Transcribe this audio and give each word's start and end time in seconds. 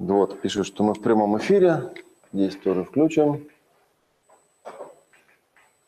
Вот, 0.00 0.40
пишут, 0.40 0.66
что 0.66 0.82
мы 0.82 0.94
в 0.94 1.02
прямом 1.02 1.36
эфире. 1.36 1.92
Здесь 2.32 2.56
тоже 2.56 2.84
включим. 2.84 3.46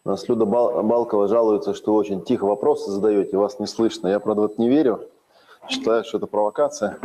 У 0.05 0.11
нас 0.11 0.29
Люда 0.29 0.45
Балкова 0.45 1.29
жалуется, 1.29 1.73
что 1.73 1.95
очень 1.95 2.23
тихо 2.23 2.45
вопросы 2.45 2.91
задаете, 2.91 3.39
вас 3.39 3.59
не 3.59 3.67
слышно. 3.67 4.09
Я, 4.09 4.21
правда, 4.21 4.43
вот 4.43 4.59
не 4.59 4.69
верю. 4.69 5.09
Считаю, 5.67 6.05
что 6.05 6.19
это 6.19 6.27
провокация. 6.27 6.99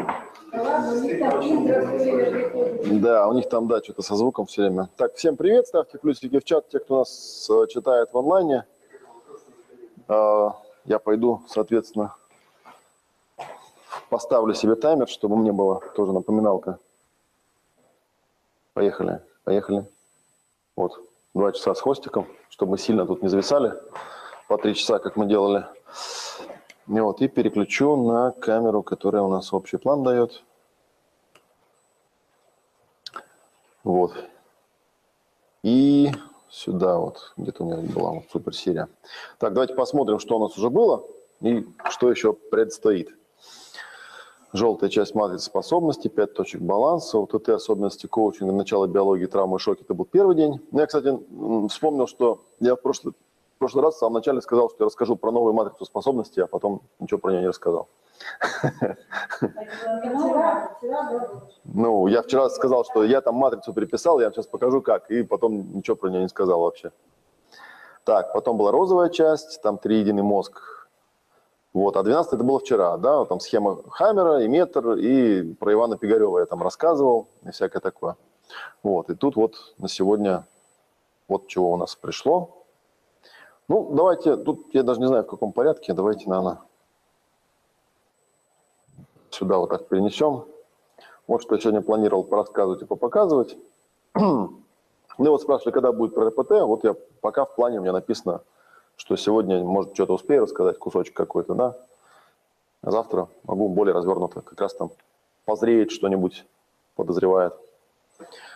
Да, 2.91 3.27
у 3.29 3.33
них 3.33 3.47
там, 3.47 3.69
да, 3.69 3.81
что-то 3.81 4.01
со 4.01 4.15
звуком 4.15 4.45
все 4.45 4.63
время. 4.63 4.89
Так, 4.97 5.15
всем 5.15 5.37
привет, 5.37 5.67
ставьте 5.67 5.97
плюсики 5.99 6.37
в 6.37 6.43
чат, 6.43 6.67
те, 6.67 6.79
кто 6.79 6.99
нас 6.99 7.49
э, 7.49 7.67
читает 7.69 8.09
в 8.11 8.17
онлайне. 8.17 8.65
А, 10.09 10.57
я 10.83 10.99
пойду, 10.99 11.41
соответственно, 11.47 12.15
поставлю 14.09 14.53
себе 14.53 14.75
таймер, 14.75 15.07
чтобы 15.07 15.37
мне 15.37 15.53
была 15.53 15.79
тоже 15.95 16.11
напоминалка. 16.11 16.79
Поехали, 18.77 19.21
поехали. 19.43 19.85
Вот, 20.75 21.01
два 21.33 21.51
часа 21.51 21.73
с 21.73 21.81
хвостиком, 21.81 22.27
чтобы 22.51 22.73
мы 22.73 22.77
сильно 22.77 23.07
тут 23.07 23.23
не 23.23 23.27
зависали 23.27 23.73
по 24.47 24.59
три 24.59 24.75
часа, 24.75 24.99
как 24.99 25.15
мы 25.15 25.25
делали. 25.25 25.65
И 26.87 26.99
вот, 26.99 27.19
и 27.19 27.27
переключу 27.27 27.95
на 27.95 28.29
камеру, 28.33 28.83
которая 28.83 29.23
у 29.23 29.29
нас 29.29 29.51
общий 29.51 29.77
план 29.77 30.03
дает. 30.03 30.43
Вот. 33.83 34.13
И 35.63 36.11
сюда 36.47 36.99
вот, 36.99 37.33
где-то 37.35 37.63
у 37.63 37.65
меня 37.65 37.77
была 37.91 38.11
вот 38.11 38.25
суперсерия. 38.31 38.89
Так, 39.39 39.53
давайте 39.53 39.73
посмотрим, 39.73 40.19
что 40.19 40.37
у 40.37 40.39
нас 40.39 40.55
уже 40.55 40.69
было 40.69 41.03
и 41.41 41.65
что 41.89 42.11
еще 42.11 42.31
предстоит. 42.31 43.09
Желтая 44.57 44.89
часть 44.89 45.13
матрицы 45.13 45.45
способностей, 45.45 46.09
5 46.09 46.33
точек 46.33 46.61
баланса, 46.61 47.19
вот 47.19 47.31
это 47.35 47.53
особенности 47.53 48.07
коучинга, 48.07 48.51
начало 48.51 48.87
биологии, 48.87 49.27
травмы 49.27 49.59
шоки, 49.59 49.83
это 49.83 49.93
был 49.93 50.05
первый 50.05 50.35
день. 50.35 50.59
Я, 50.71 50.87
кстати, 50.87 51.15
вспомнил, 51.69 52.07
что 52.07 52.39
я 52.59 52.75
в 52.75 52.81
прошлый, 52.81 53.13
в 53.55 53.59
прошлый 53.59 53.83
раз 53.83 53.93
в 53.95 53.97
самом 53.99 54.15
начале 54.15 54.41
сказал, 54.41 54.71
что 54.71 54.77
я 54.79 54.85
расскажу 54.87 55.15
про 55.15 55.31
новую 55.31 55.53
матрицу 55.53 55.85
способностей, 55.85 56.41
а 56.41 56.47
потом 56.47 56.81
ничего 56.99 57.19
про 57.19 57.29
нее 57.29 57.41
не 57.41 57.47
рассказал. 57.49 57.87
Ну, 61.65 62.07
я 62.07 62.23
вчера 62.23 62.49
сказал, 62.49 62.83
что 62.83 63.03
я 63.03 63.21
там 63.21 63.35
матрицу 63.35 63.73
переписал, 63.73 64.19
я 64.19 64.31
сейчас 64.31 64.47
покажу 64.47 64.81
как, 64.81 65.11
и 65.11 65.21
потом 65.21 65.71
ничего 65.75 65.95
про 65.95 66.09
нее 66.09 66.23
не 66.23 66.29
сказал 66.29 66.61
вообще. 66.61 66.91
Так, 68.05 68.33
потом 68.33 68.57
была 68.57 68.71
розовая 68.71 69.09
часть, 69.09 69.61
там 69.61 69.77
триединый 69.77 70.23
мозг. 70.23 70.76
Вот, 71.77 71.95
а 71.95 72.01
12 72.01 72.33
это 72.33 72.43
было 72.43 72.57
вчера, 72.57 72.97
да, 72.97 73.23
там 73.25 73.39
схема 73.39 73.83
Хаммера 73.91 74.41
и 74.41 74.47
метр, 74.47 74.93
и 74.93 75.53
про 75.53 75.73
Ивана 75.73 75.95
Пигарева 75.95 76.39
я 76.39 76.47
там 76.47 76.63
рассказывал, 76.63 77.27
и 77.45 77.51
всякое 77.51 77.81
такое. 77.81 78.17
Вот, 78.81 79.11
и 79.11 79.15
тут 79.15 79.35
вот 79.35 79.75
на 79.77 79.87
сегодня 79.87 80.47
вот 81.27 81.45
чего 81.45 81.71
у 81.71 81.77
нас 81.77 81.95
пришло. 81.95 82.65
Ну, 83.67 83.93
давайте, 83.93 84.37
тут 84.37 84.73
я 84.73 84.81
даже 84.81 84.99
не 84.99 85.05
знаю 85.05 85.23
в 85.23 85.27
каком 85.27 85.51
порядке, 85.51 85.93
давайте, 85.93 86.27
наверное, 86.27 86.61
сюда 89.29 89.59
вот 89.59 89.69
так 89.69 89.87
перенесем. 89.87 90.45
Вот 91.27 91.43
что 91.43 91.53
я 91.53 91.61
сегодня 91.61 91.81
планировал 91.81 92.23
порассказывать 92.23 92.81
и 92.81 92.85
попоказывать. 92.85 93.55
Мне 94.15 95.29
вот 95.29 95.43
спрашивали, 95.43 95.73
когда 95.73 95.91
будет 95.91 96.15
про 96.15 96.29
РПТ. 96.29 96.63
Вот 96.63 96.83
я 96.83 96.95
пока 97.21 97.45
в 97.45 97.53
плане 97.53 97.77
у 97.77 97.81
меня 97.83 97.93
написано, 97.93 98.41
что 98.97 99.15
сегодня, 99.15 99.63
может, 99.63 99.93
что-то 99.93 100.13
успею 100.13 100.43
рассказать, 100.43 100.77
кусочек 100.77 101.15
какой-то, 101.15 101.53
да. 101.53 101.77
А 102.81 102.91
завтра 102.91 103.29
могу 103.43 103.69
более 103.69 103.93
развернуто, 103.93 104.41
как 104.41 104.59
раз 104.59 104.73
там 104.73 104.91
позреет 105.45 105.91
что-нибудь, 105.91 106.45
подозревает. 106.95 107.53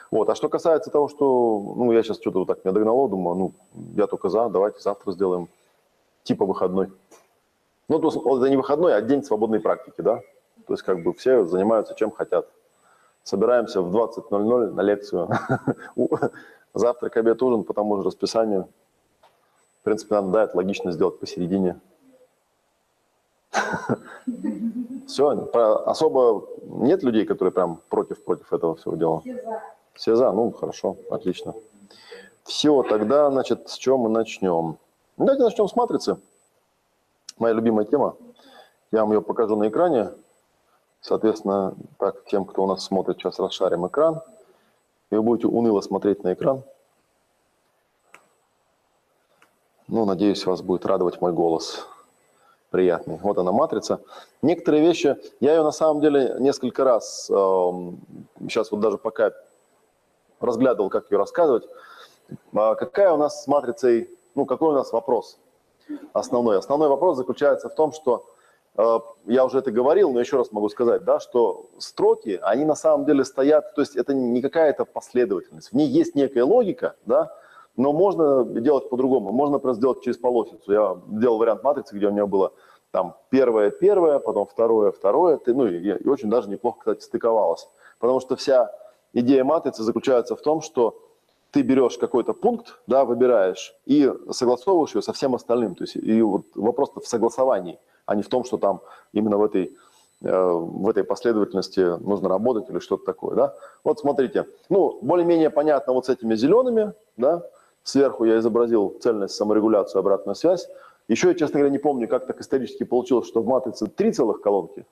Вот. 0.10 0.30
А 0.30 0.36
что 0.36 0.50
касается 0.50 0.92
того, 0.92 1.08
что, 1.08 1.74
ну, 1.76 1.92
я 1.92 2.04
сейчас 2.04 2.18
что-то 2.18 2.40
вот 2.40 2.48
так 2.48 2.66
меня 2.66 2.74
догнало, 2.74 3.08
думаю, 3.08 3.36
ну, 3.38 3.52
я 3.96 4.08
только 4.08 4.30
за, 4.30 4.50
давайте 4.50 4.82
завтра 4.82 5.12
сделаем 5.14 5.48
типа 6.24 6.46
выходной. 6.46 6.92
Ну, 7.88 8.00
то, 8.00 8.10
это 8.10 8.50
не 8.50 8.58
выходной, 8.58 8.96
а 8.96 9.02
день 9.02 9.24
свободной 9.24 9.60
практики, 9.60 10.02
да. 10.02 10.22
То 10.68 10.74
есть 10.74 10.84
как 10.84 11.02
бы 11.04 11.14
все 11.14 11.46
занимаются 11.46 11.96
чем 11.96 12.12
хотят. 12.12 12.48
Собираемся 13.24 13.82
в 13.82 13.96
20.00 13.96 14.72
на 14.72 14.82
лекцию. 14.82 15.30
Завтрак, 16.74 17.18
обед, 17.18 17.42
ужин 17.42 17.64
по 17.64 17.74
тому 17.74 17.98
же 17.98 18.04
расписанию. 18.04 18.68
В 19.82 19.84
принципе, 19.84 20.16
надо, 20.16 20.28
да, 20.30 20.44
это 20.44 20.58
логично 20.58 20.92
сделать 20.92 21.20
посередине. 21.20 21.80
Все, 25.08 25.30
особо 25.86 26.48
нет 26.66 27.04
людей, 27.04 27.26
которые 27.26 27.52
прям 27.52 27.82
против-против 27.90 28.54
этого 28.54 28.76
всего 28.76 28.96
дела? 28.96 29.20
Все 29.22 29.36
за. 29.36 29.62
Все 29.94 30.16
за, 30.16 30.32
ну 30.32 30.52
хорошо, 30.52 30.98
отлично. 31.10 31.54
Все, 32.44 32.84
тогда, 32.84 33.30
значит, 33.32 33.70
с 33.70 33.76
чего 33.76 33.98
мы 33.98 34.10
начнем? 34.10 34.78
Давайте 35.18 35.44
начнем 35.44 35.68
с 35.68 35.76
матрицы. 35.76 36.18
Моя 37.40 37.54
любимая 37.54 37.86
тема. 37.86 38.16
Я 38.92 39.02
вам 39.02 39.14
ее 39.14 39.22
покажу 39.22 39.56
на 39.56 39.68
экране. 39.68 40.12
Соответственно, 41.02 41.76
так, 41.98 42.24
тем, 42.26 42.46
кто 42.46 42.64
у 42.64 42.68
нас 42.68 42.84
смотрит, 42.84 43.18
сейчас 43.18 43.40
расшарим 43.40 43.88
экран. 43.88 44.22
И 45.10 45.16
вы 45.16 45.24
будете 45.24 45.48
уныло 45.48 45.82
смотреть 45.82 46.24
на 46.24 46.34
экран. 46.34 46.64
Ну, 49.92 50.06
надеюсь, 50.06 50.46
вас 50.46 50.64
будет 50.64 50.86
радовать 50.86 51.22
мой 51.22 51.34
голос. 51.34 51.86
Приятный. 52.70 53.20
Вот 53.22 53.38
она, 53.38 53.52
матрица. 53.52 54.00
Некоторые 54.42 54.84
вещи, 54.84 55.18
я 55.40 55.56
ее 55.56 55.64
на 55.64 55.72
самом 55.72 56.02
деле 56.02 56.38
несколько 56.40 56.84
раз, 56.84 57.26
сейчас 57.26 58.72
вот 58.72 58.80
даже 58.80 58.98
пока 58.98 59.34
разглядывал, 60.40 60.90
как 60.90 61.12
ее 61.12 61.18
рассказывать. 61.18 61.68
А 62.54 62.76
какая 62.76 63.12
у 63.12 63.18
нас 63.18 63.44
с 63.44 63.48
матрицей, 63.48 64.10
ну, 64.34 64.46
какой 64.46 64.70
у 64.70 64.74
нас 64.74 64.92
вопрос 64.94 65.38
основной? 66.14 66.58
Основной 66.58 66.88
вопрос 66.88 67.18
заключается 67.18 67.68
в 67.68 67.76
том, 67.76 67.92
что 67.92 68.26
Э, 68.78 69.00
я 69.26 69.46
уже 69.46 69.60
это 69.60 69.72
говорил, 69.72 70.12
но 70.12 70.20
еще 70.20 70.38
раз 70.38 70.52
могу 70.52 70.70
сказать, 70.70 71.04
да, 71.04 71.20
что 71.20 71.70
строки, 71.78 72.40
они 72.42 72.66
на 72.66 72.76
самом 72.76 73.06
деле 73.06 73.26
стоят, 73.26 73.76
то 73.76 73.82
есть 73.82 73.96
это 73.96 74.14
не 74.14 74.42
какая-то 74.42 74.86
последовательность, 74.86 75.72
в 75.72 75.76
ней 75.76 75.88
есть 75.88 76.16
некая 76.16 76.44
логика, 76.44 76.96
да, 77.06 77.36
но 77.78 77.94
можно 77.94 78.44
делать 78.44 78.90
по-другому, 78.90 79.32
можно 79.32 79.60
просто 79.60 79.80
сделать 79.80 80.02
через 80.02 80.18
полосицу. 80.18 80.72
Я 80.72 80.98
делал 81.08 81.38
вариант 81.38 81.64
матрицы, 81.64 81.96
где 81.96 82.08
у 82.08 82.12
меня 82.12 82.26
было 82.26 82.54
там 82.92 83.16
первое, 83.30 83.72
первое, 83.72 84.20
потом 84.20 84.46
второе, 84.46 84.92
второе, 84.92 85.40
ну 85.46 85.66
и, 85.68 85.98
и 85.98 86.08
очень 86.08 86.30
даже 86.30 86.50
неплохо, 86.50 86.80
кстати, 86.80 87.04
стыковалось. 87.04 87.68
Потому 88.00 88.20
что 88.20 88.36
вся 88.36 88.72
идея 89.14 89.44
матрицы 89.44 89.84
заключается 89.84 90.36
в 90.36 90.42
том, 90.42 90.62
что 90.62 91.00
ты 91.52 91.62
берешь 91.62 91.98
какой-то 91.98 92.34
пункт, 92.34 92.80
да, 92.88 93.06
выбираешь 93.06 93.74
и 93.86 94.12
согласовываешь 94.30 94.96
ее 94.96 95.02
со 95.02 95.14
всем 95.14 95.36
остальным. 95.36 95.76
То 95.76 95.84
есть 95.84 95.96
и 95.96 96.22
вот 96.22 96.44
вопрос 96.56 96.92
в 96.96 97.08
согласовании– 97.08 97.80
а 98.12 98.16
не 98.16 98.24
в 98.24 98.28
том, 98.28 98.44
что 98.44 98.58
там 98.58 98.82
именно 99.14 99.38
в 99.38 99.44
этой, 99.44 99.78
э, 100.22 100.52
в 100.52 100.90
этой 100.90 101.04
последовательности 101.04 101.80
нужно 101.80 102.30
работать 102.30 102.70
или 102.70 102.80
что-то 102.80 103.06
такое. 103.06 103.36
Да? 103.36 103.56
Вот 103.84 104.00
смотрите, 104.00 104.46
ну, 104.70 105.00
более-менее 105.02 105.50
понятно 105.50 105.94
вот 105.94 106.06
с 106.06 106.10
этими 106.10 106.36
зелеными, 106.36 106.94
да, 107.18 107.44
сверху 107.84 108.26
я 108.26 108.40
изобразил 108.40 108.98
цельность, 109.02 109.36
саморегуляцию, 109.36 110.00
обратную 110.00 110.36
связь. 110.36 110.68
Еще 111.08 111.30
я, 111.30 111.34
честно 111.34 111.60
говоря, 111.60 111.72
не 111.72 111.80
помню, 111.80 112.08
как 112.08 112.26
так 112.26 112.40
исторически 112.40 112.84
получилось, 112.84 113.28
что 113.28 113.42
в 113.42 113.48
матрице 113.48 113.88
три 113.88 114.12
целых 114.12 114.42
колонки. 114.42 114.86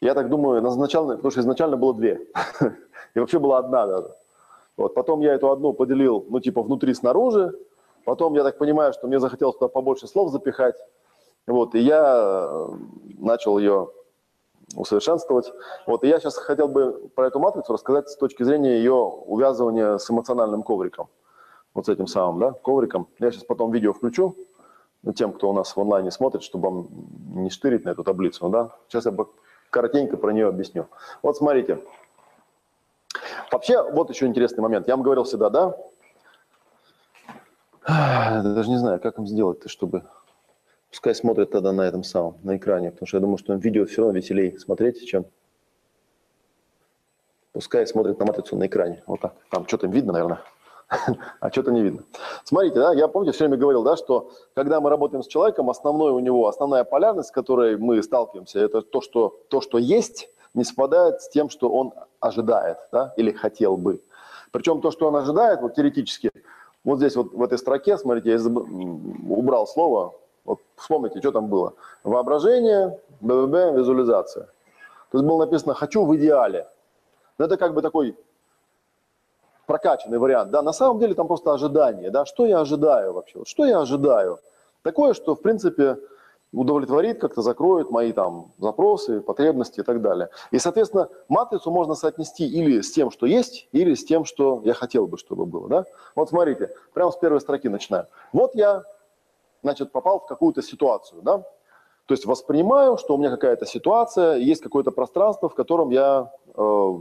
Я 0.00 0.14
так 0.14 0.28
думаю, 0.28 0.66
изначально, 0.66 1.16
потому 1.16 1.30
что 1.30 1.40
изначально 1.40 1.76
было 1.76 1.94
две. 1.94 2.26
И 3.14 3.18
вообще 3.18 3.38
была 3.38 3.58
одна 3.58 3.86
даже. 3.86 4.14
Вот, 4.76 4.94
потом 4.94 5.20
я 5.20 5.34
эту 5.34 5.50
одну 5.50 5.74
поделил, 5.74 6.24
ну, 6.30 6.40
типа, 6.40 6.62
внутри-снаружи. 6.62 7.52
Потом, 8.04 8.34
я 8.34 8.42
так 8.42 8.56
понимаю, 8.56 8.94
что 8.94 9.06
мне 9.08 9.20
захотелось 9.20 9.56
туда 9.56 9.68
побольше 9.68 10.06
слов 10.06 10.30
запихать. 10.30 10.76
Вот, 11.46 11.74
и 11.74 11.80
я 11.80 12.48
э, 12.50 12.68
начал 13.18 13.58
ее 13.58 13.90
усовершенствовать. 14.74 15.52
Вот, 15.86 16.04
и 16.04 16.08
я 16.08 16.18
сейчас 16.18 16.36
хотел 16.36 16.68
бы 16.68 17.10
про 17.14 17.26
эту 17.26 17.38
матрицу 17.40 17.72
рассказать 17.72 18.08
с 18.08 18.16
точки 18.16 18.42
зрения 18.42 18.78
ее 18.78 18.94
увязывания 18.94 19.98
с 19.98 20.10
эмоциональным 20.10 20.62
ковриком. 20.62 21.08
Вот 21.74 21.86
с 21.86 21.88
этим 21.88 22.06
самым, 22.06 22.40
да, 22.40 22.52
ковриком. 22.52 23.08
Я 23.18 23.30
сейчас 23.30 23.44
потом 23.44 23.70
видео 23.70 23.92
включу 23.92 24.36
тем, 25.14 25.32
кто 25.32 25.48
у 25.50 25.52
нас 25.52 25.74
в 25.74 25.80
онлайне 25.80 26.10
смотрит, 26.10 26.42
чтобы 26.42 26.70
вам 26.70 26.88
не 27.42 27.50
штырить 27.50 27.84
на 27.84 27.90
эту 27.90 28.04
таблицу, 28.04 28.48
да. 28.48 28.76
Сейчас 28.88 29.06
я 29.06 29.14
коротенько 29.70 30.16
про 30.16 30.32
нее 30.32 30.48
объясню. 30.48 30.86
Вот 31.22 31.36
смотрите. 31.36 31.78
Вообще, 33.50 33.82
вот 33.92 34.10
еще 34.10 34.26
интересный 34.26 34.62
момент. 34.62 34.88
Я 34.88 34.96
вам 34.96 35.02
говорил 35.02 35.24
всегда, 35.24 35.50
да, 35.50 35.76
даже 37.86 38.70
не 38.70 38.78
знаю, 38.78 39.00
как 39.00 39.18
им 39.18 39.26
сделать-то, 39.26 39.68
чтобы 39.68 40.04
Пускай 40.90 41.14
смотрят 41.14 41.52
тогда 41.52 41.72
на 41.72 41.82
этом 41.82 42.02
самом, 42.02 42.36
на 42.42 42.56
экране, 42.56 42.90
потому 42.90 43.06
что 43.06 43.16
я 43.16 43.20
думаю, 43.20 43.38
что 43.38 43.54
видео 43.54 43.86
все 43.86 44.02
равно 44.02 44.18
веселее 44.18 44.58
смотреть, 44.58 45.06
чем... 45.06 45.24
Пускай 47.52 47.86
смотрят 47.86 48.18
на 48.18 48.26
матрицу 48.26 48.56
на 48.56 48.66
экране. 48.66 49.02
Вот 49.06 49.20
так. 49.20 49.34
Там 49.50 49.66
что-то 49.66 49.86
видно, 49.86 50.12
наверное. 50.12 50.40
а 51.40 51.50
что-то 51.50 51.70
не 51.70 51.82
видно. 51.82 52.02
Смотрите, 52.44 52.76
да, 52.76 52.92
я, 52.92 53.08
помните, 53.08 53.32
все 53.32 53.44
время 53.44 53.58
говорил, 53.58 53.82
да, 53.82 53.96
что 53.96 54.32
когда 54.54 54.80
мы 54.80 54.90
работаем 54.90 55.22
с 55.22 55.26
человеком, 55.26 55.70
основной 55.70 56.12
у 56.12 56.18
него, 56.18 56.48
основная 56.48 56.84
полярность, 56.84 57.28
с 57.28 57.32
которой 57.32 57.76
мы 57.76 58.02
сталкиваемся, 58.02 58.58
это 58.58 58.82
то, 58.82 59.00
что, 59.00 59.40
то, 59.48 59.60
что 59.60 59.78
есть, 59.78 60.30
не 60.54 60.64
совпадает 60.64 61.22
с 61.22 61.28
тем, 61.28 61.48
что 61.48 61.70
он 61.70 61.92
ожидает, 62.18 62.78
да, 62.90 63.14
или 63.16 63.30
хотел 63.30 63.76
бы. 63.76 64.02
Причем 64.50 64.80
то, 64.80 64.90
что 64.90 65.06
он 65.06 65.16
ожидает, 65.16 65.60
вот 65.60 65.74
теоретически, 65.74 66.32
вот 66.82 66.98
здесь 66.98 67.14
вот 67.14 67.32
в 67.32 67.42
этой 67.42 67.58
строке, 67.58 67.96
смотрите, 67.96 68.32
я 68.32 68.38
убрал 68.38 69.66
слово, 69.68 70.14
вот 70.44 70.58
вспомните, 70.76 71.20
что 71.20 71.30
там 71.30 71.46
было. 71.46 71.74
Воображение, 72.02 72.98
БББ, 73.20 73.76
визуализация. 73.76 74.46
То 75.12 75.18
есть 75.18 75.24
было 75.24 75.44
написано 75.44 75.74
«хочу 75.74 76.04
в 76.04 76.16
идеале». 76.16 76.66
Но 77.38 77.44
это 77.44 77.56
как 77.56 77.74
бы 77.74 77.82
такой 77.82 78.16
прокачанный 79.70 80.18
вариант. 80.18 80.50
Да, 80.50 80.62
на 80.62 80.72
самом 80.72 80.98
деле 80.98 81.14
там 81.14 81.28
просто 81.28 81.52
ожидание. 81.52 82.10
Да, 82.10 82.26
что 82.26 82.44
я 82.44 82.58
ожидаю 82.58 83.12
вообще? 83.12 83.44
Что 83.44 83.64
я 83.64 83.78
ожидаю? 83.78 84.40
Такое, 84.82 85.14
что, 85.14 85.36
в 85.36 85.42
принципе, 85.42 85.96
удовлетворит, 86.52 87.20
как-то 87.20 87.42
закроет 87.42 87.88
мои 87.88 88.12
там 88.12 88.50
запросы, 88.58 89.20
потребности 89.20 89.78
и 89.78 89.82
так 89.84 90.02
далее. 90.02 90.28
И, 90.50 90.58
соответственно, 90.58 91.08
матрицу 91.28 91.70
можно 91.70 91.94
соотнести 91.94 92.48
или 92.48 92.80
с 92.80 92.90
тем, 92.90 93.12
что 93.12 93.26
есть, 93.26 93.68
или 93.70 93.94
с 93.94 94.04
тем, 94.04 94.24
что 94.24 94.60
я 94.64 94.74
хотел 94.74 95.06
бы, 95.06 95.16
чтобы 95.18 95.46
было. 95.46 95.68
Да? 95.68 95.84
Вот 96.16 96.30
смотрите, 96.30 96.70
прямо 96.92 97.12
с 97.12 97.16
первой 97.16 97.40
строки 97.40 97.68
начинаю. 97.68 98.08
Вот 98.32 98.56
я, 98.56 98.82
значит, 99.62 99.92
попал 99.92 100.18
в 100.18 100.26
какую-то 100.26 100.62
ситуацию, 100.62 101.22
да? 101.22 101.38
То 102.06 102.14
есть 102.14 102.26
воспринимаю, 102.26 102.96
что 102.96 103.14
у 103.14 103.18
меня 103.18 103.30
какая-то 103.30 103.66
ситуация, 103.66 104.34
есть 104.34 104.62
какое-то 104.62 104.90
пространство, 104.90 105.48
в 105.48 105.54
котором 105.54 105.90
я 105.90 106.32
э, 106.56 106.94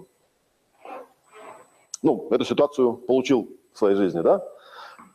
ну, 2.01 2.27
эту 2.31 2.45
ситуацию 2.45 2.93
получил 2.93 3.49
в 3.73 3.77
своей 3.77 3.95
жизни, 3.95 4.21
да? 4.21 4.45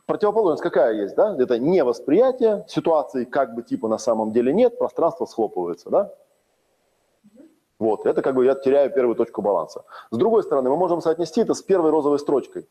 Противоположность 0.05 0.61
какая 0.61 0.93
есть, 0.93 1.15
да? 1.15 1.35
Это 1.39 1.57
невосприятие 1.57 2.65
ситуации, 2.67 3.25
как 3.25 3.55
бы 3.55 3.63
типа 3.63 3.87
на 3.87 3.97
самом 3.97 4.31
деле 4.31 4.53
нет, 4.53 4.77
пространство 4.77 5.25
схлопывается, 5.25 5.89
да? 5.89 6.13
Вот, 7.79 8.05
это 8.05 8.21
как 8.21 8.35
бы 8.35 8.45
я 8.45 8.55
теряю 8.55 8.91
первую 8.93 9.15
точку 9.15 9.41
баланса. 9.41 9.83
С 10.11 10.17
другой 10.17 10.43
стороны, 10.43 10.69
мы 10.69 10.77
можем 10.77 11.01
соотнести 11.01 11.41
это 11.41 11.53
с 11.53 11.61
первой 11.61 11.91
розовой 11.91 12.19
строчкой. 12.19 12.67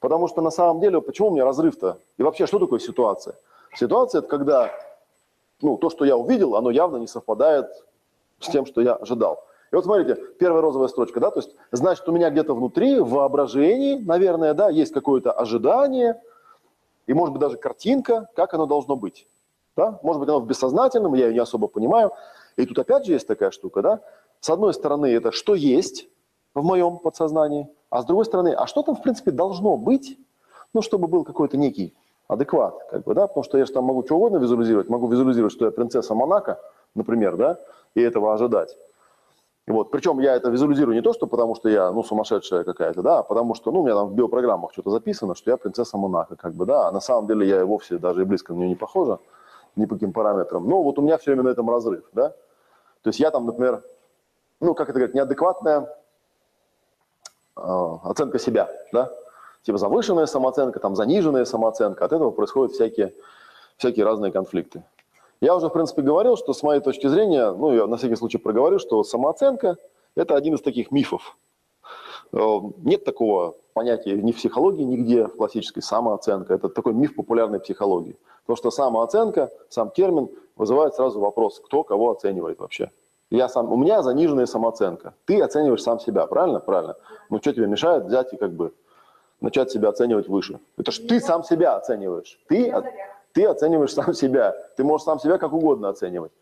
Потому 0.00 0.28
что 0.28 0.40
на 0.42 0.50
самом 0.50 0.80
деле, 0.80 1.00
почему 1.00 1.28
у 1.28 1.30
меня 1.32 1.44
разрыв-то? 1.44 1.98
И 2.16 2.22
вообще, 2.22 2.46
что 2.46 2.58
такое 2.58 2.78
ситуация? 2.78 3.36
Ситуация– 3.74 4.18
это 4.20 4.28
когда 4.28 4.70
ну, 5.60 5.76
то, 5.76 5.90
что 5.90 6.04
я 6.04 6.16
увидел, 6.16 6.56
оно 6.56 6.70
явно 6.70 6.96
не 6.96 7.06
совпадает 7.06 7.66
с 8.40 8.48
тем, 8.48 8.66
что 8.66 8.80
я 8.80 8.94
ожидал. 8.94 9.44
И 9.70 9.74
вот 9.74 9.84
смотрите, 9.84 10.16
первая 10.38 10.62
розовая 10.62 10.88
строчка, 10.88 11.20
да, 11.20 11.30
то 11.30 11.40
есть 11.40 11.54
значит 11.72 12.08
у 12.08 12.12
меня 12.12 12.30
где-то 12.30 12.54
внутри, 12.54 13.00
в 13.00 13.10
воображении, 13.10 13.96
наверное, 13.96 14.54
да, 14.54 14.70
есть 14.70 14.92
какое-то 14.92 15.30
ожидание, 15.32 16.20
и 17.06 17.14
может 17.14 17.32
быть 17.32 17.40
даже 17.40 17.56
картинка, 17.56 18.28
как 18.34 18.54
оно 18.54 18.66
должно 18.66 18.96
быть. 18.96 19.26
Да? 19.76 19.98
Может 20.02 20.20
быть 20.20 20.28
оно 20.28 20.40
в 20.40 20.46
бессознательном, 20.46 21.14
я 21.14 21.28
ее 21.28 21.34
не 21.34 21.38
особо 21.38 21.68
понимаю. 21.68 22.12
И 22.56 22.66
тут 22.66 22.78
опять 22.78 23.04
же 23.06 23.12
есть 23.12 23.26
такая 23.26 23.50
штука, 23.50 23.82
да, 23.82 24.00
с 24.40 24.50
одной 24.50 24.74
стороны 24.74 25.06
это 25.06 25.32
что 25.32 25.54
есть 25.54 26.08
в 26.54 26.64
моем 26.64 26.98
подсознании, 26.98 27.68
а 27.90 28.02
с 28.02 28.04
другой 28.04 28.24
стороны, 28.24 28.54
а 28.54 28.66
что 28.66 28.82
там 28.82 28.96
в 28.96 29.02
принципе 29.02 29.30
должно 29.30 29.76
быть, 29.76 30.18
ну, 30.74 30.82
чтобы 30.82 31.08
был 31.08 31.24
какой-то 31.24 31.56
некий 31.56 31.94
адекват, 32.26 32.74
как 32.90 33.04
бы, 33.04 33.14
да, 33.14 33.26
потому 33.26 33.44
что 33.44 33.58
я 33.58 33.64
же 33.64 33.72
там 33.72 33.84
могу 33.84 34.04
что 34.04 34.16
угодно 34.16 34.38
визуализировать, 34.38 34.88
могу 34.88 35.08
визуализировать, 35.08 35.52
что 35.52 35.66
я 35.66 35.70
принцесса 35.70 36.14
Монако, 36.14 36.60
например, 36.94 37.36
да, 37.36 37.58
и 37.94 38.02
этого 38.02 38.34
ожидать. 38.34 38.76
Вот. 39.68 39.90
Причем 39.90 40.18
я 40.20 40.34
это 40.34 40.50
визуализирую 40.50 40.94
не 40.94 41.02
то, 41.02 41.12
что 41.12 41.26
потому 41.26 41.54
что 41.54 41.68
я, 41.68 41.92
ну, 41.92 42.02
сумасшедшая 42.02 42.64
какая-то, 42.64 43.02
да, 43.02 43.18
а 43.18 43.22
потому 43.22 43.54
что, 43.54 43.70
ну, 43.70 43.80
у 43.80 43.84
меня 43.84 43.94
там 43.94 44.08
в 44.08 44.14
биопрограммах 44.14 44.72
что-то 44.72 44.90
записано, 44.90 45.34
что 45.34 45.50
я 45.50 45.56
принцесса 45.56 45.98
Монако, 45.98 46.36
как 46.36 46.54
бы, 46.54 46.64
да, 46.64 46.88
а 46.88 46.92
на 46.92 47.00
самом 47.00 47.26
деле 47.26 47.46
я 47.46 47.64
вовсе 47.66 47.98
даже 47.98 48.22
и 48.22 48.24
близко 48.24 48.54
на 48.54 48.58
нее 48.58 48.68
не 48.68 48.76
похожа, 48.76 49.18
ни 49.76 49.84
по 49.84 49.94
каким 49.94 50.12
параметрам. 50.12 50.66
Но 50.66 50.82
вот 50.82 50.98
у 50.98 51.02
меня 51.02 51.18
все 51.18 51.32
время 51.32 51.44
на 51.44 51.50
этом 51.50 51.68
разрыв, 51.70 52.04
да. 52.12 52.30
То 53.02 53.10
есть 53.10 53.20
я 53.20 53.30
там, 53.30 53.46
например, 53.46 53.82
ну, 54.60 54.74
как 54.74 54.88
это 54.88 54.98
говорить, 54.98 55.14
неадекватная 55.14 55.94
э, 57.56 57.60
оценка 58.04 58.38
себя, 58.38 58.70
да, 58.92 59.12
типа 59.62 59.76
завышенная 59.76 60.26
самооценка, 60.26 60.80
там 60.80 60.96
заниженная 60.96 61.44
самооценка, 61.44 62.04
от 62.04 62.12
этого 62.12 62.30
происходят 62.30 62.72
всякие, 62.72 63.12
всякие 63.76 64.04
разные 64.04 64.32
конфликты. 64.32 64.82
Я 65.40 65.54
уже, 65.54 65.68
в 65.68 65.72
принципе, 65.72 66.02
говорил, 66.02 66.36
что 66.36 66.52
с 66.52 66.62
моей 66.62 66.80
точки 66.80 67.06
зрения, 67.06 67.52
ну, 67.52 67.72
я 67.72 67.86
на 67.86 67.96
всякий 67.96 68.16
случай 68.16 68.38
проговорю, 68.38 68.78
что 68.78 69.02
самооценка– 69.04 69.76
это 70.16 70.34
один 70.34 70.54
из 70.54 70.62
таких 70.62 70.90
мифов. 70.90 71.36
Э, 72.32 72.38
нет 72.78 73.04
такого 73.04 73.56
понятия 73.72 74.20
ни 74.20 74.32
в 74.32 74.36
психологии, 74.36 74.82
нигде 74.82 75.26
в 75.26 75.36
классической 75.36 75.80
самооценка. 75.80 76.54
Это 76.54 76.68
такой 76.68 76.92
миф 76.92 77.14
популярной 77.14 77.60
психологии. 77.60 78.16
Потому 78.42 78.56
что 78.56 78.70
самооценка, 78.70 79.50
сам 79.68 79.90
термин 79.90 80.28
вызывает 80.56 80.94
сразу 80.94 81.20
вопрос, 81.20 81.60
кто 81.60 81.84
кого 81.84 82.10
оценивает 82.10 82.58
вообще. 82.58 82.90
Я 83.30 83.48
сам, 83.48 83.70
у 83.70 83.76
меня 83.76 84.02
заниженная 84.02 84.46
самооценка. 84.46 85.14
Ты 85.26 85.40
оцениваешь 85.40 85.82
сам 85.82 86.00
себя, 86.00 86.26
правильно? 86.26 86.60
Правильно. 86.60 86.96
Ну, 87.30 87.38
что 87.38 87.52
тебе 87.52 87.66
мешает 87.66 88.06
взять 88.06 88.32
и 88.32 88.36
как 88.36 88.52
бы 88.52 88.72
начать 89.40 89.70
себя 89.70 89.90
оценивать 89.90 90.28
выше? 90.28 90.60
Это 90.78 90.90
ж 90.90 90.98
ты 90.98 91.20
сам 91.20 91.44
себя 91.44 91.76
оцениваешь. 91.76 92.40
Ты, 92.48 92.72
ты 93.32 93.44
оцениваешь 93.46 93.92
сам 93.92 94.14
себя. 94.14 94.54
Ты 94.76 94.84
можешь 94.84 95.04
сам 95.04 95.18
себя 95.18 95.38
как 95.38 95.52
угодно 95.52 95.88
оценивать. 95.88 96.32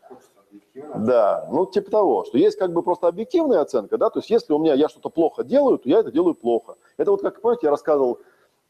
Да, 0.73 1.47
ну 1.51 1.65
типа 1.65 1.91
того, 1.91 2.25
что 2.25 2.37
есть 2.37 2.57
как 2.57 2.71
бы 2.71 2.81
просто 2.81 3.07
объективная 3.07 3.61
оценка, 3.61 3.97
да, 3.97 4.09
то 4.09 4.19
есть 4.19 4.29
если 4.29 4.53
у 4.53 4.59
меня 4.59 4.73
я 4.73 4.89
что-то 4.89 5.09
плохо 5.09 5.43
делаю, 5.43 5.77
то 5.77 5.89
я 5.89 5.99
это 5.99 6.11
делаю 6.11 6.35
плохо. 6.35 6.75
Это 6.97 7.11
вот 7.11 7.21
как, 7.21 7.41
помните, 7.41 7.67
я 7.67 7.71
рассказывал 7.71 8.19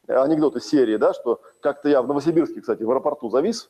анекдот 0.08 0.56
из 0.56 0.68
серии, 0.68 0.98
да, 0.98 1.14
что 1.14 1.42
как-то 1.60 1.90
я 1.90 2.02
в 2.02 2.08
Новосибирске, 2.08 2.62
кстати, 2.62 2.84
в 2.84 2.90
аэропорту 2.90 3.30
завис, 3.30 3.70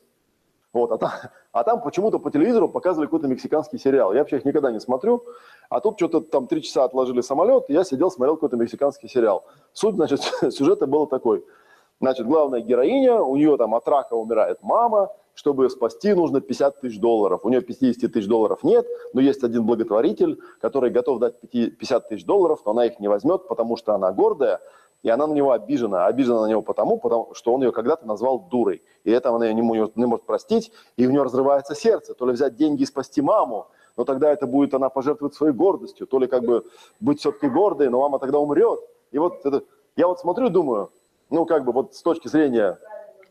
вот, 0.72 0.92
а 0.92 0.98
там, 0.98 1.10
а 1.52 1.64
там 1.64 1.82
почему-то 1.82 2.18
по 2.18 2.30
телевизору 2.30 2.68
показывали 2.68 3.06
какой-то 3.06 3.26
мексиканский 3.26 3.78
сериал. 3.78 4.12
Я 4.12 4.20
вообще 4.20 4.36
их 4.36 4.44
никогда 4.44 4.70
не 4.70 4.80
смотрю, 4.80 5.24
а 5.68 5.80
тут 5.80 5.98
что-то 5.98 6.20
там 6.20 6.46
три 6.46 6.62
часа 6.62 6.84
отложили 6.84 7.20
самолет, 7.20 7.64
и 7.68 7.72
я 7.72 7.84
сидел, 7.84 8.10
смотрел 8.10 8.36
какой-то 8.36 8.56
мексиканский 8.56 9.08
сериал. 9.08 9.44
Суть, 9.72 9.96
значит, 9.96 10.20
сюжета 10.50 10.86
был 10.86 11.06
такой– 11.06 11.44
Значит, 12.00 12.26
главная 12.26 12.60
героиня, 12.60 13.20
у 13.20 13.34
нее 13.36 13.56
там 13.56 13.74
от 13.74 13.88
рака 13.88 14.14
умирает 14.14 14.58
мама, 14.62 15.10
чтобы 15.34 15.64
ее 15.64 15.70
спасти, 15.70 16.14
нужно 16.14 16.40
50 16.40 16.80
тысяч 16.80 16.98
долларов. 17.00 17.40
У 17.44 17.48
нее 17.48 17.60
50 17.60 18.12
тысяч 18.12 18.26
долларов 18.26 18.62
нет, 18.62 18.86
но 19.14 19.20
есть 19.20 19.42
один 19.42 19.64
благотворитель, 19.64 20.40
который 20.60 20.90
готов 20.90 21.18
дать 21.18 21.34
50 21.50 22.08
тысяч 22.08 22.24
долларов, 22.24 22.60
но 22.64 22.72
она 22.72 22.86
их 22.86 23.00
не 23.00 23.08
возьмет, 23.08 23.48
потому 23.48 23.76
что 23.76 23.94
она 23.94 24.12
гордая, 24.12 24.60
и 25.02 25.08
она 25.10 25.26
на 25.26 25.32
него 25.32 25.52
обижена. 25.52 26.06
Обижена 26.06 26.42
на 26.42 26.46
него 26.46 26.62
потому, 26.62 26.98
потому 26.98 27.34
что 27.34 27.52
он 27.52 27.62
ее 27.62 27.72
когда-то 27.72 28.06
назвал 28.06 28.48
дурой. 28.48 28.82
И 29.04 29.10
это 29.10 29.30
она 29.30 29.52
не 29.52 29.62
может, 29.62 29.96
не 29.96 30.06
может 30.06 30.24
простить, 30.24 30.72
и 30.96 31.06
у 31.06 31.10
нее 31.10 31.22
разрывается 31.22 31.74
сердце. 31.74 32.14
То 32.14 32.26
ли 32.26 32.32
взять 32.32 32.56
деньги 32.56 32.82
и 32.82 32.86
спасти 32.86 33.22
маму, 33.22 33.68
но 33.96 34.04
тогда 34.04 34.32
это 34.32 34.46
будет, 34.46 34.74
она 34.74 34.88
пожертвует 34.88 35.34
своей 35.34 35.52
гордостью, 35.52 36.06
то 36.06 36.18
ли 36.18 36.26
как 36.26 36.44
бы 36.44 36.64
быть 37.00 37.20
все-таки 37.20 37.48
гордой, 37.48 37.88
но 37.88 38.00
мама 38.00 38.18
тогда 38.18 38.38
умрет. 38.38 38.80
И 39.12 39.18
вот 39.18 39.44
это, 39.44 39.62
я 39.96 40.06
вот 40.06 40.20
смотрю, 40.20 40.48
думаю, 40.48 40.90
ну, 41.30 41.46
как 41.46 41.64
бы 41.64 41.72
вот 41.72 41.94
с 41.94 42.02
точки 42.02 42.28
зрения 42.28 42.78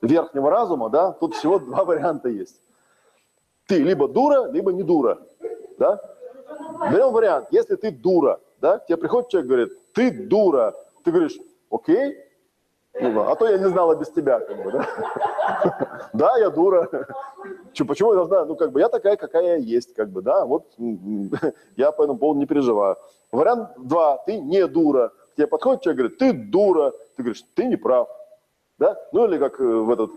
верхнего 0.02 0.50
разума, 0.50 0.90
да, 0.90 1.12
тут 1.12 1.36
всего 1.36 1.60
два 1.60 1.84
варианта 1.84 2.30
есть. 2.30 2.62
Ты 3.68 3.84
либо 3.84 4.08
дура, 4.08 4.50
либо 4.52 4.72
не 4.72 4.84
дура, 4.84 5.20
да. 5.78 6.00
Берем 6.92 7.12
вариант, 7.12 7.48
если 7.52 7.76
ты 7.76 7.92
дура, 7.92 8.40
да, 8.62 8.80
тебе 8.80 8.98
приходит 8.98 9.30
человек, 9.30 9.48
говорит, 9.48 9.94
ты 9.94 10.12
дура, 10.12 10.74
ты 11.04 11.12
говоришь, 11.12 11.38
окей, 11.70 12.18
ну, 13.00 13.30
а 13.30 13.36
то 13.36 13.48
я 13.48 13.58
не 13.58 13.68
знала 13.68 13.96
без 13.96 14.10
тебя, 14.10 14.40
как 14.40 14.64
бы, 14.64 14.72
да. 14.72 16.10
Да, 16.14 16.38
я 16.38 16.50
дура. 16.50 16.90
Че, 17.74 17.86
почему 17.86 18.12
я 18.12 18.16
должна, 18.16 18.46
ну, 18.46 18.56
как 18.56 18.72
бы, 18.72 18.80
я 18.80 18.90
такая, 18.90 19.18
какая 19.18 19.44
я 19.44 19.56
есть, 19.56 19.94
как 19.94 20.10
бы, 20.10 20.22
да, 20.22 20.46
вот 20.46 20.74
я 21.76 21.92
по 21.92 22.04
этому 22.04 22.18
поводу 22.18 22.40
не 22.40 22.48
переживаю. 22.48 22.96
Вариант 23.32 23.70
два, 23.78 24.18
ты 24.26 24.40
не 24.40 24.66
дура. 24.68 25.12
Тебе 25.38 25.46
подходит 25.46 25.84
человек, 25.84 26.00
говорит, 26.00 26.18
ты 26.18 26.34
дура, 26.34 26.92
ты 27.16 27.22
говоришь, 27.24 27.44
ты 27.54 27.66
не 27.66 27.76
прав. 27.76 28.10
Да? 28.80 28.98
Ну 29.12 29.26
или 29.26 29.38
как 29.38 29.60
э, 29.60 29.64
в 29.64 29.92
этот... 29.92 30.12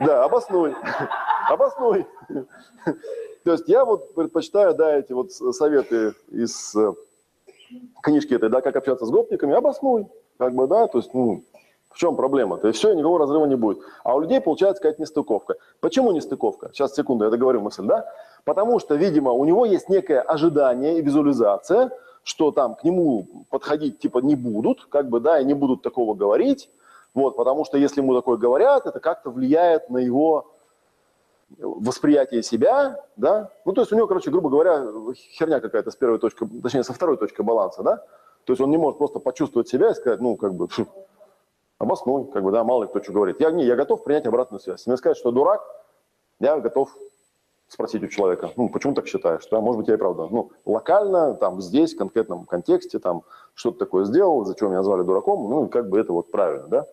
Да, 0.00 0.24
обоснуй. 0.24 0.74
Обоснуй. 1.48 2.06
То 3.44 3.52
есть 3.52 3.68
я 3.68 3.84
вот 3.84 4.14
предпочитаю, 4.14 4.74
да, 4.74 4.96
эти 4.96 5.12
вот 5.12 5.32
советы 5.32 6.14
из 6.28 6.74
э, 6.76 6.92
книжки 8.02 8.34
этой, 8.34 8.48
да, 8.50 8.60
как 8.60 8.76
общаться 8.76 9.04
с 9.04 9.10
гопниками, 9.10 9.52
обоснуй. 9.52 10.06
Как 10.38 10.54
бы, 10.54 10.68
да, 10.68 10.86
то 10.86 10.98
есть, 10.98 11.12
ну, 11.12 11.42
в 11.90 11.98
чем 11.98 12.14
проблема? 12.14 12.56
То 12.58 12.68
есть 12.68 12.78
все, 12.78 12.92
никакого 12.94 13.18
разрыва 13.18 13.46
не 13.46 13.56
будет. 13.56 13.80
А 14.04 14.14
у 14.14 14.20
людей 14.20 14.40
получается 14.40 14.80
какая-то 14.80 15.02
нестыковка. 15.02 15.56
Почему 15.80 16.12
нестыковка? 16.12 16.70
Сейчас, 16.72 16.94
секунду, 16.94 17.24
я 17.24 17.30
договорю 17.30 17.60
мысль, 17.62 17.84
да? 17.84 18.08
Потому 18.44 18.78
что, 18.78 18.94
видимо, 18.94 19.32
у 19.32 19.44
него 19.44 19.66
есть 19.66 19.88
некое 19.88 20.20
ожидание 20.20 20.98
и 20.98 21.02
визуализация, 21.02 21.90
что 22.24 22.50
там 22.52 22.74
к 22.74 22.84
нему 22.84 23.46
подходить 23.50 23.98
типа 23.98 24.18
не 24.18 24.36
будут, 24.36 24.84
как 24.86 25.08
бы, 25.08 25.20
да, 25.20 25.40
и 25.40 25.44
не 25.44 25.54
будут 25.54 25.82
такого 25.82 26.14
говорить, 26.14 26.70
вот, 27.14 27.36
потому 27.36 27.64
что 27.64 27.76
если 27.78 28.00
ему 28.00 28.14
такое 28.14 28.36
говорят, 28.36 28.86
это 28.86 29.00
как-то 29.00 29.30
влияет 29.30 29.90
на 29.90 29.98
его 29.98 30.52
восприятие 31.58 32.42
себя, 32.42 33.04
да, 33.16 33.50
ну, 33.64 33.72
то 33.72 33.82
есть 33.82 33.92
у 33.92 33.96
него, 33.96 34.06
короче, 34.06 34.30
грубо 34.30 34.48
говоря, 34.48 34.86
херня 35.14 35.60
какая-то 35.60 35.90
с 35.90 35.96
первой 35.96 36.18
точки, 36.18 36.46
точнее, 36.62 36.84
со 36.84 36.94
второй 36.94 37.18
точки 37.18 37.42
баланса, 37.42 37.82
да, 37.82 37.96
то 38.44 38.52
есть 38.52 38.60
он 38.60 38.70
не 38.70 38.78
может 38.78 38.98
просто 38.98 39.18
почувствовать 39.18 39.68
себя 39.68 39.90
и 39.90 39.94
сказать, 39.94 40.20
ну, 40.20 40.36
как 40.36 40.54
бы, 40.54 40.68
фу, 40.68 40.86
обоснуй, 41.78 42.30
как 42.30 42.42
бы, 42.42 42.52
да, 42.52 42.64
мало 42.64 42.84
ли 42.84 42.88
кто 42.88 43.02
что 43.02 43.12
говорит. 43.12 43.40
Я, 43.40 43.50
не, 43.50 43.64
я 43.64 43.76
готов 43.76 44.04
принять 44.04 44.26
обратную 44.26 44.60
связь. 44.60 44.80
Если 44.80 44.90
мне 44.90 44.96
сказать, 44.96 45.18
что 45.18 45.30
дурак, 45.30 45.62
я 46.40 46.58
готов 46.58 46.96
спросить 47.72 48.02
у 48.02 48.08
человека, 48.08 48.50
ну, 48.56 48.68
почему 48.68 48.94
так 48.94 49.06
считаешь, 49.06 49.46
да, 49.50 49.60
может 49.60 49.78
быть, 49.78 49.88
я 49.88 49.94
и 49.94 49.96
правда, 49.96 50.28
ну, 50.30 50.52
локально, 50.66 51.34
там, 51.34 51.62
здесь, 51.62 51.94
в 51.94 51.98
конкретном 51.98 52.44
контексте, 52.44 52.98
там, 52.98 53.22
что-то 53.54 53.78
такое 53.78 54.04
сделал, 54.04 54.44
за 54.44 54.54
что 54.54 54.66
меня 54.66 54.78
назвали 54.78 55.02
дураком, 55.02 55.48
ну, 55.48 55.68
как 55.68 55.88
бы 55.88 55.98
это 55.98 56.12
вот 56.12 56.30
правильно, 56.30 56.68
да, 56.68 56.86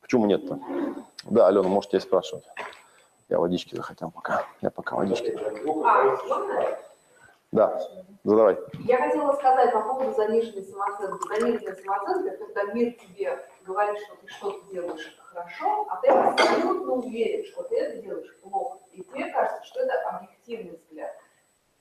почему 0.00 0.26
нет-то? 0.26 0.58
Да, 1.26 1.46
Алена, 1.46 1.68
можете 1.68 1.92
тебя 1.92 2.00
спрашивать. 2.00 2.44
Я 3.28 3.38
водички 3.38 3.76
захотел 3.76 4.10
пока, 4.10 4.44
я 4.60 4.70
пока 4.70 4.96
водички. 4.96 5.38
А? 5.84 6.16
Да, 7.52 7.80
задавай. 8.24 8.58
Я 8.80 8.98
хотела 8.98 9.32
сказать 9.34 9.72
по 9.72 9.80
поводу 9.80 10.12
заниженной 10.14 10.64
самооценки. 10.64 11.28
Заниженная 11.28 11.76
самооценка– 11.76 12.36
когда 12.46 12.72
мир 12.72 12.94
тебе 12.94 13.38
говорит, 13.64 13.98
что 14.00 14.16
ты 14.16 14.28
что-то 14.28 14.72
делаешь 14.72 15.16
хорошо, 15.24 15.86
а 15.90 15.96
ты 15.96 16.08
абсолютно 16.08 16.92
уверен, 16.92 17.44
что 17.46 17.62
ты 17.64 17.76
это 17.76 18.02
делаешь 18.02 18.36
плохо. 18.42 18.78
И 18.92 19.02
тебе 19.02 19.30
кажется, 19.30 19.64
что 19.64 19.80
это 19.80 19.94
объективный 20.08 20.76
взгляд. 20.76 21.12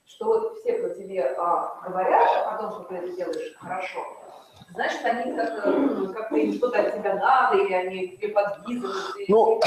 Что 0.06 0.26
вот 0.26 0.58
все, 0.58 0.74
кто 0.80 0.90
тебе 0.96 1.24
а, 1.38 1.82
говорят 1.88 2.30
о 2.48 2.58
том, 2.58 2.72
что 2.72 2.84
ты 2.86 2.96
это 2.96 3.16
делаешь 3.16 3.56
хорошо, 3.60 4.00
значит, 4.74 5.04
они 5.06 5.36
как-то 5.36 5.70
ну, 5.72 6.14
как 6.14 6.32
им 6.32 6.54
что-то 6.54 6.80
от 6.80 6.96
тебя 6.96 7.16
надо, 7.16 7.58
или 7.58 7.74
они 7.74 8.08
тебе 8.18 8.30
подвизывают, 8.30 9.30
Ну. 9.30 9.60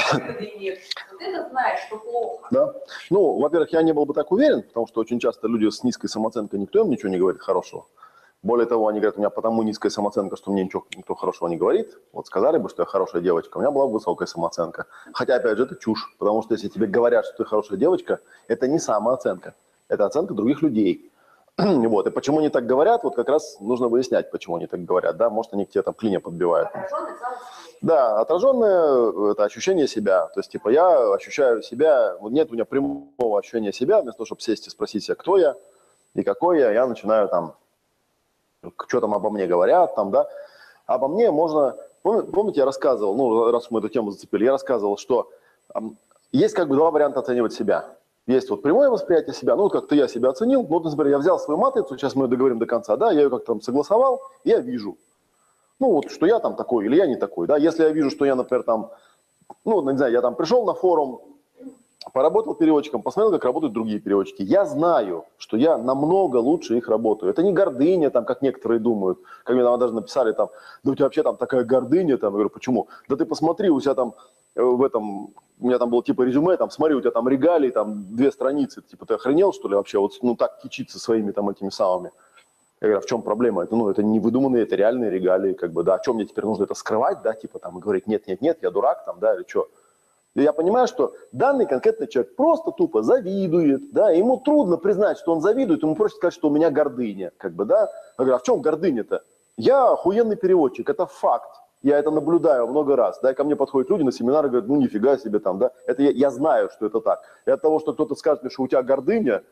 нет. 0.59 0.79
Вот 1.11 1.21
это 1.21 1.49
знаешь, 1.49 1.79
что 1.87 1.97
плохо. 1.97 2.47
Да. 2.51 2.73
Ну, 3.09 3.39
во-первых, 3.39 3.71
я 3.71 3.81
не 3.83 3.93
был 3.93 4.05
бы 4.05 4.13
так 4.13 4.31
уверен, 4.31 4.63
потому 4.63 4.87
что 4.87 5.01
очень 5.01 5.19
часто 5.19 5.47
люди 5.47 5.69
с 5.69 5.83
низкой 5.83 6.07
самооценкой, 6.07 6.59
никто 6.59 6.79
им 6.81 6.89
ничего 6.89 7.09
не 7.09 7.17
говорит 7.17 7.41
хорошего. 7.41 7.85
Более 8.43 8.65
того, 8.65 8.89
они 8.89 8.99
говорят, 8.99 9.15
у 9.15 9.19
меня 9.19 9.29
потому 9.29 9.63
низкая 9.63 9.89
самооценка, 9.89 10.35
что 10.35 10.51
мне 10.51 10.65
ничего 10.65 10.85
никто 10.97 11.15
хорошего 11.15 11.47
не 11.47 11.55
говорит. 11.55 11.97
Вот 12.11 12.27
сказали 12.27 12.57
бы, 12.57 12.67
что 12.67 12.81
я 12.81 12.85
хорошая 12.85 13.21
девочка, 13.21 13.57
у 13.57 13.61
меня 13.61 13.71
была 13.71 13.87
бы 13.87 13.93
высокая 13.93 14.25
самооценка. 14.27 14.85
Хотя, 15.13 15.35
опять 15.35 15.57
же, 15.57 15.63
это 15.63 15.77
чушь, 15.77 16.13
потому 16.19 16.43
что 16.43 16.53
если 16.53 16.67
тебе 16.67 16.85
говорят, 16.85 17.25
что 17.25 17.37
ты 17.37 17.45
хорошая 17.45 17.79
девочка, 17.79 18.19
это 18.49 18.67
не 18.67 18.79
самооценка, 18.79 19.55
это 19.87 20.05
оценка 20.05 20.33
других 20.33 20.61
людей. 20.61 21.09
Вот. 21.57 22.07
И 22.07 22.11
почему 22.11 22.39
они 22.39 22.49
так 22.49 22.65
говорят, 22.65 23.03
вот 23.03 23.15
как 23.15 23.29
раз 23.29 23.57
нужно 23.61 23.87
выяснять, 23.87 24.29
почему 24.29 24.57
они 24.57 24.67
так 24.67 24.83
говорят. 24.83 25.15
Да? 25.15 25.29
Может, 25.29 25.53
они 25.53 25.65
к 25.65 25.69
тебе 25.69 25.83
там 25.83 25.93
клинья 25.93 26.19
подбивают. 26.19 26.69
Да, 27.81 28.19
отраженное– 28.19 29.31
это 29.31 29.43
ощущение 29.43 29.87
себя. 29.87 30.27
То 30.33 30.39
есть, 30.39 30.51
типа, 30.51 30.69
я 30.69 31.13
ощущаю 31.13 31.61
себя, 31.61 32.17
вот 32.19 32.31
нет 32.31 32.49
у 32.49 32.55
меня 32.55 32.65
прямого 32.65 33.39
ощущения 33.39 33.71
себя, 33.71 34.01
вместо 34.01 34.17
того, 34.17 34.25
чтобы 34.25 34.41
сесть 34.41 34.67
и 34.67 34.69
спросить 34.69 35.03
себя, 35.03 35.15
кто 35.15 35.37
я 35.37 35.55
и 36.15 36.23
какой 36.23 36.59
я, 36.59 36.71
я 36.71 36.87
начинаю 36.87 37.27
там, 37.27 37.55
что 38.87 39.01
там 39.01 39.13
обо 39.13 39.29
мне 39.29 39.47
говорят, 39.47 39.95
там, 39.95 40.11
да. 40.11 40.27
Обо 40.85 41.07
мне 41.07 41.31
можно, 41.31 41.75
помните, 42.03 42.59
я 42.59 42.65
рассказывал, 42.65 43.15
ну, 43.15 43.51
раз 43.51 43.71
мы 43.71 43.79
эту 43.79 43.89
тему 43.89 44.11
зацепили, 44.11 44.45
я 44.45 44.51
рассказывал, 44.51 44.97
что 44.97 45.29
есть 46.31 46.53
как 46.53 46.67
бы 46.67 46.75
два 46.75 46.91
варианта 46.91 47.19
оценивать 47.19 47.53
себя. 47.53 47.85
Есть 48.25 48.49
вот 48.49 48.61
прямое 48.61 48.89
восприятие 48.89 49.33
себя, 49.33 49.55
ну, 49.55 49.69
как-то 49.69 49.95
я 49.95 50.07
себя 50.07 50.29
оценил, 50.29 50.61
ну, 50.61 50.67
вот, 50.67 50.85
например, 50.85 51.11
я 51.11 51.17
взял 51.17 51.39
свою 51.39 51.59
матрицу, 51.59 51.97
сейчас 51.97 52.15
мы 52.15 52.27
договорим 52.27 52.57
до 52.57 52.65
конца, 52.65 52.95
да, 52.95 53.11
я 53.11 53.23
ее 53.23 53.29
как-то 53.29 53.47
там 53.47 53.61
согласовал, 53.61 54.21
я 54.45 54.59
вижу, 54.59 54.97
ну, 55.79 55.91
вот, 55.91 56.09
что 56.09 56.25
я 56.25 56.39
там 56.39 56.55
такой 56.55 56.85
или 56.85 56.95
я 56.95 57.05
не 57.05 57.17
такой, 57.17 57.47
да, 57.47 57.57
если 57.57 57.83
я 57.83 57.89
вижу, 57.89 58.09
что 58.09 58.23
я, 58.23 58.35
например, 58.35 58.63
там, 58.63 58.91
ну, 59.65 59.89
не 59.89 59.97
знаю, 59.97 60.13
я 60.13 60.21
там 60.21 60.35
пришел 60.35 60.65
на 60.65 60.73
форум, 60.73 61.32
поработал 62.11 62.55
переводчиком, 62.55 63.01
посмотрел, 63.01 63.31
как 63.31 63.45
работают 63.45 63.73
другие 63.73 63.99
переводчики. 63.99 64.41
Я 64.41 64.65
знаю, 64.65 65.25
что 65.37 65.57
я 65.57 65.77
намного 65.77 66.37
лучше 66.37 66.77
их 66.77 66.89
работаю. 66.89 67.31
Это 67.31 67.43
не 67.43 67.53
гордыня, 67.53 68.09
там, 68.09 68.25
как 68.25 68.41
некоторые 68.41 68.79
думают. 68.79 69.19
Как 69.43 69.55
мне 69.55 69.63
там 69.63 69.79
даже 69.79 69.93
написали, 69.93 70.33
там, 70.33 70.49
да 70.83 70.91
у 70.91 70.95
тебя 70.95 71.05
вообще 71.05 71.23
там 71.23 71.37
такая 71.37 71.63
гордыня, 71.63 72.17
там, 72.17 72.29
я 72.29 72.33
говорю, 72.33 72.49
почему? 72.49 72.87
Да 73.07 73.15
ты 73.15 73.25
посмотри, 73.25 73.69
у 73.69 73.79
тебя 73.79 73.93
там 73.93 74.15
э, 74.55 74.61
в 74.61 74.83
этом, 74.83 75.33
у 75.59 75.67
меня 75.67 75.77
там 75.79 75.89
было 75.89 76.03
типа 76.03 76.23
резюме, 76.23 76.57
там, 76.57 76.69
смотри, 76.69 76.95
у 76.95 77.01
тебя 77.01 77.11
там 77.11 77.27
регалии, 77.27 77.69
там, 77.69 78.15
две 78.15 78.31
страницы, 78.31 78.81
типа, 78.81 79.05
ты 79.05 79.13
охренел, 79.13 79.53
что 79.53 79.67
ли, 79.67 79.75
вообще, 79.75 79.99
вот, 79.99 80.13
ну, 80.21 80.35
так 80.35 80.59
кичиться 80.61 80.99
своими 80.99 81.31
там 81.31 81.49
этими 81.49 81.69
самыми. 81.69 82.11
Я 82.81 82.87
говорю, 82.87 82.97
а 82.97 83.01
в 83.01 83.05
чем 83.05 83.21
проблема? 83.21 83.63
Это, 83.63 83.75
ну, 83.75 83.89
это 83.89 84.03
не 84.03 84.19
выдуманные, 84.19 84.63
это 84.63 84.75
реальные 84.75 85.09
регалии, 85.09 85.53
как 85.53 85.71
бы, 85.71 85.83
да, 85.83 85.95
о 85.95 85.99
чем 85.99 86.15
мне 86.15 86.25
теперь 86.25 86.43
нужно 86.43 86.63
это 86.63 86.73
скрывать, 86.73 87.21
да, 87.21 87.33
типа, 87.33 87.59
там, 87.59 87.77
и 87.77 87.81
говорить, 87.81 88.07
нет, 88.07 88.27
нет, 88.27 88.41
нет, 88.41 88.59
я 88.61 88.71
дурак, 88.71 89.05
там, 89.05 89.19
да, 89.19 89.35
или 89.35 89.45
что? 89.47 89.69
Я 90.35 90.51
понимаю, 90.51 90.87
что 90.87 91.13
данный 91.31 91.67
конкретный 91.67 92.07
человек 92.07 92.35
просто 92.35 92.71
тупо 92.71 93.03
завидует, 93.03 93.91
да, 93.91 94.09
ему 94.09 94.37
трудно 94.37 94.77
признать, 94.77 95.19
что 95.19 95.31
он 95.31 95.41
завидует, 95.41 95.83
ему 95.83 95.95
проще 95.95 96.15
сказать, 96.15 96.33
что 96.33 96.49
у 96.49 96.51
меня 96.51 96.71
гордыня, 96.71 97.31
как 97.37 97.53
бы, 97.53 97.65
да. 97.65 97.81
Я 97.81 97.89
говорю, 98.17 98.35
а 98.35 98.39
в 98.39 98.43
чем 98.43 98.61
гордыня-то? 98.61 99.21
Я 99.57 99.91
охуенный 99.91 100.35
переводчик, 100.35 100.89
это 100.89 101.05
факт. 101.05 101.59
Я 101.83 101.99
это 101.99 102.11
наблюдаю 102.11 102.65
много 102.65 102.95
раз, 102.95 103.19
да, 103.21 103.33
ко 103.33 103.43
мне 103.43 103.57
подходят 103.57 103.89
люди 103.89 104.03
на 104.03 104.11
семинары 104.13 104.47
говорят, 104.47 104.69
ну 104.69 104.77
нифига 104.77 105.17
себе 105.17 105.39
там, 105.39 105.59
да, 105.59 105.71
это 105.85 106.01
я, 106.01 106.11
я 106.11 106.31
знаю, 106.31 106.69
что 106.69 106.85
это 106.85 107.01
так. 107.01 107.21
И 107.45 107.51
от 107.51 107.61
того, 107.61 107.79
что 107.79 107.93
кто-то 107.93 108.15
скажет 108.15 108.41
мне, 108.41 108.49
что 108.49 108.63
у 108.63 108.67
тебя 108.69 108.81
гордыня, 108.81 109.43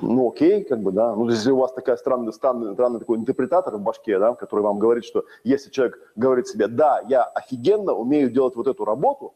ну 0.00 0.30
окей, 0.30 0.64
как 0.64 0.80
бы, 0.80 0.90
да, 0.90 1.14
ну 1.14 1.28
если 1.28 1.50
у 1.50 1.58
вас 1.58 1.72
такая 1.72 1.96
странная, 1.96 2.32
странный, 2.32 2.72
странный 2.72 2.98
такой 2.98 3.18
интерпретатор 3.18 3.76
в 3.76 3.80
башке, 3.80 4.18
да, 4.18 4.34
который 4.34 4.60
вам 4.60 4.78
говорит, 4.78 5.04
что 5.04 5.24
если 5.44 5.70
человек 5.70 6.12
говорит 6.16 6.48
себе, 6.48 6.66
да, 6.66 7.02
я 7.08 7.24
офигенно 7.24 7.92
умею 7.92 8.30
делать 8.30 8.56
вот 8.56 8.66
эту 8.66 8.84
работу, 8.84 9.34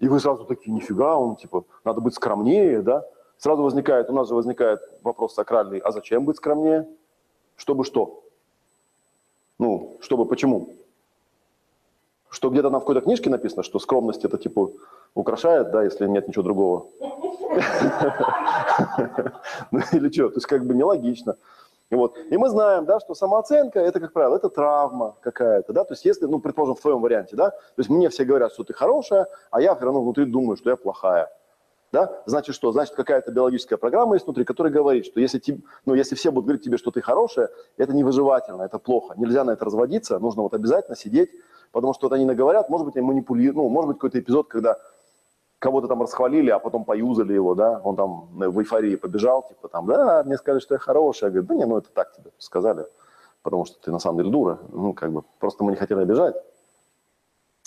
и 0.00 0.08
вы 0.08 0.20
сразу 0.20 0.44
такие, 0.44 0.72
нифига, 0.72 1.16
он 1.16 1.36
типа, 1.36 1.64
надо 1.84 2.00
быть 2.00 2.14
скромнее, 2.14 2.80
да, 2.80 3.04
сразу 3.36 3.62
возникает, 3.62 4.08
у 4.08 4.14
нас 4.14 4.28
же 4.28 4.34
возникает 4.34 4.80
вопрос 5.02 5.34
сакральный, 5.34 5.78
а 5.78 5.90
зачем 5.92 6.24
быть 6.24 6.36
скромнее? 6.36 6.88
Чтобы 7.56 7.84
что? 7.84 8.22
Ну, 9.58 9.96
чтобы 10.00 10.24
почему? 10.26 10.70
Что 12.30 12.48
где-то 12.48 12.70
на 12.70 12.78
в 12.78 12.80
какой-то 12.80 13.02
книжке 13.02 13.28
написано, 13.28 13.62
что 13.62 13.78
скромность 13.78 14.24
это 14.24 14.38
типа 14.38 14.70
украшает, 15.14 15.70
да, 15.70 15.82
если 15.82 16.06
нет 16.06 16.28
ничего 16.28 16.42
другого. 16.42 16.86
Ну 19.70 19.80
или 19.92 20.10
что, 20.10 20.28
то 20.28 20.36
есть 20.36 20.46
как 20.46 20.64
бы 20.64 20.74
нелогично. 20.74 21.36
Вот. 21.90 22.16
И 22.30 22.36
мы 22.38 22.48
знаем, 22.48 22.86
да, 22.86 23.00
что 23.00 23.14
самооценка 23.14 23.78
это, 23.78 24.00
как 24.00 24.14
правило, 24.14 24.36
это 24.36 24.48
травма 24.48 25.16
какая-то, 25.20 25.74
да, 25.74 25.84
то 25.84 25.92
есть 25.92 26.06
если, 26.06 26.24
ну, 26.24 26.40
предположим, 26.40 26.74
в 26.74 26.80
твоем 26.80 27.02
варианте, 27.02 27.36
да, 27.36 27.50
то 27.50 27.56
есть 27.76 27.90
мне 27.90 28.08
все 28.08 28.24
говорят, 28.24 28.52
что 28.52 28.64
ты 28.64 28.72
хорошая, 28.72 29.26
а 29.50 29.60
я 29.60 29.74
все 29.74 29.84
равно 29.84 30.00
внутри 30.00 30.24
думаю, 30.24 30.56
что 30.56 30.70
я 30.70 30.76
плохая, 30.76 31.30
да, 31.92 32.22
значит 32.24 32.54
что? 32.54 32.72
Значит 32.72 32.94
какая-то 32.94 33.30
биологическая 33.30 33.76
программа 33.76 34.14
есть 34.14 34.24
внутри, 34.24 34.44
которая 34.44 34.72
говорит, 34.72 35.04
что 35.04 35.20
если, 35.20 35.38
ти- 35.38 35.62
ну, 35.84 35.94
если 35.94 36.14
все 36.14 36.30
будут 36.30 36.46
говорить 36.46 36.64
тебе, 36.64 36.78
что 36.78 36.90
ты 36.90 37.02
хорошая, 37.02 37.50
это 37.76 37.92
невыживательно, 37.92 38.62
это 38.62 38.78
плохо, 38.78 39.12
нельзя 39.18 39.44
на 39.44 39.50
это 39.50 39.66
разводиться, 39.66 40.18
нужно 40.18 40.40
вот 40.40 40.54
обязательно 40.54 40.96
сидеть, 40.96 41.30
потому 41.72 41.92
что 41.92 42.08
вот 42.08 42.14
они 42.14 42.24
наговорят, 42.24 42.70
может 42.70 42.86
быть, 42.86 42.96
они 42.96 43.06
манипулируют, 43.06 43.56
ну, 43.56 43.68
может 43.68 43.88
быть, 43.88 43.96
какой-то 43.98 44.18
эпизод, 44.18 44.48
когда 44.48 44.78
кого-то 45.62 45.86
там 45.86 46.02
расхвалили, 46.02 46.50
а 46.50 46.58
потом 46.58 46.84
поюзали 46.84 47.32
его, 47.32 47.54
да, 47.54 47.80
он 47.84 47.94
там 47.94 48.26
в 48.32 48.58
эйфории 48.58 48.96
побежал, 48.96 49.46
типа 49.48 49.68
там, 49.68 49.86
да, 49.86 50.24
мне 50.24 50.36
сказали, 50.36 50.60
что 50.60 50.74
я 50.74 50.80
хорошая, 50.80 51.30
я 51.30 51.34
говорю, 51.34 51.46
да 51.46 51.54
не, 51.54 51.66
ну 51.66 51.76
это 51.78 51.88
так 51.90 52.12
тебе 52.12 52.32
сказали, 52.38 52.84
потому 53.42 53.64
что 53.64 53.80
ты 53.80 53.92
на 53.92 54.00
самом 54.00 54.18
деле 54.18 54.30
дура, 54.30 54.58
ну 54.72 54.92
как 54.92 55.12
бы, 55.12 55.22
просто 55.38 55.62
мы 55.62 55.70
не 55.70 55.76
хотели 55.76 56.00
обижать, 56.00 56.34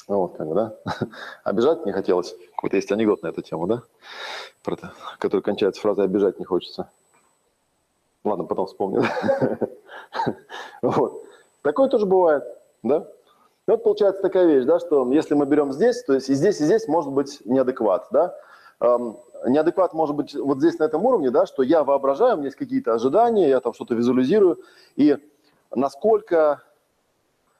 Ну, 0.09 0.17
вот, 0.17 0.35
как 0.37 0.45
бы, 0.45 0.55
да, 0.55 0.75
обижать 1.45 1.85
не 1.85 1.93
хотелось, 1.93 2.35
какой-то 2.57 2.75
есть 2.75 2.91
анекдот 2.91 3.23
на 3.23 3.27
эту 3.27 3.41
тему, 3.41 3.65
да, 3.65 3.83
про 4.61 4.73
это, 4.73 4.91
который 5.17 5.41
кончается 5.41 5.81
фразой 5.81 6.03
«обижать 6.03 6.37
не 6.37 6.43
хочется». 6.43 6.89
Ладно, 8.25 8.43
потом 8.43 8.67
вспомню. 8.67 9.03
Вот. 10.81 11.23
Такое 11.61 11.89
тоже 11.89 12.05
бывает, 12.05 12.43
да? 12.83 13.07
Вот 13.67 13.83
получается 13.83 14.21
такая 14.21 14.45
вещь, 14.45 14.65
да, 14.65 14.79
что 14.79 15.11
если 15.11 15.33
мы 15.33 15.47
берем 15.47 15.71
здесь, 15.71 16.03
то 16.03 16.13
есть 16.13 16.29
и 16.29 16.35
здесь, 16.35 16.61
и 16.61 16.65
здесь 16.65 16.87
может 16.87 17.11
быть 17.11 17.41
неадекват, 17.45 18.07
да. 18.11 18.35
Эм, 18.79 19.17
неадекват 19.47 19.93
может 19.93 20.15
быть 20.15 20.35
вот 20.35 20.59
здесь 20.59 20.77
на 20.77 20.83
этом 20.83 21.03
уровне, 21.03 21.31
да, 21.31 21.47
что 21.47 21.63
я 21.63 21.83
воображаю, 21.83 22.35
у 22.35 22.37
меня 22.37 22.47
есть 22.47 22.57
какие-то 22.57 22.93
ожидания, 22.93 23.49
я 23.49 23.59
там 23.61 23.73
что-то 23.73 23.95
визуализирую, 23.95 24.59
и 24.97 25.17
насколько, 25.73 26.61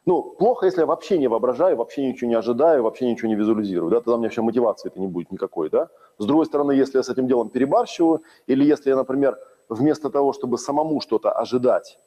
ну, 0.06 0.22
плохо, 0.22 0.68
если 0.68 0.82
я 0.82 0.86
вообще 0.86 1.18
не 1.18 1.28
воображаю, 1.28 1.76
вообще 1.76 2.06
ничего 2.06 2.30
не 2.30 2.36
ожидаю, 2.36 2.84
вообще 2.84 3.10
ничего 3.10 3.28
не 3.28 3.36
визуализирую, 3.36 3.90
да, 3.90 3.98
тогда 3.98 4.14
у 4.14 4.18
меня 4.18 4.28
вообще 4.28 4.44
мотивации 4.44 4.90
это 4.90 5.00
не 5.00 5.08
будет 5.08 5.32
никакой, 5.32 5.72
да. 5.72 5.90
С 6.20 6.26
другой 6.26 6.46
стороны, 6.46 6.74
если 6.74 6.98
я 6.98 7.04
с 7.04 7.10
этим 7.10 7.26
делом 7.26 7.50
перебарщиваю, 7.50 8.22
или 8.46 8.64
если 8.64 8.92
я, 8.92 8.96
например, 8.96 9.40
вместо 9.70 10.12
того, 10.12 10.34
чтобы 10.34 10.60
самому 10.60 11.02
что-то 11.02 11.32
ожидать, 11.32 11.98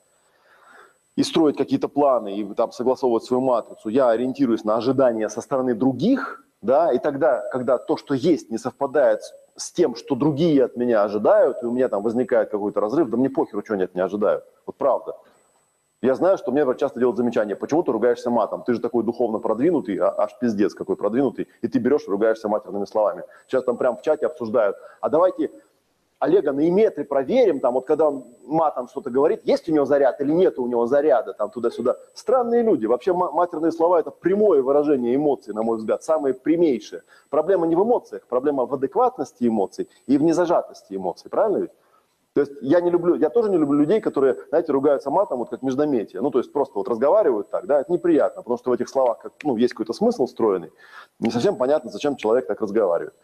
и 1.19 1.25
строить 1.25 1.57
какие-то 1.57 1.89
планы, 1.89 2.37
и 2.37 2.55
там 2.55 2.71
согласовывать 2.71 3.25
свою 3.25 3.41
матрицу, 3.41 3.89
я 3.89 4.09
ориентируюсь 4.11 4.63
на 4.65 4.77
ожидания 4.77 5.29
со 5.29 5.41
стороны 5.41 5.75
других, 5.75 6.45
да, 6.63 6.93
и 6.93 6.99
тогда, 6.99 7.43
когда 7.51 7.77
то, 7.77 7.97
что 7.97 8.15
есть, 8.15 8.51
не 8.51 8.59
совпадает 8.59 9.23
с- 9.57 9.73
тем, 9.73 9.97
что 9.97 10.15
другие 10.15 10.65
от 10.65 10.77
меня 10.77 11.03
ожидают, 11.03 11.61
и 11.63 11.67
у 11.67 11.73
меня 11.73 11.89
там 11.89 12.03
возникает 12.05 12.51
какой-то 12.51 12.81
разрыв, 12.81 13.11
да 13.11 13.17
мне 13.17 13.31
похеру, 13.31 13.63
что 13.65 13.75
они 13.75 13.83
от 13.83 13.95
меня 13.97 14.05
ожидают. 14.05 14.45
Вот 14.65 14.77
правда. 14.77 15.17
Я 16.03 16.15
знаю, 16.15 16.39
что 16.39 16.53
мне 16.53 16.65
часто 16.77 17.01
делают 17.01 17.17
замечание, 17.17 17.57
почему 17.57 17.83
ты 17.83 17.91
ругаешься 17.91 18.31
матом? 18.31 18.63
Ты 18.63 18.75
же 18.75 18.81
такой 18.81 19.03
духовно 19.03 19.41
продвинутый, 19.41 19.97
а- 19.97 20.15
аж 20.17 20.39
пиздец 20.41 20.73
какой 20.73 20.95
продвинутый, 20.95 21.49
и 21.63 21.67
ты 21.67 21.81
берешь 21.81 22.07
и 22.07 22.11
ругаешься 22.11 22.49
матерными 22.49 22.85
словами. 22.85 23.25
Сейчас 23.49 23.65
там 23.65 23.77
прям 23.77 23.97
в 23.97 24.03
чате 24.03 24.27
обсуждают, 24.27 24.77
а 25.01 25.09
давайте 25.09 25.51
Олега 26.19 26.53
на 26.53 26.69
иметре 26.69 27.05
проверим, 27.05 27.61
там 27.61 27.75
вот 27.75 27.87
когда 27.87 28.09
он 28.09 28.25
матом 28.45 28.89
что-то 28.89 29.11
говорит, 29.11 29.41
есть 29.45 29.69
у 29.69 29.73
него 29.73 29.85
заряд 29.85 30.21
или 30.21 30.33
нет 30.33 30.59
у 30.59 30.67
него 30.67 30.87
заряда, 30.87 31.33
там 31.33 31.51
туда-сюда. 31.51 31.97
Странные 32.15 32.63
люди. 32.63 32.87
Вообще 32.87 33.13
матерные 33.13 33.71
слова– 33.71 33.99
это 34.01 34.11
прямое 34.11 34.63
выражение 34.63 35.15
эмоций, 35.15 35.55
на 35.55 35.63
мой 35.63 35.79
взгляд, 35.79 36.03
самые 36.03 36.35
прямейшие. 36.35 37.03
Проблема 37.31 37.67
не 37.67 37.77
в 37.77 37.85
эмоциях, 37.85 38.27
проблема 38.27 38.67
в 38.67 38.75
адекватности 38.75 39.47
эмоций 39.47 39.89
и 40.07 40.19
в 40.19 40.23
незажатости 40.23 40.95
эмоций, 40.95 41.31
правильно 41.31 41.59
ведь? 41.59 41.71
То 42.35 42.43
есть 42.43 42.53
я 42.63 42.81
не 42.81 42.91
люблю, 42.91 43.15
я 43.17 43.31
тоже 43.31 43.51
не 43.51 43.57
люблю 43.57 43.79
людей, 43.81 44.01
которые, 44.01 44.37
знаете, 44.49 44.73
ругаются 44.73 45.11
матом, 45.11 45.39
вот 45.39 45.51
как 45.51 45.63
междометие. 45.63 46.21
Ну, 46.23 46.31
то 46.31 46.39
есть 46.39 46.53
просто 46.53 46.75
вот 46.79 46.89
разговаривают 46.89 47.51
так, 47.51 47.67
да, 47.67 47.81
это 47.81 47.91
неприятно, 47.93 48.43
потому 48.43 48.59
что 48.59 48.71
в 48.71 48.73
этих 48.73 48.89
словах 48.89 49.19
как, 49.19 49.33
ну, 49.45 49.57
есть 49.57 49.73
какой-то 49.73 49.93
смысл 49.93 50.27
встроенный. 50.27 50.71
Не 51.21 51.31
совсем 51.31 51.57
понятно, 51.57 51.91
зачем 51.91 52.17
человек 52.17 52.47
так 52.47 52.61
разговаривает. 52.61 53.15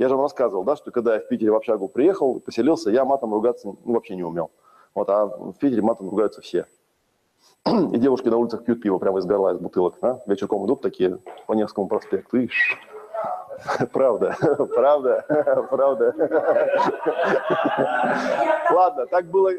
Я 0.00 0.08
же 0.08 0.14
вам 0.14 0.22
рассказывал, 0.22 0.64
да, 0.64 0.76
что 0.76 0.90
когда 0.92 1.12
я 1.12 1.20
в 1.20 1.28
Питере 1.28 1.50
в 1.50 1.56
общагу 1.56 1.86
приехал, 1.86 2.40
поселился, 2.40 2.88
я 2.90 3.04
матом 3.04 3.34
ругаться 3.34 3.66
ну, 3.66 3.76
вообще 3.84 4.16
не 4.16 4.22
умел. 4.22 4.50
Вот, 4.94 5.10
а 5.10 5.26
в 5.26 5.52
Питере 5.58 5.82
матом 5.82 6.08
ругаются 6.08 6.40
все. 6.40 6.64
И 7.66 7.98
девушки 7.98 8.28
на 8.28 8.38
улицах 8.38 8.64
пьют 8.64 8.80
пиво 8.80 8.96
прямо 8.96 9.18
из 9.18 9.26
горла, 9.26 9.52
из 9.52 9.58
бутылок. 9.58 9.96
Да? 10.00 10.22
Вечерком 10.24 10.64
идут 10.64 10.80
такие 10.80 11.18
по 11.46 11.52
Невскому 11.52 11.86
проспекту. 11.86 12.38
И 12.38 12.48
Правда, 13.92 14.34
правда, 14.74 15.26
правда. 15.70 16.14
Ладно, 18.72 19.06
так 19.06 19.26
было, 19.26 19.50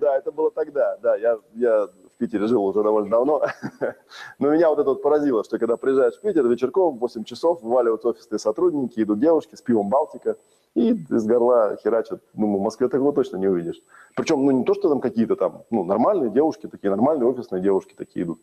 да, 0.00 0.16
это 0.16 0.32
было 0.32 0.50
тогда, 0.50 0.96
да, 0.96 1.14
я, 1.14 1.38
я 1.54 1.88
Питере 2.18 2.46
жил 2.46 2.64
уже 2.64 2.82
довольно 2.82 3.10
давно, 3.10 3.42
но 4.38 4.50
меня 4.50 4.68
вот 4.68 4.78
это 4.78 4.90
вот 4.90 5.02
поразило, 5.02 5.44
что 5.44 5.58
когда 5.58 5.76
приезжаешь 5.76 6.14
в 6.16 6.20
Питер 6.20 6.46
вечерком 6.46 6.96
в 6.96 7.00
8 7.00 7.24
часов, 7.24 7.62
вываливают 7.62 8.04
офисные 8.04 8.38
сотрудники, 8.38 9.00
идут 9.00 9.20
девушки 9.20 9.54
с 9.54 9.62
пивом 9.62 9.88
Балтика, 9.88 10.36
и 10.74 10.90
из 10.92 11.26
горла 11.26 11.76
херачат. 11.82 12.22
Ну, 12.34 12.58
в 12.58 12.60
Москве 12.60 12.88
такого 12.88 13.12
точно 13.12 13.36
не 13.36 13.48
увидишь. 13.48 13.82
Причем, 14.14 14.44
ну, 14.44 14.50
не 14.52 14.64
то, 14.64 14.74
что 14.74 14.88
там 14.88 15.00
какие-то 15.00 15.36
там, 15.36 15.62
ну, 15.70 15.84
нормальные 15.84 16.30
девушки, 16.30 16.66
такие 16.66 16.90
нормальные 16.90 17.28
офисные 17.28 17.62
девушки 17.62 17.94
такие 17.96 18.24
идут. 18.24 18.40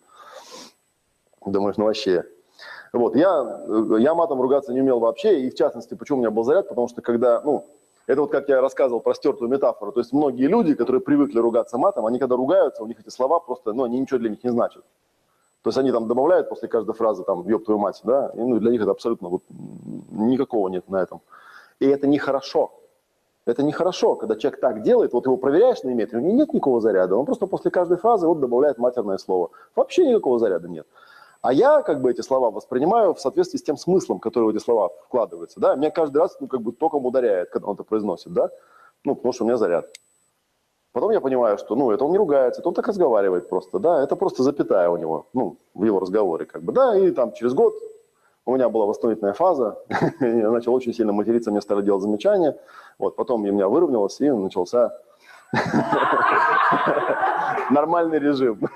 Думаешь, 1.45 1.77
ну, 1.77 1.85
вообще, 1.85 2.25
вот, 2.91 3.15
я, 3.15 3.61
я 3.99 4.15
матом 4.15 4.41
ругаться 4.41 4.73
не 4.73 4.81
умел 4.81 4.99
вообще, 4.99 5.41
и 5.41 5.49
в 5.49 5.55
частности, 5.55 5.93
почему 5.93 6.17
у 6.17 6.21
меня 6.21 6.31
был 6.31 6.43
заряд, 6.43 6.67
потому 6.67 6.87
что 6.87 7.01
когда, 7.01 7.41
ну, 7.41 7.65
это 8.07 8.21
вот 8.21 8.31
как 8.31 8.47
я 8.49 8.61
рассказывал 8.61 9.01
про 9.01 9.13
стертую 9.13 9.49
метафору, 9.49 9.91
то 9.91 9.99
есть 9.99 10.13
многие 10.13 10.47
люди, 10.47 10.75
которые 10.75 11.01
привыкли 11.01 11.39
ругаться 11.39 11.77
матом, 11.77 12.05
они 12.05 12.19
когда 12.19 12.35
ругаются, 12.35 12.83
у 12.83 12.87
них 12.87 12.99
эти 12.99 13.09
слова 13.09 13.39
просто, 13.39 13.73
ну, 13.73 13.83
они 13.83 13.99
ничего 13.99 14.19
для 14.19 14.29
них 14.29 14.43
не 14.43 14.51
значат. 14.51 14.83
То 15.63 15.69
есть 15.69 15.77
они 15.79 15.91
там 15.91 16.07
добавляют 16.07 16.47
после 16.47 16.67
каждой 16.67 16.93
фразы, 16.93 17.23
там, 17.23 17.47
ёб 17.47 17.65
твою 17.65 17.79
мать, 17.79 17.99
да, 18.03 18.31
и 18.35 18.39
ну, 18.39 18.59
для 18.59 18.71
них 18.71 18.81
это 18.81 18.91
абсолютно 18.91 19.29
вот, 19.29 19.41
никакого 20.11 20.69
нет 20.69 20.87
на 20.89 20.97
этом. 20.97 21.21
И 21.79 21.87
это 21.87 22.05
нехорошо. 22.05 22.71
Это 23.45 23.63
нехорошо, 23.63 24.15
когда 24.15 24.35
человек 24.35 24.59
так 24.59 24.81
делает, 24.83 25.13
вот 25.13 25.25
его 25.25 25.37
проверяешь 25.37 25.83
на 25.83 25.91
иметрию, 25.91 26.21
у 26.21 26.25
него 26.25 26.37
нет 26.37 26.53
никакого 26.53 26.81
заряда, 26.81 27.15
он 27.15 27.25
просто 27.25 27.47
после 27.47 27.71
каждой 27.71 27.97
фразы 27.97 28.27
вот 28.27 28.39
добавляет 28.39 28.77
матерное 28.77 29.17
слово. 29.17 29.49
Вообще 29.75 30.05
никакого 30.05 30.39
заряда 30.39 30.67
нет. 30.67 30.85
А 31.45 31.53
я 31.53 31.83
как 31.83 32.01
бы 32.01 32.09
эти 32.09 32.21
слова 32.21 32.49
воспринимаю 32.49 33.13
в 33.13 33.19
соответствии 33.19 33.59
с 33.59 33.63
тем 33.63 33.77
смыслом, 33.77 34.19
который 34.19 34.45
в 34.45 34.55
эти 34.55 34.57
слова 34.57 34.89
вкладывается. 35.05 35.59
Да? 35.59 35.75
Меня 35.75 35.91
каждый 35.91 36.17
раз 36.17 36.35
ну, 36.39 36.47
как 36.47 36.61
бы 36.61 36.71
током 36.71 37.05
ударяет, 37.05 37.51
когда 37.51 37.67
он 37.67 37.75
это 37.75 37.83
произносит. 37.83 38.33
Да? 38.33 38.49
Ну, 39.03 39.13
потому 39.13 39.31
что 39.31 39.43
у 39.43 39.47
меня 39.47 39.57
заряд. 39.57 39.85
Потом 40.91 41.11
я 41.11 41.21
понимаю, 41.21 41.59
что 41.59 41.75
ну, 41.75 41.91
это 41.91 42.03
он 42.03 42.13
не 42.13 42.17
ругается, 42.17 42.61
это 42.61 42.69
он 42.69 42.73
так 42.73 42.87
разговаривает 42.87 43.47
просто. 43.47 43.77
Да? 43.77 44.01
Это 44.01 44.15
просто 44.15 44.41
запятая 44.41 44.89
у 44.89 44.97
него, 44.97 45.27
ну, 45.33 45.59
в 45.75 45.83
его 45.83 45.99
разговоре. 45.99 46.47
Как 46.47 46.63
бы, 46.63 46.73
да? 46.73 46.97
И 46.97 47.11
там 47.11 47.31
через 47.33 47.53
год 47.53 47.75
у 48.47 48.55
меня 48.55 48.67
была 48.67 48.87
восстановительная 48.87 49.33
фаза, 49.33 49.77
я 50.21 50.49
начал 50.49 50.73
очень 50.73 50.95
сильно 50.95 51.13
материться, 51.13 51.51
мне 51.51 51.61
стали 51.61 51.83
делать 51.83 52.01
замечания. 52.01 52.57
Вот, 52.97 53.15
потом 53.15 53.43
у 53.43 53.45
меня 53.45 53.67
выровнялось 53.67 54.19
и 54.19 54.31
начался 54.31 54.97
нормальный 57.69 58.17
режим. 58.17 58.67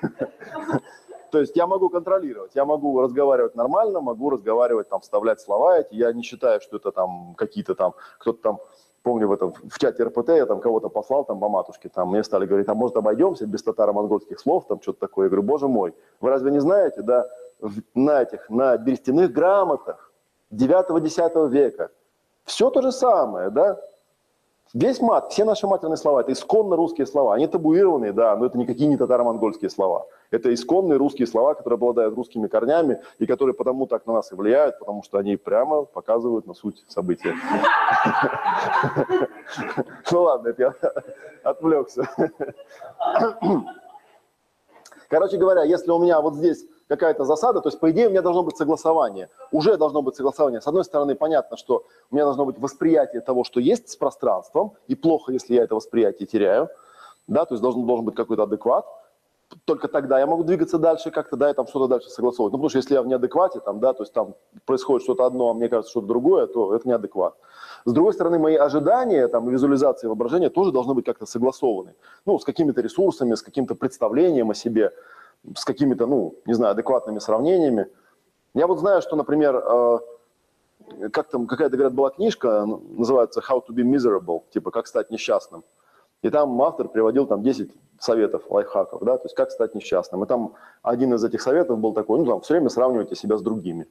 То 1.32 1.40
есть 1.40 1.56
я 1.56 1.68
могу 1.68 1.90
контролировать, 1.90 2.56
я 2.56 2.66
могу 2.66 3.00
разговаривать 3.02 3.56
нормально, 3.56 4.02
могу 4.02 4.30
разговаривать, 4.30 4.90
там, 4.90 5.02
вставлять 5.02 5.42
слова 5.42 5.80
эти. 5.80 5.94
Я 5.96 6.12
не 6.14 6.24
считаю, 6.24 6.62
что 6.62 6.78
это 6.78 6.92
там 6.92 7.36
какие-то 7.36 7.76
там, 7.76 7.94
кто-то 8.18 8.42
там, 8.42 8.60
помню 9.04 9.28
в 9.28 9.32
этом, 9.32 9.54
в 9.54 9.80
чате 9.80 10.04
РПТ 10.04 10.30
я 10.30 10.46
там 10.46 10.60
кого-то 10.60 10.90
послал 10.90 11.26
там 11.26 11.40
по 11.40 11.50
матушке, 11.50 11.90
там 11.90 12.10
мне 12.10 12.24
стали 12.24 12.46
говорить, 12.46 12.68
а 12.68 12.74
может 12.74 12.98
обойдемся 12.98 13.46
без 13.46 13.64
татаро-монгольских 13.64 14.40
слов, 14.40 14.66
там 14.68 14.82
что-то 14.82 15.00
такое. 15.00 15.26
Я 15.26 15.30
говорю, 15.30 15.44
боже 15.44 15.68
мой, 15.68 15.94
вы 16.22 16.30
разве 16.30 16.52
не 16.52 16.60
знаете, 16.60 17.02
да, 17.02 17.28
на 17.94 18.22
этих, 18.22 18.50
на 18.50 18.78
берестяных 18.78 19.32
грамотах 19.32 20.12
9-10 20.52 21.50
века 21.50 21.92
все 22.46 22.70
то 22.70 22.82
же 22.82 22.92
самое, 22.92 23.50
да, 23.50 23.80
Весь 24.74 25.02
мат, 25.02 25.32
все 25.32 25.46
наши 25.46 25.66
матерные 25.66 25.98
слова, 25.98 26.22
это 26.22 26.32
исконно 26.32 26.76
русские 26.76 27.08
слова. 27.08 27.34
Они 27.34 27.48
табуированные, 27.48 28.14
да, 28.14 28.36
но 28.36 28.46
это 28.46 28.56
никакие 28.56 28.88
не 28.88 28.98
татаро-монгольские 28.98 29.72
слова. 29.72 30.06
Это 30.30 30.54
исконные 30.54 30.98
русские 30.98 31.26
слова, 31.26 31.56
которые 31.56 31.78
обладают 31.78 32.16
русскими 32.16 32.46
корнями 32.46 33.02
и 33.18 33.26
которые 33.26 33.56
потому 33.56 33.88
так 33.88 34.06
на 34.06 34.14
нас 34.14 34.32
и 34.32 34.36
влияют, 34.36 34.78
потому 34.78 35.02
что 35.02 35.18
они 35.18 35.38
прямо 35.38 35.86
показывают 35.86 36.46
на 36.46 36.54
суть 36.54 36.84
события. 36.88 37.36
Ну 40.12 40.22
ладно, 40.22 40.54
я 40.58 40.76
отвлекся. 41.44 42.08
Короче 45.10 45.38
говоря, 45.38 45.64
если 45.64 45.90
у 45.92 46.00
меня 46.00 46.22
вот 46.22 46.36
здесь 46.36 46.66
какая-то 46.90 47.24
засада, 47.24 47.62
то 47.62 47.70
есть, 47.70 47.80
по 47.80 47.92
идее, 47.92 48.08
у 48.08 48.10
меня 48.10 48.22
должно 48.22 48.44
быть 48.44 48.58
согласование. 48.58 49.30
Уже 49.52 49.78
должно 49.78 50.02
быть 50.02 50.16
согласование. 50.16 50.60
С 50.60 50.68
одной 50.68 50.84
стороны, 50.84 51.16
понятно, 51.16 51.56
что 51.56 51.86
у 52.12 52.16
меня 52.16 52.26
должно 52.26 52.46
быть 52.46 52.58
восприятие 52.60 53.22
того, 53.22 53.44
что 53.44 53.60
есть 53.60 53.90
с 53.90 53.96
пространством, 53.96 54.74
и 54.88 54.96
плохо, 54.96 55.32
если 55.32 55.54
я 55.54 55.64
это 55.64 55.76
восприятие 55.76 56.28
теряю, 56.28 56.70
да, 57.28 57.46
то 57.46 57.54
есть 57.54 57.62
должен, 57.62 57.86
должен 57.86 58.06
быть 58.06 58.16
какой-то 58.16 58.44
адекват. 58.44 58.86
Только 59.66 59.88
тогда 59.88 60.20
я 60.20 60.28
могу 60.28 60.44
двигаться 60.44 60.78
дальше 60.78 61.12
как-то, 61.12 61.36
да, 61.36 61.50
и 61.50 61.54
там 61.54 61.68
что-то 61.68 61.88
дальше 61.88 62.10
согласовывать. 62.10 62.54
Ну, 62.54 62.58
потому 62.58 62.70
что 62.70 62.78
если 62.78 62.96
я 62.96 63.02
в 63.02 63.08
неадеквате, 63.08 63.60
там, 63.60 63.80
да, 63.80 63.94
то 63.94 64.04
есть 64.04 64.14
там 64.14 64.34
происходит 64.66 65.04
что-то 65.04 65.26
одно, 65.26 65.50
а 65.50 65.54
мне 65.54 65.70
кажется 65.70 65.92
что-то 65.92 66.08
другое, 66.08 66.48
то 66.48 66.74
это 66.76 66.88
неадекват. 66.88 67.36
С 67.86 67.92
другой 67.92 68.14
стороны, 68.14 68.40
мои 68.40 68.56
ожидания, 68.56 69.28
там, 69.28 69.48
визуализации, 69.50 70.08
воображения 70.08 70.50
тоже 70.50 70.72
должны 70.72 70.94
быть 70.94 71.06
как-то 71.06 71.26
согласованы. 71.26 71.96
Ну, 72.26 72.38
с 72.38 72.46
какими-то 72.46 72.82
ресурсами, 72.82 73.36
с 73.36 73.42
каким-то 73.42 73.76
представлением 73.76 74.52
о 74.52 74.54
себе 74.54 74.92
с 75.56 75.66
какими-то, 75.66 76.06
ну, 76.06 76.36
не 76.46 76.54
знаю, 76.54 76.72
адекватными 76.72 77.20
сравнениями. 77.20 77.88
Я 78.54 78.68
вот 78.68 78.80
знаю, 78.80 79.02
что, 79.02 79.16
например, 79.16 79.56
э, 79.56 80.00
как 81.12 81.30
там 81.30 81.48
какая-то, 81.48 81.76
говорят, 81.76 81.94
была 81.94 82.10
книжка, 82.10 82.66
называется 82.66 83.42
«How 83.42 83.62
to 83.68 83.74
be 83.74 83.84
miserable», 83.84 84.44
типа 84.52 84.72
«Как 84.72 84.88
стать 84.88 85.12
несчастным». 85.12 85.64
И 86.22 86.30
там 86.30 86.62
автор 86.62 86.90
приводил 86.90 87.28
там 87.28 87.44
10 87.44 87.72
советов, 88.00 88.44
лайфхаков, 88.50 89.04
да, 89.04 89.18
то 89.18 89.26
есть 89.26 89.36
как 89.36 89.52
стать 89.52 89.76
несчастным. 89.76 90.24
И 90.24 90.28
там 90.28 90.54
один 90.82 91.14
из 91.14 91.24
этих 91.24 91.42
советов 91.42 91.80
был 91.80 91.94
такой, 91.94 92.20
ну, 92.20 92.26
там, 92.26 92.42
все 92.42 92.56
время 92.56 92.70
сравнивайте 92.70 93.16
себя 93.16 93.38
с 93.38 93.42
другими. 93.42 93.88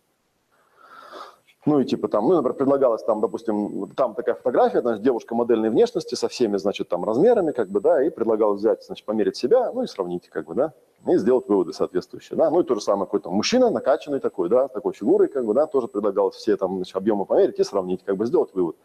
Ну 1.69 1.81
и 1.81 1.85
типа 1.85 2.09
там, 2.09 2.27
ну, 2.27 2.37
например, 2.37 2.55
предлагалось 2.55 3.03
там, 3.03 3.21
допустим, 3.21 3.91
там 3.95 4.15
такая 4.15 4.35
фотография, 4.37 4.81
значит, 4.81 5.03
девушка 5.03 5.35
модельной 5.35 5.69
внешности 5.69 6.15
со 6.15 6.27
всеми, 6.27 6.57
значит, 6.57 6.89
там 6.89 7.05
размерами, 7.05 7.53
как 7.53 7.69
бы, 7.69 7.83
да, 7.83 8.03
и 8.03 8.09
предлагалось 8.09 8.61
взять, 8.61 8.83
значит, 8.87 9.05
померить 9.05 9.37
себя, 9.37 9.71
ну 9.73 9.83
и 9.83 9.87
сравнить, 9.87 10.31
как 10.31 10.47
бы, 10.47 10.55
да, 10.55 10.73
и 11.07 11.19
сделать 11.19 11.47
выводы 11.47 11.75
соответствующие, 11.75 12.39
да. 12.39 12.49
Ну 12.49 12.61
и 12.61 12.65
то 12.65 12.75
же 12.75 12.81
самое, 12.81 13.05
какой-то 13.05 13.31
мужчина 13.31 13.69
накачанный 13.69 14.19
такой, 14.19 14.49
да, 14.49 14.69
такой 14.69 14.95
фигурой, 14.95 15.29
как 15.29 15.45
бы, 15.45 15.53
да, 15.53 15.67
тоже 15.67 15.89
предлагалось 15.89 16.37
все 16.37 16.57
там, 16.57 16.77
значит, 16.77 16.97
объемы 16.97 17.27
померить 17.27 17.59
и 17.59 17.65
сравнить, 17.65 18.03
как 18.03 18.17
бы, 18.17 18.25
сделать 18.25 18.55
вывод. 18.55 18.77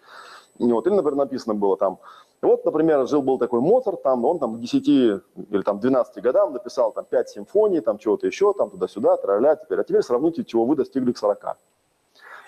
И 0.57 0.69
вот, 0.69 0.85
или, 0.85 0.93
например, 0.93 1.15
написано 1.15 1.55
было 1.55 1.77
там, 1.77 1.99
вот, 2.41 2.65
например, 2.65 3.07
жил-был 3.07 3.37
такой 3.37 3.61
Моцарт, 3.61 4.03
там, 4.03 4.25
он 4.25 4.39
там 4.39 4.57
к 4.57 4.59
10 4.59 4.87
или 4.89 5.61
там 5.61 5.79
12 5.79 6.21
годам 6.21 6.51
написал 6.51 6.91
там 6.91 7.05
5 7.05 7.29
симфоний, 7.29 7.79
там 7.79 7.97
чего-то 7.97 8.27
еще, 8.27 8.51
там 8.51 8.69
туда-сюда, 8.69 9.15
травля, 9.15 9.55
теперь, 9.55 9.79
а 9.79 9.83
теперь 9.85 10.01
сравните, 10.01 10.43
чего 10.43 10.65
вы 10.65 10.75
достигли 10.75 11.13
к 11.13 11.17
40. 11.17 11.57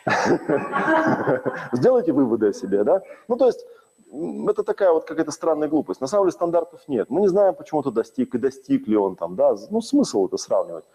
Сделайте 1.72 2.12
выводы 2.14 2.50
о 2.50 2.54
себе, 2.54 2.84
да? 2.84 3.02
Ну, 3.28 3.38
то 3.38 3.48
есть, 3.48 3.66
это 4.48 4.64
такая 4.64 4.92
вот 4.92 5.06
какая-то 5.06 5.32
странная 5.32 5.68
глупость. 5.68 6.02
На 6.02 6.08
самом 6.08 6.26
деле 6.26 6.34
стандартов 6.34 6.82
нет. 6.88 7.10
Мы 7.10 7.22
не 7.22 7.28
знаем, 7.28 7.56
почему 7.56 7.82
то 7.82 7.92
достиг 7.92 8.36
и 8.36 8.38
достиг 8.38 8.88
ли 8.88 8.96
он 8.96 9.16
там, 9.16 9.36
да? 9.36 9.56
Ну, 9.70 9.82
смысл 9.82 10.28
это 10.28 10.38
сравнивать. 10.38 10.86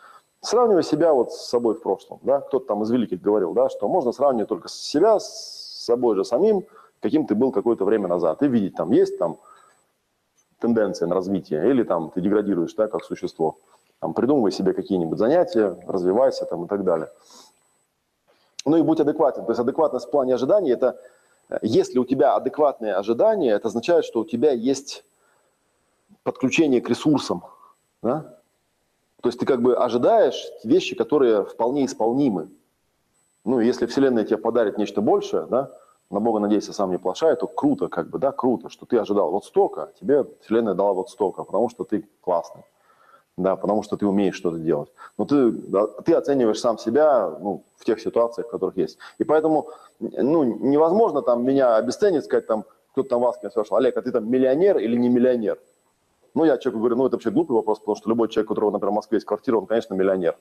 Сравнивая 0.40 0.83
себя 0.83 1.12
вот 1.12 1.33
с 1.33 1.49
собой 1.49 1.75
в 1.75 1.83
прошлом, 1.83 2.20
да? 2.23 2.40
Кто-то 2.40 2.66
там 2.66 2.83
из 2.83 2.90
великих 2.90 3.20
говорил, 3.20 3.53
да, 3.53 3.68
что 3.68 3.88
можно 3.88 4.12
сравнивать 4.12 4.49
только 4.49 4.68
себя 4.68 5.18
с 5.18 5.85
собой 5.85 6.16
же 6.16 6.25
самим, 6.25 6.64
каким 7.01 7.27
ты 7.27 7.35
был 7.35 7.53
какое-то 7.53 7.85
время 7.85 8.09
назад, 8.09 8.42
и 8.42 8.49
видеть, 8.49 8.75
там 8.75 8.90
есть 8.90 9.18
там 9.18 9.38
тенденция 10.61 11.09
на 11.09 11.14
развитие, 11.14 11.68
или 11.70 11.83
там 11.83 12.11
ты 12.11 12.20
деградируешь, 12.20 12.75
да, 12.75 12.87
как 12.87 13.05
существо. 13.05 13.59
Там, 13.99 14.14
придумывай 14.14 14.51
себе 14.51 14.73
какие-нибудь 14.73 15.18
занятия, 15.18 15.77
развивайся 15.87 16.46
там 16.46 16.64
и 16.64 16.68
так 16.68 16.85
далее. 16.85 17.11
Ну 18.66 18.77
и 18.77 18.83
будь 18.83 19.01
адекватен. 19.01 19.44
То 19.44 19.53
есть 19.53 19.61
адекватность 19.61 20.07
в 20.07 20.11
плане 20.11 20.35
ожиданий– 20.35 20.70
это 20.73 21.01
э, 21.49 21.59
если 21.62 21.99
у 21.99 22.05
тебя 22.05 22.35
адекватные 22.35 22.94
ожидания, 22.94 23.53
это 23.53 23.68
означает, 23.68 24.05
что 24.05 24.20
у 24.20 24.25
тебя 24.25 24.53
есть 24.53 25.05
подключение 26.23 26.81
к 26.81 26.88
ресурсам. 26.88 27.44
Да? 28.03 28.37
То 29.23 29.29
есть 29.29 29.38
ты 29.38 29.46
как 29.46 29.61
бы 29.62 29.77
ожидаешь 29.77 30.46
вещи, 30.64 30.96
которые 30.96 31.44
вполне 31.44 31.85
исполнимы. 31.85 32.49
Ну, 33.44 33.61
если 33.61 33.87
Вселенная 33.87 34.25
тебе 34.25 34.38
подарит 34.38 34.79
нечто 34.79 35.01
большее, 35.01 35.46
да, 35.46 35.70
на 36.11 36.20
Бога 36.20 36.40
надейся, 36.40 36.73
сам 36.73 36.90
не 36.90 36.99
плашай, 36.99 37.37
то 37.37 37.46
круто, 37.46 37.88
как 37.88 38.11
бы, 38.11 38.18
да, 38.18 38.33
круто, 38.33 38.68
что 38.68 38.85
ты 38.85 38.99
ожидал 38.99 39.31
вот 39.31 39.44
столько, 39.44 39.92
тебе 40.01 40.27
Вселенная 40.42 40.75
дала 40.75 40.92
вот 40.92 41.11
столько, 41.11 41.44
потому 41.44 41.68
что 41.68 41.85
ты 41.85 42.07
классный, 42.20 42.62
да, 43.42 43.57
потому 43.57 43.83
что 43.83 43.96
ты 43.96 44.07
умеешь 44.07 44.35
что-то 44.35 44.59
делать. 44.59 44.90
Но 45.16 45.24
ты, 45.24 45.50
да, 45.50 45.87
ты 45.87 46.14
оцениваешь 46.14 46.61
сам 46.61 46.79
себя 46.79 47.31
ну, 47.40 47.64
в 47.76 47.85
тех 47.85 48.00
ситуациях, 48.00 48.48
в 48.48 48.50
которых 48.50 48.76
есть. 48.76 48.98
И 49.18 49.24
поэтому 49.24 49.70
ну, 49.98 50.44
невозможно 50.44 51.22
там 51.22 51.44
меня 51.44 51.76
обесценить, 51.76 52.24
сказать 52.24 52.46
там, 52.46 52.64
кто-то 52.92 53.09
там 53.09 53.20
вас 53.20 53.40
меня 53.42 53.50
спрашивал, 53.50 53.79
Олег, 53.79 53.96
а 53.96 54.03
ты 54.03 54.12
там 54.12 54.31
миллионер 54.31 54.79
или 54.79 54.96
не 54.96 55.09
миллионер? 55.09 55.59
Ну, 56.35 56.44
я 56.44 56.59
человеку 56.59 56.81
говорю, 56.81 56.96
ну, 56.96 57.07
это 57.07 57.16
вообще 57.16 57.31
глупый 57.31 57.55
вопрос, 57.55 57.81
потому 57.81 57.96
что 57.96 58.09
любой 58.09 58.29
человек, 58.29 58.50
у 58.50 58.55
которого, 58.55 58.70
например, 58.70 58.92
в 58.92 58.96
Москве 58.96 59.16
есть 59.16 59.26
квартира, 59.26 59.57
он, 59.57 59.66
конечно, 59.66 59.94
миллионер. 59.94 60.37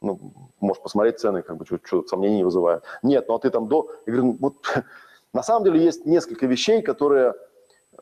Ну, 0.00 0.18
можешь 0.60 0.82
посмотреть 0.82 1.20
цены, 1.20 1.42
как 1.42 1.56
бы, 1.56 1.64
что-то 1.64 2.08
сомнений 2.08 2.38
не 2.38 2.44
вызывает. 2.44 2.82
Нет, 3.02 3.26
ну, 3.28 3.34
а 3.34 3.38
ты 3.38 3.50
там 3.50 3.68
до... 3.68 3.88
Я 4.06 4.12
говорю, 4.12 4.32
ну, 4.32 4.38
вот, 4.40 4.56
на 5.32 5.42
самом 5.42 5.64
деле 5.64 5.82
есть 5.82 6.04
несколько 6.04 6.46
вещей, 6.46 6.82
которые, 6.82 7.34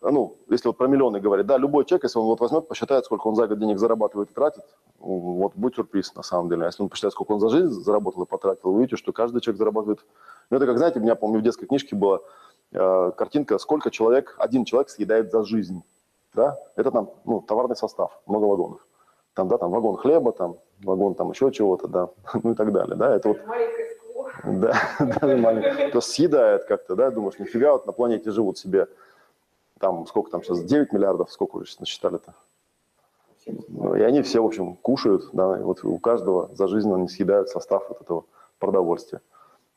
ну, 0.00 0.38
если 0.48 0.68
вот 0.68 0.78
про 0.78 0.86
миллионы 0.86 1.20
говорить, 1.20 1.46
да, 1.46 1.58
любой 1.58 1.84
человек, 1.84 2.04
если 2.04 2.18
он 2.18 2.26
вот 2.26 2.40
возьмет, 2.40 2.68
посчитает, 2.68 3.04
сколько 3.04 3.26
он 3.26 3.36
за 3.36 3.46
год 3.46 3.58
денег 3.58 3.78
зарабатывает 3.78 4.30
и 4.30 4.34
тратит, 4.34 4.64
вот 4.98 5.52
будет 5.54 5.74
сюрприз, 5.74 6.14
на 6.14 6.22
самом 6.22 6.48
деле. 6.48 6.62
А 6.62 6.66
если 6.66 6.82
он 6.82 6.88
посчитает, 6.88 7.12
сколько 7.12 7.32
он 7.32 7.40
за 7.40 7.50
жизнь 7.50 7.68
заработал 7.68 8.22
и 8.22 8.26
потратил, 8.26 8.70
вы 8.70 8.78
увидите, 8.78 8.96
что 8.96 9.12
каждый 9.12 9.40
человек 9.40 9.58
зарабатывает... 9.58 10.00
Ну, 10.50 10.56
это 10.56 10.66
как, 10.66 10.78
знаете, 10.78 11.00
у 11.00 11.02
меня, 11.02 11.14
помню, 11.14 11.40
в 11.40 11.42
детской 11.42 11.66
книжке 11.66 11.96
была 11.96 12.20
э, 12.72 13.12
картинка, 13.16 13.58
сколько 13.58 13.90
человек, 13.90 14.36
один 14.38 14.64
человек 14.64 14.88
съедает 14.90 15.30
за 15.30 15.44
жизнь 15.44 15.84
да, 16.34 16.58
это 16.76 16.90
там, 16.90 17.10
ну, 17.24 17.40
товарный 17.40 17.76
состав, 17.76 18.20
много 18.26 18.44
вагонов. 18.44 18.86
Там, 19.34 19.48
да, 19.48 19.58
там 19.58 19.70
вагон 19.70 19.96
хлеба, 19.96 20.32
там 20.32 20.58
вагон 20.82 21.14
там 21.14 21.30
еще 21.30 21.50
чего-то, 21.50 21.88
да, 21.88 22.08
ну 22.42 22.52
и 22.52 22.54
так 22.54 22.72
далее, 22.72 22.96
да, 22.96 23.14
это 23.14 23.28
вот... 23.28 23.38
Да, 24.44 24.74
даже 25.20 25.36
маленькое. 25.36 25.90
То 25.90 26.00
съедает 26.00 26.64
как-то, 26.64 26.94
да, 26.94 27.10
думаешь, 27.10 27.38
нифига, 27.38 27.72
вот 27.72 27.86
на 27.86 27.92
планете 27.92 28.30
живут 28.30 28.58
себе, 28.58 28.88
там, 29.80 30.06
сколько 30.06 30.30
там 30.30 30.42
сейчас, 30.44 30.62
9 30.62 30.92
миллиардов, 30.92 31.32
сколько 31.32 31.56
вы 31.56 31.66
сейчас 31.66 31.80
насчитали-то? 31.80 32.34
Ну, 33.68 33.96
и 33.96 34.02
они 34.02 34.20
все, 34.20 34.42
в 34.42 34.46
общем, 34.46 34.76
кушают, 34.76 35.30
да, 35.32 35.58
и 35.58 35.62
вот 35.62 35.82
у 35.82 35.98
каждого 35.98 36.50
за 36.54 36.68
жизнь 36.68 36.92
они 36.92 37.08
съедают 37.08 37.48
состав 37.48 37.88
вот 37.88 38.02
этого 38.02 38.24
продовольствия. 38.58 39.22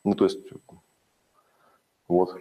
Ну, 0.03 0.13
то 0.13 0.25
есть, 0.25 0.39
вот. 2.09 2.35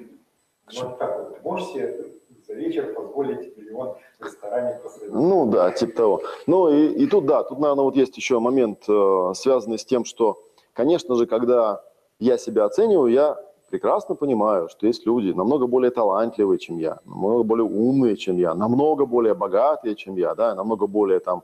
Вот 0.74 0.98
так 0.98 1.18
вот, 1.18 1.44
можете 1.44 2.06
за 2.46 2.54
вечер 2.54 2.92
позволить 2.92 3.56
миллион 3.56 3.94
в 4.18 4.24
ресторане 4.24 4.80
посмотреть. 4.82 5.12
Ну 5.12 5.46
да, 5.46 5.70
типа 5.70 5.96
того. 5.96 6.22
Ну 6.46 6.68
и, 6.68 6.88
и 6.88 7.06
тут, 7.06 7.26
да, 7.26 7.44
тут, 7.44 7.60
наверное, 7.60 7.84
вот 7.84 7.94
есть 7.94 8.16
еще 8.16 8.40
момент, 8.40 8.84
э, 8.88 9.32
связанный 9.36 9.78
с 9.78 9.84
тем, 9.84 10.04
что, 10.04 10.42
конечно 10.72 11.14
же, 11.14 11.26
когда 11.26 11.84
я 12.18 12.36
себя 12.36 12.64
оцениваю, 12.64 13.12
я 13.12 13.38
прекрасно 13.72 14.14
понимаю, 14.14 14.68
что 14.68 14.86
есть 14.86 15.06
люди 15.06 15.32
намного 15.32 15.66
более 15.66 15.90
талантливые, 15.90 16.58
чем 16.58 16.76
я, 16.76 16.98
намного 17.06 17.42
более 17.42 17.64
умные, 17.64 18.18
чем 18.18 18.36
я, 18.36 18.54
намного 18.54 19.06
более 19.06 19.32
богатые, 19.32 19.94
чем 19.94 20.14
я, 20.16 20.34
да, 20.34 20.54
намного 20.54 20.86
более 20.86 21.20
там 21.20 21.42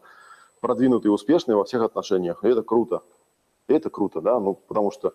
продвинутые 0.60 1.10
и 1.10 1.14
успешные 1.14 1.56
во 1.56 1.64
всех 1.64 1.82
отношениях. 1.82 2.44
И 2.44 2.48
это 2.48 2.62
круто. 2.62 3.00
И 3.66 3.72
это 3.72 3.88
круто, 3.88 4.20
да, 4.20 4.38
ну, 4.40 4.54
потому 4.54 4.90
что 4.90 5.14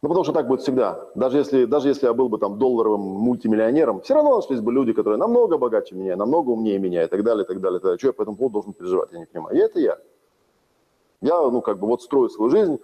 ну, 0.00 0.08
потому 0.08 0.22
что 0.22 0.32
так 0.32 0.46
будет 0.46 0.60
всегда. 0.60 1.08
Даже 1.16 1.38
если, 1.38 1.64
даже 1.64 1.88
если 1.88 2.06
я 2.06 2.14
был 2.14 2.28
бы 2.28 2.38
там 2.38 2.56
долларовым 2.56 3.00
мультимиллионером, 3.00 4.00
все 4.00 4.14
равно 4.14 4.36
нашлись 4.36 4.60
бы 4.60 4.72
люди, 4.72 4.92
которые 4.92 5.18
намного 5.18 5.58
богаче 5.58 5.96
меня, 5.96 6.14
намного 6.14 6.50
умнее 6.50 6.78
меня 6.78 7.02
и 7.02 7.08
так 7.08 7.24
далее, 7.24 7.44
и 7.44 7.48
так 7.48 7.60
далее. 7.60 7.78
И 7.78 7.80
так 7.80 7.84
далее. 7.84 7.98
Что 7.98 8.06
я 8.06 8.12
по 8.12 8.22
этому 8.22 8.36
поводу 8.36 8.52
должен 8.52 8.74
переживать, 8.74 9.10
я 9.12 9.18
не 9.18 9.26
понимаю. 9.26 9.56
И 9.56 9.58
это 9.58 9.80
я. 9.80 9.98
Я, 11.20 11.40
ну, 11.50 11.60
как 11.60 11.80
бы 11.80 11.88
вот 11.88 12.00
строю 12.00 12.30
свою 12.30 12.50
жизнь, 12.50 12.78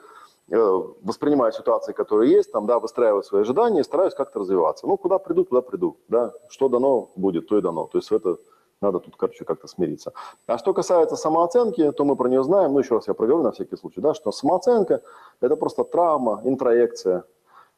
воспринимаю 0.48 1.52
ситуации, 1.52 1.92
которые 1.92 2.32
есть, 2.32 2.52
там, 2.52 2.66
да, 2.66 2.78
выстраиваю 2.78 3.22
свои 3.22 3.42
ожидания 3.42 3.82
стараюсь 3.82 4.14
как-то 4.14 4.40
развиваться. 4.40 4.86
Ну, 4.86 4.96
куда 4.96 5.18
приду, 5.18 5.44
туда 5.44 5.60
приду, 5.60 5.96
да. 6.08 6.32
Что 6.48 6.68
дано 6.68 7.10
будет, 7.16 7.48
то 7.48 7.58
и 7.58 7.62
дано. 7.62 7.86
То 7.86 7.98
есть 7.98 8.12
это 8.12 8.36
надо 8.80 9.00
тут, 9.00 9.16
короче, 9.16 9.44
как-то 9.44 9.66
смириться. 9.68 10.12
А 10.46 10.58
что 10.58 10.74
касается 10.74 11.16
самооценки, 11.16 11.92
то 11.92 12.04
мы 12.04 12.14
про 12.14 12.28
нее 12.28 12.44
знаем, 12.44 12.72
ну, 12.74 12.78
еще 12.78 12.94
раз 12.94 13.08
я 13.08 13.14
проговорю 13.14 13.44
на 13.44 13.52
всякий 13.52 13.76
случай, 13.76 14.00
да, 14.00 14.14
что 14.14 14.32
самооценка– 14.32 15.02
это 15.40 15.56
просто 15.56 15.82
травма, 15.84 16.42
интроекция. 16.44 17.24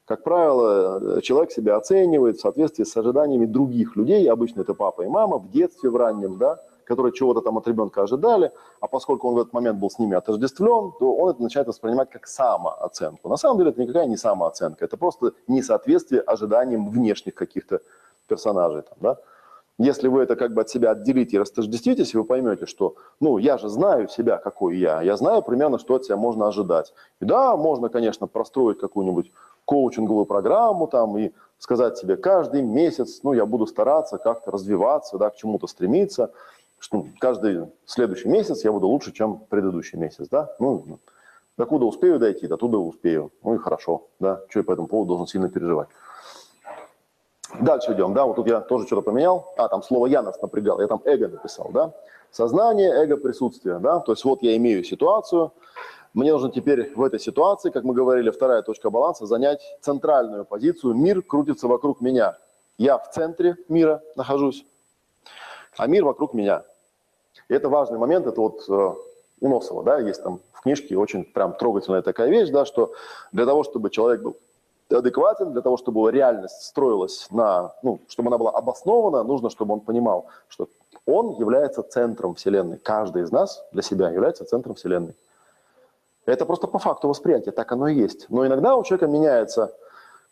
Как 0.05 0.25
правило, 0.25 1.21
человек 1.23 1.53
себя 1.53 1.77
оценивает 1.77 2.39
в 2.39 2.41
соответствии 2.41 2.85
с 2.85 2.97
ожиданиями 2.97 3.47
других 3.47 3.95
людей, 3.95 4.29
обычно 4.29 4.63
это 4.63 4.75
папа 4.75 5.03
и 5.03 5.07
мама, 5.07 5.39
в 5.39 5.51
детстве 5.51 5.91
в 5.91 5.97
раннем, 5.97 6.39
да, 6.39 6.59
которые 6.89 7.13
чего-то 7.13 7.43
там 7.43 7.59
от 7.59 7.69
ребенка 7.69 8.03
ожидали, 8.03 8.51
а 8.81 8.89
поскольку 8.89 9.29
он 9.29 9.35
в 9.35 9.39
этот 9.39 9.53
момент 9.53 9.79
был 9.79 9.91
с 9.91 9.99
ними 9.99 10.17
отождествлен, 10.17 10.93
то 10.99 11.15
он 11.15 11.31
это 11.31 11.43
начинает 11.43 11.69
воспринимать 11.69 12.11
как 12.11 12.27
самооценку. 12.27 13.29
На 13.29 13.37
самом 13.37 13.59
деле 13.59 13.71
это 13.71 13.83
никакая 13.83 14.07
не 14.07 14.17
самооценка, 14.17 14.85
это 14.85 14.97
просто 14.97 15.33
несоответствие 15.47 16.23
ожиданиям 16.23 16.89
внешних 16.91 17.35
каких-то 17.35 17.81
персонажей. 18.27 18.83
Там, 18.83 18.99
да? 19.01 19.17
Если 19.79 20.09
вы 20.09 20.23
это 20.23 20.35
как 20.35 20.55
бы 20.55 20.63
от 20.63 20.71
себя 20.71 20.91
отделите 20.91 21.37
и 21.37 21.39
растождествитесь, 21.39 22.15
вы 22.15 22.25
поймете, 22.25 22.67
что, 22.67 22.97
ну, 23.21 23.39
я 23.39 23.59
же 23.59 23.69
знаю 23.69 24.09
себя, 24.09 24.39
какой 24.39 24.77
я, 24.77 25.03
я 25.03 25.17
знаю 25.17 25.43
примерно, 25.43 25.79
что 25.79 25.95
от 25.95 26.05
себя 26.05 26.17
можно 26.17 26.49
ожидать. 26.49 26.93
И 27.21 27.25
да, 27.25 27.57
можно, 27.57 27.89
конечно, 27.89 28.27
простроить 28.27 28.81
какую-нибудь 28.81 29.31
коучинговую 29.65 30.25
программу 30.25 30.87
там 30.87 31.17
и 31.19 31.31
сказать 31.59 31.99
себе 31.99 32.17
каждый 32.17 32.63
месяц, 32.63 33.21
ну, 33.23 33.33
я 33.33 33.47
буду 33.47 33.67
стараться 33.67 34.19
как-то 34.19 34.51
развиваться, 34.51 35.19
да, 35.19 35.31
к 35.31 35.37
чему-то 35.37 35.67
стремиться, 35.67 36.33
что 36.79 37.07
каждый 37.21 37.69
следующий 37.87 38.29
месяц 38.29 38.65
я 38.65 38.73
буду 38.73 38.89
лучше, 38.89 39.13
чем 39.13 39.41
предыдущий 39.49 39.99
месяц, 39.99 40.29
да, 40.29 40.55
ну, 40.59 40.99
докуда 41.57 41.87
успею 41.87 42.19
дойти, 42.19 42.47
до 42.47 42.57
туда 42.57 42.79
успею, 42.79 43.33
ну 43.43 43.55
и 43.55 43.59
хорошо, 43.59 44.09
да, 44.21 44.43
что 44.49 44.61
я 44.61 44.65
по 44.65 44.73
этому 44.73 44.89
поводу 44.89 45.09
должен 45.09 45.27
сильно 45.27 45.49
переживать. 45.49 45.89
Дальше 47.61 47.93
идем, 47.93 48.13
да, 48.15 48.27
вот 48.27 48.37
тут 48.37 48.47
я 48.47 48.61
тоже 48.61 48.87
что-то 48.87 49.03
поменял. 49.03 49.55
А, 49.57 49.69
там 49.69 49.83
слово 49.83 50.07
«я» 50.07 50.23
нас 50.23 50.41
напрягал, 50.41 50.81
я 50.81 50.87
там 50.87 51.01
эго 51.05 51.29
написал, 51.29 51.71
да. 51.73 51.93
Сознание, 52.31 52.91
эго, 52.91 53.17
присутствие, 53.17 53.79
да. 53.79 54.01
То 54.01 54.13
есть 54.13 54.23
вот 54.25 54.43
я 54.43 54.55
имею 54.57 54.85
ситуацию, 54.85 55.53
мне 56.13 56.33
нужно 56.33 56.51
теперь 56.51 56.93
в 56.95 57.03
этой 57.03 57.21
ситуации, 57.21 57.71
как 57.71 57.85
мы 57.85 57.95
говорили, 57.95 58.31
вторая 58.31 58.63
точка 58.63 58.91
баланса, 58.91 59.27
занять 59.27 59.61
центральную 59.81 60.45
позицию. 60.45 60.95
Мир 60.95 61.23
крутится 61.23 61.69
вокруг 61.69 62.01
меня. 62.01 62.37
Я 62.77 62.99
в 62.99 63.11
центре 63.11 63.57
мира 63.69 64.03
нахожусь, 64.15 64.65
а 65.79 65.87
мир 65.87 66.05
вокруг 66.05 66.35
меня. 66.35 66.65
И 67.49 67.55
это 67.55 67.69
важный 67.69 67.99
момент, 67.99 68.27
это 68.27 68.41
вот 68.41 68.69
э, 68.69 68.95
у 69.41 69.49
Носова, 69.49 69.85
да, 69.85 69.99
есть 70.01 70.23
там 70.23 70.41
в 70.53 70.63
книжке 70.63 70.99
очень 70.99 71.25
прям 71.25 71.55
трогательная 71.55 72.03
такая 72.03 72.29
вещь, 72.29 72.51
да, 72.51 72.65
что 72.65 72.93
для 73.33 73.47
того, 73.47 73.63
чтобы 73.63 73.91
человек 73.91 74.23
был 74.23 74.37
адекватен, 74.91 75.53
для 75.53 75.63
того, 75.63 75.77
чтобы 75.77 76.11
реальность 76.11 76.63
строилась 76.63 77.29
на, 77.31 77.75
ну, 77.83 78.01
чтобы 78.09 78.29
она 78.29 78.39
была 78.39 78.51
обоснована, 78.51 79.23
нужно, 79.23 79.51
чтобы 79.51 79.75
он 79.75 79.81
понимал, 79.81 80.27
что 80.49 80.69
он 81.07 81.37
является 81.39 81.83
центром 81.83 82.35
Вселенной. 82.35 82.79
Каждый 82.79 83.23
из 83.23 83.31
нас 83.31 83.63
для 83.73 83.83
себя 83.83 84.11
является 84.11 84.45
центром 84.45 84.75
Вселенной. 84.75 85.15
Это 86.27 86.45
просто 86.45 86.67
по 86.67 86.79
факту 86.79 87.09
восприятия, 87.09 87.53
так 87.53 87.71
оно 87.73 87.89
и 87.89 87.95
есть. 87.95 88.27
Но 88.29 88.47
иногда 88.47 88.77
у 88.77 88.83
человека 88.83 89.07
меняется, 89.07 89.75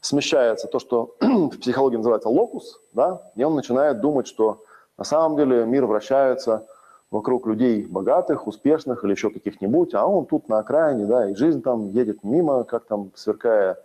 смещается 0.00 0.66
то, 0.66 0.78
что 0.78 1.14
в 1.20 1.58
психологии 1.58 1.96
называется 1.96 2.28
локус, 2.28 2.80
да, 2.92 3.22
и 3.36 3.44
он 3.44 3.54
начинает 3.54 4.00
думать, 4.00 4.26
что 4.26 4.62
на 4.98 5.04
самом 5.04 5.36
деле 5.36 5.64
мир 5.66 5.86
вращается 5.86 6.66
вокруг 7.10 7.46
людей 7.46 7.86
богатых, 7.86 8.46
успешных 8.46 9.04
или 9.04 9.12
еще 9.12 9.30
каких-нибудь, 9.30 9.94
а 9.94 10.06
он 10.06 10.26
тут 10.26 10.48
на 10.48 10.58
окраине, 10.58 11.06
да, 11.06 11.30
и 11.30 11.34
жизнь 11.34 11.62
там 11.62 11.90
едет 11.90 12.24
мимо, 12.24 12.64
как 12.64 12.84
там 12.84 13.12
сверкая 13.14 13.78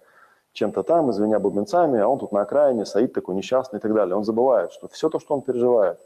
чем-то 0.54 0.84
там, 0.84 1.12
извиня 1.12 1.40
бубенцами, 1.40 2.00
а 2.00 2.08
он 2.08 2.20
тут 2.20 2.32
на 2.32 2.42
окраине 2.42 2.86
стоит 2.86 3.14
такой 3.14 3.36
несчастный 3.36 3.80
и 3.80 3.82
так 3.82 3.94
далее. 3.94 4.16
Он 4.16 4.24
забывает, 4.24 4.74
что 4.74 4.88
все 4.88 5.10
то, 5.10 5.20
что 5.20 5.36
он 5.36 5.42
переживает, 5.42 6.00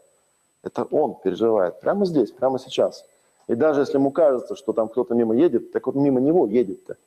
это 0.64 0.84
он 0.84 1.16
переживает 1.16 1.80
прямо 1.80 2.06
здесь, 2.06 2.32
прямо 2.32 2.60
сейчас. 2.60 3.06
И 3.48 3.56
даже 3.56 3.82
если 3.82 3.98
ему 3.98 4.12
кажется, 4.12 4.56
что 4.56 4.74
там 4.74 4.88
кто-то 4.88 5.14
мимо 5.14 5.36
едет, 5.36 5.72
так 5.72 5.86
вот 5.86 5.96
мимо 5.96 6.20
него 6.20 6.48
едет-то. 6.48 6.98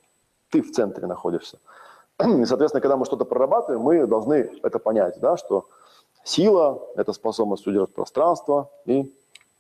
Ты 0.50 0.62
в 0.62 0.70
центре 0.70 1.06
находишься. 1.06 1.58
И, 2.20 2.44
соответственно, 2.44 2.80
когда 2.80 2.96
мы 2.96 3.04
что-то 3.04 3.24
прорабатываем, 3.24 3.80
мы 3.82 4.06
должны 4.06 4.50
это 4.62 4.78
понять, 4.78 5.18
да, 5.20 5.37
что 5.37 5.66
сила– 6.28 6.82
это 6.96 7.12
способность 7.12 7.66
удержать 7.66 7.94
пространство 7.94 8.70
и 8.86 9.12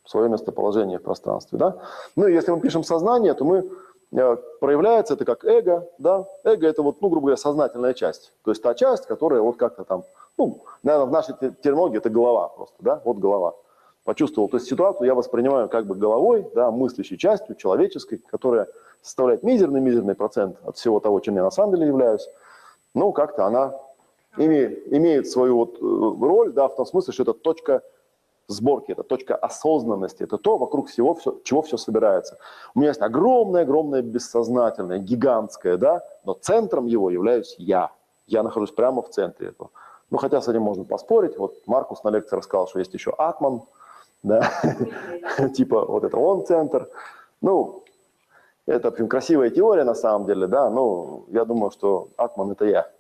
свое 0.04 0.28
местоположение 0.28 0.98
в 0.98 1.02
пространстве. 1.02 1.58
Да? 1.58 1.76
Ну 2.16 2.26
и 2.26 2.32
если 2.32 2.50
мы 2.50 2.60
пишем 2.60 2.82
сознание, 2.82 3.34
то 3.34 3.44
мы 3.44 3.68
Э, 4.10 4.36
проявляется 4.60 5.14
это 5.14 5.24
как 5.26 5.44
эго, 5.44 5.86
да, 5.98 6.26
эго 6.44 6.66
это 6.66 6.82
вот, 6.82 7.02
ну, 7.02 7.08
грубо 7.08 7.26
говоря, 7.26 7.36
сознательная 7.36 7.92
часть, 7.92 8.32
то 8.42 8.50
есть 8.50 8.62
та 8.62 8.74
часть, 8.74 9.06
которая 9.06 9.42
вот 9.42 9.56
как-то 9.58 9.84
там, 9.84 10.02
ну, 10.38 10.62
наверное, 10.82 11.08
в 11.08 11.12
нашей 11.12 11.34
терминологии 11.62 11.98
это 11.98 12.08
голова 12.08 12.48
просто, 12.48 12.76
да, 12.80 13.02
вот 13.04 13.18
голова, 13.18 13.54
почувствовал, 14.04 14.48
то 14.48 14.56
есть 14.56 14.66
ситуацию 14.66 15.06
я 15.06 15.14
воспринимаю 15.14 15.68
как 15.68 15.84
бы 15.84 15.94
головой, 15.94 16.50
да, 16.54 16.70
мыслящей 16.70 17.18
частью, 17.18 17.54
человеческой, 17.54 18.22
которая 18.30 18.68
составляет 19.02 19.42
мизерный-мизерный 19.42 20.14
процент 20.14 20.56
от 20.64 20.78
всего 20.78 21.00
того, 21.00 21.20
чем 21.20 21.36
я 21.36 21.42
на 21.42 21.50
самом 21.50 21.74
деле 21.74 21.88
являюсь, 21.88 22.26
ну, 22.94 23.12
как-то 23.12 23.44
она 23.44 23.74
имеет, 24.36 24.92
имеет 24.92 25.28
свою 25.28 25.56
вот 25.56 25.76
э, 25.76 26.24
роль, 26.26 26.52
да, 26.52 26.68
в 26.68 26.76
том 26.76 26.86
смысле, 26.86 27.12
что 27.12 27.22
это 27.22 27.32
точка 27.32 27.82
сборки, 28.48 28.92
это 28.92 29.02
точка 29.02 29.36
осознанности, 29.36 30.22
это 30.22 30.38
то, 30.38 30.56
вокруг 30.56 30.88
всего, 30.88 31.14
все, 31.14 31.38
чего 31.44 31.62
все 31.62 31.76
собирается. 31.76 32.38
У 32.74 32.78
меня 32.78 32.88
есть 32.88 33.02
огромное-огромное 33.02 34.02
бессознательное, 34.02 34.98
гигантское, 34.98 35.76
да, 35.76 36.02
но 36.24 36.32
центром 36.32 36.86
его 36.86 37.10
являюсь 37.10 37.54
я. 37.58 37.90
Я 38.26 38.42
нахожусь 38.42 38.70
прямо 38.70 39.02
в 39.02 39.10
центре 39.10 39.48
этого. 39.48 39.70
Ну, 40.10 40.16
хотя 40.18 40.40
с 40.40 40.48
этим 40.48 40.62
можно 40.62 40.84
поспорить. 40.84 41.36
Вот 41.38 41.66
Маркус 41.66 42.02
на 42.04 42.08
лекции 42.08 42.36
рассказал, 42.36 42.66
что 42.68 42.78
есть 42.78 42.94
еще 42.94 43.10
атман, 43.10 43.62
да, 44.22 44.50
типа 45.54 45.84
вот 45.84 46.04
это 46.04 46.16
он 46.16 46.46
центр. 46.46 46.88
Ну, 47.42 47.84
это, 48.66 48.88
общем, 48.88 49.08
красивая 49.08 49.50
теория 49.50 49.84
на 49.84 49.94
самом 49.94 50.26
деле, 50.26 50.46
да, 50.46 50.70
но 50.70 51.24
я 51.28 51.44
думаю, 51.44 51.70
что 51.70 52.08
атман 52.16 52.52
это 52.52 52.64
я. 52.64 52.90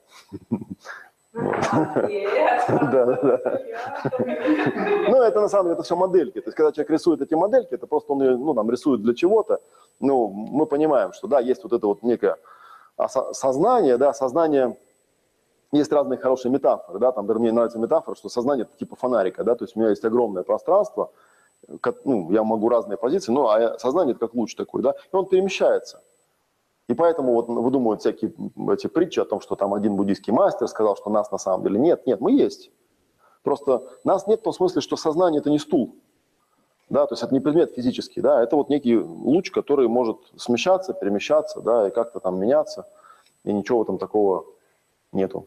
Да, 2.68 3.06
да, 3.06 3.16
да. 3.22 3.60
Ну, 5.08 5.22
это 5.22 5.40
на 5.40 5.48
самом 5.48 5.66
деле, 5.66 5.74
это 5.74 5.82
все 5.82 5.96
модельки. 5.96 6.40
То 6.40 6.48
есть, 6.48 6.56
когда 6.56 6.72
человек 6.72 6.90
рисует 6.90 7.22
эти 7.22 7.34
модельки, 7.34 7.74
это 7.74 7.86
просто 7.86 8.12
он 8.12 8.18
ну, 8.18 8.52
нам 8.52 8.70
рисует 8.70 9.02
для 9.02 9.14
чего-то. 9.14 9.60
Ну, 10.00 10.28
мы 10.28 10.66
понимаем, 10.66 11.12
что, 11.12 11.28
да, 11.28 11.40
есть 11.40 11.62
вот 11.62 11.72
это 11.72 11.86
вот 11.86 12.02
некое 12.02 12.36
сознание, 13.32 13.96
да, 13.96 14.12
сознание, 14.12 14.76
есть 15.72 15.92
разные 15.92 16.18
хорошие 16.18 16.50
метафоры, 16.50 16.98
да, 16.98 17.12
там, 17.12 17.26
даже 17.26 17.38
мне 17.40 17.52
нравится 17.52 17.78
метафора, 17.78 18.16
что 18.16 18.28
сознание 18.28 18.64
это 18.64 18.76
типа 18.76 18.96
фонарика, 18.96 19.44
да, 19.44 19.54
то 19.54 19.64
есть 19.64 19.76
у 19.76 19.80
меня 19.80 19.90
есть 19.90 20.04
огромное 20.04 20.42
пространство, 20.42 21.10
ну, 22.04 22.32
я 22.32 22.42
могу 22.42 22.68
разные 22.68 22.96
позиции, 22.96 23.32
но 23.32 23.48
а 23.48 23.78
сознание 23.78 24.12
это 24.12 24.20
как 24.26 24.34
луч 24.34 24.54
такой, 24.54 24.82
да, 24.82 24.94
и 25.12 25.16
он 25.16 25.26
перемещается. 25.26 26.00
И 26.88 26.94
поэтому 26.94 27.34
вот 27.34 27.48
выдумывают 27.48 28.00
всякие 28.00 28.32
эти 28.72 28.86
притчи 28.86 29.20
о 29.20 29.26
том, 29.26 29.40
что 29.40 29.56
там 29.56 29.74
один 29.74 29.94
буддийский 29.94 30.32
мастер 30.32 30.66
сказал, 30.68 30.96
что 30.96 31.10
нас 31.10 31.30
на 31.30 31.38
самом 31.38 31.62
деле 31.62 31.78
нет. 31.78 32.06
Нет, 32.06 32.20
мы 32.20 32.32
есть. 32.32 32.70
Просто 33.42 33.86
нас 34.04 34.26
нет 34.26 34.40
в 34.40 34.42
том 34.42 34.52
смысле, 34.52 34.80
что 34.80 34.96
сознание– 34.96 35.40
это 35.40 35.50
не 35.50 35.58
стул. 35.58 35.94
Да, 36.88 37.06
то 37.06 37.12
есть 37.12 37.22
это 37.22 37.34
не 37.34 37.40
предмет 37.40 37.74
физический, 37.74 38.22
да, 38.22 38.42
это 38.42 38.56
вот 38.56 38.70
некий 38.70 38.96
луч, 38.96 39.50
который 39.50 39.88
может 39.88 40.16
смещаться, 40.38 40.94
перемещаться, 40.94 41.60
да, 41.60 41.88
и 41.88 41.90
как-то 41.90 42.18
там 42.18 42.40
меняться, 42.40 42.88
и 43.44 43.52
ничего 43.52 43.82
этом 43.82 43.98
такого 43.98 44.46
нету. 45.12 45.46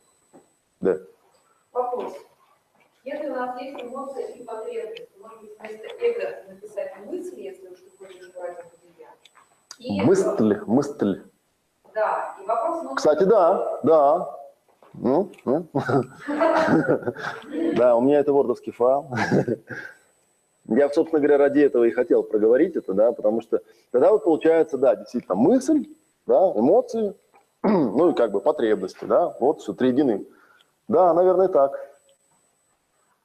Да. 0.82 0.98
Вопрос. 1.74 2.14
Если 3.04 3.28
у 3.28 3.34
нас 3.34 3.60
есть 3.60 3.84
эмоция 3.84 4.28
и 4.28 4.44
потребность, 4.44 5.10
может 5.20 5.42
быть, 5.42 5.58
вместо 5.60 5.88
эго 6.00 6.54
написать 6.54 6.94
мысли, 7.08 7.42
если 7.42 7.70
уж 7.70 7.80
ты 7.80 7.90
хочешь 7.98 8.32
брать 8.36 8.60
это 8.60 8.70
я. 9.80 10.04
Мысль, 10.04 10.60
мысль. 10.68 11.24
Да, 11.94 12.36
и 12.42 12.46
вопрос... 12.46 12.84
Ну, 12.84 12.96
Кстати, 12.96 13.24
да, 13.24 13.80
да. 13.84 14.38
Ну, 14.94 15.32
ну. 15.46 15.66
Да, 17.76 17.96
у 17.96 18.02
меня 18.02 18.20
это 18.20 18.34
вордовский 18.34 18.72
файл. 18.72 19.10
Я, 20.66 20.90
собственно 20.90 21.20
говоря, 21.20 21.38
ради 21.38 21.60
этого 21.60 21.86
и 21.86 21.92
хотел 21.92 22.24
проговорить 22.24 22.76
это, 22.76 22.94
да, 22.94 23.12
потому 23.12 23.42
что 23.42 23.62
тогда 23.92 24.12
вот 24.12 24.24
получается, 24.24 24.78
да, 24.78 24.96
действительно, 24.96 25.36
мысль, 25.36 25.88
да, 26.28 26.52
эмоции, 26.56 27.16
ну 27.64 28.12
и 28.12 28.14
как 28.14 28.32
бы 28.32 28.40
потребности, 28.40 29.06
да, 29.06 29.36
вот 29.40 29.62
все, 29.62 29.74
три 29.74 29.90
единые. 29.90 30.24
Да, 30.88 31.14
наверное, 31.14 31.48
так. 31.48 31.74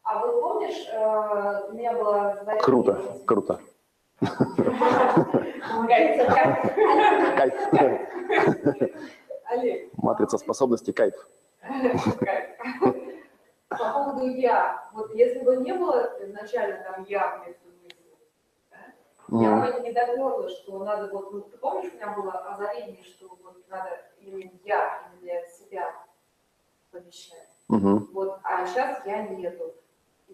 А 0.02 0.20
вот 0.20 0.40
помнишь, 0.40 0.88
э, 0.92 1.68
у 1.68 1.72
меня 1.74 1.92
было... 1.92 2.36
Круто, 2.62 3.00
круто. 3.26 3.60
Кайф. 7.36 7.54
Матрица 9.96 10.38
способностей 10.38 10.92
кайф. 10.92 11.14
По 13.68 13.76
поводу 13.92 14.26
«я». 14.28 14.88
Вот 14.92 15.14
если 15.14 15.40
бы 15.40 15.56
не 15.56 15.72
было 15.72 16.16
изначально 16.20 16.82
там 16.84 17.04
«я» 17.04 17.36
вместо 17.38 17.66
мысли, 17.82 19.44
я 19.44 19.56
бы 19.56 19.80
не 19.82 19.92
доперлась, 19.92 20.52
что 20.58 20.84
надо 20.84 21.12
вот... 21.12 21.32
Ну, 21.32 21.40
ты 21.42 21.58
помнишь, 21.58 21.92
у 21.92 21.96
меня 21.96 22.08
было 22.14 22.32
озарение, 22.32 23.02
что 23.02 23.28
вот 23.42 23.68
надо 23.68 23.90
именно 24.20 24.50
«я», 24.64 25.02
именно 25.20 25.46
себя 25.46 25.92
помещать. 26.90 27.48
Вот, 27.68 28.38
а 28.44 28.66
сейчас 28.66 29.04
«я» 29.04 29.22
нету. 29.22 29.74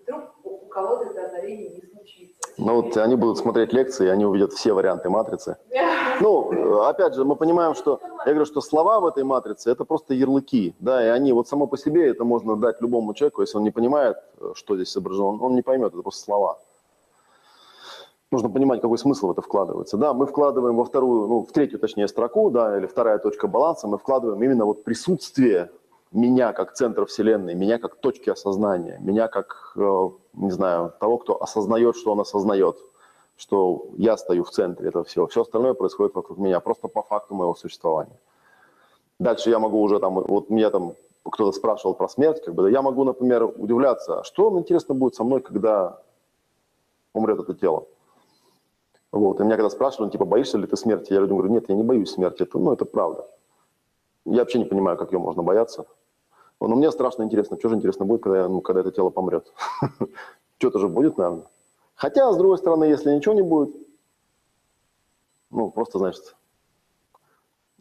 Вдруг 0.03 0.23
у 0.45 0.67
кого-то 0.67 1.05
это 1.05 1.27
озарение 1.27 1.71
не 1.71 1.83
случится. 1.83 2.35
Ну 2.59 2.83
вот 2.83 2.97
они 2.97 3.17
будут 3.17 3.38
смотреть 3.38 3.73
лекции, 3.73 4.07
и 4.07 4.11
они 4.11 4.25
увидят 4.25 4.53
все 4.53 4.73
варианты 4.73 5.09
матрицы. 5.09 5.57
Ну, 6.21 6.83
опять 6.83 7.15
же, 7.15 7.25
мы 7.25 7.35
понимаем, 7.35 7.75
что, 7.75 8.01
я 8.27 8.33
говорю, 8.33 8.45
что 8.45 8.61
слова 8.61 9.01
в 9.01 9.07
этой 9.07 9.25
матрице– 9.25 9.71
это 9.73 9.85
просто 9.85 10.15
ярлыки, 10.15 10.75
да, 10.79 11.05
и 11.05 11.09
они 11.09 11.33
вот 11.33 11.49
само 11.49 11.67
по 11.67 11.77
себе, 11.77 12.09
это 12.09 12.23
можно 12.23 12.55
дать 12.55 12.81
любому 12.81 13.15
человеку, 13.15 13.41
если 13.41 13.57
он 13.57 13.65
не 13.65 13.73
понимает, 13.73 14.19
что 14.55 14.77
здесь 14.77 14.93
изображено, 14.93 15.43
он 15.43 15.55
не 15.57 15.62
поймет, 15.62 15.93
это 15.95 16.03
просто 16.03 16.23
слова. 16.25 16.59
Нужно 18.31 18.51
понимать, 18.51 18.81
какой 18.81 18.99
смысл 18.99 19.29
в 19.29 19.31
это 19.33 19.43
вкладывается. 19.43 19.97
Да, 19.97 20.12
мы 20.12 20.27
вкладываем 20.27 20.77
во 20.77 20.85
вторую, 20.85 21.27
ну, 21.27 21.41
в 21.43 21.51
третью, 21.51 21.81
точнее, 21.81 22.07
строку, 22.07 22.51
да, 22.51 22.79
или 22.79 22.87
вторая 22.87 23.19
точка 23.19 23.49
баланса, 23.49 23.88
мы 23.88 23.99
вкладываем 23.99 24.41
именно 24.43 24.65
вот 24.65 24.85
присутствие 24.85 25.71
меня 26.12 26.53
как 26.53 26.75
центр 26.75 27.07
Вселенной, 27.07 27.55
меня 27.55 27.79
как 27.79 27.96
точки 27.96 28.31
осознания, 28.31 28.98
меня 29.01 29.29
как, 29.29 29.72
э, 29.77 30.11
не 30.35 30.51
знаю, 30.51 30.92
того, 31.01 31.18
кто 31.18 31.42
осознает, 31.42 31.96
что 31.96 32.12
он 32.12 32.20
осознает, 32.20 32.77
что 33.37 33.87
я 33.96 34.16
стою 34.16 34.44
в 34.44 34.51
центре 34.51 34.88
этого 34.88 35.05
всего. 35.05 35.27
Все 35.27 35.42
остальное 35.42 35.75
происходит 35.75 36.14
вокруг 36.14 36.38
меня, 36.38 36.61
просто 36.61 36.88
по 36.88 37.03
факту 37.03 37.35
моего 37.35 37.55
существования. 37.55 38.18
Дальше 39.18 39.51
я 39.51 39.59
могу 39.59 39.81
уже 39.81 40.01
там, 40.01 40.14
вот 40.14 40.51
меня 40.51 40.70
там 40.70 40.94
кто-то 41.25 41.53
спрашивал 41.53 41.94
про 41.94 42.09
смерть, 42.09 42.42
как 42.44 42.55
бы, 42.55 42.64
да, 42.64 42.68
я 42.68 42.83
могу, 42.83 43.05
например, 43.05 43.44
удивляться, 43.44 44.20
а 44.20 44.25
что, 44.25 44.59
интересно, 44.59 44.94
будет 44.94 45.14
со 45.14 45.25
мной, 45.25 45.40
когда 45.40 46.03
умрет 47.12 47.38
это 47.38 47.55
тело. 47.55 47.87
Вот, 49.12 49.40
и 49.40 49.44
меня 49.44 49.57
когда 49.57 49.70
спрашивали, 49.70 50.07
ну, 50.07 50.11
типа, 50.11 50.25
боишься 50.25 50.59
ли 50.59 50.66
ты 50.66 50.77
смерти? 50.77 51.12
Я 51.12 51.20
людям 51.20 51.37
говорю, 51.37 51.53
нет, 51.53 51.68
я 51.68 51.75
не 51.75 51.83
боюсь 51.83 52.11
смерти, 52.11 52.42
это, 52.42 52.59
ну, 52.59 52.72
это 52.72 52.85
правда. 52.85 53.27
Я 54.25 54.40
вообще 54.40 54.59
не 54.59 54.64
понимаю, 54.64 54.96
как 54.96 55.12
ее 55.12 55.18
можно 55.18 55.42
бояться. 55.42 55.87
Но 56.68 56.77
мне 56.77 56.90
страшно 56.90 57.22
интересно, 57.22 57.59
что 57.59 57.68
же 57.68 57.77
интересно 57.77 58.05
будет, 58.05 58.22
когда, 58.22 58.48
ну, 58.48 58.61
когда 58.61 58.81
это 58.81 58.92
тело 58.92 59.11
помрет. 59.11 59.53
Что-то 60.59 60.79
же 60.79 60.88
будет, 60.88 61.18
наверное. 61.18 61.46
Хотя, 61.94 62.33
с 62.33 62.37
другой 62.37 62.59
стороны, 62.59 62.85
если 62.85 63.12
ничего 63.12 63.35
не 63.35 63.42
будет, 63.42 63.75
ну, 65.51 65.70
просто, 65.70 65.98
значит, 65.98 66.37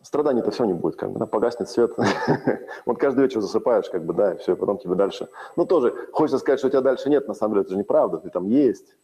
страданий-то 0.01 0.51
все 0.51 0.65
не 0.65 0.73
будет, 0.73 0.95
как 0.95 1.11
бы, 1.11 1.19
да, 1.19 1.25
погаснет 1.25 1.69
свет. 1.69 1.93
вот 2.85 2.97
каждый 2.97 3.23
вечер 3.23 3.41
засыпаешь, 3.41 3.89
как 3.89 4.05
бы, 4.05 4.13
да, 4.13 4.33
и 4.33 4.37
все, 4.37 4.53
и 4.53 4.55
потом 4.55 4.77
тебе 4.77 4.95
дальше. 4.95 5.29
Ну, 5.55 5.65
тоже 5.65 5.93
хочется 6.11 6.39
сказать, 6.39 6.59
что 6.59 6.67
у 6.67 6.71
тебя 6.71 6.81
дальше 6.81 7.09
нет, 7.09 7.27
на 7.27 7.33
самом 7.33 7.53
деле, 7.53 7.61
это 7.63 7.71
же 7.71 7.77
неправда, 7.77 8.17
ты 8.17 8.29
там 8.29 8.47
есть. 8.47 8.95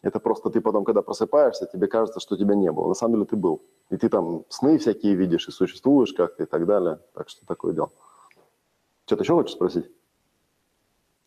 Это 0.00 0.20
просто 0.20 0.48
ты 0.50 0.60
потом, 0.60 0.84
когда 0.84 1.02
просыпаешься, 1.02 1.66
тебе 1.66 1.88
кажется, 1.88 2.20
что 2.20 2.36
тебя 2.36 2.54
не 2.54 2.70
было. 2.70 2.88
На 2.88 2.94
самом 2.94 3.14
деле 3.14 3.26
ты 3.26 3.36
был. 3.36 3.62
И 3.90 3.96
ты 3.96 4.08
там 4.08 4.44
сны 4.48 4.78
всякие 4.78 5.14
видишь, 5.14 5.48
и 5.48 5.50
существуешь 5.50 6.12
как-то, 6.12 6.44
и 6.44 6.46
так 6.46 6.66
далее. 6.66 7.00
Так 7.14 7.28
что 7.28 7.44
такое 7.46 7.72
дело. 7.72 7.90
Что-то 9.08 9.22
еще 9.22 9.32
хочешь 9.32 9.54
спросить? 9.54 9.90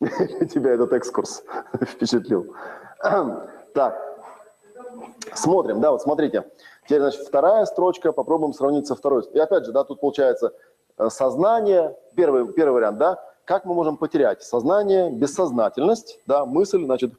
Тебя 0.00 0.70
этот 0.74 0.92
экскурс 0.92 1.42
впечатлил. 1.82 2.54
Так, 3.74 3.98
смотрим, 5.32 5.80
да, 5.80 5.92
вот 5.92 6.02
смотрите. 6.02 6.44
Теперь, 6.84 7.00
значит, 7.00 7.22
вторая 7.22 7.64
строчка, 7.64 8.12
попробуем 8.12 8.52
сравнить 8.52 8.86
со 8.86 8.94
второй. 8.94 9.24
И 9.32 9.38
опять 9.38 9.64
же, 9.64 9.72
да, 9.72 9.82
тут 9.82 9.98
получается 9.98 10.52
э, 10.98 11.08
сознание, 11.08 11.96
первый, 12.14 12.52
первый 12.52 12.74
вариант, 12.74 12.98
да, 12.98 13.18
как 13.46 13.64
мы 13.64 13.72
можем 13.72 13.96
потерять 13.96 14.42
сознание, 14.42 15.10
бессознательность, 15.10 16.20
да, 16.26 16.44
мысль, 16.44 16.84
значит, 16.84 17.14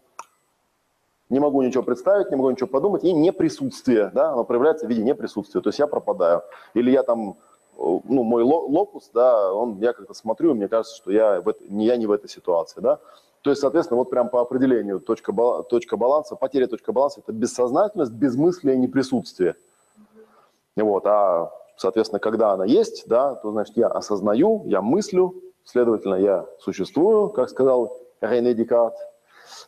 не 1.29 1.39
могу 1.39 1.63
ничего 1.63 1.81
представить, 1.81 2.29
не 2.29 2.35
могу 2.35 2.51
ничего 2.51 2.67
подумать, 2.67 3.03
и 3.03 3.11
неприсутствие, 3.11 4.11
да, 4.13 4.33
оно 4.33 4.43
проявляется 4.43 4.85
в 4.85 4.89
виде 4.89 5.01
неприсутствия, 5.01 5.61
то 5.61 5.69
есть 5.69 5.79
я 5.79 5.87
пропадаю. 5.87 6.43
Или 6.75 6.91
я 6.91 7.01
там 7.01 7.37
ну, 7.77 8.23
мой 8.23 8.43
локус, 8.43 9.09
да, 9.13 9.53
он, 9.53 9.79
я 9.79 9.93
как-то 9.93 10.13
смотрю, 10.13 10.53
мне 10.53 10.67
кажется, 10.67 10.95
что 10.95 11.11
я, 11.11 11.41
в, 11.41 11.53
не, 11.69 11.85
я 11.85 11.97
не 11.97 12.05
в 12.05 12.11
этой 12.11 12.29
ситуации, 12.29 12.81
да. 12.81 12.99
То 13.41 13.49
есть, 13.49 13.61
соответственно, 13.61 13.97
вот 13.97 14.09
прям 14.09 14.29
по 14.29 14.41
определению 14.41 15.01
точка, 15.01 15.33
точка 15.69 15.97
баланса, 15.97 16.35
потеря 16.35 16.67
точка 16.67 16.93
баланса– 16.93 17.19
это 17.23 17.33
бессознательность, 17.33 18.13
безмыслие, 18.13 18.77
неприсутствие. 18.77 19.55
Вот, 20.77 21.05
а, 21.05 21.51
соответственно, 21.75 22.19
когда 22.19 22.51
она 22.53 22.63
есть, 22.65 23.07
да, 23.07 23.35
то, 23.35 23.51
значит, 23.51 23.75
я 23.75 23.87
осознаю, 23.87 24.63
я 24.65 24.81
мыслю, 24.81 25.35
следовательно, 25.65 26.15
я 26.15 26.45
существую, 26.59 27.29
как 27.29 27.49
сказал 27.49 27.97
Рене 28.21 28.53
Декарт, 28.53 28.95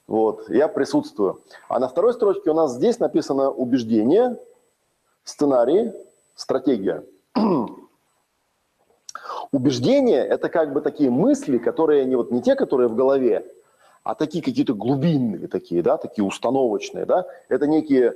вот, 0.07 0.49
я 0.49 0.67
присутствую. 0.67 1.41
А 1.67 1.79
на 1.79 1.89
второй 1.89 2.13
строчке 2.13 2.51
у 2.51 2.53
нас 2.53 2.75
здесь 2.75 2.99
написано 2.99 3.51
убеждение, 3.51 4.39
сценарий, 5.23 5.91
стратегия. 6.35 7.03
Убеждения– 9.51 10.23
это 10.29 10.49
как 10.49 10.73
бы 10.73 10.81
такие 10.81 11.09
мысли, 11.09 11.57
которые 11.57 12.05
не, 12.05 12.15
вот, 12.15 12.31
не 12.31 12.41
те, 12.41 12.55
которые 12.55 12.87
в 12.87 12.95
голове, 12.95 13.45
а 14.03 14.15
такие 14.15 14.43
какие-то 14.43 14.73
глубинные 14.73 15.47
такие, 15.47 15.81
да, 15.81 15.97
такие 15.97 16.23
установочные, 16.23 17.05
да. 17.05 17.25
Это 17.49 17.67
некие 17.67 18.15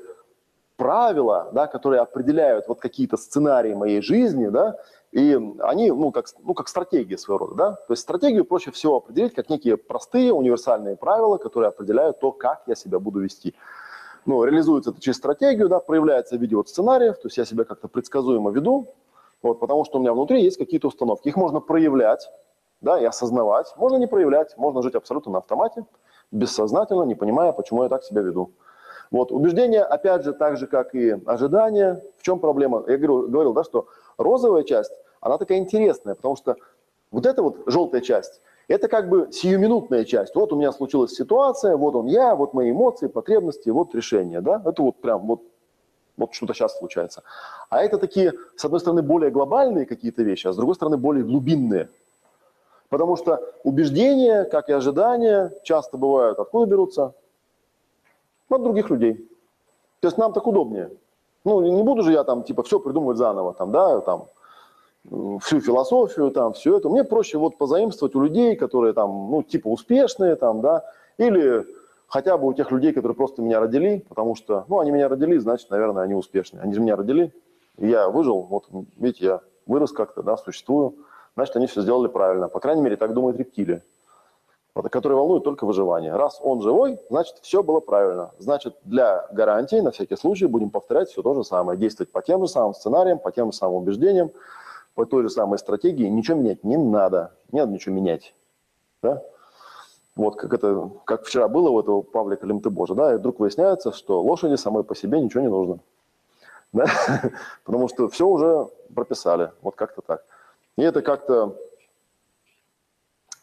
правила, 0.77 1.49
да, 1.51 1.67
которые 1.67 2.01
определяют 2.01 2.67
вот 2.67 2.79
какие-то 2.79 3.17
сценарии 3.17 3.73
моей 3.73 4.01
жизни, 4.01 4.47
да, 4.47 4.77
и 5.11 5.37
они, 5.59 5.91
ну, 5.91 6.11
как, 6.11 6.27
ну, 6.43 6.53
как 6.53 6.67
стратегия 6.67 7.17
своего 7.17 7.45
рода, 7.45 7.55
да. 7.55 7.71
То 7.71 7.93
есть 7.93 8.03
стратегию 8.03 8.45
проще 8.45 8.71
всего 8.71 8.97
определить 8.97 9.33
как 9.33 9.49
некие 9.49 9.77
простые 9.77 10.31
универсальные 10.31 10.95
правила, 10.95 11.37
которые 11.37 11.69
определяют 11.69 12.19
то, 12.19 12.31
как 12.31 12.63
я 12.67 12.75
себя 12.75 12.99
буду 12.99 13.19
вести. 13.19 13.55
Ну, 14.25 14.43
реализуется 14.43 14.91
это 14.91 15.01
через 15.01 15.17
стратегию, 15.17 15.69
да, 15.69 15.79
проявляется 15.79 16.37
в 16.37 16.41
виде 16.41 16.55
вот 16.55 16.69
сценариев, 16.69 17.15
то 17.15 17.25
есть 17.25 17.37
я 17.37 17.45
себя 17.45 17.63
как-то 17.63 17.87
предсказуемо 17.87 18.51
веду, 18.51 18.87
вот, 19.41 19.60
потому 19.60 19.86
что 19.86 19.97
у 19.97 20.02
меня 20.02 20.13
внутри 20.13 20.43
есть 20.43 20.58
какие-то 20.58 20.88
установки. 20.88 21.28
Их 21.28 21.36
можно 21.36 21.60
проявлять, 21.60 22.30
да, 22.82 22.99
и 22.99 23.06
осознавать. 23.06 23.73
Можно 23.78 23.97
не 23.97 24.08
проявлять, 24.08 24.58
можно 24.58 24.82
жить 24.82 24.95
абсолютно 24.95 25.32
на 25.32 25.38
автомате, 25.39 25.86
бессознательно, 26.32 27.04
не 27.04 27.15
понимая, 27.15 27.52
почему 27.52 27.84
я 27.84 27.89
так 27.89 28.04
себя 28.04 28.21
веду. 28.21 28.52
Вот, 29.12 29.32
убеждения, 29.32 29.82
опять 29.82 30.23
же, 30.23 30.34
так 30.34 30.58
же, 30.58 30.67
как 30.67 30.93
и 30.93 31.17
ожидания. 31.25 32.04
В 32.17 32.23
чем 32.23 32.39
проблема? 32.39 32.84
Я 32.88 32.97
говорил, 32.97 33.28
говорил, 33.28 33.54
да, 33.54 33.63
что 33.63 33.88
розовая 34.17 34.63
часть, 34.63 34.91
она 35.19 35.38
такая 35.38 35.58
интересная, 35.58 36.15
потому 36.15 36.36
что 36.36 36.58
вот 37.12 37.25
эта 37.25 37.41
вот 37.41 37.58
желтая 37.65 38.02
часть, 38.02 38.41
это 38.67 38.88
как 38.88 39.10
бы 39.10 39.30
сиюминутная 39.32 40.06
часть. 40.06 40.36
Вот 40.36 40.54
у 40.54 40.56
меня 40.56 40.71
случилась 40.71 41.12
ситуация, 41.12 41.75
вот 41.75 41.95
он 41.95 42.06
я, 42.06 42.36
вот 42.36 42.54
мои 42.54 42.69
эмоции, 42.69 43.08
потребности, 43.08 43.69
вот 43.69 43.95
решение, 43.95 44.41
да. 44.41 44.62
Это 44.63 44.84
вот 44.84 44.97
прям 45.02 45.25
вот, 45.25 45.41
вот 46.19 46.34
что-то 46.34 46.53
сейчас 46.53 46.77
случается. 46.77 47.23
А 47.69 47.82
это 47.82 47.97
такие, 47.97 48.34
с 48.55 48.65
одной 48.65 48.79
стороны, 48.79 49.01
более 49.01 49.32
глобальные 49.32 49.86
какие-то 49.86 50.21
вещи, 50.21 50.47
а 50.47 50.53
с 50.53 50.55
другой 50.55 50.75
стороны, 50.75 50.97
более 50.97 51.23
глубинные. 51.23 51.89
Потому 52.89 53.15
что 53.15 53.39
убеждения, 53.63 54.43
как 54.43 54.69
и 54.69 54.73
ожидания, 54.73 55.51
часто 55.63 55.97
бывают, 55.97 56.39
откуда 56.39 56.65
берутся? 56.65 57.13
От 58.49 58.63
других 58.63 58.89
людей. 58.89 59.29
То 59.99 60.08
есть 60.08 60.17
нам 60.17 60.34
так 60.34 60.47
удобнее. 60.47 60.89
Ну, 61.45 61.62
не 61.62 61.84
буду 61.84 62.03
же 62.03 62.12
я 62.12 62.23
там, 62.23 62.43
типа, 62.43 62.63
все 62.63 62.79
придумывать 62.79 63.17
заново, 63.17 63.53
там, 63.53 63.71
да, 63.71 64.01
там, 64.01 64.25
всю 65.39 65.62
философию, 65.62 66.32
там, 66.32 66.53
все 66.53 66.77
это. 66.77 66.89
Мне 66.89 67.03
проще 67.03 67.38
вот 67.38 67.58
позаимствовать 67.58 68.15
у 68.15 68.21
людей, 68.21 68.55
которые 68.55 68.93
там, 68.93 69.32
ну, 69.32 69.43
типа, 69.43 69.67
успешные, 69.67 70.36
там, 70.36 70.62
да, 70.62 70.84
или 71.17 71.65
хотя 72.09 72.37
бы 72.37 72.47
у 72.47 72.53
тех 72.53 72.71
людей, 72.71 72.91
которые 72.91 73.15
просто 73.15 73.41
меня 73.41 73.59
родили, 73.59 74.05
потому 74.09 74.35
что, 74.35 74.65
ну, 74.67 74.79
они 74.79 74.91
меня 74.91 75.07
родили, 75.07 75.37
значит, 75.37 75.69
наверное, 75.69 76.03
они 76.03 76.15
успешные. 76.15 76.61
Они 76.61 76.73
же 76.73 76.81
меня 76.81 76.95
родили, 76.95 77.33
я 77.77 78.09
выжил, 78.09 78.41
вот, 78.41 78.65
видите, 78.97 79.25
я 79.25 79.41
вырос 79.65 79.93
как-то, 79.93 80.21
да, 80.21 80.35
существую, 80.35 80.95
значит, 81.35 81.55
они 81.55 81.67
все 81.67 81.81
сделали 81.81 82.07
правильно. 82.07 82.49
По 82.49 82.59
крайней 82.59 82.81
мере, 82.81 82.97
так 82.97 83.13
думают 83.13 83.37
рептилии 83.37 83.81
который 84.87 85.13
волнует 85.13 85.43
только 85.43 85.65
выживание. 85.65 86.15
Раз 86.15 86.39
он 86.41 86.61
живой, 86.61 86.99
значит, 87.09 87.35
все 87.41 87.63
было 87.63 87.81
правильно. 87.81 88.31
Значит, 88.37 88.77
для 88.85 89.27
гарантии, 89.31 89.81
на 89.81 89.91
всякий 89.91 90.15
случай, 90.15 90.45
будем 90.45 90.69
повторять 90.69 91.09
все 91.09 91.21
то 91.21 91.33
же 91.33 91.43
самое. 91.43 91.77
Действовать 91.77 92.11
по 92.11 92.21
тем 92.21 92.41
же 92.41 92.47
самым 92.47 92.73
сценариям, 92.73 93.19
по 93.19 93.31
тем 93.31 93.51
же 93.51 93.57
самым 93.57 93.77
убеждениям, 93.77 94.31
по 94.95 95.05
той 95.05 95.23
же 95.23 95.29
самой 95.29 95.59
стратегии. 95.59 96.05
Ничего 96.05 96.37
менять 96.37 96.63
не 96.63 96.77
надо. 96.77 97.33
Не 97.51 97.59
надо 97.59 97.73
ничего 97.73 97.95
менять. 97.95 98.33
Да? 99.03 99.21
Вот 100.19 100.36
как 100.36 100.53
это, 100.53 100.91
как 101.05 101.23
вчера 101.23 101.47
было 101.47 101.69
у 101.69 101.79
этого 101.79 102.01
Павлика 102.01 102.45
Лемтебожа, 102.45 102.93
да, 102.93 103.13
и 103.13 103.17
вдруг 103.17 103.39
выясняется, 103.39 103.93
что 103.93 104.21
лошади 104.21 104.55
самой 104.55 104.84
по 104.84 104.93
себе 104.93 105.21
ничего 105.21 105.41
не 105.41 105.47
нужно. 105.47 105.79
Да? 106.73 106.86
Потому 107.63 107.88
что 107.88 108.10
все 108.10 108.27
уже 108.27 108.67
прописали. 108.93 109.51
Вот 109.62 109.75
как-то 109.75 110.01
так. 110.01 110.25
И 110.75 110.84
это 110.84 111.01
как-то 111.01 111.55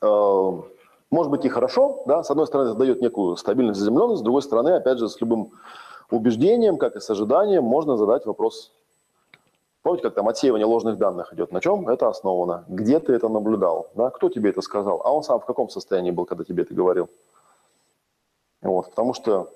э, 0.02 0.62
может 1.10 1.30
быть 1.30 1.46
и 1.46 1.48
хорошо, 1.48 2.02
да, 2.06 2.22
с 2.22 2.30
одной 2.30 2.46
стороны, 2.46 2.68
это 2.68 2.78
дает 2.78 3.00
некую 3.00 3.36
стабильность, 3.36 3.80
заземленность, 3.80 4.20
с 4.20 4.22
другой 4.22 4.42
стороны, 4.42 4.76
опять 4.76 4.98
же, 4.98 5.08
с 5.08 5.18
любым 5.18 5.52
убеждением, 6.10 6.76
как 6.76 6.94
и 6.94 7.00
с 7.00 7.08
ожиданием, 7.08 7.64
можно 7.64 7.96
задать 7.96 8.26
вопрос. 8.26 8.70
Помните, 9.86 10.02
как 10.02 10.14
там 10.14 10.26
отсеивание 10.26 10.66
ложных 10.66 10.98
данных 10.98 11.32
идет? 11.32 11.52
На 11.52 11.60
чем 11.60 11.88
это 11.88 12.08
основано? 12.08 12.64
Где 12.66 12.98
ты 12.98 13.12
это 13.12 13.28
наблюдал? 13.28 13.86
Да? 13.94 14.10
Кто 14.10 14.28
тебе 14.28 14.50
это 14.50 14.60
сказал? 14.60 15.00
А 15.04 15.12
он 15.12 15.22
сам 15.22 15.38
в 15.38 15.46
каком 15.46 15.68
состоянии 15.68 16.10
был, 16.10 16.24
когда 16.24 16.42
тебе 16.42 16.64
это 16.64 16.74
говорил? 16.74 17.08
Вот, 18.62 18.90
потому 18.90 19.14
что 19.14 19.48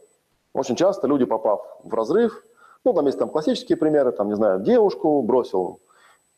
очень 0.52 0.76
часто 0.76 1.08
люди, 1.08 1.24
попав 1.24 1.62
в 1.82 1.92
разрыв, 1.92 2.44
ну, 2.84 2.92
там 2.92 3.06
есть 3.06 3.18
там 3.18 3.28
классические 3.28 3.76
примеры, 3.76 4.12
там, 4.12 4.28
не 4.28 4.36
знаю, 4.36 4.60
девушку 4.60 5.20
бросил 5.22 5.80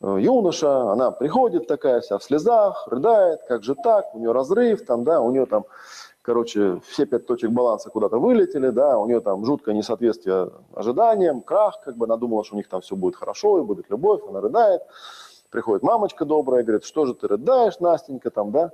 Э, 0.03 0.17
юноша, 0.19 0.91
она 0.91 1.11
приходит 1.11 1.67
такая 1.67 2.01
вся 2.01 2.17
в 2.17 2.23
слезах, 2.23 2.87
рыдает, 2.87 3.39
как 3.47 3.63
же 3.63 3.73
так, 3.73 4.13
у 4.13 4.19
нее 4.19 4.33
разрыв, 4.33 4.85
там, 4.85 5.05
да, 5.05 5.21
у 5.21 5.31
нее 5.31 5.45
там, 5.45 5.65
короче, 6.23 6.79
все 6.87 7.05
пять 7.05 7.27
точек 7.27 7.51
баланса 7.51 7.89
куда-то 7.91 8.17
вылетели, 8.17 8.69
да, 8.69 8.97
у 8.97 9.05
нее 9.05 9.19
там 9.19 9.45
жуткое 9.45 9.75
несоответствие 9.75 10.49
ожиданиям, 10.73 11.41
крах, 11.41 11.79
как 11.83 11.97
бы 11.97 12.05
она 12.05 12.17
думала, 12.17 12.43
что 12.43 12.55
у 12.55 12.57
них 12.57 12.67
там 12.67 12.81
все 12.81 12.95
будет 12.95 13.15
хорошо 13.15 13.59
и 13.59 13.63
будет 13.63 13.89
любовь, 13.91 14.21
она 14.27 14.41
рыдает, 14.41 14.81
приходит 15.51 15.83
мамочка 15.83 16.25
добрая, 16.25 16.63
говорит, 16.63 16.85
что 16.85 17.05
же 17.05 17.13
ты 17.13 17.27
рыдаешь, 17.27 17.79
Настенька, 17.79 18.31
там, 18.31 18.51
да, 18.51 18.71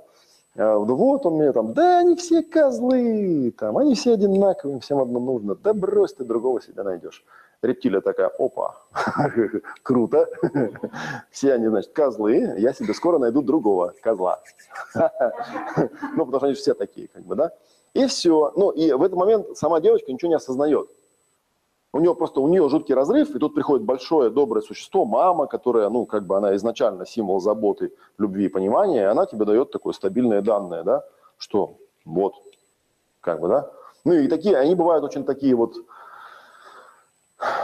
а, 0.56 0.78
вот 0.78 1.26
он 1.26 1.34
мне 1.34 1.52
там, 1.52 1.74
да 1.74 1.98
они 1.98 2.16
все 2.16 2.42
козлы, 2.42 3.52
там, 3.58 3.76
они 3.76 3.94
все 3.94 4.14
одинаковые, 4.14 4.80
всем 4.80 5.00
одно 5.00 5.18
нужно, 5.18 5.56
да 5.56 5.74
брось 5.74 6.14
ты 6.14 6.24
другого 6.24 6.62
себе 6.62 6.82
найдешь 6.84 7.24
рептилия 7.62 8.00
такая, 8.00 8.28
опа, 8.28 8.76
круто, 9.82 10.28
все 11.30 11.54
они, 11.54 11.68
значит, 11.68 11.92
козлы, 11.92 12.54
я 12.58 12.72
себе 12.72 12.94
скоро 12.94 13.18
найду 13.18 13.42
другого 13.42 13.94
козла. 14.02 14.40
ну, 14.94 16.26
потому 16.26 16.38
что 16.38 16.46
они 16.46 16.54
все 16.54 16.74
такие, 16.74 17.08
как 17.08 17.22
бы, 17.24 17.34
да. 17.34 17.52
И 17.92 18.06
все. 18.06 18.52
Ну, 18.56 18.70
и 18.70 18.92
в 18.92 19.02
этот 19.02 19.18
момент 19.18 19.56
сама 19.56 19.80
девочка 19.80 20.12
ничего 20.12 20.28
не 20.28 20.36
осознает. 20.36 20.88
У 21.92 21.98
нее 21.98 22.14
просто, 22.14 22.40
у 22.40 22.46
нее 22.46 22.68
жуткий 22.68 22.94
разрыв, 22.94 23.34
и 23.34 23.38
тут 23.40 23.54
приходит 23.54 23.84
большое 23.84 24.30
доброе 24.30 24.60
существо, 24.60 25.04
мама, 25.04 25.48
которая, 25.48 25.88
ну, 25.88 26.06
как 26.06 26.24
бы 26.24 26.36
она 26.36 26.54
изначально 26.54 27.04
символ 27.04 27.40
заботы, 27.40 27.92
любви 28.16 28.44
и 28.44 28.48
понимания, 28.48 29.02
и 29.02 29.06
она 29.06 29.26
тебе 29.26 29.44
дает 29.44 29.72
такое 29.72 29.92
стабильное 29.92 30.40
данное, 30.40 30.84
да, 30.84 31.04
что 31.36 31.78
вот, 32.04 32.34
как 33.20 33.40
бы, 33.40 33.48
да. 33.48 33.72
Ну, 34.04 34.12
и 34.12 34.28
такие, 34.28 34.56
они 34.56 34.76
бывают 34.76 35.04
очень 35.04 35.24
такие 35.24 35.56
вот, 35.56 35.74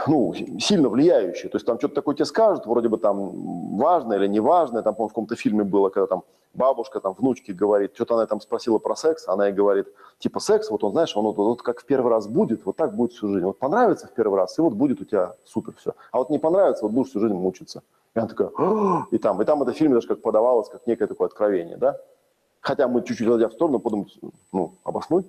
ну, 0.07 0.33
сильно 0.59 0.89
влияющие. 0.89 1.49
То 1.49 1.57
есть 1.57 1.65
там 1.65 1.77
что-то 1.77 1.95
такое 1.95 2.15
тебе 2.15 2.25
скажут, 2.25 2.65
вроде 2.65 2.89
бы 2.89 2.97
там 2.97 3.77
важное 3.77 4.17
или 4.17 4.27
неважное. 4.27 4.81
Там, 4.81 4.95
по-моему, 4.95 5.09
в 5.09 5.11
каком-то 5.11 5.35
фильме 5.35 5.63
было, 5.63 5.89
когда 5.89 6.07
там 6.07 6.23
бабушка 6.53 6.99
там 6.99 7.13
внучке 7.13 7.53
говорит, 7.53 7.91
что-то 7.93 8.15
она 8.15 8.25
там 8.25 8.41
спросила 8.41 8.79
про 8.79 8.95
секс, 8.95 9.27
она 9.27 9.47
ей 9.47 9.53
говорит, 9.53 9.87
типа 10.17 10.39
секс, 10.39 10.71
вот 10.71 10.83
он, 10.83 10.91
знаешь, 10.91 11.15
он 11.15 11.25
вот, 11.25 11.37
вот 11.37 11.61
как 11.61 11.81
в 11.81 11.85
первый 11.85 12.09
раз 12.09 12.27
будет, 12.27 12.65
вот 12.65 12.75
так 12.75 12.95
будет 12.95 13.13
всю 13.13 13.27
жизнь. 13.29 13.45
Вот 13.45 13.59
понравится 13.59 14.07
в 14.07 14.13
первый 14.13 14.37
раз, 14.37 14.57
и 14.57 14.61
вот 14.61 14.73
будет 14.73 15.01
у 15.01 15.05
тебя 15.05 15.35
супер 15.45 15.73
все. 15.77 15.93
А 16.11 16.17
вот 16.17 16.29
не 16.29 16.39
понравится, 16.39 16.83
вот 16.83 16.91
будешь 16.91 17.09
всю 17.09 17.19
жизнь 17.19 17.35
мучиться. 17.35 17.83
И 18.15 18.19
она 18.19 18.27
такая, 18.27 18.49
и 19.11 19.17
там, 19.19 19.41
и 19.41 19.45
там 19.45 19.61
это 19.61 19.73
фильм 19.73 19.93
даже 19.93 20.07
как 20.07 20.21
подавалось, 20.21 20.69
как 20.69 20.87
некое 20.87 21.07
такое 21.07 21.27
откровение, 21.27 21.77
да? 21.77 21.97
Хотя 22.61 22.87
мы 22.87 23.03
чуть-чуть 23.03 23.27
отойдя 23.27 23.49
в 23.49 23.53
сторону, 23.53 23.79
подумать, 23.79 24.17
ну, 24.51 24.73
обоснуй. 24.83 25.25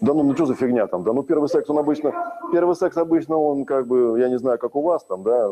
Да 0.00 0.14
ну, 0.14 0.22
ну 0.22 0.34
что 0.34 0.46
за 0.46 0.54
фигня 0.54 0.86
там? 0.86 1.04
Да 1.04 1.12
ну 1.12 1.22
первый 1.22 1.48
секс, 1.48 1.68
он 1.70 1.78
обычно, 1.78 2.12
первый 2.52 2.74
секс 2.74 2.96
обычно, 2.96 3.36
он 3.36 3.64
как 3.64 3.86
бы, 3.86 4.18
я 4.18 4.28
не 4.28 4.38
знаю, 4.38 4.58
как 4.58 4.74
у 4.74 4.82
вас 4.82 5.04
там, 5.04 5.22
да, 5.22 5.48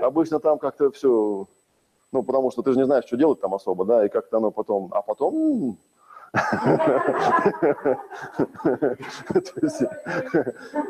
обычно 0.00 0.38
там 0.40 0.58
как-то 0.58 0.90
все, 0.90 1.46
ну 2.12 2.22
потому 2.22 2.50
что 2.50 2.62
ты 2.62 2.72
же 2.72 2.78
не 2.78 2.84
знаешь, 2.84 3.04
что 3.04 3.16
делать 3.16 3.40
там 3.40 3.54
особо, 3.54 3.84
да, 3.84 4.06
и 4.06 4.08
как-то 4.08 4.36
оно 4.38 4.50
потом, 4.50 4.88
а 4.92 5.02
потом, 5.02 5.78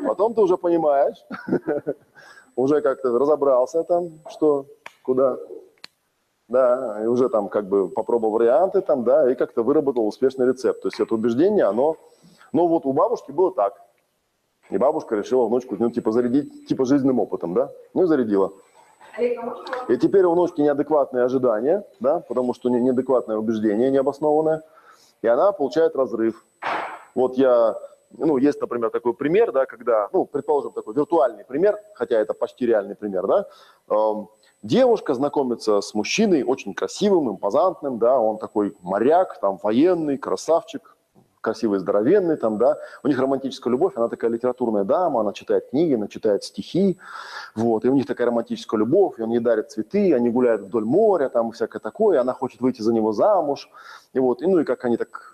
потом 0.05 0.33
ты 0.33 0.41
уже 0.41 0.57
понимаешь, 0.57 1.17
уже 2.55 2.81
как-то 2.81 3.17
разобрался 3.17 3.83
там, 3.83 4.19
что, 4.29 4.65
куда, 5.03 5.37
да, 6.49 7.01
и 7.03 7.05
уже 7.05 7.29
там 7.29 7.47
как 7.47 7.67
бы 7.67 7.87
попробовал 7.87 8.33
варианты 8.33 8.81
там, 8.81 9.03
да, 9.03 9.31
и 9.31 9.35
как-то 9.35 9.63
выработал 9.63 10.05
успешный 10.05 10.47
рецепт. 10.47 10.81
То 10.81 10.87
есть 10.87 10.99
это 10.99 11.13
убеждение, 11.13 11.65
оно, 11.65 11.95
ну 12.51 12.67
вот 12.67 12.85
у 12.85 12.91
бабушки 12.91 13.31
было 13.31 13.53
так. 13.53 13.79
И 14.69 14.77
бабушка 14.77 15.15
решила 15.15 15.45
внучку, 15.45 15.75
ну, 15.79 15.89
типа, 15.89 16.11
зарядить, 16.11 16.67
типа, 16.67 16.85
жизненным 16.85 17.19
опытом, 17.19 17.53
да, 17.53 17.71
ну, 17.93 18.03
и 18.03 18.05
зарядила. 18.05 18.51
И 19.87 19.97
теперь 19.97 20.25
у 20.25 20.31
внучки 20.31 20.61
неадекватные 20.61 21.23
ожидания, 21.23 21.85
да, 21.99 22.19
потому 22.19 22.53
что 22.53 22.69
неадекватное 22.69 23.37
убеждение, 23.37 23.89
необоснованное, 23.89 24.61
и 25.21 25.27
она 25.27 25.51
получает 25.51 25.95
разрыв. 25.95 26.45
Вот 27.15 27.35
я, 27.35 27.75
ну, 28.17 28.37
есть, 28.37 28.61
например, 28.61 28.89
такой 28.89 29.13
пример, 29.13 29.51
да, 29.51 29.65
когда, 29.65 30.09
ну, 30.13 30.25
предположим, 30.25 30.71
такой 30.71 30.93
виртуальный 30.93 31.45
пример, 31.45 31.77
хотя 31.93 32.19
это 32.19 32.33
почти 32.33 32.65
реальный 32.65 32.95
пример, 32.95 33.27
да, 33.27 33.47
эм, 33.89 34.29
Девушка 34.61 35.13
знакомится 35.13 35.79
с 35.79 35.93
мужчиной 35.93 36.43
очень 36.43 36.73
красивым, 36.73 37.29
импозантным, 37.29 37.97
да, 37.97 38.19
он 38.19 38.37
такой 38.37 38.75
моряк, 38.81 39.39
там, 39.39 39.57
военный, 39.63 40.17
красавчик, 40.17 40.97
красивый, 41.39 41.79
здоровенный, 41.79 42.35
там, 42.35 42.57
да, 42.57 42.77
у 43.01 43.07
них 43.07 43.17
романтическая 43.17 43.71
любовь, 43.71 43.93
она 43.95 44.09
такая 44.09 44.29
литературная 44.29 44.83
дама, 44.83 45.21
она 45.21 45.31
читает 45.31 45.69
книги, 45.69 45.93
она 45.93 46.09
читает 46.09 46.43
стихи, 46.43 46.97
вот, 47.55 47.85
и 47.85 47.89
у 47.89 47.93
них 47.93 48.05
такая 48.05 48.27
романтическая 48.27 48.77
любовь, 48.77 49.17
и 49.17 49.21
он 49.21 49.31
ей 49.31 49.39
дарит 49.39 49.71
цветы, 49.71 50.13
они 50.13 50.29
гуляют 50.29 50.63
вдоль 50.63 50.83
моря, 50.83 51.29
там, 51.29 51.51
всякое 51.53 51.79
такое, 51.79 52.19
она 52.19 52.33
хочет 52.33 52.59
выйти 52.59 52.81
за 52.81 52.93
него 52.93 53.13
замуж, 53.13 53.69
и 54.11 54.19
вот, 54.19 54.41
и 54.41 54.47
ну, 54.47 54.59
и 54.59 54.65
как 54.65 54.83
они 54.83 54.97
так 54.97 55.28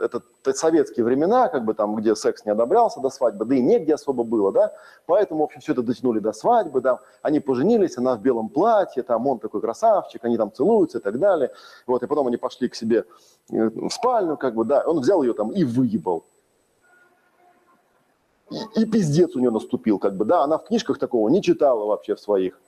это, 0.00 0.22
советские 0.52 1.04
времена, 1.04 1.48
как 1.48 1.64
бы 1.64 1.74
там, 1.74 1.96
где 1.96 2.14
секс 2.14 2.44
не 2.44 2.52
одобрялся 2.52 3.00
до 3.00 3.10
свадьбы, 3.10 3.44
да 3.44 3.54
и 3.54 3.60
негде 3.60 3.94
особо 3.94 4.24
было, 4.24 4.52
да, 4.52 4.72
поэтому, 5.06 5.40
в 5.40 5.44
общем, 5.44 5.60
все 5.60 5.72
это 5.72 5.82
дотянули 5.82 6.20
до 6.20 6.32
свадьбы, 6.32 6.80
да, 6.80 7.00
они 7.22 7.40
поженились, 7.40 7.98
она 7.98 8.16
в 8.16 8.20
белом 8.20 8.48
платье, 8.48 9.02
там 9.02 9.26
он 9.26 9.38
такой 9.38 9.60
красавчик, 9.60 10.24
они 10.24 10.36
там 10.36 10.52
целуются 10.52 10.98
и 10.98 11.00
так 11.00 11.18
далее, 11.18 11.50
вот, 11.86 12.02
и 12.02 12.06
потом 12.06 12.26
они 12.28 12.36
пошли 12.36 12.68
к 12.68 12.74
себе 12.74 13.04
э, 13.50 13.68
в 13.68 13.90
спальню, 13.90 14.36
как 14.36 14.54
бы, 14.54 14.64
да, 14.64 14.82
он 14.86 15.00
взял 15.00 15.22
ее 15.22 15.32
там 15.32 15.50
и 15.50 15.64
выебал. 15.64 16.24
И, 18.50 18.82
и 18.82 18.84
пиздец 18.84 19.34
у 19.34 19.40
нее 19.40 19.50
наступил, 19.50 19.98
как 19.98 20.16
бы, 20.16 20.24
да, 20.24 20.42
она 20.42 20.58
в 20.58 20.64
книжках 20.64 20.98
такого 20.98 21.28
не 21.28 21.42
читала 21.42 21.84
вообще 21.86 22.14
в 22.14 22.20
своих 22.20 22.60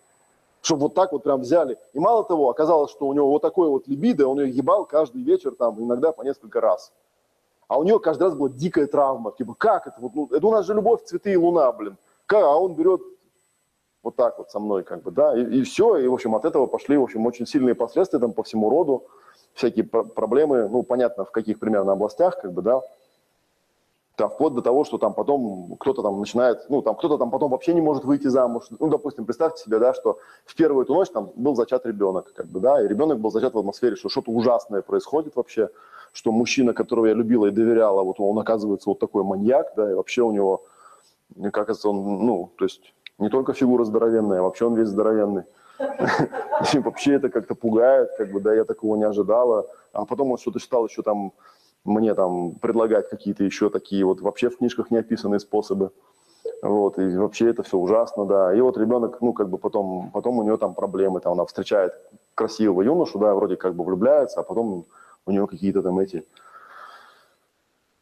чтобы 0.62 0.82
вот 0.82 0.94
так 0.94 1.12
вот 1.12 1.22
прям 1.22 1.40
взяли. 1.40 1.78
И 1.92 1.98
мало 1.98 2.24
того, 2.24 2.50
оказалось, 2.50 2.90
что 2.90 3.06
у 3.06 3.12
него 3.12 3.30
вот 3.30 3.42
такой 3.42 3.68
вот 3.68 3.86
либидо, 3.88 4.26
он 4.28 4.40
ее 4.40 4.50
ебал 4.50 4.84
каждый 4.84 5.22
вечер, 5.22 5.54
там, 5.54 5.80
иногда 5.82 6.12
по 6.12 6.22
несколько 6.22 6.60
раз. 6.60 6.92
А 7.68 7.78
у 7.78 7.84
нее 7.84 8.00
каждый 8.00 8.24
раз 8.24 8.34
была 8.34 8.48
дикая 8.48 8.86
травма. 8.86 9.32
Типа, 9.36 9.54
как 9.54 9.86
это? 9.86 9.96
Вот, 10.00 10.14
ну, 10.14 10.28
это 10.32 10.46
у 10.46 10.50
нас 10.50 10.66
же 10.66 10.74
любовь, 10.74 11.04
цветы 11.04 11.32
и 11.32 11.36
луна, 11.36 11.70
блин. 11.72 11.96
Как? 12.26 12.42
А 12.42 12.56
он 12.56 12.74
берет 12.74 13.02
вот 14.02 14.16
так 14.16 14.38
вот 14.38 14.50
со 14.50 14.58
мной, 14.58 14.84
как 14.84 15.02
бы, 15.02 15.10
да, 15.10 15.36
и, 15.36 15.42
и 15.42 15.62
все. 15.62 15.96
И, 15.96 16.08
в 16.08 16.14
общем, 16.14 16.34
от 16.34 16.44
этого 16.44 16.66
пошли, 16.66 16.96
в 16.96 17.02
общем, 17.02 17.26
очень 17.26 17.46
сильные 17.46 17.74
последствия 17.74 18.18
там 18.18 18.32
по 18.32 18.42
всему 18.42 18.70
роду. 18.70 19.04
Всякие 19.52 19.84
проблемы, 19.84 20.68
ну, 20.68 20.82
понятно, 20.82 21.24
в 21.24 21.30
каких 21.30 21.58
примерно 21.58 21.92
областях, 21.92 22.40
как 22.40 22.52
бы, 22.52 22.62
да, 22.62 22.80
там, 24.18 24.30
вплоть 24.30 24.52
до 24.52 24.62
того, 24.62 24.84
что 24.84 24.98
там 24.98 25.14
потом 25.14 25.76
кто-то 25.78 26.02
там 26.02 26.18
начинает, 26.18 26.68
ну, 26.68 26.82
там 26.82 26.96
кто-то 26.96 27.18
там 27.18 27.30
потом 27.30 27.52
вообще 27.52 27.72
не 27.72 27.80
может 27.80 28.04
выйти 28.04 28.26
замуж. 28.26 28.64
Ну, 28.80 28.88
допустим, 28.88 29.24
представьте 29.24 29.62
себе, 29.62 29.78
да, 29.78 29.94
что 29.94 30.18
в 30.44 30.56
первую 30.56 30.84
эту 30.84 30.94
ночь 30.94 31.08
там 31.10 31.30
был 31.36 31.54
зачат 31.54 31.86
ребенок, 31.86 32.32
как 32.34 32.46
бы, 32.46 32.58
да, 32.58 32.82
и 32.82 32.88
ребенок 32.88 33.20
был 33.20 33.30
зачат 33.30 33.54
в 33.54 33.58
атмосфере, 33.58 33.94
что 33.94 34.08
что-то 34.08 34.32
ужасное 34.32 34.82
происходит 34.82 35.36
вообще, 35.36 35.70
что 36.12 36.32
мужчина, 36.32 36.72
которого 36.72 37.06
я 37.06 37.14
любила 37.14 37.46
и 37.46 37.52
доверяла, 37.52 38.02
вот 38.02 38.18
он 38.18 38.36
оказывается 38.40 38.90
вот 38.90 38.98
такой 38.98 39.22
маньяк, 39.22 39.72
да, 39.76 39.88
и 39.88 39.94
вообще 39.94 40.22
у 40.22 40.32
него, 40.32 40.64
как 41.52 41.70
это 41.70 41.88
он, 41.88 42.26
ну, 42.26 42.50
то 42.58 42.64
есть 42.64 42.92
не 43.18 43.28
только 43.28 43.52
фигура 43.52 43.84
здоровенная, 43.84 44.40
а 44.40 44.42
вообще 44.42 44.66
он 44.66 44.74
весь 44.74 44.88
здоровенный. 44.88 45.44
Вообще 46.74 47.12
это 47.12 47.28
как-то 47.28 47.54
пугает, 47.54 48.08
как 48.18 48.32
бы, 48.32 48.40
да, 48.40 48.52
я 48.52 48.64
такого 48.64 48.96
не 48.96 49.04
ожидала. 49.04 49.64
А 49.92 50.04
потом 50.06 50.32
он 50.32 50.38
что-то 50.38 50.58
считал 50.58 50.88
еще 50.88 51.02
там 51.02 51.32
мне 51.84 52.14
там 52.14 52.54
предлагать 52.56 53.08
какие-то 53.08 53.44
еще 53.44 53.70
такие 53.70 54.04
вот 54.04 54.20
вообще 54.20 54.50
в 54.50 54.58
книжках 54.58 54.90
не 54.90 54.98
описанные 54.98 55.40
способы. 55.40 55.90
Вот, 56.62 56.98
и 56.98 57.16
вообще 57.16 57.50
это 57.50 57.62
все 57.62 57.78
ужасно, 57.78 58.24
да. 58.24 58.54
И 58.54 58.60
вот 58.60 58.76
ребенок, 58.78 59.20
ну, 59.20 59.32
как 59.32 59.48
бы 59.48 59.58
потом, 59.58 60.10
потом 60.12 60.38
у 60.38 60.42
нее 60.42 60.56
там 60.56 60.74
проблемы, 60.74 61.20
там 61.20 61.32
она 61.32 61.44
встречает 61.44 61.92
красивого 62.34 62.82
юношу, 62.82 63.18
да, 63.18 63.34
вроде 63.34 63.56
как 63.56 63.74
бы 63.74 63.84
влюбляется, 63.84 64.40
а 64.40 64.42
потом 64.42 64.84
у 65.26 65.30
нее 65.30 65.46
какие-то 65.46 65.82
там 65.82 65.98
эти... 65.98 66.24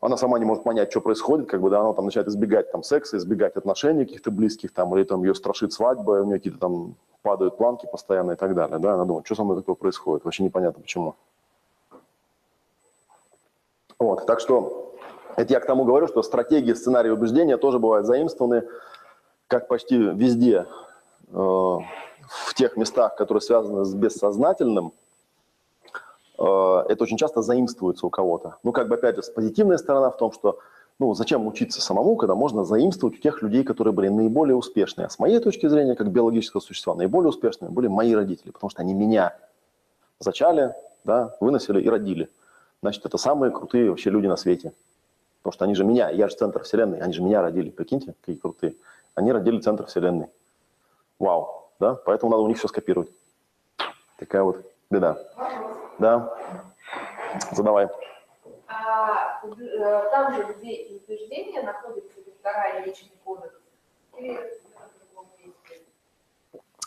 Она 0.01 0.17
сама 0.17 0.39
не 0.39 0.45
может 0.45 0.63
понять, 0.63 0.91
что 0.91 1.01
происходит, 1.01 1.49
как 1.49 1.61
бы, 1.61 1.71
да, 1.71 1.81
она 1.81 1.93
там 1.93 2.05
начинает 2.05 2.29
избегать 2.29 2.71
там 2.71 2.83
секса, 2.83 3.17
избегать 3.17 3.57
отношений 3.57 4.05
каких-то 4.05 4.31
близких, 4.31 4.73
там, 4.73 4.95
или 4.97 5.05
там 5.05 5.23
ее 5.25 5.35
страшит 5.35 5.73
свадьба, 5.73 6.23
у 6.23 6.25
нее 6.25 6.37
какие-то 6.37 6.59
там 6.59 6.95
падают 7.23 7.57
планки 7.57 7.89
постоянно 7.91 8.33
и 8.33 8.37
так 8.37 8.55
далее, 8.55 8.79
да, 8.79 8.95
она 8.95 9.05
думает, 9.05 9.27
что 9.27 9.35
со 9.35 9.45
мной 9.45 9.57
такое 9.57 9.75
происходит, 9.75 10.25
вообще 10.25 10.45
непонятно 10.45 10.81
почему. 10.81 11.17
Вот, 13.99 14.27
так 14.27 14.41
что 14.41 14.95
это 15.37 15.53
я 15.53 15.61
к 15.61 15.67
тому 15.67 15.85
говорю, 15.85 16.07
что 16.07 16.23
стратегии, 16.23 16.73
сценарии 16.73 17.11
убеждения 17.11 17.57
тоже 17.57 17.79
бывают 17.79 18.07
заимствованы, 18.07 18.65
как 19.47 19.69
почти 19.69 19.97
везде, 19.97 20.67
э, 21.29 21.33
в 21.33 22.55
тех 22.55 22.77
местах, 22.77 23.17
которые 23.17 23.41
связаны 23.41 23.85
с 23.85 23.95
бессознательным, 23.95 24.93
э, 26.39 26.43
это 26.89 27.03
очень 27.03 27.17
часто 27.17 27.43
заимствуется 27.43 28.07
у 28.07 28.11
кого-то. 28.11 28.57
Ну, 28.63 28.73
как 28.73 28.89
бы, 28.89 28.97
опять 28.97 29.17
же, 29.17 29.23
позитивная 29.35 29.79
сторона 29.79 30.11
в 30.11 30.17
том, 30.17 30.33
что 30.33 30.59
ну, 30.99 31.15
зачем 31.15 31.47
учиться 31.47 31.83
самому, 31.83 32.17
когда 32.17 32.35
можно 32.35 32.65
заимствовать 32.65 33.19
у 33.19 33.21
тех 33.21 33.43
людей, 33.43 33.65
которые 33.65 33.93
были 33.93 34.09
наиболее 34.09 34.57
успешные. 34.57 35.07
А 35.07 35.11
с 35.11 35.19
моей 35.19 35.39
точки 35.41 35.69
зрения, 35.69 35.95
как 35.95 36.11
биологического 36.11 36.61
существа, 36.61 36.95
наиболее 36.95 37.29
успешными 37.29 37.71
были 37.71 37.87
мои 37.87 38.15
родители, 38.15 38.51
потому 38.51 38.71
что 38.71 38.81
они 38.81 38.95
меня 38.95 39.37
зачали, 40.19 40.75
да, 41.05 41.37
выносили 41.41 41.83
и 41.83 41.89
родили 41.89 42.31
значит, 42.83 43.05
это 43.05 43.19
самые 43.19 43.53
крутые 43.53 43.91
вообще 43.91 44.11
люди 44.11 44.27
на 44.27 44.37
свете. 44.37 44.73
Потому 45.39 45.53
что 45.53 45.65
они 45.65 45.75
же 45.75 45.85
меня, 45.85 46.11
я 46.11 46.29
же 46.29 46.37
центр 46.37 46.63
вселенной, 46.63 46.99
они 47.01 47.13
же 47.13 47.23
меня 47.23 47.41
родили, 47.43 47.71
прикиньте, 47.71 48.15
какие 48.21 48.37
крутые. 48.37 48.75
Они 49.15 49.33
родили 49.33 49.61
центр 49.61 49.87
вселенной. 49.87 50.29
Вау, 51.19 51.71
да? 51.79 51.95
Поэтому 51.95 52.33
надо 52.33 52.43
у 52.43 52.49
них 52.49 52.59
все 52.59 52.69
скопировать. 52.69 53.11
Такая 54.19 54.43
вот 54.43 54.65
беда. 54.91 55.19
Да. 55.99 56.37
Задавай. 57.53 57.89
А, 58.67 59.41
э, 59.45 60.11
там 60.11 60.35
же, 60.35 60.55
где 60.55 61.01
убеждения 61.07 61.63
находится 61.63 62.19
вторая 62.41 62.85
личный 62.85 63.13
кодекс? 63.25 63.55
Или? 64.19 64.39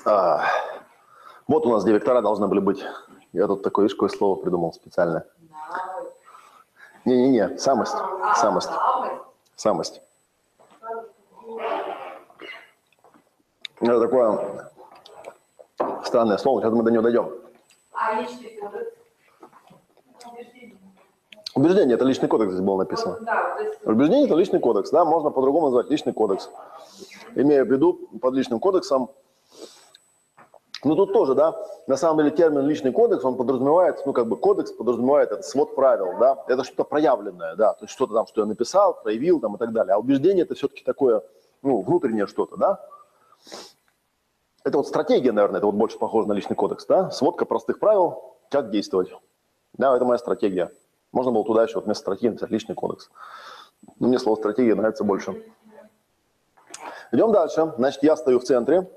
А, 0.06 0.46
вот 1.48 1.66
у 1.66 1.72
нас 1.72 1.84
где 1.84 1.94
вектора 1.94 2.22
должны 2.22 2.48
были 2.48 2.60
быть. 2.60 2.84
Я 3.34 3.48
тут 3.48 3.64
такое, 3.64 3.90
какое 3.90 4.10
слово 4.10 4.42
придумал 4.42 4.74
специально. 4.74 5.26
Не-не-не, 7.10 7.58
самость, 7.58 7.96
самость, 8.36 8.70
самость. 9.56 10.02
Это 13.82 14.00
такое 14.00 14.70
странное 16.06 16.38
слово, 16.38 16.62
сейчас 16.62 16.72
мы 16.72 16.84
до 16.84 16.92
него 16.92 17.02
дойдем. 17.02 17.32
Убеждение. 21.56 21.96
Это 21.96 22.06
личный 22.06 22.28
кодекс 22.28 22.54
здесь 22.54 22.64
было 22.64 22.78
написано. 22.78 23.18
Убеждение– 23.86 24.26
это 24.28 24.36
личный 24.36 24.60
кодекс, 24.60 24.92
да, 24.92 25.04
можно 25.04 25.32
по-другому 25.32 25.66
назвать 25.66 25.90
личный 25.90 26.14
кодекс. 26.14 26.52
Имея 27.34 27.66
в 27.66 27.72
виду 27.72 28.08
под 28.22 28.36
личным 28.36 28.60
кодексом, 28.60 29.10
ну 30.84 30.96
тут 30.96 31.14
тоже, 31.14 31.36
да, 31.36 31.56
на 31.88 31.98
самом 31.98 32.20
деле 32.20 32.32
термин 32.32 32.62
личный 32.66 32.92
кодекс, 32.92 33.24
он 33.26 33.36
подразумевает, 33.36 34.02
ну 34.06 34.14
как 34.14 34.28
бы 34.28 34.38
кодекс 34.38 34.72
подразумевает 34.72 35.32
это 35.32 35.44
свод 35.44 35.76
правил, 35.76 36.18
да, 36.20 36.44
это 36.48 36.64
что-то 36.64 36.84
проявленное, 36.84 37.56
да, 37.56 37.74
то 37.74 37.86
есть 37.86 37.94
что-то 37.94 38.14
там, 38.14 38.28
что 38.28 38.42
я 38.42 38.48
написал, 38.48 39.02
проявил 39.02 39.40
там 39.40 39.56
и 39.56 39.58
так 39.58 39.74
далее. 39.74 39.96
А 39.96 39.98
убеждение– 39.98 40.44
это 40.46 40.56
все-таки 40.56 40.84
такое, 40.84 41.24
ну, 41.62 41.82
внутреннее 41.82 42.28
что-то, 42.28 42.56
да. 42.58 42.86
Это 44.64 44.78
вот 44.78 44.88
стратегия, 44.88 45.32
наверное, 45.32 45.58
это 45.58 45.66
вот 45.66 45.76
больше 45.76 45.98
похоже 45.98 46.28
на 46.28 46.34
личный 46.34 46.56
кодекс, 46.56 46.86
да, 46.86 47.12
сводка 47.12 47.46
простых 47.46 47.80
правил, 47.80 48.36
как 48.50 48.72
действовать. 48.72 49.10
Да, 49.74 49.96
это 49.96 50.06
моя 50.06 50.18
стратегия. 50.18 50.72
Можно 51.12 51.32
было 51.32 51.44
туда 51.44 51.64
еще 51.64 51.76
вот 51.76 51.86
вместо 51.86 52.02
стратегии 52.02 52.30
написать 52.30 52.52
личный 52.52 52.76
кодекс. 52.76 53.10
Но 54.00 54.08
мне 54.08 54.20
слово 54.20 54.36
стратегия 54.36 54.76
нравится 54.76 55.04
больше. 55.04 55.44
Идем 57.12 57.32
дальше. 57.32 57.74
Значит, 57.78 58.04
я 58.04 58.16
стою 58.16 58.40
в 58.40 58.44
центре, 58.44 58.90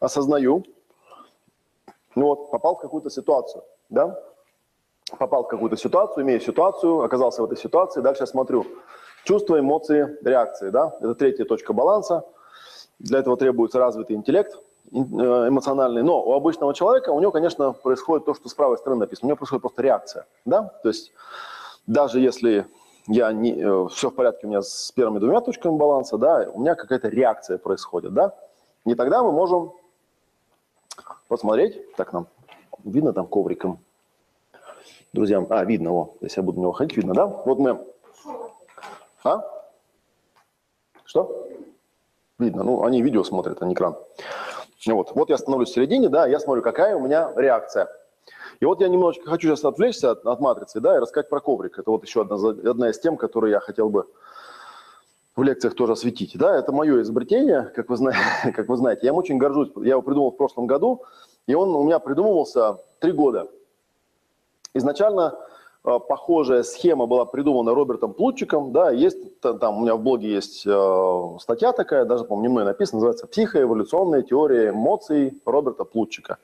осознаю, 0.00 0.64
ну 2.14 2.26
вот, 2.26 2.50
попал 2.50 2.76
в 2.76 2.80
какую-то 2.80 3.10
ситуацию, 3.10 3.64
да? 3.88 4.18
Попал 5.18 5.44
в 5.44 5.48
какую-то 5.48 5.76
ситуацию, 5.76 6.24
имею 6.24 6.40
ситуацию, 6.40 7.02
оказался 7.02 7.42
в 7.42 7.44
этой 7.46 7.58
ситуации, 7.58 8.00
дальше 8.00 8.22
я 8.22 8.26
смотрю. 8.26 8.66
Чувства, 9.24 9.60
эмоции, 9.60 10.18
реакции, 10.22 10.70
да? 10.70 10.96
Это 10.98 11.14
третья 11.14 11.44
точка 11.44 11.72
баланса. 11.72 12.24
Для 12.98 13.20
этого 13.20 13.36
требуется 13.36 13.78
развитый 13.78 14.16
интеллект 14.16 14.54
э, 14.92 14.96
эмоциональный. 14.96 16.02
Но 16.02 16.22
у 16.22 16.32
обычного 16.32 16.74
человека, 16.74 17.10
у 17.10 17.20
него, 17.20 17.30
конечно, 17.30 17.72
происходит 17.72 18.26
то, 18.26 18.34
что 18.34 18.48
с 18.48 18.54
правой 18.54 18.78
стороны 18.78 19.00
написано. 19.00 19.26
У 19.26 19.28
него 19.28 19.36
происходит 19.36 19.62
просто 19.62 19.82
реакция, 19.82 20.26
да? 20.44 20.72
То 20.82 20.88
есть 20.88 21.12
даже 21.86 22.20
если 22.20 22.66
я 23.06 23.32
не, 23.32 23.54
э, 23.60 23.88
все 23.88 24.10
в 24.10 24.14
порядке 24.14 24.46
у 24.46 24.50
меня 24.50 24.62
с 24.62 24.92
первыми 24.92 25.18
двумя 25.18 25.40
точками 25.40 25.76
баланса, 25.76 26.18
да, 26.18 26.48
у 26.52 26.60
меня 26.60 26.74
какая-то 26.74 27.08
реакция 27.08 27.58
происходит, 27.58 28.14
да? 28.14 28.34
И 28.84 28.94
тогда 28.94 29.22
мы 29.22 29.32
можем 29.32 29.72
посмотреть. 31.32 31.94
Так 31.96 32.12
нам 32.12 32.26
видно 32.84 33.14
там 33.14 33.26
ковриком? 33.26 33.78
Друзьям, 35.14 35.46
а, 35.48 35.64
видно, 35.64 35.90
о, 35.92 36.14
если 36.20 36.40
я 36.40 36.44
буду 36.44 36.58
на 36.58 36.62
него 36.64 36.72
ходить, 36.72 36.94
видно, 36.94 37.14
да? 37.14 37.26
Вот 37.26 37.58
мы... 37.58 37.80
А? 39.24 39.40
Что? 41.04 41.48
Видно, 42.38 42.64
ну, 42.64 42.84
они 42.84 43.00
видео 43.00 43.24
смотрят, 43.24 43.62
а 43.62 43.66
не 43.66 43.72
экран. 43.72 43.96
Вот, 44.86 45.12
вот 45.14 45.30
я 45.30 45.38
становлюсь 45.38 45.70
в 45.70 45.74
середине, 45.74 46.10
да, 46.10 46.26
я 46.26 46.38
смотрю, 46.38 46.62
какая 46.62 46.96
у 46.96 47.00
меня 47.00 47.32
реакция. 47.34 47.88
И 48.60 48.66
вот 48.66 48.82
я 48.82 48.88
немножечко 48.88 49.30
хочу 49.30 49.48
сейчас 49.48 49.64
отвлечься 49.64 50.10
от, 50.10 50.26
от 50.26 50.40
матрицы, 50.40 50.80
да, 50.80 50.96
и 50.96 50.98
рассказать 50.98 51.30
про 51.30 51.40
коврик. 51.40 51.78
Это 51.78 51.90
вот 51.90 52.04
еще 52.04 52.22
одна, 52.22 52.36
одна 52.70 52.90
из 52.90 53.00
тем, 53.00 53.16
которые 53.16 53.52
я 53.52 53.60
хотел 53.60 53.88
бы 53.88 54.06
в 55.34 55.42
лекциях 55.42 55.74
тоже 55.74 55.92
осветить. 55.92 56.36
Да, 56.36 56.56
это 56.56 56.72
мое 56.72 57.00
изобретение, 57.02 57.72
как 57.74 57.88
вы, 57.88 57.96
знаете, 57.96 58.20
как 58.54 58.68
вы 58.68 58.76
знаете. 58.76 59.00
Я 59.04 59.10
им 59.10 59.16
очень 59.16 59.38
горжусь. 59.38 59.70
Я 59.76 59.92
его 59.92 60.02
придумал 60.02 60.30
в 60.30 60.36
прошлом 60.36 60.66
году, 60.66 61.02
и 61.46 61.54
он 61.54 61.74
у 61.74 61.84
меня 61.84 61.98
придумывался 61.98 62.78
три 62.98 63.12
года. 63.12 63.48
Изначально 64.74 65.34
э, 65.84 65.98
похожая 66.08 66.62
схема 66.62 67.06
была 67.06 67.24
придумана 67.24 67.74
Робертом 67.74 68.12
Плутчиком. 68.12 68.72
Да, 68.72 68.90
есть, 68.90 69.40
там 69.40 69.78
у 69.78 69.80
меня 69.82 69.96
в 69.96 70.02
блоге 70.02 70.32
есть 70.32 70.66
э, 70.66 71.36
статья 71.40 71.72
такая, 71.72 72.04
даже, 72.04 72.24
по-моему, 72.24 72.42
не 72.42 72.52
мной 72.52 72.64
написана, 72.64 72.98
называется 72.98 73.26
«Психоэволюционная 73.26 74.22
теория 74.22 74.70
эмоций 74.70 75.40
Роберта 75.44 75.84
Плутчика». 75.84 76.38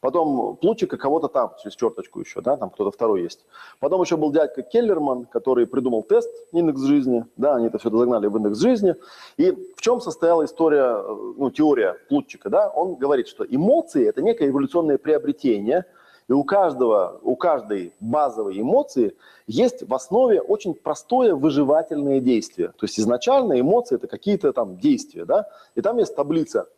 Потом 0.00 0.56
Плутчика 0.56 0.96
кого-то 0.96 1.28
там, 1.28 1.54
через 1.60 1.74
черточку 1.74 2.20
еще, 2.20 2.40
да, 2.40 2.56
там 2.56 2.70
кто-то 2.70 2.90
второй 2.90 3.22
есть. 3.22 3.44
Потом 3.80 4.00
еще 4.00 4.16
был 4.16 4.30
дядька 4.30 4.62
Келлерман, 4.62 5.24
который 5.24 5.66
придумал 5.66 6.04
тест 6.04 6.30
индекс 6.52 6.82
жизни, 6.82 7.24
да, 7.36 7.56
они 7.56 7.66
это 7.66 7.78
все 7.78 7.90
загнали 7.90 8.28
в 8.28 8.36
индекс 8.36 8.58
жизни. 8.58 8.94
И 9.36 9.50
в 9.50 9.80
чем 9.80 10.00
состояла 10.00 10.44
история, 10.44 11.02
ну, 11.36 11.50
теория 11.50 11.96
Плутчика, 12.08 12.48
да? 12.48 12.68
Он 12.68 12.94
говорит, 12.94 13.26
что 13.26 13.44
эмоции– 13.44 14.06
это 14.08 14.22
некое 14.22 14.48
эволюционное 14.48 14.98
приобретение, 14.98 15.84
и 16.28 16.32
у 16.32 16.44
каждого, 16.44 17.18
у 17.22 17.36
каждой 17.36 17.94
базовой 18.00 18.60
эмоции 18.60 19.16
есть 19.46 19.88
в 19.88 19.94
основе 19.94 20.42
очень 20.42 20.74
простое 20.74 21.34
выживательное 21.34 22.20
действие. 22.20 22.68
То 22.68 22.84
есть 22.84 23.00
изначально 23.00 23.58
эмоции– 23.58 23.94
это 23.96 24.06
какие-то 24.06 24.52
там 24.52 24.76
действия, 24.76 25.24
да, 25.24 25.48
и 25.74 25.80
там 25.80 25.98
есть 25.98 26.14
таблица– 26.14 26.68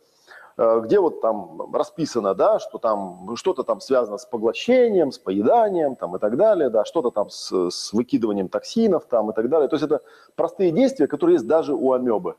где 0.81 0.99
вот 0.99 1.21
там 1.21 1.73
расписано, 1.73 2.35
да, 2.35 2.59
что 2.59 2.77
там 2.77 3.35
что-то 3.35 3.63
там 3.63 3.81
связано 3.81 4.17
с 4.17 4.25
поглощением, 4.25 5.11
с 5.11 5.17
поеданием 5.17 5.95
там, 5.95 6.15
и 6.15 6.19
так 6.19 6.37
далее, 6.37 6.69
да, 6.69 6.85
что-то 6.85 7.09
там 7.09 7.29
с, 7.29 7.69
с 7.69 7.93
выкидыванием 7.93 8.47
токсинов 8.47 9.05
там, 9.05 9.31
и 9.31 9.33
так 9.33 9.49
далее. 9.49 9.67
То 9.69 9.75
есть 9.75 9.85
это 9.85 10.01
простые 10.35 10.71
действия, 10.71 11.07
которые 11.07 11.35
есть 11.35 11.47
даже 11.47 11.73
у 11.73 11.93
амебы. 11.93 12.35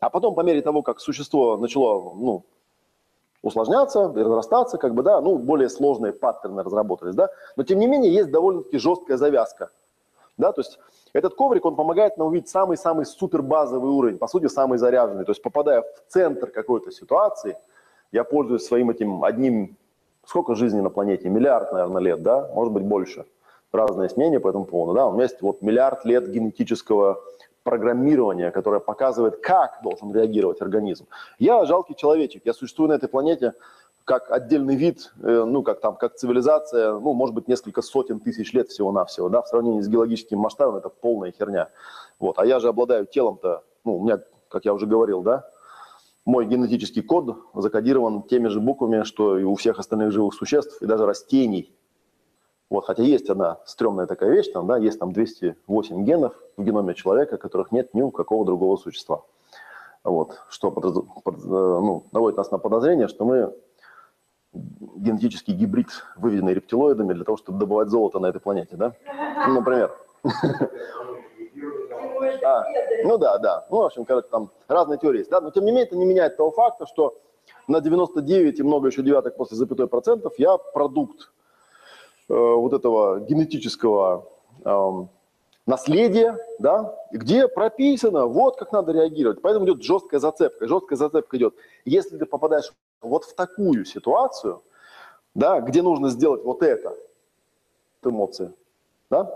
А 0.00 0.10
потом, 0.10 0.34
по 0.34 0.42
мере 0.42 0.62
того, 0.62 0.82
как 0.82 1.00
существо 1.00 1.56
начало 1.56 2.14
ну, 2.14 2.44
усложняться 3.42 4.08
разрастаться, 4.08 4.78
как 4.78 4.94
бы, 4.94 5.02
да, 5.02 5.20
ну, 5.20 5.38
более 5.38 5.68
сложные 5.68 6.12
паттерны 6.12 6.62
разработались, 6.62 7.14
да, 7.14 7.30
но 7.56 7.64
тем 7.64 7.78
не 7.78 7.86
менее 7.86 8.12
есть 8.12 8.30
довольно-таки 8.30 8.78
жесткая 8.78 9.16
завязка. 9.16 9.70
Да, 10.38 10.52
то 10.52 10.60
есть 10.60 10.78
этот 11.12 11.34
коврик, 11.34 11.64
он 11.64 11.76
помогает 11.76 12.16
нам 12.16 12.28
увидеть 12.28 12.48
самый-самый 12.48 13.04
супер 13.04 13.42
базовый 13.42 13.90
уровень, 13.90 14.18
по 14.18 14.26
сути, 14.26 14.46
самый 14.46 14.78
заряженный. 14.78 15.24
То 15.24 15.32
есть 15.32 15.42
попадая 15.42 15.82
в 15.82 16.12
центр 16.12 16.50
какой-то 16.50 16.90
ситуации, 16.90 17.58
я 18.12 18.24
пользуюсь 18.24 18.64
своим 18.64 18.90
этим 18.90 19.24
одним, 19.24 19.76
сколько 20.24 20.54
жизни 20.54 20.80
на 20.80 20.90
планете? 20.90 21.28
Миллиард, 21.28 21.72
наверное, 21.72 22.02
лет, 22.02 22.22
да? 22.22 22.50
Может 22.54 22.72
быть, 22.72 22.84
больше. 22.84 23.26
Разные 23.72 24.10
мнения 24.16 24.40
по 24.40 24.48
этому 24.48 24.64
поводу, 24.64 24.94
да? 24.94 25.06
У 25.06 25.12
меня 25.12 25.24
есть 25.24 25.40
вот 25.40 25.62
миллиард 25.62 26.04
лет 26.04 26.28
генетического 26.28 27.22
программирования, 27.62 28.50
которое 28.50 28.80
показывает, 28.80 29.40
как 29.40 29.80
должен 29.82 30.12
реагировать 30.12 30.60
организм. 30.60 31.06
Я 31.38 31.64
жалкий 31.64 31.94
человечек, 31.94 32.42
я 32.44 32.52
существую 32.52 32.88
на 32.88 32.94
этой 32.94 33.08
планете 33.08 33.54
как 34.04 34.30
отдельный 34.30 34.76
вид, 34.76 35.12
э, 35.22 35.44
ну, 35.44 35.62
как 35.62 35.80
там, 35.80 35.96
как 35.96 36.16
цивилизация, 36.16 36.92
ну, 36.92 37.12
может 37.12 37.34
быть, 37.34 37.48
несколько 37.48 37.82
сотен 37.82 38.20
тысяч 38.20 38.52
лет 38.52 38.68
всего-навсего, 38.68 39.28
да, 39.28 39.42
в 39.42 39.48
сравнении 39.48 39.80
с 39.80 39.88
геологическим 39.88 40.38
масштабом 40.38 40.76
это 40.76 40.88
полная 40.88 41.32
херня. 41.32 41.68
Вот, 42.18 42.38
а 42.38 42.46
я 42.46 42.60
же 42.60 42.68
обладаю 42.68 43.06
телом-то, 43.06 43.64
ну, 43.84 43.98
у 43.98 44.04
меня, 44.04 44.20
как 44.48 44.64
я 44.64 44.74
уже 44.74 44.86
говорил, 44.86 45.22
да, 45.22 45.48
мой 46.24 46.46
генетический 46.46 47.02
код 47.02 47.36
закодирован 47.54 48.22
теми 48.22 48.48
же 48.48 48.60
буквами, 48.60 49.02
что 49.02 49.38
и 49.38 49.44
у 49.44 49.54
всех 49.56 49.78
остальных 49.78 50.12
живых 50.12 50.34
существ, 50.34 50.80
и 50.80 50.86
даже 50.86 51.06
растений. 51.06 51.74
Вот, 52.70 52.86
хотя 52.86 53.02
есть 53.02 53.28
одна 53.28 53.58
стрёмная 53.66 54.06
такая 54.06 54.30
вещь, 54.30 54.50
там, 54.50 54.66
да, 54.66 54.78
есть 54.78 54.98
там 54.98 55.12
208 55.12 56.04
генов 56.04 56.34
в 56.56 56.64
геноме 56.64 56.94
человека, 56.94 57.36
которых 57.36 57.72
нет 57.72 57.92
ни 57.92 58.02
у 58.02 58.10
какого 58.10 58.46
другого 58.46 58.76
существа. 58.76 59.22
Вот, 60.04 60.40
что 60.48 60.70
под, 60.70 61.06
под, 61.22 61.34
э, 61.36 61.48
ну, 61.48 62.04
наводит 62.12 62.36
нас 62.36 62.50
на 62.50 62.58
подозрение, 62.58 63.08
что 63.08 63.24
мы 63.24 63.54
генетический 64.52 65.54
гибрид, 65.54 65.88
выведенный 66.16 66.54
рептилоидами 66.54 67.12
для 67.14 67.24
того, 67.24 67.36
чтобы 67.36 67.58
добывать 67.58 67.88
золото 67.88 68.18
на 68.18 68.26
этой 68.26 68.40
планете, 68.40 68.76
да? 68.76 68.94
Ну, 69.46 69.54
например. 69.54 69.92
А, 72.44 72.64
ну 73.04 73.18
да, 73.18 73.38
да. 73.38 73.66
Ну, 73.70 73.78
в 73.78 73.82
общем, 73.82 74.04
короче, 74.04 74.28
там 74.28 74.50
разные 74.68 74.98
теории 74.98 75.18
есть. 75.18 75.30
Да? 75.30 75.40
Но 75.40 75.50
тем 75.50 75.64
не 75.64 75.70
менее, 75.70 75.86
это 75.86 75.96
не 75.96 76.04
меняет 76.04 76.36
того 76.36 76.50
факта, 76.50 76.86
что 76.86 77.18
на 77.68 77.80
99 77.80 78.58
и 78.58 78.62
много 78.62 78.88
еще 78.88 79.02
девяток 79.02 79.36
после 79.36 79.56
запятой 79.56 79.86
процентов 79.86 80.34
я 80.38 80.56
продукт 80.56 81.30
э, 82.28 82.34
вот 82.34 82.72
этого 82.72 83.20
генетического 83.20 84.28
э, 84.64 84.90
наследия, 85.66 86.38
да, 86.58 86.94
где 87.10 87.48
прописано, 87.48 88.26
вот 88.26 88.56
как 88.56 88.72
надо 88.72 88.92
реагировать. 88.92 89.42
Поэтому 89.42 89.66
идет 89.66 89.82
жесткая 89.82 90.20
зацепка. 90.20 90.66
Жесткая 90.66 90.96
зацепка 90.96 91.36
идет. 91.36 91.54
Если 91.84 92.18
ты 92.18 92.26
попадаешь 92.26 92.72
вот 93.02 93.24
в 93.24 93.34
такую 93.34 93.84
ситуацию, 93.84 94.62
да, 95.34 95.60
где 95.60 95.82
нужно 95.82 96.08
сделать 96.08 96.42
вот 96.44 96.62
это, 96.62 96.96
эмоции, 98.04 98.52
да, 99.10 99.32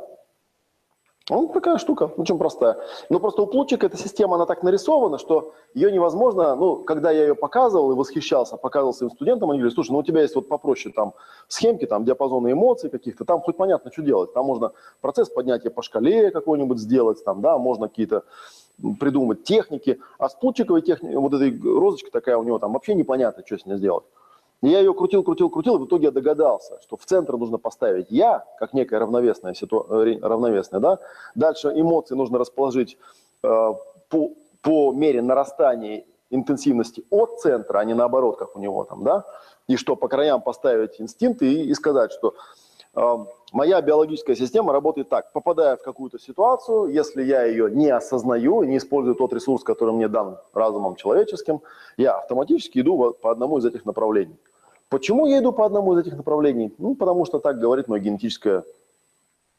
ну, 1.28 1.48
такая 1.48 1.78
штука, 1.78 2.12
очень 2.16 2.38
простая. 2.38 2.76
Но 3.10 3.18
просто 3.18 3.42
у 3.42 3.46
Плутчика 3.46 3.86
эта 3.86 3.96
система, 3.96 4.36
она 4.36 4.46
так 4.46 4.62
нарисована, 4.62 5.18
что 5.18 5.54
ее 5.74 5.90
невозможно, 5.90 6.54
ну, 6.54 6.76
когда 6.76 7.10
я 7.10 7.22
ее 7.22 7.34
показывал 7.34 7.90
и 7.90 7.94
восхищался, 7.96 8.56
показывал 8.56 8.94
своим 8.94 9.10
студентам, 9.10 9.50
они 9.50 9.58
говорили, 9.58 9.74
слушай, 9.74 9.90
ну, 9.90 9.98
у 9.98 10.02
тебя 10.04 10.22
есть 10.22 10.36
вот 10.36 10.48
попроще 10.48 10.94
там 10.94 11.14
схемки, 11.48 11.84
там 11.86 12.04
диапазоны 12.04 12.52
эмоций 12.52 12.90
каких-то, 12.90 13.24
там 13.24 13.40
хоть 13.40 13.56
понятно, 13.56 13.90
что 13.90 14.02
делать. 14.02 14.32
Там 14.34 14.46
можно 14.46 14.72
процесс 15.00 15.28
поднятия 15.28 15.70
по 15.70 15.82
шкале 15.82 16.30
какой-нибудь 16.30 16.78
сделать, 16.78 17.24
там, 17.24 17.40
да, 17.40 17.58
можно 17.58 17.88
какие-то 17.88 18.22
придумать 19.00 19.42
техники. 19.42 19.98
А 20.18 20.28
с 20.28 20.34
Плутчиковой 20.34 20.82
техникой, 20.82 21.16
вот 21.18 21.34
этой 21.34 21.58
розочкой 21.60 22.12
такая 22.12 22.36
у 22.36 22.44
него, 22.44 22.60
там 22.60 22.72
вообще 22.72 22.94
непонятно, 22.94 23.42
что 23.44 23.58
с 23.58 23.66
ней 23.66 23.76
сделать. 23.76 24.04
Я 24.66 24.80
ее 24.80 24.94
крутил, 24.94 25.22
крутил, 25.22 25.48
крутил, 25.48 25.76
и 25.76 25.78
в 25.78 25.86
итоге 25.86 26.06
я 26.06 26.10
догадался, 26.10 26.80
что 26.82 26.96
в 26.96 27.04
центр 27.04 27.36
нужно 27.36 27.56
поставить 27.56 28.08
я, 28.10 28.44
как 28.58 28.72
некая 28.74 28.98
равновесная, 28.98 29.54
ситу... 29.54 29.86
Э, 29.88 30.18
равновесная 30.20 30.80
да? 30.80 30.98
Дальше 31.36 31.68
эмоции 31.68 32.16
нужно 32.16 32.38
расположить 32.38 32.98
э, 33.44 33.74
по, 34.08 34.32
по 34.62 34.92
мере 34.92 35.22
нарастания 35.22 36.04
интенсивности 36.30 37.04
от 37.10 37.38
центра, 37.38 37.78
а 37.78 37.84
не 37.84 37.94
наоборот, 37.94 38.38
как 38.38 38.56
у 38.56 38.58
него 38.58 38.82
там, 38.82 39.04
да? 39.04 39.24
И 39.68 39.76
что 39.76 39.94
по 39.94 40.08
краям 40.08 40.42
поставить 40.42 41.00
инстинкты 41.00 41.46
и, 41.46 41.68
и 41.68 41.74
сказать, 41.74 42.10
что 42.10 42.34
э, 42.96 43.16
моя 43.52 43.80
биологическая 43.80 44.34
система 44.34 44.72
работает 44.72 45.08
так. 45.08 45.32
Попадая 45.32 45.76
в 45.76 45.82
какую-то 45.82 46.18
ситуацию, 46.18 46.86
если 46.86 47.22
я 47.22 47.44
ее 47.44 47.70
не 47.70 47.90
осознаю, 47.90 48.64
не 48.64 48.78
использую 48.78 49.14
тот 49.14 49.32
ресурс, 49.32 49.62
который 49.62 49.94
мне 49.94 50.08
дан 50.08 50.38
разумом 50.52 50.96
человеческим, 50.96 51.60
я 51.96 52.16
автоматически 52.18 52.80
иду 52.80 53.12
по 53.12 53.30
одному 53.30 53.58
из 53.58 53.64
этих 53.64 53.84
направлений. 53.84 54.36
Почему 54.89 55.26
я 55.26 55.39
иду 55.39 55.53
по 55.53 55.66
одному 55.66 55.95
из 55.95 56.07
этих 56.07 56.16
направлений? 56.16 56.72
Ну, 56.78 56.95
потому 56.95 57.24
что 57.24 57.39
так 57.39 57.59
говорит 57.59 57.89
мое 57.89 58.01
генетическое 58.01 58.64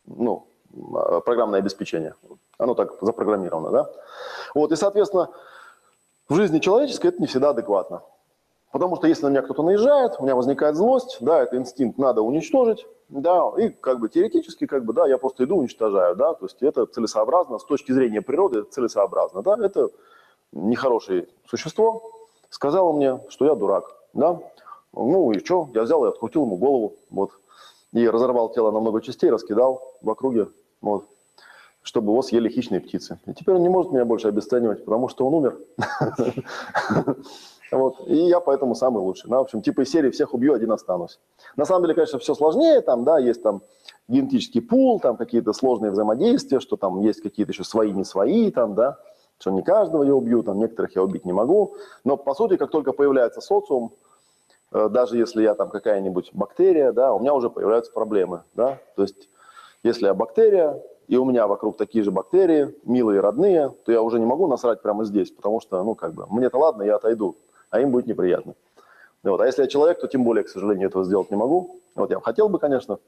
ну, 0.06 0.48
а, 0.94 1.20
программное 1.20 1.60
обеспечение. 1.60 2.16
Оно 2.58 2.74
так 2.76 2.94
запрограммировано, 3.02 3.72
да? 3.72 3.92
Вот, 4.56 4.72
и, 4.72 4.76
соответственно, 4.76 5.30
в 6.30 6.36
жизни 6.36 6.60
человеческой 6.60 7.08
это 7.08 7.22
не 7.22 7.28
всегда 7.28 7.50
адекватно. 7.50 8.04
Потому 8.72 8.96
что 8.96 9.08
если 9.08 9.26
на 9.26 9.30
меня 9.30 9.42
кто-то 9.42 9.64
наезжает, 9.64 10.16
у 10.20 10.24
меня 10.24 10.36
возникает 10.36 10.76
злость, 10.76 11.18
да, 11.22 11.42
это 11.42 11.58
инстинкт 11.58 11.98
надо 11.98 12.22
уничтожить, 12.22 12.86
да, 13.10 13.52
и 13.58 13.70
как 13.70 14.00
бы 14.00 14.10
теоретически, 14.10 14.66
как 14.66 14.84
бы, 14.84 14.94
да, 14.94 15.08
я 15.08 15.18
просто 15.18 15.46
иду 15.46 15.58
уничтожаю, 15.58 16.16
да, 16.16 16.34
то 16.34 16.46
есть 16.46 16.62
это 16.62 16.86
целесообразно, 16.86 17.60
с 17.60 17.64
точки 17.64 17.92
зрения 17.92 18.22
природы 18.22 18.60
это 18.60 18.72
целесообразно, 18.72 19.42
да, 19.42 19.58
это 19.62 19.90
нехорошее 20.52 21.28
существо, 21.48 22.12
сказало 22.50 22.92
мне, 22.92 23.22
что 23.30 23.46
я 23.46 23.56
дурак, 23.56 23.96
да, 24.14 24.40
ну 25.06 25.32
и 25.32 25.40
что, 25.40 25.70
я 25.74 25.84
взял 25.84 26.04
и 26.06 26.10
открутил 26.10 26.44
ему 26.44 26.58
голову, 26.58 26.96
вот, 27.10 27.32
и 27.94 28.08
разорвал 28.08 28.50
тело 28.50 28.72
на 28.72 28.80
много 28.80 29.02
частей, 29.02 29.30
раскидал 29.30 29.82
в 30.02 30.10
округе, 30.10 30.48
вот, 30.82 31.06
чтобы 31.82 32.12
его 32.12 32.22
съели 32.22 32.50
хищные 32.50 32.82
птицы. 32.82 33.20
И 33.26 33.34
теперь 33.34 33.56
он 33.56 33.64
не 33.64 33.70
может 33.70 33.92
меня 33.92 34.06
больше 34.06 34.28
обесценивать, 34.28 34.86
потому 34.86 35.10
что 35.10 35.26
он 35.28 35.34
умер. 35.34 35.58
Вот. 37.72 38.08
И 38.08 38.16
я 38.16 38.40
поэтому 38.40 38.76
самый 38.76 39.00
лучший. 39.00 39.30
Ну, 39.30 39.38
в 39.38 39.42
общем, 39.42 39.62
типа 39.62 39.82
из 39.82 39.92
серии 39.92 40.10
всех 40.10 40.34
убью, 40.34 40.54
один 40.54 40.72
останусь. 40.72 41.20
На 41.56 41.66
самом 41.66 41.84
деле, 41.84 41.96
конечно, 41.96 42.20
все 42.20 42.34
сложнее, 42.34 42.80
там, 42.82 43.04
да, 43.04 43.20
есть 43.20 43.44
там 43.44 43.62
генетический 44.08 44.62
пул, 44.62 45.00
там 45.00 45.18
какие-то 45.18 45.54
сложные 45.54 45.92
взаимодействия, 45.92 46.60
что 46.60 46.78
там 46.78 47.02
есть 47.02 47.22
какие-то 47.22 47.52
еще 47.52 47.64
свои, 47.64 47.92
не 47.92 48.06
свои, 48.06 48.52
там, 48.52 48.74
да, 48.74 48.98
что 49.38 49.52
не 49.52 49.64
каждого 49.64 50.04
я 50.04 50.16
убью, 50.16 50.44
там, 50.44 50.60
некоторых 50.60 50.96
я 50.96 51.04
убить 51.04 51.26
не 51.26 51.34
могу. 51.34 51.76
Но, 52.04 52.18
по 52.18 52.34
сути, 52.34 52.58
как 52.58 52.72
только 52.72 52.94
появляется 52.94 53.42
социум, 53.42 53.92
даже 54.72 55.18
если 55.18 55.44
я 55.44 55.56
там 55.56 55.70
какая-нибудь 55.70 56.32
бактерия, 56.34 56.92
да, 56.92 57.14
у 57.14 57.20
меня 57.20 57.34
уже 57.34 57.50
появляются 57.50 57.92
проблемы, 57.92 58.44
да, 58.54 58.80
то 58.96 59.02
есть 59.02 59.30
если 59.84 60.06
я 60.06 60.14
бактерия, 60.14 60.82
и 61.08 61.16
у 61.16 61.24
меня 61.24 61.48
вокруг 61.48 61.78
такие 61.78 62.04
же 62.04 62.12
бактерии, 62.12 62.76
милые, 62.84 63.22
родные, 63.22 63.74
то 63.86 63.92
я 63.92 64.02
уже 64.02 64.20
не 64.20 64.26
могу 64.26 64.48
насрать 64.48 64.82
прямо 64.82 65.06
здесь, 65.06 65.32
потому 65.32 65.62
что, 65.62 65.82
ну, 65.84 65.96
как 65.96 66.14
бы, 66.14 66.26
мне-то 66.30 66.58
ладно, 66.58 66.84
я 66.84 66.98
отойду 66.98 67.38
а 67.70 67.80
им 67.80 67.92
будет 67.92 68.08
неприятно. 68.08 68.56
Вот. 69.24 69.42
А 69.42 69.46
если 69.46 69.64
я 69.64 69.68
человек, 69.68 70.00
то 70.00 70.08
тем 70.08 70.24
более, 70.24 70.44
к 70.44 70.50
сожалению, 70.50 70.90
этого 70.90 71.04
сделать 71.04 71.32
не 71.32 71.38
могу. 71.38 71.80
Вот 71.96 72.12
я 72.12 72.20
хотел 72.20 72.50
бы, 72.50 72.60
конечно. 72.60 73.00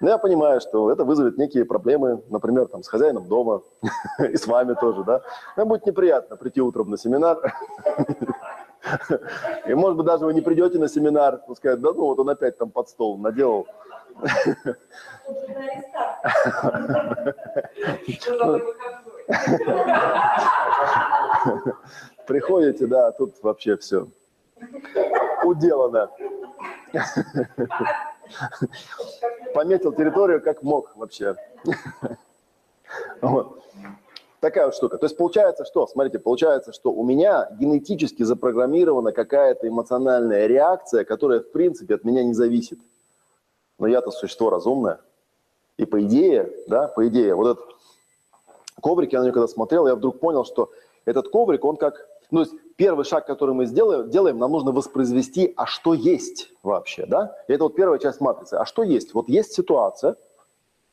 Но 0.00 0.08
я 0.08 0.18
понимаю, 0.18 0.60
что 0.60 0.92
это 0.92 1.04
вызовет 1.04 1.36
некие 1.36 1.64
проблемы, 1.64 2.22
например, 2.28 2.66
там, 2.66 2.82
с 2.82 2.88
хозяином 2.88 3.26
дома 3.26 3.62
и 4.18 4.36
с 4.36 4.46
вами 4.46 4.74
тоже, 4.74 5.02
да. 5.04 5.22
Нам 5.56 5.68
будет 5.68 5.86
неприятно 5.86 6.36
прийти 6.36 6.60
утром 6.60 6.90
на 6.90 6.96
семинар. 6.96 7.38
И, 9.66 9.74
может 9.74 9.96
быть, 9.96 10.06
даже 10.06 10.24
вы 10.24 10.34
не 10.34 10.40
придете 10.40 10.78
на 10.78 10.88
семинар, 10.88 11.40
пускай, 11.46 11.76
да, 11.76 11.92
ну, 11.92 12.06
вот 12.06 12.18
он 12.18 12.30
опять 12.30 12.58
там 12.58 12.70
под 12.70 12.88
стол 12.88 13.18
наделал. 13.18 13.68
Приходите, 22.26 22.86
да, 22.86 23.12
тут 23.12 23.42
вообще 23.42 23.76
все. 23.76 24.08
уделано. 25.44 26.10
Пометил 29.54 29.92
территорию 29.92 30.42
как 30.42 30.62
мог 30.62 30.96
вообще. 30.96 31.36
Вот. 33.20 33.62
Такая 34.42 34.64
вот 34.64 34.74
штука. 34.74 34.98
То 34.98 35.06
есть 35.06 35.16
получается 35.16 35.64
что? 35.64 35.86
Смотрите, 35.86 36.18
получается, 36.18 36.72
что 36.72 36.92
у 36.92 37.04
меня 37.04 37.48
генетически 37.60 38.24
запрограммирована 38.24 39.12
какая-то 39.12 39.68
эмоциональная 39.68 40.48
реакция, 40.48 41.04
которая 41.04 41.38
в 41.38 41.52
принципе 41.52 41.94
от 41.94 42.02
меня 42.02 42.24
не 42.24 42.34
зависит. 42.34 42.80
Но 43.78 43.86
я-то 43.86 44.10
существо 44.10 44.50
разумное. 44.50 44.98
И 45.76 45.84
по 45.84 46.02
идее, 46.02 46.52
да, 46.66 46.88
по 46.88 47.06
идее, 47.06 47.36
вот 47.36 47.52
этот 47.52 47.64
коврик, 48.80 49.12
я 49.12 49.20
на 49.20 49.26
него 49.26 49.34
когда 49.34 49.46
смотрел, 49.46 49.86
я 49.86 49.94
вдруг 49.94 50.18
понял, 50.18 50.44
что 50.44 50.72
этот 51.04 51.28
коврик, 51.28 51.64
он 51.64 51.76
как... 51.76 52.04
Ну, 52.32 52.44
то 52.44 52.50
есть 52.50 52.62
первый 52.74 53.04
шаг, 53.04 53.26
который 53.26 53.54
мы 53.54 53.66
сделаем, 53.66 54.10
делаем, 54.10 54.38
нам 54.38 54.50
нужно 54.50 54.72
воспроизвести, 54.72 55.52
а 55.54 55.66
что 55.66 55.94
есть 55.94 56.50
вообще, 56.64 57.06
да? 57.06 57.36
И 57.46 57.52
это 57.52 57.62
вот 57.62 57.76
первая 57.76 58.00
часть 58.00 58.20
матрицы. 58.20 58.54
А 58.54 58.64
что 58.64 58.82
есть? 58.82 59.14
Вот 59.14 59.28
есть 59.28 59.52
ситуация, 59.52 60.16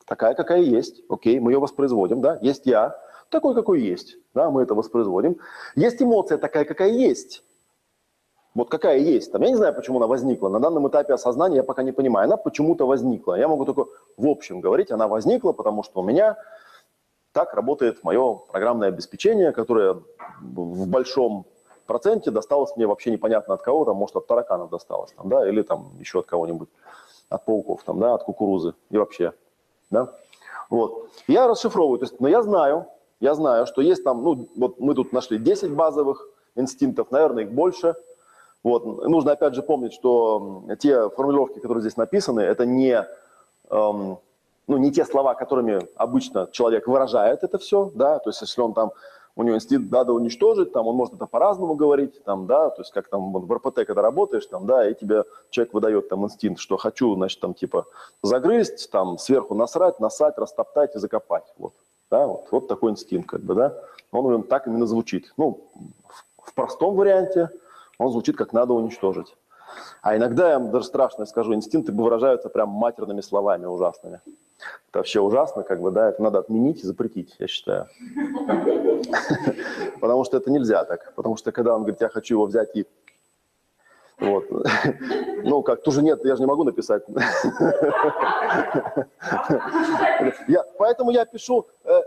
такая, 0.06 0.34
какая 0.34 0.60
есть, 0.60 1.02
окей, 1.08 1.40
мы 1.40 1.50
ее 1.50 1.58
воспроизводим, 1.58 2.20
да? 2.20 2.38
Есть 2.42 2.64
я, 2.66 2.96
такой, 3.30 3.54
какой 3.54 3.80
есть, 3.80 4.16
да, 4.34 4.50
мы 4.50 4.62
это 4.62 4.74
воспроизводим. 4.74 5.38
Есть 5.74 6.02
эмоция 6.02 6.38
такая, 6.38 6.64
какая 6.64 6.90
есть. 6.90 7.42
Вот 8.54 8.68
какая 8.68 8.98
есть. 8.98 9.30
Там, 9.32 9.42
я 9.42 9.50
не 9.50 9.56
знаю, 9.56 9.74
почему 9.74 9.98
она 9.98 10.06
возникла. 10.06 10.48
На 10.48 10.58
данном 10.58 10.88
этапе 10.88 11.14
осознания 11.14 11.56
я 11.56 11.62
пока 11.62 11.82
не 11.84 11.92
понимаю. 11.92 12.26
Она 12.26 12.36
почему-то 12.36 12.84
возникла. 12.86 13.34
Я 13.34 13.46
могу 13.46 13.64
только 13.64 13.86
в 14.16 14.26
общем 14.26 14.60
говорить, 14.60 14.90
она 14.90 15.06
возникла, 15.06 15.52
потому 15.52 15.84
что 15.84 16.00
у 16.00 16.02
меня 16.02 16.36
так 17.32 17.54
работает 17.54 18.02
мое 18.02 18.34
программное 18.50 18.88
обеспечение, 18.88 19.52
которое 19.52 20.02
в 20.40 20.88
большом 20.88 21.46
проценте 21.86 22.30
досталось 22.30 22.74
мне 22.76 22.86
вообще 22.86 23.10
непонятно 23.10 23.54
от 23.54 23.62
кого, 23.62 23.84
там, 23.84 23.96
может, 23.96 24.16
от 24.16 24.26
тараканов 24.26 24.70
досталось, 24.70 25.12
там, 25.12 25.28
да, 25.28 25.48
или 25.48 25.62
там 25.62 25.92
еще 25.98 26.20
от 26.20 26.26
кого-нибудь, 26.26 26.68
от 27.28 27.44
пауков, 27.44 27.82
там, 27.84 27.98
да, 28.00 28.14
от 28.14 28.24
кукурузы 28.24 28.74
и 28.90 28.98
вообще, 28.98 29.32
да. 29.90 30.12
Вот. 30.70 31.08
Я 31.26 31.48
расшифровываю, 31.48 31.98
то 31.98 32.04
есть, 32.04 32.20
но 32.20 32.28
я 32.28 32.42
знаю, 32.42 32.86
я 33.20 33.34
знаю, 33.34 33.66
что 33.66 33.82
есть 33.82 34.02
там, 34.02 34.22
ну, 34.22 34.48
вот 34.56 34.80
мы 34.80 34.94
тут 34.94 35.12
нашли 35.12 35.38
10 35.38 35.72
базовых 35.72 36.28
инстинктов, 36.56 37.10
наверное, 37.10 37.44
их 37.44 37.52
больше. 37.52 37.94
Вот. 38.62 38.84
Нужно 38.84 39.32
опять 39.32 39.54
же 39.54 39.62
помнить, 39.62 39.92
что 39.92 40.64
те 40.78 41.08
формулировки, 41.10 41.60
которые 41.60 41.80
здесь 41.80 41.96
написаны, 41.96 42.40
это 42.40 42.66
не 42.66 43.06
эм, 43.70 44.18
ну, 44.70 44.76
не 44.76 44.92
те 44.92 45.04
слова, 45.04 45.34
которыми 45.34 45.80
обычно 45.96 46.48
человек 46.52 46.86
выражает 46.86 47.42
это 47.42 47.58
все, 47.58 47.90
да, 47.94 48.20
то 48.20 48.30
есть 48.30 48.40
если 48.40 48.60
он 48.60 48.72
там, 48.72 48.92
у 49.34 49.42
него 49.42 49.56
инстинкт 49.56 49.90
надо 49.90 50.12
уничтожить, 50.12 50.72
там 50.72 50.86
он 50.86 50.94
может 50.94 51.14
это 51.14 51.26
по-разному 51.26 51.74
говорить, 51.74 52.22
там, 52.22 52.46
да, 52.46 52.70
то 52.70 52.82
есть 52.82 52.92
как 52.92 53.08
там 53.08 53.32
в 53.32 53.52
РПТ, 53.52 53.84
когда 53.86 54.00
работаешь, 54.00 54.46
там, 54.46 54.66
да, 54.66 54.88
и 54.88 54.94
тебе 54.94 55.24
человек 55.50 55.74
выдает 55.74 56.08
там 56.08 56.24
инстинкт, 56.24 56.60
что 56.60 56.76
хочу, 56.76 57.14
значит, 57.16 57.40
там, 57.40 57.52
типа, 57.52 57.86
загрызть, 58.22 58.90
там, 58.92 59.18
сверху 59.18 59.56
насрать, 59.56 59.98
насать, 59.98 60.38
растоптать 60.38 60.94
и 60.94 60.98
закопать, 61.00 61.52
вот, 61.58 61.72
да, 62.10 62.26
вот, 62.26 62.48
вот 62.50 62.68
такой 62.68 62.90
инстинкт, 62.90 63.28
как 63.28 63.42
бы, 63.42 63.54
да, 63.54 63.78
он 64.12 64.42
так 64.44 64.66
именно 64.66 64.86
звучит, 64.86 65.32
ну, 65.36 65.64
в, 66.08 66.50
в 66.50 66.54
простом 66.54 66.94
варианте 66.96 67.50
он 67.98 68.10
звучит 68.10 68.36
как 68.36 68.52
надо 68.52 68.72
уничтожить. 68.72 69.36
А 70.02 70.16
иногда, 70.16 70.50
я 70.50 70.58
вам 70.58 70.70
даже 70.70 70.86
страшно 70.86 71.26
скажу, 71.26 71.54
инстинкты 71.54 71.92
выражаются 71.92 72.48
прям 72.48 72.70
матерными 72.70 73.20
словами 73.20 73.66
ужасными. 73.66 74.20
Это 74.88 74.98
вообще 74.98 75.20
ужасно, 75.20 75.62
как 75.62 75.80
бы, 75.80 75.90
да, 75.90 76.08
это 76.08 76.22
надо 76.22 76.38
отменить 76.38 76.82
и 76.82 76.86
запретить, 76.86 77.36
я 77.38 77.46
считаю. 77.46 77.86
Потому 80.00 80.24
что 80.24 80.36
это 80.36 80.50
нельзя 80.50 80.84
так. 80.84 81.14
Потому 81.14 81.36
что 81.36 81.52
когда 81.52 81.74
он 81.74 81.82
говорит, 81.82 82.00
я 82.00 82.08
хочу 82.08 82.34
его 82.34 82.46
взять 82.46 82.74
и... 82.74 82.86
Вот. 84.20 84.44
Ну, 85.42 85.62
как, 85.62 85.82
тоже 85.82 86.02
нет, 86.02 86.20
я 86.24 86.36
же 86.36 86.42
не 86.42 86.46
могу 86.46 86.64
написать. 86.64 87.02
Я, 90.48 90.62
поэтому 90.78 91.10
я 91.10 91.24
пишу, 91.24 91.66
э, 91.84 92.02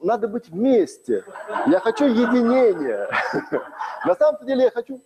надо 0.00 0.28
быть 0.28 0.48
вместе. 0.48 1.24
Я 1.66 1.80
хочу 1.80 2.04
единения. 2.04 3.08
На 4.06 4.14
самом 4.14 4.46
деле 4.46 4.64
я 4.64 4.70
хочу 4.70 5.00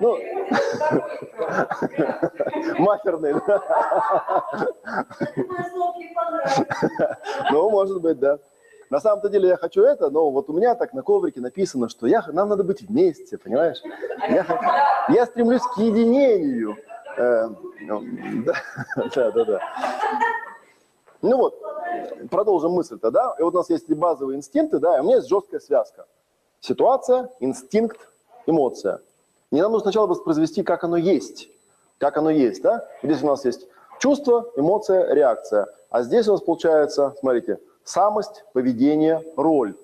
ну, 0.00 0.18
матерный, 2.78 3.34
да. 3.46 3.62
Ну, 7.52 7.70
может 7.70 8.00
быть, 8.02 8.18
да. 8.18 8.38
На 8.94 9.00
самом-то 9.00 9.28
деле 9.28 9.48
я 9.48 9.56
хочу 9.56 9.82
это, 9.82 10.08
но 10.08 10.30
вот 10.30 10.48
у 10.48 10.52
меня 10.52 10.76
так 10.76 10.92
на 10.92 11.02
коврике 11.02 11.40
написано, 11.40 11.88
что 11.88 12.06
я, 12.06 12.24
нам 12.28 12.48
надо 12.48 12.62
быть 12.62 12.82
вместе, 12.82 13.36
понимаешь? 13.36 13.82
Я, 14.28 15.04
я 15.08 15.26
стремлюсь 15.26 15.62
к 15.62 15.78
единению. 15.78 16.76
Э, 17.16 17.48
ну, 17.80 18.04
да, 18.46 18.54
да, 19.16 19.30
да, 19.32 19.44
да. 19.44 19.60
Ну 21.22 21.36
вот, 21.38 21.60
продолжим 22.30 22.70
мысль-то, 22.70 23.10
да? 23.10 23.34
И 23.40 23.42
вот 23.42 23.52
у 23.54 23.56
нас 23.56 23.68
есть 23.68 23.90
и 23.90 23.94
базовые 23.94 24.36
инстинкты, 24.36 24.78
да, 24.78 24.96
и 24.96 25.00
у 25.00 25.02
меня 25.02 25.16
есть 25.16 25.28
жесткая 25.28 25.58
связка. 25.58 26.06
Ситуация, 26.60 27.30
инстинкт, 27.40 27.98
эмоция. 28.46 29.00
Не 29.50 29.60
нам 29.60 29.72
нужно 29.72 29.86
сначала 29.86 30.06
воспроизвести, 30.06 30.62
как 30.62 30.84
оно 30.84 30.98
есть. 30.98 31.48
Как 31.98 32.16
оно 32.16 32.30
есть, 32.30 32.62
да? 32.62 32.88
Здесь 33.02 33.24
у 33.24 33.26
нас 33.26 33.44
есть 33.44 33.66
чувство, 33.98 34.52
эмоция, 34.54 35.12
реакция. 35.12 35.66
А 35.90 36.02
здесь 36.02 36.28
у 36.28 36.32
нас 36.32 36.42
получается, 36.42 37.12
смотрите, 37.18 37.58
самость, 37.84 38.44
поведение, 38.52 39.22
роль. 39.36 39.76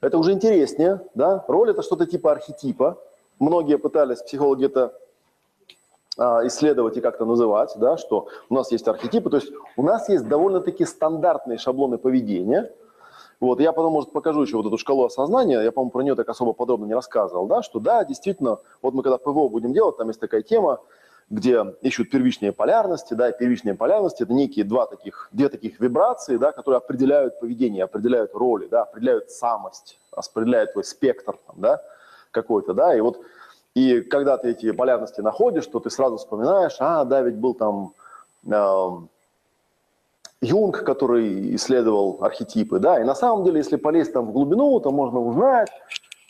Это 0.00 0.18
уже 0.18 0.32
интереснее, 0.32 1.00
да? 1.14 1.44
Роль– 1.46 1.70
это 1.72 1.82
что-то 1.82 2.06
типа 2.06 2.32
архетипа. 2.32 2.98
Многие 3.38 3.78
пытались, 3.78 4.22
психологи 4.22 4.66
это 4.66 4.94
а, 6.18 6.46
исследовать 6.46 6.96
и 6.96 7.00
как-то 7.00 7.24
называть, 7.24 7.72
да, 7.76 7.96
что 7.96 8.28
у 8.48 8.54
нас 8.54 8.72
есть 8.72 8.86
архетипы, 8.88 9.30
то 9.30 9.36
есть 9.36 9.50
у 9.76 9.82
нас 9.82 10.08
есть 10.08 10.28
довольно-таки 10.28 10.84
стандартные 10.84 11.56
шаблоны 11.56 11.96
поведения, 11.96 12.70
вот, 13.40 13.58
я 13.60 13.72
потом, 13.72 13.94
может, 13.94 14.12
покажу 14.12 14.42
еще 14.42 14.58
вот 14.58 14.66
эту 14.66 14.76
шкалу 14.76 15.06
осознания, 15.06 15.62
я, 15.62 15.72
по-моему, 15.72 15.90
про 15.90 16.02
нее 16.02 16.14
так 16.14 16.28
особо 16.28 16.52
подробно 16.52 16.84
не 16.84 16.94
рассказывал, 16.94 17.46
да, 17.46 17.62
что 17.62 17.80
да, 17.80 18.04
действительно, 18.04 18.58
вот 18.82 18.92
мы 18.92 19.02
когда 19.02 19.16
ПВО 19.16 19.48
будем 19.48 19.72
делать, 19.72 19.96
там 19.96 20.08
есть 20.08 20.20
такая 20.20 20.42
тема, 20.42 20.80
где 21.30 21.64
ищут 21.80 22.10
первичные 22.10 22.52
полярности, 22.52 23.14
да, 23.14 23.30
первичные 23.30 23.74
полярности– 23.74 24.22
это 24.24 24.32
некие 24.32 24.64
два 24.64 24.86
таких, 24.86 25.28
две 25.30 25.48
таких 25.48 25.78
вибрации, 25.78 26.36
да, 26.36 26.50
которые 26.50 26.78
определяют 26.78 27.38
поведение, 27.38 27.84
определяют 27.84 28.34
роли, 28.34 28.66
да, 28.66 28.82
определяют 28.82 29.30
самость, 29.30 30.00
определяют 30.10 30.72
твой 30.72 30.82
спектр, 30.82 31.38
да, 31.54 31.80
какой-то, 32.32 32.74
да, 32.74 32.96
и 32.96 33.00
вот, 33.00 33.20
и 33.74 34.00
когда 34.00 34.38
ты 34.38 34.50
эти 34.50 34.72
полярности 34.72 35.20
находишь, 35.20 35.66
то 35.68 35.78
ты 35.78 35.88
сразу 35.88 36.16
вспоминаешь, 36.16 36.76
а, 36.80 37.04
да, 37.04 37.22
ведь 37.22 37.36
был 37.36 37.54
там 37.54 37.92
э, 38.44 38.88
Юнг, 40.40 40.82
который 40.82 41.54
исследовал 41.54 42.18
архетипы, 42.22 42.80
да, 42.80 43.00
и 43.00 43.04
на 43.04 43.14
самом 43.14 43.44
деле, 43.44 43.58
если 43.58 43.76
полезть 43.76 44.12
там 44.12 44.26
в 44.26 44.32
глубину, 44.32 44.80
то 44.80 44.90
можно 44.90 45.20
узнать, 45.20 45.68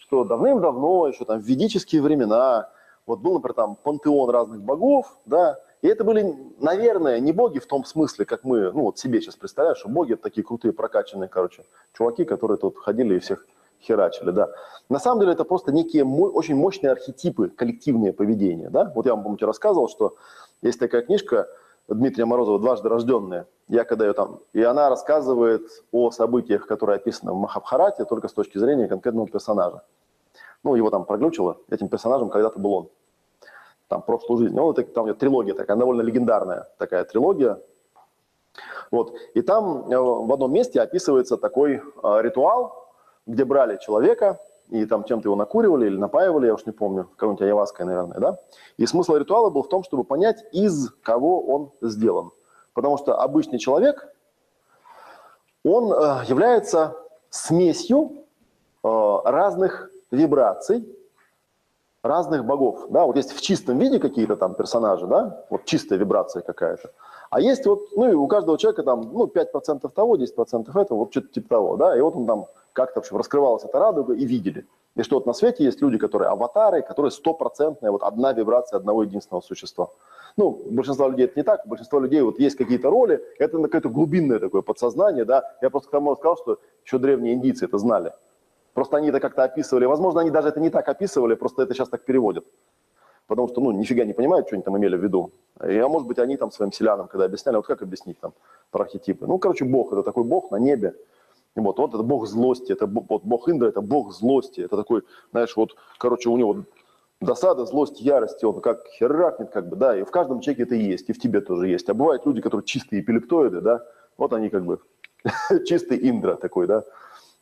что 0.01 0.25
давным-давно, 0.25 1.09
еще 1.09 1.25
там 1.25 1.41
в 1.41 1.45
ведические 1.45 2.03
времена, 2.03 2.69
вот 3.07 3.21
был, 3.21 3.35
например, 3.35 3.55
там 3.55 3.77
пантеон 3.77 4.31
разных 4.31 4.63
богов, 4.63 5.19
да, 5.25 5.59
и 5.83 5.89
это 5.89 6.05
были, 6.05 6.37
наверное, 6.59 7.21
не 7.21 7.33
боги 7.33 7.59
в 7.59 7.67
том 7.67 7.85
смысле, 7.85 8.25
как 8.25 8.45
мы, 8.45 8.71
ну 8.73 8.83
вот 8.83 8.99
себе 8.99 9.21
сейчас 9.21 9.37
представляешь, 9.37 9.79
что 9.79 9.89
боги 9.89 10.13
это 10.13 10.23
такие 10.23 10.45
крутые 10.45 10.73
прокачанные, 10.73 11.29
короче, 11.29 11.65
чуваки, 11.93 12.25
которые 12.25 12.59
тут 12.59 12.79
ходили 12.79 13.17
и 13.17 13.19
всех 13.19 13.47
херачили, 13.81 14.31
да. 14.31 14.51
На 14.89 14.99
самом 14.99 15.21
деле 15.21 15.33
это 15.33 15.45
просто 15.45 15.73
некие 15.73 16.05
очень 16.05 16.55
мощные 16.55 16.93
архетипы, 16.93 17.49
коллективные 17.49 18.13
поведения, 18.13 18.69
да. 18.69 18.93
Вот 18.95 19.07
я 19.07 19.15
вам, 19.15 19.25
помните, 19.25 19.47
рассказывал, 19.47 19.89
что 19.89 20.17
есть 20.61 20.79
такая 20.79 21.03
книжка 21.03 21.49
Дмитрия 21.89 22.27
Морозова 22.27 22.59
«Дважды 22.61 22.89
рожденные», 22.89 23.47
я 23.69 23.85
когда 23.85 24.07
ее 24.07 24.13
там, 24.13 24.41
и 24.53 24.63
она 24.63 24.91
рассказывает 24.91 25.63
о 25.93 26.11
событиях, 26.11 26.67
которые 26.67 26.97
описаны 26.97 27.33
в 27.33 27.37
Махабхарате, 27.37 28.05
только 28.05 28.29
с 28.29 28.33
точки 28.33 28.59
зрения 28.59 28.87
конкретного 28.87 29.29
персонажа. 29.29 29.83
Ну, 30.63 30.75
его 30.75 30.91
там 30.91 31.05
проглючило, 31.05 31.59
этим 31.71 31.89
персонажем 31.89 32.29
когда-то 32.29 32.59
был 32.59 32.75
он. 32.75 32.89
Там, 33.89 34.03
прошлую 34.03 34.39
жизнь. 34.39 34.55
Ну, 34.55 34.71
это, 34.71 34.85
там 34.85 35.05
у 35.05 35.07
него 35.09 35.17
трилогия 35.17 35.55
такая, 35.55 35.77
довольно 35.77 36.03
легендарная 36.03 36.69
такая 36.79 37.05
трилогия. 37.05 37.61
Вот. 38.91 39.15
И 39.35 39.43
там 39.43 39.91
э, 39.91 39.99
в 39.99 40.33
одном 40.33 40.53
месте 40.53 40.81
описывается 40.81 41.37
такой 41.37 41.77
э, 41.77 41.81
ритуал, 42.23 42.93
где 43.27 43.45
брали 43.45 43.79
человека, 43.79 44.39
и 44.69 44.85
там 44.87 45.05
чем-то 45.05 45.29
его 45.29 45.37
накуривали 45.37 45.87
или 45.87 45.97
напаивали, 45.97 46.47
я 46.47 46.55
уж 46.55 46.67
не 46.67 46.73
помню, 46.73 47.09
какой-нибудь 47.17 47.43
ayahuasca, 47.43 47.85
наверное, 47.85 48.19
да? 48.19 48.39
И 48.77 48.87
смысл 48.87 49.17
ритуала 49.17 49.51
был 49.51 49.63
в 49.63 49.69
том, 49.69 49.83
чтобы 49.83 50.05
понять, 50.05 50.45
из 50.53 50.91
кого 51.03 51.41
он 51.43 51.73
сделан. 51.81 52.31
Потому 52.75 52.99
что 52.99 53.21
обычный 53.21 53.59
человек, 53.59 54.15
он 55.65 55.93
э, 55.93 56.25
является 56.27 56.97
смесью 57.31 58.17
разных 58.83 59.90
вибраций, 60.11 60.85
разных 62.03 62.45
богов. 62.45 62.87
Да, 62.91 63.05
вот 63.05 63.17
есть 63.17 63.33
в 63.33 63.41
чистом 63.41 63.79
виде 63.79 63.99
какие-то 63.99 64.37
там 64.37 64.55
персонажи, 64.55 65.07
да, 65.07 65.45
вот 65.51 65.65
чистая 65.65 65.99
вибрация 65.99 66.43
какая-то. 66.43 66.91
А 67.31 67.41
есть 67.41 67.67
вот, 67.67 67.81
ну 67.95 68.11
и 68.11 68.15
у 68.15 68.27
каждого 68.27 68.59
человека 68.59 68.83
там, 68.83 69.03
ну, 69.13 69.27
5% 69.27 69.89
того, 69.91 70.17
10% 70.17 70.81
этого, 70.81 70.99
вот 70.99 71.11
что-то 71.11 71.29
типа 71.29 71.49
того, 71.49 71.77
да, 71.77 71.97
и 71.97 72.01
вот 72.01 72.17
он 72.17 72.27
там 72.27 72.47
как-то, 72.73 73.01
в 73.01 73.05
общем, 73.05 73.17
раскрывалась 73.17 73.65
эта 73.65 73.79
радуга 73.79 74.15
и 74.15 74.25
видели. 74.25 74.67
И 74.97 75.03
что 75.03 75.17
вот 75.17 75.27
на 75.27 75.33
свете 75.33 75.65
есть 75.65 75.81
люди, 75.81 75.99
которые 75.99 76.31
аватары, 76.31 76.83
которые 76.83 77.13
стопроцентная, 77.13 77.93
вот 77.93 78.03
одна 78.03 78.33
вибрация 78.33 78.77
одного 78.77 79.05
единственного 79.05 79.43
существа. 79.43 79.89
Ну, 80.37 80.61
у 80.65 80.71
большинства 80.71 81.09
людей 81.09 81.27
это 81.27 81.39
не 81.39 81.45
так, 81.45 81.65
у 81.65 81.69
большинства 81.69 82.01
людей 82.01 82.21
вот 82.23 82.41
есть 82.41 82.57
какие-то 82.57 82.91
роли, 82.91 83.23
это 83.39 83.63
какое-то 83.63 83.89
глубинное 83.89 84.41
такое 84.41 84.63
подсознание, 84.63 85.25
да. 85.25 85.45
Я 85.63 85.71
просто 85.71 85.89
к 85.89 85.93
тому 85.93 86.17
сказал, 86.17 86.37
что 86.37 86.59
еще 86.85 86.99
древние 86.99 87.35
индийцы 87.35 87.67
это 87.67 87.79
знали. 87.79 88.13
Просто 88.75 88.97
они 88.97 89.09
это 89.09 89.21
как-то 89.21 89.45
описывали. 89.45 89.85
Возможно, 89.85 90.21
они 90.21 90.31
даже 90.31 90.49
это 90.49 90.61
не 90.61 90.71
так 90.71 90.89
описывали, 90.89 91.35
просто 91.35 91.63
это 91.63 91.75
сейчас 91.75 91.89
так 91.89 92.05
переводят. 92.05 92.45
Потому 93.27 93.49
что, 93.49 93.61
ну, 93.61 93.71
нифига 93.71 94.05
не 94.05 94.13
понимают, 94.13 94.47
что 94.47 94.57
они 94.57 94.63
там 94.63 94.77
имели 94.77 94.97
в 94.97 95.03
виду. 95.03 95.33
И, 95.65 95.79
а 95.79 95.89
может 95.89 96.09
быть, 96.09 96.19
они 96.19 96.37
там 96.37 96.51
своим 96.51 96.73
селянам, 96.73 97.07
когда 97.07 97.27
объясняли, 97.27 97.57
вот 97.57 97.67
как 97.67 97.83
объяснить 97.83 98.19
там 98.19 98.33
про 98.71 98.83
архетипы. 98.83 99.27
Ну, 99.27 99.39
короче, 99.39 99.65
Бог– 99.65 99.93
это 99.93 100.03
такой 100.03 100.25
Бог 100.25 100.51
на 100.51 100.57
небе. 100.57 100.95
И 101.57 101.61
вот, 101.61 101.79
вот 101.79 101.95
это 101.95 102.03
Бог 102.03 102.27
злости, 102.27 102.73
это 102.73 102.87
вот 102.87 103.23
Бог 103.23 103.49
Индра– 103.49 103.69
это 103.71 103.81
Бог 103.81 104.13
злости. 104.13 104.61
Это 104.63 104.77
такой, 104.77 105.03
знаешь, 105.31 105.55
вот, 105.57 105.77
короче, 105.99 106.29
у 106.29 106.37
него 106.37 106.65
досада, 107.21 107.67
злость, 107.67 108.01
ярость, 108.01 108.43
он 108.45 108.61
как 108.61 108.87
херакнет, 108.89 109.51
как 109.51 109.69
бы, 109.69 109.77
да, 109.77 109.97
и 109.97 110.03
в 110.03 110.11
каждом 110.11 110.41
человеке 110.41 110.63
это 110.63 110.75
есть, 110.75 111.09
и 111.11 111.13
в 111.13 111.19
тебе 111.19 111.41
тоже 111.41 111.69
есть. 111.69 111.89
А 111.89 111.95
бывают 111.95 112.25
люди, 112.27 112.41
которые 112.41 112.65
чистые 112.65 113.03
эпилептоиды, 113.03 113.61
да, 113.61 113.85
вот 114.17 114.33
они 114.33 114.49
как 114.49 114.65
бы 114.65 114.81
чистый 115.67 115.99
Индра 116.09 116.37
такой, 116.37 116.67
да, 116.67 116.85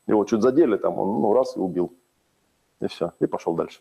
его 0.08 0.24
чуть 0.24 0.42
задели 0.42 0.76
там, 0.76 0.98
он 0.98 1.20
ну, 1.20 1.32
раз 1.32 1.56
и 1.56 1.60
убил. 1.60 1.92
И 2.80 2.86
все, 2.88 3.12
и 3.20 3.26
пошел 3.26 3.54
дальше. 3.54 3.80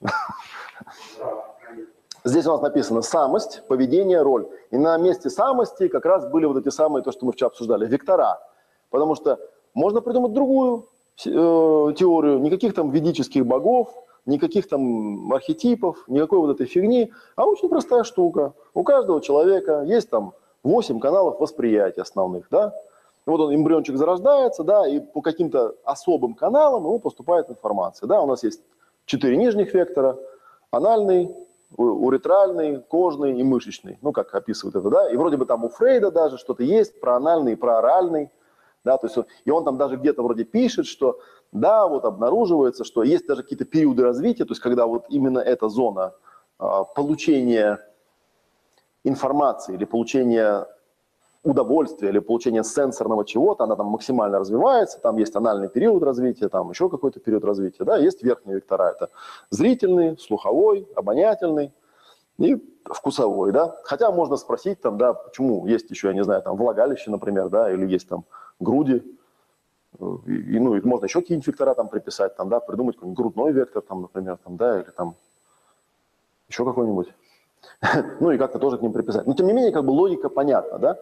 Здесь 2.23 2.45
у 2.45 2.51
нас 2.51 2.61
написано 2.61 3.01
самость, 3.01 3.63
поведение, 3.67 4.21
роль. 4.21 4.47
И 4.71 4.77
на 4.77 4.97
месте 4.97 5.29
самости 5.29 5.87
как 5.87 6.05
раз 6.05 6.29
были 6.29 6.45
вот 6.45 6.57
эти 6.57 6.69
самые, 6.69 7.03
то, 7.03 7.11
что 7.11 7.25
мы 7.25 7.31
вчера 7.31 7.47
обсуждали, 7.47 7.87
вектора. 7.87 8.39
Потому 8.89 9.15
что 9.15 9.39
можно 9.73 10.01
придумать 10.01 10.33
другую 10.33 10.87
э, 11.25 11.29
теорию, 11.29 12.39
никаких 12.39 12.73
там 12.73 12.89
ведических 12.89 13.45
богов, 13.45 13.93
никаких 14.25 14.67
там 14.67 15.31
архетипов, 15.31 16.03
никакой 16.07 16.39
вот 16.39 16.49
этой 16.51 16.65
фигни, 16.65 17.13
а 17.35 17.45
очень 17.45 17.69
простая 17.69 18.03
штука. 18.03 18.53
У 18.73 18.83
каждого 18.83 19.21
человека 19.21 19.83
есть 19.83 20.09
там 20.09 20.33
8 20.63 20.99
каналов 20.99 21.39
восприятия 21.39 22.01
основных, 22.01 22.47
да, 22.51 22.73
вот 23.31 23.41
он, 23.41 23.53
эмбриончик 23.53 23.97
зарождается, 23.97 24.63
да, 24.63 24.87
и 24.87 24.99
по 24.99 25.21
каким-то 25.21 25.75
особым 25.83 26.33
каналам 26.33 26.83
ему 26.83 26.99
поступает 26.99 27.49
информация. 27.49 28.07
Да, 28.07 28.21
у 28.21 28.27
нас 28.27 28.43
есть 28.43 28.61
четыре 29.05 29.37
нижних 29.37 29.73
вектора, 29.73 30.17
анальный, 30.71 31.35
уретральный, 31.75 32.79
кожный 32.81 33.37
и 33.37 33.43
мышечный. 33.43 33.99
Ну, 34.01 34.13
как 34.13 34.33
описывают 34.33 34.75
это, 34.75 34.89
да. 34.89 35.11
И 35.11 35.17
вроде 35.17 35.37
бы 35.37 35.45
там 35.45 35.65
у 35.65 35.69
Фрейда 35.69 36.11
даже 36.11 36.37
что-то 36.37 36.63
есть 36.63 36.99
про 37.01 37.17
анальный 37.17 37.53
и 37.53 37.55
про 37.55 37.79
оральный. 37.79 38.31
Да, 38.85 38.97
то 38.97 39.07
есть, 39.07 39.17
и 39.43 39.51
он 39.51 39.65
там 39.65 39.77
даже 39.77 39.97
где-то 39.97 40.23
вроде 40.23 40.45
пишет, 40.45 40.85
что 40.85 41.19
да, 41.51 41.87
вот 41.87 42.05
обнаруживается, 42.05 42.85
что 42.85 43.03
есть 43.03 43.27
даже 43.27 43.43
какие-то 43.43 43.65
периоды 43.65 44.03
развития, 44.03 44.45
то 44.45 44.51
есть 44.51 44.61
когда 44.61 44.85
вот 44.85 45.05
именно 45.09 45.39
эта 45.39 45.67
зона 45.67 46.13
а, 46.57 46.85
получения 46.85 47.79
информации 49.03 49.73
или 49.73 49.83
получения 49.83 50.65
удовольствие 51.43 52.11
или 52.11 52.19
получение 52.19 52.63
сенсорного 52.63 53.25
чего-то, 53.25 53.63
она 53.63 53.75
там 53.75 53.87
максимально 53.87 54.39
развивается, 54.39 54.99
там 54.99 55.17
есть 55.17 55.35
анальный 55.35 55.69
период 55.69 56.03
развития, 56.03 56.49
там 56.49 56.69
еще 56.69 56.89
какой-то 56.89 57.19
период 57.19 57.43
развития, 57.45 57.83
да, 57.83 57.97
есть 57.97 58.23
верхние 58.23 58.55
вектора, 58.55 58.91
это 58.91 59.09
зрительный, 59.49 60.17
слуховой, 60.17 60.87
обонятельный 60.95 61.73
и 62.37 62.61
вкусовой, 62.85 63.51
да. 63.51 63.75
Хотя 63.83 64.11
можно 64.11 64.37
спросить 64.37 64.81
там, 64.81 64.97
да, 64.97 65.13
почему 65.13 65.65
есть 65.67 65.89
еще, 65.89 66.07
я 66.07 66.13
не 66.13 66.23
знаю, 66.23 66.41
там 66.41 66.57
влагалище, 66.57 67.11
например, 67.11 67.49
да, 67.49 67.71
или 67.71 67.85
есть 67.85 68.07
там 68.07 68.25
груди, 68.59 69.03
и, 69.99 70.59
ну, 70.59 70.75
и 70.75 70.81
можно 70.81 71.05
еще 71.05 71.21
какие-нибудь 71.21 71.47
вектора 71.47 71.73
там 71.73 71.89
приписать, 71.89 72.35
там, 72.35 72.49
да, 72.49 72.59
придумать 72.59 72.95
какой-нибудь 72.95 73.17
грудной 73.17 73.51
вектор, 73.51 73.81
там, 73.81 74.01
например, 74.01 74.37
там, 74.43 74.57
да, 74.57 74.79
или 74.79 74.91
там 74.91 75.15
еще 76.49 76.65
какой-нибудь. 76.65 77.13
ну 78.19 78.31
и 78.31 78.37
как-то 78.37 78.59
тоже 78.59 78.77
к 78.77 78.81
ним 78.81 78.93
приписать. 78.93 79.25
Но 79.25 79.33
тем 79.33 79.47
не 79.47 79.53
менее, 79.53 79.71
как 79.71 79.85
бы 79.85 79.91
логика 79.91 80.29
понятна, 80.29 80.77
да. 80.77 80.97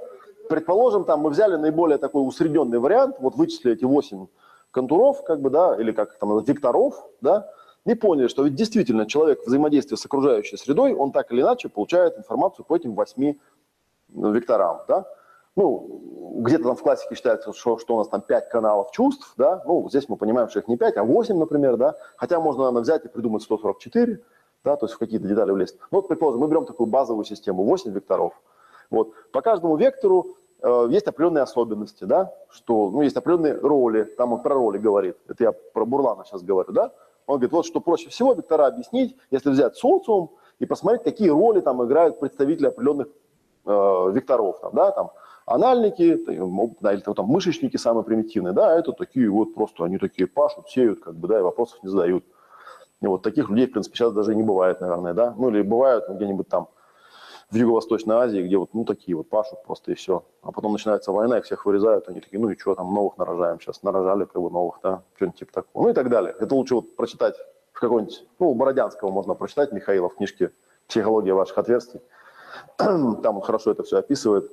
Предположим, 0.49 1.05
там 1.05 1.21
мы 1.21 1.29
взяли 1.29 1.55
наиболее 1.55 1.97
такой 1.97 2.27
усредненный 2.27 2.79
вариант, 2.79 3.17
вот 3.19 3.35
вычислили 3.35 3.75
эти 3.75 3.85
8 3.85 4.27
контуров, 4.71 5.23
как 5.23 5.41
бы, 5.41 5.49
да, 5.49 5.75
или 5.79 5.91
как 5.91 6.17
там, 6.17 6.43
векторов, 6.43 7.07
да, 7.21 7.49
и 7.85 7.95
поняли, 7.95 8.27
что 8.27 8.43
ведь 8.43 8.55
действительно 8.55 9.05
человек 9.05 9.41
в 9.41 9.47
взаимодействии 9.47 9.95
с 9.95 10.05
окружающей 10.05 10.57
средой, 10.57 10.93
он 10.93 11.11
так 11.11 11.31
или 11.31 11.41
иначе 11.41 11.69
получает 11.69 12.17
информацию 12.17 12.65
по 12.65 12.75
этим 12.75 12.95
8 12.95 13.35
ну, 14.09 14.31
векторам, 14.31 14.81
да. 14.87 15.05
Ну, 15.55 16.41
где-то 16.41 16.65
там 16.65 16.75
в 16.75 16.81
классике 16.81 17.15
считается, 17.15 17.53
что, 17.53 17.77
что 17.77 17.95
у 17.95 17.97
нас 17.99 18.09
там 18.09 18.21
5 18.21 18.49
каналов 18.49 18.91
чувств, 18.91 19.33
да, 19.37 19.63
ну, 19.65 19.87
здесь 19.89 20.09
мы 20.09 20.17
понимаем, 20.17 20.49
что 20.49 20.59
их 20.59 20.67
не 20.67 20.75
5, 20.75 20.97
а 20.97 21.03
8, 21.03 21.37
например, 21.37 21.77
да, 21.77 21.95
хотя 22.17 22.39
можно, 22.39 22.63
наверное, 22.63 22.81
взять 22.81 23.05
и 23.05 23.07
придумать 23.07 23.43
144, 23.43 24.21
да, 24.65 24.75
то 24.75 24.85
есть 24.85 24.95
в 24.95 24.97
какие-то 24.97 25.27
детали 25.27 25.51
влезть. 25.51 25.77
Ну, 25.91 25.99
вот, 25.99 26.07
предположим, 26.09 26.41
мы 26.41 26.47
берем 26.49 26.65
такую 26.65 26.87
базовую 26.87 27.23
систему, 27.23 27.63
8 27.63 27.91
векторов– 27.93 28.33
вот. 28.89 29.13
По 29.31 29.41
каждому 29.41 29.75
вектору 29.77 30.37
э, 30.61 30.87
есть 30.89 31.07
определенные 31.07 31.43
особенности, 31.43 32.03
да, 32.03 32.33
что, 32.49 32.89
ну, 32.89 33.01
есть 33.01 33.15
определенные 33.15 33.53
роли, 33.53 34.03
там 34.03 34.33
он 34.33 34.41
про 34.41 34.55
роли 34.55 34.77
говорит, 34.77 35.17
это 35.27 35.43
я 35.43 35.51
про 35.51 35.85
Бурлана 35.85 36.25
сейчас 36.25 36.43
говорю, 36.43 36.71
да, 36.71 36.91
он 37.27 37.37
говорит, 37.37 37.51
вот 37.51 37.65
что 37.65 37.81
проще 37.81 38.09
всего 38.09 38.33
вектора 38.33 38.67
объяснить, 38.67 39.15
если 39.31 39.49
взять 39.49 39.75
социум 39.75 40.31
и 40.59 40.65
посмотреть, 40.65 41.03
какие 41.03 41.29
роли 41.29 41.61
там 41.61 41.83
играют 41.83 42.19
представители 42.19 42.67
определенных 42.67 43.07
э, 43.65 44.11
векторов, 44.13 44.59
там, 44.61 44.71
да, 44.73 44.91
там, 44.91 45.11
анальники, 45.45 46.19
да, 46.81 46.93
или 46.93 47.01
там 47.01 47.25
мышечники 47.25 47.77
самые 47.77 48.03
примитивные, 48.03 48.53
да, 48.53 48.77
это 48.77 48.91
такие 48.93 49.29
вот 49.29 49.53
просто, 49.53 49.85
они 49.85 49.97
такие 49.97 50.27
пашут, 50.27 50.69
сеют, 50.69 51.01
как 51.01 51.15
бы, 51.15 51.27
да, 51.27 51.39
и 51.39 51.43
вопросов 51.43 51.79
не 51.83 51.89
задают. 51.89 52.23
И 53.01 53.07
вот 53.07 53.21
таких 53.21 53.49
людей, 53.49 53.67
в 53.67 53.71
принципе, 53.71 53.97
сейчас 53.97 54.13
даже 54.13 54.33
не 54.33 54.43
бывает, 54.43 54.81
наверное, 54.81 55.13
да, 55.13 55.33
ну, 55.37 55.49
или 55.49 55.61
бывают 55.61 56.07
ну, 56.07 56.15
где-нибудь 56.15 56.47
там 56.47 56.69
в 57.55 57.57
Юго-Восточной 57.57 58.15
Азии, 58.15 58.41
где 58.41 58.57
вот, 58.57 58.73
ну, 58.73 58.83
такие 58.83 59.15
вот 59.15 59.29
пашут 59.29 59.63
просто 59.63 59.93
и 59.93 59.95
все. 59.95 60.25
А 60.41 60.51
потом 60.51 60.73
начинается 60.73 61.13
война, 61.13 61.37
их 61.37 61.45
всех 61.45 61.65
вырезают, 61.65 62.09
они 62.09 62.19
такие, 62.19 62.37
ну 62.37 62.49
и 62.49 62.57
что 62.57 62.75
там, 62.75 62.93
новых 62.93 63.17
нарожаем 63.17 63.61
сейчас, 63.61 63.81
нарожали 63.81 64.25
как 64.25 64.41
бы 64.41 64.51
новых, 64.51 64.79
да, 64.83 65.03
что-нибудь 65.15 65.39
типа 65.39 65.53
такого. 65.53 65.83
Ну 65.83 65.89
и 65.89 65.93
так 65.93 66.09
далее. 66.09 66.35
Это 66.37 66.53
лучше 66.53 66.75
вот 66.75 66.97
прочитать 66.97 67.37
в 67.71 67.79
какой-нибудь, 67.79 68.27
ну, 68.39 68.49
у 68.49 68.55
Бородянского 68.55 69.09
можно 69.09 69.35
прочитать, 69.35 69.71
Михаила 69.71 70.09
в 70.09 70.15
книжке 70.15 70.51
«Психология 70.89 71.33
ваших 71.33 71.57
отверстий». 71.57 72.01
Там 72.77 73.37
он 73.37 73.41
хорошо 73.41 73.71
это 73.71 73.83
все 73.83 73.99
описывает. 73.99 74.51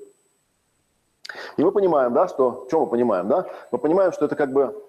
И 1.57 1.64
мы 1.64 1.72
понимаем, 1.72 2.12
да, 2.12 2.28
что, 2.28 2.66
что 2.68 2.80
мы 2.80 2.86
понимаем, 2.86 3.26
да? 3.26 3.46
Мы 3.72 3.78
понимаем, 3.78 4.12
что 4.12 4.26
это 4.26 4.36
как 4.36 4.53
бы, 4.53 4.80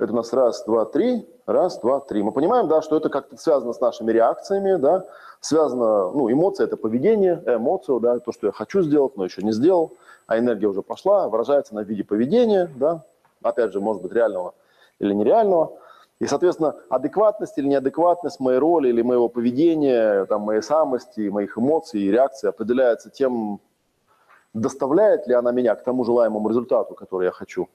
это 0.00 0.12
у 0.12 0.16
нас 0.16 0.32
раз, 0.32 0.64
два, 0.64 0.86
три, 0.86 1.28
раз, 1.46 1.78
два, 1.80 2.00
три. 2.00 2.22
Мы 2.22 2.32
понимаем, 2.32 2.68
да, 2.68 2.80
что 2.80 2.96
это 2.96 3.10
как-то 3.10 3.36
связано 3.36 3.72
с 3.72 3.80
нашими 3.80 4.10
реакциями, 4.10 4.76
да, 4.76 5.04
связано, 5.40 6.10
ну, 6.10 6.30
эмоция– 6.32 6.64
это 6.66 6.76
поведение, 6.76 7.42
эмоцию, 7.46 8.00
да, 8.00 8.18
то, 8.18 8.32
что 8.32 8.46
я 8.46 8.52
хочу 8.52 8.82
сделать, 8.82 9.16
но 9.16 9.24
еще 9.24 9.42
не 9.42 9.52
сделал, 9.52 9.92
а 10.26 10.38
энергия 10.38 10.68
уже 10.68 10.82
пошла, 10.82 11.28
выражается 11.28 11.74
на 11.74 11.80
виде 11.80 12.02
поведения, 12.02 12.70
да, 12.76 13.04
опять 13.42 13.72
же, 13.72 13.80
может 13.80 14.02
быть, 14.02 14.12
реального 14.12 14.54
или 14.98 15.12
нереального. 15.12 15.78
И, 16.18 16.26
соответственно, 16.26 16.76
адекватность 16.90 17.56
или 17.58 17.66
неадекватность 17.66 18.40
моей 18.40 18.58
роли 18.58 18.88
или 18.88 19.02
моего 19.02 19.28
поведения, 19.28 20.26
там, 20.26 20.42
моей 20.42 20.62
самости, 20.62 21.28
моих 21.28 21.56
эмоций 21.56 22.00
и 22.00 22.10
реакции 22.10 22.48
определяется 22.48 23.10
тем, 23.10 23.60
доставляет 24.52 25.26
ли 25.26 25.34
она 25.34 25.52
меня 25.52 25.74
к 25.74 25.82
тому 25.82 26.04
желаемому 26.04 26.48
результату, 26.48 26.94
который 26.94 27.26
я 27.26 27.32
хочу. 27.32 27.68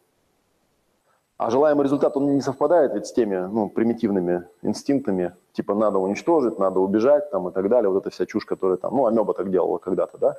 А 1.38 1.50
желаемый 1.50 1.84
результат, 1.84 2.16
он 2.16 2.34
не 2.34 2.42
совпадает 2.42 2.94
ведь 2.94 3.08
с 3.08 3.14
теми 3.14 3.36
ну, 3.36 3.70
примитивными 3.70 4.48
инстинктами, 4.62 5.34
типа 5.52 5.74
надо 5.74 5.98
уничтожить, 6.00 6.58
надо 6.60 6.80
убежать 6.80 7.30
там, 7.30 7.50
и 7.50 7.52
так 7.52 7.68
далее. 7.68 7.90
Вот 7.90 8.02
эта 8.02 8.10
вся 8.10 8.26
чушь, 8.26 8.46
которая 8.46 8.78
там, 8.78 8.96
ну, 8.96 9.06
амеба 9.06 9.34
так 9.34 9.52
делала 9.52 9.78
когда-то, 9.78 10.18
да? 10.18 10.38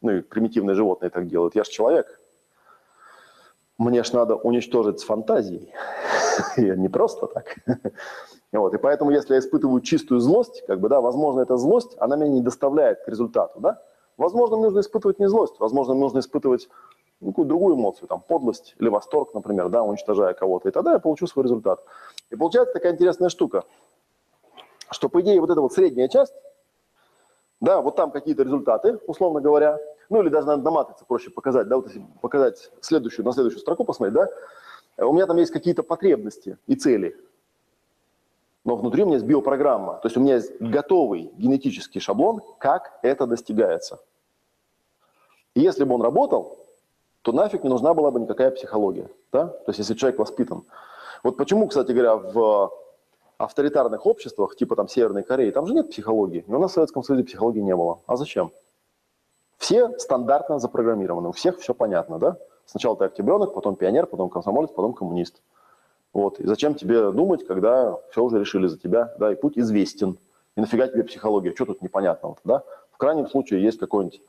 Ну 0.00 0.10
и 0.10 0.20
примитивные 0.20 0.74
животные 0.74 1.10
так 1.10 1.28
делают. 1.28 1.54
Я 1.54 1.62
же 1.62 1.70
человек. 1.70 2.20
Мне 3.78 4.02
ж 4.02 4.12
надо 4.12 4.34
уничтожить 4.34 4.98
с 4.98 5.04
фантазией. 5.04 5.72
И 6.56 6.62
не 6.62 6.88
просто 6.88 7.26
так. 7.26 7.56
Вот, 8.52 8.74
и 8.74 8.76
поэтому, 8.76 9.10
если 9.10 9.32
я 9.32 9.40
испытываю 9.40 9.80
чистую 9.80 10.20
злость, 10.20 10.62
как 10.66 10.78
бы, 10.78 10.90
да, 10.90 11.00
возможно, 11.00 11.40
эта 11.40 11.56
злость, 11.56 11.96
она 11.96 12.16
меня 12.16 12.32
не 12.32 12.42
доставляет 12.42 13.02
к 13.02 13.08
результату, 13.08 13.60
да? 13.60 13.80
Возможно, 14.18 14.58
нужно 14.58 14.80
испытывать 14.80 15.18
не 15.18 15.26
злость, 15.26 15.54
возможно, 15.58 15.94
нужно 15.94 16.18
испытывать 16.18 16.68
ну, 17.22 17.30
какую 17.30 17.46
другую 17.46 17.76
эмоцию, 17.76 18.08
там, 18.08 18.20
подлость 18.20 18.74
или 18.78 18.88
восторг, 18.88 19.32
например, 19.32 19.68
да, 19.68 19.82
уничтожая 19.82 20.34
кого-то, 20.34 20.68
и 20.68 20.72
тогда 20.72 20.92
я 20.92 20.98
получу 20.98 21.26
свой 21.26 21.44
результат. 21.44 21.82
И 22.30 22.36
получается 22.36 22.74
такая 22.74 22.92
интересная 22.92 23.28
штука, 23.28 23.64
что, 24.90 25.08
по 25.08 25.20
идее, 25.20 25.40
вот 25.40 25.48
эта 25.48 25.60
вот 25.60 25.72
средняя 25.72 26.08
часть, 26.08 26.34
да, 27.60 27.80
вот 27.80 27.94
там 27.94 28.10
какие-то 28.10 28.42
результаты, 28.42 28.98
условно 29.06 29.40
говоря, 29.40 29.78
ну, 30.10 30.20
или 30.20 30.28
даже 30.28 30.48
надо 30.48 30.62
на 30.62 30.70
матрице 30.72 31.04
проще 31.06 31.30
показать, 31.30 31.68
да, 31.68 31.76
вот 31.76 31.86
если 31.86 32.04
показать 32.20 32.70
следующую, 32.80 33.24
на 33.24 33.32
следующую 33.32 33.60
строку 33.60 33.84
посмотреть, 33.84 34.14
да, 34.14 35.06
у 35.06 35.12
меня 35.12 35.26
там 35.26 35.36
есть 35.36 35.52
какие-то 35.52 35.84
потребности 35.84 36.58
и 36.66 36.74
цели, 36.74 37.16
но 38.64 38.74
внутри 38.74 39.04
у 39.04 39.06
меня 39.06 39.16
есть 39.16 39.26
биопрограмма, 39.26 39.94
то 39.94 40.06
есть 40.06 40.16
у 40.16 40.20
меня 40.20 40.34
есть 40.34 40.60
готовый 40.60 41.30
генетический 41.36 42.00
шаблон, 42.00 42.40
как 42.58 42.98
это 43.02 43.26
достигается. 43.26 44.00
И 45.54 45.60
если 45.60 45.84
бы 45.84 45.94
он 45.94 46.02
работал, 46.02 46.61
то 47.22 47.32
нафиг 47.32 47.62
не 47.62 47.70
нужна 47.70 47.94
была 47.94 48.10
бы 48.10 48.20
никакая 48.20 48.50
психология. 48.50 49.08
Да? 49.32 49.46
То 49.46 49.68
есть 49.68 49.78
если 49.78 49.94
человек 49.94 50.18
воспитан. 50.18 50.64
Вот 51.22 51.36
почему, 51.36 51.68
кстати 51.68 51.92
говоря, 51.92 52.16
в 52.16 52.72
авторитарных 53.38 54.06
обществах, 54.06 54.56
типа 54.56 54.76
там 54.76 54.88
Северной 54.88 55.22
Кореи, 55.22 55.50
там 55.50 55.66
же 55.66 55.74
нет 55.74 55.90
психологии. 55.90 56.44
И 56.46 56.52
у 56.52 56.58
нас 56.58 56.72
в 56.72 56.74
Советском 56.74 57.02
Союзе 57.02 57.24
психологии 57.24 57.60
не 57.60 57.74
было. 57.74 58.00
А 58.06 58.16
зачем? 58.16 58.52
Все 59.58 59.96
стандартно 59.98 60.58
запрограммированы, 60.58 61.28
у 61.28 61.32
всех 61.32 61.60
все 61.60 61.72
понятно, 61.72 62.18
да? 62.18 62.36
Сначала 62.66 62.96
ты 62.96 63.04
октябренок, 63.04 63.54
потом 63.54 63.76
пионер, 63.76 64.06
потом 64.06 64.28
комсомолец, 64.28 64.70
потом 64.70 64.92
коммунист. 64.92 65.42
Вот. 66.12 66.40
И 66.40 66.46
зачем 66.46 66.74
тебе 66.74 67.12
думать, 67.12 67.46
когда 67.46 67.96
все 68.10 68.22
уже 68.22 68.40
решили 68.40 68.66
за 68.66 68.78
тебя, 68.78 69.14
да, 69.18 69.32
и 69.32 69.36
путь 69.36 69.56
известен. 69.56 70.18
И 70.56 70.60
нафига 70.60 70.88
тебе 70.88 71.04
психология, 71.04 71.54
что 71.54 71.66
тут 71.66 71.82
непонятного, 71.82 72.36
да? 72.44 72.64
В 72.90 72.98
крайнем 72.98 73.28
случае 73.28 73.62
есть 73.62 73.78
какой-нибудь 73.78 74.20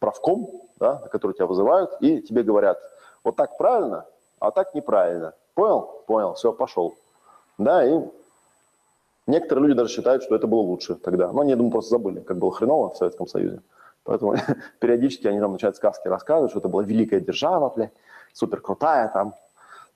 правком, 0.00 0.50
да, 0.78 0.96
который 1.12 1.32
тебя 1.32 1.46
вызывают, 1.46 1.92
и 2.00 2.20
тебе 2.20 2.42
говорят, 2.42 2.80
вот 3.22 3.36
так 3.36 3.56
правильно, 3.56 4.06
а 4.40 4.50
так 4.50 4.74
неправильно. 4.74 5.34
Понял? 5.54 6.02
Понял, 6.06 6.34
все, 6.34 6.52
пошел. 6.52 6.94
Да, 7.58 7.86
и 7.86 8.00
некоторые 9.26 9.68
люди 9.68 9.76
даже 9.76 9.94
считают, 9.94 10.22
что 10.22 10.34
это 10.34 10.46
было 10.46 10.60
лучше 10.60 10.94
тогда. 10.94 11.30
Но 11.30 11.42
они, 11.42 11.50
я 11.50 11.56
думаю, 11.56 11.72
просто 11.72 11.90
забыли, 11.90 12.20
как 12.20 12.38
было 12.38 12.50
хреново 12.50 12.90
в 12.90 12.96
Советском 12.96 13.26
Союзе. 13.28 13.60
Поэтому 14.04 14.34
периодически 14.80 15.28
они 15.28 15.38
там 15.38 15.52
начинают 15.52 15.76
сказки 15.76 16.08
рассказывать, 16.08 16.50
что 16.50 16.60
это 16.60 16.68
была 16.68 16.82
великая 16.82 17.20
держава, 17.20 17.70
бля, 17.70 17.90
супер 18.32 18.60
крутая 18.60 19.08
там, 19.08 19.34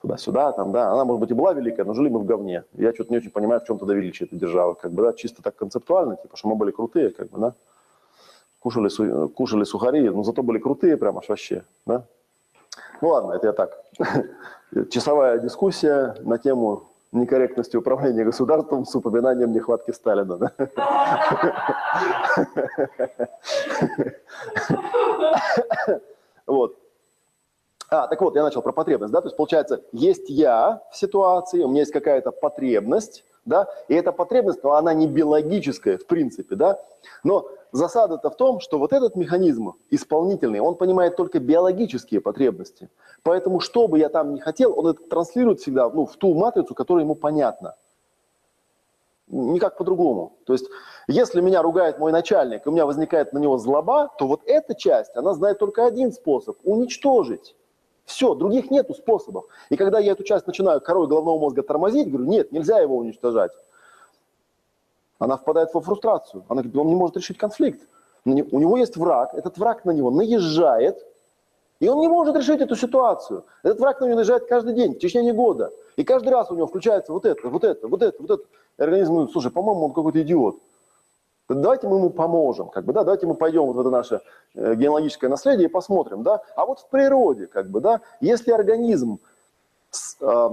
туда-сюда, 0.02 0.52
там, 0.52 0.72
да. 0.72 0.92
Она, 0.92 1.04
может 1.04 1.20
быть, 1.20 1.30
и 1.30 1.34
была 1.34 1.54
великая, 1.54 1.84
но 1.84 1.94
жили 1.94 2.10
мы 2.10 2.20
в 2.20 2.26
говне. 2.26 2.64
Я 2.74 2.92
что-то 2.92 3.10
не 3.10 3.16
очень 3.16 3.30
понимаю, 3.30 3.60
в 3.60 3.64
чем 3.64 3.78
тогда 3.78 3.94
величие 3.94 4.26
этой 4.26 4.38
державы, 4.38 4.74
как 4.74 4.92
бы, 4.92 5.02
да, 5.02 5.14
чисто 5.14 5.42
так 5.42 5.56
концептуально, 5.56 6.16
типа, 6.16 6.36
что 6.36 6.48
мы 6.48 6.56
были 6.56 6.70
крутые, 6.70 7.10
как 7.10 7.30
бы, 7.30 7.38
да. 7.38 7.54
Кушали, 8.64 8.88
кушали 9.28 9.64
сухари, 9.64 10.08
но 10.08 10.22
зато 10.22 10.42
были 10.42 10.58
крутые 10.58 10.96
прям 10.96 11.18
аж 11.18 11.28
вообще, 11.28 11.64
да. 11.84 12.06
Ну 13.02 13.08
ладно, 13.08 13.32
это 13.32 13.48
я 13.48 13.52
так. 13.52 13.78
Часовая 14.90 15.38
дискуссия 15.38 16.16
на 16.20 16.38
тему 16.38 16.84
некорректности 17.12 17.76
управления 17.76 18.24
государством 18.24 18.86
с 18.86 18.94
упоминанием 18.94 19.52
нехватки 19.52 19.90
Сталина. 19.90 20.38
Да? 20.38 20.52
Вот. 26.46 26.76
А, 27.90 28.08
так 28.08 28.20
вот, 28.20 28.34
я 28.34 28.42
начал 28.42 28.62
про 28.62 28.72
потребность, 28.72 29.12
да, 29.12 29.20
то 29.20 29.28
есть 29.28 29.36
получается, 29.36 29.82
есть 29.92 30.28
я 30.28 30.82
в 30.90 30.96
ситуации, 30.96 31.62
у 31.62 31.68
меня 31.68 31.80
есть 31.80 31.92
какая-то 31.92 32.32
потребность, 32.32 33.24
да, 33.44 33.68
и 33.88 33.94
эта 33.94 34.12
потребность, 34.12 34.62
но 34.62 34.72
она 34.72 34.94
не 34.94 35.06
биологическая 35.06 35.98
в 35.98 36.06
принципе, 36.06 36.54
да, 36.54 36.80
но 37.22 37.48
засада-то 37.72 38.30
в 38.30 38.36
том, 38.36 38.60
что 38.60 38.78
вот 38.78 38.92
этот 38.92 39.16
механизм 39.16 39.74
исполнительный, 39.90 40.60
он 40.60 40.76
понимает 40.76 41.16
только 41.16 41.40
биологические 41.40 42.20
потребности, 42.20 42.88
поэтому 43.22 43.60
что 43.60 43.88
бы 43.88 43.98
я 43.98 44.08
там 44.08 44.34
ни 44.34 44.40
хотел, 44.40 44.78
он 44.78 44.88
это 44.88 45.02
транслирует 45.08 45.60
всегда 45.60 45.88
ну, 45.90 46.06
в 46.06 46.16
ту 46.16 46.34
матрицу, 46.34 46.74
которая 46.74 47.04
ему 47.04 47.14
понятна. 47.14 47.76
Никак 49.26 49.78
по-другому. 49.78 50.36
То 50.44 50.52
есть, 50.52 50.66
если 51.08 51.40
меня 51.40 51.62
ругает 51.62 51.98
мой 51.98 52.12
начальник, 52.12 52.66
и 52.66 52.68
у 52.68 52.72
меня 52.72 52.84
возникает 52.84 53.32
на 53.32 53.38
него 53.38 53.56
злоба, 53.56 54.10
то 54.18 54.26
вот 54.26 54.42
эта 54.44 54.74
часть, 54.74 55.16
она 55.16 55.32
знает 55.32 55.58
только 55.58 55.86
один 55.86 56.12
способ– 56.12 56.58
уничтожить. 56.62 57.56
Все, 58.04 58.34
других 58.34 58.70
нету 58.70 58.94
способов. 58.94 59.46
И 59.70 59.76
когда 59.76 59.98
я 59.98 60.12
эту 60.12 60.24
часть 60.24 60.46
начинаю 60.46 60.80
корой 60.80 61.06
головного 61.06 61.38
мозга 61.38 61.62
тормозить, 61.62 62.08
говорю, 62.08 62.26
нет, 62.26 62.52
нельзя 62.52 62.78
его 62.78 62.96
уничтожать. 62.96 63.52
Она 65.18 65.36
впадает 65.36 65.72
во 65.72 65.80
фрустрацию. 65.80 66.44
Она 66.48 66.62
говорит, 66.62 66.76
он 66.76 66.88
не 66.88 66.94
может 66.94 67.16
решить 67.16 67.38
конфликт. 67.38 67.80
У 68.24 68.30
него 68.30 68.76
есть 68.76 68.96
враг, 68.96 69.34
этот 69.34 69.58
враг 69.58 69.84
на 69.84 69.90
него 69.90 70.10
наезжает, 70.10 71.04
и 71.80 71.88
он 71.88 72.00
не 72.00 72.08
может 72.08 72.34
решить 72.34 72.60
эту 72.60 72.74
ситуацию. 72.74 73.44
Этот 73.62 73.80
враг 73.80 74.00
на 74.00 74.06
него 74.06 74.16
наезжает 74.16 74.46
каждый 74.46 74.74
день, 74.74 74.94
в 74.94 74.98
течение 74.98 75.34
года. 75.34 75.70
И 75.96 76.04
каждый 76.04 76.30
раз 76.30 76.50
у 76.50 76.54
него 76.54 76.66
включается 76.66 77.12
вот 77.12 77.26
это, 77.26 77.48
вот 77.48 77.64
это, 77.64 77.86
вот 77.86 78.02
это, 78.02 78.22
вот 78.22 78.30
это. 78.30 78.42
И 78.78 78.82
организм 78.82 79.12
говорит, 79.12 79.32
слушай, 79.32 79.50
по-моему, 79.50 79.86
он 79.86 79.92
какой-то 79.92 80.22
идиот. 80.22 80.56
Давайте 81.48 81.88
мы 81.88 81.96
ему 81.98 82.10
поможем, 82.10 82.68
как 82.68 82.86
бы, 82.86 82.94
да, 82.94 83.04
давайте 83.04 83.26
мы 83.26 83.34
пойдем 83.34 83.64
вот 83.66 83.76
в 83.76 83.80
это 83.80 83.90
наше 83.90 84.22
э, 84.54 84.74
генеалогическое 84.74 85.28
наследие 85.28 85.68
и 85.68 85.70
посмотрим, 85.70 86.22
да. 86.22 86.42
А 86.56 86.64
вот 86.64 86.80
в 86.80 86.88
природе, 86.88 87.46
как 87.46 87.68
бы, 87.68 87.80
да, 87.80 88.00
если 88.20 88.50
организм 88.50 89.18
с, 89.90 90.16
э, 90.22 90.50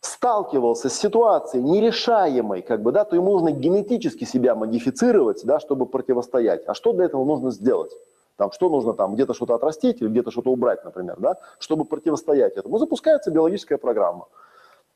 сталкивался 0.00 0.90
с 0.90 0.98
ситуацией 0.98 1.62
нерешаемой, 1.62 2.60
как 2.60 2.82
бы, 2.82 2.92
да, 2.92 3.04
то 3.04 3.16
ему 3.16 3.32
нужно 3.32 3.50
генетически 3.50 4.24
себя 4.24 4.54
модифицировать, 4.54 5.42
да, 5.44 5.60
чтобы 5.60 5.86
противостоять. 5.86 6.64
А 6.66 6.74
что 6.74 6.92
для 6.92 7.06
этого 7.06 7.24
нужно 7.24 7.50
сделать? 7.50 7.92
Там, 8.36 8.52
что 8.52 8.68
нужно 8.68 8.92
там, 8.92 9.14
где-то 9.14 9.32
что-то 9.32 9.54
отрастить 9.54 10.02
или 10.02 10.08
где-то 10.08 10.30
что-то 10.30 10.50
убрать, 10.50 10.84
например, 10.84 11.16
да, 11.18 11.36
чтобы 11.58 11.86
противостоять 11.86 12.56
этому. 12.56 12.78
Запускается 12.78 13.30
биологическая 13.30 13.78
программа. 13.78 14.26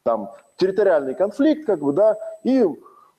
Там 0.03 0.31
территориальный 0.57 1.15
конфликт, 1.15 1.65
как 1.67 1.81
бы, 1.81 1.93
да, 1.93 2.19
и 2.45 2.67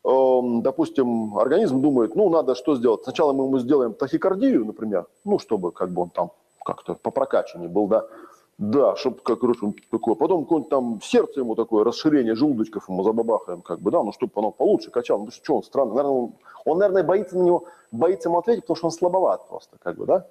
допустим, 0.03 1.37
организм 1.37 1.81
думает, 1.81 2.15
ну, 2.15 2.29
надо 2.29 2.55
что 2.55 2.75
сделать? 2.75 3.03
Сначала 3.03 3.31
мы 3.31 3.45
ему 3.45 3.59
сделаем 3.59 3.93
тахикардию, 3.93 4.65
например, 4.65 5.07
ну, 5.23 5.39
чтобы 5.39 5.71
как 5.71 5.91
бы 5.91 6.03
он 6.03 6.09
там 6.09 6.31
как-то 6.65 6.95
по 6.95 7.11
прокачанию 7.11 7.69
был, 7.69 7.87
да, 7.87 8.05
да, 8.57 8.95
чтобы, 8.95 9.17
как 9.23 9.39
короче, 9.39 9.73
такое. 9.89 10.15
Потом 10.15 10.43
какое-нибудь 10.43 10.69
там 10.69 10.99
сердце 11.01 11.39
ему 11.39 11.55
такое, 11.55 11.83
расширение 11.83 12.35
желудочков 12.35 12.87
ему 12.89 13.03
забабахаем, 13.03 13.61
как 13.61 13.79
бы, 13.79 13.91
да, 13.91 14.03
ну, 14.03 14.11
чтобы 14.11 14.33
оно 14.35 14.51
получше 14.51 14.91
качало. 14.91 15.25
Ну, 15.25 15.31
что 15.31 15.55
он 15.55 15.63
странный? 15.63 15.95
Наверное, 15.95 16.11
он, 16.11 16.33
он, 16.65 16.77
наверное, 16.77 17.03
боится 17.03 17.37
на 17.37 17.43
него, 17.43 17.65
боится 17.91 18.29
ему 18.29 18.39
ответить, 18.39 18.63
потому 18.63 18.77
что 18.77 18.87
он 18.87 18.91
слабоват 18.91 19.47
просто, 19.47 19.77
как 19.81 19.97
бы, 19.97 20.05
да. 20.05 20.27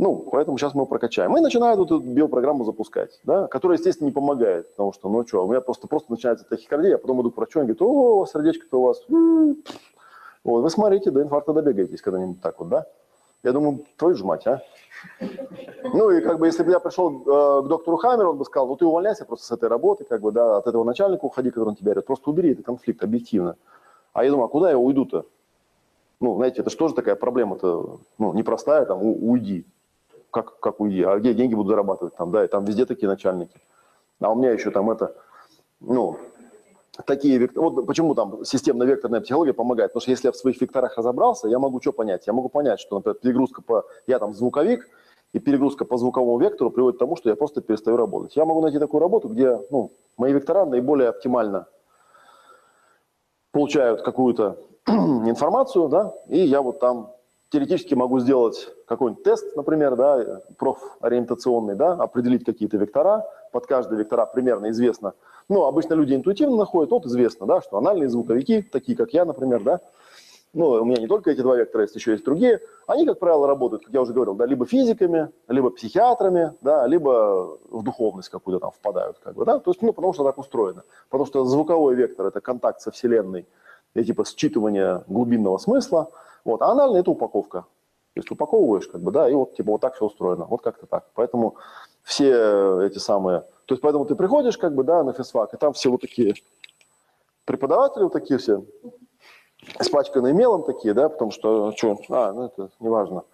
Ну, 0.00 0.26
поэтому 0.32 0.56
сейчас 0.56 0.72
мы 0.72 0.78
его 0.78 0.86
прокачаем. 0.86 1.36
И 1.36 1.40
начинают 1.42 1.78
вот 1.78 1.88
эту 1.88 2.00
биопрограмму 2.00 2.64
запускать, 2.64 3.20
да, 3.24 3.48
которая, 3.48 3.76
естественно, 3.76 4.06
не 4.06 4.12
помогает, 4.12 4.70
потому 4.70 4.94
что, 4.94 5.10
ну 5.10 5.26
что, 5.26 5.44
у 5.44 5.50
меня 5.50 5.60
просто, 5.60 5.88
просто 5.88 6.10
начинается 6.10 6.46
тахикардия, 6.48 6.94
а 6.94 6.98
потом 6.98 7.20
иду 7.20 7.30
к 7.30 7.36
врачу, 7.36 7.60
он 7.60 7.66
говорит, 7.66 7.82
о, 7.82 8.24
сердечко-то 8.24 8.80
у 8.80 8.84
вас, 8.84 9.04
вот, 10.42 10.62
вы 10.62 10.70
смотрите, 10.70 11.10
до 11.10 11.20
инфаркта 11.20 11.52
добегаетесь 11.52 12.00
когда-нибудь 12.00 12.40
так 12.40 12.58
вот, 12.60 12.70
да? 12.70 12.86
Я 13.42 13.52
думаю, 13.52 13.84
твою 13.98 14.14
ж 14.14 14.22
мать, 14.22 14.46
а? 14.46 14.62
Ну 15.92 16.10
и 16.10 16.22
как 16.22 16.38
бы, 16.38 16.46
если 16.46 16.62
бы 16.62 16.70
я 16.70 16.80
пришел 16.80 17.20
э, 17.20 17.62
к 17.62 17.68
доктору 17.68 17.98
Хаммеру, 17.98 18.30
он 18.30 18.38
бы 18.38 18.46
сказал, 18.46 18.68
ну 18.68 18.76
ты 18.76 18.86
увольняйся 18.86 19.26
просто 19.26 19.48
с 19.48 19.50
этой 19.50 19.68
работы, 19.68 20.04
как 20.04 20.22
бы, 20.22 20.32
да, 20.32 20.56
от 20.56 20.66
этого 20.66 20.82
начальника 20.82 21.26
уходи, 21.26 21.50
который 21.50 21.68
он 21.68 21.76
тебя 21.76 21.92
орет, 21.92 22.06
просто 22.06 22.30
убери 22.30 22.52
этот 22.52 22.64
конфликт 22.64 23.04
объективно. 23.04 23.56
А 24.14 24.24
я 24.24 24.30
думаю, 24.30 24.46
а 24.46 24.48
куда 24.48 24.70
я 24.70 24.78
уйду-то? 24.78 25.26
Ну, 26.20 26.36
знаете, 26.36 26.62
это 26.62 26.70
же 26.70 26.94
такая 26.94 27.16
проблема-то, 27.16 28.00
ну, 28.16 28.32
непростая, 28.32 28.86
там, 28.86 29.02
уйди 29.02 29.66
как, 30.30 30.58
как 30.60 30.80
уйди, 30.80 31.02
а 31.02 31.18
где 31.18 31.34
деньги 31.34 31.54
буду 31.54 31.70
зарабатывать 31.70 32.16
там, 32.16 32.30
да, 32.30 32.44
и 32.44 32.48
там 32.48 32.64
везде 32.64 32.86
такие 32.86 33.08
начальники. 33.08 33.60
А 34.20 34.30
у 34.30 34.34
меня 34.34 34.50
еще 34.50 34.70
там 34.70 34.90
это, 34.90 35.14
ну, 35.80 36.18
такие 37.06 37.48
вот 37.54 37.86
почему 37.86 38.14
там 38.14 38.44
системно-векторная 38.44 39.20
психология 39.20 39.52
помогает, 39.52 39.90
потому 39.90 40.02
что 40.02 40.10
если 40.10 40.28
я 40.28 40.32
в 40.32 40.36
своих 40.36 40.60
векторах 40.60 40.96
разобрался, 40.96 41.48
я 41.48 41.58
могу 41.58 41.80
что 41.80 41.92
понять? 41.92 42.26
Я 42.26 42.32
могу 42.32 42.48
понять, 42.48 42.80
что, 42.80 42.96
например, 42.96 43.16
перегрузка 43.16 43.62
по, 43.62 43.84
я 44.06 44.18
там 44.18 44.34
звуковик, 44.34 44.88
и 45.32 45.38
перегрузка 45.38 45.84
по 45.84 45.96
звуковому 45.96 46.38
вектору 46.38 46.70
приводит 46.70 46.96
к 46.96 46.98
тому, 46.98 47.16
что 47.16 47.30
я 47.30 47.36
просто 47.36 47.60
перестаю 47.60 47.96
работать. 47.96 48.36
Я 48.36 48.44
могу 48.44 48.60
найти 48.62 48.78
такую 48.78 49.00
работу, 49.00 49.28
где 49.28 49.60
ну, 49.70 49.92
мои 50.16 50.32
вектора 50.32 50.64
наиболее 50.64 51.08
оптимально 51.08 51.66
получают 53.52 54.02
какую-то 54.02 54.58
информацию, 54.86 55.88
да, 55.88 56.12
и 56.28 56.40
я 56.40 56.62
вот 56.62 56.80
там 56.80 57.12
теоретически 57.50 57.94
могу 57.94 58.20
сделать 58.20 58.72
какой-нибудь 58.86 59.24
тест, 59.24 59.56
например, 59.56 59.96
да, 59.96 60.42
профориентационный, 60.56 61.74
да, 61.74 61.92
определить 61.92 62.44
какие-то 62.44 62.76
вектора, 62.76 63.26
под 63.52 63.66
каждый 63.66 63.98
вектора 63.98 64.24
примерно 64.26 64.70
известно. 64.70 65.14
Ну, 65.48 65.64
обычно 65.64 65.94
люди 65.94 66.14
интуитивно 66.14 66.56
находят, 66.56 66.92
вот 66.92 67.06
известно, 67.06 67.46
да, 67.46 67.60
что 67.60 67.76
анальные 67.76 68.08
звуковики, 68.08 68.62
такие 68.62 68.96
как 68.96 69.12
я, 69.12 69.24
например, 69.24 69.62
да, 69.62 69.80
ну, 70.52 70.70
у 70.70 70.84
меня 70.84 71.00
не 71.00 71.06
только 71.06 71.30
эти 71.30 71.40
два 71.42 71.56
вектора 71.56 71.82
есть, 71.82 71.94
еще 71.94 72.12
есть 72.12 72.24
другие, 72.24 72.60
они, 72.86 73.04
как 73.06 73.18
правило, 73.18 73.46
работают, 73.46 73.84
как 73.84 73.94
я 73.94 74.00
уже 74.00 74.12
говорил, 74.12 74.34
да, 74.34 74.46
либо 74.46 74.64
физиками, 74.64 75.30
либо 75.48 75.70
психиатрами, 75.70 76.54
да, 76.60 76.86
либо 76.86 77.58
в 77.68 77.82
духовность 77.82 78.28
какую-то 78.28 78.60
там 78.60 78.70
впадают, 78.70 79.18
как 79.22 79.34
бы, 79.34 79.44
да, 79.44 79.58
то 79.58 79.72
есть, 79.72 79.82
ну, 79.82 79.92
потому 79.92 80.12
что 80.12 80.24
так 80.24 80.38
устроено. 80.38 80.84
Потому 81.08 81.26
что 81.26 81.44
звуковой 81.44 81.96
вектор– 81.96 82.26
это 82.28 82.40
контакт 82.40 82.80
со 82.80 82.92
Вселенной, 82.92 83.46
и 83.94 84.04
типа 84.04 84.22
считывание 84.22 85.02
глубинного 85.08 85.58
смысла– 85.58 86.10
вот. 86.44 86.62
А 86.62 86.70
анальный– 86.70 87.00
это 87.02 87.10
упаковка. 87.10 87.62
То 88.14 88.20
есть 88.20 88.30
упаковываешь, 88.30 88.88
как 88.88 89.00
бы, 89.00 89.12
да, 89.12 89.30
и 89.30 89.34
вот 89.34 89.54
типа 89.54 89.72
вот 89.72 89.80
так 89.80 89.94
все 89.94 90.06
устроено. 90.06 90.44
Вот 90.44 90.62
как-то 90.62 90.86
так. 90.86 91.06
Поэтому 91.14 91.56
все 92.02 92.82
эти 92.82 92.98
самые... 92.98 93.40
То 93.66 93.74
есть 93.74 93.82
поэтому 93.82 94.04
ты 94.04 94.16
приходишь, 94.16 94.58
как 94.58 94.74
бы, 94.74 94.82
да, 94.82 95.04
на 95.04 95.12
физфак, 95.12 95.54
и 95.54 95.56
там 95.56 95.72
все 95.72 95.90
вот 95.90 96.00
такие 96.00 96.34
преподаватели 97.44 98.02
вот 98.02 98.12
такие 98.12 98.38
все, 98.38 98.64
испачканные 99.78 100.32
мелом 100.32 100.62
такие, 100.62 100.94
да, 100.94 101.08
потому 101.08 101.30
что, 101.30 101.72
что, 101.76 101.98
а, 102.10 102.32
ну 102.32 102.46
это 102.46 102.70
неважно. 102.80 103.24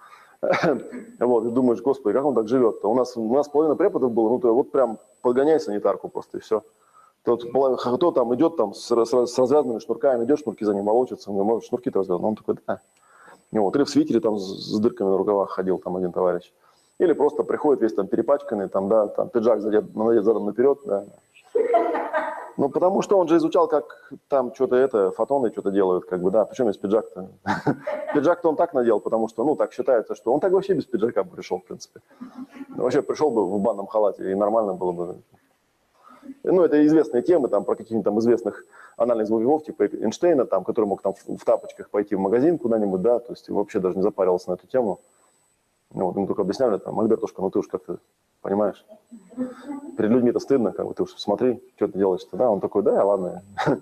Вот, 1.19 1.47
и 1.47 1.51
думаешь, 1.51 1.81
господи, 1.81 2.15
как 2.15 2.25
он 2.25 2.35
так 2.35 2.47
живет-то? 2.47 2.89
У 2.89 2.95
нас, 2.95 3.17
у 3.17 3.35
нас 3.35 3.49
половина 3.49 3.75
преподов 3.75 4.13
было, 4.13 4.29
ну, 4.29 4.39
ты 4.39 4.49
вот 4.49 4.71
прям 4.71 4.99
подгоняй 5.23 5.59
санитарку 5.59 6.09
просто, 6.09 6.39
и 6.39 6.41
все. 6.41 6.63
Тот, 7.27 7.45
кто 7.45 8.13
там 8.13 8.33
идет 8.37 8.57
там 8.57 8.73
с, 8.73 8.89
с, 8.89 9.27
с 9.27 9.39
развязанными 9.39 9.81
шнурками, 9.81 10.25
идет, 10.25 10.39
шнурки 10.39 10.65
за 10.65 10.73
ним 10.73 10.85
волочатся, 10.85 11.33
у 11.33 11.35
него 11.35 11.61
шнурки-то 11.61 11.99
развязаны. 11.99 12.29
Он 12.29 12.37
такой, 12.37 12.55
да. 12.65 12.81
И 13.51 13.59
вот, 13.59 13.75
или 13.75 13.83
в 13.83 13.91
свитере 13.91 14.21
там 14.21 14.39
с, 14.39 14.45
с 14.45 14.79
дырками 14.79 15.09
на 15.09 15.17
рукавах 15.17 15.51
ходил 15.51 15.79
там 15.79 15.97
один 15.97 16.13
товарищ. 16.13 16.53
Или 17.01 17.15
просто 17.15 17.43
приходит 17.43 17.83
весь 17.83 17.95
там 17.95 18.07
перепачканный, 18.07 18.69
там, 18.69 18.89
да, 18.89 19.09
там 19.09 19.29
пиджак 19.29 19.61
задет, 19.61 19.93
надет 19.97 20.25
задом 20.25 20.47
наперед, 20.47 20.79
да. 20.85 21.05
Ну, 22.57 22.69
потому 22.69 23.03
что 23.03 23.19
он 23.19 23.27
же 23.27 23.39
изучал, 23.39 23.67
как 23.67 24.13
там 24.29 24.55
что-то 24.55 24.77
это, 24.77 25.11
фотоны 25.11 25.51
что-то 25.51 25.73
делают, 25.73 26.05
как 26.05 26.23
бы, 26.23 26.31
да, 26.31 26.45
причем 26.45 26.69
без 26.69 26.77
пиджак-то. 26.77 27.29
Пиджак-то 28.15 28.49
он 28.49 28.57
так 28.57 28.73
надел, 28.73 29.01
потому 29.01 29.27
что, 29.27 29.45
ну, 29.45 29.57
так 29.57 29.73
считается, 29.73 30.15
что 30.15 30.33
он 30.33 30.39
так 30.39 30.53
вообще 30.53 30.75
без 30.75 30.85
пиджака 30.85 31.25
бы 31.25 31.35
пришел, 31.35 31.59
в 31.59 31.65
принципе. 31.65 32.01
Вообще 32.69 33.03
пришел 33.03 33.31
бы 33.31 33.45
в 33.45 33.59
банном 33.59 33.89
халате, 33.89 34.31
и 34.31 34.35
нормально 34.37 34.75
было 34.75 34.93
бы. 34.93 35.17
Ну, 36.43 36.63
это 36.63 36.85
известные 36.87 37.23
темы, 37.23 37.49
там, 37.49 37.65
про 37.65 37.75
каких-нибудь 37.75 38.05
там 38.05 38.19
известных 38.19 38.65
анальных 38.97 39.27
звуков, 39.27 39.65
типа 39.65 39.85
Эйнштейна, 39.85 40.47
там, 40.47 40.65
который 40.65 40.87
мог 40.87 41.03
там 41.03 41.15
в, 41.15 41.45
тапочках 41.45 41.91
пойти 41.91 42.15
в 42.15 42.21
магазин 42.21 42.59
куда-нибудь, 42.59 43.03
да, 43.03 43.19
то 43.19 43.33
есть 43.33 43.49
вообще 43.49 43.81
даже 43.81 43.97
не 43.97 44.03
запарился 44.03 44.51
на 44.51 44.55
эту 44.55 44.67
тему. 44.67 45.01
Ну, 45.95 46.07
вот, 46.07 46.17
ему 46.17 46.27
только 46.27 46.43
объясняли, 46.43 46.79
там, 46.79 46.99
Альбертушка, 46.99 47.41
ну 47.41 47.51
ты 47.51 47.59
уж 47.59 47.69
как-то, 47.69 47.99
понимаешь, 48.41 48.85
перед 49.97 50.11
людьми-то 50.11 50.41
стыдно, 50.41 50.73
как 50.73 50.87
бы, 50.87 50.95
ты 50.95 51.03
уж 51.03 51.15
смотри, 51.17 51.63
что 51.77 51.89
ты 51.89 51.99
делаешь-то, 51.99 52.37
да, 52.37 52.51
он 52.51 52.61
такой, 52.61 52.83
да, 52.83 53.05
ладно, 53.05 53.43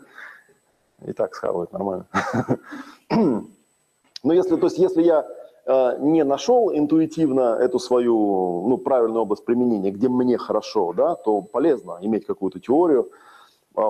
и 1.05 1.13
так 1.13 1.35
схавает, 1.35 1.73
нормально. 1.73 2.07
Но 4.23 4.33
если, 4.33 4.57
то 4.57 4.67
есть, 4.67 4.79
если 4.79 5.03
я 5.03 5.27
не 5.67 6.25
нашел 6.25 6.71
интуитивно 6.71 7.57
эту 7.59 7.79
свою, 7.79 8.69
ну, 8.69 8.79
правильную 8.79 9.23
область 9.23 9.45
применения, 9.45 9.91
где 9.91 10.09
мне 10.09 10.37
хорошо, 10.37 10.93
да, 10.93 11.15
то 11.15 11.41
полезно 11.41 11.99
иметь 12.03 12.27
какую-то 12.27 12.61
теорию, 12.61 13.11
э, 13.77 13.81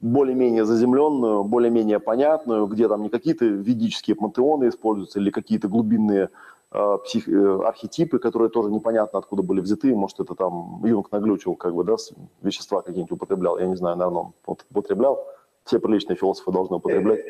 более-менее 0.00 0.64
заземленную, 0.64 1.44
более-менее 1.44 1.98
понятную, 1.98 2.66
где 2.66 2.88
там 2.88 3.02
не 3.02 3.08
какие-то 3.08 3.44
ведические 3.44 4.16
пантеоны 4.16 4.68
используются 4.68 5.18
или 5.18 5.30
какие-то 5.30 5.68
глубинные 5.68 6.30
э, 6.70 6.98
псих, 7.04 7.28
э, 7.28 7.60
архетипы, 7.64 8.18
которые 8.18 8.48
тоже 8.48 8.70
непонятно 8.70 9.18
откуда 9.18 9.42
были 9.42 9.60
взяты, 9.60 9.94
может 9.94 10.20
это 10.20 10.34
там 10.34 10.82
Юнг 10.84 11.10
наглючил, 11.10 11.56
как 11.56 11.74
бы, 11.74 11.84
да, 11.84 11.96
вещества 12.42 12.80
какие-нибудь 12.80 13.12
употреблял, 13.12 13.58
я 13.58 13.66
не 13.66 13.76
знаю, 13.76 13.96
наверное, 13.96 14.32
он 14.46 14.56
употреблял, 14.70 15.26
все 15.64 15.80
приличные 15.80 16.16
философы 16.16 16.52
должны 16.52 16.76
употреблять. 16.76 17.24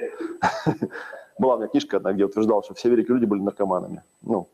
Была 1.39 1.55
у 1.55 1.59
меня 1.59 1.68
книжка 1.68 1.99
одна, 1.99 2.12
где 2.12 2.24
утверждал, 2.24 2.62
что 2.62 2.74
все 2.74 2.91
великие 2.91 3.14
люди 3.14 3.26
были 3.26 3.41
наркоманами. 3.41 4.03
Ну, 4.22 4.49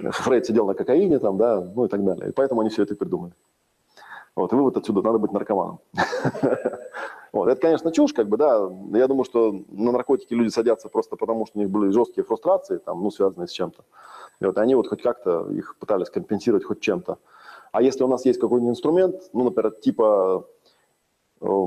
Фрейд 0.00 0.46
сидел 0.46 0.66
на 0.66 0.74
кокаине 0.74 1.18
там, 1.18 1.36
да, 1.38 1.60
ну 1.60 1.86
и 1.86 1.88
так 1.88 2.04
далее. 2.04 2.30
И 2.30 2.32
поэтому 2.32 2.60
они 2.60 2.70
все 2.70 2.82
это 2.82 2.94
придумали. 2.94 3.32
Вот, 4.34 4.52
и 4.52 4.56
вывод 4.56 4.76
отсюда, 4.76 5.02
надо 5.02 5.18
быть 5.18 5.32
наркоманом. 5.32 5.80
Вот, 7.32 7.48
это, 7.48 7.60
конечно, 7.60 7.92
чушь, 7.92 8.14
как 8.14 8.28
бы, 8.28 8.38
да. 8.38 8.70
Я 8.94 9.08
думаю, 9.08 9.24
что 9.24 9.52
на 9.68 9.92
наркотики 9.92 10.32
люди 10.32 10.48
садятся 10.48 10.88
просто 10.88 11.16
потому, 11.16 11.44
что 11.44 11.58
у 11.58 11.60
них 11.60 11.70
были 11.70 11.90
жесткие 11.90 12.24
фрустрации, 12.24 12.78
там, 12.78 13.02
ну, 13.02 13.10
связанные 13.10 13.46
с 13.46 13.50
чем-то. 13.50 13.84
И 14.40 14.46
вот 14.46 14.56
они 14.56 14.74
вот 14.74 14.88
хоть 14.88 15.02
как-то 15.02 15.50
их 15.50 15.76
пытались 15.78 16.08
компенсировать 16.08 16.64
хоть 16.64 16.80
чем-то. 16.80 17.18
А 17.72 17.82
если 17.82 18.04
у 18.04 18.08
нас 18.08 18.24
есть 18.24 18.40
какой-нибудь 18.40 18.70
инструмент, 18.70 19.16
ну, 19.34 19.44
например, 19.44 19.72
типа 19.72 20.46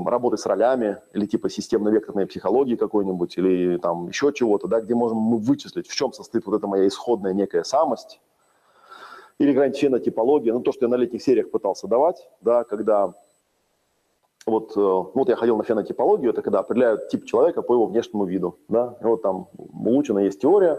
работы 0.06 0.36
с 0.36 0.46
ролями, 0.46 0.98
или 1.12 1.26
типа 1.26 1.48
системно-векторной 1.48 2.26
психологии 2.26 2.76
какой-нибудь, 2.76 3.36
или 3.38 3.78
там 3.78 4.08
еще 4.08 4.32
чего-то, 4.32 4.68
да, 4.68 4.80
где 4.80 4.94
можем 4.94 5.18
мы 5.18 5.38
вычислить, 5.38 5.88
в 5.88 5.94
чем 5.94 6.12
состоит 6.12 6.46
вот 6.46 6.56
эта 6.56 6.66
моя 6.66 6.86
исходная 6.86 7.32
некая 7.32 7.64
самость, 7.64 8.20
или 9.38 9.52
какая-нибудь 9.52 9.80
фенотипология, 9.80 10.52
ну, 10.52 10.60
то, 10.60 10.72
что 10.72 10.84
я 10.84 10.88
на 10.90 10.96
летних 10.96 11.22
сериях 11.22 11.50
пытался 11.50 11.88
давать, 11.88 12.28
да, 12.42 12.64
когда 12.64 13.14
вот, 14.46 14.76
э, 14.76 14.80
вот 14.80 15.28
я 15.28 15.36
ходил 15.36 15.56
на 15.56 15.64
фенотипологию, 15.64 16.30
это 16.30 16.42
когда 16.42 16.60
определяют 16.60 17.08
тип 17.08 17.24
человека 17.24 17.62
по 17.62 17.74
его 17.74 17.86
внешнему 17.86 18.24
виду. 18.24 18.58
Да? 18.68 18.96
И 19.00 19.04
вот 19.04 19.22
там 19.22 19.48
у 19.56 19.90
Лучина 19.90 20.20
есть 20.20 20.40
теория, 20.40 20.78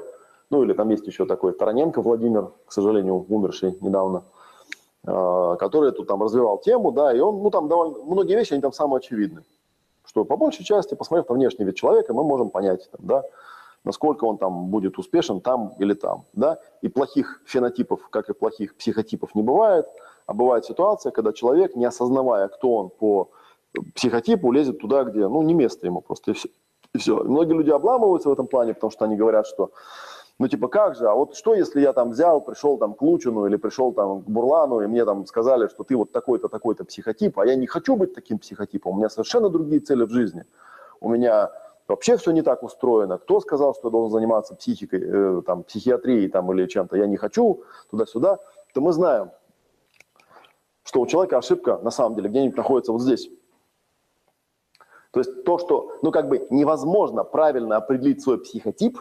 ну 0.49 0.63
или 0.63 0.73
там 0.73 0.89
есть 0.89 1.07
еще 1.07 1.25
такой 1.25 1.53
Тараненко 1.53 2.01
Владимир, 2.01 2.51
к 2.65 2.71
сожалению, 2.71 3.25
умерший 3.29 3.77
недавно, 3.81 4.23
который 5.03 5.91
тут 5.91 6.07
там 6.07 6.21
развивал 6.21 6.59
тему, 6.59 6.91
да, 6.91 7.15
и 7.15 7.19
он, 7.19 7.41
ну 7.41 7.49
там 7.49 7.67
довольно, 7.67 8.03
многие 8.03 8.35
вещи, 8.35 8.53
они 8.53 8.61
там 8.61 8.71
самые 8.71 8.97
очевидны. 8.97 9.43
Что 10.05 10.25
по 10.25 10.37
большей 10.37 10.65
части, 10.65 10.95
посмотрев 10.95 11.29
на 11.29 11.35
внешний 11.35 11.65
вид 11.65 11.75
человека, 11.75 12.13
мы 12.13 12.23
можем 12.23 12.49
понять, 12.49 12.89
там, 12.91 13.01
да, 13.05 13.23
насколько 13.83 14.25
он 14.25 14.37
там 14.37 14.67
будет 14.67 14.97
успешен 14.97 15.41
там 15.41 15.73
или 15.79 15.93
там, 15.93 16.25
да. 16.33 16.59
И 16.81 16.87
плохих 16.87 17.41
фенотипов, 17.45 18.09
как 18.09 18.29
и 18.29 18.33
плохих 18.33 18.75
психотипов 18.75 19.33
не 19.35 19.41
бывает, 19.41 19.87
а 20.25 20.33
бывает 20.33 20.65
ситуация, 20.65 21.11
когда 21.11 21.33
человек, 21.33 21.75
не 21.75 21.85
осознавая, 21.85 22.47
кто 22.47 22.75
он 22.75 22.89
по 22.89 23.29
психотипу 23.95 24.51
лезет 24.51 24.79
туда, 24.79 25.03
где, 25.03 25.27
ну, 25.27 25.41
не 25.41 25.53
место 25.53 25.85
ему 25.85 26.01
просто, 26.01 26.31
и 26.31 26.33
все. 26.33 26.49
И 26.93 26.97
все. 26.97 27.21
И 27.23 27.27
многие 27.27 27.53
люди 27.53 27.69
обламываются 27.69 28.29
в 28.29 28.33
этом 28.33 28.47
плане, 28.47 28.73
потому 28.73 28.91
что 28.91 29.05
они 29.05 29.15
говорят, 29.15 29.47
что, 29.47 29.71
ну, 30.41 30.47
типа, 30.47 30.69
как 30.69 30.95
же, 30.95 31.07
а 31.07 31.13
вот 31.13 31.35
что, 31.35 31.53
если 31.53 31.81
я 31.81 31.93
там 31.93 32.09
взял, 32.09 32.41
пришел 32.41 32.79
там 32.79 32.95
к 32.95 33.01
Лучину 33.03 33.45
или 33.45 33.57
пришел 33.57 33.93
там 33.93 34.23
к 34.23 34.25
Бурлану, 34.27 34.81
и 34.81 34.87
мне 34.87 35.05
там 35.05 35.27
сказали, 35.27 35.67
что 35.67 35.83
ты 35.83 35.95
вот 35.95 36.11
такой-то, 36.11 36.47
такой-то 36.47 36.83
психотип, 36.83 37.37
а 37.37 37.45
я 37.45 37.53
не 37.53 37.67
хочу 37.67 37.95
быть 37.95 38.15
таким 38.15 38.39
психотипом, 38.39 38.93
у 38.93 38.97
меня 38.97 39.09
совершенно 39.09 39.49
другие 39.49 39.81
цели 39.81 40.03
в 40.03 40.09
жизни. 40.09 40.45
У 40.99 41.09
меня 41.09 41.51
вообще 41.87 42.17
все 42.17 42.31
не 42.31 42.41
так 42.41 42.63
устроено. 42.63 43.19
Кто 43.19 43.39
сказал, 43.39 43.75
что 43.75 43.89
я 43.89 43.91
должен 43.91 44.11
заниматься 44.11 44.55
психикой, 44.55 45.01
э, 45.03 45.41
там, 45.45 45.61
психиатрией 45.61 46.27
там, 46.27 46.51
или 46.51 46.65
чем-то, 46.65 46.97
я 46.97 47.05
не 47.05 47.17
хочу, 47.17 47.61
туда-сюда, 47.91 48.39
то 48.73 48.81
мы 48.81 48.93
знаем, 48.93 49.29
что 50.81 51.01
у 51.01 51.05
человека 51.05 51.37
ошибка 51.37 51.77
на 51.83 51.91
самом 51.91 52.15
деле 52.15 52.29
где-нибудь 52.29 52.57
находится 52.57 52.91
вот 52.91 53.01
здесь. 53.01 53.29
То 55.11 55.19
есть 55.19 55.43
то, 55.43 55.59
что, 55.59 55.99
ну 56.01 56.11
как 56.11 56.29
бы 56.29 56.47
невозможно 56.49 57.23
правильно 57.23 57.77
определить 57.77 58.23
свой 58.23 58.39
психотип 58.39 58.97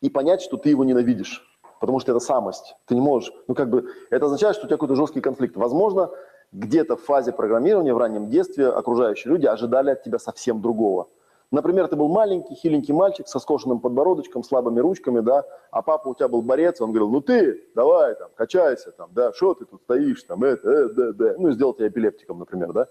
и 0.00 0.10
понять, 0.10 0.42
что 0.42 0.56
ты 0.56 0.70
его 0.70 0.84
ненавидишь, 0.84 1.44
потому 1.80 2.00
что 2.00 2.12
это 2.12 2.20
самость. 2.20 2.76
Ты 2.86 2.94
не 2.94 3.00
можешь, 3.00 3.32
ну 3.48 3.54
как 3.54 3.70
бы, 3.70 3.88
это 4.10 4.26
означает, 4.26 4.56
что 4.56 4.66
у 4.66 4.68
тебя 4.68 4.76
какой-то 4.76 4.96
жесткий 4.96 5.20
конфликт. 5.20 5.56
Возможно, 5.56 6.10
где-то 6.52 6.96
в 6.96 7.02
фазе 7.02 7.32
программирования 7.32 7.94
в 7.94 7.98
раннем 7.98 8.28
детстве 8.28 8.68
окружающие 8.68 9.32
люди 9.32 9.46
ожидали 9.46 9.90
от 9.90 10.02
тебя 10.02 10.18
совсем 10.18 10.60
другого. 10.60 11.08
Например, 11.52 11.88
ты 11.88 11.96
был 11.96 12.08
маленький, 12.08 12.54
хиленький 12.54 12.94
мальчик 12.94 13.26
со 13.26 13.40
скошенным 13.40 13.80
подбородочком, 13.80 14.44
слабыми 14.44 14.78
ручками, 14.78 15.18
да, 15.18 15.44
а 15.72 15.82
папа 15.82 16.08
у 16.08 16.14
тебя 16.14 16.28
был 16.28 16.42
борец, 16.42 16.80
он 16.80 16.90
говорил, 16.92 17.10
ну 17.10 17.20
ты, 17.20 17.64
давай, 17.74 18.14
там, 18.14 18.30
качайся, 18.36 18.92
там, 18.92 19.10
да, 19.12 19.32
что 19.32 19.54
ты 19.54 19.64
тут 19.64 19.82
стоишь, 19.82 20.22
там, 20.22 20.44
это, 20.44 20.68
э, 20.70 20.88
да, 20.90 21.12
да, 21.12 21.34
ну 21.38 21.50
сделал 21.50 21.74
тебя 21.74 21.88
эпилептиком, 21.88 22.38
например, 22.38 22.72
да 22.72 22.88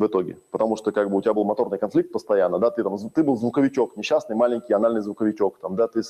в 0.00 0.06
итоге. 0.06 0.38
Потому 0.50 0.76
что 0.76 0.92
как 0.92 1.10
бы 1.10 1.18
у 1.18 1.22
тебя 1.22 1.34
был 1.34 1.44
моторный 1.44 1.78
конфликт 1.78 2.10
постоянно, 2.10 2.58
да, 2.58 2.70
ты, 2.70 2.82
там, 2.82 2.96
ты 3.10 3.22
был 3.22 3.36
звуковичок, 3.36 3.96
несчастный 3.96 4.34
маленький 4.34 4.72
анальный 4.72 5.02
звуковичок, 5.02 5.58
там, 5.58 5.76
да, 5.76 5.88
ты 5.88 6.02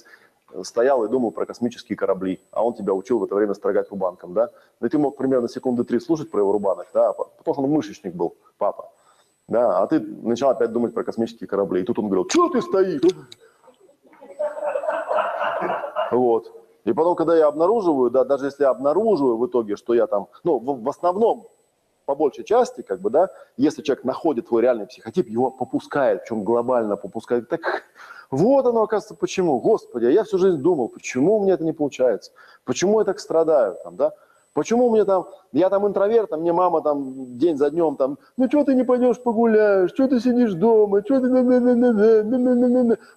стоял 0.63 1.05
и 1.05 1.09
думал 1.09 1.33
про 1.33 1.45
космические 1.45 1.97
корабли, 1.97 2.41
а 2.53 2.65
он 2.65 2.75
тебя 2.75 2.95
учил 2.95 3.19
в 3.19 3.25
это 3.25 3.35
время 3.35 3.55
строгать 3.55 3.91
рубанком, 3.91 4.33
да. 4.33 4.49
Ну 4.81 4.87
и 4.87 4.91
ты 4.91 4.99
мог 4.99 5.17
примерно 5.17 5.49
секунды 5.49 5.83
три 5.85 5.99
слушать 5.99 6.31
про 6.31 6.41
его 6.41 6.53
рубанок, 6.53 6.87
да, 6.95 7.13
потому 7.13 7.55
что 7.55 7.63
он 7.63 7.71
мышечник 7.71 8.15
был, 8.15 8.37
папа. 8.59 8.91
Да, 9.49 9.83
а 9.83 9.87
ты 9.89 9.99
начал 9.99 10.51
опять 10.51 10.73
думать 10.73 10.95
про 10.95 11.03
космические 11.03 11.49
корабли. 11.49 11.81
И 11.81 11.85
тут 11.85 11.99
он 11.99 12.07
говорил, 12.07 12.29
что 12.31 12.49
ты 12.51 12.63
стоишь? 12.63 13.03
Вот. 16.13 16.53
И 16.85 16.93
потом, 16.93 17.17
когда 17.17 17.37
я 17.37 17.49
обнаруживаю, 17.49 18.11
да, 18.11 18.25
даже 18.25 18.47
если 18.47 18.63
я 18.63 18.71
обнаруживаю 18.71 19.37
в 19.37 19.47
итоге, 19.47 19.75
что 19.75 19.95
я 19.95 20.07
там, 20.07 20.29
ну, 20.45 20.61
в, 20.61 20.83
в 20.83 20.89
основном 20.89 21.49
по 22.11 22.17
большей 22.17 22.43
части, 22.43 22.83
как 22.83 23.01
бы, 23.01 23.09
да, 23.09 23.29
если 23.57 23.83
человек 23.83 24.03
находит 24.03 24.49
твой 24.49 24.63
реальный 24.63 24.89
психотип, 24.89 25.29
его 25.29 25.53
попускает, 25.53 26.23
причем 26.23 26.43
глобально 26.43 26.97
попускает. 26.97 27.49
Так 27.49 27.85
вот 28.33 28.67
оно, 28.67 28.83
оказывается, 28.83 29.15
почему. 29.15 29.61
Господи, 29.61 30.07
я 30.07 30.25
всю 30.25 30.39
жизнь 30.39 30.57
думал, 30.57 30.89
почему 30.89 31.37
у 31.37 31.43
меня 31.45 31.55
это 31.55 31.63
не 31.63 31.73
получается, 31.73 32.33
почему 32.65 32.99
я 32.99 33.05
так 33.05 33.21
страдаю, 33.21 33.77
там, 33.85 33.95
да, 33.97 34.13
Почему 34.53 34.89
у 34.89 34.93
меня 34.93 35.05
там, 35.05 35.29
я 35.53 35.71
там 35.71 35.87
интроверт, 35.87 36.33
а 36.33 36.37
мне 36.37 36.53
мама 36.53 36.83
там 36.83 37.39
день 37.39 37.57
за 37.57 37.71
днем 37.71 37.95
там, 37.95 38.19
ну 38.37 38.49
что 38.49 38.65
ты 38.65 38.75
не 38.75 38.83
пойдешь 38.83 39.23
погуляешь, 39.23 39.91
что 39.91 40.09
ты 40.09 40.19
сидишь 40.19 40.55
дома, 40.55 41.03
что 41.05 41.21
ты... 41.21 41.29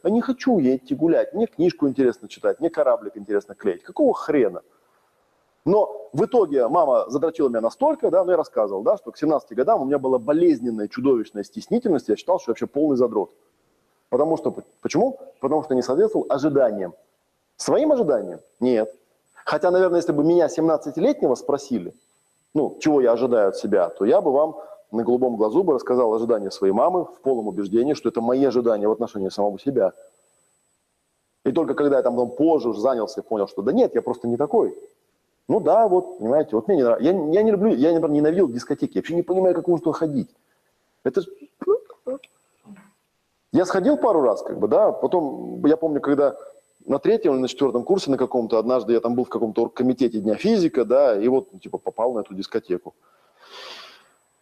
А 0.04 0.10
не 0.12 0.22
хочу 0.22 0.60
я 0.60 0.76
идти 0.76 0.94
гулять, 0.94 1.34
мне 1.34 1.48
книжку 1.48 1.90
интересно 1.90 2.30
читать, 2.30 2.60
мне 2.60 2.70
кораблик 2.70 3.18
интересно 3.18 3.56
клеить. 3.56 3.82
Какого 3.82 4.14
хрена? 4.14 4.62
Но 5.66 6.10
в 6.12 6.26
итоге 6.26 6.68
мама 6.68 7.06
задрочила 7.10 7.48
меня 7.48 7.62
настолько, 7.62 8.12
да, 8.12 8.24
ну 8.24 8.32
я 8.32 8.38
рассказывал, 8.38 8.82
да, 8.84 8.98
что 8.98 9.12
к 9.12 9.18
17 9.18 9.54
годам 9.54 9.82
у 9.82 9.86
меня 9.86 9.98
была 9.98 10.20
болезненная, 10.20 10.88
чудовищная 10.88 11.44
стеснительность, 11.44 12.10
я 12.10 12.16
считал, 12.16 12.40
что 12.40 12.52
вообще 12.52 12.68
полный 12.68 12.98
задрот. 12.98 13.32
Потому 14.10 14.38
что, 14.38 14.54
почему? 14.82 15.20
Потому 15.40 15.64
что 15.64 15.74
не 15.74 15.82
соответствовал 15.82 16.26
ожиданиям. 16.30 16.94
Своим 17.56 17.94
ожиданиям? 17.94 18.42
Нет. 18.60 18.94
Хотя, 19.46 19.72
наверное, 19.72 19.98
если 19.98 20.12
бы 20.12 20.24
меня 20.24 20.48
17-летнего 20.48 21.36
спросили, 21.36 21.94
ну, 22.54 22.78
чего 22.80 23.02
я 23.02 23.14
ожидаю 23.14 23.50
от 23.50 23.58
себя, 23.58 23.90
то 23.90 24.06
я 24.06 24.22
бы 24.22 24.32
вам 24.32 24.58
на 24.92 25.04
голубом 25.04 25.38
глазу 25.38 25.64
бы 25.64 25.74
рассказал 25.74 26.14
ожидания 26.14 26.52
своей 26.52 26.74
мамы 26.74 27.06
в 27.06 27.22
полном 27.22 27.48
убеждении, 27.48 27.96
что 27.96 28.10
это 28.10 28.22
мои 28.22 28.44
ожидания 28.46 28.88
в 28.88 28.92
отношении 28.92 29.30
самого 29.30 29.60
себя. 29.60 29.94
И 31.44 31.52
только 31.52 31.74
когда 31.74 31.98
я 31.98 32.04
там, 32.04 32.16
там 32.16 32.30
позже 32.30 32.70
уже 32.70 32.80
занялся 32.80 33.22
и 33.22 33.24
понял, 33.24 33.48
что 33.48 33.62
да 33.62 33.74
нет, 33.74 33.96
я 33.96 34.02
просто 34.02 34.28
не 34.28 34.38
такой. 34.38 34.78
Ну 35.50 35.60
да, 35.60 35.88
вот, 35.88 36.20
понимаете, 36.20 36.56
вот 36.56 36.68
мне 36.68 36.78
не 36.78 36.84
нравится. 36.84 37.12
Я, 37.12 37.12
я 37.12 37.44
не 37.44 37.52
люблю, 37.52 37.74
я, 37.74 37.92
например, 37.92 38.12
ненавидел 38.12 38.48
дискотеки. 38.48 38.96
Я 38.96 39.00
вообще 39.00 39.16
не 39.16 39.24
понимаю, 39.24 39.56
как 39.56 39.68
можно 39.68 39.92
ходить. 39.92 40.30
Это. 41.04 41.22
Я 43.52 43.66
сходил 43.66 43.98
пару 43.98 44.22
раз, 44.22 44.42
как 44.42 44.58
бы, 44.58 44.68
да, 44.68 44.92
потом, 44.92 45.64
я 45.66 45.78
помню, 45.78 46.02
когда 46.02 46.36
на 46.86 46.98
третьем 46.98 47.34
или 47.34 47.42
на 47.42 47.48
четвертом 47.48 47.84
курсе 47.84 48.10
на 48.10 48.18
каком-то, 48.18 48.58
однажды 48.58 48.94
я 48.94 49.00
там 49.00 49.16
был 49.16 49.26
в 49.26 49.30
каком-то 49.30 49.70
комитете 49.70 50.20
Дня 50.20 50.36
физика, 50.36 50.86
да, 50.86 51.16
и 51.20 51.28
вот, 51.28 51.50
типа, 51.62 51.78
попал 51.78 52.14
на 52.14 52.20
эту 52.20 52.34
дискотеку. 52.34 52.96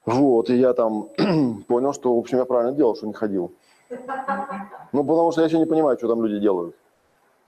Вот, 0.06 0.50
и 0.50 0.56
я 0.56 0.74
там 0.74 1.10
понял, 1.68 1.94
что, 1.94 2.16
в 2.16 2.20
общем, 2.20 2.38
я 2.38 2.46
правильно 2.46 2.72
делал, 2.72 2.96
что 2.96 3.08
не 3.08 3.14
ходил. 3.14 3.52
Ну, 4.94 5.04
потому 5.04 5.32
что 5.32 5.42
я 5.42 5.48
еще 5.48 5.60
не 5.60 5.66
понимаю, 5.66 5.98
что 5.98 6.08
там 6.08 6.24
люди 6.24 6.40
делают. 6.40 6.76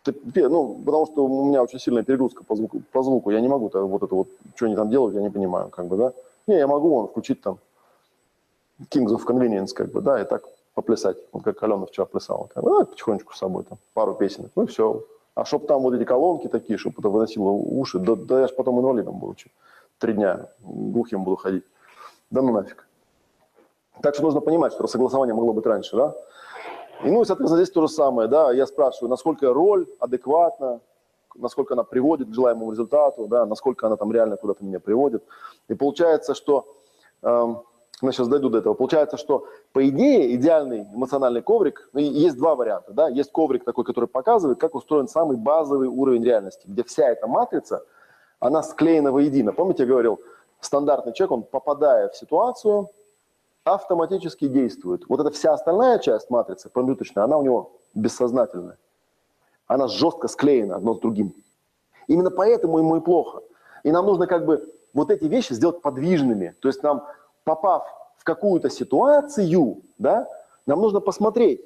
Ну, 0.06 0.82
потому 0.86 1.06
что 1.06 1.26
у 1.26 1.46
меня 1.46 1.64
очень 1.64 1.80
сильная 1.80 2.04
перегрузка 2.04 2.44
по 2.44 2.56
звуку. 2.56 2.82
По 2.92 3.04
звуку. 3.04 3.32
Я 3.32 3.42
не 3.42 3.48
могу 3.48 3.70
так, 3.70 3.84
вот 3.84 4.04
это 4.04 4.16
вот, 4.16 4.28
что 4.56 4.66
они 4.66 4.76
там 4.76 4.90
делают, 4.90 5.16
я 5.16 5.22
не 5.22 5.30
понимаю, 5.30 5.70
как 5.70 5.86
бы, 5.86 5.98
да. 5.98 6.14
Не, 6.48 6.58
я 6.58 6.68
могу 6.68 6.90
вон, 6.90 7.08
включить 7.08 7.42
там 7.42 7.58
Kings 8.92 9.16
of 9.16 9.26
Convenience, 9.26 9.74
как 9.74 9.92
бы, 9.92 10.02
да, 10.02 10.22
и 10.22 10.26
так 10.26 10.44
поплясать, 10.74 11.18
вот 11.32 11.44
как 11.44 11.62
Алена 11.64 11.86
вчера 11.86 12.06
плясала. 12.06 12.48
Как 12.54 12.64
бы, 12.64 12.70
ну, 12.70 12.86
потихонечку 12.86 13.34
с 13.34 13.38
собой 13.38 13.64
там, 13.64 13.78
пару 13.94 14.14
песен, 14.14 14.50
ну 14.56 14.64
и 14.64 14.66
все. 14.66 15.04
А 15.36 15.46
чтоб 15.46 15.66
там 15.68 15.82
вот 15.82 15.94
эти 15.94 16.04
колонки 16.04 16.48
такие, 16.48 16.78
чтобы 16.78 16.98
это 17.00 17.10
выносило 17.10 17.50
уши, 17.50 18.00
да, 18.00 18.16
да 18.16 18.42
я 18.42 18.48
ж 18.48 18.56
потом 18.56 18.80
инвалидом 18.80 19.20
буду, 19.20 19.36
три 20.00 20.14
дня 20.14 20.48
глухим 20.60 21.24
буду 21.24 21.38
ходить. 21.38 21.64
Да 22.30 22.42
ну 22.42 22.52
нафиг. 22.52 22.88
Так 24.02 24.16
что 24.16 24.24
нужно 24.24 24.42
понимать, 24.42 24.74
что 24.74 24.88
согласование 24.88 25.34
могло 25.34 25.54
быть 25.54 25.66
раньше, 25.66 25.96
да? 25.96 26.16
И, 27.04 27.12
ну, 27.12 27.22
и, 27.22 27.26
соответственно, 27.26 27.64
здесь 27.64 27.74
то 27.74 27.82
же 27.82 27.90
самое, 27.90 28.28
да, 28.28 28.52
я 28.52 28.66
спрашиваю, 28.66 29.10
насколько 29.10 29.54
роль 29.54 29.88
адекватна, 30.00 30.80
насколько 31.36 31.74
она 31.74 31.84
приводит 31.84 32.30
к 32.30 32.34
желаемому 32.34 32.72
результату, 32.72 33.28
да, 33.28 33.46
насколько 33.46 33.88
она 33.88 33.98
там 33.98 34.12
реально 34.12 34.38
куда-то 34.38 34.64
меня 34.64 34.80
приводит. 34.80 35.24
И 35.68 35.74
получается, 35.74 36.34
что, 36.34 36.68
эм, 37.24 37.64
я 38.02 38.12
сейчас 38.12 38.28
дойду 38.28 38.50
до 38.50 38.60
этого, 38.60 38.74
получается, 38.74 39.18
что 39.18 39.48
по 39.72 39.88
идее 39.88 40.36
идеальный 40.36 40.84
эмоциональный 40.94 41.42
коврик, 41.42 41.90
ну, 41.94 42.00
есть 42.00 42.38
два 42.38 42.56
варианта, 42.56 42.94
да, 42.94 43.10
есть 43.10 43.32
коврик 43.32 43.64
такой, 43.64 43.84
который 43.84 44.08
показывает, 44.08 44.60
как 44.60 44.76
устроен 44.76 45.08
самый 45.08 45.38
базовый 45.38 45.88
уровень 45.88 46.24
реальности, 46.24 46.66
где 46.68 46.84
вся 46.84 47.10
эта 47.10 47.28
матрица, 47.28 47.84
она 48.40 48.62
склеена 48.62 49.12
воедино. 49.12 49.54
Помните, 49.54 49.84
я 49.84 49.90
говорил, 49.90 50.20
стандартный 50.60 51.14
человек, 51.14 51.32
он 51.32 51.44
попадая 51.44 52.10
в 52.10 52.16
ситуацию, 52.16 52.90
автоматически 53.64 54.48
действует. 54.48 55.04
Вот 55.08 55.20
эта 55.20 55.32
вся 55.32 55.54
остальная 55.54 56.00
часть 56.00 56.30
матрицы, 56.30 56.70
промежуточная, 56.70 57.24
она 57.24 57.38
у 57.38 57.44
него 57.44 57.72
бессознательная. 57.94 58.78
Она 59.68 59.88
жестко 59.88 60.28
склеена 60.28 60.76
одно 60.76 60.96
с 60.96 61.00
другим. 61.00 61.34
Именно 62.08 62.32
поэтому 62.32 62.80
ему 62.80 62.98
и 62.98 63.00
плохо. 63.00 63.42
И 63.84 63.92
нам 63.92 64.06
нужно 64.06 64.28
как 64.28 64.46
бы 64.46 64.74
вот 64.94 65.10
эти 65.10 65.26
вещи 65.26 65.54
сделать 65.54 65.82
подвижными. 65.82 66.56
То 66.60 66.68
есть 66.68 66.84
нам, 66.84 67.08
попав 67.44 67.88
в 68.18 68.24
какую-то 68.24 68.70
ситуацию, 68.70 69.82
да, 69.98 70.28
нам 70.66 70.82
нужно 70.82 71.00
посмотреть, 71.00 71.62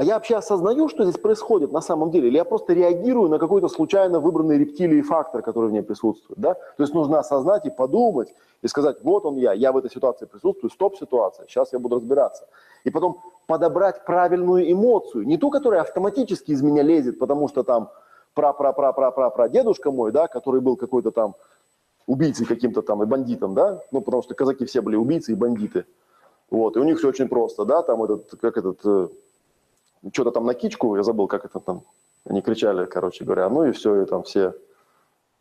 а 0.00 0.02
я 0.02 0.14
вообще 0.14 0.36
осознаю, 0.36 0.88
что 0.88 1.04
здесь 1.04 1.20
происходит 1.20 1.72
на 1.72 1.82
самом 1.82 2.10
деле, 2.10 2.28
или 2.28 2.36
я 2.36 2.46
просто 2.46 2.72
реагирую 2.72 3.28
на 3.28 3.38
какой-то 3.38 3.68
случайно 3.68 4.18
выбранный 4.18 4.56
рептилией 4.56 5.02
фактор, 5.02 5.42
который 5.42 5.68
в 5.68 5.72
ней 5.72 5.82
присутствует. 5.82 6.40
Да? 6.40 6.54
То 6.54 6.82
есть 6.82 6.94
нужно 6.94 7.18
осознать 7.18 7.66
и 7.66 7.70
подумать, 7.70 8.34
и 8.62 8.68
сказать, 8.68 8.96
вот 9.02 9.26
он 9.26 9.36
я, 9.36 9.52
я 9.52 9.72
в 9.72 9.76
этой 9.76 9.90
ситуации 9.90 10.24
присутствую, 10.24 10.70
стоп-ситуация, 10.70 11.46
сейчас 11.46 11.74
я 11.74 11.78
буду 11.78 11.96
разбираться. 11.96 12.48
И 12.84 12.90
потом 12.90 13.20
подобрать 13.46 14.06
правильную 14.06 14.72
эмоцию, 14.72 15.26
не 15.26 15.36
ту, 15.36 15.50
которая 15.50 15.82
автоматически 15.82 16.52
из 16.52 16.62
меня 16.62 16.82
лезет, 16.82 17.18
потому 17.18 17.46
что 17.48 17.62
там 17.62 17.90
пра-пра-пра-пра-пра-пра 18.32 19.50
дедушка 19.50 19.90
мой, 19.90 20.12
да, 20.12 20.28
который 20.28 20.62
был 20.62 20.78
какой-то 20.78 21.10
там 21.10 21.34
убийцей 22.06 22.46
каким-то 22.46 22.80
там 22.80 23.02
и 23.02 23.06
бандитом, 23.06 23.52
да, 23.52 23.82
ну 23.90 24.00
потому 24.00 24.22
что 24.22 24.32
казаки 24.32 24.64
все 24.64 24.80
были 24.80 24.96
убийцы 24.96 25.32
и 25.32 25.34
бандиты. 25.34 25.84
Вот, 26.48 26.78
и 26.78 26.80
у 26.80 26.84
них 26.84 26.96
все 26.96 27.08
очень 27.08 27.28
просто, 27.28 27.66
да, 27.66 27.82
там 27.82 28.02
этот, 28.02 28.30
как 28.40 28.56
этот, 28.56 28.80
э, 28.84 29.08
что-то 30.12 30.30
там 30.30 30.46
на 30.46 30.54
кичку, 30.54 30.96
я 30.96 31.02
забыл, 31.02 31.26
как 31.26 31.44
это 31.44 31.60
там, 31.60 31.82
они 32.24 32.42
кричали, 32.42 32.86
короче 32.86 33.24
говоря, 33.24 33.48
ну 33.48 33.64
и 33.64 33.72
все, 33.72 34.02
и 34.02 34.06
там 34.06 34.22
все, 34.22 34.54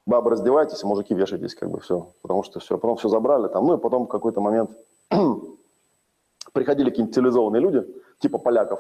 бабы 0.06 0.32
раздевайтесь, 0.32 0.84
мужики 0.84 1.14
вешайтесь, 1.14 1.56
как 1.56 1.70
бы 1.70 1.80
все, 1.80 2.08
потому 2.22 2.44
что 2.44 2.60
все, 2.60 2.78
потом 2.78 2.98
все 2.98 3.10
забрали 3.10 3.48
там, 3.48 3.66
ну 3.66 3.78
и 3.78 3.80
потом 3.80 4.06
в 4.06 4.10
какой-то 4.10 4.42
момент 4.42 4.72
приходили 6.54 6.90
какие-нибудь 6.90 7.16
цивилизованные 7.16 7.62
люди, 7.62 7.88
типа 8.20 8.38
поляков, 8.38 8.80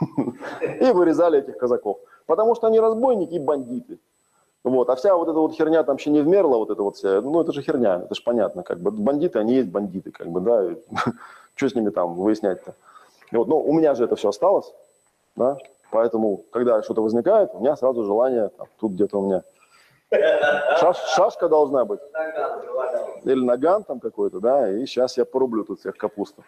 и 0.80 0.92
вырезали 0.92 1.40
этих 1.40 1.58
казаков, 1.58 1.98
потому 2.26 2.54
что 2.54 2.66
они 2.66 2.80
разбойники 2.80 3.34
и 3.34 3.38
бандиты. 3.38 3.98
Вот. 4.64 4.90
А 4.90 4.96
вся 4.96 5.16
вот 5.16 5.28
эта 5.28 5.38
вот 5.38 5.52
херня 5.52 5.84
там 5.84 5.94
еще 5.94 6.10
не 6.10 6.20
вмерла, 6.20 6.56
вот 6.56 6.70
эта 6.70 6.82
вот 6.82 6.96
вся, 6.96 7.20
ну 7.20 7.40
это 7.40 7.52
же 7.52 7.62
херня, 7.62 8.00
это 8.02 8.16
же 8.16 8.22
понятно, 8.24 8.64
как 8.64 8.80
бы 8.80 8.90
бандиты, 8.90 9.38
они 9.38 9.54
есть 9.54 9.68
бандиты, 9.68 10.10
как 10.10 10.26
бы, 10.26 10.40
да, 10.40 10.70
что 11.54 11.68
с 11.68 11.74
ними 11.76 11.90
там 11.90 12.14
выяснять-то. 12.16 12.74
Вот. 13.30 13.46
Но 13.46 13.60
у 13.60 13.72
меня 13.72 13.94
же 13.94 14.04
это 14.04 14.16
все 14.16 14.30
осталось, 14.30 14.72
да, 15.36 15.58
поэтому, 15.92 16.44
когда 16.50 16.82
что-то 16.82 17.02
возникает, 17.02 17.50
у 17.54 17.60
меня 17.60 17.76
сразу 17.76 18.04
желание, 18.04 18.48
там, 18.48 18.66
тут 18.78 18.92
где-то 18.92 19.20
у 19.20 19.26
меня 19.26 19.42
шаш, 20.78 20.96
шашка 21.14 21.48
должна 21.48 21.84
быть, 21.84 22.00
или 23.24 23.44
наган 23.44 23.84
там 23.84 24.00
какой-то, 24.00 24.40
да, 24.40 24.70
и 24.70 24.86
сейчас 24.86 25.16
я 25.16 25.24
порублю 25.24 25.64
тут 25.64 25.80
всех 25.80 25.96
капусту. 25.96 26.44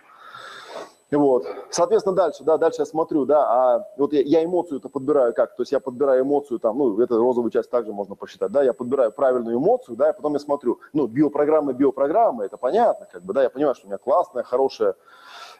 Вот. 1.10 1.46
Соответственно, 1.70 2.14
дальше, 2.14 2.44
да, 2.44 2.58
дальше 2.58 2.82
я 2.82 2.86
смотрю, 2.86 3.24
да, 3.24 3.40
а 3.48 3.88
вот 3.96 4.12
я, 4.12 4.20
я 4.20 4.44
эмоцию-то 4.44 4.90
подбираю 4.90 5.32
как? 5.32 5.56
То 5.56 5.62
есть 5.62 5.72
я 5.72 5.80
подбираю 5.80 6.22
эмоцию 6.22 6.58
там, 6.58 6.76
ну, 6.76 7.00
это 7.00 7.16
розовую 7.16 7.50
часть 7.50 7.70
также 7.70 7.94
можно 7.94 8.14
посчитать, 8.14 8.52
да, 8.52 8.62
я 8.62 8.74
подбираю 8.74 9.10
правильную 9.10 9.56
эмоцию, 9.56 9.96
да, 9.96 10.10
и 10.10 10.12
потом 10.12 10.34
я 10.34 10.38
смотрю, 10.38 10.80
ну, 10.92 11.06
биопрограммы, 11.06 11.72
биопрограммы, 11.72 12.44
это 12.44 12.58
понятно, 12.58 13.06
как 13.10 13.22
бы, 13.22 13.32
да, 13.32 13.42
я 13.42 13.48
понимаю, 13.48 13.74
что 13.74 13.86
у 13.86 13.88
меня 13.88 13.96
классная, 13.96 14.42
хорошая 14.42 14.96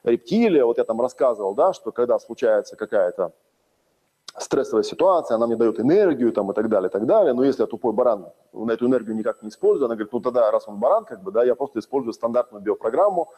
рептилия, 0.05 0.65
вот 0.65 0.79
я 0.79 0.85
там 0.85 1.01
рассказывал, 1.01 1.55
да, 1.55 1.73
что 1.73 1.93
когда 1.93 2.19
случается 2.19 2.77
какая-то 2.77 3.33
стрессовая 4.37 4.83
ситуация, 4.83 5.35
она 5.35 5.47
мне 5.47 5.57
дает 5.57 5.81
энергию 5.81 6.33
там 6.33 6.51
и 6.51 6.55
так 6.55 6.69
далее, 6.69 6.89
и 6.89 6.93
так 6.93 7.07
далее. 7.07 7.33
Но 7.35 7.45
если 7.45 7.63
я 7.63 7.67
тупой 7.67 7.93
баран, 7.93 8.29
на 8.53 8.73
эту 8.73 8.87
энергию 8.87 9.17
никак 9.17 9.43
не 9.43 9.49
использую, 9.49 9.87
она 9.87 9.95
говорит, 9.95 10.13
ну 10.13 10.21
тогда, 10.21 10.51
раз 10.51 10.69
он 10.69 10.77
баран, 10.77 11.05
как 11.05 11.23
бы, 11.23 11.33
да, 11.33 11.45
я 11.45 11.55
просто 11.55 11.81
использую 11.81 12.13
стандартную 12.13 12.63
биопрограмму. 12.63 13.29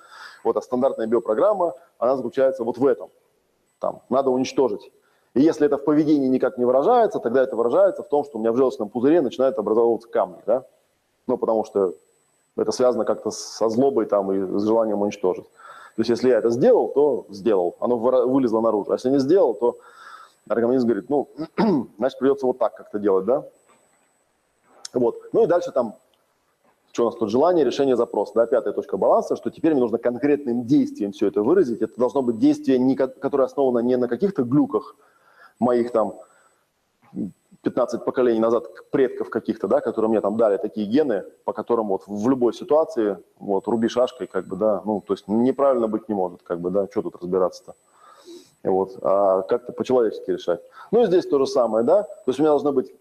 Вот, 0.44 0.56
а 0.56 0.60
стандартная 0.60 1.06
биопрограмма, 1.06 1.74
она 1.98 2.16
заключается 2.16 2.64
вот 2.64 2.78
в 2.78 2.86
этом. 2.86 3.10
Там, 3.78 4.02
надо 4.10 4.30
уничтожить. 4.30 4.92
И 5.34 5.40
если 5.40 5.66
это 5.66 5.78
в 5.78 5.84
поведении 5.84 6.28
никак 6.28 6.58
не 6.58 6.64
выражается, 6.64 7.18
тогда 7.20 7.42
это 7.42 7.56
выражается 7.56 8.02
в 8.02 8.08
том, 8.08 8.24
что 8.24 8.36
у 8.38 8.40
меня 8.40 8.52
в 8.52 8.56
желчном 8.56 8.88
пузыре 8.88 9.20
начинают 9.20 9.58
образовываться 9.58 10.08
камни, 10.08 10.42
да? 10.44 10.64
Ну, 11.26 11.38
потому 11.38 11.64
что 11.64 11.94
это 12.56 12.72
связано 12.72 13.04
как-то 13.04 13.30
со 13.30 13.68
злобой 13.68 14.06
там 14.06 14.32
и 14.32 14.58
с 14.58 14.64
желанием 14.64 15.00
уничтожить. 15.00 15.46
То 15.96 16.02
есть, 16.02 16.10
если 16.10 16.28
я 16.28 16.38
это 16.38 16.50
сделал, 16.50 16.88
то 16.88 17.26
сделал, 17.30 17.76
оно 17.80 17.96
вылезло 17.98 18.60
наружу. 18.60 18.90
А 18.90 18.94
если 18.94 19.10
не 19.10 19.18
сделал, 19.18 19.54
то 19.54 19.78
организм 20.48 20.86
говорит, 20.86 21.10
ну, 21.10 21.28
значит, 21.98 22.18
придется 22.18 22.46
вот 22.46 22.58
так 22.58 22.74
как-то 22.74 22.98
делать, 22.98 23.24
да? 23.24 23.44
Вот. 24.92 25.16
Ну 25.32 25.44
и 25.44 25.46
дальше 25.46 25.72
там, 25.72 25.96
что 26.92 27.02
у 27.02 27.06
нас 27.06 27.16
тут, 27.16 27.30
желание, 27.30 27.64
решение, 27.64 27.96
запрос, 27.96 28.32
да, 28.32 28.46
пятая 28.46 28.72
точка 28.72 28.96
баланса, 28.96 29.36
что 29.36 29.50
теперь 29.50 29.72
мне 29.72 29.80
нужно 29.80 29.98
конкретным 29.98 30.66
действием 30.66 31.12
все 31.12 31.28
это 31.28 31.42
выразить. 31.42 31.82
Это 31.82 31.94
должно 31.96 32.22
быть 32.22 32.38
действие, 32.38 32.96
которое 32.96 33.44
основано 33.44 33.78
не 33.80 33.96
на 33.96 34.08
каких-то 34.08 34.42
глюках 34.42 34.96
моих 35.58 35.92
там 35.92 36.14
15 37.62 38.04
поколений 38.04 38.40
назад 38.40 38.66
предков 38.90 39.28
каких-то, 39.28 39.68
да, 39.68 39.80
которые 39.80 40.08
мне 40.10 40.20
там 40.20 40.36
дали 40.36 40.56
такие 40.56 40.86
гены, 40.86 41.24
по 41.44 41.52
которым 41.52 41.88
вот 41.88 42.02
в 42.06 42.28
любой 42.28 42.54
ситуации, 42.54 43.18
вот, 43.38 43.66
руби 43.68 43.88
шашкой, 43.88 44.26
как 44.26 44.46
бы, 44.46 44.56
да, 44.56 44.80
ну, 44.84 45.02
то 45.06 45.12
есть 45.12 45.28
неправильно 45.28 45.86
быть 45.86 46.08
не 46.08 46.14
может, 46.14 46.42
как 46.42 46.60
бы, 46.60 46.70
да, 46.70 46.86
что 46.90 47.02
тут 47.02 47.16
разбираться-то. 47.16 47.74
Вот, 48.62 48.98
а 49.02 49.42
как-то 49.42 49.72
по-человечески 49.72 50.30
решать. 50.30 50.60
Ну 50.90 51.02
и 51.02 51.06
здесь 51.06 51.26
то 51.26 51.38
же 51.38 51.46
самое, 51.46 51.84
да, 51.84 52.02
то 52.02 52.24
есть 52.26 52.38
у 52.38 52.42
меня 52.42 52.52
должны 52.52 52.72
быть 52.72 52.94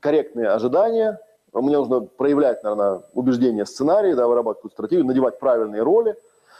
корректные 0.00 0.48
ожидания, 0.48 1.20
мне 1.52 1.76
нужно 1.76 2.00
проявлять, 2.00 2.62
наверное, 2.62 3.02
убеждения, 3.14 3.64
сценарии, 3.64 4.14
да, 4.14 4.26
вырабатывать 4.26 4.72
стратегию, 4.72 5.06
надевать 5.06 5.38
правильные 5.38 5.82
роли. 5.82 6.16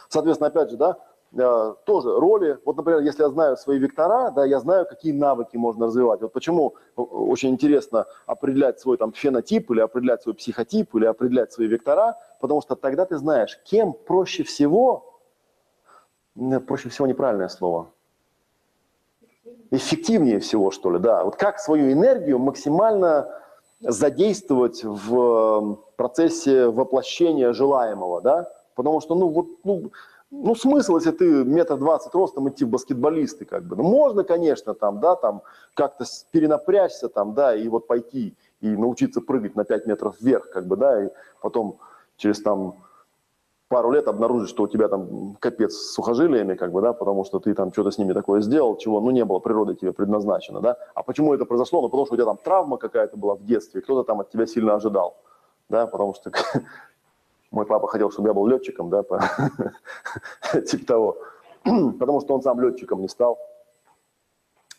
Соответственно, 0.09 0.47
опять 0.47 0.71
же, 0.71 0.77
да, 0.77 0.97
э, 1.33 1.73
тоже 1.85 2.19
роли. 2.19 2.57
Вот, 2.65 2.77
например, 2.77 3.01
если 3.01 3.23
я 3.23 3.29
знаю 3.29 3.57
свои 3.57 3.79
вектора, 3.79 4.31
да, 4.31 4.45
я 4.45 4.59
знаю, 4.59 4.85
какие 4.85 5.13
навыки 5.13 5.57
можно 5.57 5.87
развивать. 5.87 6.21
Вот 6.21 6.33
почему 6.33 6.75
очень 6.95 7.49
интересно 7.49 8.05
определять 8.25 8.79
свой 8.79 8.97
там 8.97 9.13
фенотип 9.13 9.71
или 9.71 9.79
определять 9.79 10.21
свой 10.23 10.35
психотип 10.35 10.95
или 10.95 11.05
определять 11.05 11.51
свои 11.51 11.67
вектора, 11.67 12.17
потому 12.39 12.61
что 12.61 12.75
тогда 12.75 13.05
ты 13.05 13.17
знаешь, 13.17 13.59
кем 13.63 13.93
проще 13.93 14.43
всего, 14.43 15.19
проще 16.67 16.89
всего 16.89 17.07
неправильное 17.07 17.49
слово, 17.49 17.87
эффективнее 19.71 20.39
всего, 20.39 20.71
что 20.71 20.91
ли, 20.91 20.99
да. 20.99 21.23
Вот 21.23 21.35
как 21.35 21.59
свою 21.59 21.91
энергию 21.91 22.39
максимально 22.39 23.27
задействовать 23.79 24.83
в 24.83 25.79
процессе 25.95 26.67
воплощения 26.67 27.53
желаемого, 27.53 28.21
да, 28.21 28.51
потому 28.75 29.01
что, 29.01 29.15
ну, 29.15 29.29
вот, 29.29 29.47
ну, 29.63 29.91
ну, 30.29 30.55
смысл, 30.55 30.97
если 30.97 31.11
ты 31.11 31.45
метр 31.45 31.77
двадцать 31.77 32.13
ростом 32.13 32.49
идти 32.49 32.65
в 32.65 32.69
баскетболисты, 32.69 33.45
как 33.45 33.63
бы, 33.63 33.75
ну, 33.75 33.83
можно, 33.83 34.23
конечно, 34.23 34.73
там, 34.73 34.99
да, 34.99 35.15
там, 35.15 35.41
как-то 35.73 36.05
перенапрячься, 36.31 37.07
там, 37.07 37.33
да, 37.33 37.55
и 37.55 37.67
вот 37.69 37.87
пойти 37.87 38.35
и 38.59 38.67
научиться 38.75 39.21
прыгать 39.21 39.55
на 39.55 39.63
5 39.63 39.85
метров 39.85 40.19
вверх, 40.19 40.49
как 40.49 40.67
бы, 40.67 40.75
да, 40.75 41.05
и 41.05 41.09
потом 41.41 41.79
через 42.17 42.41
там 42.41 42.75
пару 43.69 43.91
лет 43.91 44.07
обнаружить, 44.07 44.49
что 44.49 44.63
у 44.63 44.67
тебя 44.67 44.87
там 44.87 45.35
капец 45.39 45.73
с 45.73 45.93
сухожилиями, 45.93 46.55
как 46.55 46.71
бы, 46.71 46.81
да, 46.81 46.93
потому 46.93 47.23
что 47.23 47.39
ты 47.39 47.53
там 47.53 47.71
что-то 47.71 47.91
с 47.91 47.97
ними 47.97 48.13
такое 48.13 48.41
сделал, 48.41 48.77
чего, 48.77 48.99
ну, 48.99 49.11
не 49.11 49.23
было, 49.23 49.39
природа 49.39 49.75
тебе 49.75 49.93
предназначена, 49.93 50.59
да. 50.59 50.77
А 50.93 51.03
почему 51.03 51.33
это 51.33 51.45
произошло? 51.45 51.81
Ну, 51.81 51.89
потому 51.89 52.05
что 52.05 52.15
у 52.15 52.17
тебя 52.17 52.25
там 52.25 52.37
травма 52.37 52.77
какая-то 52.77 53.17
была 53.17 53.35
в 53.35 53.45
детстве, 53.45 53.81
кто-то 53.81 54.03
там 54.03 54.19
от 54.19 54.29
тебя 54.29 54.45
сильно 54.45 54.75
ожидал, 54.75 55.17
да, 55.69 55.87
потому 55.87 56.13
что 56.13 56.31
Мой 57.51 57.65
папа 57.65 57.87
хотел, 57.87 58.11
чтобы 58.11 58.29
я 58.29 58.33
был 58.33 58.45
летчиком, 58.47 58.89
да, 58.89 59.03
типа 60.67 60.85
того. 60.85 61.17
Потому 61.63 62.21
что 62.21 62.35
он 62.35 62.41
сам 62.41 62.59
летчиком 62.61 63.01
не 63.01 63.07
стал. 63.07 63.39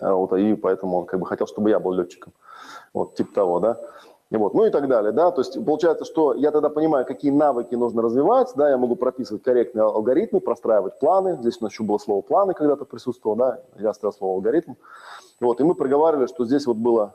А 0.01 0.15
вот, 0.15 0.33
и 0.35 0.55
поэтому 0.55 0.99
он 0.99 1.07
как 1.07 1.21
бы 1.21 1.27
хотел, 1.27 1.47
чтобы 1.47 1.71
я 1.71 1.81
был 1.81 1.93
летчиком. 1.93 2.33
Вот, 2.93 3.15
типа 3.15 3.35
того, 3.35 3.61
да. 3.61 3.81
И 4.31 4.37
вот, 4.37 4.53
ну 4.53 4.67
и 4.67 4.71
так 4.71 4.89
далее, 4.89 5.13
да, 5.13 5.31
то 5.31 5.41
есть 5.41 5.55
получается, 5.65 6.05
что 6.05 6.35
я 6.35 6.51
тогда 6.51 6.69
понимаю, 6.69 7.07
какие 7.07 7.31
навыки 7.31 7.75
нужно 7.75 8.03
развивать, 8.03 8.53
да, 8.57 8.69
я 8.69 8.77
могу 8.77 8.95
прописывать 8.95 9.43
корректные 9.43 9.85
алгоритмы, 9.85 10.41
простраивать 10.41 10.99
планы, 10.99 11.39
здесь 11.41 11.57
у 11.61 11.65
нас 11.65 11.73
еще 11.73 11.83
было 11.83 11.97
слово 11.97 12.21
планы 12.21 12.53
когда-то 12.53 12.85
присутствовало, 12.85 13.39
да, 13.39 13.63
я 13.79 13.89
оставил 13.89 14.13
слово 14.13 14.35
алгоритм, 14.35 14.75
вот, 15.41 15.63
и 15.63 15.65
мы 15.65 15.75
проговаривали, 15.75 16.27
что 16.27 16.45
здесь 16.45 16.67
вот 16.67 16.77
была 16.77 17.15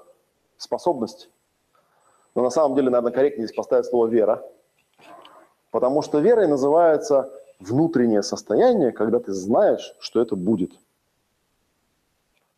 способность, 0.58 1.30
но 2.34 2.42
на 2.42 2.50
самом 2.50 2.74
деле, 2.74 2.90
наверное, 2.90 3.14
корректнее 3.14 3.46
здесь 3.46 3.56
поставить 3.56 3.86
слово 3.86 4.08
вера, 4.08 4.44
потому 5.74 6.04
что 6.04 6.20
верой 6.20 6.48
называется 6.48 7.32
внутреннее 7.60 8.22
состояние, 8.22 8.92
когда 8.92 9.20
ты 9.20 9.34
знаешь, 9.34 9.96
что 10.00 10.22
это 10.22 10.36
будет. 10.36 10.72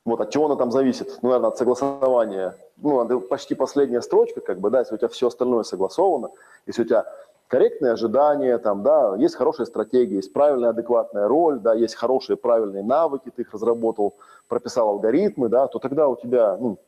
Вот 0.03 0.19
от 0.19 0.31
чего 0.31 0.45
оно 0.45 0.55
там 0.57 0.69
зависит? 0.69 1.19
Ну, 1.21 1.29
наверное, 1.29 1.49
от 1.49 1.57
согласования. 1.57 2.57
Ну, 2.75 3.03
это 3.03 3.19
почти 3.19 3.55
последняя 3.55 4.01
строчка, 4.01 4.41
как 4.41 4.59
бы, 4.59 4.69
да, 4.69 4.79
если 4.79 4.95
у 4.95 4.97
тебя 4.97 5.07
все 5.07 5.27
остальное 5.27 5.63
согласовано, 5.63 6.31
если 6.67 6.81
у 6.81 6.85
тебя 6.85 7.05
корректные 7.47 7.93
ожидания, 7.93 8.57
там, 8.57 8.83
да, 8.83 9.15
есть 9.15 9.35
хорошая 9.35 9.65
стратегия, 9.65 10.17
есть 10.17 10.33
правильная, 10.33 10.71
адекватная 10.71 11.29
роль, 11.29 11.59
да, 11.61 11.73
есть 11.73 11.95
хорошие, 11.95 12.35
правильные 12.35 12.83
навыки, 12.83 13.31
ты 13.33 13.43
их 13.43 13.53
разработал, 13.53 14.15
прописал 14.49 14.89
алгоритмы, 14.89 15.47
да, 15.47 15.67
то 15.67 15.79
тогда 15.79 16.09
у 16.09 16.17
тебя, 16.17 16.57
ну, 16.57 16.79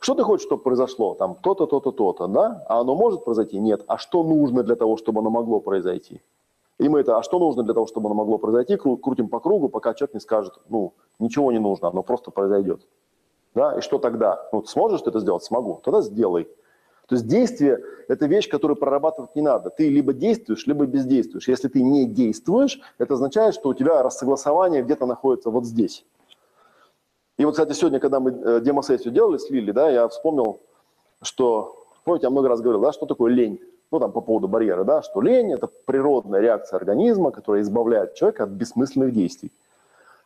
что 0.00 0.14
ты 0.14 0.22
хочешь, 0.22 0.46
чтобы 0.46 0.62
произошло? 0.62 1.14
Там 1.14 1.34
то-то, 1.34 1.66
то-то, 1.66 1.90
то-то, 1.90 2.26
да? 2.28 2.64
А 2.68 2.80
оно 2.80 2.94
может 2.94 3.24
произойти? 3.24 3.58
Нет. 3.58 3.82
А 3.88 3.98
что 3.98 4.22
нужно 4.22 4.62
для 4.62 4.76
того, 4.76 4.96
чтобы 4.96 5.20
оно 5.20 5.30
могло 5.30 5.60
произойти? 5.60 6.20
И 6.78 6.88
мы 6.88 7.00
это, 7.00 7.18
а 7.18 7.22
что 7.24 7.40
нужно 7.40 7.64
для 7.64 7.74
того, 7.74 7.86
чтобы 7.86 8.06
оно 8.06 8.14
могло 8.14 8.38
произойти, 8.38 8.76
крутим 8.76 9.28
по 9.28 9.40
кругу, 9.40 9.68
пока 9.68 9.94
человек 9.94 10.14
не 10.14 10.20
скажет, 10.20 10.54
ну, 10.68 10.94
ничего 11.18 11.50
не 11.50 11.58
нужно, 11.58 11.88
оно 11.88 12.04
просто 12.04 12.30
произойдет. 12.30 12.86
Да? 13.54 13.76
И 13.76 13.80
что 13.80 13.98
тогда? 13.98 14.48
Ну, 14.52 14.62
сможешь 14.64 15.02
ты 15.02 15.10
это 15.10 15.18
сделать? 15.18 15.42
Смогу. 15.42 15.80
Тогда 15.84 16.02
сделай. 16.02 16.44
То 17.08 17.14
есть 17.14 17.26
действие– 17.26 17.82
это 18.08 18.26
вещь, 18.26 18.48
которую 18.48 18.76
прорабатывать 18.76 19.34
не 19.34 19.42
надо. 19.42 19.70
Ты 19.70 19.88
либо 19.88 20.12
действуешь, 20.12 20.66
либо 20.66 20.86
бездействуешь. 20.86 21.48
Если 21.48 21.66
ты 21.68 21.82
не 21.82 22.04
действуешь, 22.04 22.80
это 22.98 23.14
означает, 23.14 23.54
что 23.54 23.70
у 23.70 23.74
тебя 23.74 24.02
рассогласование 24.02 24.82
где-то 24.82 25.06
находится 25.06 25.50
вот 25.50 25.64
здесь. 25.64 26.04
И 27.38 27.44
вот, 27.44 27.52
кстати, 27.52 27.72
сегодня, 27.72 28.00
когда 28.00 28.20
мы 28.20 28.30
э, 28.30 28.60
демосессию 28.60 29.12
делали 29.12 29.38
с 29.38 29.48
Лили, 29.48 29.70
да, 29.70 29.88
я 29.88 30.08
вспомнил, 30.08 30.60
что, 31.22 31.86
помните, 32.04 32.26
я 32.26 32.30
много 32.30 32.48
раз 32.48 32.60
говорил, 32.60 32.80
да, 32.82 32.92
что 32.92 33.06
такое 33.06 33.32
лень 33.32 33.60
ну 33.90 34.00
там 34.00 34.12
по 34.12 34.20
поводу 34.20 34.48
барьера, 34.48 34.84
да, 34.84 35.02
что 35.02 35.20
лень– 35.20 35.52
это 35.54 35.66
природная 35.66 36.40
реакция 36.40 36.76
организма, 36.76 37.30
которая 37.30 37.62
избавляет 37.62 38.14
человека 38.14 38.44
от 38.44 38.50
бессмысленных 38.50 39.12
действий. 39.12 39.50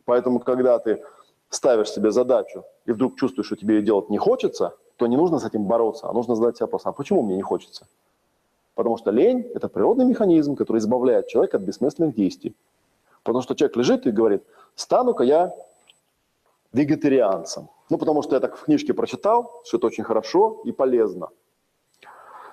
Поэтому, 0.04 0.40
когда 0.40 0.78
ты 0.78 1.02
ставишь 1.48 1.90
себе 1.90 2.10
задачу 2.10 2.64
и 2.86 2.92
вдруг 2.92 3.16
чувствуешь, 3.16 3.46
что 3.46 3.56
тебе 3.56 3.76
ее 3.76 3.82
делать 3.82 4.10
не 4.10 4.18
хочется, 4.18 4.74
то 4.96 5.06
не 5.06 5.16
нужно 5.16 5.38
с 5.38 5.44
этим 5.44 5.64
бороться, 5.64 6.08
а 6.08 6.12
нужно 6.12 6.34
задать 6.34 6.56
себе 6.56 6.66
вопрос, 6.66 6.82
а 6.84 6.92
почему 6.92 7.22
мне 7.22 7.36
не 7.36 7.42
хочется? 7.42 7.86
Потому 8.74 8.96
что 8.96 9.10
лень– 9.10 9.50
это 9.54 9.68
природный 9.68 10.06
механизм, 10.06 10.56
который 10.56 10.78
избавляет 10.78 11.28
человека 11.28 11.58
от 11.58 11.62
бессмысленных 11.62 12.14
действий. 12.14 12.54
Потому 13.22 13.42
что 13.42 13.54
человек 13.54 13.76
лежит 13.76 14.06
и 14.06 14.10
говорит, 14.10 14.42
стану-ка 14.74 15.22
я 15.22 15.54
вегетарианцем. 16.72 17.68
Ну, 17.90 17.98
потому 17.98 18.22
что 18.22 18.34
я 18.34 18.40
так 18.40 18.56
в 18.56 18.64
книжке 18.64 18.94
прочитал, 18.94 19.62
что 19.64 19.76
это 19.76 19.86
очень 19.86 20.04
хорошо 20.04 20.62
и 20.64 20.72
полезно– 20.72 21.28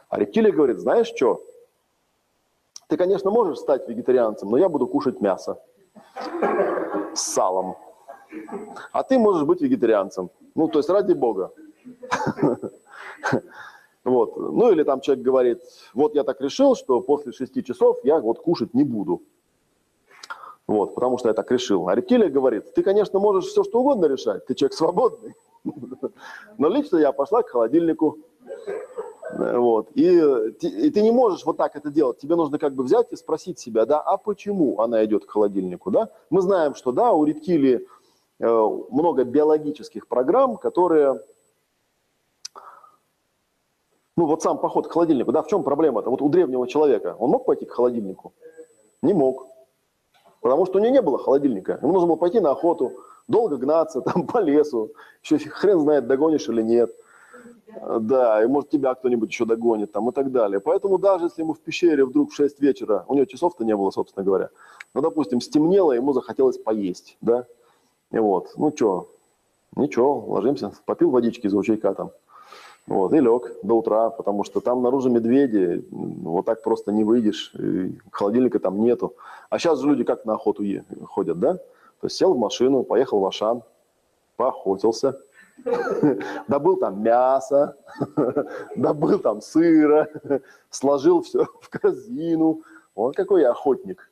а 0.10 0.20
рептилия 0.20 0.52
говорит, 0.52 0.80
знаешь 0.80 1.08
что, 1.16 1.42
ты, 2.88 2.98
конечно, 2.98 3.30
можешь 3.30 3.60
стать 3.60 3.88
вегетарианцем, 3.88 4.50
но 4.50 4.58
я 4.58 4.68
буду 4.68 4.88
кушать 4.88 5.22
мясо 5.22 5.62
с 7.14 7.22
салом. 7.22 7.78
А 8.92 9.04
ты 9.04 9.20
можешь 9.20 9.44
быть 9.44 9.62
вегетарианцем. 9.62 10.32
Ну, 10.56 10.68
то 10.68 10.80
есть 10.80 10.90
ради 10.90 11.14
бога. 11.14 11.52
Вот. 14.06 14.38
Ну 14.38 14.72
или 14.72 14.84
там 14.84 15.02
человек 15.02 15.24
говорит, 15.26 15.62
вот 15.94 16.16
я 16.16 16.24
так 16.24 16.40
решил, 16.42 16.74
что 16.74 17.02
после 17.02 17.34
шести 17.34 17.64
часов 17.64 17.98
я 18.04 18.20
вот 18.20 18.40
кушать 18.40 18.74
не 18.74 18.84
буду. 18.84 19.22
Вот, 20.70 20.94
потому 20.94 21.18
что 21.18 21.30
я 21.30 21.34
так 21.34 21.52
решил. 21.52 21.90
А 21.90 21.96
рептилия 21.96 22.30
говорит, 22.30 22.76
ты, 22.76 22.84
конечно, 22.84 23.18
можешь 23.20 23.46
все 23.46 23.64
что 23.64 23.80
угодно 23.80 24.06
решать, 24.06 24.46
ты 24.46 24.54
человек 24.54 24.74
свободный. 24.74 25.34
Но 26.60 26.70
лично 26.70 26.98
я 26.98 27.12
пошла 27.12 27.42
к 27.42 27.50
холодильнику, 27.50 28.20
вот. 29.34 29.90
И, 29.96 30.06
и 30.06 30.92
ты 30.92 31.02
не 31.02 31.10
можешь 31.10 31.44
вот 31.44 31.58
так 31.58 31.76
это 31.76 31.90
делать. 31.90 32.20
Тебе 32.20 32.36
нужно 32.36 32.60
как 32.60 32.76
бы 32.76 32.84
взять 32.84 33.12
и 33.12 33.16
спросить 33.16 33.58
себя, 33.58 33.88
да, 33.88 34.00
а 34.00 34.18
почему 34.18 34.80
она 34.80 35.04
идет 35.06 35.26
к 35.26 35.32
холодильнику, 35.32 35.90
да? 35.90 36.10
Мы 36.30 36.44
знаем, 36.44 36.76
что, 36.76 36.92
да, 36.92 37.14
у 37.14 37.26
рептилии 37.26 37.88
э, 38.40 38.70
много 38.92 39.24
биологических 39.24 40.08
программ, 40.08 40.58
которые, 40.58 41.20
ну 44.16 44.28
вот 44.28 44.44
сам 44.44 44.60
поход 44.60 44.88
к 44.88 44.92
холодильнику, 44.92 45.32
да, 45.32 45.42
в 45.42 45.48
чем 45.48 45.64
проблема-то? 45.64 46.12
Вот 46.12 46.22
у 46.22 46.30
древнего 46.30 46.68
человека, 46.68 47.16
он 47.18 47.32
мог 47.32 47.46
пойти 47.46 47.66
к 47.66 47.72
холодильнику? 47.72 48.34
Не 49.02 49.14
мог. 49.14 49.48
Потому 50.42 50.66
что 50.66 50.80
у 50.80 50.82
него 50.82 50.94
не 50.94 51.02
было 51.02 51.18
холодильника. 51.18 51.80
Ему 51.82 51.94
нужно 51.94 52.08
было 52.08 52.16
пойти 52.16 52.40
на 52.40 52.52
охоту, 52.52 52.94
долго 53.28 53.58
гнаться 53.58 54.02
там 54.02 54.26
по 54.28 54.40
лесу, 54.40 54.92
еще 55.24 55.38
хрен 55.38 55.80
знает, 55.80 56.08
догонишь 56.08 56.48
или 56.48 56.62
нет– 56.62 56.92
да, 58.00 58.44
и 58.44 58.48
может 58.48 58.70
тебя 58.70 58.96
кто-нибудь 58.96 59.30
еще 59.30 59.46
догонит 59.46 59.92
там 59.92 60.10
и 60.10 60.12
так 60.12 60.32
далее. 60.32 60.60
Поэтому 60.60 60.98
даже 60.98 61.26
если 61.26 61.42
ему 61.42 61.54
в 61.54 61.60
пещере 61.60 62.06
вдруг 62.06 62.32
в 62.32 62.36
6 62.36 62.60
вечера, 62.60 63.06
у 63.08 63.16
него 63.16 63.26
часов-то 63.26 63.64
не 63.64 63.76
было, 63.76 63.92
собственно 63.92 64.26
говоря, 64.26 64.50
ну, 64.94 65.02
допустим, 65.02 65.42
стемнело, 65.42 65.92
ему 65.92 66.14
захотелось 66.14 66.58
поесть, 66.58 67.18
да, 67.22 67.46
и 68.12 68.18
вот, 68.18 68.54
ну 68.58 68.74
что, 68.76 69.12
ничего, 69.76 70.20
ложимся, 70.20 70.72
попил 70.86 71.12
водички 71.12 71.46
из 71.46 71.54
ручейка 71.54 71.94
там, 71.94 72.12
вот, 72.90 73.14
и 73.14 73.20
лег 73.20 73.52
до 73.62 73.78
утра, 73.78 74.10
потому 74.10 74.44
что 74.44 74.62
там 74.62 74.82
наружу 74.82 75.12
медведи, 75.12 75.86
вот 75.92 76.46
так 76.46 76.64
просто 76.64 76.92
не 76.92 77.04
выйдешь, 77.04 77.54
холодильника 78.12 78.60
там 78.60 78.82
нету. 78.82 79.14
А 79.52 79.60
сейчас 79.60 79.80
же 79.80 79.88
люди 79.88 80.04
как 80.04 80.26
на 80.26 80.34
охоту 80.34 80.64
ходят, 81.06 81.40
да? 81.40 81.54
То 81.54 82.08
есть 82.08 82.16
сел 82.16 82.34
в 82.34 82.40
машину, 82.40 82.84
поехал 82.84 83.20
в 83.20 83.28
Ашан, 83.28 83.62
поохотился, 84.38 85.20
добыл 86.48 86.78
там 86.78 87.04
мясо, 87.04 87.78
добыл 88.76 89.20
там 89.20 89.42
сыра, 89.42 90.10
сложил 90.72 91.22
все 91.22 91.46
в 91.62 91.70
корзину. 91.70 92.64
Вот 92.96 93.16
какой 93.16 93.42
я 93.42 93.52
охотник. 93.52 94.09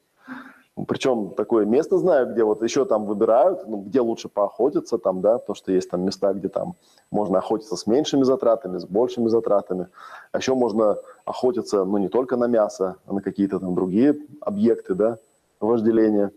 Причем 0.86 1.32
такое 1.32 1.66
место 1.66 1.98
знаю, 1.98 2.32
где 2.32 2.44
вот 2.44 2.62
еще 2.62 2.86
там 2.86 3.06
выбирают, 3.06 3.68
ну, 3.68 3.78
где 3.78 3.99
лучше 3.99 4.30
поохотиться, 4.30 4.99
там, 4.99 5.22
да, 5.22 5.40
то, 5.40 5.56
что 5.56 5.72
есть 5.72 5.90
там 5.90 6.02
места, 6.02 6.34
где 6.34 6.49
там 6.49 6.76
можно 7.10 7.40
охотиться 7.40 7.76
с 7.76 7.88
меньшими 7.88 8.22
затратами, 8.24 8.78
с 8.78 8.86
большими 8.86 9.28
затратами. 9.28 9.88
А 10.32 10.38
еще 10.38 10.54
можно 10.54 10.98
охотиться, 11.26 11.84
ну, 11.84 11.98
не 11.98 12.10
только 12.10 12.38
на 12.38 12.45
мясо, 12.45 12.98
а 13.08 13.14
на 13.14 13.22
какие-то 13.22 13.60
там 13.60 13.74
другие 13.74 14.20
объекты, 14.40 14.94
да, 14.94 15.18
вожделения. 15.60 16.32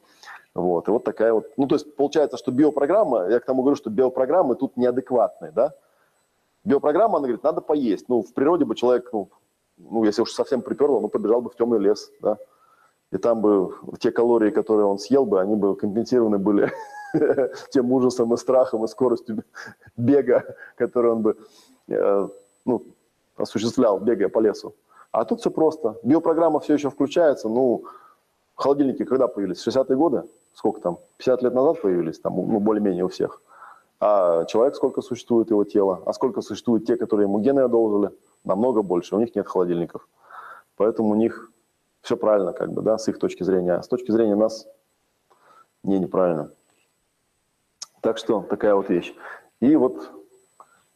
Вот, 0.54 0.88
и 0.88 0.90
вот 0.90 1.04
такая 1.04 1.34
вот, 1.34 1.46
ну, 1.58 1.66
то 1.66 1.74
есть 1.74 1.94
получается, 1.94 2.38
что 2.38 2.50
биопрограмма, 2.50 3.28
я 3.28 3.40
к 3.40 3.44
тому 3.44 3.62
говорю, 3.62 3.76
что 3.76 3.90
биопрограммы 3.90 4.54
тут 4.54 4.76
неадекватные, 4.76 5.52
да. 5.52 5.74
Биопрограмма, 6.64 7.18
она 7.18 7.26
говорит, 7.26 7.44
надо 7.44 7.60
поесть. 7.60 8.08
Ну, 8.08 8.22
в 8.22 8.32
природе 8.32 8.64
бы 8.64 8.74
человек, 8.74 9.10
ну, 9.12 9.28
ну 9.76 10.04
если 10.04 10.22
уж 10.22 10.32
совсем 10.32 10.62
приперло, 10.62 11.00
ну, 11.00 11.08
побежал 11.08 11.42
бы 11.42 11.50
в 11.50 11.56
темный 11.56 11.78
лес, 11.78 12.10
да. 12.22 12.38
И 13.12 13.18
там 13.18 13.40
бы 13.40 13.74
те 13.98 14.12
калории, 14.12 14.50
которые 14.50 14.86
он 14.86 14.98
съел 14.98 15.26
бы, 15.26 15.40
они 15.40 15.56
бы 15.56 15.74
компенсированы 15.76 16.38
были 16.38 16.72
тем 17.70 17.92
ужасом 17.92 18.32
и 18.34 18.36
страхом 18.36 18.84
и 18.84 18.88
скоростью 18.88 19.44
бега, 19.96 20.56
который 20.76 21.12
он 21.12 21.22
бы, 21.22 21.36
э, 21.88 22.28
ну, 22.64 22.82
осуществлял, 23.36 23.98
бегая 23.98 24.28
по 24.28 24.40
лесу. 24.40 24.74
А 25.10 25.24
тут 25.24 25.40
все 25.40 25.50
просто. 25.50 25.98
Биопрограмма 26.04 26.60
все 26.60 26.74
еще 26.74 26.88
включается, 26.88 27.48
ну, 27.48 27.84
холодильники 28.54 29.04
когда 29.04 29.26
появились? 29.26 29.66
60-е 29.66 29.96
годы? 29.96 30.22
сколько 30.54 30.80
там, 30.80 30.98
50 31.18 31.42
лет 31.42 31.54
назад 31.54 31.80
появились, 31.82 32.18
там, 32.20 32.36
ну, 32.36 32.60
более-менее 32.60 33.04
у 33.04 33.08
всех. 33.08 33.40
А 33.98 34.44
человек 34.44 34.74
сколько 34.74 35.02
существует 35.02 35.50
его 35.50 35.64
тело, 35.64 36.02
а 36.06 36.12
сколько 36.12 36.40
существует 36.42 36.86
те, 36.86 36.96
которые 36.96 37.26
ему 37.26 37.38
гены 37.40 37.60
одолжили, 37.60 38.10
намного 38.44 38.82
больше, 38.82 39.16
у 39.16 39.20
них 39.20 39.34
нет 39.34 39.46
холодильников. 39.46 40.08
Поэтому 40.76 41.10
у 41.10 41.14
них 41.14 41.50
все 42.02 42.16
правильно, 42.16 42.52
как 42.52 42.72
бы, 42.72 42.82
да, 42.82 42.98
с 42.98 43.08
их 43.08 43.18
точки 43.18 43.42
зрения. 43.42 43.74
А 43.74 43.82
с 43.82 43.88
точки 43.88 44.10
зрения 44.10 44.34
нас 44.34 44.66
не 45.82 45.98
неправильно. 45.98 46.50
Так 48.00 48.18
что 48.18 48.40
такая 48.40 48.74
вот 48.74 48.88
вещь. 48.88 49.14
И 49.60 49.76
вот, 49.76 50.10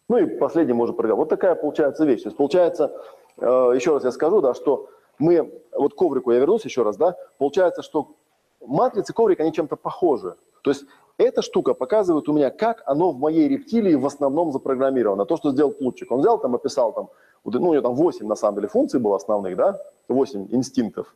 ну 0.09 0.19
и 0.19 0.27
последний 0.27 0.73
можно 0.73 0.95
проговорить. 0.95 1.19
Вот 1.19 1.29
такая 1.29 1.55
получается 1.55 2.05
вещь. 2.05 2.23
То 2.23 2.29
есть 2.29 2.37
получается, 2.37 2.93
э, 3.37 3.73
еще 3.75 3.93
раз 3.93 4.05
я 4.05 4.11
скажу, 4.11 4.41
да, 4.41 4.55
что 4.55 4.89
мы, 5.19 5.63
вот 5.73 5.95
к 5.95 5.97
коврику 5.97 6.33
я 6.33 6.39
вернусь 6.39 6.65
еще 6.65 6.83
раз, 6.83 6.97
да, 6.97 7.17
получается, 7.39 7.83
что 7.83 8.15
матрицы 8.61 9.13
коврик, 9.13 9.41
они 9.41 9.53
чем-то 9.53 9.77
похожи. 9.77 10.37
То 10.63 10.71
есть 10.71 10.85
эта 11.19 11.43
штука 11.43 11.75
показывает 11.75 12.29
у 12.29 12.33
меня, 12.33 12.51
как 12.51 12.83
оно 12.87 13.13
в 13.13 13.19
моей 13.19 13.49
рептилии 13.49 13.95
в 13.95 14.07
основном 14.07 14.53
запрограммировано. 14.53 15.27
То, 15.27 15.37
что 15.37 15.51
сделал 15.53 15.73
Плутчик. 15.73 16.11
Он 16.11 16.21
взял 16.21 16.41
там, 16.41 16.55
описал 16.55 16.93
там, 16.93 17.09
ну, 17.45 17.69
у 17.69 17.73
него 17.73 17.83
там 17.83 17.95
8 17.95 18.27
на 18.27 18.35
самом 18.35 18.57
деле 18.57 18.69
функций 18.69 18.99
было 18.99 19.17
основных, 19.17 19.57
да, 19.57 19.79
8 20.09 20.49
инстинктов. 20.51 21.15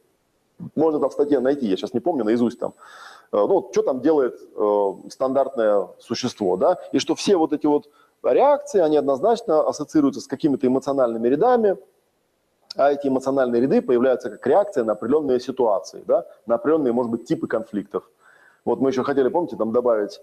Можно 0.75 1.01
там 1.01 1.11
в 1.11 1.13
статье 1.13 1.41
найти, 1.41 1.67
я 1.67 1.77
сейчас 1.77 1.95
не 1.95 2.01
помню 2.01 2.25
наизусть 2.25 2.59
там. 2.59 2.75
Э, 3.33 3.37
ну, 3.37 3.69
что 3.73 3.83
там 3.83 4.01
делает 4.01 4.41
э, 4.57 4.93
стандартное 5.11 5.89
существо, 5.99 6.57
да, 6.57 6.79
и 6.93 6.99
что 6.99 7.15
все 7.15 7.37
вот 7.37 7.53
эти 7.53 7.67
вот 7.67 7.89
реакции, 8.23 8.81
они 8.81 8.97
однозначно 8.97 9.67
ассоциируются 9.69 10.21
с 10.21 10.27
какими-то 10.27 10.67
эмоциональными 10.67 11.29
рядами, 11.29 11.77
а 12.77 12.93
эти 12.93 13.09
эмоциональные 13.09 13.63
ряды 13.63 13.83
появляются 13.83 14.31
как 14.31 14.47
реакция 14.47 14.85
на 14.85 14.93
определенные 14.93 15.41
ситуации, 15.41 16.03
да, 16.07 16.27
на 16.47 16.57
определенные, 16.57 16.93
может 16.93 17.11
быть, 17.11 17.27
типы 17.27 17.47
конфликтов. 17.47 18.09
Вот 18.65 18.81
мы 18.81 18.91
еще 18.91 19.03
хотели, 19.03 19.29
помните, 19.29 19.57
там 19.57 19.73
добавить 19.73 20.21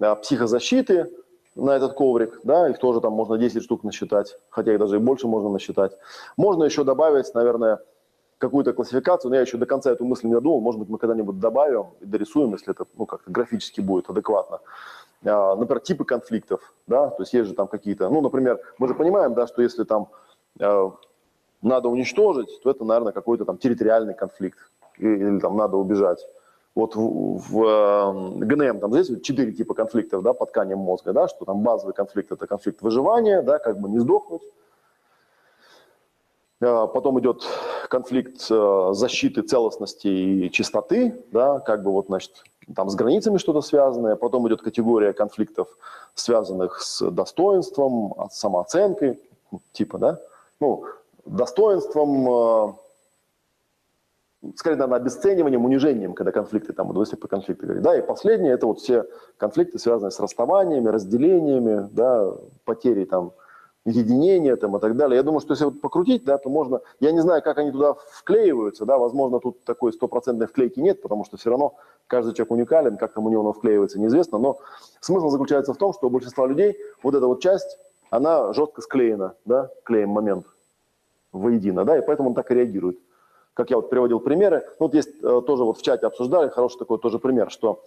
а, 0.00 0.14
психозащиты 0.16 1.10
на 1.54 1.76
этот 1.76 1.92
коврик, 1.92 2.40
да, 2.44 2.68
их 2.68 2.78
тоже 2.78 3.00
там 3.00 3.12
можно 3.12 3.36
10 3.36 3.62
штук 3.62 3.84
насчитать, 3.84 4.36
хотя 4.48 4.72
их 4.72 4.78
даже 4.78 4.96
и 4.96 4.98
больше 4.98 5.26
можно 5.26 5.50
насчитать. 5.50 5.92
Можно 6.36 6.64
еще 6.64 6.84
добавить, 6.84 7.32
наверное, 7.34 7.80
какую-то 8.42 8.72
классификацию, 8.72 9.30
но 9.30 9.36
я 9.36 9.42
еще 9.42 9.56
до 9.56 9.66
конца 9.66 9.92
эту 9.92 10.04
мысль 10.04 10.26
не 10.26 10.34
додумал, 10.34 10.60
может 10.60 10.80
быть, 10.80 10.88
мы 10.88 10.98
когда-нибудь 10.98 11.38
добавим 11.38 11.86
и 12.00 12.04
дорисуем, 12.04 12.50
если 12.52 12.72
это 12.72 12.86
ну, 12.98 13.06
как-то 13.06 13.30
графически 13.30 13.80
будет 13.80 14.10
адекватно. 14.10 14.58
А, 15.24 15.54
например, 15.54 15.80
типы 15.80 16.04
конфликтов, 16.04 16.74
да, 16.88 17.08
то 17.10 17.22
есть 17.22 17.32
есть 17.32 17.48
же 17.48 17.54
там 17.54 17.68
какие-то, 17.68 18.08
ну, 18.08 18.20
например, 18.20 18.60
мы 18.78 18.88
же 18.88 18.94
понимаем, 18.94 19.34
да, 19.34 19.46
что 19.46 19.62
если 19.62 19.84
там 19.84 20.08
э, 20.58 20.90
надо 21.62 21.88
уничтожить, 21.88 22.60
то 22.64 22.70
это, 22.70 22.84
наверное, 22.84 23.12
какой-то 23.12 23.44
там 23.44 23.58
территориальный 23.58 24.14
конфликт 24.14 24.58
или, 24.98 25.18
или 25.18 25.38
там 25.38 25.56
надо 25.56 25.76
убежать. 25.76 26.26
Вот 26.74 26.96
в, 26.96 27.38
в 27.38 27.64
э, 27.64 28.44
ГНМ 28.44 28.80
там 28.80 28.92
здесь 28.92 29.22
четыре 29.22 29.52
типа 29.52 29.74
конфликтов, 29.74 30.24
да, 30.24 30.32
по 30.32 30.46
тканям 30.46 30.80
мозга, 30.80 31.12
да, 31.12 31.28
что 31.28 31.44
там 31.44 31.62
базовый 31.62 31.94
конфликт– 31.94 32.32
это 32.32 32.48
конфликт 32.48 32.82
выживания, 32.82 33.42
да, 33.42 33.60
как 33.60 33.78
бы 33.78 33.88
не 33.88 34.00
сдохнуть, 34.00 34.42
потом 36.62 37.18
идет 37.20 37.44
конфликт 37.88 38.46
э, 38.50 38.90
защиты 38.92 39.42
целостности 39.42 40.06
и 40.06 40.50
чистоты, 40.50 41.24
да, 41.32 41.58
как 41.58 41.82
бы 41.82 41.90
вот, 41.90 42.06
значит, 42.06 42.44
там 42.74 42.88
с 42.88 42.94
границами 42.94 43.38
что-то 43.38 43.60
связанное. 43.62 44.16
Потом 44.16 44.46
идет 44.48 44.62
категория 44.62 45.12
конфликтов, 45.12 45.68
связанных 46.14 46.80
с 46.80 47.10
достоинством, 47.10 48.14
самооценкой, 48.30 49.18
типа, 49.72 49.98
да, 49.98 50.20
ну, 50.60 50.84
достоинством, 51.24 52.76
э, 54.42 54.52
скорее, 54.56 54.76
наверное, 54.76 55.00
обесцениванием, 55.00 55.64
унижением, 55.64 56.14
когда 56.14 56.30
конфликты, 56.30 56.72
там, 56.72 56.96
если 56.98 57.16
по 57.16 57.28
конфликту 57.28 57.66
говорить, 57.66 57.82
да, 57.82 57.98
и 57.98 58.02
последнее, 58.02 58.52
это 58.52 58.66
вот 58.66 58.78
все 58.78 59.04
конфликты, 59.36 59.78
связанные 59.78 60.12
с 60.12 60.20
расставаниями, 60.20 60.88
разделениями, 60.88 61.88
да, 61.92 62.32
потерей, 62.64 63.04
там, 63.04 63.32
единение 63.84 64.56
там 64.56 64.76
и 64.76 64.80
так 64.80 64.96
далее. 64.96 65.16
Я 65.16 65.22
думаю, 65.22 65.40
что 65.40 65.52
если 65.52 65.64
вот 65.64 65.80
покрутить, 65.80 66.24
да, 66.24 66.38
то 66.38 66.48
можно... 66.48 66.80
Я 67.00 67.12
не 67.12 67.20
знаю, 67.20 67.42
как 67.42 67.58
они 67.58 67.72
туда 67.72 67.94
вклеиваются, 67.94 68.84
да, 68.84 68.98
возможно, 68.98 69.40
тут 69.40 69.64
такой 69.64 69.92
стопроцентной 69.92 70.46
вклейки 70.46 70.78
нет, 70.80 71.02
потому 71.02 71.24
что 71.24 71.36
все 71.36 71.50
равно 71.50 71.74
каждый 72.06 72.34
человек 72.34 72.52
уникален, 72.52 72.96
как 72.96 73.12
там 73.12 73.26
у 73.26 73.30
него 73.30 73.42
оно 73.42 73.52
вклеивается, 73.52 73.98
неизвестно, 73.98 74.38
но 74.38 74.58
смысл 75.00 75.28
заключается 75.30 75.74
в 75.74 75.78
том, 75.78 75.92
что 75.92 76.06
у 76.06 76.10
большинства 76.10 76.46
людей 76.46 76.76
вот 77.02 77.14
эта 77.14 77.26
вот 77.26 77.40
часть, 77.40 77.78
она 78.10 78.52
жестко 78.52 78.82
склеена, 78.82 79.34
да, 79.44 79.70
клеем 79.84 80.10
момент 80.10 80.46
воедино, 81.32 81.84
да, 81.84 81.98
и 81.98 82.06
поэтому 82.06 82.28
он 82.28 82.34
так 82.34 82.50
и 82.50 82.54
реагирует. 82.54 82.98
Как 83.54 83.70
я 83.70 83.76
вот 83.76 83.90
приводил 83.90 84.20
примеры, 84.20 84.64
ну, 84.78 84.86
вот 84.86 84.94
есть 84.94 85.10
э, 85.22 85.42
тоже 85.46 85.64
вот 85.64 85.76
в 85.76 85.82
чате 85.82 86.06
обсуждали, 86.06 86.48
хороший 86.48 86.78
такой 86.78 86.98
тоже 86.98 87.18
пример, 87.18 87.50
что 87.50 87.82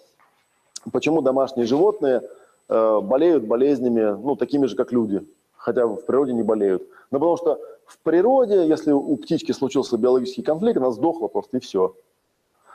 почему 0.92 1.22
домашние 1.22 1.66
животные 1.66 2.22
э, 2.68 3.00
болеют 3.02 3.46
болезнями, 3.46 4.16
ну, 4.22 4.36
такими 4.36 4.66
же, 4.68 4.76
как 4.76 4.92
люди, 4.92 5.26
хотя 5.66 5.88
в 5.88 6.06
природе 6.06 6.34
не 6.34 6.44
болеют. 6.44 6.84
Но 7.10 7.20
потому 7.20 7.38
что 7.38 7.60
в 7.88 7.98
природе, 8.00 8.68
если 8.68 8.92
у 8.92 9.18
птички 9.18 9.52
случился 9.52 9.98
биологический 9.98 10.44
конфликт, 10.44 10.78
она 10.78 10.92
сдохла 10.92 11.28
просто 11.28 11.58
и 11.58 11.60
все. 11.60 11.96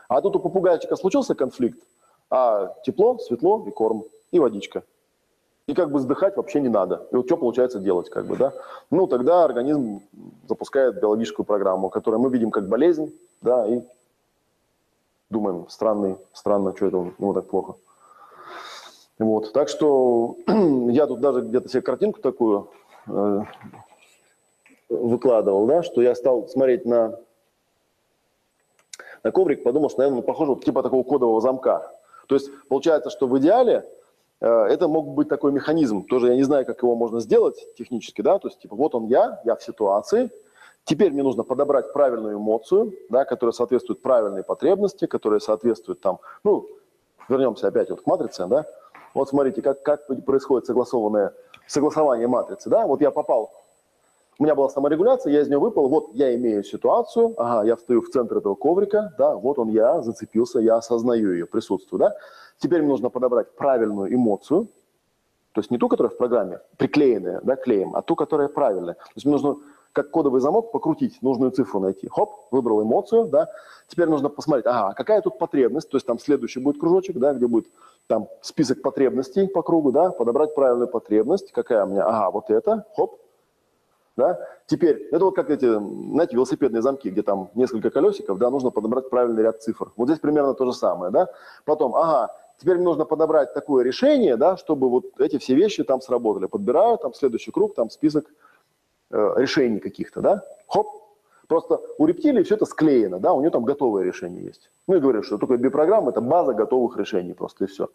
А 0.08 0.20
тут 0.20 0.34
у 0.34 0.40
попугайчика 0.40 0.96
случился 0.96 1.36
конфликт, 1.36 1.78
а 2.30 2.74
тепло, 2.84 3.18
светло 3.18 3.64
и 3.64 3.70
корм, 3.70 4.04
и 4.32 4.40
водичка. 4.40 4.82
И 5.68 5.74
как 5.74 5.92
бы 5.92 6.00
сдыхать 6.00 6.36
вообще 6.36 6.60
не 6.60 6.68
надо. 6.68 7.06
И 7.12 7.14
вот 7.14 7.26
что 7.26 7.36
получается 7.36 7.78
делать, 7.78 8.10
как 8.10 8.26
бы, 8.26 8.36
да? 8.36 8.52
Ну, 8.90 9.06
тогда 9.06 9.44
организм 9.44 10.02
запускает 10.48 11.00
биологическую 11.00 11.46
программу, 11.46 11.90
которую 11.90 12.20
мы 12.20 12.28
видим 12.30 12.50
как 12.50 12.68
болезнь, 12.68 13.14
да, 13.40 13.68
и 13.68 13.82
думаем, 15.28 15.68
странный, 15.68 16.16
странно, 16.32 16.74
что 16.74 16.86
это 16.86 16.96
ему 16.96 17.34
так 17.34 17.46
плохо. 17.46 17.74
Вот, 19.20 19.52
так 19.52 19.68
что 19.68 20.34
я 20.48 21.06
тут 21.06 21.20
даже 21.20 21.42
где-то 21.42 21.68
себе 21.68 21.82
картинку 21.82 22.20
такую 22.20 22.70
выкладывал, 24.88 25.66
да, 25.66 25.82
что 25.82 26.02
я 26.02 26.14
стал 26.14 26.48
смотреть 26.48 26.84
на, 26.84 27.18
на 29.22 29.30
коврик, 29.30 29.62
подумал, 29.62 29.88
что, 29.88 30.00
наверное, 30.00 30.22
похоже 30.22 30.52
вот 30.52 30.64
типа 30.64 30.82
такого 30.82 31.02
кодового 31.02 31.40
замка. 31.40 31.92
То 32.26 32.34
есть 32.34 32.50
получается, 32.68 33.10
что 33.10 33.26
в 33.26 33.38
идеале 33.38 33.88
э, 34.40 34.46
это 34.46 34.88
мог 34.88 35.08
быть 35.08 35.28
такой 35.28 35.52
механизм. 35.52 36.02
Тоже 36.04 36.28
я 36.28 36.34
не 36.34 36.42
знаю, 36.42 36.66
как 36.66 36.82
его 36.82 36.94
можно 36.96 37.20
сделать 37.20 37.74
технически, 37.76 38.22
да, 38.22 38.38
то 38.38 38.48
есть 38.48 38.60
типа 38.60 38.76
вот 38.76 38.94
он 38.94 39.06
я, 39.06 39.40
я 39.44 39.56
в 39.56 39.62
ситуации, 39.62 40.30
Теперь 40.84 41.12
мне 41.12 41.22
нужно 41.22 41.44
подобрать 41.44 41.92
правильную 41.92 42.36
эмоцию, 42.36 42.94
да, 43.10 43.24
которая 43.24 43.52
соответствует 43.52 44.02
правильной 44.02 44.42
потребности, 44.42 45.06
которая 45.06 45.38
соответствует 45.40 46.00
там, 46.00 46.18
ну, 46.42 46.68
вернемся 47.28 47.68
опять 47.68 47.90
вот 47.90 48.02
к 48.02 48.06
матрице, 48.06 48.46
да. 48.46 48.66
Вот 49.14 49.28
смотрите, 49.28 49.62
как, 49.62 49.82
как 49.82 50.06
происходит 50.24 50.66
согласованное 50.66 51.34
согласование 51.70 52.26
матрицы, 52.26 52.68
да, 52.68 52.86
вот 52.86 53.00
я 53.00 53.10
попал, 53.10 53.52
у 54.38 54.42
меня 54.42 54.54
была 54.54 54.68
саморегуляция, 54.68 55.32
я 55.32 55.42
из 55.42 55.48
нее 55.48 55.58
выпал, 55.58 55.88
вот 55.88 56.10
я 56.14 56.34
имею 56.34 56.64
ситуацию, 56.64 57.34
ага, 57.36 57.66
я 57.66 57.76
встаю 57.76 58.02
в 58.02 58.08
центр 58.08 58.38
этого 58.38 58.56
коврика, 58.56 59.14
да, 59.18 59.36
вот 59.36 59.58
он 59.58 59.68
я, 59.68 60.02
зацепился, 60.02 60.58
я 60.58 60.76
осознаю 60.76 61.32
ее 61.32 61.46
присутствие, 61.46 61.98
да. 61.98 62.16
Теперь 62.58 62.80
мне 62.80 62.88
нужно 62.88 63.08
подобрать 63.08 63.54
правильную 63.54 64.12
эмоцию, 64.12 64.66
то 65.52 65.60
есть 65.60 65.70
не 65.70 65.78
ту, 65.78 65.88
которая 65.88 66.10
в 66.10 66.16
программе, 66.16 66.60
приклеенная, 66.76 67.40
да, 67.44 67.54
клеем, 67.54 67.94
а 67.94 68.02
ту, 68.02 68.16
которая 68.16 68.48
правильная. 68.48 68.94
То 68.94 69.12
есть 69.14 69.26
мне 69.26 69.32
нужно 69.32 69.56
как 69.92 70.10
кодовый 70.10 70.40
замок 70.40 70.72
покрутить, 70.72 71.20
нужную 71.22 71.50
цифру 71.50 71.80
найти. 71.80 72.08
Хоп, 72.08 72.46
выбрал 72.50 72.82
эмоцию, 72.82 73.26
да. 73.26 73.48
Теперь 73.88 74.08
нужно 74.08 74.28
посмотреть, 74.28 74.66
ага, 74.66 74.94
какая 74.94 75.20
тут 75.20 75.38
потребность, 75.38 75.90
то 75.90 75.96
есть 75.96 76.06
там 76.06 76.18
следующий 76.18 76.60
будет 76.60 76.78
кружочек, 76.78 77.16
да, 77.18 77.34
где 77.34 77.46
будет 77.46 77.66
там 78.06 78.28
список 78.40 78.82
потребностей 78.82 79.48
по 79.48 79.62
кругу, 79.62 79.90
да, 79.92 80.10
подобрать 80.10 80.54
правильную 80.54 80.88
потребность, 80.88 81.52
какая 81.52 81.84
у 81.84 81.88
меня, 81.88 82.04
ага, 82.04 82.30
вот 82.30 82.50
это, 82.50 82.86
хоп, 82.96 83.18
да. 84.16 84.38
Теперь, 84.66 85.08
это 85.10 85.24
вот 85.24 85.34
как 85.34 85.50
эти, 85.50 85.66
знаете, 85.66 86.36
велосипедные 86.36 86.82
замки, 86.82 87.10
где 87.10 87.22
там 87.22 87.50
несколько 87.54 87.90
колесиков, 87.90 88.38
да, 88.38 88.50
нужно 88.50 88.70
подобрать 88.70 89.10
правильный 89.10 89.42
ряд 89.42 89.62
цифр. 89.62 89.92
Вот 89.96 90.08
здесь 90.08 90.20
примерно 90.20 90.54
то 90.54 90.64
же 90.66 90.72
самое, 90.72 91.10
да. 91.10 91.28
Потом, 91.64 91.96
ага, 91.96 92.32
теперь 92.58 92.76
мне 92.76 92.84
нужно 92.84 93.04
подобрать 93.04 93.54
такое 93.54 93.82
решение, 93.82 94.36
да, 94.36 94.56
чтобы 94.56 94.88
вот 94.88 95.04
эти 95.18 95.38
все 95.38 95.54
вещи 95.54 95.82
там 95.82 96.00
сработали. 96.00 96.46
Подбираю 96.46 96.98
там 96.98 97.14
следующий 97.14 97.50
круг, 97.50 97.74
там 97.74 97.90
список 97.90 98.26
э, 99.10 99.34
решений 99.36 99.80
каких-то, 99.80 100.20
да, 100.20 100.44
хоп, 100.66 101.00
Просто 101.50 101.80
у 101.98 102.06
рептилии 102.06 102.44
все 102.44 102.54
это 102.54 102.64
склеено, 102.64 103.18
да, 103.18 103.32
у 103.32 103.40
нее 103.40 103.50
там 103.50 103.64
готовое 103.64 104.04
решение 104.04 104.44
есть. 104.44 104.70
Ну 104.86 104.94
и 104.94 105.00
говорю, 105.00 105.24
что 105.24 105.36
такое 105.36 105.58
биопрограмма– 105.58 106.10
это 106.12 106.20
база 106.20 106.54
готовых 106.54 106.96
решений 106.96 107.32
просто 107.32 107.64
и 107.64 107.66
все. 107.66 107.88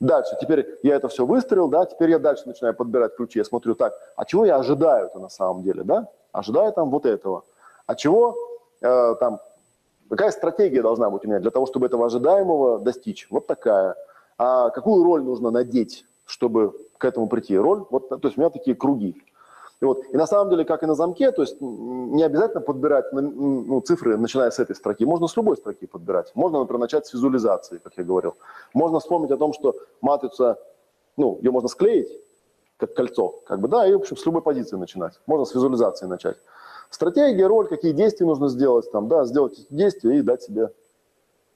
Дальше, 0.00 0.36
теперь 0.40 0.66
я 0.82 0.96
это 0.96 1.06
все 1.06 1.24
выстроил, 1.24 1.68
да, 1.68 1.86
теперь 1.86 2.10
я 2.10 2.18
дальше 2.18 2.42
начинаю 2.46 2.74
подбирать 2.74 3.14
ключи, 3.14 3.38
я 3.38 3.44
смотрю 3.44 3.76
так, 3.76 3.94
а 4.16 4.24
чего 4.24 4.44
я 4.44 4.56
ожидаю-то 4.56 5.20
на 5.20 5.28
самом 5.28 5.62
деле, 5.62 5.84
да? 5.84 6.08
Ожидаю 6.32 6.72
там 6.72 6.90
вот 6.90 7.06
этого. 7.06 7.44
А 7.86 7.94
чего 7.94 8.36
э, 8.80 9.14
там, 9.20 9.38
какая 10.10 10.32
стратегия 10.32 10.82
должна 10.82 11.08
быть 11.08 11.24
у 11.24 11.28
меня 11.28 11.38
для 11.38 11.52
того, 11.52 11.66
чтобы 11.66 11.86
этого 11.86 12.06
ожидаемого 12.06 12.80
достичь? 12.80 13.28
Вот 13.30 13.46
такая. 13.46 13.94
А 14.38 14.70
какую 14.70 15.04
роль 15.04 15.22
нужно 15.22 15.52
надеть, 15.52 16.04
чтобы 16.26 16.74
к 16.98 17.04
этому 17.04 17.28
прийти? 17.28 17.56
Роль, 17.56 17.84
вот, 17.90 18.08
то 18.08 18.20
есть 18.24 18.36
у 18.36 18.40
меня 18.40 18.50
такие 18.50 18.74
круги. 18.74 19.22
И, 19.80 19.84
вот, 19.84 20.02
и 20.12 20.16
на 20.16 20.26
самом 20.26 20.50
деле, 20.50 20.64
как 20.64 20.82
и 20.82 20.86
на 20.86 20.94
замке, 20.94 21.30
то 21.30 21.42
есть 21.42 21.60
не 21.60 22.24
обязательно 22.24 22.60
подбирать 22.60 23.12
ну, 23.12 23.80
цифры, 23.82 24.16
начиная 24.16 24.50
с 24.50 24.58
этой 24.58 24.74
строки. 24.74 25.04
Можно 25.04 25.28
с 25.28 25.36
любой 25.36 25.56
строки 25.56 25.86
подбирать. 25.86 26.32
Можно, 26.34 26.60
например, 26.60 26.80
начать 26.80 27.06
с 27.06 27.14
визуализации, 27.14 27.78
как 27.78 27.96
я 27.96 28.02
говорил. 28.02 28.34
Можно 28.74 28.98
вспомнить 28.98 29.30
о 29.30 29.36
том, 29.36 29.52
что 29.52 29.76
матрица, 30.00 30.58
ну, 31.16 31.38
ее 31.40 31.52
можно 31.52 31.68
склеить, 31.68 32.10
как 32.76 32.94
кольцо, 32.94 33.40
как 33.46 33.60
бы, 33.60 33.68
да, 33.68 33.86
и, 33.86 33.92
в 33.92 33.98
общем, 33.98 34.16
с 34.16 34.26
любой 34.26 34.42
позиции 34.42 34.76
начинать. 34.76 35.20
Можно 35.26 35.44
с 35.44 35.54
визуализации 35.54 36.06
начать. 36.06 36.38
Стратегия, 36.90 37.46
роль, 37.46 37.68
какие 37.68 37.92
действия 37.92 38.26
нужно 38.26 38.48
сделать, 38.48 38.90
там, 38.90 39.06
да, 39.08 39.24
сделать 39.26 39.52
эти 39.52 39.72
действия 39.72 40.18
и 40.18 40.22
дать 40.22 40.42
себе 40.42 40.72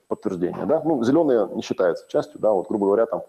подтверждение, 0.06 0.66
да. 0.66 0.80
Ну, 0.84 1.02
зеленые 1.02 1.48
не 1.54 1.62
считается 1.62 2.06
частью, 2.08 2.38
да, 2.38 2.52
вот, 2.52 2.68
грубо 2.68 2.86
говоря, 2.86 3.06
там, 3.06 3.24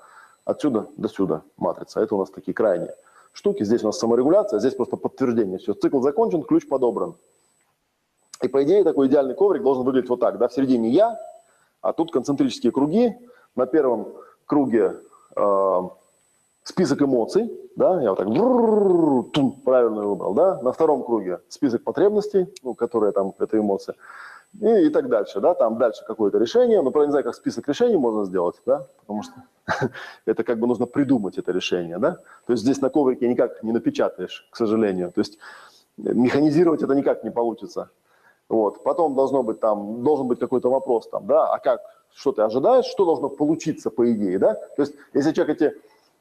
отсюда 0.46 0.88
до 0.98 1.08
сюда 1.08 1.42
матрица. 1.58 2.00
Это 2.00 2.14
у 2.16 2.20
нас 2.20 2.30
такие 2.30 2.54
крайние 2.54 2.96
штуки. 3.34 3.64
Здесь 3.64 3.84
у 3.84 3.88
нас 3.88 4.00
саморегуляция, 4.00 4.60
здесь 4.60 4.76
просто 4.76 4.96
подтверждение. 4.96 5.58
Все, 5.58 5.74
цикл 5.74 6.00
закончен, 6.00 6.44
ключ 6.44 6.68
подобран. 6.68 7.16
И 8.42 8.48
по 8.48 8.64
идее 8.64 8.84
такой 8.84 9.08
идеальный 9.08 9.36
коврик 9.36 9.64
должен 9.64 9.84
выглядеть 9.84 10.10
вот 10.10 10.20
так. 10.20 10.38
Да? 10.38 10.48
В 10.48 10.54
середине 10.54 10.90
я, 10.90 11.20
а 11.82 11.94
тут 11.94 12.12
концентрические 12.12 12.72
круги. 12.72 13.16
На 13.56 13.66
первом 13.68 14.08
круге 14.46 14.96
э, 15.36 15.82
список 16.64 17.02
эмоций, 17.02 17.52
да, 17.76 18.02
я 18.02 18.14
вот 18.14 18.20
так 18.20 19.64
правильно 19.64 20.08
выбрал, 20.08 20.34
да, 20.34 20.60
на 20.62 20.72
втором 20.72 21.04
круге 21.04 21.40
список 21.50 21.84
потребностей, 21.84 22.48
ну, 22.64 22.74
которые 22.74 23.12
там, 23.12 23.34
это 23.38 23.58
эмоции, 23.58 23.94
и, 24.60 24.86
и 24.86 24.90
так 24.90 25.10
дальше, 25.10 25.40
да, 25.40 25.54
там 25.54 25.78
дальше 25.78 26.04
какое-то 26.06 26.38
решение, 26.38 26.82
но, 26.82 26.92
правда, 26.92 27.08
не 27.08 27.12
знаю, 27.12 27.26
как 27.26 27.36
список 27.36 27.68
решений 27.68 27.98
можно 27.98 28.26
сделать, 28.26 28.56
да, 28.66 28.88
потому 29.00 29.24
что 29.24 29.34
это 30.26 30.44
как 30.44 30.60
бы 30.60 30.68
нужно 30.68 30.86
придумать 30.86 31.38
это 31.38 31.52
решение, 31.52 31.98
да, 31.98 32.18
то 32.46 32.54
есть 32.54 32.64
здесь 32.64 32.82
на 32.82 32.90
коврике 32.90 33.28
никак 33.28 33.64
не 33.64 33.72
напечатаешь, 33.72 34.48
к 34.52 34.56
сожалению, 34.56 35.12
то 35.12 35.20
есть 35.22 35.38
механизировать 35.98 36.84
это 36.84 36.94
никак 36.94 37.24
не 37.24 37.32
получится, 37.32 37.90
вот, 38.50 38.84
потом 38.84 39.16
должно 39.16 39.44
быть 39.44 39.60
там, 39.60 40.04
должен 40.04 40.28
быть 40.28 40.40
какой-то 40.40 40.70
вопрос 40.70 41.08
там, 41.10 41.26
да, 41.26 41.52
а 41.52 41.60
как, 41.60 41.82
что 42.14 42.32
ты 42.32 42.42
ожидаешь, 42.44 42.86
что 42.86 43.06
должно 43.06 43.30
получиться 43.30 43.90
по 43.90 44.12
идее, 44.12 44.40
да, 44.40 44.54
то 44.54 44.82
есть 44.82 44.94
если 45.14 45.32
человек 45.32 45.62
эти 45.62 45.74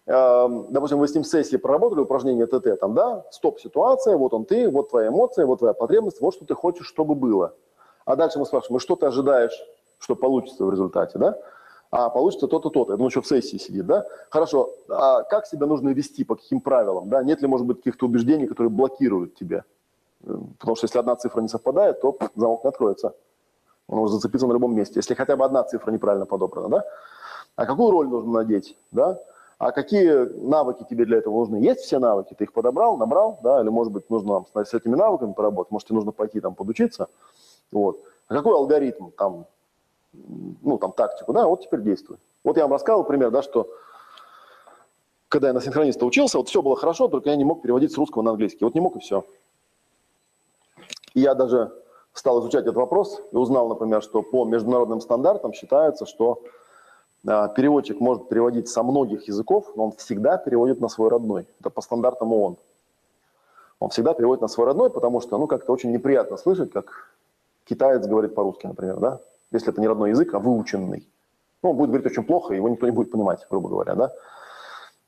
Эм, 0.05 0.67
допустим, 0.71 0.99
вы 0.99 1.07
с 1.07 1.15
ним 1.15 1.23
в 1.23 1.29
сессии 1.29 1.57
проработали 1.57 2.01
упражнение 2.01 2.47
ТТ, 2.47 2.81
там, 2.81 2.93
да, 2.93 3.25
стоп-ситуация, 3.31 4.17
вот 4.17 4.35
он 4.35 4.45
ты, 4.45 4.69
вот 4.69 4.91
твоя 4.91 5.09
эмоция, 5.09 5.47
вот 5.47 5.61
твоя 5.61 5.75
потребность, 5.75 6.21
вот 6.21 6.35
что 6.35 6.45
ты 6.45 6.55
хочешь, 6.55 6.89
чтобы 6.89 7.15
было. 7.15 7.55
А 8.05 8.17
дальше 8.17 8.39
мы 8.39 8.47
спрашиваем, 8.47 8.81
что 8.81 8.97
ты 8.97 9.07
ожидаешь, 9.07 9.57
что 9.99 10.17
получится 10.17 10.65
в 10.65 10.71
результате, 10.71 11.19
да? 11.19 11.39
А 11.91 12.09
получится 12.09 12.49
то-то, 12.49 12.71
то-то. 12.71 12.95
Это 12.95 13.03
он 13.03 13.09
еще 13.09 13.21
в 13.21 13.27
сессии 13.27 13.59
сидит, 13.59 13.87
да? 13.87 14.07
Хорошо, 14.31 14.71
а 14.89 15.23
как 15.25 15.47
себя 15.47 15.67
нужно 15.67 15.91
вести, 15.91 16.25
по 16.25 16.37
каким 16.37 16.61
правилам, 16.61 17.09
да? 17.09 17.23
Нет 17.23 17.43
ли, 17.43 17.49
может 17.49 17.67
быть, 17.67 17.79
каких-то 17.79 18.07
убеждений, 18.07 18.47
которые 18.47 18.71
блокируют 18.71 19.35
тебя? 19.35 19.65
Эм, 20.25 20.55
потому 20.59 20.77
что 20.77 20.87
если 20.87 20.99
одна 20.99 21.17
цифра 21.17 21.41
не 21.41 21.49
совпадает, 21.49 22.01
то 22.01 22.17
замок 22.35 22.65
не 22.65 22.69
откроется. 22.69 23.15
Он 23.89 23.99
может 23.99 24.15
зацепиться 24.15 24.47
на 24.47 24.53
любом 24.53 24.75
месте. 24.75 24.95
Если 24.97 25.15
хотя 25.15 25.37
бы 25.37 25.45
одна 25.45 25.65
цифра 25.65 25.91
неправильно 25.91 26.25
подобрана, 26.25 26.69
да? 26.69 26.85
А 27.57 27.67
какую 27.67 27.91
роль 27.91 28.09
нужно 28.09 28.33
надеть, 28.33 28.77
да? 28.91 29.21
А 29.59 29.71
какие 29.71 30.11
навыки 30.45 30.85
тебе 30.89 31.05
для 31.05 31.19
этого 31.19 31.35
нужны? 31.35 31.57
Есть 31.57 31.83
все 31.83 31.99
навыки? 31.99 32.35
Ты 32.37 32.45
их 32.45 32.53
подобрал, 32.53 32.97
набрал, 32.97 33.39
да? 33.43 33.61
Или, 33.61 33.69
может 33.69 33.93
быть, 33.93 34.09
нужно 34.11 34.45
там, 34.53 34.65
с 34.65 34.75
этими 34.75 34.97
навыками 34.97 35.35
поработать? 35.35 35.71
Может, 35.71 35.89
тебе 35.89 35.97
нужно 35.97 36.13
пойти 36.13 36.41
там 36.41 36.55
подучиться? 36.55 37.09
Вот. 37.73 38.01
А 38.29 38.35
какой 38.35 38.55
алгоритм 38.55 39.11
там, 39.11 39.47
ну, 40.13 40.79
там, 40.79 40.93
тактику, 40.93 41.33
да? 41.33 41.47
Вот 41.47 41.63
теперь 41.63 41.81
действуй. 41.81 42.19
Вот 42.45 42.57
я 42.57 42.65
вам 42.65 42.73
рассказывал 42.73 43.05
пример, 43.05 43.31
да, 43.31 43.43
что 43.43 43.69
когда 45.29 45.49
я 45.49 45.55
на 45.55 45.61
синхрониста 45.61 46.05
учился, 46.05 46.39
вот 46.39 46.49
все 46.49 46.61
было 46.61 46.77
хорошо, 46.77 47.09
только 47.09 47.31
я 47.31 47.37
не 47.37 47.45
мог 47.45 47.63
переводить 47.63 47.93
с 47.93 47.97
русского 47.97 48.23
на 48.23 48.33
английский. 48.33 48.65
Вот 48.65 48.75
не 48.75 48.81
мог 48.81 48.97
и 48.97 49.01
все. 49.01 49.25
И 51.15 51.21
я 51.21 51.35
даже 51.35 51.73
стал 52.13 52.41
изучать 52.41 52.65
этот 52.65 52.77
вопрос 52.77 53.21
и 53.33 53.37
узнал, 53.37 53.69
например, 53.69 54.03
что 54.03 54.23
по 54.23 54.45
международным 54.45 55.01
стандартам 55.01 55.55
считается, 55.55 56.05
что 56.05 56.43
а, 57.27 57.49
переводчик 57.49 58.01
может 58.01 58.29
переводить 58.29 58.69
со 58.69 58.83
многих 58.83 59.29
языков, 59.29 59.73
но 59.75 59.87
он 59.87 59.93
всегда 59.93 60.37
переводит 60.37 60.81
на 60.81 60.89
свой 60.89 61.09
родной. 61.09 61.47
Это 61.61 61.71
по 61.71 61.81
стандартам 61.81 62.33
ООН. 62.33 62.57
Он 63.79 63.89
всегда 63.91 64.15
переводит 64.15 64.43
на 64.43 64.49
свой 64.49 64.67
родной, 64.67 64.91
потому 64.91 65.21
что, 65.21 65.39
ну, 65.39 65.47
как-то 65.47 65.73
очень 65.73 65.93
неприятно 65.93 66.37
слышать, 66.37 66.71
как 66.73 67.12
китаец 67.65 68.07
говорит 68.07 68.35
по-русски, 68.35 68.67
например, 68.67 68.99
да? 68.99 69.21
Если 69.51 69.71
это 69.71 69.81
не 69.81 69.89
родной 69.89 70.11
язык, 70.11 70.33
а 70.35 70.39
выученный. 70.39 71.09
Ну, 71.63 71.71
он 71.71 71.77
будет 71.77 71.91
говорить 71.91 72.11
очень 72.11 72.25
плохо, 72.25 72.55
его 72.55 72.69
никто 72.69 72.87
не 72.87 72.93
будет 72.93 73.11
понимать, 73.11 73.47
грубо 73.51 73.69
говоря, 73.69 73.95
да? 73.95 74.13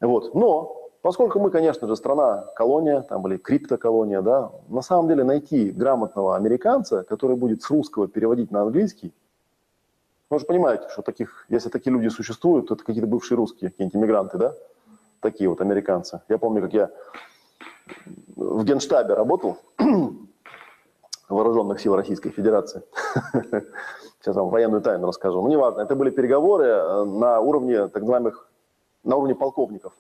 Вот. 0.00 0.34
Но, 0.34 0.90
поскольку 1.02 1.40
мы, 1.40 1.50
конечно 1.50 1.88
же, 1.88 1.96
страна-колония, 1.96 3.02
там 3.02 3.22
были 3.22 3.36
криптоколония, 3.36 4.22
да, 4.22 4.52
на 4.68 4.82
самом 4.82 5.08
деле 5.08 5.24
найти 5.24 5.70
грамотного 5.70 6.36
американца, 6.36 7.02
который 7.02 7.36
будет 7.36 7.62
с 7.62 7.70
русского 7.70 8.06
переводить 8.06 8.50
на 8.50 8.62
английский, 8.62 9.12
вы 10.30 10.38
же 10.38 10.46
понимаете, 10.46 10.88
что 10.90 11.02
таких, 11.02 11.46
если 11.48 11.68
такие 11.68 11.92
люди 11.92 12.08
существуют, 12.08 12.68
то 12.68 12.74
это 12.74 12.84
какие-то 12.84 13.08
бывшие 13.08 13.36
русские, 13.36 13.70
какие-нибудь 13.70 13.96
иммигранты, 13.96 14.38
да? 14.38 14.54
Такие 15.20 15.48
вот 15.48 15.60
американцы. 15.60 16.20
Я 16.28 16.38
помню, 16.38 16.62
как 16.62 16.74
я 16.74 16.90
в 18.36 18.64
Генштабе 18.64 19.14
работал 19.14 19.58
вооруженных 21.28 21.80
сил 21.80 21.96
Российской 21.96 22.30
Федерации. 22.30 22.82
Сейчас 24.20 24.36
вам 24.36 24.48
военную 24.48 24.82
тайну 24.82 25.06
расскажу. 25.06 25.42
Ну, 25.42 25.48
неважно, 25.48 25.80
это 25.80 25.94
были 25.94 26.10
переговоры 26.10 26.64
э, 26.66 27.04
на 27.04 27.40
уровне 27.40 27.88
так 27.88 28.02
называемых, 28.02 28.48
на 29.04 29.16
уровне 29.16 29.34
полковников. 29.34 29.92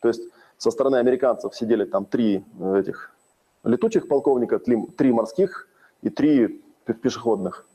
То 0.00 0.08
есть 0.08 0.22
со 0.58 0.70
стороны 0.70 0.96
американцев 0.96 1.54
сидели 1.54 1.84
там 1.84 2.04
три 2.04 2.44
э, 2.58 2.78
этих 2.80 3.12
летучих 3.64 4.08
полковника, 4.08 4.58
три 4.58 5.12
морских 5.12 5.68
и 6.02 6.10
три 6.10 6.62
пешеходных. 7.02 7.66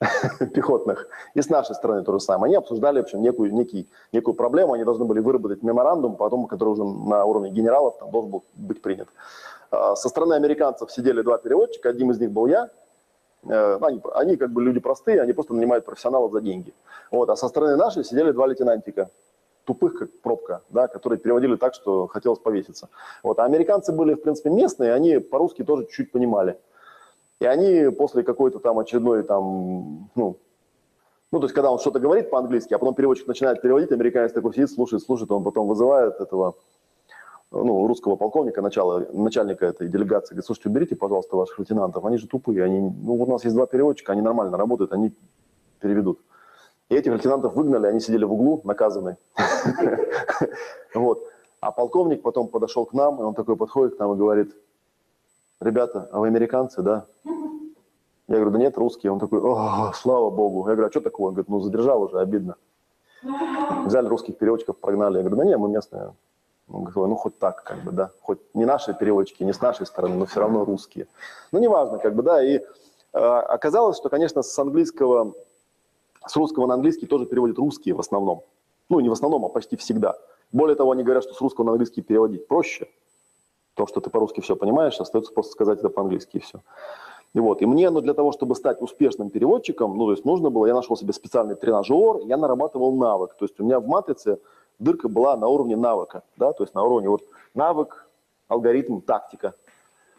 пехотных. 0.54 1.08
И 1.34 1.42
с 1.42 1.48
нашей 1.48 1.74
стороны 1.74 2.02
то 2.04 2.12
же 2.12 2.20
самое. 2.20 2.50
Они 2.50 2.56
обсуждали, 2.56 3.00
в 3.00 3.04
общем, 3.04 3.22
некую, 3.22 3.52
некий, 3.52 3.88
некую 4.12 4.34
проблему. 4.34 4.74
Они 4.74 4.84
должны 4.84 5.04
были 5.04 5.20
выработать 5.20 5.62
меморандум, 5.62 6.16
потом, 6.16 6.46
который 6.46 6.70
уже 6.70 6.84
на 6.84 7.24
уровне 7.24 7.50
генералов 7.50 7.96
там, 7.98 8.10
должен 8.10 8.30
был 8.30 8.44
быть 8.54 8.82
принят. 8.82 9.08
А, 9.70 9.96
со 9.96 10.08
стороны 10.08 10.34
американцев 10.34 10.90
сидели 10.92 11.22
два 11.22 11.38
переводчика. 11.38 11.88
Одним 11.88 12.10
из 12.10 12.20
них 12.20 12.30
был 12.30 12.46
я. 12.46 12.70
Э, 13.48 13.78
они, 13.80 14.02
они 14.14 14.36
как 14.36 14.50
бы 14.50 14.62
люди 14.62 14.80
простые, 14.80 15.22
они 15.22 15.32
просто 15.32 15.54
нанимают 15.54 15.84
профессионалов 15.84 16.32
за 16.32 16.40
деньги. 16.40 16.74
Вот. 17.10 17.30
А 17.30 17.36
со 17.36 17.48
стороны 17.48 17.76
нашей 17.76 18.04
сидели 18.04 18.32
два 18.32 18.46
лейтенантика 18.46 19.10
тупых, 19.64 19.98
как 19.98 20.20
пробка, 20.20 20.62
да, 20.68 20.88
которые 20.88 21.18
переводили 21.18 21.56
так, 21.56 21.74
что 21.74 22.06
хотелось 22.06 22.38
повеситься. 22.38 22.88
Вот. 23.22 23.38
А 23.38 23.44
американцы 23.44 23.92
были, 23.92 24.14
в 24.14 24.22
принципе, 24.22 24.50
местные, 24.50 24.92
они 24.92 25.18
по-русски 25.18 25.64
тоже 25.64 25.84
чуть-чуть 25.86 26.12
понимали. 26.12 26.58
И 27.40 27.44
они 27.44 27.90
после 27.90 28.22
какой-то 28.22 28.58
там 28.58 28.78
очередной 28.78 29.22
там, 29.22 30.10
ну, 30.14 30.38
ну, 31.32 31.40
то 31.40 31.46
есть, 31.46 31.54
когда 31.54 31.70
он 31.72 31.78
что-то 31.78 31.98
говорит 31.98 32.30
по-английски, 32.30 32.72
а 32.72 32.78
потом 32.78 32.94
переводчик 32.94 33.26
начинает 33.26 33.60
переводить, 33.60 33.90
американец 33.90 34.32
такой 34.32 34.54
сидит, 34.54 34.70
слушает, 34.70 35.02
слушает, 35.02 35.30
он 35.32 35.42
потом 35.42 35.66
вызывает 35.66 36.20
этого, 36.20 36.54
ну, 37.50 37.86
русского 37.86 38.16
полковника, 38.16 38.62
начала, 38.62 39.04
начальника 39.12 39.66
этой 39.66 39.88
делегации, 39.88 40.34
говорит, 40.34 40.46
слушайте, 40.46 40.68
уберите, 40.68 40.96
пожалуйста, 40.96 41.36
ваших 41.36 41.58
лейтенантов, 41.58 42.04
они 42.04 42.16
же 42.16 42.28
тупые, 42.28 42.62
они, 42.62 42.80
ну, 42.80 43.14
у 43.14 43.26
нас 43.26 43.44
есть 43.44 43.56
два 43.56 43.66
переводчика, 43.66 44.12
они 44.12 44.22
нормально 44.22 44.56
работают, 44.56 44.92
они 44.92 45.12
переведут. 45.80 46.20
И 46.88 46.94
этих 46.94 47.12
лейтенантов 47.12 47.54
выгнали, 47.54 47.88
они 47.88 47.98
сидели 47.98 48.24
в 48.24 48.32
углу, 48.32 48.60
наказаны. 48.64 49.16
Вот. 50.94 51.22
А 51.60 51.72
полковник 51.72 52.22
потом 52.22 52.48
подошел 52.48 52.86
к 52.86 52.94
нам, 52.94 53.20
и 53.20 53.24
он 53.24 53.34
такой 53.34 53.56
подходит 53.56 53.96
к 53.96 53.98
нам 53.98 54.14
и 54.14 54.16
говорит, 54.16 54.54
ребята, 55.66 56.08
а 56.12 56.20
вы 56.20 56.28
американцы, 56.28 56.82
да? 56.82 57.06
Я 58.28 58.36
говорю, 58.36 58.50
да 58.50 58.58
нет, 58.58 58.76
русские. 58.76 59.12
Он 59.12 59.18
такой, 59.18 59.40
слава 59.94 60.30
богу. 60.30 60.68
Я 60.68 60.74
говорю, 60.74 60.88
а 60.88 60.90
что 60.90 61.00
такого? 61.00 61.28
Он 61.28 61.34
говорит, 61.34 61.48
ну 61.48 61.60
задержал 61.60 62.02
уже, 62.02 62.18
обидно. 62.18 62.56
Взяли 63.84 64.06
русских 64.08 64.36
переводчиков, 64.38 64.78
прогнали. 64.78 65.18
Я 65.18 65.22
говорю, 65.22 65.36
да 65.36 65.44
нет, 65.44 65.58
мы 65.58 65.68
местные. 65.68 66.14
Он 66.68 66.84
говорит, 66.84 67.10
ну 67.10 67.16
хоть 67.16 67.38
так, 67.38 67.62
как 67.62 67.84
бы, 67.84 67.92
да. 67.92 68.10
Хоть 68.22 68.40
не 68.54 68.64
наши 68.64 68.94
переводчики, 68.94 69.44
не 69.44 69.52
с 69.52 69.60
нашей 69.60 69.86
стороны, 69.86 70.16
но 70.16 70.26
все 70.26 70.40
равно 70.40 70.64
русские. 70.64 71.06
Ну 71.52 71.60
неважно, 71.60 71.98
как 71.98 72.14
бы, 72.14 72.22
да. 72.22 72.42
И 72.42 72.58
э, 72.58 72.62
оказалось, 73.12 73.96
что, 73.96 74.08
конечно, 74.08 74.42
с 74.42 74.58
английского, 74.58 75.34
с 76.26 76.34
русского 76.34 76.66
на 76.66 76.74
английский 76.74 77.06
тоже 77.06 77.26
переводят 77.26 77.58
русские 77.58 77.94
в 77.94 78.00
основном. 78.00 78.42
Ну 78.88 78.98
не 79.00 79.08
в 79.08 79.12
основном, 79.12 79.44
а 79.44 79.48
почти 79.48 79.76
всегда. 79.76 80.16
Более 80.50 80.74
того, 80.76 80.90
они 80.90 81.04
говорят, 81.04 81.22
что 81.22 81.34
с 81.34 81.40
русского 81.40 81.64
на 81.64 81.72
английский 81.72 82.02
переводить 82.02 82.48
проще. 82.48 82.88
То, 83.76 83.86
что 83.86 84.00
ты 84.00 84.08
по-русски 84.10 84.40
все 84.40 84.56
понимаешь, 84.56 84.98
остается 84.98 85.32
просто 85.32 85.52
сказать 85.52 85.78
это 85.78 85.90
по-английски 85.90 86.38
и 86.38 86.40
все. 86.40 86.60
И 87.34 87.40
вот, 87.40 87.60
и 87.60 87.66
мне, 87.66 87.90
ну, 87.90 88.00
для 88.00 88.14
того, 88.14 88.32
чтобы 88.32 88.54
стать 88.54 88.80
успешным 88.80 89.28
переводчиком, 89.28 89.98
ну, 89.98 90.06
то 90.06 90.12
есть 90.12 90.24
нужно 90.24 90.48
было, 90.48 90.64
я 90.64 90.74
нашел 90.74 90.96
себе 90.96 91.12
специальный 91.12 91.54
тренажер, 91.54 92.20
я 92.24 92.38
нарабатывал 92.38 92.96
навык. 92.96 93.34
То 93.38 93.44
есть 93.44 93.60
у 93.60 93.64
меня 93.64 93.78
в 93.78 93.86
матрице 93.86 94.38
дырка 94.78 95.10
была 95.10 95.36
на 95.36 95.46
уровне 95.46 95.76
навыка, 95.76 96.22
да, 96.38 96.54
то 96.54 96.64
есть 96.64 96.74
на 96.74 96.82
уровне 96.82 97.10
вот 97.10 97.22
навык, 97.54 98.08
алгоритм, 98.48 99.00
тактика. 99.00 99.54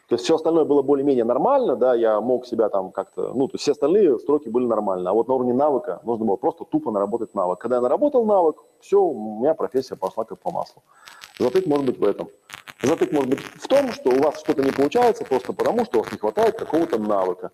То 0.10 0.14
есть 0.14 0.26
все 0.26 0.36
остальное 0.36 0.64
было 0.64 0.84
более-менее 0.84 1.26
нормально, 1.26 1.76
да, 1.76 1.96
я 1.96 2.22
мог 2.22 2.46
себя 2.46 2.70
там 2.70 2.92
как-то, 2.92 3.34
ну, 3.34 3.48
то 3.48 3.56
есть 3.56 3.64
все 3.64 3.72
остальные 3.72 4.20
строки 4.20 4.48
были 4.48 4.66
нормально, 4.66 5.10
а 5.10 5.14
вот 5.14 5.28
на 5.28 5.34
уровне 5.34 5.54
навыка 5.54 6.00
нужно 6.04 6.26
было 6.26 6.36
просто 6.36 6.66
тупо 6.66 6.92
наработать 6.92 7.34
навык. 7.34 7.60
Когда 7.60 7.78
я 7.78 7.82
наработал 7.82 8.24
навык, 8.26 8.58
все, 8.80 9.02
у 9.02 9.40
меня 9.40 9.56
профессия 9.56 9.96
пошла 9.96 10.24
как 10.24 10.38
по 10.38 10.52
маслу. 10.52 10.84
Затык 11.40 11.66
может 11.66 11.88
быть 11.88 11.98
в 11.98 12.04
этом. 12.04 12.30
Затык 12.82 13.12
может 13.12 13.30
быть 13.30 13.42
в 13.42 13.68
том, 13.68 13.92
что 13.92 14.10
у 14.10 14.22
вас 14.22 14.40
что-то 14.40 14.62
не 14.62 14.72
получается 14.72 15.24
просто 15.26 15.52
потому, 15.52 15.84
что 15.86 16.00
у 16.00 16.04
вас 16.04 16.12
не 16.12 16.20
хватает 16.20 16.58
какого-то 16.58 17.00
навыка. 17.00 17.52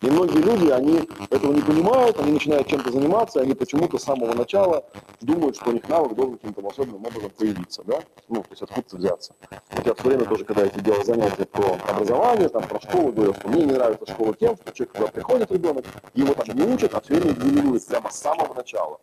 И 0.00 0.06
многие 0.06 0.38
люди, 0.38 0.70
они 0.70 1.08
этого 1.28 1.52
не 1.52 1.60
понимают, 1.60 2.18
они 2.18 2.32
начинают 2.32 2.68
чем-то 2.68 2.90
заниматься, 2.90 3.40
они 3.40 3.54
почему-то 3.54 3.98
с 3.98 4.04
самого 4.04 4.34
начала 4.34 4.84
думают, 5.20 5.56
что 5.56 5.70
у 5.70 5.72
них 5.72 5.88
навык 5.88 6.14
должен 6.14 6.36
каким-то 6.36 6.60
волшебным 6.62 7.04
образом 7.04 7.30
появиться, 7.30 7.82
да? 7.84 8.00
Ну, 8.28 8.42
то 8.42 8.48
есть 8.50 8.62
откуда-то 8.62 8.96
взяться. 8.96 9.34
Вот 9.72 9.86
я 9.86 9.94
в 9.94 10.00
свое 10.00 10.16
время 10.16 10.30
тоже, 10.30 10.44
когда 10.44 10.62
я 10.62 10.70
делал 10.70 11.04
занятия 11.04 11.44
про 11.46 11.76
образование, 11.88 12.48
там, 12.48 12.62
про 12.62 12.80
школу, 12.80 13.12
говорил, 13.12 13.34
что 13.34 13.48
мне 13.48 13.64
не 13.64 13.72
нравится 13.72 14.06
школа 14.10 14.34
тем, 14.34 14.56
что 14.56 14.72
человек, 14.72 14.92
когда 14.92 15.08
приходит 15.08 15.52
ребенок, 15.52 15.84
его 16.14 16.34
там 16.34 16.56
не 16.56 16.62
учат, 16.62 16.94
а 16.94 17.00
все 17.00 17.14
время 17.14 17.32
генерирует 17.32 17.86
прямо 17.86 18.10
с 18.10 18.18
самого 18.18 18.54
начала. 18.54 19.00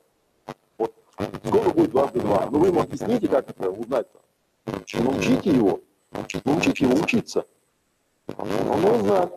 Вот 0.78 0.94
сколько 1.46 1.70
будет 1.72 1.92
дважды 1.92 2.20
два? 2.22 2.48
Ну, 2.50 2.60
вы 2.60 2.68
ему 2.68 2.82
объясните, 2.82 3.28
как 3.28 3.50
это 3.50 3.70
узнать-то? 3.70 4.20
Научите 4.68 5.50
его, 5.52 5.80
научите 6.12 6.86
его 6.86 7.00
учиться. 7.02 7.46
Он 8.38 8.82
должен. 8.82 9.30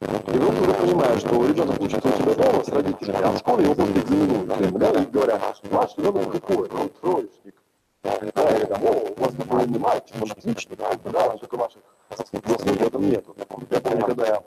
И 0.00 0.04
вдруг 0.04 0.60
уже 0.60 0.74
понимаешь, 0.74 1.20
что 1.20 1.46
ребенок 1.46 1.80
учится 1.80 2.08
у 2.08 2.12
себя 2.12 2.34
дома 2.34 2.62
с 2.62 2.68
родителями, 2.68 3.22
а 3.22 3.32
в 3.32 3.38
школе 3.38 3.64
его 3.64 3.74
просто 3.74 4.00
экзаменуют. 4.00 4.78
Да, 4.78 4.90
и 5.00 5.06
говорят, 5.06 5.60
ваш 5.64 5.96
ребенок 5.96 6.32
какой? 6.32 6.68
Он 6.68 6.88
троечник. 7.00 7.54
да, 8.02 8.56
или 8.56 8.64
там, 8.66 8.84
о, 8.84 8.90
у 8.90 9.20
вас 9.20 9.34
такой 9.34 9.64
умный 9.64 9.78
мальчик, 9.78 10.16
он 10.20 10.30
отличный, 10.30 10.76
да, 10.76 10.92
да, 11.04 11.36
только 11.38 11.56
ваших 11.56 11.82
заслуг 12.16 12.44
в 12.44 12.82
этом 12.82 13.08
нету. 13.08 13.34
Я 13.70 13.80
помню, 13.80 14.04
когда 14.04 14.26
я 14.26 14.42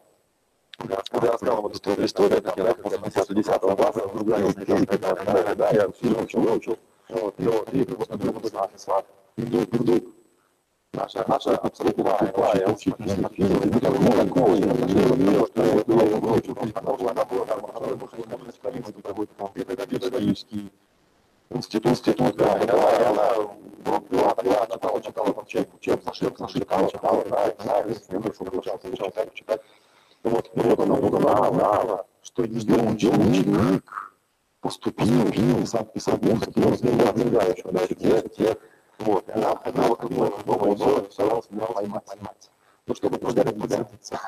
когда 0.77 1.27
я 1.27 1.33
рассказал 1.33 1.61
вот 1.63 1.75
эту 1.75 2.05
историю, 2.05 2.41
как 2.43 2.55
я 2.57 2.73
после 2.75 3.35
10 3.35 3.59
класса 3.59 4.07
вдруг 4.07 4.29
занял 4.29 5.55
да, 5.55 5.69
я 5.71 5.89
сильно 5.99 6.21
очень 6.21 6.39
выучил, 6.39 6.77
вот, 7.09 7.39
и 7.39 7.43
вот, 7.43 7.73
и 7.73 7.83
вот, 7.83 8.07
смотрю, 8.07 8.31
вот, 8.33 8.47
сват, 8.47 8.71
сват, 8.79 9.05
и 9.37 9.41
вдруг, 9.41 9.73
вдруг, 9.73 10.03
наша, 10.93 11.25
наша 11.27 11.55
абсолютно 11.57 12.03
тупая 12.03 12.67
учительница 12.67 13.29
физики, 13.29 13.69
которая 13.69 13.99
ну, 13.99 14.11
такого 14.11 14.55
не 14.55 14.63
отношения 14.63 15.15
к 15.15 15.15
тому, 15.23 15.47
что 15.47 15.63
я 15.63 15.73
вот 15.73 15.87
его 15.87 16.19
выучил, 16.19 16.55
потому 16.55 16.97
что 16.97 17.09
она 17.09 17.25
была 17.25 17.45
там, 17.45 17.65
она 17.65 17.95
больше 17.95 18.17
не 18.17 18.25
может 18.25 18.61
ходить, 18.61 18.89
это 18.89 19.01
какой-то 19.01 19.49
педагогический 19.53 20.71
институт, 21.49 21.91
институт, 21.91 22.35
да, 22.35 22.57
и 22.57 22.67
она, 22.67 23.09
она 23.09 23.33
вот, 23.85 24.03
была, 24.09 24.35
была, 24.35 24.67
читала, 24.67 25.01
читала, 25.01 25.33
там, 25.33 25.45
чем, 25.45 25.65
чем, 25.79 26.01
зашиб, 26.03 26.37
зашибкала, 26.37 26.91
читала, 26.91 27.23
да, 27.29 27.53
да, 27.63 27.77
я 27.77 28.21
хорошо 28.21 28.45
получалось, 28.45 28.81
получалось 28.81 29.13
так 29.13 29.33
читать. 29.33 29.61
Вот, 30.23 30.49
и 30.53 30.59
вот 30.59 30.79
она 30.79 30.95
узнала, 30.95 32.05
что 32.21 32.43
ее 32.43 32.75
ученик 32.75 34.06
поступил, 34.67 35.31
писал, 35.31 35.85
писал 35.85 36.17
музыку, 36.21 36.61
он 36.61 36.75
сделал, 36.75 37.13
да, 37.13 37.41
еще, 37.43 37.71
да, 37.71 37.87
тех, 37.87 38.57
вот, 38.99 39.29
она 39.29 39.57
вот 39.87 39.99
как 39.99 40.09
бы 40.09 40.33
дома 40.45 40.75
делала, 40.75 41.07
старалась 41.09 41.49
меня 41.49 41.65
поймать, 41.67 42.03
поймать. 42.03 42.51
Ну, 42.85 42.95
чтобы 42.95 43.17
просто 43.17 43.43
подцепиться. 43.43 44.19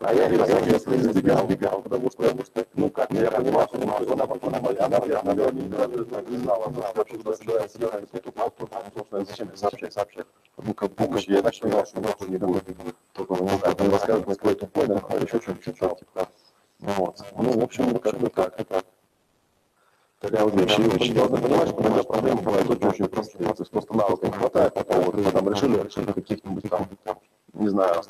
А 0.00 0.14
я, 0.14 0.28
я, 0.28 0.46
я, 0.46 0.76
избегал, 0.76 1.44
избегал, 1.46 1.82
потому 1.82 2.10
что, 2.10 2.22
потому 2.22 2.44
что, 2.44 2.66
ну, 2.74 2.90
как, 2.90 3.10
я 3.12 3.30
понимал, 3.30 3.68
что 3.68 3.82
она, 3.82 3.96
она, 3.96 4.24
она, 4.24 4.58
она, 4.86 5.20
она, 5.20 5.32
она, 5.32 6.22
не 6.28 6.36
знала, 6.38 6.66
она 6.66 6.92
вообще 6.94 7.18
туда 7.18 7.36
собирается, 7.36 7.78
собирается, 7.78 8.18
тут, 8.18 8.34
тут, 8.34 8.56
тут, 8.56 8.70
собственно, 8.94 9.24
зачем 9.24 9.56
сообщать, 9.56 9.92
сообщать. 9.92 10.26
Ну, 10.56 10.72
как 10.74 10.94
помощь, 10.94 11.24
я 11.26 11.42
так 11.42 11.52
понимал, 11.60 11.86
что 11.86 12.00
тоже 12.00 12.30
не 12.30 12.38
будет. 12.38 12.64
Только, 13.12 13.34
ну, 13.34 13.44
он 13.44 13.90
расскажет, 13.90 14.24
какой 14.24 14.54
тупой, 14.54 14.86
да, 14.86 14.94
еще 15.20 15.40
что-то, 15.40 15.96
типа. 15.96 16.28
Вот. 16.80 17.22
Ну, 17.36 17.60
в 17.60 17.62
общем, 17.62 17.98
как 17.98 18.18
бы 18.18 18.30
так, 18.30 18.54
это 18.58 18.82
такая 20.20 20.44
вот 20.44 20.54
вещь. 20.54 20.78
И 20.78 20.82
очень 20.82 21.18
важно 21.18 21.36
понимать, 21.36 21.68
что 21.68 21.82
иногда 21.82 22.02
проблема 22.02 22.42
бывает 22.42 22.70
очень, 22.70 22.88
очень 22.88 23.08
простая. 23.08 23.52
То 23.52 23.62
есть 23.62 23.70
просто 23.70 23.94
навыков 23.94 24.24
не 24.24 24.32
хватает, 24.32 24.74
потом 24.74 25.04
вот 25.04 25.14
мы 25.14 25.30
там 25.30 25.50
решили, 25.50 25.82
решили 25.82 26.12
каких-нибудь 26.12 26.70
там, 26.70 26.88
не 27.52 27.68
знаю, 27.68 28.02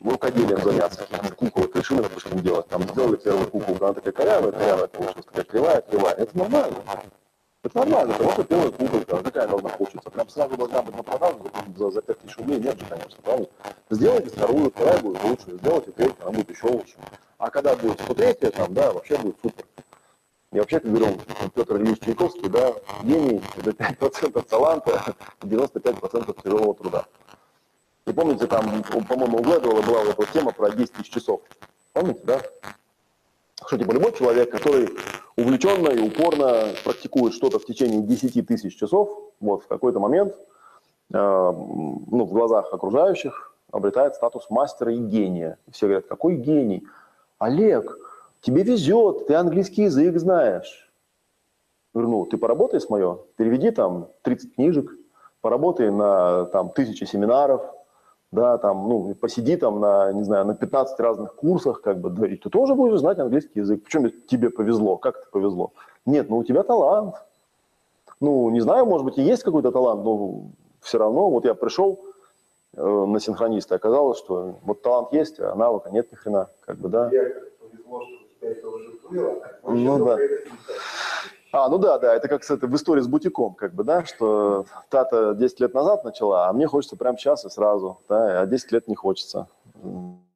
рукоделием 0.00 0.62
заняться, 0.62 1.00
каких-нибудь 1.00 1.36
кукол, 1.36 1.70
решили, 1.74 2.02
допустим, 2.02 2.40
делать. 2.40 2.68
Там 2.68 2.82
сделали 2.82 3.16
первую 3.16 3.50
куклу, 3.50 3.76
она 3.80 3.94
такая 3.94 4.12
корявая, 4.12 4.52
корявая, 4.52 4.86
получилась 4.88 5.24
такая 5.24 5.44
кривая, 5.44 5.80
кривая. 5.80 6.14
Это 6.14 6.38
нормально. 6.38 6.76
Это 7.66 7.78
нормально, 7.78 8.14
что 8.14 8.44
первая 8.44 8.70
куколка, 8.70 9.14
она 9.14 9.22
такая 9.24 9.48
должна 9.48 9.68
получиться. 9.70 10.08
Прям 10.08 10.28
сразу 10.28 10.56
должна 10.56 10.82
быть 10.82 10.96
на 10.96 11.02
продажу 11.02 11.50
за, 11.76 11.90
за 11.90 12.00
5 12.00 12.18
тысяч 12.20 12.36
рублей, 12.38 12.60
нет 12.60 12.78
же, 12.78 12.86
конечно, 12.86 13.22
правильно? 13.24 13.48
Сделайте 13.90 14.30
вторую, 14.30 14.70
вторая 14.70 15.00
будет 15.00 15.24
лучше, 15.24 15.58
сделайте 15.58 15.90
третью, 15.90 16.16
она 16.20 16.30
будет 16.30 16.50
еще 16.50 16.68
лучше. 16.68 16.94
А 17.38 17.50
когда 17.50 17.74
будет 17.74 18.00
103 18.00 18.50
там, 18.50 18.72
да, 18.72 18.92
вообще 18.92 19.18
будет 19.18 19.36
супер. 19.42 19.64
И 20.52 20.58
вообще, 20.60 20.78
как 20.78 20.92
говорил 20.92 21.20
Петр 21.56 21.76
Ильич 21.78 21.98
Чайковский, 21.98 22.48
да, 22.48 22.72
гений– 23.02 23.42
это 23.56 23.70
5% 23.70 24.48
таланта, 24.48 25.16
95% 25.40 26.42
тяжелого 26.44 26.74
труда. 26.76 27.06
И 28.06 28.12
помните, 28.12 28.46
там, 28.46 28.84
по-моему, 29.08 29.38
у 29.38 29.42
Глэдвелла 29.42 29.82
была 29.82 30.04
вот 30.04 30.20
эта 30.20 30.32
тема 30.32 30.52
про 30.52 30.70
10 30.70 30.92
тысяч 30.92 31.10
часов. 31.10 31.40
Помните, 31.92 32.20
да? 32.22 32.40
Что, 33.64 33.78
типа, 33.78 33.92
любой 33.92 34.12
человек, 34.12 34.50
который 34.50 34.90
увлеченно 35.36 35.88
и 35.88 36.00
упорно 36.00 36.68
практикует 36.84 37.34
что-то 37.34 37.58
в 37.58 37.64
течение 37.64 38.02
10 38.02 38.46
тысяч 38.46 38.76
часов, 38.76 39.32
вот, 39.40 39.64
в 39.64 39.66
какой-то 39.66 39.98
момент, 39.98 40.34
э, 40.34 41.16
ну, 41.16 42.24
в 42.24 42.32
глазах 42.32 42.72
окружающих 42.72 43.54
обретает 43.70 44.14
статус 44.14 44.48
мастера 44.50 44.92
и 44.92 44.98
гения. 44.98 45.58
Все 45.70 45.86
говорят, 45.86 46.06
какой 46.06 46.36
гений? 46.36 46.86
Олег, 47.38 47.98
тебе 48.40 48.62
везет, 48.62 49.26
ты 49.26 49.34
английский 49.34 49.84
язык 49.84 50.18
знаешь. 50.18 50.90
Говорю, 51.92 52.10
ну, 52.10 52.26
ты 52.26 52.36
поработай 52.36 52.80
с 52.80 52.90
мое, 52.90 53.18
переведи 53.36 53.70
там 53.70 54.08
30 54.22 54.54
книжек, 54.54 54.90
поработай 55.40 55.90
на 55.90 56.44
там 56.46 56.70
тысячи 56.70 57.04
семинаров, 57.04 57.62
да, 58.36 58.58
там, 58.58 58.88
ну, 58.88 59.14
посиди 59.14 59.56
там 59.56 59.80
на, 59.80 60.12
не 60.12 60.22
знаю, 60.22 60.44
на 60.44 60.54
15 60.54 61.00
разных 61.00 61.34
курсах, 61.34 61.80
как 61.80 61.98
бы, 61.98 62.10
да, 62.10 62.26
и 62.26 62.36
ты 62.36 62.50
тоже 62.50 62.74
будешь 62.74 63.00
знать 63.00 63.18
английский 63.18 63.60
язык. 63.60 63.82
Причем 63.82 64.12
тебе 64.28 64.50
повезло, 64.50 64.98
как 64.98 65.16
это 65.16 65.26
повезло? 65.30 65.72
Нет, 66.04 66.28
ну, 66.28 66.36
у 66.36 66.44
тебя 66.44 66.62
талант. 66.62 67.14
Ну, 68.20 68.50
не 68.50 68.60
знаю, 68.60 68.84
может 68.84 69.06
быть, 69.06 69.18
и 69.18 69.22
есть 69.22 69.42
какой-то 69.42 69.72
талант, 69.72 70.04
но 70.04 70.42
все 70.80 70.98
равно, 70.98 71.30
вот 71.30 71.46
я 71.46 71.54
пришел 71.54 71.98
э, 72.74 72.86
на 72.86 73.18
синхрониста, 73.20 73.74
оказалось, 73.74 74.18
что 74.18 74.56
вот 74.62 74.82
талант 74.82 75.12
есть, 75.12 75.40
а 75.40 75.54
навыка 75.54 75.90
нет 75.90 76.12
ни 76.12 76.16
хрена, 76.16 76.48
как 76.60 76.76
бы, 76.76 76.88
да. 76.90 77.08
повезло, 77.08 78.02
что 78.02 78.14
у 78.14 78.38
тебя 78.38 78.50
это 78.50 78.68
уже 78.68 78.92
было, 79.08 79.42
а 79.62 79.70
Ну, 79.70 80.04
да. 80.04 80.18
А, 81.56 81.70
ну 81.70 81.78
да, 81.78 81.98
да, 81.98 82.14
это 82.14 82.28
как 82.28 82.44
это, 82.44 82.66
в 82.66 82.74
истории 82.74 83.00
с 83.00 83.08
бутиком, 83.08 83.54
как 83.54 83.72
бы, 83.72 83.82
да, 83.82 84.04
что 84.04 84.66
та-то 84.90 85.32
10 85.32 85.60
лет 85.60 85.72
назад 85.72 86.04
начала, 86.04 86.48
а 86.48 86.52
мне 86.52 86.66
хочется 86.66 86.96
прямо 86.96 87.16
сейчас 87.16 87.46
и 87.46 87.48
сразу, 87.48 87.98
да, 88.10 88.42
а 88.42 88.46
10 88.46 88.72
лет 88.72 88.88
не 88.88 88.94
хочется. 88.94 89.48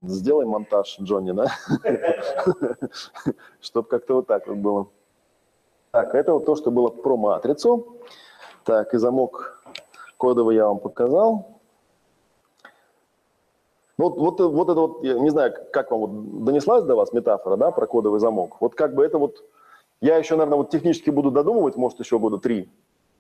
Сделай 0.01 0.47
монтаж, 0.47 0.97
Джонни, 0.99 1.33
да? 1.33 1.49
Чтобы 3.61 3.89
как-то 3.89 4.15
вот 4.15 4.29
так 4.29 4.47
вот 4.47 4.57
было. 4.57 4.87
Так, 5.91 6.15
это 6.15 6.33
вот 6.33 6.47
то, 6.47 6.57
что 6.57 6.71
было 6.71 6.89
про 6.89 7.19
матрицу. 7.19 7.99
Так, 8.65 8.95
и 8.95 8.97
замок 8.97 9.63
кодовый 10.17 10.57
я 10.57 10.69
вам 10.69 10.79
показал. 10.79 11.61
Вот, 13.99 14.17
вот, 14.17 14.41
вот 14.41 14.69
это 14.71 14.81
вот, 14.81 15.05
я 15.05 15.19
не 15.19 15.29
знаю, 15.29 15.53
как 15.71 15.91
вам 15.91 16.01
вот 16.01 16.45
донеслась 16.47 16.85
до 16.85 16.97
вас 16.97 17.13
метафора, 17.13 17.59
да, 17.59 17.73
про 17.73 17.87
кодовый 17.87 18.21
замок. 18.21 18.57
Вот 18.61 18.75
как 18.75 18.95
бы 18.95 19.05
это 19.05 19.19
вот 19.19 19.45
я 20.01 20.17
еще, 20.17 20.37
наверное, 20.37 20.59
вот 20.59 20.71
технически 20.71 21.11
буду 21.11 21.31
додумывать, 21.31 21.77
может, 21.77 22.01
еще 22.01 22.19
года 22.19 22.39
три. 22.39 22.65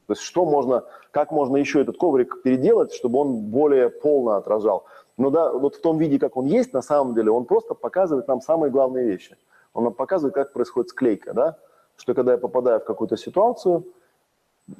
То 0.06 0.14
есть 0.14 0.22
что 0.22 0.44
можно, 0.44 0.84
как 1.12 1.30
можно 1.30 1.56
еще 1.56 1.80
этот 1.82 1.96
коврик 1.96 2.42
переделать, 2.42 2.92
чтобы 2.92 3.20
он 3.20 3.42
более 3.42 3.90
полно 3.90 4.32
отражал. 4.32 4.84
Но 5.16 5.30
да, 5.30 5.52
вот 5.52 5.76
в 5.76 5.80
том 5.80 5.98
виде, 5.98 6.18
как 6.18 6.36
он 6.36 6.46
есть, 6.46 6.72
на 6.72 6.82
самом 6.82 7.14
деле, 7.14 7.30
он 7.30 7.44
просто 7.44 7.74
показывает 7.74 8.26
нам 8.26 8.40
самые 8.40 8.70
главные 8.70 9.06
вещи. 9.06 9.36
Он 9.74 9.84
нам 9.84 9.92
показывает, 9.92 10.34
как 10.34 10.52
происходит 10.52 10.90
склейка, 10.90 11.32
да? 11.34 11.58
Что 11.96 12.14
когда 12.14 12.32
я 12.32 12.38
попадаю 12.38 12.80
в 12.80 12.84
какую-то 12.84 13.16
ситуацию, 13.16 13.84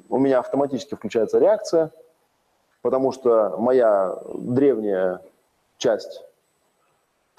у 0.09 0.19
меня 0.19 0.39
автоматически 0.41 0.95
включается 0.95 1.39
реакция, 1.39 1.93
потому 2.83 3.13
что 3.13 3.57
моя 3.59 4.19
древняя 4.35 5.21
часть 5.77 6.25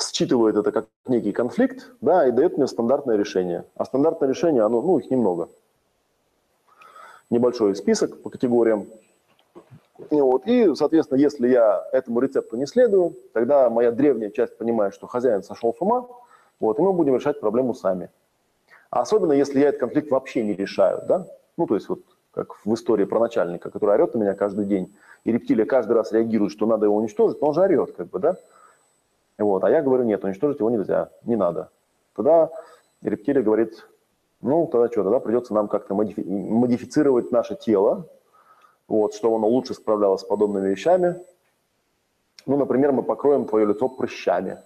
считывает 0.02 0.56
это 0.56 0.72
как 0.72 0.88
некий 1.08 1.32
конфликт, 1.32 1.92
да, 2.02 2.28
и 2.28 2.32
дает 2.32 2.58
мне 2.58 2.68
стандартное 2.68 3.18
решение. 3.18 3.66
А 3.76 3.86
стандартное 3.86 4.30
решение, 4.30 4.64
оно, 4.64 4.82
ну, 4.82 4.98
их 4.98 5.10
немного. 5.12 5.50
Небольшой 7.30 7.76
список 7.76 8.22
по 8.22 8.30
категориям. 8.30 8.88
Вот. 10.10 10.48
И, 10.48 10.74
соответственно, 10.76 11.20
если 11.20 11.48
я 11.48 11.88
этому 11.92 12.20
рецепту 12.20 12.58
не 12.58 12.66
следую, 12.66 13.16
тогда 13.34 13.70
моя 13.70 13.92
древняя 13.92 14.32
часть 14.32 14.58
понимает, 14.58 14.94
что 14.94 15.08
хозяин 15.08 15.44
сошел 15.44 15.74
с 15.74 15.82
ума, 15.82 16.08
вот, 16.60 16.80
и 16.80 16.82
мы 16.82 16.94
будем 16.94 17.16
решать 17.16 17.40
проблему 17.40 17.74
сами. 17.74 18.10
А 18.90 19.02
особенно, 19.02 19.34
если 19.34 19.60
я 19.60 19.70
этот 19.70 19.80
конфликт 19.80 20.12
вообще 20.12 20.44
не 20.44 20.54
решаю, 20.54 21.04
да? 21.08 21.28
Ну, 21.58 21.66
то 21.66 21.76
есть 21.76 21.88
вот 21.88 22.02
как 22.34 22.56
в 22.66 22.74
истории 22.74 23.06
про 23.06 23.20
начальника, 23.20 23.70
который 23.70 23.96
орет 23.96 24.16
на 24.16 24.20
меня 24.20 24.34
каждый 24.34 24.66
день, 24.66 24.94
и 25.24 25.32
рептилия 25.32 25.66
каждый 25.66 25.94
раз 25.94 26.12
реагирует, 26.12 26.52
что 26.52 26.66
надо 26.66 26.86
его 26.86 26.96
уничтожить, 26.96 27.42
но 27.42 27.50
он 27.50 27.54
же 27.54 27.62
орет, 27.62 27.94
как 27.94 28.10
бы, 28.10 28.20
да? 28.20 28.38
Вот. 29.42 29.64
А 29.64 29.70
я 29.70 29.82
говорю, 29.82 30.04
нет, 30.04 30.24
уничтожить 30.24 30.60
его 30.60 30.70
нельзя, 30.70 31.10
не 31.24 31.36
надо. 31.36 31.70
Тогда 32.16 32.50
рептилия 33.02 33.44
говорит, 33.44 33.88
ну, 34.42 34.68
тогда 34.68 34.88
что, 34.88 35.04
тогда 35.04 35.20
придется 35.20 35.54
нам 35.54 35.68
как-то 35.68 35.94
модифи 35.96 36.22
модифицировать 36.22 37.32
наше 37.32 37.56
тело, 37.56 38.08
вот, 38.88 39.14
чтобы 39.14 39.36
оно 39.36 39.48
лучше 39.48 39.74
справлялось 39.74 40.22
с 40.22 40.26
подобными 40.26 40.70
вещами. 40.70 41.16
Ну, 42.46 42.58
например, 42.58 42.92
мы 42.92 43.04
покроем 43.04 43.46
твое 43.46 43.66
лицо 43.66 43.88
прыщами. 43.88 44.58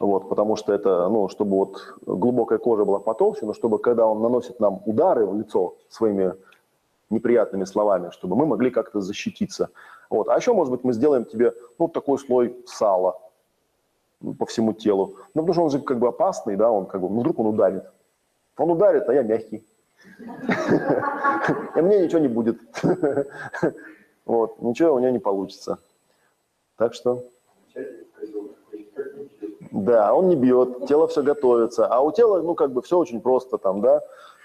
Вот, 0.00 0.28
потому 0.28 0.54
что 0.56 0.72
это, 0.72 1.08
ну, 1.08 1.28
чтобы 1.28 1.56
вот 1.56 1.94
глубокая 2.06 2.58
кожа 2.58 2.84
была 2.84 3.00
потолще, 3.00 3.46
но 3.46 3.52
чтобы 3.52 3.78
когда 3.78 4.06
он 4.06 4.22
наносит 4.22 4.60
нам 4.60 4.80
удары 4.86 5.26
в 5.26 5.36
лицо 5.36 5.74
своими 5.88 6.34
неприятными 7.10 7.64
словами, 7.64 8.10
чтобы 8.10 8.36
мы 8.36 8.46
могли 8.46 8.70
как-то 8.70 9.00
защититься. 9.00 9.70
Вот. 10.08 10.28
А 10.28 10.36
еще, 10.36 10.52
может 10.52 10.70
быть, 10.70 10.84
мы 10.84 10.92
сделаем 10.92 11.24
тебе, 11.24 11.52
ну, 11.78 11.88
такой 11.88 12.18
слой 12.18 12.56
сала, 12.66 13.18
по 14.38 14.46
всему 14.46 14.72
телу. 14.72 15.16
Ну, 15.34 15.42
потому 15.42 15.52
что 15.52 15.62
он 15.64 15.70
же 15.70 15.78
как 15.80 15.98
бы 15.98 16.08
опасный, 16.08 16.56
да, 16.56 16.70
он 16.70 16.86
как 16.86 17.00
бы, 17.00 17.08
ну, 17.08 17.20
вдруг 17.20 17.38
он 17.38 17.46
ударит. 17.46 17.84
Он 18.56 18.70
ударит, 18.70 19.08
а 19.08 19.14
я 19.14 19.22
мягкий. 19.22 19.64
И 21.76 21.80
мне 21.80 22.00
ничего 22.04 22.20
не 22.20 22.28
будет. 22.28 22.58
Вот, 24.24 24.60
ничего 24.60 24.92
у 24.92 24.98
него 24.98 25.10
не 25.10 25.18
получится. 25.18 25.78
Так 26.76 26.92
что... 26.92 27.24
Да, 29.70 30.14
он 30.14 30.28
не 30.28 30.36
бьет, 30.36 30.86
тело 30.86 31.08
все 31.08 31.22
готовится. 31.22 31.86
А 31.86 32.00
у 32.00 32.12
тела, 32.12 32.42
ну, 32.42 32.54
как 32.54 32.72
бы 32.72 32.82
все 32.82 32.98
очень 32.98 33.22
просто 33.22 33.56
там, 33.56 33.80
да. 33.80 34.02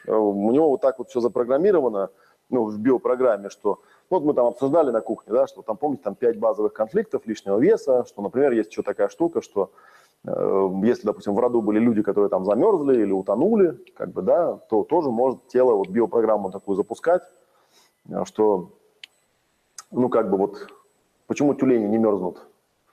У 0.08 0.52
него 0.54 0.70
вот 0.70 0.80
так 0.80 1.00
вот 1.00 1.10
все 1.10 1.20
запрограммировано. 1.20 2.12
Ну, 2.54 2.66
в 2.66 2.78
биопрограмме, 2.78 3.50
что 3.50 3.82
вот 4.10 4.24
мы 4.24 4.34
там 4.34 4.46
обсуждали 4.46 4.92
на 4.92 5.02
кухне, 5.02 5.34
да, 5.34 5.48
что 5.48 5.62
там, 5.64 5.76
помните, 5.76 6.04
там 6.04 6.16
5 6.16 6.40
базовых 6.40 6.72
конфликтов 6.72 7.26
лишнего 7.26 7.58
веса, 7.58 8.06
что, 8.08 8.22
например, 8.22 8.52
есть 8.52 8.72
еще 8.72 8.84
такая 8.84 9.10
штука, 9.10 9.42
что 9.42 9.72
э, 10.24 10.70
если, 10.84 11.06
допустим, 11.06 11.34
в 11.34 11.40
роду 11.40 11.62
были 11.62 11.80
люди, 11.80 12.02
которые 12.04 12.30
там 12.30 12.46
замерзли 12.46 13.02
или 13.02 13.12
утонули, 13.12 13.80
как 13.98 14.12
бы, 14.12 14.22
да, 14.22 14.58
то 14.70 14.84
тоже 14.84 15.10
может 15.10 15.48
тело 15.48 15.74
вот 15.74 15.90
биопрограмму 15.90 16.52
такую 16.52 16.76
запускать, 16.76 17.24
э, 18.08 18.24
что, 18.26 18.70
ну, 19.92 20.10
как 20.10 20.30
бы 20.30 20.38
вот, 20.38 20.68
почему 21.28 21.56
тюлени 21.56 21.88
не 21.88 21.98
мерзнут? 21.98 22.46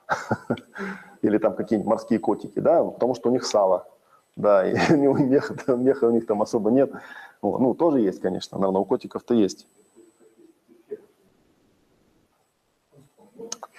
Или 1.21 1.37
там 1.37 1.55
какие-нибудь 1.55 1.89
морские 1.89 2.17
котики, 2.17 2.59
да, 2.59 2.83
потому 2.83 3.13
что 3.13 3.29
у 3.29 3.31
них 3.31 3.45
сало, 3.45 3.87
да, 4.41 4.67
и 4.69 4.73
меха, 4.97 5.75
меха 5.75 6.05
у 6.05 6.11
них 6.11 6.25
там 6.25 6.41
особо 6.41 6.71
нет. 6.71 6.91
Ну, 7.41 7.73
тоже 7.73 7.99
есть, 7.99 8.21
конечно, 8.21 8.57
наверное, 8.57 8.81
у 8.81 8.85
котиков-то 8.85 9.33
есть. 9.33 9.67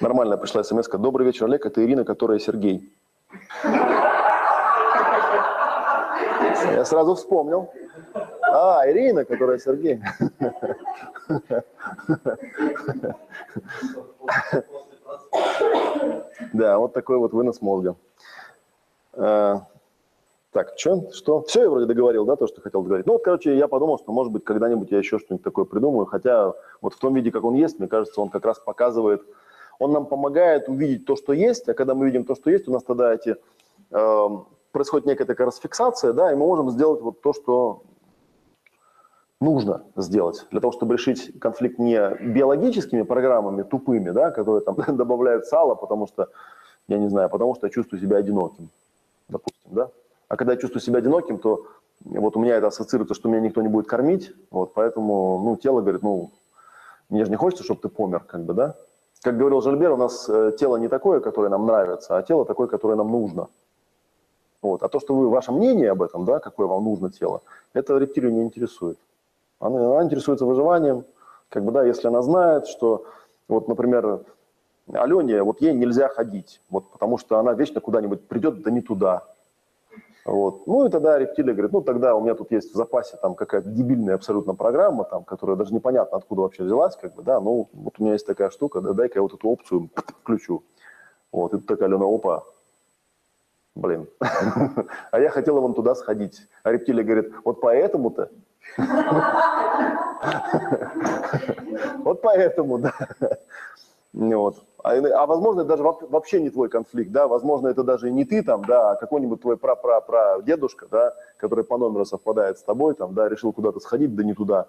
Нормально 0.01 0.37
пришла 0.37 0.65
смс 0.65 0.89
-ка. 0.89 0.99
Добрый 0.99 1.27
вечер, 1.27 1.47
Олег. 1.47 1.67
Это 1.67 1.85
Ирина, 1.85 2.05
которая 2.05 2.39
Сергей. 2.39 2.93
Я 6.65 6.85
сразу 6.85 7.15
вспомнил. 7.15 7.73
А, 8.53 8.83
Ирина, 8.91 9.25
которая 9.25 9.59
Сергей. 9.59 10.01
Да, 16.53 16.79
вот 16.79 16.93
такой 16.93 17.19
вот 17.19 17.33
вынос 17.33 17.63
мозга. 17.63 17.97
Так, 20.53 20.74
что? 20.77 21.11
Что? 21.12 21.43
Все 21.43 21.62
я 21.62 21.70
вроде 21.70 21.87
договорил, 21.87 22.27
да, 22.27 22.37
то, 22.37 22.47
что 22.47 22.61
хотел 22.61 22.83
договорить. 22.83 23.07
Ну 23.07 23.15
вот, 23.15 23.24
короче, 23.24 23.57
я 23.57 23.69
подумал, 23.69 23.99
что, 23.99 24.12
может 24.12 24.33
быть, 24.33 24.45
когда-нибудь 24.45 24.91
я 24.91 24.99
еще 24.99 25.19
что-нибудь 25.19 25.43
такое 25.43 25.65
придумаю. 25.65 26.05
Хотя 26.05 26.53
вот 26.83 26.93
в 26.93 26.99
том 26.99 27.15
виде, 27.15 27.31
как 27.31 27.45
он 27.45 27.55
есть, 27.55 27.79
мне 27.79 27.89
кажется, 27.89 28.20
он 28.20 28.29
как 28.29 28.45
раз 28.45 28.59
показывает, 28.59 29.23
он 29.79 29.93
нам 29.93 30.05
помогает 30.05 30.69
увидеть 30.69 31.07
то, 31.07 31.16
что 31.16 31.33
есть, 31.33 31.69
а 31.70 31.74
когда 31.74 31.95
мы 31.95 32.05
видим 32.05 32.24
то, 32.24 32.35
что 32.35 32.51
есть, 32.51 32.69
у 32.69 32.73
нас 32.73 32.83
тогда 32.83 33.15
эти, 33.15 33.37
э, 33.91 34.29
происходит 34.73 35.07
некая 35.07 35.24
такая 35.24 35.47
расфиксация, 35.47 36.12
да, 36.12 36.31
и 36.31 36.35
мы 36.35 36.45
можем 36.47 36.70
сделать 36.70 37.01
вот 37.01 37.23
то, 37.23 37.33
что 37.33 37.83
нужно 39.41 39.85
сделать 39.97 40.47
для 40.51 40.61
того, 40.61 40.73
чтобы 40.73 40.95
решить 40.95 41.33
конфликт 41.41 41.79
не 41.79 41.99
биологическими 42.20 43.03
программами 43.03 43.62
тупыми, 43.62 44.11
да, 44.11 44.31
которые 44.31 44.61
там 44.61 44.77
добавляют 44.97 45.47
сало, 45.47 45.74
потому 45.77 46.07
что, 46.07 46.29
я 46.89 46.99
не 46.99 47.09
знаю, 47.09 47.31
потому 47.31 47.55
что 47.55 47.69
я 47.69 47.70
чувствую 47.70 48.03
себя 48.03 48.19
одиноким, 48.19 48.69
допустим, 49.31 49.70
да. 49.70 49.91
А 50.33 50.37
когда 50.39 50.55
я 50.55 50.59
чувствую 50.59 50.81
себя 50.81 51.01
одиноким, 51.01 51.37
то 51.37 51.67
вот 52.01 52.39
у 52.39 52.41
меня 52.41 52.57
это 52.57 52.69
ассоциируется, 52.69 53.13
что 53.13 53.29
меня 53.29 53.41
никто 53.41 53.61
не 53.61 53.69
будет 53.69 53.87
кормить, 53.87 54.33
вот, 54.51 54.73
поэтому, 54.73 55.39
ну, 55.45 55.57
тело 55.57 55.83
говорит, 55.83 56.03
ну, 56.03 56.31
мне 57.11 57.27
же 57.27 57.31
не 57.31 57.37
хочется, 57.37 57.65
чтобы 57.65 57.83
ты 57.83 57.91
помер, 57.91 58.21
как 58.21 58.41
бы, 58.45 58.55
да. 58.55 58.75
Как 59.21 59.37
говорил 59.37 59.61
Жильбер, 59.61 59.93
у 59.93 59.99
нас 59.99 60.27
э, 60.31 60.53
тело 60.59 60.79
не 60.79 60.89
такое, 60.89 61.21
которое 61.21 61.51
нам 61.51 61.67
нравится, 61.67 62.17
а 62.17 62.23
тело 62.23 62.47
такое, 62.47 62.67
которое 62.67 62.95
нам 62.95 63.11
нужно. 63.11 63.49
Вот. 64.63 64.83
А 64.83 64.89
то, 64.89 65.01
что 65.01 65.15
вы, 65.15 65.29
ваше 65.29 65.53
мнение 65.53 65.91
об 65.91 66.01
этом, 66.01 66.25
да, 66.25 66.39
какое 66.39 66.67
вам 66.67 66.83
нужно 66.83 67.11
тело, 67.11 67.43
это 67.75 67.99
рептилию 67.99 68.33
не 68.33 68.41
интересует. 68.41 68.97
Она, 69.61 69.81
она 69.97 70.03
интересуется 70.03 70.47
выживанием. 70.47 71.05
Как 71.51 71.63
бы, 71.63 71.73
да, 71.73 71.85
если 71.85 72.09
она 72.09 72.23
знает, 72.23 72.69
что, 72.69 73.05
вот, 73.49 73.69
например, 73.69 74.25
Алене, 74.91 75.43
вот 75.43 75.61
ей 75.61 75.75
нельзя 75.75 76.09
ходить, 76.09 76.63
вот, 76.71 76.91
потому 76.91 77.19
что 77.19 77.39
она 77.39 77.53
вечно 77.53 77.83
куда-нибудь 77.83 78.27
придет, 78.29 78.63
да 78.63 78.71
не 78.71 78.81
туда. 78.81 79.25
Вот. 80.24 80.66
Ну 80.66 80.86
и 80.86 80.90
тогда 80.90 81.19
рептилия 81.19 81.53
говорит, 81.53 81.73
ну 81.73 81.81
тогда 81.81 82.15
у 82.15 82.20
меня 82.20 82.35
тут 82.35 82.53
есть 82.53 82.73
в 82.73 82.77
запасе 82.77 83.16
там 83.20 83.35
какая-то 83.35 83.69
дебильная 83.70 84.15
абсолютно 84.15 84.55
программа, 84.55 85.05
там, 85.05 85.24
которая 85.24 85.57
даже 85.57 85.74
непонятно 85.74 86.16
откуда 86.16 86.43
вообще 86.43 86.62
взялась, 86.62 86.97
как 86.97 87.15
бы, 87.15 87.23
да, 87.23 87.40
ну 87.40 87.69
вот 87.73 87.94
у 87.99 88.03
меня 88.03 88.12
есть 88.12 88.27
такая 88.27 88.51
штука, 88.51 88.81
да, 88.81 88.93
дай-ка 88.93 89.19
я 89.19 89.23
вот 89.23 89.35
эту 89.35 89.49
опцию 89.49 89.90
включу. 90.20 90.62
Вот, 91.32 91.53
и 91.55 91.57
тут 91.57 91.66
такая 91.66 91.89
Алена, 91.89 92.05
опа, 92.05 92.44
блин, 93.74 94.07
а 95.11 95.19
я 95.19 95.31
хотела 95.31 95.61
вон 95.61 95.74
туда 95.74 95.97
сходить. 95.97 96.49
А 96.62 96.70
рептилия 96.70 97.03
говорит, 97.03 97.32
вот 97.44 97.61
поэтому-то 97.61 98.31
вот 102.05 102.23
поэтому, 102.23 102.78
да. 102.78 102.94
Вот. 104.12 104.62
А, 104.83 104.95
а 104.95 105.27
возможно, 105.27 105.65
даже 105.65 105.83
вообще 105.83 106.41
не 106.41 106.51
твой 106.51 106.69
конфликт, 106.69 107.13
да, 107.13 107.29
возможно, 107.29 107.69
это 107.69 107.85
даже 107.85 108.11
не 108.11 108.25
ты 108.25 108.43
там, 108.43 108.65
да, 108.65 108.93
а 108.93 108.97
какой-нибудь 108.97 109.41
твой 109.41 109.57
пра-пра-пра-дедушка, 109.57 110.89
да, 110.91 111.15
который 111.37 111.65
по 111.65 111.79
номеру 111.79 112.05
совпадает 112.05 112.59
с 112.59 112.63
тобой, 112.63 112.95
там, 112.95 113.15
да, 113.15 113.29
решил 113.29 113.53
куда-то 113.53 113.79
сходить, 113.79 114.15
да 114.17 114.25
не 114.25 114.35
туда. 114.35 114.67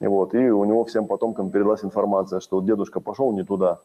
Вот, 0.00 0.34
и 0.34 0.50
у 0.50 0.64
него 0.64 0.84
всем 0.84 1.06
потомкам 1.06 1.50
передалась 1.50 1.84
информация, 1.84 2.40
что 2.40 2.62
дедушка 2.62 3.00
пошел 3.00 3.32
не 3.32 3.44
туда. 3.44 3.80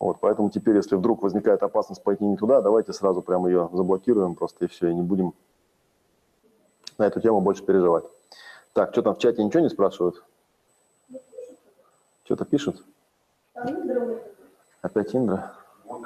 Вот, 0.00 0.18
поэтому 0.20 0.50
теперь, 0.50 0.76
если 0.76 0.96
вдруг 0.96 1.22
возникает 1.22 1.62
опасность 1.62 2.02
пойти 2.02 2.24
не 2.24 2.36
туда, 2.36 2.60
давайте 2.60 2.92
сразу 2.92 3.22
прямо 3.22 3.48
ее 3.48 3.68
заблокируем 3.72 4.34
просто 4.34 4.64
и 4.64 4.68
все, 4.68 4.88
и 4.88 4.94
не 4.94 5.02
будем 5.02 5.34
на 6.98 7.06
эту 7.06 7.20
тему 7.20 7.40
больше 7.40 7.64
переживать. 7.64 8.04
Так, 8.72 8.92
что 8.92 9.02
там 9.02 9.14
в 9.14 9.18
чате 9.18 9.42
ничего 9.44 9.62
не 9.62 9.70
спрашивают? 9.70 10.24
Что-то 12.24 12.44
пишут? 12.44 12.84
Опять 14.82 15.14
Индра? 15.14 15.52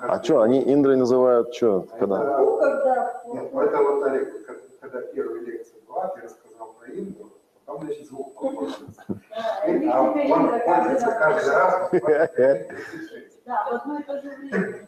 А 0.02 0.22
что, 0.22 0.42
они 0.42 0.62
Индрой 0.62 0.96
называют, 0.96 1.54
что, 1.54 1.86
когда? 1.98 2.38
Ну, 2.38 2.58
когда... 2.58 3.22
Нет, 3.26 3.52
это 3.52 3.78
вот, 3.78 4.02
Олег, 4.04 4.46
когда 4.80 5.00
первая 5.02 5.40
лекция 5.42 5.80
была, 5.86 6.08
ты 6.08 6.22
рассказал 6.22 6.74
про 6.78 6.92
Индру, 6.92 7.32
потом, 7.64 7.82
значит, 7.82 8.06
звук. 8.06 8.32
А 8.38 10.02
он 10.02 10.12
пользуется 10.64 11.06
каждый 11.06 11.52
раз. 11.52 11.90
Да, 13.44 13.66
в 13.68 13.74
одно 13.74 13.98
и 13.98 14.02
то 14.04 14.22
же 14.22 14.28
время. 14.36 14.86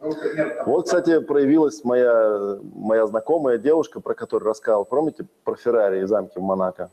Ну, 0.00 0.12
вот, 0.66 0.86
кстати, 0.86 1.20
проявилась 1.20 1.84
моя, 1.84 2.58
моя 2.74 3.06
знакомая 3.06 3.56
девушка, 3.56 4.00
про 4.00 4.14
которую 4.14 4.48
рассказывал, 4.48 4.84
помните, 4.84 5.26
про 5.44 5.54
Феррари 5.54 6.00
и 6.00 6.04
замки 6.04 6.38
в 6.38 6.42
Монако? 6.42 6.90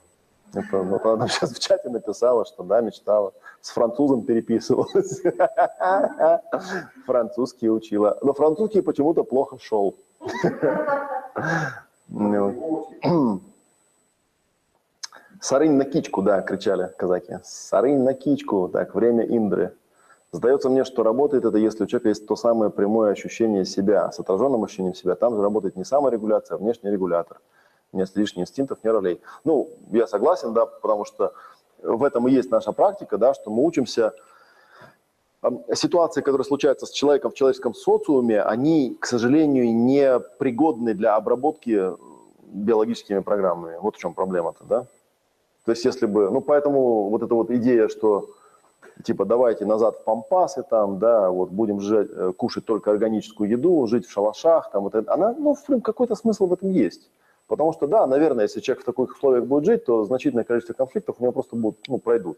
Это, 0.56 0.82
вот 0.82 1.06
она 1.06 1.28
сейчас 1.28 1.52
в 1.52 1.60
чате 1.60 1.90
написала, 1.90 2.46
что 2.46 2.64
да, 2.64 2.82
мечтала. 2.82 3.34
С 3.62 3.72
французом 3.72 4.24
переписывалась. 4.24 5.22
Французский 7.06 7.70
учила. 7.70 8.18
Но 8.22 8.34
французский 8.34 8.82
почему-то 8.82 9.24
плохо 9.24 9.58
шел. 9.60 9.96
Сарынь 15.42 15.74
на 15.74 15.86
кичку, 15.86 16.22
да, 16.22 16.42
кричали 16.42 16.92
казаки. 16.98 17.40
Сарынь 17.44 18.04
на 18.04 18.14
кичку, 18.14 18.70
так, 18.70 18.96
время 18.96 19.26
Индры. 19.26 19.76
Сдается 20.32 20.70
мне, 20.70 20.84
что 20.84 21.04
работает 21.04 21.46
это, 21.46 21.58
если 21.58 21.84
у 21.84 21.88
человека 21.88 22.10
есть 22.10 22.28
то 22.28 22.36
самое 22.36 22.72
прямое 22.72 23.12
ощущение 23.12 23.64
себя, 23.64 24.12
с 24.12 24.20
отраженным 24.20 24.64
ощущением 24.64 24.94
себя. 24.94 25.16
Там 25.16 25.36
же 25.36 25.42
работает 25.42 25.76
не 25.76 25.86
саморегуляция, 25.86 26.56
а 26.56 26.58
внешний 26.58 26.90
регулятор. 26.90 27.40
Нет 27.94 28.10
лишних 28.16 28.44
инстинктов, 28.44 28.84
не 28.84 28.90
ролей. 28.90 29.22
Ну, 29.44 29.70
я 29.92 30.08
согласен, 30.08 30.54
да, 30.54 30.66
потому 30.66 31.06
что 31.06 31.34
в 31.82 32.04
этом 32.04 32.28
и 32.28 32.32
есть 32.32 32.52
наша 32.52 32.72
практика, 32.72 33.18
да, 33.18 33.34
что 33.34 33.52
мы 33.52 33.64
учимся 33.64 34.14
ситуации, 35.74 36.22
которые 36.22 36.46
случаются 36.46 36.86
с 36.86 36.92
человеком 36.92 37.32
в 37.32 37.36
человеческом 37.36 37.74
социуме, 37.74 38.42
они, 38.42 38.98
к 39.00 39.06
сожалению, 39.06 39.74
не 39.76 40.20
пригодны 40.40 40.94
для 40.94 41.16
обработки 41.16 41.94
биологическими 42.42 43.20
программами. 43.20 43.78
Вот 43.80 43.96
в 43.96 44.00
чем 44.00 44.14
проблема-то, 44.14 44.64
да? 44.64 44.86
То 45.66 45.72
есть 45.72 45.84
если 45.86 46.06
бы, 46.06 46.30
ну 46.30 46.42
поэтому 46.42 47.10
вот 47.10 47.24
эта 47.24 47.34
вот 47.34 47.50
идея, 47.52 47.88
что 47.90 48.30
типа 49.04 49.26
давайте 49.26 49.66
назад 49.66 49.98
в 49.98 50.04
пампасы 50.04 50.64
там, 50.70 51.00
да, 51.00 51.30
вот 51.30 51.50
будем 51.50 51.82
жить, 51.82 52.10
э, 52.12 52.32
кушать 52.38 52.66
только 52.66 52.92
органическую 52.92 53.50
еду, 53.50 53.86
жить 53.88 54.06
в 54.06 54.12
шалашах, 54.12 54.72
там, 54.72 54.84
вот 54.84 54.96
это, 54.96 55.12
она, 55.12 55.34
ну, 55.38 55.56
в 55.56 55.82
какой-то 55.82 56.16
смысл 56.16 56.48
в 56.48 56.54
этом 56.54 56.70
есть. 56.70 57.10
Потому 57.48 57.74
что, 57.74 57.88
да, 57.88 58.08
наверное, 58.08 58.46
если 58.46 58.60
человек 58.60 58.84
в 58.84 58.86
таких 58.86 59.16
условиях 59.16 59.46
будет 59.46 59.66
жить, 59.66 59.86
то 59.86 60.04
значительное 60.04 60.44
количество 60.44 60.74
конфликтов 60.74 61.18
у 61.20 61.24
него 61.24 61.32
просто 61.32 61.56
будут, 61.56 61.80
ну, 61.88 62.00
пройдут. 62.00 62.38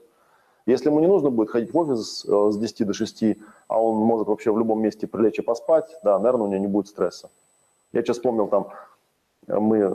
Если 0.66 0.90
ему 0.90 1.00
не 1.00 1.08
нужно 1.08 1.30
будет 1.30 1.50
ходить 1.50 1.74
в 1.74 1.78
офис 1.78 2.26
э, 2.26 2.52
с 2.52 2.58
10 2.58 2.88
до 2.88 2.94
6, 2.94 3.24
а 3.70 3.82
он 3.82 3.96
может 3.98 4.28
вообще 4.28 4.52
в 4.52 4.58
любом 4.58 4.82
месте 4.82 5.08
прилечь 5.08 5.40
и 5.40 5.42
поспать, 5.42 5.90
да, 6.04 6.20
наверное, 6.20 6.48
у 6.48 6.50
него 6.50 6.60
не 6.60 6.68
будет 6.68 6.88
стресса. 6.88 7.30
Я 7.94 8.02
сейчас 8.02 8.18
вспомнил 8.18 8.48
там, 8.48 8.68
мы 9.48 9.86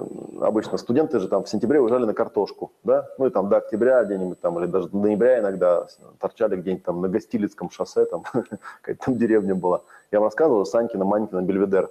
обычно, 0.40 0.78
студенты 0.78 1.20
же 1.20 1.28
там 1.28 1.44
в 1.44 1.48
сентябре 1.48 1.78
уезжали 1.78 2.06
на 2.06 2.14
картошку, 2.14 2.72
да, 2.84 3.06
ну 3.18 3.26
и 3.26 3.30
там 3.30 3.50
до 3.50 3.58
октября 3.58 4.02
где-нибудь 4.02 4.40
там, 4.40 4.58
или 4.58 4.66
даже 4.66 4.88
до 4.88 4.96
ноября 4.96 5.40
иногда 5.40 5.86
торчали 6.18 6.56
где-нибудь 6.56 6.84
там 6.84 7.02
на 7.02 7.08
Гостилицком 7.08 7.68
шоссе, 7.70 8.06
там 8.06 8.22
какая-то 8.32 9.04
там 9.04 9.18
деревня 9.18 9.54
была. 9.54 9.82
Я 10.10 10.20
вам 10.20 10.28
рассказывал, 10.28 10.64
Санькина, 10.64 11.04
Манькина, 11.04 11.42
Бельведер. 11.42 11.90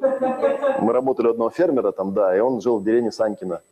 Мы 0.00 0.92
работали 0.92 1.26
у 1.28 1.30
одного 1.30 1.50
фермера 1.50 1.92
там, 1.92 2.14
да, 2.14 2.36
и 2.36 2.40
он 2.40 2.60
жил 2.60 2.78
в 2.78 2.84
деревне 2.84 3.12
Санькина. 3.12 3.62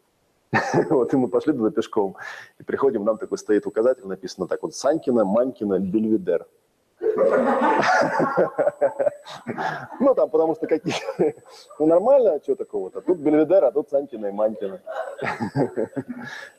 Вот, 0.91 1.13
и 1.13 1.17
мы 1.17 1.29
пошли 1.29 1.53
туда 1.53 1.71
пешком. 1.71 2.17
И 2.59 2.63
приходим, 2.63 3.05
нам 3.05 3.19
такой 3.19 3.39
стоит 3.39 3.67
указатель, 3.67 4.07
написано 4.07 4.47
так 4.47 4.63
вот, 4.63 4.75
Санькина, 4.75 5.25
Манькина, 5.25 5.79
Бельведер. 5.79 6.47
Ну, 10.01 10.15
там, 10.15 10.31
потому 10.31 10.55
что 10.55 10.67
какие... 10.67 10.95
Ну, 11.79 11.87
нормально, 11.87 12.35
а 12.35 12.41
что 12.43 12.55
такого-то? 12.55 13.01
Тут 13.01 13.19
Бельведер, 13.19 13.65
а 13.65 13.73
тут 13.73 13.89
Санькина 13.91 14.27
и 14.27 14.33
Манькина. 14.33 14.81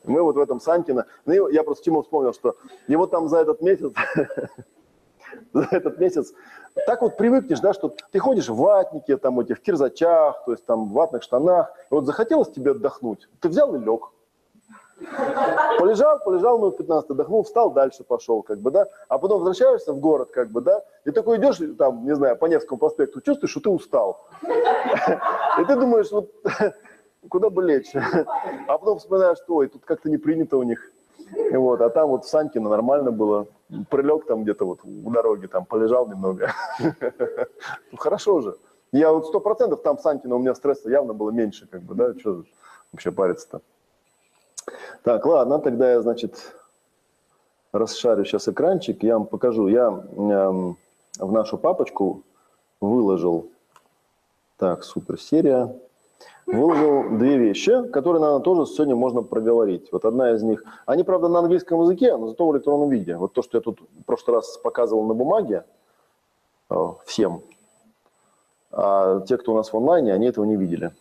Мы 0.03 0.21
вот 0.21 0.35
в 0.35 0.39
этом 0.39 0.59
Санкино. 0.59 1.05
Ну, 1.25 1.49
я 1.49 1.63
просто 1.63 1.85
чему 1.85 2.01
вспомнил, 2.01 2.33
что 2.33 2.55
его 2.87 3.07
там 3.07 3.27
за 3.27 3.39
этот 3.39 3.61
месяц, 3.61 3.93
за 5.53 5.67
этот 5.71 5.99
месяц, 5.99 6.33
так 6.85 7.01
вот 7.01 7.17
привыкнешь, 7.17 7.59
да, 7.59 7.73
что 7.73 7.95
ты 8.11 8.19
ходишь 8.19 8.49
в 8.49 8.55
ватнике, 8.55 9.17
там 9.17 9.39
этих 9.39 9.57
в 9.57 9.61
кирзачах, 9.61 10.43
то 10.45 10.51
есть 10.51 10.65
там 10.65 10.89
в 10.89 10.93
ватных 10.93 11.23
штанах. 11.23 11.71
И 11.89 11.93
вот 11.93 12.05
захотелось 12.05 12.51
тебе 12.51 12.71
отдохнуть, 12.71 13.27
ты 13.39 13.49
взял 13.49 13.75
и 13.75 13.79
лег. 13.79 14.11
Полежал, 15.77 16.19
полежал 16.19 16.57
минут 16.57 16.77
15, 16.77 17.11
отдохнул, 17.11 17.43
встал, 17.43 17.71
дальше 17.71 18.03
пошел, 18.03 18.41
как 18.41 18.59
бы, 18.59 18.71
да. 18.71 18.87
А 19.07 19.19
потом 19.19 19.39
возвращаешься 19.39 19.93
в 19.93 19.99
город, 19.99 20.31
как 20.31 20.51
бы, 20.51 20.61
да, 20.61 20.83
и 21.05 21.11
такой 21.11 21.37
идешь, 21.37 21.59
там, 21.77 22.03
не 22.03 22.15
знаю, 22.15 22.35
по 22.35 22.47
Невскому 22.47 22.79
проспекту, 22.79 23.21
чувствуешь, 23.21 23.51
что 23.51 23.59
ты 23.59 23.69
устал. 23.69 24.27
И 24.43 25.65
ты 25.65 25.75
думаешь, 25.75 26.11
вот 26.11 26.31
куда 27.29 27.49
бы 27.49 27.63
лечь? 27.63 27.93
А 28.67 28.77
потом 28.77 28.97
вспоминаешь, 28.97 29.37
что, 29.37 29.55
ой, 29.55 29.67
тут 29.67 29.85
как-то 29.85 30.09
не 30.09 30.17
принято 30.17 30.57
у 30.57 30.63
них. 30.63 30.91
Вот, 31.51 31.81
а 31.81 31.89
там 31.89 32.09
вот 32.09 32.25
в 32.25 32.29
Санькино 32.29 32.69
нормально 32.69 33.11
было. 33.11 33.47
Прилег 33.89 34.25
там 34.25 34.43
где-то 34.43 34.65
вот 34.65 34.79
у 34.83 35.09
дороги, 35.11 35.47
там 35.47 35.65
полежал 35.65 36.07
немного. 36.07 36.51
Ну, 37.91 37.97
хорошо 37.97 38.41
же. 38.41 38.57
Я 38.91 39.11
вот 39.11 39.27
сто 39.27 39.39
процентов 39.39 39.81
там 39.81 39.97
в 39.97 40.01
Санькино 40.01 40.35
у 40.35 40.39
меня 40.39 40.55
стресса 40.55 40.89
явно 40.89 41.13
было 41.13 41.31
меньше, 41.31 41.67
как 41.67 41.81
бы, 41.81 41.95
да, 41.95 42.17
что 42.17 42.43
вообще 42.91 43.11
париться-то. 43.11 43.61
Так, 45.03 45.25
ладно, 45.25 45.59
тогда 45.59 45.91
я, 45.91 46.01
значит, 46.01 46.55
расшарю 47.71 48.25
сейчас 48.25 48.47
экранчик, 48.47 49.03
я 49.03 49.17
вам 49.17 49.25
покажу. 49.25 49.67
Я 49.67 49.87
эм, 49.87 50.77
в 51.19 51.31
нашу 51.31 51.57
папочку 51.57 52.23
выложил, 52.79 53.49
так, 54.57 54.83
супер 54.83 55.19
серия, 55.19 55.75
выложил 56.47 57.17
две 57.17 57.37
вещи, 57.37 57.87
которые, 57.89 58.21
наверное, 58.21 58.43
тоже 58.43 58.71
сегодня 58.71 58.95
можно 58.95 59.21
проговорить. 59.21 59.89
Вот 59.91 60.05
одна 60.05 60.31
из 60.31 60.41
них, 60.41 60.63
они, 60.85 61.03
правда, 61.03 61.27
на 61.27 61.39
английском 61.39 61.81
языке, 61.81 62.15
но 62.15 62.27
зато 62.27 62.47
в 62.47 62.55
электронном 62.55 62.89
виде. 62.89 63.15
Вот 63.17 63.33
то, 63.33 63.41
что 63.41 63.57
я 63.57 63.61
тут 63.61 63.79
в 63.81 64.05
прошлый 64.05 64.37
раз 64.37 64.57
показывал 64.57 65.05
на 65.05 65.13
бумаге 65.13 65.65
э, 66.69 66.75
всем, 67.05 67.41
а 68.71 69.21
те, 69.21 69.37
кто 69.37 69.53
у 69.53 69.55
нас 69.55 69.71
в 69.71 69.77
онлайне, 69.77 70.13
они 70.13 70.27
этого 70.27 70.45
не 70.45 70.55
видели. 70.55 70.91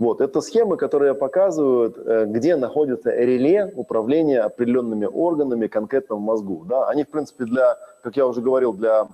Вот, 0.00 0.20
это 0.20 0.40
схемы, 0.40 0.76
которые 0.76 1.14
показывают, 1.14 1.96
э, 1.96 2.24
где 2.26 2.56
находится 2.56 3.10
реле 3.10 3.72
управления 3.76 4.40
определенными 4.40 5.06
органами 5.06 5.68
конкретно 5.68 6.16
в 6.16 6.20
мозгу. 6.20 6.64
Да? 6.68 6.88
Они, 6.88 7.04
в 7.04 7.08
принципе, 7.08 7.44
для, 7.44 7.76
как 8.02 8.16
я 8.16 8.26
уже 8.26 8.40
говорил, 8.40 8.72
для 8.72 9.06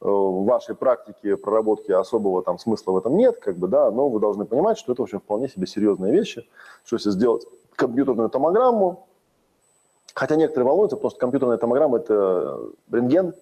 в 0.00 0.44
вашей 0.44 0.74
практике 0.74 1.36
проработки 1.36 1.92
особого 1.92 2.42
там 2.42 2.58
смысла 2.58 2.92
в 2.92 2.96
этом 2.98 3.16
нет, 3.16 3.38
как 3.38 3.56
бы, 3.56 3.68
да, 3.68 3.90
но 3.90 4.08
вы 4.08 4.18
должны 4.18 4.46
понимать, 4.46 4.78
что 4.78 4.92
это, 4.92 5.02
в 5.02 5.04
общем, 5.04 5.20
вполне 5.20 5.48
себе 5.48 5.66
серьезные 5.66 6.12
вещи, 6.12 6.48
что 6.84 6.96
если 6.96 7.10
сделать 7.10 7.44
компьютерную 7.76 8.30
томограмму, 8.30 9.06
хотя 10.14 10.36
некоторые 10.36 10.68
волнуются, 10.68 10.96
потому 10.96 11.10
что 11.10 11.20
компьютерная 11.20 11.58
томограмма– 11.58 11.98
это 11.98 12.58
рентген, 12.90 13.34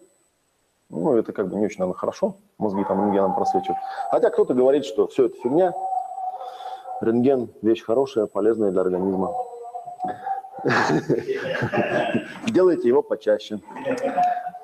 ну, 0.90 1.16
это 1.16 1.32
как 1.32 1.48
бы 1.48 1.56
не 1.56 1.66
очень, 1.66 1.78
наверное, 1.78 1.98
хорошо, 1.98 2.34
мозги 2.58 2.84
там 2.84 3.02
рентгеном 3.02 3.34
просвечивают. 3.34 3.78
Хотя 4.10 4.30
кто-то 4.30 4.54
говорит, 4.54 4.84
что 4.84 5.06
все 5.06 5.26
это 5.26 5.36
фигня, 5.40 5.72
рентген– 7.00 7.50
вещь 7.62 7.84
хорошая, 7.84 8.26
полезная 8.26 8.72
для 8.72 8.80
организма. 8.80 9.32
Делайте 12.48 12.88
его 12.88 13.02
почаще. 13.02 13.60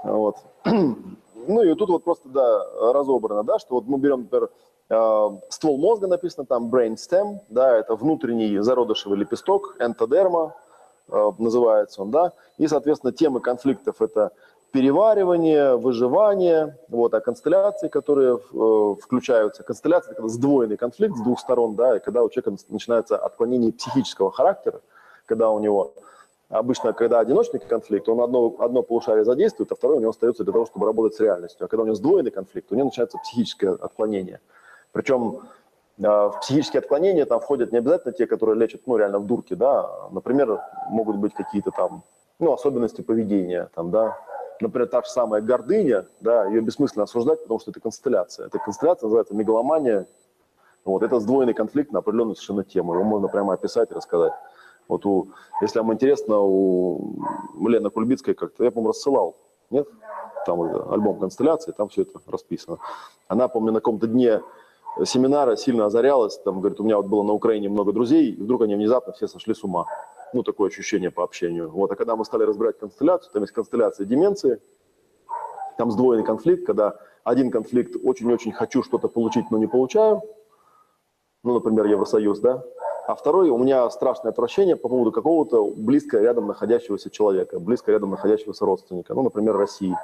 Вот. 0.03 0.39
Ну 1.47 1.63
и 1.63 1.75
тут 1.75 1.91
вот 1.91 2.05
просто, 2.05 2.29
да, 2.29 2.65
разобрано, 2.93 3.43
да, 3.43 3.59
что 3.59 3.75
вот 3.77 3.87
мы 3.87 3.99
берем, 3.99 4.23
например, 4.23 4.51
э, 4.91 5.29
ствол 5.51 5.79
мозга 5.79 6.07
написано 6.07 6.47
там 6.47 6.71
brainstem, 6.75 7.41
да, 7.49 7.77
это 7.77 7.97
внутренний 7.97 8.59
зародышевый 8.59 9.19
лепесток, 9.19 9.77
энтодерма 9.79 10.55
э, 11.09 11.33
называется 11.39 12.03
он, 12.03 12.11
да, 12.11 12.33
и, 12.59 12.67
соответственно, 12.67 13.13
темы 13.13 13.41
конфликтов 13.41 14.01
это 14.01 14.33
переваривание, 14.73 15.77
выживание, 15.77 16.79
вот, 16.89 17.15
а 17.15 17.21
констелляции, 17.21 17.89
которые 17.89 18.37
э, 18.37 18.95
включаются, 19.01 19.63
констелляция– 19.63 20.13
это 20.19 20.27
сдвоенный 20.29 20.77
конфликт 20.77 21.17
с 21.17 21.21
двух 21.21 21.39
сторон, 21.39 21.77
да, 21.77 21.97
и 21.97 22.01
когда 22.01 22.23
у 22.23 22.31
человека 22.31 22.57
начинается 22.69 23.17
отклонение 23.17 23.73
психического 23.73 24.33
характера, 24.33 24.81
когда 25.27 25.51
у 25.51 25.61
него 25.61 25.95
Обычно, 26.49 26.93
когда 26.93 27.21
одиночный 27.21 27.59
конфликт, 27.61 28.09
он 28.09 28.21
одно, 28.21 28.55
одно 28.59 28.83
полушарие 28.83 29.25
задействует, 29.25 29.73
а 29.73 29.77
второе 29.77 29.97
у 29.97 30.01
него 30.01 30.11
остается 30.11 30.45
для 30.45 30.53
того, 30.53 30.67
чтобы 30.67 30.87
работать 30.87 31.17
с 31.17 31.21
реальностью. 31.21 31.65
А 31.65 31.69
когда 31.69 31.83
у 31.83 31.87
него 31.87 31.97
сдвоенный 31.97 32.31
конфликт, 32.31 32.71
у 32.71 32.75
него 32.75 32.87
начинается 32.87 33.19
психическое 33.19 33.71
отклонение. 33.71 34.41
Причем 34.93 35.41
а, 36.03 36.29
в 36.29 36.41
психические 36.41 36.81
отклонения 36.81 37.25
там 37.25 37.41
входят 37.41 37.73
не 37.73 37.79
обязательно 37.79 38.13
те, 38.13 38.27
которые 38.27 38.59
лечат, 38.59 38.83
ну, 38.87 38.97
реально 38.97 39.21
в 39.21 39.27
дурке, 39.27 39.57
да. 39.57 40.09
Например, 40.11 40.61
могут 40.91 41.17
быть 41.17 41.35
какие-то 41.35 41.71
там, 41.71 42.03
ну, 42.39 42.53
особенности 42.53 43.01
поведения, 43.01 43.71
там, 43.75 43.91
да. 43.91 44.19
Например, 44.61 44.89
та 44.89 45.03
же 45.03 45.09
самая 45.09 45.41
гордыня, 45.41 46.07
да, 46.21 46.47
ее 46.47 46.61
бессмысленно 46.61 47.05
осуждать, 47.05 47.43
потому 47.43 47.59
что 47.59 47.71
это 47.71 47.81
констелляция. 47.81 48.47
Эта 48.47 48.59
констелляция 48.59 49.07
называется 49.07 49.35
мегаломания. 49.35 50.07
Вот, 50.85 51.03
это 51.03 51.19
сдвоенный 51.19 51.55
конфликт 51.55 51.93
на 51.93 52.01
определенную 52.01 52.37
совершенно 52.37 52.65
тему. 52.65 52.95
Его 52.95 53.05
можно 53.05 53.29
прямо 53.29 53.55
описать 53.55 53.91
и 53.91 53.95
рассказать. 53.95 54.33
Вот 54.89 55.07
у, 55.07 55.29
если 55.61 55.79
вам 55.79 55.93
интересно, 55.93 56.41
у 56.41 57.69
Лены 57.69 57.91
Кульбицкой 57.91 58.35
как-то, 58.35 58.65
я, 58.65 58.71
по-моему, 58.71 58.91
рассылал, 58.91 59.37
нет? 59.71 59.89
Там 60.47 60.61
альбом 60.61 61.19
«Констелляции», 61.19 61.73
там 61.73 61.89
все 61.89 62.03
это 62.03 62.21
расписано. 62.27 62.79
Она, 63.29 63.49
помню, 63.49 63.73
на 63.73 63.81
каком-то 63.81 64.07
дне 64.07 64.43
семинара 65.05 65.57
сильно 65.57 65.87
озарялась, 65.87 66.39
там, 66.39 66.61
говорит, 66.61 66.81
у 66.81 66.85
меня 66.85 66.99
вот 66.99 67.07
было 67.07 67.23
на 67.23 67.33
Украине 67.33 67.69
много 67.69 67.93
друзей, 67.93 68.31
и 68.31 68.43
вдруг 68.43 68.63
они 68.63 68.75
внезапно 68.75 69.13
все 69.15 69.27
сошли 69.27 69.55
с 69.55 69.65
ума. 69.65 69.87
Ну, 70.35 70.43
такое 70.43 70.69
ощущение 70.69 71.11
по 71.11 71.25
общению. 71.25 71.71
Вот, 71.71 71.91
а 71.91 71.97
когда 71.97 72.15
мы 72.15 72.25
стали 72.25 72.43
разбирать 72.43 72.79
констелляцию, 72.79 73.33
там 73.33 73.43
есть 73.43 73.55
констелляция 73.55 74.05
деменции, 74.05 74.61
там 75.79 75.91
сдвоенный 75.91 76.25
конфликт, 76.25 76.67
когда 76.67 76.99
один 77.25 77.51
конфликт 77.51 77.97
очень-очень 78.05 78.53
хочу 78.53 78.83
что-то 78.83 79.09
получить, 79.09 79.51
но 79.51 79.59
не 79.59 79.67
получаю, 79.67 80.23
ну, 81.43 81.55
например, 81.55 81.87
Евросоюз, 81.87 82.41
да, 82.41 82.65
а 83.07 83.15
второй, 83.15 83.51
у 83.51 83.59
меня 83.59 83.89
страшное 83.91 84.33
отвращение 84.33 84.77
по 84.77 84.89
поводу 84.89 85.13
какого-то 85.13 85.65
близко 85.77 86.19
рядом 86.19 86.47
находящегося 86.47 87.11
человека, 87.11 87.61
близко 87.61 87.93
рядом 87.93 88.11
находящегося 88.11 88.65
родственника, 88.65 89.15
ну, 89.15 89.23
например, 89.23 89.57
России. 89.57 89.97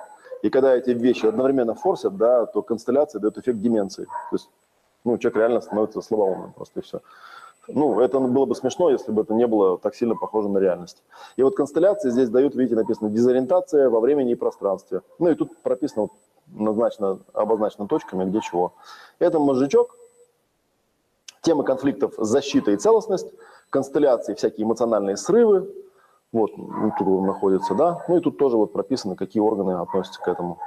И 0.42 0.50
когда 0.50 0.74
эти 0.74 0.90
вещи 0.90 1.26
одновременно 1.26 1.74
форсят, 1.74 2.16
да, 2.16 2.46
то 2.46 2.62
констелляция 2.62 3.20
дает 3.20 3.38
эффект 3.38 3.58
деменции. 3.58 4.04
То 4.04 4.32
есть, 4.36 4.50
ну, 5.04 5.16
человек 5.18 5.36
реально 5.36 5.60
становится 5.60 6.00
слабоумным 6.00 6.52
просто 6.52 6.80
и 6.80 6.82
все. 6.82 7.00
Ну, 7.68 8.00
это 8.00 8.18
было 8.18 8.46
бы 8.46 8.54
смешно, 8.54 8.90
если 8.90 9.12
бы 9.12 9.22
это 9.22 9.34
не 9.34 9.46
было 9.46 9.78
так 9.78 9.94
сильно 9.94 10.16
похоже 10.16 10.48
на 10.48 10.58
реальность. 10.58 11.02
И 11.36 11.42
вот 11.42 11.56
констелляции 11.56 12.10
здесь 12.10 12.28
дают, 12.28 12.54
видите, 12.54 12.74
написано 12.74 13.10
дезориентация 13.10 13.88
во 13.90 14.00
времени 14.00 14.32
и 14.32 14.34
пространстве. 14.34 15.02
Ну 15.18 15.30
и 15.30 15.34
тут 15.34 15.56
прописано, 15.62 16.08
назначено, 16.48 17.20
обозначено 17.32 17.86
точками, 17.86 18.24
где 18.24 18.40
чего. 18.40 18.72
Это 19.18 19.38
мозжечок, 19.38 19.96
Тема 21.42 21.64
конфликтов– 21.64 22.14
защита 22.18 22.70
и 22.72 22.76
целостность, 22.76 23.32
констелляции, 23.70 24.34
всякие 24.34 24.66
эмоциональные 24.66 25.16
срывы. 25.16 25.72
Вот, 26.32 26.50
тут 26.54 27.08
он 27.08 27.26
находится, 27.26 27.74
да. 27.74 28.04
Ну 28.08 28.18
и 28.18 28.20
тут 28.20 28.38
тоже 28.38 28.56
вот 28.56 28.72
прописано, 28.72 29.16
какие 29.16 29.42
органы 29.42 29.72
относятся 29.72 30.20
к 30.20 30.28
этому. 30.28 30.58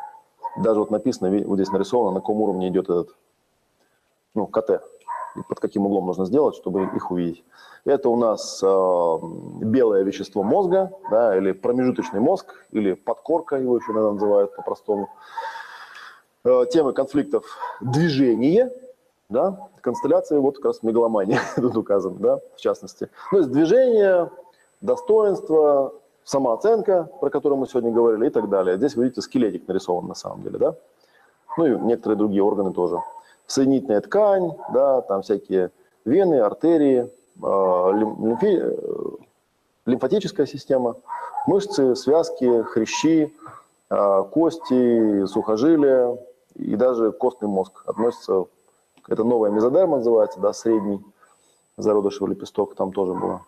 Даже 0.57 0.79
вот 0.79 0.91
написано, 0.91 1.29
вот 1.45 1.55
здесь 1.55 1.71
нарисовано, 1.71 2.11
на 2.11 2.19
каком 2.19 2.41
уровне 2.41 2.69
идет 2.69 2.85
этот, 2.85 3.15
ну, 4.33 4.47
КТ. 4.47 4.81
И 5.35 5.41
под 5.47 5.59
каким 5.59 5.85
углом 5.85 6.05
нужно 6.05 6.25
сделать, 6.25 6.55
чтобы 6.55 6.83
их 6.83 7.09
увидеть. 7.11 7.43
Это 7.85 8.09
у 8.09 8.15
нас 8.15 8.61
э, 8.63 9.17
белое 9.61 10.03
вещество 10.03 10.43
мозга, 10.43 10.91
да, 11.09 11.35
или 11.35 11.53
промежуточный 11.53 12.19
мозг, 12.19 12.53
или 12.71 12.93
подкорка 12.93 13.57
его 13.57 13.77
еще 13.77 13.91
иногда 13.91 14.11
называют 14.11 14.55
по-простому. 14.55 15.09
Э, 16.45 16.65
темы 16.71 16.93
конфликтов– 16.93 17.45
движение, 17.81 18.71
да, 19.29 19.69
констелляции 19.81 20.37
вот 20.37 20.57
как 20.57 20.65
раз 20.65 20.83
мегаломания 20.83 21.41
тут 21.55 21.75
указан, 21.75 22.17
да, 22.17 22.39
в 22.55 22.59
частности. 22.59 23.09
Ну, 23.31 23.39
есть 23.39 23.51
движение, 23.51 24.29
достоинство, 24.81 25.93
самооценка, 26.23 27.09
про 27.19 27.29
которую 27.29 27.59
мы 27.59 27.67
сегодня 27.67 27.91
говорили, 27.91 28.27
и 28.27 28.29
так 28.29 28.49
далее. 28.49 28.77
Здесь, 28.77 28.95
видите, 28.95 29.21
скелетик 29.21 29.67
нарисован 29.67 30.07
на 30.07 30.15
самом 30.15 30.43
деле, 30.43 30.57
да. 30.57 30.75
Ну 31.57 31.65
и 31.65 31.79
некоторые 31.79 32.17
другие 32.17 32.43
органы 32.43 32.73
тоже. 32.73 32.99
Соединительная 33.45 34.01
ткань, 34.01 34.53
да, 34.73 35.01
там 35.01 35.21
всякие 35.21 35.71
вены, 36.05 36.39
артерии, 36.39 37.11
а, 37.41 37.91
э, 37.91 38.65
лимфатическая 39.85 40.45
система, 40.45 40.95
мышцы, 41.45 41.95
связки, 41.95 42.63
хрящи, 42.63 43.33
а, 43.89 44.23
кости, 44.23 45.25
сухожилия 45.25 46.17
и 46.55 46.75
даже 46.75 47.11
костный 47.11 47.49
мозг 47.49 47.83
относятся 47.85 48.45
это 49.07 49.23
новая 49.23 49.51
мезодерма 49.51 49.97
называется, 49.97 50.39
да, 50.39 50.53
средний 50.53 51.03
зародышевый 51.77 52.31
лепесток, 52.31 52.75
там 52.75 52.91
тоже 52.91 53.13
была 53.13 53.41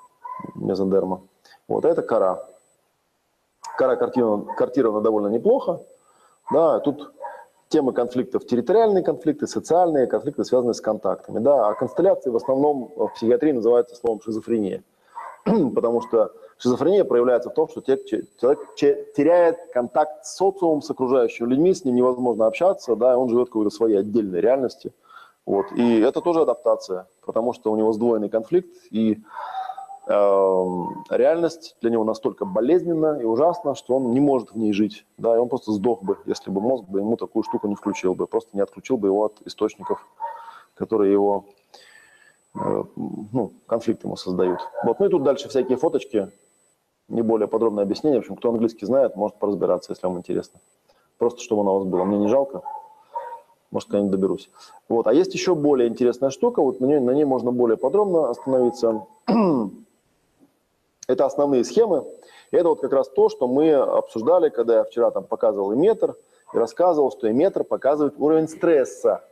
мезодерма. 0.55 1.21
Вот, 1.67 1.85
а 1.85 1.89
это 1.89 2.01
кора. 2.01 2.45
Кора 3.77 3.95
картирована, 3.95 4.53
картирована 4.53 5.01
довольно 5.01 5.27
неплохо. 5.27 5.81
Да, 6.51 6.79
тут 6.79 7.11
темы 7.69 7.93
конфликтов, 7.93 8.45
территориальные 8.45 9.03
конфликты, 9.03 9.47
социальные 9.47 10.07
конфликты, 10.07 10.43
связанные 10.43 10.73
с 10.73 10.81
контактами. 10.81 11.39
Да? 11.39 11.67
А 11.67 11.73
констелляции 11.73 12.29
в 12.29 12.35
основном 12.35 12.91
в 12.95 13.09
психиатрии 13.15 13.51
называются 13.51 13.95
словом 13.95 14.21
шизофрения. 14.21 14.83
Потому 15.43 16.01
что 16.01 16.31
шизофрения 16.57 17.03
проявляется 17.03 17.49
в 17.49 17.53
том, 17.53 17.67
что 17.67 17.81
человек 17.81 18.75
теряет 18.75 19.57
контакт 19.73 20.25
с 20.25 20.35
социумом, 20.35 20.81
с 20.81 20.89
окружающими 20.89 21.47
людьми, 21.47 21.73
с 21.73 21.83
ним 21.83 21.95
невозможно 21.95 22.45
общаться, 22.45 22.95
да, 22.95 23.17
он 23.17 23.29
живет 23.29 23.47
какой-то 23.47 23.71
своей 23.71 23.97
отдельной 23.97 24.39
реальности. 24.41 24.93
Вот. 25.45 25.71
И 25.73 25.99
это 25.99 26.21
тоже 26.21 26.41
адаптация, 26.41 27.07
потому 27.25 27.53
что 27.53 27.71
у 27.71 27.75
него 27.75 27.93
сдвоенный 27.93 28.29
конфликт, 28.29 28.75
и 28.91 29.21
Эм, 30.07 31.03
реальность 31.09 31.75
для 31.81 31.89
него 31.89 32.03
настолько 32.03 32.45
болезненна 32.45 33.19
и 33.19 33.23
ужасна, 33.23 33.73
что 33.73 33.95
он 33.95 34.11
не 34.11 34.19
может 34.19 34.51
в 34.51 34.57
ней 34.57 34.71
жить. 34.71 35.03
Да, 35.17 35.35
и 35.35 35.39
он 35.39 35.49
просто 35.49 35.71
сдох 35.71 36.03
бы, 36.03 36.19
если 36.27 36.51
бы 36.51 36.61
мозг 36.61 36.85
бы 36.85 36.99
ему 36.99 37.17
такую 37.17 37.41
штуку 37.41 37.67
не 37.67 37.73
включил 37.73 38.13
бы, 38.13 38.27
просто 38.27 38.51
не 38.53 38.61
отключил 38.61 38.97
бы 38.97 39.07
его 39.07 39.25
от 39.25 39.41
источников, 39.45 40.07
которые 40.75 41.11
его 41.11 41.45
э, 42.53 42.83
ну, 42.95 43.53
конфликт 43.65 44.03
ему 44.03 44.15
создают. 44.15 44.59
Вот. 44.83 44.99
Ну 44.99 45.07
и 45.07 45.09
тут 45.09 45.23
дальше 45.23 45.49
всякие 45.49 45.77
фоточки, 45.77 46.29
не 47.07 47.23
более 47.23 47.47
подробное 47.47 47.83
объяснение. 47.83 48.19
В 48.19 48.23
общем, 48.25 48.35
кто 48.35 48.49
английский 48.49 48.85
знает, 48.85 49.15
может 49.15 49.39
поразбираться, 49.39 49.91
если 49.91 50.05
вам 50.05 50.19
интересно. 50.19 50.59
Просто 51.17 51.41
чтобы 51.41 51.61
оно 51.61 51.77
у 51.77 51.79
вас 51.79 51.87
было. 51.87 52.03
Мне 52.03 52.19
не 52.19 52.27
жалко. 52.27 52.61
Может, 53.75 53.89
когда-нибудь 53.89 54.11
доберусь. 54.11 54.49
Вот. 54.87 55.05
А 55.05 55.13
есть 55.13 55.33
еще 55.33 55.53
более 55.53 55.89
интересная 55.89 56.29
штука, 56.29 56.61
вот 56.61 56.79
на 56.79 56.85
ней, 56.85 57.01
на 57.01 57.11
ней 57.11 57.25
можно 57.25 57.51
более 57.51 57.75
подробно 57.75 58.29
остановиться. 58.29 59.05
Это 61.09 61.25
основные 61.25 61.65
схемы. 61.65 62.05
И 62.51 62.55
это 62.55 62.69
вот 62.69 62.79
как 62.79 62.93
раз 62.93 63.09
то, 63.09 63.27
что 63.27 63.49
мы 63.49 63.73
обсуждали, 63.73 64.47
когда 64.47 64.77
я 64.77 64.83
вчера 64.85 65.11
там 65.11 65.25
показывал 65.25 65.73
эметр 65.73 66.15
и 66.53 66.57
рассказывал, 66.57 67.11
что 67.11 67.29
эметр 67.29 67.65
показывает 67.65 68.13
уровень 68.17 68.47
стресса. 68.47 69.25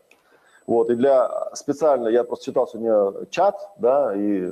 Вот, 0.67 0.89
и 0.89 0.95
для 0.95 1.49
специально, 1.53 2.09
я 2.09 2.25
просто 2.25 2.43
читал 2.43 2.67
сегодня 2.67 3.25
чат, 3.29 3.55
да, 3.77 4.13
и 4.13 4.51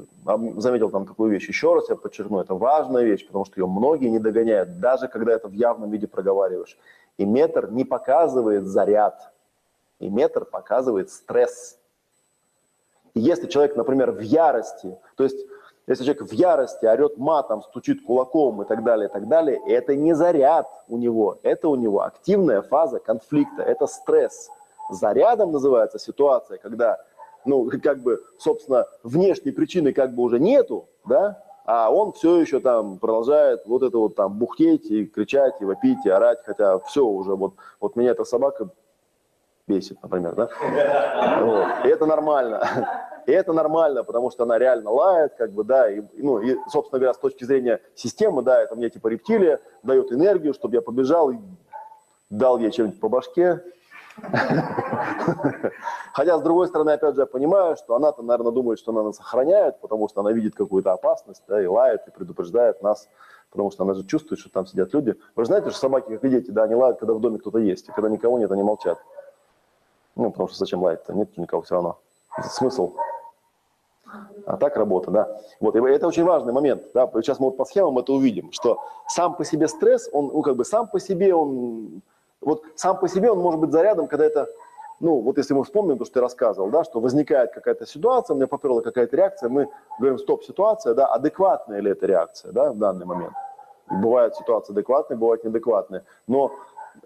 заметил 0.55 0.89
там 0.89 1.05
такую 1.05 1.31
вещь. 1.31 1.49
Еще 1.49 1.73
раз 1.73 1.89
я 1.89 1.97
подчеркну, 1.97 2.39
это 2.39 2.55
важная 2.55 3.03
вещь, 3.03 3.27
потому 3.27 3.43
что 3.43 3.59
ее 3.59 3.67
многие 3.67 4.07
не 4.07 4.19
догоняют, 4.19 4.79
даже 4.79 5.09
когда 5.09 5.33
это 5.33 5.49
в 5.49 5.53
явном 5.53 5.89
виде 5.89 6.07
проговариваешь. 6.07 6.77
И 7.17 7.25
метр 7.25 7.69
не 7.71 7.83
показывает 7.83 8.67
заряд, 8.67 9.33
и 10.01 10.09
метр 10.09 10.45
показывает 10.45 11.09
стресс. 11.09 11.77
И 13.13 13.19
если 13.19 13.47
человек, 13.47 13.75
например, 13.75 14.11
в 14.11 14.19
ярости, 14.19 14.97
то 15.15 15.23
есть 15.23 15.37
если 15.87 16.03
человек 16.03 16.23
в 16.29 16.33
ярости, 16.33 16.85
орет 16.85 17.17
матом, 17.17 17.61
стучит 17.63 18.03
кулаком 18.03 18.61
и 18.61 18.65
так 18.65 18.83
далее, 18.83 19.09
и 19.09 19.11
так 19.11 19.27
далее, 19.27 19.59
это 19.67 19.95
не 19.95 20.13
заряд 20.13 20.67
у 20.87 20.97
него, 20.97 21.39
это 21.43 21.69
у 21.69 21.75
него 21.75 22.01
активная 22.01 22.61
фаза 22.61 22.99
конфликта, 22.99 23.63
это 23.63 23.87
стресс. 23.87 24.49
Зарядом 24.89 25.51
называется 25.51 25.99
ситуация, 25.99 26.57
когда, 26.57 26.99
ну, 27.45 27.69
как 27.83 27.99
бы, 28.01 28.21
собственно, 28.37 28.87
внешней 29.03 29.51
причины 29.51 29.93
как 29.93 30.13
бы 30.13 30.23
уже 30.23 30.39
нету, 30.39 30.87
да, 31.05 31.43
а 31.65 31.91
он 31.91 32.11
все 32.13 32.39
еще 32.39 32.59
там 32.59 32.97
продолжает 32.97 33.65
вот 33.65 33.83
это 33.83 33.97
вот 33.97 34.15
там 34.15 34.37
бухтеть 34.37 34.89
и 34.89 35.05
кричать, 35.05 35.61
и 35.61 35.65
вопить, 35.65 36.05
и 36.05 36.09
орать, 36.09 36.39
хотя 36.45 36.79
все 36.79 37.05
уже, 37.05 37.35
вот, 37.35 37.53
вот 37.79 37.95
меня 37.95 38.11
эта 38.11 38.23
собака 38.23 38.69
бесит, 39.71 40.01
например, 40.03 40.35
да? 40.35 40.49
Вот. 41.41 41.85
И 41.85 41.89
это 41.89 42.05
нормально. 42.05 42.61
И 43.27 43.31
это 43.31 43.53
нормально, 43.53 44.03
потому 44.03 44.31
что 44.31 44.43
она 44.43 44.57
реально 44.57 44.89
лает, 44.91 45.35
как 45.35 45.51
бы, 45.51 45.63
да, 45.63 45.89
и, 45.89 46.01
ну, 46.17 46.39
и, 46.39 46.57
собственно 46.69 46.99
говоря, 46.99 47.13
с 47.13 47.19
точки 47.19 47.43
зрения 47.43 47.79
системы, 47.95 48.41
да, 48.41 48.61
это 48.61 48.75
мне 48.75 48.89
типа 48.89 49.07
рептилия, 49.09 49.59
дает 49.83 50.11
энергию, 50.11 50.53
чтобы 50.53 50.75
я 50.75 50.81
побежал 50.81 51.29
и 51.31 51.37
дал 52.29 52.57
ей 52.57 52.71
чем-нибудь 52.71 52.99
по 52.99 53.09
башке. 53.09 53.61
Хотя, 56.13 56.37
с 56.37 56.41
другой 56.41 56.67
стороны, 56.67 56.91
опять 56.91 57.15
же, 57.15 57.21
я 57.21 57.25
понимаю, 57.25 57.77
что 57.77 57.95
она-то, 57.95 58.21
наверное, 58.23 58.51
думает, 58.51 58.79
что 58.79 58.91
она 58.91 59.03
нас 59.03 59.19
охраняет, 59.19 59.79
потому 59.79 60.09
что 60.09 60.21
она 60.21 60.31
видит 60.31 60.55
какую-то 60.55 60.91
опасность, 60.91 61.43
да, 61.47 61.61
и 61.61 61.65
лает, 61.65 62.07
и 62.07 62.11
предупреждает 62.11 62.81
нас, 62.81 63.07
потому 63.51 63.71
что 63.71 63.83
она 63.83 63.93
же 63.93 64.03
чувствует, 64.05 64.39
что 64.39 64.49
там 64.49 64.65
сидят 64.65 64.93
люди. 64.93 65.15
Вы 65.35 65.43
же 65.43 65.47
знаете, 65.47 65.69
что 65.69 65.79
собаки, 65.79 66.09
как 66.09 66.23
и 66.25 66.29
дети, 66.29 66.51
да, 66.51 66.63
они 66.63 66.75
лают, 66.75 66.99
когда 66.99 67.13
в 67.13 67.19
доме 67.19 67.37
кто-то 67.37 67.59
есть, 67.59 67.87
и 67.87 67.91
когда 67.91 68.09
никого 68.09 68.39
нет, 68.39 68.51
они 68.51 68.63
молчат. 68.63 68.97
Ну, 70.15 70.31
потому 70.31 70.49
что 70.49 70.57
зачем 70.57 70.81
лаять-то? 70.83 71.13
Нет 71.13 71.37
никого 71.37 71.61
все 71.61 71.75
равно. 71.75 71.97
Смысл. 72.43 72.93
А 74.45 74.57
так 74.57 74.75
работа, 74.75 75.11
да. 75.11 75.39
Вот, 75.59 75.75
и 75.75 75.79
это 75.79 76.07
очень 76.07 76.23
важный 76.23 76.53
момент. 76.53 76.83
Да. 76.93 77.09
Сейчас 77.15 77.39
мы 77.39 77.45
вот 77.45 77.57
по 77.57 77.65
схемам 77.65 77.97
это 77.97 78.11
увидим, 78.11 78.51
что 78.51 78.79
сам 79.07 79.35
по 79.35 79.45
себе 79.45 79.67
стресс, 79.67 80.09
он, 80.11 80.27
ну, 80.33 80.41
как 80.41 80.55
бы 80.55 80.65
сам 80.65 80.87
по 80.87 80.99
себе, 80.99 81.33
он, 81.33 82.01
вот 82.41 82.63
сам 82.75 82.99
по 82.99 83.07
себе 83.07 83.31
он 83.31 83.39
может 83.39 83.59
быть 83.59 83.71
зарядом, 83.71 84.07
когда 84.07 84.25
это, 84.25 84.49
ну, 84.99 85.19
вот 85.21 85.37
если 85.37 85.53
мы 85.53 85.63
вспомним 85.63 85.97
то, 85.97 86.05
что 86.05 86.15
ты 86.15 86.21
рассказывал, 86.21 86.69
да, 86.69 86.83
что 86.83 86.99
возникает 86.99 87.53
какая-то 87.53 87.85
ситуация, 87.85 88.33
у 88.33 88.37
меня 88.37 88.47
поперла 88.47 88.81
какая-то 88.81 89.15
реакция, 89.15 89.49
мы 89.49 89.69
говорим, 89.99 90.17
стоп, 90.17 90.43
ситуация, 90.43 90.93
да, 90.93 91.07
адекватная 91.07 91.79
ли 91.79 91.91
эта 91.91 92.05
реакция, 92.05 92.51
да, 92.51 92.71
в 92.71 92.77
данный 92.77 93.05
момент. 93.05 93.33
Бывают 93.89 94.35
ситуации 94.35 94.71
адекватные, 94.71 95.17
бывают 95.17 95.43
неадекватные. 95.43 96.03
Но 96.27 96.51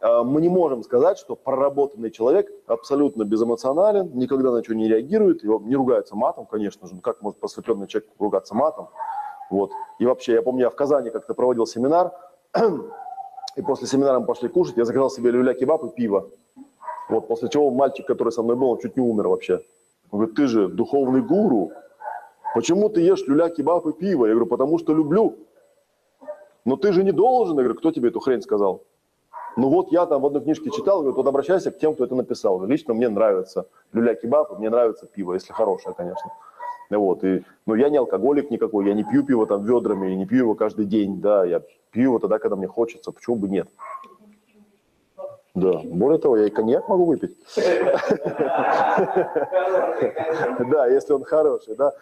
мы 0.02 0.42
не 0.42 0.50
можем 0.50 0.84
сказать, 0.84 1.18
что 1.18 1.36
проработанный 1.36 2.12
человек 2.12 2.50
абсолютно 2.68 3.24
безэмоционален, 3.24 4.12
никогда 4.14 4.52
на 4.52 4.64
что 4.64 4.76
не 4.76 4.88
реагирует, 4.88 5.44
его 5.44 5.60
не 5.60 5.76
ругается 5.76 6.16
матом, 6.16 6.46
конечно 6.46 6.88
же. 6.88 6.96
Ну, 6.96 7.02
как 7.02 7.22
может 7.22 7.40
просветленный 7.40 7.88
человек 7.88 8.10
ругаться 8.20 8.56
матом? 8.56 8.90
Вот. 9.50 9.72
И 10.00 10.06
вообще, 10.06 10.34
я 10.34 10.42
помню, 10.42 10.64
я 10.64 10.70
в 10.70 10.76
Казани 10.76 11.10
как-то 11.10 11.34
проводил 11.34 11.66
семинар, 11.66 12.12
и 13.56 13.62
после 13.62 13.88
семинара 13.88 14.20
мы 14.20 14.26
пошли 14.26 14.50
кушать, 14.50 14.78
я 14.78 14.86
заказал 14.86 15.10
себе 15.10 15.32
люля-кебаб 15.32 15.84
и 15.86 15.90
пиво. 15.90 16.30
Вот, 17.10 17.28
после 17.28 17.50
чего 17.50 17.70
мальчик, 17.70 18.06
который 18.08 18.32
со 18.32 18.42
мной 18.42 18.56
был, 18.56 18.72
он 18.72 18.80
чуть 18.80 18.98
не 18.98 19.04
умер 19.04 19.28
вообще. 19.28 19.62
Он 20.12 20.20
говорит, 20.20 20.36
ты 20.36 20.48
же 20.48 20.68
духовный 20.68 21.22
гуру, 21.22 21.72
почему 22.56 22.90
ты 22.90 23.02
ешь 23.02 23.26
люля-кебаб 23.28 23.86
и 23.88 23.94
пиво? 23.94 24.26
Я 24.26 24.34
говорю, 24.34 24.48
потому 24.48 24.80
что 24.80 24.94
люблю. 24.94 25.36
Но 26.66 26.78
ты 26.78 26.92
же 26.92 27.04
не 27.04 27.12
должен. 27.12 27.56
Я 27.58 27.64
говорю, 27.64 27.78
кто 27.78 27.92
тебе 27.92 28.10
эту 28.10 28.20
хрень 28.20 28.42
сказал? 28.42 28.84
Ну 29.58 29.70
вот 29.70 29.92
я 29.92 30.06
там 30.06 30.22
в 30.22 30.26
одной 30.26 30.42
книжке 30.42 30.70
читал, 30.70 31.00
говорит, 31.00 31.16
вот 31.16 31.28
обращайся 31.28 31.72
к 31.72 31.80
тем, 31.80 31.94
кто 31.94 32.04
это 32.04 32.16
написал. 32.16 32.66
Лично 32.66 32.94
мне 32.94 33.08
нравится 33.08 33.68
люля-кебаб, 33.94 34.58
мне 34.60 34.70
нравится 34.70 35.06
пиво, 35.06 35.34
если 35.34 35.54
хорошее, 35.54 35.96
конечно. 35.96 36.32
Вот, 36.90 37.24
и, 37.24 37.44
ну, 37.66 37.74
я 37.76 37.90
не 37.90 37.98
алкоголик 37.98 38.52
никакой, 38.52 38.86
я 38.86 38.94
не 38.94 39.04
пью 39.04 39.24
пиво 39.24 39.48
там 39.48 39.64
ведрами, 39.64 40.14
не 40.14 40.26
пью 40.26 40.40
его 40.40 40.56
каждый 40.56 40.86
день, 40.86 41.20
да, 41.20 41.44
я 41.46 41.62
пью 41.92 42.04
его 42.04 42.20
тогда, 42.20 42.38
когда 42.38 42.56
мне 42.56 42.68
хочется, 42.68 43.12
почему 43.12 43.38
бы 43.38 43.50
нет? 43.50 43.68
Да, 45.56 45.80
более 45.86 46.20
того, 46.20 46.38
я 46.38 46.48
и 46.48 46.50
коньяк 46.50 46.88
могу 46.90 47.06
выпить. 47.06 47.36
Да, 50.70 50.88
если 50.88 51.14
он 51.14 51.24
хороший, 51.24 51.76
да. 51.76 51.94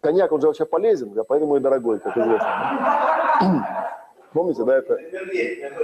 Коньяк, 0.00 0.32
он 0.32 0.40
же 0.40 0.46
вообще 0.46 0.66
полезен, 0.66 1.14
поэтому 1.28 1.56
и 1.56 1.60
дорогой, 1.60 2.00
как 2.00 2.16
известно. 2.16 3.89
Помните, 4.32 4.64
да, 4.64 4.76
это 4.76 4.94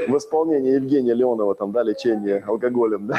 в 0.09 0.17
исполнении 0.17 0.73
Евгения 0.73 1.15
Леонова, 1.15 1.55
там, 1.57 1.73
да, 1.73 1.83
лечение 1.83 2.45
алкоголем, 2.47 3.09
да? 3.09 3.17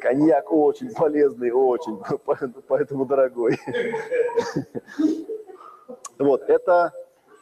Коньяк 0.00 0.52
очень 0.52 0.94
полезный, 0.94 1.50
очень, 1.50 1.98
поэтому 2.68 3.04
дорогой. 3.04 3.58
Вот, 6.18 6.42
это 6.42 6.92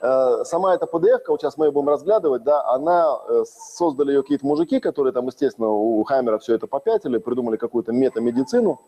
э, 0.01 0.45
сама 0.45 0.75
эта 0.75 0.87
PDF, 0.87 1.21
вот 1.29 1.43
сейчас 1.43 1.59
мы 1.59 1.67
ее 1.67 1.73
будем 1.73 1.91
разглядывать, 1.91 2.43
да, 2.45 2.67
она, 2.69 3.19
э, 3.29 3.45
создали 3.47 4.13
ее 4.13 4.23
какие-то 4.23 4.47
мужики, 4.47 4.81
которые 4.81 5.13
там, 5.13 5.27
естественно, 5.27 5.69
у 5.69 6.03
Хаймера 6.05 6.39
все 6.39 6.55
это 6.55 6.67
попятили, 6.67 7.19
придумали 7.19 7.59
какую-то 7.59 7.93
метамедицину, 7.93 8.81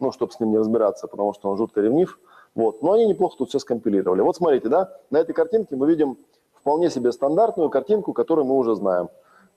ну, 0.00 0.10
чтобы 0.10 0.32
с 0.32 0.40
ним 0.40 0.50
не 0.50 0.58
разбираться, 0.58 1.06
потому 1.06 1.32
что 1.32 1.48
он 1.48 1.56
жутко 1.56 1.80
ревнив. 1.80 2.18
Вот, 2.56 2.82
но 2.82 2.92
они 2.92 3.06
неплохо 3.06 3.36
тут 3.38 3.50
все 3.50 3.60
скомпилировали. 3.60 4.20
Вот 4.20 4.34
смотрите, 4.34 4.68
да, 4.68 4.92
на 5.10 5.18
этой 5.18 5.32
картинке 5.32 5.76
мы 5.76 5.86
видим 5.86 6.18
вполне 6.60 6.90
себе 6.90 7.12
стандартную 7.12 7.70
картинку, 7.70 8.12
которую 8.12 8.46
мы 8.46 8.56
уже 8.56 8.74
знаем. 8.74 9.08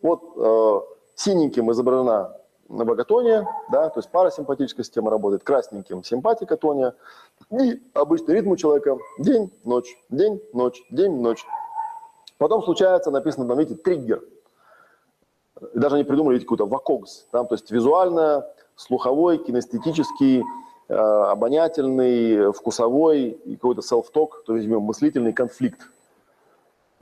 Вот 0.01 0.21
э, 0.35 0.81
синеньким 1.15 1.71
изображена 1.71 2.35
боготония, 2.69 3.45
да, 3.71 3.89
то 3.89 3.99
есть 3.99 4.09
парасимпатическая 4.09 4.83
система 4.83 5.11
работает, 5.11 5.43
красненьким 5.43 6.03
симпатика 6.03 6.55
тония, 6.57 6.95
и 7.51 7.81
обычный 7.93 8.35
ритм 8.35 8.51
у 8.51 8.55
человека 8.55 8.97
день, 9.19 9.51
ночь, 9.63 9.97
день, 10.09 10.41
ночь, 10.53 10.81
день, 10.89 11.19
ночь. 11.21 11.45
Потом 12.37 12.63
случается, 12.63 13.11
написано 13.11 13.47
там, 13.47 13.59
видите, 13.59 13.79
триггер. 13.79 14.23
Даже 15.75 15.97
не 15.97 16.03
придумали, 16.03 16.39
какой-то 16.39 16.65
вакокс, 16.65 17.27
там, 17.31 17.45
то 17.45 17.55
есть 17.55 17.69
визуально, 17.71 18.47
слуховой, 18.75 19.37
кинестетический, 19.37 20.43
э, 20.87 20.93
обонятельный, 20.93 22.51
вкусовой 22.53 23.29
и 23.29 23.55
какой-то 23.55 23.81
self-talk, 23.81 24.29
то 24.45 24.55
есть 24.55 24.67
мыслительный 24.67 25.33
конфликт 25.33 25.81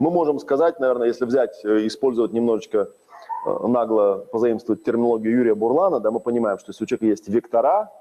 мы 0.00 0.10
можем 0.10 0.38
сказать, 0.38 0.80
наверное, 0.80 1.08
если 1.08 1.26
взять, 1.26 1.64
э, 1.64 1.86
использовать 1.86 2.32
немножечко 2.32 2.88
э, 3.46 3.66
нагло 3.66 4.26
позаимствовать 4.32 4.82
терминологию 4.82 5.34
Юрия 5.34 5.54
Бурлана, 5.54 6.00
да, 6.00 6.10
мы 6.10 6.20
понимаем, 6.20 6.58
что 6.58 6.70
если 6.70 6.84
у 6.84 6.86
человека 6.86 7.06
есть 7.06 7.28
вектора, 7.28 7.92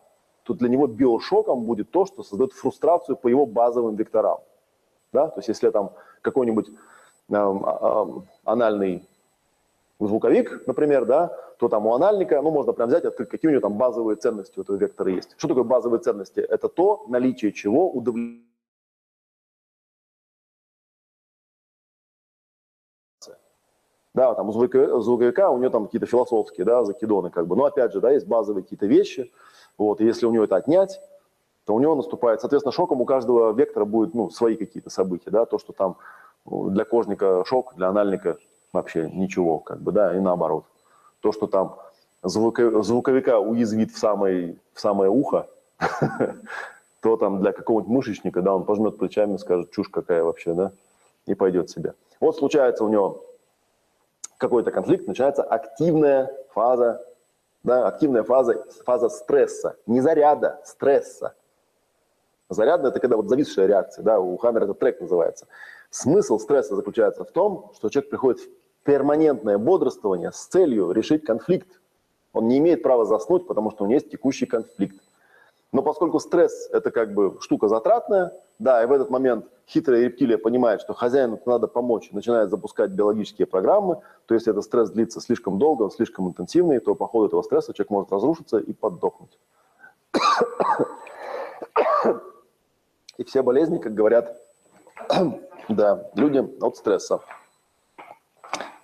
то 0.43 0.53
для 0.53 0.69
него 0.69 0.87
биошоком 0.87 1.65
будет 1.65 1.91
то, 1.91 2.05
что 2.05 2.23
создает 2.23 2.53
фрустрацию 2.53 3.17
по 3.17 3.27
его 3.27 3.45
базовым 3.45 3.95
векторам. 3.95 4.39
Да? 5.11 5.27
То 5.27 5.39
есть 5.39 5.49
если 5.49 5.69
там 5.69 5.91
какой-нибудь 6.21 6.69
э, 6.69 7.35
э, 7.35 8.05
анальный 8.45 9.07
звуковик, 9.99 10.65
например, 10.67 11.05
да, 11.05 11.37
то 11.59 11.67
там 11.67 11.85
у 11.85 11.93
анальника, 11.93 12.41
ну, 12.41 12.51
можно 12.51 12.71
прям 12.71 12.87
взять, 12.87 13.03
открыть, 13.03 13.27
какие 13.27 13.49
у 13.49 13.51
него 13.51 13.61
там 13.61 13.77
базовые 13.77 14.15
ценности 14.15 14.57
у 14.57 14.61
этого 14.61 14.77
вектора 14.77 15.11
есть. 15.11 15.35
Что 15.35 15.49
такое 15.49 15.65
базовые 15.65 15.99
ценности? 15.99 16.39
Это 16.39 16.69
то, 16.69 17.05
наличие 17.09 17.51
чего 17.51 17.91
удовлетворяет 17.91 18.45
Да, 24.19 24.35
там 24.35 24.49
у 24.49 24.51
звуковика, 24.51 24.99
звуковика 24.99 25.49
у 25.49 25.59
него 25.59 25.69
там 25.69 25.85
какие-то 25.85 26.05
философские, 26.05 26.65
да, 26.65 26.83
закидоны, 26.83 27.29
как 27.29 27.47
бы. 27.47 27.55
Но 27.55 27.63
опять 27.63 27.93
же, 27.93 28.01
да, 28.01 28.11
есть 28.11 28.27
базовые 28.27 28.63
какие-то 28.63 28.85
вещи. 28.85 29.31
Вот, 29.77 30.01
и 30.01 30.05
если 30.05 30.25
у 30.25 30.31
него 30.31 30.43
это 30.43 30.57
отнять, 30.57 30.99
то 31.63 31.73
у 31.73 31.79
него 31.79 31.95
наступает, 31.95 32.41
соответственно, 32.41 32.73
шоком 32.73 32.99
у 32.99 33.05
каждого 33.05 33.53
вектора 33.53 33.85
будет, 33.85 34.13
ну, 34.13 34.29
свои 34.29 34.57
какие-то 34.57 34.89
события, 34.89 35.31
да, 35.31 35.45
то, 35.45 35.57
что 35.57 35.71
там 35.71 35.95
ну, 36.45 36.69
для 36.69 36.83
кожника 36.83 37.45
шок, 37.45 37.75
для 37.77 37.87
анальника 37.87 38.35
вообще 38.73 39.09
ничего, 39.09 39.59
как 39.59 39.79
бы, 39.79 39.93
да, 39.93 40.13
и 40.13 40.19
наоборот. 40.19 40.65
То, 41.21 41.31
что 41.31 41.47
там 41.47 41.77
звуковика 42.21 43.39
уязвит 43.39 43.91
в 43.91 43.97
самое, 43.97 44.57
в 44.73 44.81
самое 44.81 45.09
ухо, 45.09 45.47
то 47.01 47.15
там 47.15 47.39
для 47.39 47.53
какого-нибудь 47.53 47.89
мышечника, 47.89 48.41
да, 48.41 48.53
он 48.53 48.65
пожмет 48.65 48.97
плечами, 48.97 49.37
скажет, 49.37 49.71
чушь 49.71 49.87
какая 49.87 50.25
вообще, 50.25 50.53
да, 50.53 50.73
и 51.25 51.35
пойдет 51.35 51.69
себе. 51.69 51.93
Вот 52.19 52.35
случается 52.35 52.83
у 52.83 52.89
него 52.89 53.23
какой-то 54.39 54.71
конфликт, 54.71 55.05
начинается 55.05 55.43
активная 55.43 56.31
фаза, 56.53 57.05
да, 57.63 57.87
активная 57.87 58.23
фаза, 58.23 58.65
фаза 58.85 59.09
стресса, 59.09 59.75
не 59.85 60.01
заряда, 60.01 60.61
стресса. 60.63 61.35
Зарядная– 62.49 62.89
это 62.91 62.99
когда 62.99 63.17
вот 63.17 63.29
зависшая 63.29 63.67
реакция, 63.67 64.01
да, 64.01 64.19
у 64.19 64.35
Хаммера 64.37 64.63
это 64.63 64.73
трек 64.73 65.01
называется. 65.01 65.45
Смысл 65.91 66.39
стресса 66.39 66.75
заключается 66.75 67.23
в 67.23 67.31
том, 67.31 67.71
что 67.75 67.89
человек 67.89 68.09
приходит 68.09 68.39
в 68.39 68.49
перманентное 68.85 69.57
бодрствование 69.57 70.31
с 70.31 70.45
целью 70.45 70.91
решить 70.91 71.25
конфликт. 71.25 71.79
Он 72.31 72.47
не 72.47 72.57
имеет 72.59 72.81
права 72.81 73.05
заснуть, 73.05 73.45
потому 73.45 73.71
что 73.71 73.83
у 73.83 73.87
него 73.87 73.95
есть 73.95 74.09
текущий 74.09 74.45
конфликт. 74.45 74.99
Но 75.71 75.83
поскольку 75.83 76.19
стресс– 76.19 76.67
это 76.71 76.89
как 76.89 77.13
бы 77.13 77.37
штука 77.41 77.67
затратная, 77.67 78.33
да, 78.57 78.83
и 78.83 78.87
в 78.87 78.91
этот 78.91 79.09
момент 79.11 79.45
хитрая 79.67 80.01
рептилия 80.01 80.37
понимает, 80.37 80.81
что 80.81 80.93
хозяину 80.93 81.39
надо 81.45 81.67
помочь, 81.67 82.11
начинает 82.11 82.49
запускать 82.49 82.89
биологические 82.91 83.45
программы, 83.45 84.01
то 84.25 84.33
если 84.33 84.51
этот 84.51 84.63
стресс 84.63 84.89
длится 84.89 85.21
слишком 85.21 85.59
долго, 85.59 85.83
он 85.83 85.91
слишком 85.91 86.27
интенсивный, 86.27 86.79
то 86.79 86.95
по 86.95 87.07
ходу 87.07 87.27
этого 87.27 87.43
стресса 87.43 87.73
человек 87.73 87.91
может 87.91 88.11
разрушиться 88.11 88.57
и 88.57 88.73
поддохнуть. 88.73 89.37
И 93.17 93.23
все 93.25 93.43
болезни, 93.43 93.77
как 93.77 93.93
говорят, 93.93 94.41
да, 95.69 96.09
люди 96.15 96.39
от 96.61 96.77
стресса. 96.77 97.19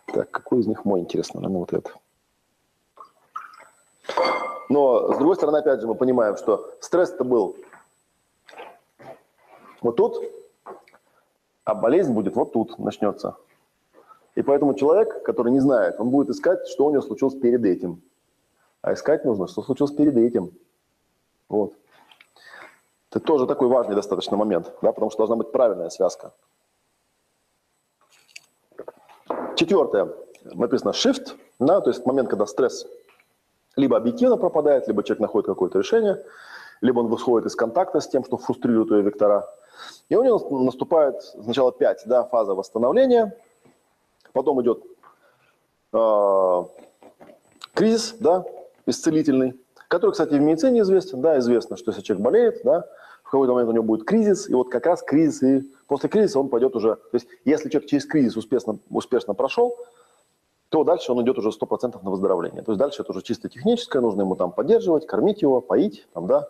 Так, 0.08 0.30
какой 0.30 0.60
из 0.60 0.68
них 0.68 0.86
мой, 0.86 1.00
интересно? 1.00 1.42
Ну, 1.42 1.60
вот 1.60 1.74
это. 1.74 1.92
Но, 4.70 5.14
с 5.14 5.18
другой 5.18 5.36
стороны, 5.36 5.58
опять 5.58 5.82
же, 5.82 5.88
мы 5.88 5.96
понимаем, 5.96 6.38
что 6.38 6.74
стресс-то 6.80 7.24
был 7.24 7.56
вот 9.82 9.96
тут, 9.96 10.24
а 11.64 11.76
болезнь 11.76 12.14
будет 12.14 12.36
вот 12.36 12.54
тут, 12.54 12.80
начнется. 12.80 13.36
И 14.34 14.42
поэтому 14.42 14.74
человек, 14.74 15.24
который 15.24 15.52
не 15.52 15.60
знает, 15.60 16.00
он 16.00 16.10
будет 16.10 16.30
искать, 16.30 16.68
что 16.68 16.86
у 16.86 16.92
него 16.92 17.02
случилось 17.02 17.36
перед 17.36 17.64
этим. 17.64 18.02
А 18.82 18.94
искать 18.94 19.26
нужно, 19.26 19.48
что 19.48 19.62
случилось 19.62 19.94
перед 19.94 20.18
этим. 20.18 20.52
Вот. 21.48 21.74
Это 23.12 23.20
тоже 23.20 23.48
такой 23.48 23.68
важный 23.68 23.96
достаточно 23.96 24.36
момент, 24.36 24.74
да, 24.82 24.92
потому 24.92 25.10
что 25.10 25.20
должна 25.20 25.38
быть 25.38 25.52
правильная 25.52 25.90
связка. 25.90 26.34
Четвертое. 29.56 30.14
Написано 30.44 30.90
shift, 30.90 31.38
да, 31.60 31.80
то 31.80 31.90
есть 31.90 32.06
момент, 32.06 32.30
когда 32.30 32.46
стресс 32.46 32.86
либо 33.76 33.98
объективно 33.98 34.38
пропадает, 34.38 34.88
либо 34.88 35.04
человек 35.04 35.22
находит 35.22 35.48
какое-то 35.48 35.80
решение, 35.80 36.24
либо 36.82 37.00
он 37.00 37.08
выходит 37.08 37.48
из 37.48 37.56
контакта 37.56 38.00
с 38.00 38.08
тем, 38.08 38.24
что 38.24 38.38
фрустрирует 38.38 38.92
ее 38.92 39.02
вектора. 39.02 39.50
И 40.10 40.16
у 40.16 40.24
него 40.24 40.64
наступает 40.64 41.22
сначала 41.22 41.72
5, 41.72 42.04
да, 42.06 42.24
фаза 42.24 42.54
восстановления, 42.54 43.36
потом 44.32 44.62
идет 44.62 44.84
э, 45.94 46.64
кризис, 47.74 48.16
да, 48.20 48.46
исцелительный, 48.86 49.60
который, 49.88 50.12
кстати, 50.12 50.34
в 50.34 50.42
медицине 50.42 50.82
известен, 50.82 51.22
да, 51.22 51.40
известно, 51.40 51.78
что 51.78 51.92
если 51.92 52.02
человек 52.02 52.24
болеет, 52.24 52.62
да, 52.64 52.86
в 53.24 53.32
какой-то 53.32 53.54
момент 53.54 53.70
у 53.70 53.74
него 53.74 53.84
будет 53.84 54.06
кризис, 54.06 54.48
и 54.50 54.54
вот 54.54 54.70
как 54.70 54.86
раз 54.86 55.02
кризис, 55.02 55.44
и 55.44 55.72
после 55.88 56.10
кризиса 56.10 56.40
он 56.40 56.50
пойдет 56.50 56.76
уже, 56.76 56.96
то 56.96 57.10
есть 57.14 57.28
если 57.44 57.70
человек 57.70 57.90
через 57.90 58.06
кризис 58.06 58.38
успешно, 58.38 58.78
успешно 58.90 59.34
прошел, 59.34 59.78
то 60.76 60.84
дальше 60.84 61.14
он 61.14 61.22
идет 61.22 61.38
уже 61.38 61.52
100% 61.52 62.04
на 62.04 62.12
выздоровление. 62.12 62.62
То 62.62 62.74
есть 62.74 62.80
дальше 62.80 63.02
это 63.02 63.14
уже 63.14 63.22
чисто 63.22 63.48
техническое, 63.48 64.02
нужно 64.02 64.24
ему 64.24 64.36
там 64.36 64.52
поддерживать, 64.52 65.08
кормить 65.08 65.42
его, 65.42 65.62
поить, 65.62 66.06
там, 66.14 66.28
да, 66.28 66.50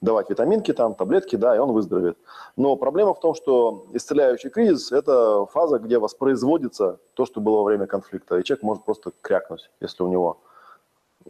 давать 0.00 0.28
витаминки, 0.28 0.72
там, 0.72 0.96
таблетки, 0.96 1.36
да, 1.36 1.54
и 1.54 1.60
он 1.60 1.70
выздоровеет. 1.70 2.18
Но 2.56 2.74
проблема 2.74 3.14
в 3.14 3.20
том, 3.20 3.32
что 3.32 3.86
исцеляющий 3.92 4.50
кризис– 4.50 4.90
это 4.90 5.46
фаза, 5.46 5.78
где 5.78 6.00
воспроизводится 6.00 6.98
то, 7.14 7.26
что 7.26 7.40
было 7.40 7.58
во 7.58 7.62
время 7.62 7.86
конфликта, 7.86 8.38
и 8.38 8.42
человек 8.42 8.64
может 8.64 8.84
просто 8.84 9.12
крякнуть, 9.20 9.70
если 9.78 10.02
у 10.02 10.08
него 10.08 10.38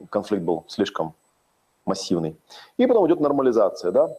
конфликт 0.09 0.43
был 0.43 0.65
слишком 0.67 1.13
массивный. 1.85 2.39
И 2.79 2.87
потом 2.87 3.07
идет 3.07 3.21
нормализация, 3.21 3.93
да, 3.93 4.17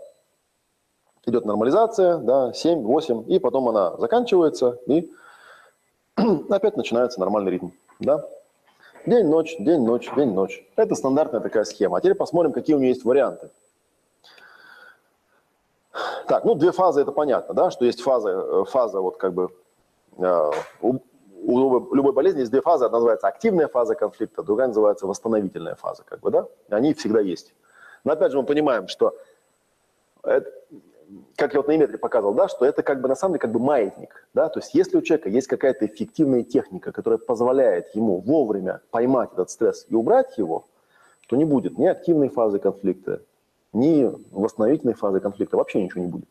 идет 1.25 1.45
нормализация, 1.45 2.17
да, 2.17 2.53
7, 2.53 2.83
8, 2.83 3.33
и 3.33 3.39
потом 3.39 3.67
она 3.69 3.97
заканчивается, 3.97 4.77
и 4.85 5.11
опять 6.49 6.77
начинается 6.77 7.19
нормальный 7.19 7.51
ритм. 7.51 7.69
Да? 8.01 8.27
День, 9.05 9.27
ночь, 9.27 9.55
день, 9.57 9.81
ночь, 9.83 10.09
день, 10.15 10.33
ночь. 10.33 10.63
Это 10.75 10.95
стандартная 10.95 11.39
такая 11.39 11.63
схема. 11.63 11.97
А 11.97 12.01
теперь 12.01 12.15
посмотрим, 12.15 12.51
какие 12.51 12.75
у 12.75 12.79
нее 12.79 12.89
есть 12.89 13.05
варианты. 13.05 13.49
Так, 16.27 16.45
ну 16.45 16.55
две 16.55 16.71
фазы, 16.71 17.01
это 17.01 17.11
понятно, 17.11 17.53
да, 17.53 17.69
что 17.69 17.83
есть 17.83 18.01
фаза, 18.01 18.29
э, 18.29 18.63
фаза 18.65 19.01
вот 19.01 19.17
как 19.17 19.33
бы 19.33 19.49
э, 20.17 20.51
у, 20.81 20.99
у 21.43 21.95
любой 21.95 22.13
болезни 22.13 22.39
есть 22.39 22.51
две 22.51 22.61
фазы. 22.61 22.85
Одна 22.85 22.99
называется 22.99 23.27
активная 23.27 23.67
фаза 23.67 23.95
конфликта, 23.95 24.41
другая 24.41 24.67
называется 24.67 25.05
восстановительная 25.07 25.75
фаза, 25.75 26.03
как 26.03 26.21
бы, 26.21 26.31
да. 26.31 26.47
Они 26.69 26.93
всегда 26.93 27.19
есть. 27.19 27.53
Но 28.03 28.13
опять 28.13 28.31
же 28.31 28.37
мы 28.37 28.45
понимаем, 28.45 28.87
что 28.87 29.15
это, 30.23 30.49
как 31.35 31.53
я 31.53 31.59
вот 31.59 31.67
на 31.67 31.75
иметре 31.75 31.97
показывал, 31.97 32.33
да, 32.33 32.47
что 32.47 32.65
это 32.65 32.83
как 32.83 33.01
бы 33.01 33.07
на 33.07 33.15
самом 33.15 33.33
деле 33.33 33.41
как 33.41 33.51
бы 33.51 33.59
маятник, 33.59 34.27
да, 34.33 34.49
то 34.49 34.59
есть 34.59 34.73
если 34.73 34.97
у 34.97 35.01
человека 35.01 35.29
есть 35.29 35.47
какая-то 35.47 35.85
эффективная 35.85 36.43
техника, 36.43 36.91
которая 36.91 37.17
позволяет 37.17 37.93
ему 37.95 38.19
вовремя 38.19 38.81
поймать 38.91 39.31
этот 39.33 39.49
стресс 39.49 39.85
и 39.89 39.95
убрать 39.95 40.37
его, 40.37 40.65
то 41.27 41.35
не 41.35 41.45
будет 41.45 41.77
ни 41.77 41.85
активной 41.85 42.29
фазы 42.29 42.59
конфликта, 42.59 43.21
ни 43.73 44.11
восстановительной 44.31 44.93
фазы 44.93 45.19
конфликта, 45.19 45.57
вообще 45.57 45.81
ничего 45.81 46.03
не 46.03 46.09
будет. 46.09 46.27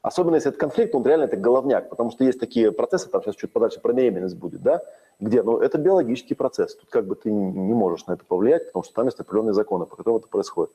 Особенно 0.00 0.36
если 0.36 0.50
это 0.50 0.58
конфликт, 0.58 0.94
он 0.94 1.04
реально 1.04 1.24
это 1.24 1.36
головняк, 1.36 1.90
потому 1.90 2.10
что 2.10 2.24
есть 2.24 2.38
такие 2.38 2.72
процессы, 2.72 3.10
там 3.10 3.22
сейчас 3.22 3.36
чуть 3.36 3.52
подальше 3.52 3.80
про 3.80 3.92
беременность 3.92 4.36
будет, 4.36 4.62
да, 4.62 4.80
где, 5.20 5.42
ну, 5.42 5.58
это 5.58 5.76
биологический 5.76 6.34
процесс, 6.34 6.76
тут 6.76 6.88
как 6.88 7.06
бы 7.06 7.16
ты 7.16 7.30
не 7.30 7.74
можешь 7.74 8.06
на 8.06 8.12
это 8.12 8.24
повлиять, 8.24 8.66
потому 8.66 8.84
что 8.84 8.94
там 8.94 9.06
есть 9.06 9.18
определенные 9.18 9.54
законы, 9.54 9.86
по 9.86 9.96
которым 9.96 10.20
это 10.20 10.28
происходит. 10.28 10.72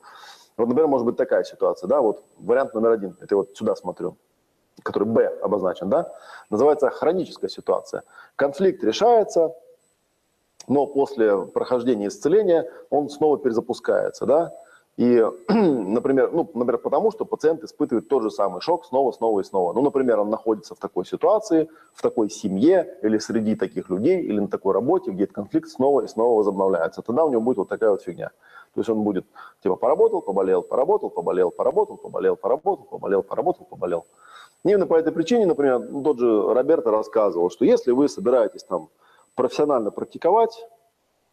Вот, 0.56 0.68
например, 0.68 0.88
может 0.88 1.06
быть 1.06 1.16
такая 1.16 1.44
ситуация, 1.44 1.88
да, 1.88 2.00
вот 2.00 2.22
вариант 2.38 2.74
номер 2.74 2.90
один, 2.92 3.16
это 3.20 3.36
вот 3.36 3.56
сюда 3.56 3.74
смотрю, 3.74 4.16
который 4.82 5.08
Б 5.08 5.26
обозначен, 5.42 5.88
да, 5.88 6.12
называется 6.50 6.90
хроническая 6.90 7.50
ситуация. 7.50 8.02
Конфликт 8.36 8.84
решается, 8.84 9.54
но 10.68 10.86
после 10.86 11.38
прохождения 11.46 12.06
исцеления 12.06 12.70
он 12.90 13.10
снова 13.10 13.38
перезапускается, 13.38 14.26
да, 14.26 14.54
и, 14.96 15.24
например, 15.48 16.30
ну, 16.32 16.48
например, 16.54 16.78
потому 16.78 17.10
что 17.10 17.24
пациент 17.24 17.64
испытывает 17.64 18.08
тот 18.08 18.22
же 18.22 18.30
самый 18.30 18.60
шок 18.60 18.84
снова, 18.84 19.10
снова 19.10 19.40
и 19.40 19.44
снова. 19.44 19.72
Ну, 19.72 19.82
например, 19.82 20.20
он 20.20 20.30
находится 20.30 20.74
в 20.74 20.78
такой 20.78 21.04
ситуации, 21.04 21.68
в 21.92 22.02
такой 22.02 22.30
семье 22.30 22.98
или 23.02 23.18
среди 23.18 23.56
таких 23.56 23.90
людей, 23.90 24.22
или 24.22 24.38
на 24.38 24.48
такой 24.48 24.72
работе, 24.72 25.10
где 25.10 25.24
этот 25.24 25.34
конфликт 25.34 25.68
снова 25.68 26.02
и 26.02 26.06
снова 26.06 26.38
возобновляется. 26.38 27.02
Тогда 27.02 27.24
у 27.24 27.30
него 27.30 27.40
будет 27.40 27.56
вот 27.56 27.68
такая 27.68 27.90
вот 27.90 28.02
фигня. 28.02 28.30
То 28.74 28.80
есть 28.80 28.90
он 28.90 29.02
будет, 29.02 29.24
типа, 29.62 29.76
поработал, 29.76 30.20
поболел, 30.20 30.62
поработал, 30.62 31.10
поболел, 31.10 31.50
поработал, 31.50 31.96
поболел, 31.96 32.36
поработал, 32.36 32.84
поболел, 32.84 33.22
поработал, 33.22 33.66
поболел. 33.66 34.04
Именно 34.64 34.86
по 34.86 34.94
этой 34.94 35.12
причине, 35.12 35.46
например, 35.46 35.80
тот 36.02 36.18
же 36.18 36.54
Роберто 36.54 36.90
рассказывал, 36.90 37.50
что 37.50 37.64
если 37.64 37.92
вы 37.92 38.08
собираетесь 38.08 38.64
там 38.64 38.88
профессионально 39.34 39.90
практиковать, 39.90 40.66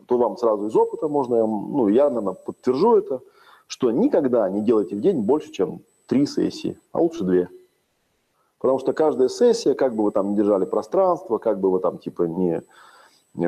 то 0.08 0.18
вам 0.18 0.38
сразу 0.38 0.68
из 0.68 0.76
опыта 0.76 1.08
можно, 1.08 1.46
ну, 1.46 1.88
я, 1.88 2.10
наверное, 2.10 2.34
подтвержу 2.34 2.98
это, 2.98 3.22
что 3.72 3.90
никогда 3.90 4.50
не 4.50 4.62
делайте 4.62 4.98
в 4.98 5.00
день 5.00 5.22
больше, 5.22 5.50
чем 5.52 5.80
три 6.06 6.26
сессии, 6.26 6.78
а 6.92 7.00
лучше 7.00 7.24
две. 7.24 7.48
Потому 8.60 8.80
что 8.80 8.92
каждая 8.92 9.30
сессия, 9.30 9.76
как 9.76 9.96
бы 9.96 10.04
вы 10.04 10.12
там 10.12 10.32
не 10.32 10.36
держали 10.36 10.66
пространство, 10.66 11.38
как 11.38 11.62
бы 11.62 11.72
вы 11.72 11.80
там 11.80 11.98
типа 11.98 12.24
не, 12.24 12.62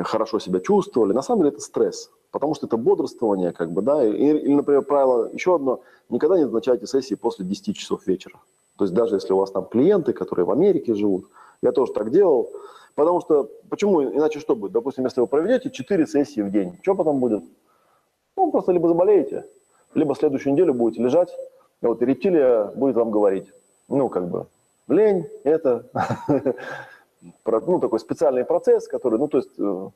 хорошо 0.02 0.38
себя 0.38 0.60
чувствовали, 0.60 1.12
на 1.12 1.20
самом 1.20 1.42
деле 1.42 1.52
это 1.52 1.60
стресс 1.60 2.10
потому 2.30 2.56
что 2.56 2.66
это 2.66 2.76
бодрствование, 2.76 3.52
как 3.52 3.70
бы, 3.70 3.80
да, 3.80 4.04
или, 4.04 4.52
например, 4.52 4.82
правило 4.82 5.30
еще 5.32 5.54
одно, 5.54 5.82
никогда 6.08 6.36
не 6.36 6.42
назначайте 6.42 6.84
сессии 6.84 7.14
после 7.14 7.44
10 7.44 7.76
часов 7.76 8.04
вечера. 8.08 8.40
То 8.76 8.86
есть 8.86 8.92
даже 8.92 9.14
если 9.14 9.32
у 9.32 9.36
вас 9.36 9.52
там 9.52 9.66
клиенты, 9.66 10.12
которые 10.12 10.44
в 10.44 10.50
Америке 10.50 10.94
живут, 10.94 11.28
я 11.62 11.70
тоже 11.70 11.92
так 11.92 12.10
делал, 12.10 12.50
Потому 12.94 13.20
что, 13.20 13.50
почему, 13.68 14.02
иначе 14.02 14.38
что 14.38 14.54
будет? 14.54 14.72
Допустим, 14.72 15.04
если 15.04 15.20
вы 15.20 15.26
проведете 15.26 15.70
4 15.70 16.06
сессии 16.06 16.40
в 16.40 16.50
день, 16.50 16.78
что 16.82 16.94
потом 16.94 17.18
будет? 17.18 17.42
Ну, 18.36 18.50
просто 18.50 18.72
либо 18.72 18.88
заболеете, 18.88 19.44
либо 19.94 20.14
следующую 20.14 20.52
неделю 20.52 20.74
будете 20.74 21.02
лежать, 21.02 21.34
вот 21.80 22.02
и 22.02 22.04
рептилия 22.04 22.64
будет 22.66 22.96
вам 22.96 23.10
говорить, 23.10 23.52
ну, 23.88 24.08
как 24.08 24.28
бы, 24.28 24.46
лень, 24.88 25.28
это, 25.44 25.86
ну, 27.44 27.80
такой 27.80 27.98
специальный 28.00 28.44
процесс, 28.44 28.88
который, 28.88 29.18
ну, 29.18 29.28
то 29.28 29.38
есть, 29.38 29.50
э, 29.58 29.90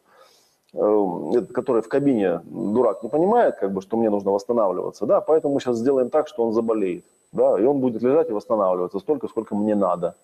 э, 0.75 1.41
который 1.53 1.83
в 1.83 1.89
кабине 1.89 2.41
дурак 2.45 3.03
не 3.03 3.09
понимает, 3.09 3.57
как 3.57 3.73
бы, 3.73 3.81
что 3.81 3.97
мне 3.97 4.11
нужно 4.11 4.31
восстанавливаться, 4.31 5.07
да, 5.07 5.21
поэтому 5.21 5.55
мы 5.55 5.61
сейчас 5.61 5.79
сделаем 5.79 6.11
так, 6.11 6.29
что 6.29 6.45
он 6.45 6.53
заболеет, 6.53 7.05
да, 7.33 7.59
и 7.59 7.65
он 7.65 7.81
будет 7.81 8.03
лежать 8.03 8.31
и 8.31 8.33
восстанавливаться 8.33 8.99
столько, 8.99 9.29
сколько 9.29 9.55
мне 9.55 9.75
надо, 9.75 10.15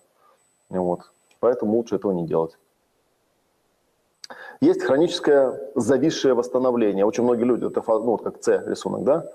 вот, 0.69 1.11
поэтому 1.39 1.77
лучше 1.77 1.95
этого 1.95 2.11
не 2.11 2.25
делать. 2.25 2.57
Есть 4.61 4.83
хроническое 4.83 5.59
зависшее 5.75 6.33
восстановление. 6.33 7.05
Очень 7.05 7.23
многие 7.23 7.43
люди, 7.43 7.65
это 7.65 7.83
ну, 7.87 8.01
вот 8.01 8.23
как 8.23 8.41
С 8.41 8.63
рисунок, 8.65 9.03
да? 9.03 9.25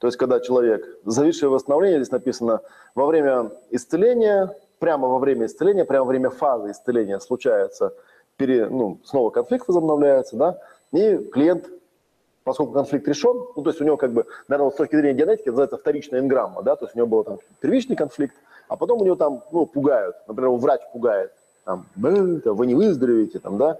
То 0.00 0.06
есть, 0.06 0.16
когда 0.16 0.40
человек, 0.40 0.84
зависшее 1.04 1.50
восстановление, 1.50 1.98
здесь 1.98 2.10
написано, 2.10 2.62
во 2.94 3.06
время 3.06 3.50
исцеления, 3.70 4.56
прямо 4.78 5.06
во 5.08 5.18
время 5.18 5.44
исцеления, 5.44 5.84
прямо 5.84 6.06
во 6.06 6.08
время 6.08 6.30
фазы 6.30 6.70
исцеления 6.70 7.20
случается, 7.20 7.92
пере, 8.38 8.66
ну, 8.66 8.98
снова 9.04 9.28
конфликт 9.28 9.68
возобновляется, 9.68 10.36
да, 10.36 10.58
и 10.92 11.18
клиент, 11.18 11.68
поскольку 12.44 12.72
конфликт 12.72 13.06
решен, 13.08 13.44
ну, 13.54 13.62
то 13.62 13.68
есть 13.68 13.80
у 13.82 13.84
него 13.84 13.98
как 13.98 14.14
бы, 14.14 14.24
наверное, 14.48 14.64
вот 14.64 14.74
с 14.74 14.78
точки 14.78 14.96
зрения 14.96 15.22
генетики 15.22 15.48
называется 15.48 15.76
вторичная 15.76 16.20
энграмма, 16.20 16.62
да, 16.62 16.76
то 16.76 16.86
есть 16.86 16.96
у 16.96 16.98
него 16.98 17.06
был 17.06 17.22
там 17.22 17.38
первичный 17.60 17.94
конфликт, 17.94 18.34
а 18.68 18.76
потом 18.76 19.02
у 19.02 19.04
него 19.04 19.16
там, 19.16 19.42
ну, 19.52 19.66
пугают, 19.66 20.16
например, 20.26 20.52
врач 20.52 20.80
пугает, 20.94 21.30
там, 21.66 21.84
вы 21.94 22.66
не 22.66 22.74
выздоровеете, 22.74 23.38
там, 23.38 23.58
да, 23.58 23.78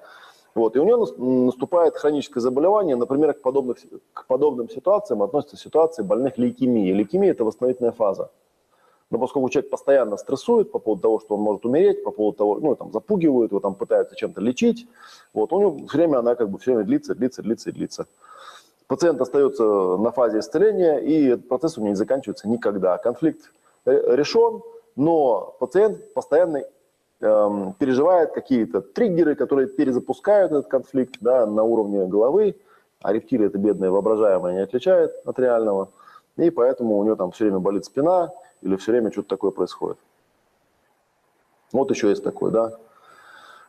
вот, 0.54 0.76
и 0.76 0.78
у 0.78 0.84
него 0.84 1.06
наступает 1.46 1.96
хроническое 1.96 2.40
заболевание, 2.40 2.96
например, 2.96 3.34
к, 3.34 3.40
подобных, 3.40 3.78
к 4.12 4.26
подобным 4.26 4.68
ситуациям 4.68 5.22
относятся 5.22 5.56
ситуации 5.56 6.02
больных 6.02 6.38
лейкемией. 6.38 6.92
Лейкемия– 6.92 7.30
это 7.32 7.44
восстановительная 7.44 7.92
фаза. 7.92 8.30
Но 9.10 9.18
поскольку 9.18 9.48
человек 9.48 9.70
постоянно 9.70 10.16
стрессует 10.16 10.70
по 10.70 10.78
поводу 10.78 11.02
того, 11.02 11.20
что 11.20 11.34
он 11.34 11.40
может 11.40 11.64
умереть, 11.64 12.04
по 12.04 12.10
поводу 12.10 12.36
того, 12.36 12.58
ну, 12.60 12.76
там, 12.76 12.92
запугивают 12.92 13.52
его, 13.52 13.60
там, 13.60 13.74
пытаются 13.74 14.14
чем-то 14.16 14.40
лечить, 14.40 14.86
вот, 15.32 15.52
у 15.52 15.60
него 15.60 15.86
все 15.88 15.98
время 15.98 16.18
она 16.18 16.34
как 16.34 16.48
бы 16.48 16.58
все 16.58 16.72
время 16.72 16.84
длится, 16.86 17.14
длится, 17.14 17.42
длится 17.42 17.70
и 17.70 17.72
длится. 17.72 18.06
Пациент 18.86 19.20
остается 19.20 19.64
на 19.64 20.10
фазе 20.10 20.40
исцеления, 20.40 20.98
и 20.98 21.28
этот 21.28 21.48
процесс 21.48 21.78
у 21.78 21.80
него 21.80 21.90
не 21.90 21.96
заканчивается 21.96 22.48
никогда. 22.48 22.98
Конфликт 22.98 23.52
решен, 23.84 24.62
но 24.96 25.54
пациент 25.60 26.12
постоянно 26.12 26.64
Эм, 27.22 27.74
переживает 27.74 28.32
какие-то 28.32 28.80
триггеры, 28.80 29.34
которые 29.34 29.68
перезапускают 29.68 30.52
этот 30.52 30.68
конфликт 30.68 31.16
да, 31.20 31.44
на 31.44 31.62
уровне 31.64 32.06
головы, 32.06 32.56
а 33.02 33.12
рептилия 33.12 33.48
это 33.48 33.58
бедная 33.58 33.90
воображаемая 33.90 34.54
не 34.54 34.60
отличает 34.60 35.12
от 35.26 35.38
реального, 35.38 35.90
и 36.38 36.48
поэтому 36.48 36.96
у 36.96 37.04
него 37.04 37.16
там 37.16 37.30
все 37.32 37.44
время 37.44 37.58
болит 37.58 37.84
спина 37.84 38.32
или 38.62 38.74
все 38.76 38.92
время 38.92 39.12
что-то 39.12 39.28
такое 39.28 39.50
происходит. 39.50 39.98
Вот 41.72 41.90
еще 41.90 42.08
есть 42.08 42.24
такой, 42.24 42.52
да. 42.52 42.72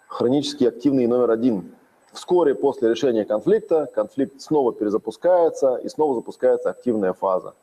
Хронически 0.07 0.64
активный 0.64 1.07
номер 1.07 1.32
один. 1.32 1.76
Вскоре 2.14 2.56
после 2.56 2.90
решения 2.90 3.26
конфликта 3.26 3.90
конфликт 3.94 4.40
снова 4.40 4.72
перезапускается 4.72 5.76
и 5.76 5.90
снова 5.90 6.15
запускается 6.15 6.69
активная 6.69 7.11
фаза. 7.11 7.53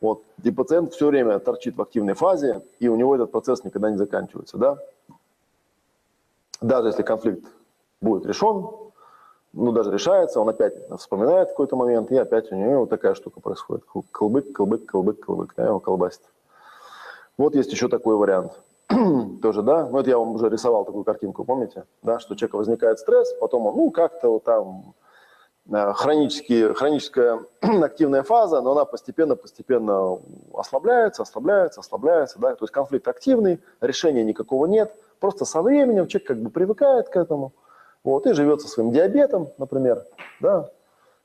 Вот. 0.00 0.22
И 0.42 0.50
пациент 0.50 0.94
все 0.94 1.08
время 1.08 1.38
торчит 1.38 1.76
в 1.76 1.82
активной 1.82 2.14
фазе, 2.14 2.62
и 2.80 2.88
у 2.88 2.96
него 2.96 3.14
этот 3.14 3.30
процесс 3.30 3.62
никогда 3.62 3.90
не 3.90 3.98
заканчивается. 3.98 4.56
Да? 4.56 4.78
Даже 6.64 6.88
если 6.88 7.02
конфликт 7.02 7.44
будет 8.00 8.26
решен, 8.26 8.66
ну, 9.52 9.72
даже 9.72 9.92
решается, 9.92 10.40
он 10.40 10.48
опять 10.48 10.74
вспоминает 10.98 11.50
какой-то 11.50 11.76
момент, 11.76 12.10
и 12.10 12.16
опять 12.16 12.50
у 12.50 12.56
него 12.56 12.80
вот 12.80 12.90
такая 12.90 13.14
штука 13.14 13.40
происходит. 13.40 13.84
Колбык, 14.10 14.52
колбык, 14.52 14.86
колбык, 14.86 15.20
колбык, 15.20 15.54
да, 15.56 15.66
его 15.66 15.78
колбасит. 15.78 16.22
Вот 17.38 17.54
есть 17.54 17.70
еще 17.70 17.88
такой 17.88 18.16
вариант. 18.16 18.58
Тоже, 19.42 19.62
да, 19.62 19.86
ну, 19.86 19.98
это 19.98 20.10
я 20.10 20.18
вам 20.18 20.34
уже 20.34 20.48
рисовал 20.48 20.84
такую 20.84 21.04
картинку, 21.04 21.44
помните, 21.44 21.84
да, 22.02 22.18
что 22.18 22.34
у 22.34 22.36
человека 22.36 22.56
возникает 22.56 22.98
стресс, 22.98 23.32
потом 23.34 23.66
он, 23.66 23.76
ну, 23.76 23.90
как-то 23.90 24.30
вот 24.30 24.44
там 24.44 24.94
э, 25.70 25.92
хронически, 25.92 26.72
хроническая 26.72 27.40
активная 27.60 28.22
фаза, 28.22 28.60
но 28.60 28.72
она 28.72 28.84
постепенно-постепенно 28.84 30.18
ослабляется, 30.52 31.22
ослабляется, 31.22 31.80
ослабляется, 31.80 32.38
да, 32.40 32.54
то 32.54 32.64
есть 32.64 32.72
конфликт 32.72 33.06
активный, 33.06 33.60
решения 33.80 34.24
никакого 34.24 34.66
нет– 34.66 34.94
Просто 35.20 35.44
со 35.44 35.62
временем 35.62 36.06
человек 36.06 36.28
как 36.28 36.42
бы 36.42 36.50
привыкает 36.50 37.08
к 37.08 37.16
этому, 37.16 37.52
вот, 38.02 38.26
и 38.26 38.34
живет 38.34 38.60
со 38.60 38.68
своим 38.68 38.90
диабетом, 38.90 39.48
например, 39.58 40.04
да, 40.40 40.70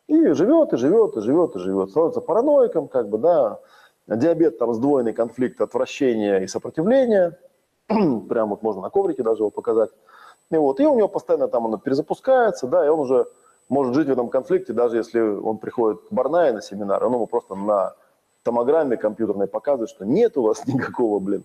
и 0.07 0.31
живет, 0.31 0.73
и 0.73 0.77
живет, 0.77 1.17
и 1.17 1.21
живет, 1.21 1.55
и 1.55 1.59
живет, 1.59 1.91
становится 1.91 2.21
параноиком, 2.21 2.87
как 2.87 3.09
бы, 3.09 3.17
да, 3.17 3.59
диабет, 4.07 4.57
там, 4.57 4.73
сдвоенный 4.73 5.13
конфликт 5.13 5.61
отвращения 5.61 6.39
и 6.39 6.47
сопротивления, 6.47 7.37
прям 7.87 8.49
вот 8.49 8.63
можно 8.63 8.81
на 8.81 8.89
коврике 8.89 9.23
даже 9.23 9.43
его 9.43 9.49
показать, 9.49 9.91
и 10.51 10.57
вот, 10.57 10.79
и 10.79 10.85
у 10.85 10.95
него 10.95 11.07
постоянно 11.07 11.47
там 11.47 11.65
оно 11.65 11.77
перезапускается, 11.77 12.67
да, 12.67 12.85
и 12.85 12.89
он 12.89 12.99
уже 12.99 13.27
может 13.67 13.93
жить 13.93 14.07
в 14.07 14.11
этом 14.11 14.29
конфликте, 14.29 14.73
даже 14.73 14.97
если 14.97 15.19
он 15.19 15.59
приходит 15.59 16.01
к 16.01 16.11
Барнае 16.11 16.53
на 16.53 16.61
семинар, 16.61 17.05
он 17.05 17.13
ему 17.13 17.27
просто 17.27 17.55
на 17.55 17.93
томограмме 18.43 18.97
компьютерной 18.97 19.47
показывает, 19.47 19.89
что 19.89 20.05
нет 20.05 20.37
у 20.37 20.41
вас 20.41 20.65
никакого, 20.67 21.19
блин, 21.19 21.43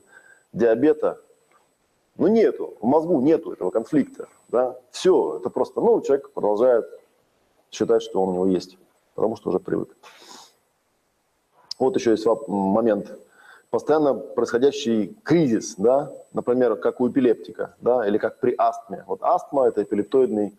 диабета, 0.53 1.21
ну 2.17 2.29
нету, 2.29 2.77
в 2.81 2.87
мозгу 2.87 3.21
нету 3.21 3.53
этого 3.53 3.71
конфликта. 3.71 4.29
Да? 4.49 4.77
Все, 4.91 5.39
это 5.39 5.51
просто, 5.51 5.81
ну, 5.81 6.01
человек 6.01 6.31
продолжает 6.33 6.87
считать, 7.71 8.03
что 8.03 8.23
он 8.23 8.31
у 8.31 8.33
него 8.33 8.47
есть, 8.47 8.79
потому 9.15 9.37
что 9.37 9.51
уже 9.51 9.59
привык. 9.59 9.97
Вот 11.79 11.97
еще 11.97 12.13
есть 12.13 12.27
момент. 12.47 13.19
Постоянно 13.71 14.15
происходящий 14.15 15.17
кризис, 15.25 15.75
да, 15.77 16.13
например, 16.33 16.77
как 16.77 17.01
у 17.01 17.09
эпилептика, 17.09 17.75
да, 17.81 18.07
или 18.07 18.19
как 18.19 18.39
при 18.39 18.55
астме. 18.57 19.03
Вот 19.09 19.21
астма– 19.23 19.67
это 19.67 19.83
эпилептоидный 19.83 20.57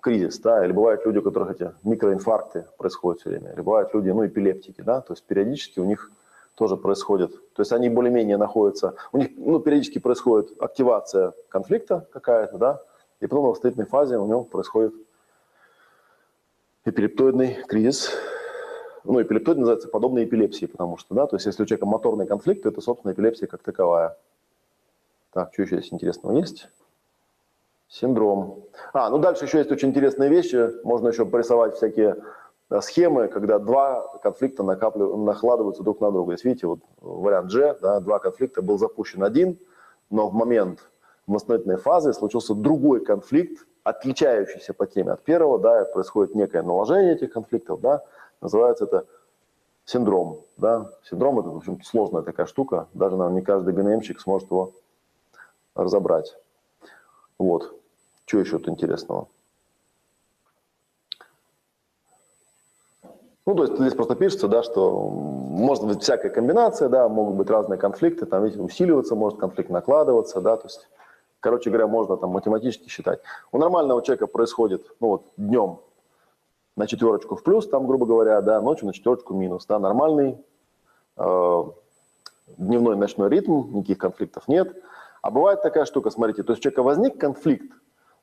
кризис, 0.00 0.38
да, 0.38 0.64
или 0.64 0.72
бывают 0.72 1.04
люди, 1.04 1.18
у 1.18 1.22
которых 1.22 1.50
эти 1.50 1.72
микроинфаркты 1.82 2.66
происходят 2.78 3.20
все 3.20 3.30
время, 3.30 3.52
или 3.52 3.60
бывают 3.60 3.92
люди, 3.92 4.08
ну, 4.08 4.26
эпилептики, 4.26 4.80
да, 4.80 5.02
то 5.02 5.12
есть 5.12 5.24
периодически 5.24 5.80
у 5.80 5.84
них 5.84 6.10
тоже 6.54 6.76
происходит. 6.76 7.32
То 7.54 7.62
есть 7.62 7.72
они 7.72 7.88
более-менее 7.88 8.36
находятся, 8.36 8.94
у 9.12 9.18
них 9.18 9.30
ну, 9.36 9.60
периодически 9.60 9.98
происходит 9.98 10.52
активация 10.60 11.32
конфликта 11.48 12.06
какая-то, 12.12 12.58
да, 12.58 12.82
и 13.20 13.26
потом 13.26 13.46
в 13.46 13.48
восстановительной 13.50 13.86
фазе 13.86 14.18
у 14.18 14.26
него 14.26 14.44
происходит 14.44 14.94
эпилептоидный 16.84 17.64
кризис. 17.66 18.10
Ну, 19.04 19.20
эпилептоид 19.20 19.58
называется 19.58 19.88
подобной 19.88 20.24
эпилепсии, 20.24 20.66
потому 20.66 20.96
что, 20.96 21.14
да, 21.14 21.26
то 21.26 21.36
есть 21.36 21.46
если 21.46 21.62
у 21.62 21.66
человека 21.66 21.86
моторный 21.86 22.26
конфликт, 22.26 22.62
то 22.62 22.70
это, 22.70 22.80
собственно, 22.80 23.12
эпилепсия 23.12 23.46
как 23.46 23.62
таковая. 23.62 24.16
Так, 25.32 25.52
что 25.52 25.62
еще 25.62 25.78
здесь 25.78 25.92
интересного 25.92 26.38
есть? 26.38 26.68
Синдром. 27.88 28.64
А, 28.92 29.10
ну 29.10 29.18
дальше 29.18 29.44
еще 29.44 29.58
есть 29.58 29.70
очень 29.70 29.90
интересные 29.90 30.30
вещи. 30.30 30.70
Можно 30.84 31.08
еще 31.08 31.26
порисовать 31.26 31.76
всякие 31.76 32.16
схемы, 32.80 33.28
когда 33.28 33.58
два 33.58 34.18
конфликта 34.22 34.62
накладываются 34.62 35.82
друг 35.82 36.00
на 36.00 36.10
друга. 36.10 36.32
Здесь 36.34 36.44
видите, 36.44 36.66
вот 36.66 36.80
вариант 37.00 37.52
G, 37.52 37.76
да, 37.80 38.00
два 38.00 38.18
конфликта, 38.18 38.62
был 38.62 38.78
запущен 38.78 39.22
один, 39.22 39.58
но 40.10 40.28
в 40.28 40.34
момент 40.34 40.90
восстановительной 41.26 41.76
фазы 41.76 42.12
случился 42.12 42.54
другой 42.54 43.04
конфликт, 43.04 43.66
отличающийся 43.82 44.74
по 44.74 44.86
теме 44.86 45.12
от 45.12 45.22
первого, 45.22 45.58
да, 45.58 45.84
происходит 45.84 46.34
некое 46.34 46.62
наложение 46.62 47.14
этих 47.14 47.32
конфликтов, 47.32 47.80
да, 47.80 48.02
называется 48.40 48.84
это 48.84 49.06
синдром, 49.84 50.40
да, 50.56 50.90
синдром 51.02 51.40
это, 51.40 51.50
в 51.50 51.56
общем 51.56 51.82
сложная 51.82 52.22
такая 52.22 52.46
штука, 52.46 52.88
даже, 52.94 53.16
наверное, 53.16 53.40
не 53.40 53.44
каждый 53.44 53.74
ГНМщик 53.74 54.20
сможет 54.20 54.50
его 54.50 54.72
разобрать. 55.74 56.36
Вот, 57.38 57.74
что 58.24 58.38
еще 58.38 58.58
тут 58.58 58.68
интересного? 58.68 59.28
Ну, 63.46 63.54
то 63.54 63.64
есть 63.64 63.76
здесь 63.76 63.94
просто 63.94 64.14
пишется, 64.14 64.48
да, 64.48 64.62
что 64.62 65.08
может 65.08 65.84
быть 65.86 66.02
всякая 66.02 66.30
комбинация, 66.30 66.88
да, 66.88 67.08
могут 67.08 67.36
быть 67.36 67.50
разные 67.50 67.78
конфликты, 67.78 68.24
там, 68.24 68.42
видите, 68.42 68.62
усиливаться 68.62 69.14
может 69.14 69.38
конфликт, 69.38 69.70
накладываться, 69.70 70.40
да, 70.40 70.56
то 70.56 70.66
есть, 70.66 70.88
короче 71.40 71.68
говоря, 71.68 71.86
можно 71.86 72.16
там 72.16 72.30
математически 72.30 72.88
считать. 72.88 73.20
У 73.52 73.58
нормального 73.58 74.02
человека 74.02 74.26
происходит, 74.26 74.86
ну, 75.00 75.08
вот, 75.08 75.24
днем 75.36 75.80
на 76.76 76.86
четверочку 76.86 77.36
в 77.36 77.42
плюс, 77.42 77.68
там, 77.68 77.86
грубо 77.86 78.06
говоря, 78.06 78.40
да, 78.40 78.60
ночью 78.62 78.86
на 78.86 78.94
четверочку 78.94 79.34
минус, 79.34 79.66
да, 79.66 79.78
нормальный 79.78 80.38
э, 81.18 81.64
дневной 82.56 82.96
ночной 82.96 83.28
ритм, 83.28 83.76
никаких 83.76 83.98
конфликтов 83.98 84.48
нет. 84.48 84.74
А 85.20 85.30
бывает 85.30 85.62
такая 85.62 85.84
штука, 85.84 86.10
смотрите, 86.10 86.42
то 86.42 86.52
есть 86.52 86.60
у 86.60 86.62
человека 86.64 86.82
возник 86.82 87.18
конфликт, 87.18 87.72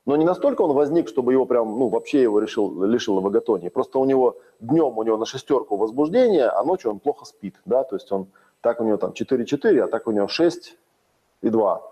но 0.04 0.16
не 0.16 0.24
настолько 0.24 0.62
он 0.62 0.72
возник, 0.72 1.08
чтобы 1.08 1.32
его 1.32 1.46
прям, 1.46 1.78
ну, 1.78 1.88
вообще 1.88 2.22
его 2.22 2.40
решил, 2.40 2.82
лишил 2.84 3.14
логотонии. 3.16 3.68
Просто 3.68 3.98
у 3.98 4.04
него 4.04 4.36
днем 4.60 4.98
у 4.98 5.02
него 5.02 5.16
на 5.16 5.26
шестерку 5.26 5.76
возбуждения, 5.76 6.48
а 6.48 6.64
ночью 6.64 6.90
он 6.90 6.98
плохо 6.98 7.24
спит, 7.24 7.54
да, 7.64 7.84
то 7.84 7.96
есть 7.96 8.10
он, 8.10 8.26
так 8.60 8.80
у 8.80 8.84
него 8.84 8.96
там 8.96 9.12
4-4, 9.12 9.80
а 9.80 9.88
так 9.88 10.08
у 10.08 10.10
него 10.10 10.26
6 10.26 10.76
и 11.42 11.48
2. 11.48 11.82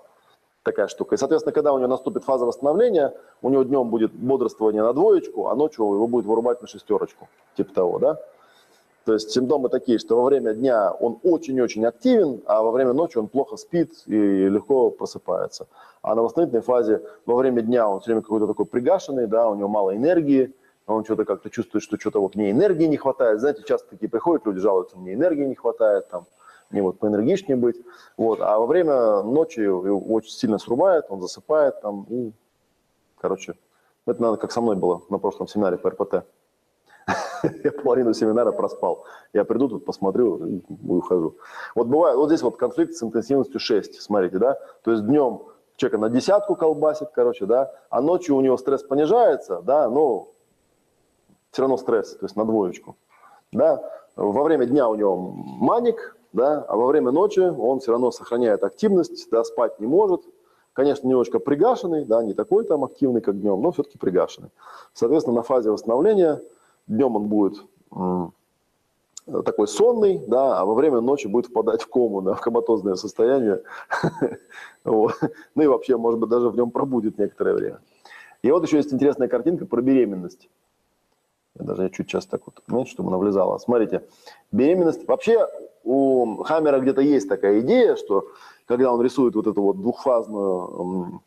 такая 0.63 0.89
штука. 0.89 1.15
И, 1.15 1.19
соответственно, 1.19 1.53
когда 1.53 1.73
у 1.73 1.79
него 1.79 1.89
наступит 1.89 2.25
фаза 2.25 2.47
восстановления, 2.47 3.15
у 3.43 3.49
него 3.49 3.63
днем 3.63 3.91
будет 3.91 4.13
бодрствование 4.13 4.83
на 4.83 4.93
двоечку, 4.93 5.47
а 5.47 5.55
ночью 5.55 5.85
его 5.85 6.07
будет 6.07 6.27
вырубать 6.27 6.61
на 6.61 6.67
шестерочку, 6.67 7.29
типа 7.57 7.73
того, 7.73 7.99
да? 7.99 8.19
То 9.05 9.15
есть 9.15 9.31
симптомы 9.31 9.69
такие, 9.71 9.99
что 9.99 10.17
во 10.17 10.25
время 10.25 10.53
дня 10.53 10.93
он 10.93 11.19
очень-очень 11.23 11.85
активен, 11.87 12.43
а 12.47 12.63
во 12.63 12.71
время 12.71 12.93
ночи 12.93 13.17
он 13.19 13.29
плохо 13.29 13.57
спит 13.57 13.93
и 14.07 14.49
легко 14.49 14.91
просыпается. 14.91 15.67
А 16.03 16.15
на 16.15 16.23
восстановительной 16.23 16.63
фазе 16.63 17.03
во 17.27 17.37
время 17.37 17.63
дня 17.63 17.89
он 17.89 18.01
все 18.01 18.11
время 18.11 18.23
какой-то 18.23 18.47
такой 18.47 18.67
пригашенный, 18.67 19.27
да, 19.27 19.49
у 19.49 19.55
него 19.55 19.69
мало 19.69 19.97
энергии, 19.97 20.55
он 20.87 21.05
что-то 21.05 21.25
как-то 21.25 21.51
чувствует, 21.51 21.83
что 21.83 21.99
что-то 21.99 22.21
вот 22.21 22.35
мне 22.35 22.51
энергии 22.51 22.87
не 22.87 22.97
хватает. 22.97 23.41
Знаете, 23.41 23.63
часто 23.67 23.91
такие 23.91 24.09
приходят, 24.09 24.47
люди 24.47 24.59
жалуются, 24.59 24.99
мне 24.99 25.15
энергии 25.15 25.45
не 25.45 25.55
хватает, 25.55 26.09
там, 26.09 26.27
мне 26.71 26.83
вот 26.83 26.99
поэнергичнее 26.99 27.57
быть. 27.57 27.77
Вот. 28.17 28.41
А 28.41 28.59
во 28.59 28.67
время 28.67 29.23
ночи 29.23 29.61
его 29.61 29.99
очень 29.99 30.33
сильно 30.33 30.59
срубает, 30.59 31.07
он 31.09 31.21
засыпает 31.21 31.81
там, 31.81 32.07
и, 32.09 32.33
короче, 33.21 33.55
это 34.07 34.21
надо, 34.21 34.37
как 34.37 34.53
со 34.53 34.61
мной 34.61 34.77
было 34.77 35.03
на 35.09 35.19
прошлом 35.19 35.49
семинаре 35.49 35.79
по 35.79 35.91
РПТ. 35.91 36.25
Я 37.65 37.73
половину 37.73 38.15
семинара 38.15 38.53
проспал. 38.53 39.05
Я 39.33 39.45
приду 39.45 39.69
тут, 39.69 39.85
посмотрю 39.85 40.47
и 40.47 40.63
ухожу. 40.87 41.37
Вот 41.75 41.87
бывает, 41.87 42.17
вот 42.17 42.29
здесь 42.29 42.43
вот 42.43 42.57
конфликт 42.57 42.95
с 42.95 43.03
интенсивностью 43.03 43.61
6, 43.61 44.01
смотрите, 44.01 44.39
да? 44.39 44.59
То 44.83 44.93
есть 44.93 45.07
днем 45.07 45.43
человека 45.77 45.99
на 45.99 46.11
десятку 46.11 46.57
колбасит, 46.57 47.09
короче, 47.13 47.47
да, 47.47 47.73
а 47.89 48.01
ночью 48.01 48.37
у 48.37 48.41
него 48.41 48.57
стресс 48.57 48.83
понижается, 48.83 49.63
да, 49.63 49.89
но 49.89 50.29
все 51.51 51.63
равно 51.63 51.79
стресс, 51.79 52.17
то 52.17 52.27
есть 52.27 52.37
на 52.37 52.45
двоечку, 52.45 52.97
да. 53.53 53.83
Во 54.17 54.43
время 54.43 54.67
дня 54.67 54.89
у 54.89 54.95
него 54.95 55.17
маник, 55.17 56.17
да, 56.33 56.65
а 56.69 56.77
во 56.77 56.87
время 56.87 57.11
ночи 57.11 57.41
он 57.41 57.81
все 57.81 57.93
равно 57.93 58.11
сохраняет 58.11 58.63
активность, 58.63 59.31
да, 59.31 59.43
спать 59.43 59.81
не 59.81 59.87
может, 59.87 60.23
конечно, 60.75 61.09
немножко 61.09 61.39
пригашенный, 61.39 62.05
да, 62.05 62.23
не 62.23 62.35
такой 62.35 62.65
там 62.65 62.85
активный, 62.85 63.21
как 63.21 63.41
днем, 63.41 63.61
но 63.63 63.73
все-таки 63.73 63.99
пригашенный. 63.99 64.51
Соответственно, 64.93 65.37
на 65.37 65.43
фазе 65.43 65.71
восстановления 65.71 66.43
днем 66.91 67.17
он 67.17 67.29
будет 67.29 67.65
такой 69.45 69.69
сонный, 69.69 70.21
да, 70.27 70.59
а 70.59 70.65
во 70.65 70.75
время 70.75 71.01
ночи 71.01 71.27
будет 71.27 71.47
впадать 71.47 71.83
в 71.83 71.89
кому, 71.89 72.21
да, 72.21 72.35
в 72.35 72.41
коматозное 72.41 72.95
состояние. 72.95 73.63
Ну 74.85 75.11
и 75.57 75.67
вообще, 75.67 75.99
может 75.99 76.19
быть, 76.19 76.31
даже 76.31 76.49
в 76.49 76.57
нем 76.57 76.71
пробудет 76.71 77.19
некоторое 77.19 77.55
время. 77.55 77.81
И 78.43 78.51
вот 78.51 78.65
еще 78.65 78.79
есть 78.79 78.95
интересная 78.95 79.29
картинка 79.29 79.67
про 79.67 79.83
беременность. 79.83 80.49
Я 81.59 81.67
даже 81.67 81.91
чуть 81.91 82.09
сейчас 82.09 82.25
так 82.25 82.41
вот, 82.47 82.63
понимаете, 82.65 82.93
чтобы 82.93 83.11
она 83.11 83.19
влезала. 83.19 83.59
Смотрите, 83.59 84.05
беременность. 84.51 85.07
Вообще 85.07 85.47
у 85.85 86.43
Хаммера 86.45 86.81
где-то 86.81 87.03
есть 87.03 87.29
такая 87.29 87.61
идея, 87.61 87.97
что 87.97 88.29
когда 88.67 88.91
он 88.91 89.03
рисует 89.03 89.35
вот 89.35 89.47
эту 89.47 89.61
вот 89.61 89.77
двухфазную 89.81 91.21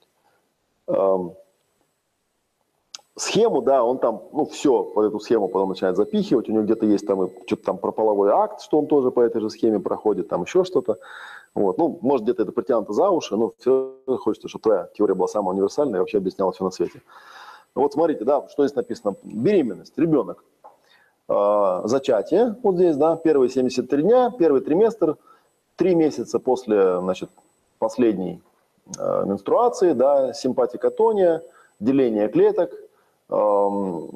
схему, 3.15 3.61
да, 3.61 3.83
он 3.83 3.99
там, 3.99 4.23
ну, 4.31 4.45
все 4.45 4.83
под 4.83 5.05
эту 5.05 5.19
схему 5.19 5.47
потом 5.47 5.69
начинает 5.69 5.97
запихивать, 5.97 6.49
у 6.49 6.51
него 6.51 6.63
где-то 6.63 6.85
есть 6.85 7.05
там 7.05 7.29
что-то 7.45 7.63
там 7.63 7.77
про 7.77 7.91
половой 7.91 8.31
акт, 8.31 8.61
что 8.61 8.79
он 8.79 8.87
тоже 8.87 9.11
по 9.11 9.19
этой 9.19 9.41
же 9.41 9.49
схеме 9.49 9.79
проходит, 9.79 10.29
там 10.29 10.43
еще 10.43 10.63
что-то. 10.63 10.97
Вот. 11.53 11.77
Ну, 11.77 11.99
может, 12.01 12.23
где-то 12.23 12.43
это 12.43 12.51
притянуто 12.51 12.93
за 12.93 13.09
уши, 13.09 13.35
но 13.37 13.53
все 13.59 13.95
хочется, 14.21 14.47
чтобы 14.47 14.63
твоя 14.63 14.89
теория 14.95 15.13
была 15.13 15.27
самая 15.27 15.53
универсальная 15.53 15.97
и 15.97 15.99
вообще 15.99 16.17
объясняла 16.17 16.51
все 16.51 16.63
на 16.63 16.71
свете. 16.71 17.01
Вот 17.75 17.93
смотрите, 17.93 18.23
да, 18.23 18.47
что 18.49 18.65
здесь 18.65 18.75
написано. 18.75 19.15
Беременность, 19.23 19.97
ребенок. 19.97 20.43
Э, 21.29 21.81
зачатие, 21.85 22.55
вот 22.63 22.75
здесь, 22.75 22.95
да, 22.97 23.15
первые 23.15 23.49
73 23.49 24.01
дня, 24.01 24.31
первый 24.31 24.61
триместр, 24.61 25.17
три 25.75 25.95
месяца 25.95 26.39
после, 26.39 26.99
значит, 26.99 27.29
последней 27.77 28.41
э, 28.97 29.23
менструации, 29.25 29.93
да, 29.93 30.33
симпатикотония, 30.33 31.43
деление 31.79 32.27
клеток, 32.29 32.71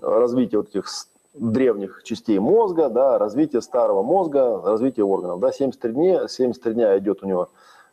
развитие 0.02 0.60
вот 0.60 0.70
этих 0.70 0.86
древних 1.34 2.04
частей 2.04 2.40
мозга, 2.40 2.90
да, 2.90 3.18
развитие 3.18 3.62
старого 3.62 4.04
мозга, 4.04 4.62
развитие 4.64 5.06
органов. 5.06 5.40
Да, 5.40 5.52
73 5.52 5.94
дня, 5.94 6.28
73 6.28 6.74
дня 6.74 6.98
идет 6.98 7.24
у 7.24 7.28
него 7.28 7.50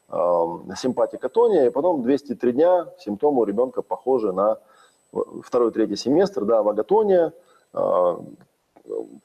э, 0.08 0.16
симпатикотония, 0.76 1.66
и 1.66 1.70
потом 1.70 2.02
203 2.02 2.52
дня 2.52 2.86
симптомы 2.98 3.42
у 3.42 3.44
ребенка 3.44 3.82
похожи 3.82 4.32
на 4.32 4.58
второй-третий 5.42 5.96
семестр, 5.96 6.44
да, 6.44 6.62
ваготония, 6.62 7.32
э, 7.72 8.16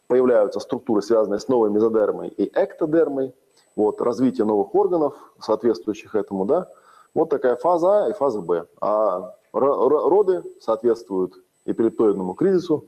появляются 0.07 0.59
структуры, 0.59 1.01
связанные 1.01 1.39
с 1.39 1.47
новой 1.47 1.69
мезодермой 1.69 2.29
и 2.29 2.49
эктодермой, 2.53 3.33
вот, 3.75 4.01
развитие 4.01 4.45
новых 4.45 4.73
органов, 4.75 5.15
соответствующих 5.39 6.15
этому, 6.15 6.45
да, 6.45 6.67
вот 7.13 7.29
такая 7.29 7.55
фаза 7.55 8.05
А 8.05 8.09
и 8.09 8.13
фаза 8.13 8.41
Б. 8.41 8.65
А 8.81 9.35
роды 9.51 10.43
соответствуют 10.61 11.35
эпилептоидному 11.71 12.33
кризису. 12.33 12.85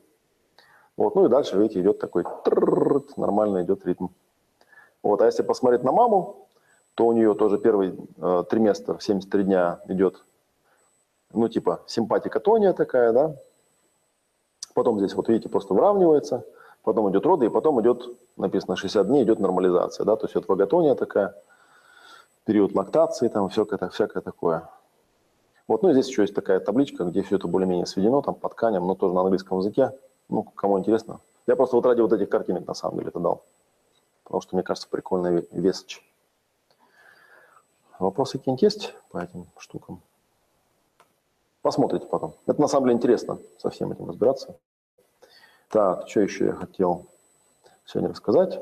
Вот, 0.97 1.15
ну 1.15 1.25
и 1.25 1.29
дальше, 1.29 1.57
видите, 1.57 1.81
идет 1.81 1.99
такой 1.99 2.23
нормально 3.17 3.63
идет 3.63 3.85
ритм. 3.85 4.07
Вот, 5.03 5.21
а 5.21 5.25
если 5.25 5.43
посмотреть 5.43 5.83
на 5.83 5.91
маму, 5.91 6.47
то 6.95 7.07
у 7.07 7.13
нее 7.13 7.33
тоже 7.33 7.57
первый 7.57 7.97
э, 8.17 8.43
триместр, 8.49 9.01
73 9.01 9.43
дня 9.43 9.79
идет, 9.87 10.23
ну 11.33 11.47
типа 11.47 11.81
симпатикотония 11.87 12.73
такая, 12.73 13.13
да. 13.13 13.35
Потом 14.73 14.99
здесь, 14.99 15.13
вот 15.15 15.27
видите, 15.27 15.49
просто 15.49 15.73
выравнивается, 15.73 16.45
потом 16.83 17.09
идет 17.11 17.25
роды, 17.25 17.47
и 17.47 17.49
потом 17.49 17.81
идет, 17.81 18.07
написано 18.37 18.75
60 18.75 19.07
дней, 19.07 19.23
идет 19.23 19.39
нормализация, 19.39 20.05
да, 20.05 20.15
то 20.15 20.25
есть 20.25 20.35
вот 20.35 20.47
ваготония 20.47 20.95
такая, 20.95 21.33
период 22.45 22.75
лактации, 22.75 23.27
там 23.27 23.49
всякое, 23.49 23.89
всякое 23.89 24.21
такое. 24.21 24.69
Вот, 25.71 25.83
ну 25.83 25.89
и 25.91 25.93
здесь 25.93 26.09
еще 26.09 26.23
есть 26.23 26.35
такая 26.35 26.59
табличка, 26.59 27.05
где 27.05 27.21
все 27.21 27.37
это 27.37 27.47
более-менее 27.47 27.85
сведено, 27.85 28.21
там 28.21 28.35
по 28.35 28.49
тканям, 28.49 28.85
но 28.85 28.93
тоже 28.93 29.13
на 29.13 29.21
английском 29.21 29.59
языке. 29.59 29.97
Ну, 30.27 30.43
кому 30.43 30.77
интересно. 30.77 31.21
Я 31.47 31.55
просто 31.55 31.77
вот 31.77 31.85
ради 31.85 32.01
вот 32.01 32.11
этих 32.11 32.27
картинок 32.27 32.67
на 32.67 32.73
самом 32.73 32.97
деле 32.97 33.07
это 33.07 33.21
дал. 33.21 33.45
Потому 34.25 34.41
что, 34.41 34.57
мне 34.57 34.63
кажется, 34.63 34.89
прикольная 34.89 35.45
весочь. 35.53 36.05
Вопросы 37.99 38.37
какие-нибудь 38.37 38.63
есть 38.63 38.93
по 39.11 39.19
этим 39.19 39.47
штукам? 39.57 40.01
Посмотрите 41.61 42.05
потом. 42.05 42.33
Это 42.47 42.59
на 42.59 42.67
самом 42.67 42.87
деле 42.87 42.97
интересно 42.97 43.39
со 43.57 43.69
всем 43.69 43.93
этим 43.93 44.09
разбираться. 44.09 44.57
Так, 45.69 46.09
что 46.09 46.19
еще 46.19 46.47
я 46.47 46.53
хотел 46.53 47.05
сегодня 47.85 48.09
рассказать? 48.09 48.59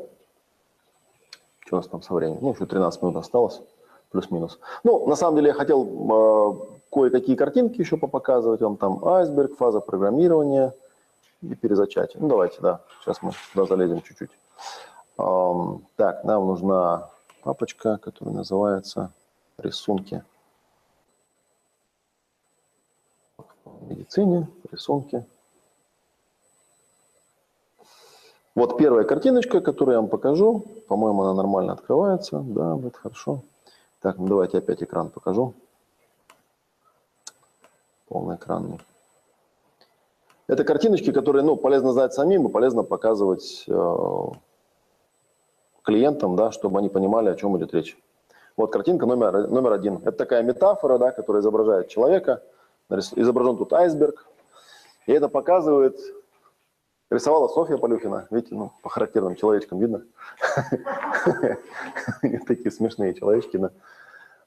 Что 1.61 1.77
у 1.77 1.79
нас 1.79 1.87
там 1.87 2.03
со 2.03 2.13
временем? 2.13 2.37
Ну, 2.41 2.53
еще 2.53 2.67
13 2.67 3.01
минут 3.01 3.15
осталось, 3.15 3.63
плюс-минус. 4.11 4.59
Ну, 4.83 5.07
на 5.07 5.15
самом 5.15 5.37
деле 5.37 5.47
я 5.47 5.53
хотел 5.55 5.87
а, 6.11 6.78
кое-какие 6.91 7.35
картинки 7.35 7.79
еще 7.79 7.97
попоказывать 7.97 8.61
вам, 8.61 8.77
там 8.77 9.05
айсберг, 9.05 9.57
фаза 9.57 9.79
программирования 9.79 10.73
и 11.41 11.55
перезачатие. 11.55 12.21
Ну, 12.21 12.27
давайте, 12.27 12.59
да, 12.61 12.81
сейчас 13.01 13.21
мы 13.21 13.31
туда 13.53 13.65
залезем 13.65 14.01
чуть-чуть. 14.01 14.31
Так, 15.95 16.23
нам 16.23 16.47
нужна 16.47 17.09
папочка, 17.43 17.97
которая 17.97 18.35
называется 18.35 19.11
«Рисунки». 19.57 20.23
В 23.65 23.89
медицине, 23.89 24.47
рисунки. 24.71 25.25
Вот 28.55 28.77
первая 28.77 29.05
картиночка, 29.05 29.61
которую 29.61 29.93
я 29.93 30.01
вам 30.01 30.09
покажу. 30.09 30.65
По-моему, 30.87 31.23
она 31.23 31.33
нормально 31.33 31.73
открывается. 31.73 32.39
Да, 32.39 32.75
будет 32.75 32.97
хорошо. 32.97 33.41
Так, 34.01 34.17
ну 34.17 34.27
давайте 34.27 34.57
опять 34.57 34.83
экран 34.83 35.09
покажу 35.09 35.53
полноэкранный. 38.09 38.79
Это 40.47 40.63
картиночки, 40.63 41.11
которые 41.11 41.43
ну, 41.43 41.55
полезно 41.55 41.93
знать 41.93 42.13
самим 42.13 42.47
и 42.47 42.51
полезно 42.51 42.83
показывать 42.83 43.65
э, 43.67 44.25
клиентам, 45.83 46.35
да, 46.35 46.51
чтобы 46.51 46.79
они 46.79 46.89
понимали, 46.89 47.29
о 47.29 47.35
чем 47.35 47.55
идет 47.57 47.73
речь. 47.73 47.97
Вот 48.57 48.73
картинка 48.73 49.05
номер, 49.05 49.47
номер 49.47 49.73
один. 49.73 49.97
Это 49.97 50.11
такая 50.11 50.43
метафора, 50.43 50.97
да, 50.97 51.11
которая 51.11 51.41
изображает 51.41 51.87
человека. 51.87 52.43
Изображен 52.89 53.57
тут 53.57 53.71
айсберг. 53.73 54.25
И 55.05 55.11
это 55.11 55.29
показывает... 55.29 55.99
Рисовала 57.11 57.47
Софья 57.47 57.77
Полюхина. 57.77 58.27
Видите, 58.29 58.53
ну, 58.53 58.71
по 58.83 58.89
характерным 58.89 59.35
человечкам 59.35 59.79
видно. 59.79 60.03
Такие 62.47 62.69
смешные 62.69 63.13
человечки, 63.15 63.57
да. 63.57 63.71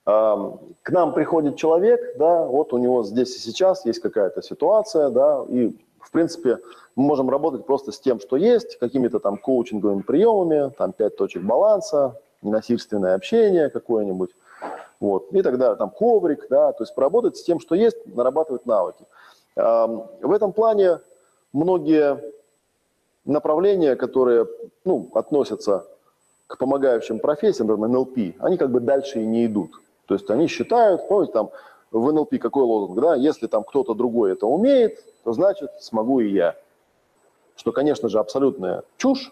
К 0.05 0.89
нам 0.89 1.13
приходит 1.13 1.55
человек, 1.55 2.17
да, 2.17 2.43
вот 2.43 2.73
у 2.73 2.77
него 2.77 3.03
здесь 3.03 3.35
и 3.37 3.39
сейчас 3.39 3.85
есть 3.85 3.99
какая-то 3.99 4.41
ситуация, 4.41 5.09
да, 5.09 5.45
и, 5.47 5.73
в 6.01 6.11
принципе, 6.11 6.59
мы 6.95 7.05
можем 7.05 7.29
работать 7.29 7.65
просто 7.65 7.93
с 7.93 7.99
тем, 7.99 8.19
что 8.19 8.35
есть, 8.35 8.77
какими-то 8.79 9.19
там 9.19 9.37
коучинговыми 9.37 10.01
приемами, 10.01 10.71
там 10.77 10.91
пять 10.91 11.15
точек 11.15 11.43
баланса, 11.43 12.19
ненасильственное 12.41 13.15
общение 13.15 13.69
какое-нибудь, 13.69 14.31
вот, 14.99 15.31
и 15.31 15.41
тогда 15.41 15.75
там 15.75 15.89
коврик, 15.89 16.47
да, 16.49 16.73
то 16.73 16.83
есть 16.83 16.93
поработать 16.93 17.37
с 17.37 17.43
тем, 17.43 17.61
что 17.61 17.73
есть, 17.73 17.97
нарабатывать 18.05 18.65
навыки. 18.65 19.05
В 19.55 20.31
этом 20.33 20.51
плане 20.51 20.99
многие 21.53 22.19
направления, 23.23 23.95
которые, 23.95 24.47
ну, 24.83 25.09
относятся 25.13 25.85
к 26.47 26.57
помогающим 26.57 27.19
профессиям, 27.19 27.67
например, 27.67 27.89
НЛП, 27.89 28.17
они 28.39 28.57
как 28.57 28.69
бы 28.69 28.81
дальше 28.81 29.21
и 29.21 29.25
не 29.25 29.45
идут. 29.45 29.71
То 30.05 30.15
есть 30.15 30.29
они 30.29 30.47
считают, 30.47 31.01
ну, 31.09 31.25
там, 31.27 31.49
в 31.91 32.11
НЛП 32.11 32.39
какой 32.39 32.63
лозунг, 32.63 32.99
да, 32.99 33.15
если 33.15 33.47
там 33.47 33.63
кто-то 33.63 33.93
другой 33.93 34.33
это 34.33 34.47
умеет, 34.47 34.99
то 35.23 35.33
значит 35.33 35.71
смогу 35.79 36.19
и 36.19 36.29
я. 36.29 36.55
Что, 37.55 37.71
конечно 37.71 38.09
же, 38.09 38.19
абсолютная 38.19 38.83
чушь, 38.97 39.31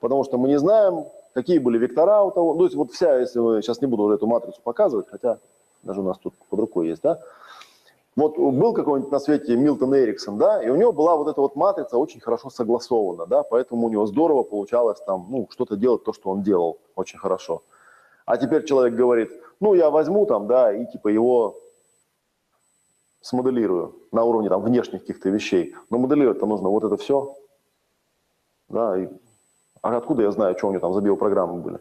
потому 0.00 0.24
что 0.24 0.38
мы 0.38 0.48
не 0.48 0.58
знаем, 0.58 1.06
какие 1.34 1.58
были 1.58 1.76
вектора 1.78 2.22
у 2.22 2.30
того. 2.30 2.52
Ну, 2.52 2.60
то 2.60 2.64
есть 2.64 2.76
вот 2.76 2.92
вся, 2.92 3.18
если 3.18 3.40
вы, 3.40 3.62
сейчас 3.62 3.80
не 3.80 3.86
буду 3.86 4.04
уже 4.04 4.14
эту 4.14 4.26
матрицу 4.26 4.60
показывать, 4.62 5.08
хотя 5.10 5.38
даже 5.82 6.00
у 6.00 6.04
нас 6.04 6.18
тут 6.18 6.34
под 6.48 6.60
рукой 6.60 6.88
есть, 6.88 7.02
да, 7.02 7.20
вот 8.16 8.36
был 8.36 8.72
какой-нибудь 8.72 9.12
на 9.12 9.20
свете 9.20 9.56
Милтон 9.56 9.94
Эриксон, 9.94 10.38
да, 10.38 10.60
и 10.60 10.68
у 10.68 10.76
него 10.76 10.92
была 10.92 11.16
вот 11.16 11.28
эта 11.28 11.40
вот 11.40 11.54
матрица 11.54 11.98
очень 11.98 12.20
хорошо 12.20 12.50
согласована, 12.50 13.26
да, 13.26 13.44
поэтому 13.44 13.86
у 13.86 13.90
него 13.90 14.06
здорово 14.06 14.42
получалось 14.42 14.98
там, 15.06 15.26
ну, 15.30 15.48
что-то 15.50 15.76
делать, 15.76 16.02
то, 16.02 16.12
что 16.12 16.30
он 16.30 16.42
делал 16.42 16.78
очень 16.96 17.18
хорошо. 17.18 17.62
А 18.26 18.36
теперь 18.36 18.64
человек 18.64 18.94
говорит, 18.94 19.30
ну, 19.60 19.74
я 19.74 19.90
возьму 19.90 20.26
там, 20.26 20.46
да, 20.46 20.72
и 20.72 20.86
типа 20.86 21.08
его 21.08 21.56
смоделирую 23.20 23.96
на 24.12 24.24
уровне 24.24 24.48
там 24.48 24.62
внешних 24.62 25.00
каких-то 25.00 25.28
вещей. 25.28 25.74
Но 25.90 25.98
моделировать-то 25.98 26.46
нужно 26.46 26.68
вот 26.68 26.84
это 26.84 26.96
все, 26.96 27.34
да, 28.68 28.98
и 28.98 29.08
а 29.82 29.96
откуда 29.96 30.22
я 30.22 30.30
знаю, 30.32 30.56
что 30.56 30.68
у 30.68 30.70
него 30.70 30.80
там 30.80 30.92
за 30.92 31.00
биопрограммы 31.00 31.60
были? 31.60 31.78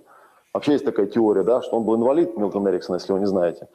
Вообще 0.53 0.73
есть 0.73 0.85
такая 0.85 1.07
теория, 1.07 1.43
да, 1.43 1.61
что 1.61 1.77
он 1.77 1.83
был 1.83 1.95
инвалид, 1.95 2.37
Милтон 2.37 2.67
Эриксон, 2.67 2.95
если 2.95 3.13
вы 3.13 3.19
не 3.19 3.25
знаете. 3.25 3.67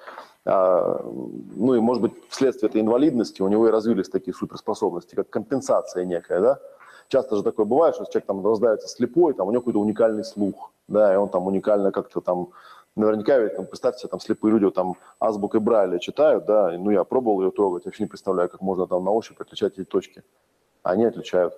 А, 0.45 1.01
ну 1.05 1.75
и, 1.75 1.81
может 1.81 2.03
быть, 2.03 2.13
вследствие 2.29 2.71
этой 2.71 2.81
инвалидности 2.81 3.43
у 3.43 3.49
него 3.49 3.69
и 3.69 3.71
развились 3.71 4.09
такие 4.09 4.35
суперспособности, 4.35 5.15
как 5.15 5.31
компенсация 5.31 6.05
некая, 6.05 6.41
да. 6.41 6.59
Часто 7.09 7.37
же 7.37 7.43
такое 7.43 7.67
бывает, 7.67 7.95
что 7.95 8.05
человек 8.07 8.27
там 8.27 8.45
рождается 8.45 8.89
слепой, 8.89 9.35
там 9.35 9.49
у 9.49 9.51
него 9.51 9.61
какой-то 9.61 9.81
уникальный 9.81 10.25
слух, 10.25 10.73
да, 10.89 11.13
и 11.13 11.17
он 11.17 11.29
там 11.29 11.47
уникально 11.47 11.93
как-то 11.93 12.21
там, 12.21 12.49
наверняка 12.97 13.39
ведь, 13.39 13.57
там, 13.57 13.67
представьте 13.67 14.09
там 14.09 14.21
слепые 14.21 14.53
люди 14.53 14.71
там 14.71 14.97
азбукой 15.19 15.61
Брайля 15.61 15.99
читают, 15.99 16.45
да, 16.47 16.73
ну 16.79 16.91
я 16.91 17.05
пробовал 17.05 17.43
ее 17.43 17.51
трогать, 17.51 17.85
вообще 17.85 18.05
не 18.05 18.09
представляю, 18.09 18.49
как 18.49 18.61
можно 18.61 18.87
там 18.87 19.05
на 19.05 19.11
ощупь 19.11 19.41
отличать 19.41 19.75
эти 19.75 19.85
точки. 19.85 20.23
Они 20.83 21.05
отличают. 21.05 21.55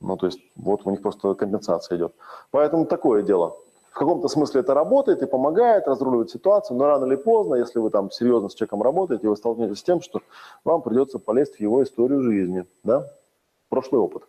Ну, 0.00 0.16
то 0.16 0.26
есть 0.26 0.40
вот 0.56 0.86
у 0.86 0.90
них 0.90 1.02
просто 1.02 1.34
компенсация 1.34 1.98
идет. 1.98 2.14
Поэтому 2.50 2.86
такое 2.86 3.22
дело. 3.22 3.56
В 3.90 3.94
каком-то 3.94 4.28
смысле 4.28 4.60
это 4.60 4.72
работает 4.72 5.20
и 5.22 5.26
помогает 5.26 5.88
разруливать 5.88 6.30
ситуацию, 6.30 6.76
но 6.76 6.86
рано 6.86 7.06
или 7.06 7.16
поздно, 7.16 7.56
если 7.56 7.80
вы 7.80 7.90
там 7.90 8.10
серьезно 8.10 8.48
с 8.48 8.54
человеком 8.54 8.82
работаете, 8.82 9.28
вы 9.28 9.36
столкнетесь 9.36 9.78
с 9.78 9.82
тем, 9.82 10.00
что 10.00 10.20
вам 10.64 10.80
придется 10.82 11.18
полезть 11.18 11.56
в 11.56 11.60
его 11.60 11.82
историю 11.82 12.22
жизни, 12.22 12.64
да, 12.84 13.06
прошлый 13.68 14.00
опыт. 14.00 14.22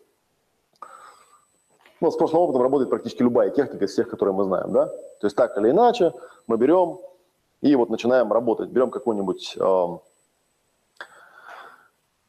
Ну, 2.02 2.10
с 2.10 2.16
прошлым 2.16 2.42
опытом 2.42 2.64
работает 2.64 2.90
практически 2.90 3.22
любая 3.22 3.52
техника 3.52 3.86
из 3.86 3.94
тех, 3.94 4.10
которые 4.10 4.34
мы 4.34 4.44
знаем, 4.44 4.72
да. 4.72 4.88
То 4.88 5.28
есть 5.28 5.36
так 5.36 5.56
или 5.58 5.70
иначе 5.70 6.14
мы 6.48 6.58
берем 6.58 7.00
и 7.62 7.76
вот 7.76 7.92
начинаем 7.92 8.34
работать. 8.34 8.70
Берем 8.70 8.90
какой-нибудь 8.90 9.56
э, 9.56 9.88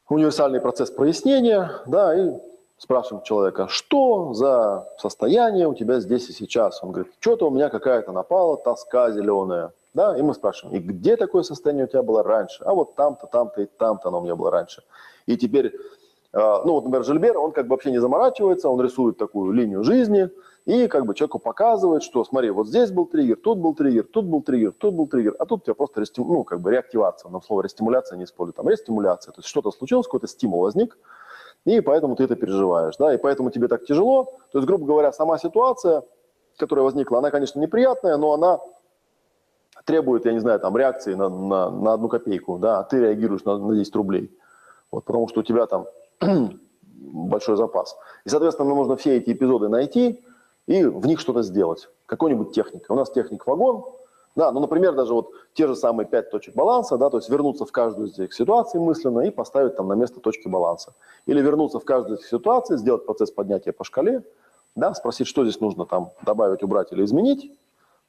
универсальный 0.09 0.61
процесс 0.61 0.91
прояснения, 0.91 1.71
да, 1.87 2.15
и 2.15 2.33
спрашиваем 2.77 3.23
человека, 3.23 3.67
что 3.67 4.33
за 4.33 4.87
состояние 4.99 5.67
у 5.67 5.73
тебя 5.73 5.99
здесь 5.99 6.29
и 6.29 6.33
сейчас? 6.33 6.83
Он 6.83 6.91
говорит, 6.91 7.11
что-то 7.19 7.47
у 7.47 7.49
меня 7.49 7.69
какая-то 7.69 8.11
напала 8.11 8.57
тоска 8.57 9.11
зеленая. 9.11 9.71
Да, 9.95 10.17
и 10.17 10.23
мы 10.23 10.33
спрашиваем, 10.33 10.75
и 10.75 10.79
где 10.79 11.17
такое 11.17 11.43
состояние 11.43 11.85
у 11.85 11.87
тебя 11.87 12.01
было 12.01 12.23
раньше? 12.23 12.63
А 12.63 12.73
вот 12.73 12.95
там-то, 12.95 13.27
там-то 13.27 13.61
и 13.61 13.65
там-то 13.65 14.09
оно 14.09 14.19
у 14.19 14.23
меня 14.23 14.35
было 14.35 14.49
раньше. 14.49 14.83
И 15.27 15.37
теперь, 15.37 15.71
ну 16.33 16.73
вот, 16.73 16.85
например, 16.85 17.05
Жильбер, 17.05 17.37
он 17.37 17.51
как 17.51 17.67
бы 17.67 17.75
вообще 17.75 17.91
не 17.91 17.99
заморачивается, 17.99 18.67
он 18.67 18.81
рисует 18.81 19.17
такую 19.17 19.51
линию 19.53 19.83
жизни 19.83 20.29
и 20.65 20.87
как 20.87 21.05
бы 21.05 21.13
человеку 21.13 21.37
показывает, 21.37 22.01
что 22.01 22.23
смотри, 22.23 22.49
вот 22.49 22.67
здесь 22.67 22.89
был 22.89 23.05
триггер, 23.05 23.35
тут 23.35 23.59
был 23.59 23.75
триггер, 23.75 24.03
тут 24.03 24.25
был 24.25 24.41
триггер, 24.41 24.71
тут 24.71 24.95
был 24.95 25.07
триггер, 25.07 25.35
а 25.37 25.45
тут 25.45 25.61
у 25.61 25.63
тебя 25.65 25.75
просто 25.75 26.01
рестим... 26.01 26.27
ну, 26.27 26.43
как 26.43 26.61
бы 26.61 26.71
реактивация, 26.71 27.29
нам 27.29 27.41
слово 27.43 27.61
рестимуляция 27.61 28.17
не 28.17 28.23
использую, 28.23 28.53
там 28.53 28.67
рестимуляция, 28.67 29.31
то 29.31 29.39
есть 29.39 29.47
что-то 29.49 29.71
случилось, 29.71 30.07
какой-то 30.07 30.27
стимул 30.27 30.61
возник, 30.61 30.97
и 31.65 31.81
поэтому 31.81 32.15
ты 32.15 32.23
это 32.23 32.35
переживаешь, 32.35 32.95
да, 32.97 33.13
и 33.13 33.17
поэтому 33.17 33.51
тебе 33.51 33.67
так 33.67 33.85
тяжело. 33.85 34.25
То 34.51 34.57
есть, 34.57 34.67
грубо 34.67 34.85
говоря, 34.85 35.11
сама 35.11 35.37
ситуация, 35.37 36.03
которая 36.57 36.83
возникла, 36.83 37.19
она, 37.19 37.29
конечно, 37.29 37.59
неприятная, 37.59 38.17
но 38.17 38.33
она 38.33 38.59
требует, 39.85 40.25
я 40.25 40.33
не 40.33 40.39
знаю, 40.39 40.59
там, 40.59 40.75
реакции 40.77 41.13
на, 41.13 41.29
на, 41.29 41.69
на 41.69 41.93
одну 41.93 42.09
копейку, 42.09 42.57
да, 42.57 42.79
а 42.79 42.83
ты 42.83 42.99
реагируешь 42.99 43.43
на, 43.43 43.57
на 43.57 43.75
10 43.75 43.95
рублей. 43.95 44.35
Вот, 44.91 45.05
потому 45.05 45.27
что 45.27 45.39
у 45.39 45.43
тебя 45.43 45.65
там 45.65 45.87
большой 46.93 47.57
запас. 47.57 47.97
И, 48.25 48.29
соответственно, 48.29 48.69
нам 48.69 48.77
нужно 48.77 48.95
все 48.95 49.17
эти 49.17 49.31
эпизоды 49.31 49.69
найти 49.69 50.23
и 50.67 50.83
в 50.85 51.05
них 51.05 51.19
что-то 51.19 51.41
сделать. 51.41 51.89
Какой-нибудь 52.05 52.53
техника. 52.53 52.91
У 52.91 52.95
нас 52.95 53.11
техник 53.11 53.45
вагон, 53.45 53.85
да, 54.35 54.51
ну, 54.51 54.59
например, 54.59 54.95
даже 54.95 55.13
вот 55.13 55.29
те 55.53 55.67
же 55.67 55.75
самые 55.75 56.07
пять 56.07 56.31
точек 56.31 56.55
баланса, 56.55 56.97
да, 56.97 57.09
то 57.09 57.17
есть 57.17 57.29
вернуться 57.29 57.65
в 57.65 57.71
каждую 57.71 58.07
из 58.07 58.17
этих 58.17 58.33
ситуаций 58.33 58.79
мысленно 58.79 59.21
и 59.21 59.29
поставить 59.29 59.75
там 59.75 59.87
на 59.87 59.93
место 59.93 60.19
точки 60.19 60.47
баланса. 60.47 60.93
Или 61.27 61.41
вернуться 61.41 61.79
в 61.79 61.85
каждую 61.85 62.17
из 62.17 62.21
этих 62.21 62.29
ситуаций, 62.29 62.77
сделать 62.77 63.05
процесс 63.05 63.29
поднятия 63.29 63.71
по 63.71 63.83
шкале, 63.83 64.23
да, 64.75 64.93
спросить, 64.95 65.27
что 65.27 65.43
здесь 65.43 65.59
нужно 65.61 65.85
там 65.85 66.11
добавить, 66.25 66.63
убрать 66.63 66.91
или 66.91 67.03
изменить, 67.03 67.51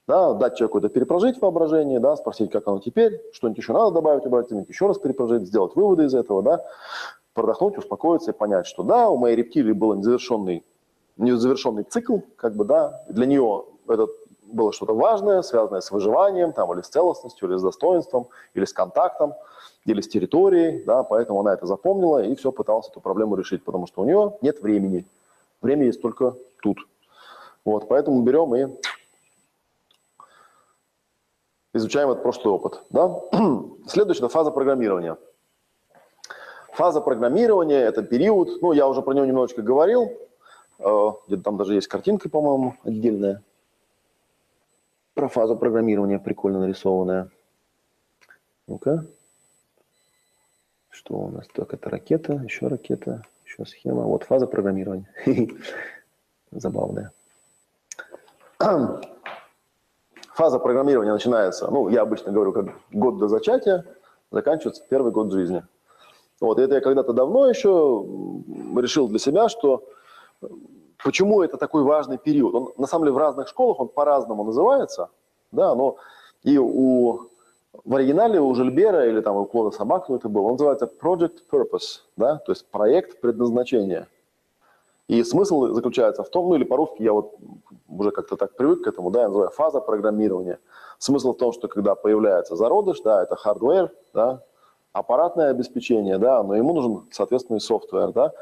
да, 0.07 0.33
дать 0.33 0.57
человеку 0.57 0.79
это 0.79 0.89
перепрожить 0.89 1.41
воображение, 1.43 2.01
да, 2.01 2.17
спросить, 2.17 2.51
как 2.51 2.67
оно 2.69 2.79
теперь, 2.79 3.21
что-нибудь 3.33 3.59
еще 3.59 3.75
надо 3.75 3.91
добавить, 3.91 4.25
убрать, 4.25 4.47
изменить, 4.49 4.69
еще 4.71 4.87
раз 4.87 4.99
перепрожить, 4.99 5.47
сделать 5.47 5.77
выводы 5.77 6.05
из 6.05 6.15
этого, 6.15 6.43
да, 6.43 6.65
продохнуть, 7.35 7.77
успокоиться 7.77 8.31
и 8.31 8.35
понять, 8.35 8.67
что 8.67 8.83
да, 8.83 9.11
у 9.11 9.17
моей 9.17 9.37
рептилии 9.37 9.73
был 9.73 9.95
незавершенный, 9.95 10.65
незавершенный 11.17 11.83
цикл, 11.83 12.19
как 12.37 12.55
бы, 12.55 12.65
да, 12.65 13.03
для 13.09 13.27
нее 13.27 13.65
этот 13.87 14.11
было 14.55 14.73
что-то 14.73 14.95
важное, 14.95 15.43
связанное 15.43 15.81
с 15.81 15.91
выживанием, 15.91 16.53
там, 16.53 16.73
или 16.73 16.81
с 16.81 16.89
целостностью, 16.89 17.49
или 17.49 17.57
с 17.57 17.63
достоинством, 17.63 18.29
или 18.55 18.65
с 18.65 18.73
контактом, 18.73 19.35
или 19.85 20.01
с 20.01 20.09
территорией, 20.09 20.83
да, 20.85 21.03
поэтому 21.03 21.41
она 21.41 21.53
это 21.53 21.67
запомнила 21.67 22.25
и 22.25 22.35
все 22.37 22.53
пыталась 22.53 22.89
эту 22.89 23.01
проблему 23.01 23.37
решить, 23.37 23.65
потому 23.65 23.87
что 23.87 24.03
у 24.03 24.05
нее 24.05 24.37
нет 24.41 24.63
времени. 24.63 25.05
Время 25.61 25.87
есть 25.87 26.01
только 26.01 26.37
тут. 26.63 26.79
Вот, 27.65 27.89
поэтому 27.89 28.23
берем 28.23 28.55
и 28.55 28.69
изучаем 31.73 32.11
этот 32.11 32.23
прошлый 32.23 32.55
опыт. 32.55 32.83
Да? 32.91 33.21
Следующая 33.87 34.29
фаза 34.29 34.51
программирования. 34.51 35.17
Фаза 36.75 37.01
программирования– 37.01 37.81
это 37.87 38.03
период, 38.03 38.61
ну, 38.61 38.73
я 38.73 38.87
уже 38.87 39.03
про 39.03 39.15
него 39.15 39.27
немножечко 39.27 39.63
говорил, 39.63 40.13
э, 40.79 41.11
где-то 41.27 41.43
там 41.43 41.57
даже 41.57 41.75
есть 41.75 41.89
картинка, 41.89 42.29
по-моему, 42.29 42.75
отдельная 42.85 43.43
про 45.15 45.29
фазу 45.29 45.57
программирования 45.57 46.19
прикольно 46.19 46.61
нарисованная. 46.61 47.31
Ну-ка. 48.67 49.07
Что 50.91 51.15
у 51.15 51.29
нас? 51.31 51.47
Так, 51.53 51.73
это 51.75 51.91
ракета, 51.91 52.35
еще 52.45 52.67
ракета, 52.67 53.23
еще 53.45 53.65
схема. 53.65 54.03
Вот 54.03 54.25
фаза 54.25 54.47
программирования. 54.47 55.09
Забавная. 56.51 57.13
Фаза 60.35 60.59
программирования 60.59 61.13
начинается, 61.13 61.71
ну, 61.71 61.89
я 61.89 62.03
обычно 62.03 62.33
говорю, 62.33 62.53
как 62.53 62.67
год 62.91 63.19
до 63.19 63.29
зачатия, 63.29 63.85
заканчивается 64.33 64.85
первый 64.89 65.13
год 65.13 65.31
жизни. 65.33 65.63
Вот, 66.47 66.59
это 66.59 66.77
я 66.77 66.81
когда-то 66.81 67.13
давно 67.13 67.49
еще 67.49 68.05
решил 68.77 69.09
для 69.09 69.19
себя, 69.19 69.49
что 69.49 69.85
Почему 71.05 71.43
это 71.43 71.59
такой 71.59 71.83
важный 71.83 72.17
период? 72.17 72.55
Он, 72.55 72.73
на 72.79 72.87
самом 72.87 73.05
деле 73.05 73.15
в 73.15 73.19
разных 73.19 73.47
школах 73.47 73.79
он 73.79 73.89
по-разному 73.89 74.43
называется, 74.43 75.11
да, 75.53 75.75
но 75.75 75.97
и 76.43 76.57
у, 76.57 77.29
в 77.85 77.95
оригинале 77.95 78.41
у 78.41 78.55
Жильбера 78.55 79.07
или 79.07 79.21
там 79.21 79.37
у 79.37 79.45
Клода 79.45 79.77
Собак, 79.77 80.09
это 80.09 80.31
был, 80.31 80.47
он 80.47 80.53
называется 80.53 80.91
Project 81.03 81.41
Purpose, 81.53 82.01
да, 82.17 82.39
то 82.39 82.53
есть 82.53 82.67
проект 82.71 83.21
предназначения. 83.21 84.09
И 85.07 85.23
смысл 85.25 85.75
заключается 85.75 86.23
в 86.23 86.31
том, 86.31 86.49
ну 86.49 86.55
или 86.55 86.65
по-русски 86.65 87.03
я 87.03 87.13
вот 87.13 87.35
уже 87.87 88.11
как-то 88.11 88.37
так 88.37 88.57
привык 88.57 88.85
к 88.85 88.87
этому, 88.87 89.11
да, 89.11 89.23
я 89.23 89.29
называю 89.29 89.51
фаза 89.51 89.81
программирования. 89.81 90.59
Смысл 90.99 91.35
в 91.35 91.37
том, 91.37 91.53
что 91.53 91.69
когда 91.69 91.95
появляется 91.95 92.57
зародыш, 92.57 93.03
да, 93.03 93.23
это 93.23 93.37
hardware, 93.45 93.91
да, 94.15 94.43
аппаратное 94.95 95.51
обеспечение, 95.51 96.17
да, 96.17 96.43
но 96.43 96.55
ему 96.55 96.73
нужен 96.73 97.03
соответственный 97.11 97.61
софтвер, 97.61 98.13
да, 98.13 98.33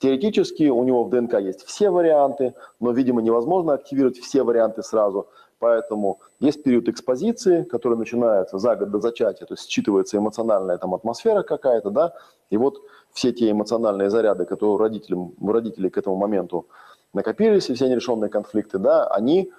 Теоретически 0.00 0.68
у 0.68 0.84
него 0.84 1.04
в 1.04 1.10
ДНК 1.10 1.40
есть 1.40 1.64
все 1.64 1.90
варианты, 1.90 2.54
но, 2.78 2.92
видимо, 2.92 3.20
невозможно 3.20 3.72
активировать 3.72 4.18
все 4.18 4.44
варианты 4.44 4.82
сразу. 4.84 5.28
Поэтому 5.58 6.20
есть 6.38 6.62
период 6.62 6.88
экспозиции, 6.88 7.64
который 7.64 7.98
начинается 7.98 8.58
за 8.58 8.76
год 8.76 8.92
до 8.92 9.00
зачатия, 9.00 9.44
то 9.44 9.54
есть 9.54 9.68
считывается 9.68 10.16
эмоциональная 10.16 10.78
там 10.78 10.94
атмосфера 10.94 11.42
какая-то, 11.42 11.90
да, 11.90 12.12
и 12.48 12.56
вот 12.56 12.78
все 13.10 13.32
те 13.32 13.50
эмоциональные 13.50 14.08
заряды, 14.08 14.44
которые 14.44 14.74
у 14.74 14.78
родителей, 14.78 15.16
у 15.16 15.52
родителей 15.52 15.90
к 15.90 15.98
этому 15.98 16.14
моменту 16.14 16.68
накопились, 17.12 17.68
и 17.68 17.74
все 17.74 17.88
нерешенные 17.88 18.30
конфликты, 18.30 18.78
да, 18.78 19.08
они 19.08 19.50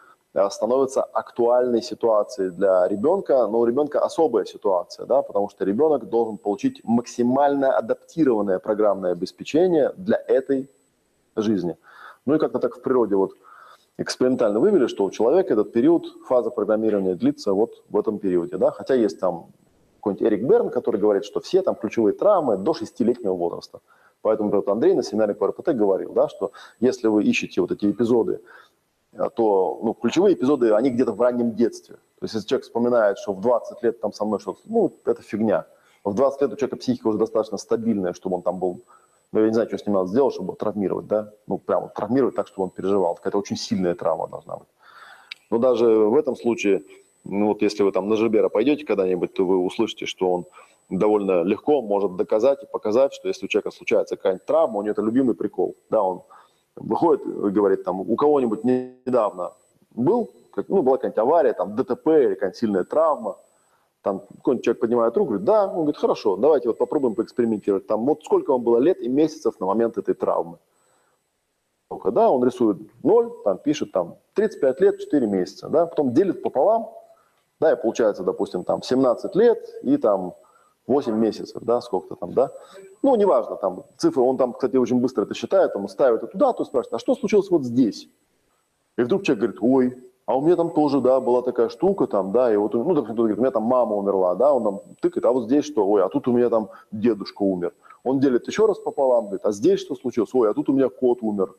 становится 0.49 1.01
актуальной 1.01 1.81
ситуацией 1.81 2.51
для 2.51 2.88
ребенка, 2.88 3.47
но 3.47 3.60
у 3.60 3.65
ребенка 3.65 3.99
особая 3.99 4.45
ситуация, 4.45 5.06
да, 5.06 5.22
потому 5.22 5.49
что 5.49 5.65
ребенок 5.65 6.07
должен 6.07 6.38
получить 6.38 6.81
максимально 6.84 7.76
адаптированное 7.76 8.60
программное 8.60 9.11
обеспечение 9.11 9.91
для 9.97 10.22
этой 10.27 10.69
жизни. 11.35 11.77
Ну 12.26 12.35
и 12.35 12.39
как-то 12.39 12.60
так 12.60 12.76
в 12.76 12.81
природе 12.81 13.15
вот 13.15 13.31
экспериментально 13.97 14.60
вывели, 14.60 14.88
что 14.88 15.03
у 15.03 15.11
человека 15.11 15.53
этот 15.53 15.73
период, 15.73 16.06
фаза 16.27 16.51
программирования 16.51 17.15
длится 17.15 17.53
вот 17.53 17.84
в 17.89 17.97
этом 17.97 18.19
периоде, 18.19 18.57
да, 18.57 18.72
хотя 18.72 18.93
есть 18.93 19.19
там 19.19 19.47
какой-нибудь 19.95 20.27
Эрик 20.27 20.43
Берн, 20.43 20.69
который 20.69 21.01
говорит, 21.01 21.26
что 21.26 21.39
все 21.39 21.61
там 21.61 21.76
ключевые 21.76 22.14
травмы 22.14 22.57
до 22.57 22.72
6-летнего 22.72 23.34
возраста. 23.34 23.80
Поэтому 24.22 24.49
вот 24.51 24.68
Андрей 24.68 24.95
на 24.95 25.03
семинаре 25.03 25.34
по 25.34 25.47
РПТ 25.47 25.69
говорил, 25.69 26.14
да, 26.14 26.27
что 26.27 26.51
если 26.80 27.07
вы 27.07 27.23
ищете 27.23 27.61
вот 27.61 27.72
эти 27.72 27.89
эпизоды, 27.89 28.41
то 29.11 29.80
ну, 29.84 29.94
ключевые 29.94 30.36
эпизоды, 30.36 30.73
они 30.73 30.90
где-то 30.90 31.14
в 31.14 31.22
раннем 31.22 31.56
детстве. 31.56 31.95
То 31.95 32.26
есть 32.26 32.36
если 32.36 32.48
человек 32.48 32.65
вспоминает, 32.65 33.18
что 33.18 33.34
в 33.34 33.41
20 33.41 33.84
лет 33.84 33.99
там 34.02 34.14
со 34.14 34.26
мной 34.26 34.40
что-то, 34.40 34.60
ну, 34.65 34.94
это 35.06 35.22
фигня. 35.22 35.65
В 36.03 36.14
20 36.14 36.41
лет 36.41 36.53
у 36.53 36.56
человека 36.56 36.77
психика 36.77 37.07
уже 37.07 37.18
достаточно 37.18 37.57
стабильная, 37.57 38.14
чтобы 38.14 38.38
он 38.38 38.41
там 38.41 38.60
был, 38.60 38.81
ну, 39.31 39.41
я 39.41 39.48
не 39.48 39.53
знаю, 39.53 39.68
что 39.68 39.77
с 39.77 39.86
ним 39.86 39.95
надо 39.95 40.10
сделать, 40.10 40.34
чтобы 40.34 40.56
травмировать, 40.56 41.07
да, 41.07 41.31
ну, 41.48 41.57
прямо 41.57 41.90
травмировать 41.90 42.36
так, 42.36 42.48
чтобы 42.48 42.65
он 42.65 42.69
переживал. 42.72 43.15
Какая-то 43.15 43.38
очень 43.38 43.57
сильная 43.57 43.95
травма 43.95 44.27
должна 44.27 44.57
быть. 44.57 44.68
Но 45.49 45.57
даже 45.57 45.86
в 45.86 46.15
этом 46.15 46.36
случае, 46.36 46.84
ну, 47.23 47.48
вот 47.48 47.61
если 47.61 47.84
вы 47.84 47.91
там 47.91 48.10
на 48.10 48.15
Жибера 48.15 48.49
пойдете 48.49 48.86
когда-нибудь, 48.86 49.34
то 49.34 49.45
вы 49.45 49.57
услышите, 49.57 50.06
что 50.06 50.31
он 50.31 50.45
довольно 50.90 51.44
легко 51.44 51.81
может 51.81 52.15
доказать 52.15 52.64
и 52.64 52.65
показать, 52.65 53.14
что 53.14 53.27
если 53.27 53.45
у 53.45 53.49
человека 53.49 53.72
случается 53.72 54.15
какая-нибудь 54.15 54.45
травма, 54.45 54.80
у 54.80 54.81
него 54.81 54.91
это 54.91 55.02
любимый 55.02 55.36
прикол. 55.36 55.76
Да, 55.90 56.02
он 56.03 56.23
выходит 56.80 57.26
говорит, 57.26 57.84
там, 57.84 57.99
у 57.99 58.15
кого-нибудь 58.15 58.64
недавно 58.64 59.53
был, 59.91 60.31
как, 60.53 60.69
ну, 60.69 60.81
была 60.81 60.97
какая-нибудь 60.97 61.19
авария, 61.19 61.53
там, 61.53 61.76
ДТП 61.76 62.07
или 62.07 62.34
какая-нибудь 62.34 62.57
сильная 62.57 62.84
травма, 62.84 63.38
там 64.01 64.22
какой-нибудь 64.38 64.64
человек 64.64 64.81
поднимает 64.81 65.18
руку, 65.18 65.30
говорит, 65.30 65.45
да, 65.45 65.65
он 65.65 65.81
говорит, 65.81 65.97
хорошо, 65.97 66.38
давайте 66.38 66.69
вот 66.69 66.77
попробуем 66.77 67.15
поэкспериментировать. 67.15 67.88
Там, 67.88 68.06
вот 68.06 68.23
сколько 68.23 68.51
вам 68.51 68.64
было 68.64 68.77
лет 68.77 69.01
и 69.01 69.10
месяцев 69.10 69.60
на 69.60 69.65
момент 69.65 69.97
этой 69.97 70.15
травмы? 70.15 70.57
Да, 72.06 72.30
он 72.30 72.43
рисует 72.43 72.77
0, 73.03 73.41
там 73.43 73.57
пишет 73.57 73.91
там 73.91 74.18
35 74.35 74.81
лет, 74.81 74.99
4 74.99 75.27
месяца, 75.27 75.69
да, 75.69 75.88
потом 75.88 76.14
делит 76.14 76.43
пополам, 76.43 76.93
да, 77.60 77.73
и 77.73 77.81
получается, 77.81 78.23
допустим, 78.23 78.64
там 78.64 78.84
17 78.84 79.35
лет 79.35 79.68
и 79.81 79.97
там 79.97 80.35
8 80.90 81.16
месяцев, 81.16 81.61
да, 81.61 81.82
сколько-то 81.82 82.16
там, 82.16 82.34
да. 82.34 82.52
Ну, 83.03 83.16
неважно, 83.16 83.56
там 83.56 83.84
цифры, 83.98 84.24
он 84.24 84.38
там, 84.38 84.53
кстати, 84.53 84.76
очень 84.76 84.99
быстро 84.99 85.24
это 85.24 85.36
считает, 85.36 85.76
он 85.76 85.88
ставит 85.88 86.24
это 86.24 86.32
туда, 86.32 86.52
то 86.52 86.66
спрашивает, 86.66 86.95
а 86.95 86.99
что 86.99 87.16
случилось 87.16 87.49
вот 87.52 87.64
здесь? 87.64 88.10
И 88.98 89.03
вдруг 89.03 89.24
человек 89.24 89.44
говорит, 89.44 89.60
ой, 89.61 90.03
а 90.26 90.36
у 90.36 90.41
меня 90.41 90.56
там 90.56 90.72
тоже, 90.72 90.99
да, 90.99 91.20
была 91.20 91.44
такая 91.44 91.70
штука 91.70 92.07
там, 92.07 92.32
да, 92.32 92.52
и 92.52 92.57
вот, 92.57 92.74
ну, 92.74 92.94
допустим, 92.94 93.16
говорит, 93.16 93.38
у 93.38 93.41
меня 93.41 93.52
там 93.52 93.64
мама 93.64 93.95
умерла, 93.95 94.34
да, 94.36 94.52
он 94.52 94.64
там 94.64 94.82
тыкает, 94.99 95.26
а 95.26 95.32
вот 95.32 95.45
здесь 95.45 95.64
что, 95.64 95.88
ой, 95.88 96.03
а 96.03 96.10
тут 96.10 96.28
у 96.28 96.32
меня 96.34 96.49
там 96.49 96.70
дедушка 96.91 97.44
умер. 97.44 97.74
Он 98.03 98.20
делит 98.20 98.48
еще 98.48 98.66
раз 98.66 98.80
пополам, 98.80 99.26
говорит, 99.26 99.45
а 99.45 99.52
здесь 99.52 99.80
что 99.80 99.95
случилось, 99.95 100.34
ой, 100.34 100.49
а 100.49 100.53
тут 100.53 100.70
у 100.70 100.74
меня 100.74 100.90
кот 100.90 101.20
умер. 101.22 101.53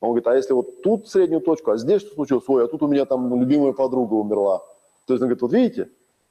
Он 0.00 0.10
говорит, 0.10 0.26
а 0.26 0.36
если 0.36 0.52
вот 0.52 0.82
тут 0.82 1.08
среднюю 1.08 1.40
точку, 1.40 1.70
а 1.70 1.78
здесь 1.78 2.02
что 2.02 2.14
случилось, 2.14 2.44
ой, 2.46 2.64
а 2.64 2.68
тут 2.68 2.82
у 2.82 2.88
меня 2.88 3.06
там 3.06 3.40
любимая 3.40 3.72
подруга 3.72 4.14
умерла. 4.14 4.58
То 5.06 5.14
есть 5.14 5.22
он 5.22 5.28
говорит, 5.28 5.40
вот 5.40 5.52
видите, 5.52 5.88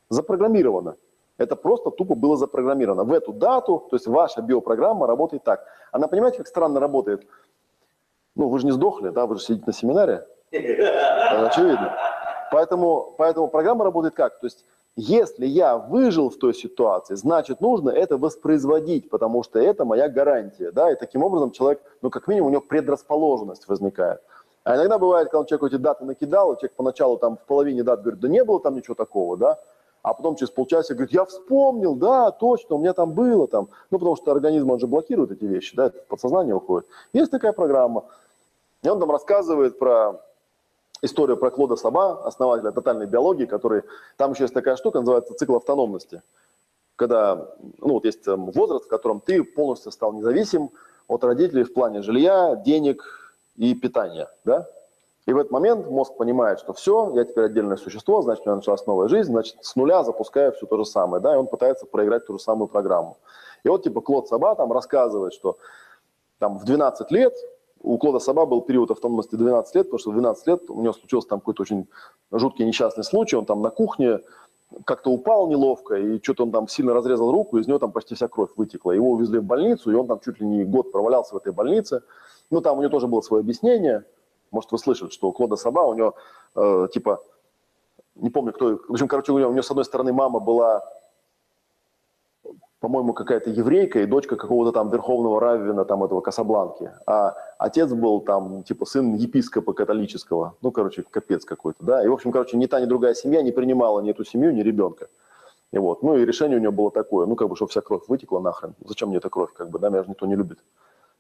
запрограммировано. 0.10 0.96
Это 1.38 1.56
просто 1.56 1.92
тупо 1.92 2.16
было 2.16 2.38
запрограммировано. 2.38 3.04
В 3.04 3.12
эту 3.12 3.34
дату, 3.34 3.86
то 3.90 3.96
есть 3.96 4.08
ваша 4.08 4.42
биопрограмма 4.42 5.08
работает 5.08 5.44
так. 5.44 5.66
Она, 5.92 6.08
понимаете, 6.08 6.38
как 6.38 6.48
странно 6.48 6.80
работает? 6.80 7.28
Ну, 8.36 8.50
вы 8.50 8.60
же 8.60 8.66
не 8.66 8.72
сдохли, 8.72 9.10
да, 9.10 9.26
вы 9.26 9.36
же 9.36 9.42
сидите 9.42 9.66
на 9.68 9.74
семинаре, 9.74 10.28
очевидно. 10.52 11.96
Поэтому, 12.52 13.16
поэтому 13.18 13.48
программа 13.48 13.84
работает 13.84 14.14
как? 14.16 14.40
То 14.40 14.46
есть 14.46 14.66
если 14.98 15.46
я 15.46 15.78
выжил 15.78 16.30
в 16.30 16.38
той 16.38 16.54
ситуации, 16.54 17.16
значит 17.16 17.60
нужно 17.60 17.90
это 17.90 18.18
воспроизводить, 18.18 19.10
потому 19.10 19.44
что 19.44 19.60
это 19.60 19.84
моя 19.84 20.08
гарантия. 20.08 20.72
Да? 20.72 20.90
И 20.90 20.96
таким 20.96 21.22
образом 21.24 21.52
человек, 21.52 21.82
ну 22.02 22.10
как 22.10 22.28
минимум 22.28 22.48
у 22.48 22.52
него 22.52 22.62
предрасположенность 22.62 23.68
возникает. 23.68 24.22
А 24.64 24.76
иногда 24.78 24.98
бывает, 24.98 25.30
когда 25.30 25.46
человек 25.46 25.74
эти 25.74 25.82
даты 25.82 26.06
накидал, 26.06 26.56
человек 26.56 26.76
поначалу 26.76 27.18
там 27.18 27.38
в 27.38 27.42
половине 27.42 27.84
дат 27.84 28.02
говорит, 28.02 28.22
да 28.22 28.30
не 28.30 28.44
было 28.44 28.62
там 28.62 28.76
ничего 28.76 28.96
такого, 28.96 29.36
да, 29.36 29.60
а 30.06 30.14
потом 30.14 30.36
через 30.36 30.52
полчаса 30.52 30.94
говорит, 30.94 31.16
я 31.16 31.26
вспомнил, 31.26 31.96
да, 31.96 32.30
точно, 32.30 32.76
у 32.76 32.80
меня 32.80 32.94
там 32.94 33.14
было 33.14 33.48
там. 33.48 33.70
Ну, 33.90 33.98
потому 33.98 34.16
что 34.16 34.32
организм, 34.32 34.70
он 34.70 34.80
же 34.80 34.86
блокирует 34.86 35.32
эти 35.32 35.46
вещи, 35.46 35.76
да, 35.76 35.92
подсознание 36.08 36.54
уходит. 36.54 36.88
Есть 37.12 37.32
такая 37.32 37.54
программа. 37.54 38.06
И 38.84 38.88
он 38.88 39.00
там 39.00 39.10
рассказывает 39.10 39.80
про 39.80 40.22
историю 41.02 41.38
про 41.38 41.50
Клода 41.50 41.76
Саба, 41.76 42.24
основателя 42.24 42.72
тотальной 42.72 43.08
биологии, 43.08 43.46
который, 43.46 43.82
там 44.16 44.34
еще 44.34 44.44
есть 44.44 44.54
такая 44.54 44.76
штука, 44.76 45.00
называется 45.00 45.34
цикл 45.34 45.56
автономности. 45.56 46.22
Когда, 46.96 47.50
ну 47.80 47.94
вот 47.94 48.06
есть 48.06 48.28
эм, 48.28 48.52
возраст, 48.52 48.86
в 48.86 48.90
котором 48.90 49.22
ты 49.22 49.44
полностью 49.44 49.92
стал 49.92 50.14
независим 50.14 50.70
от 51.08 51.24
родителей 51.24 51.64
в 51.64 51.74
плане 51.74 52.04
жилья, 52.04 52.56
денег 52.56 53.34
и 53.56 53.74
питания, 53.74 54.30
да? 54.44 54.68
И 55.26 55.34
в 55.34 55.38
этот 55.38 55.52
момент 55.52 55.88
мозг 55.88 56.16
понимает, 56.18 56.60
что 56.60 56.74
все, 56.74 57.12
я 57.16 57.26
теперь 57.26 57.46
отдельное 57.46 57.78
существо, 57.78 58.22
значит, 58.22 58.46
у 58.46 58.50
меня 58.50 58.58
началась 58.58 58.86
новая 58.86 59.08
жизнь, 59.08 59.32
значит, 59.32 59.58
с 59.62 59.76
нуля 59.76 60.04
запускаю 60.04 60.52
все 60.52 60.68
то 60.68 60.78
же 60.78 60.86
самое, 60.86 61.22
да, 61.22 61.34
и 61.34 61.38
он 61.38 61.48
пытается 61.48 61.86
проиграть 61.86 62.28
ту 62.28 62.34
же 62.34 62.40
самую 62.40 62.68
программу. 62.68 63.18
И 63.64 63.70
вот, 63.70 63.84
типа, 63.84 64.02
Клод 64.02 64.28
Саба 64.28 64.56
там 64.56 64.72
рассказывает, 64.72 65.34
что 65.34 65.58
там 66.38 66.58
в 66.58 66.66
12 66.66 67.10
лет 67.12 67.34
у 67.82 67.98
Клода 67.98 68.20
Саба 68.20 68.46
был 68.46 68.62
период 68.62 68.92
автономности 68.92 69.36
12 69.36 69.76
лет, 69.76 69.86
потому 69.88 70.00
что 70.00 70.12
в 70.12 70.14
12 70.14 70.48
лет 70.48 70.70
у 70.70 70.82
него 70.82 70.94
случился 70.94 71.30
там 71.30 71.40
какой-то 71.40 71.62
очень 71.62 71.88
жуткий 72.32 72.66
несчастный 72.66 73.04
случай, 73.04 73.36
он 73.36 73.46
там 73.46 73.62
на 73.62 73.70
кухне 73.70 74.20
как-то 74.86 75.12
упал 75.12 75.48
неловко, 75.48 75.96
и 75.96 76.22
что-то 76.22 76.44
он 76.44 76.52
там 76.52 76.68
сильно 76.68 76.94
разрезал 76.94 77.32
руку, 77.32 77.58
из 77.58 77.68
него 77.68 77.78
там 77.78 77.92
почти 77.92 78.16
вся 78.16 78.28
кровь 78.28 78.50
вытекла. 78.56 78.92
Его 78.92 79.12
увезли 79.12 79.40
в 79.40 79.44
больницу, 79.44 79.92
и 79.92 79.94
он 79.94 80.08
там 80.08 80.20
чуть 80.20 80.40
ли 80.40 80.48
не 80.48 80.66
год 80.66 80.92
провалялся 80.92 81.36
в 81.36 81.38
этой 81.38 81.54
больнице. 81.54 82.02
Ну, 82.50 82.62
там 82.62 82.78
у 82.78 82.82
него 82.82 82.90
тоже 82.90 83.08
было 83.08 83.22
свое 83.22 83.42
объяснение. 83.42 84.04
Может, 84.52 84.72
вы 84.72 84.78
слышали, 84.78 85.10
что 85.10 85.28
у 85.28 85.32
Клода 85.32 85.56
Саба, 85.56 85.82
у 85.82 85.94
него, 85.94 86.16
э, 86.56 86.88
типа, 86.94 87.22
не 88.16 88.30
помню, 88.30 88.54
кто... 88.54 88.78
В 88.88 88.92
общем, 88.92 89.08
короче, 89.08 89.32
у 89.32 89.40
него, 89.40 89.50
у 89.50 89.54
него, 89.54 89.64
с 89.64 89.72
одной 89.72 89.86
стороны, 89.86 90.14
мама 90.14 90.40
была 90.40 90.84
по-моему, 92.86 93.14
какая-то 93.14 93.50
еврейка 93.50 94.02
и 94.02 94.06
дочка 94.06 94.36
какого-то 94.36 94.72
там 94.72 94.90
верховного 94.92 95.40
раввина 95.40 95.86
там 95.86 96.04
этого 96.04 96.22
Касабланки. 96.22 96.92
А 97.08 97.36
отец 97.58 97.92
был 97.92 98.22
там 98.22 98.62
типа 98.62 98.86
сын 98.86 99.16
епископа 99.16 99.74
католического. 99.74 100.56
Ну, 100.62 100.72
короче, 100.72 101.04
капец 101.10 101.46
какой-то, 101.46 101.84
да. 101.84 102.06
И, 102.06 102.08
в 102.08 102.14
общем, 102.14 102.32
короче, 102.32 102.58
ни 102.58 102.68
та, 102.68 102.80
ни 102.80 102.86
другая 102.86 103.16
семья 103.16 103.42
не 103.42 103.52
принимала 103.52 104.02
ни 104.02 104.12
эту 104.12 104.24
семью, 104.24 104.54
ни 104.54 104.62
ребенка. 104.62 105.08
И 105.72 105.80
вот. 105.80 106.04
Ну, 106.04 106.16
и 106.16 106.26
решение 106.26 106.60
у 106.60 106.62
него 106.62 106.74
было 106.74 106.92
такое, 106.92 107.26
ну, 107.26 107.36
как 107.36 107.50
бы, 107.50 107.56
чтобы 107.56 107.72
вся 107.72 107.82
кровь 107.82 108.04
вытекла 108.08 108.40
нахрен. 108.40 108.76
Зачем 108.86 109.10
мне 109.10 109.18
эта 109.18 109.30
кровь, 109.30 109.52
как 109.54 109.72
бы, 109.72 109.80
да, 109.80 109.90
меня 109.90 110.04
же 110.04 110.10
никто 110.10 110.28
не 110.28 110.36
любит 110.36 110.60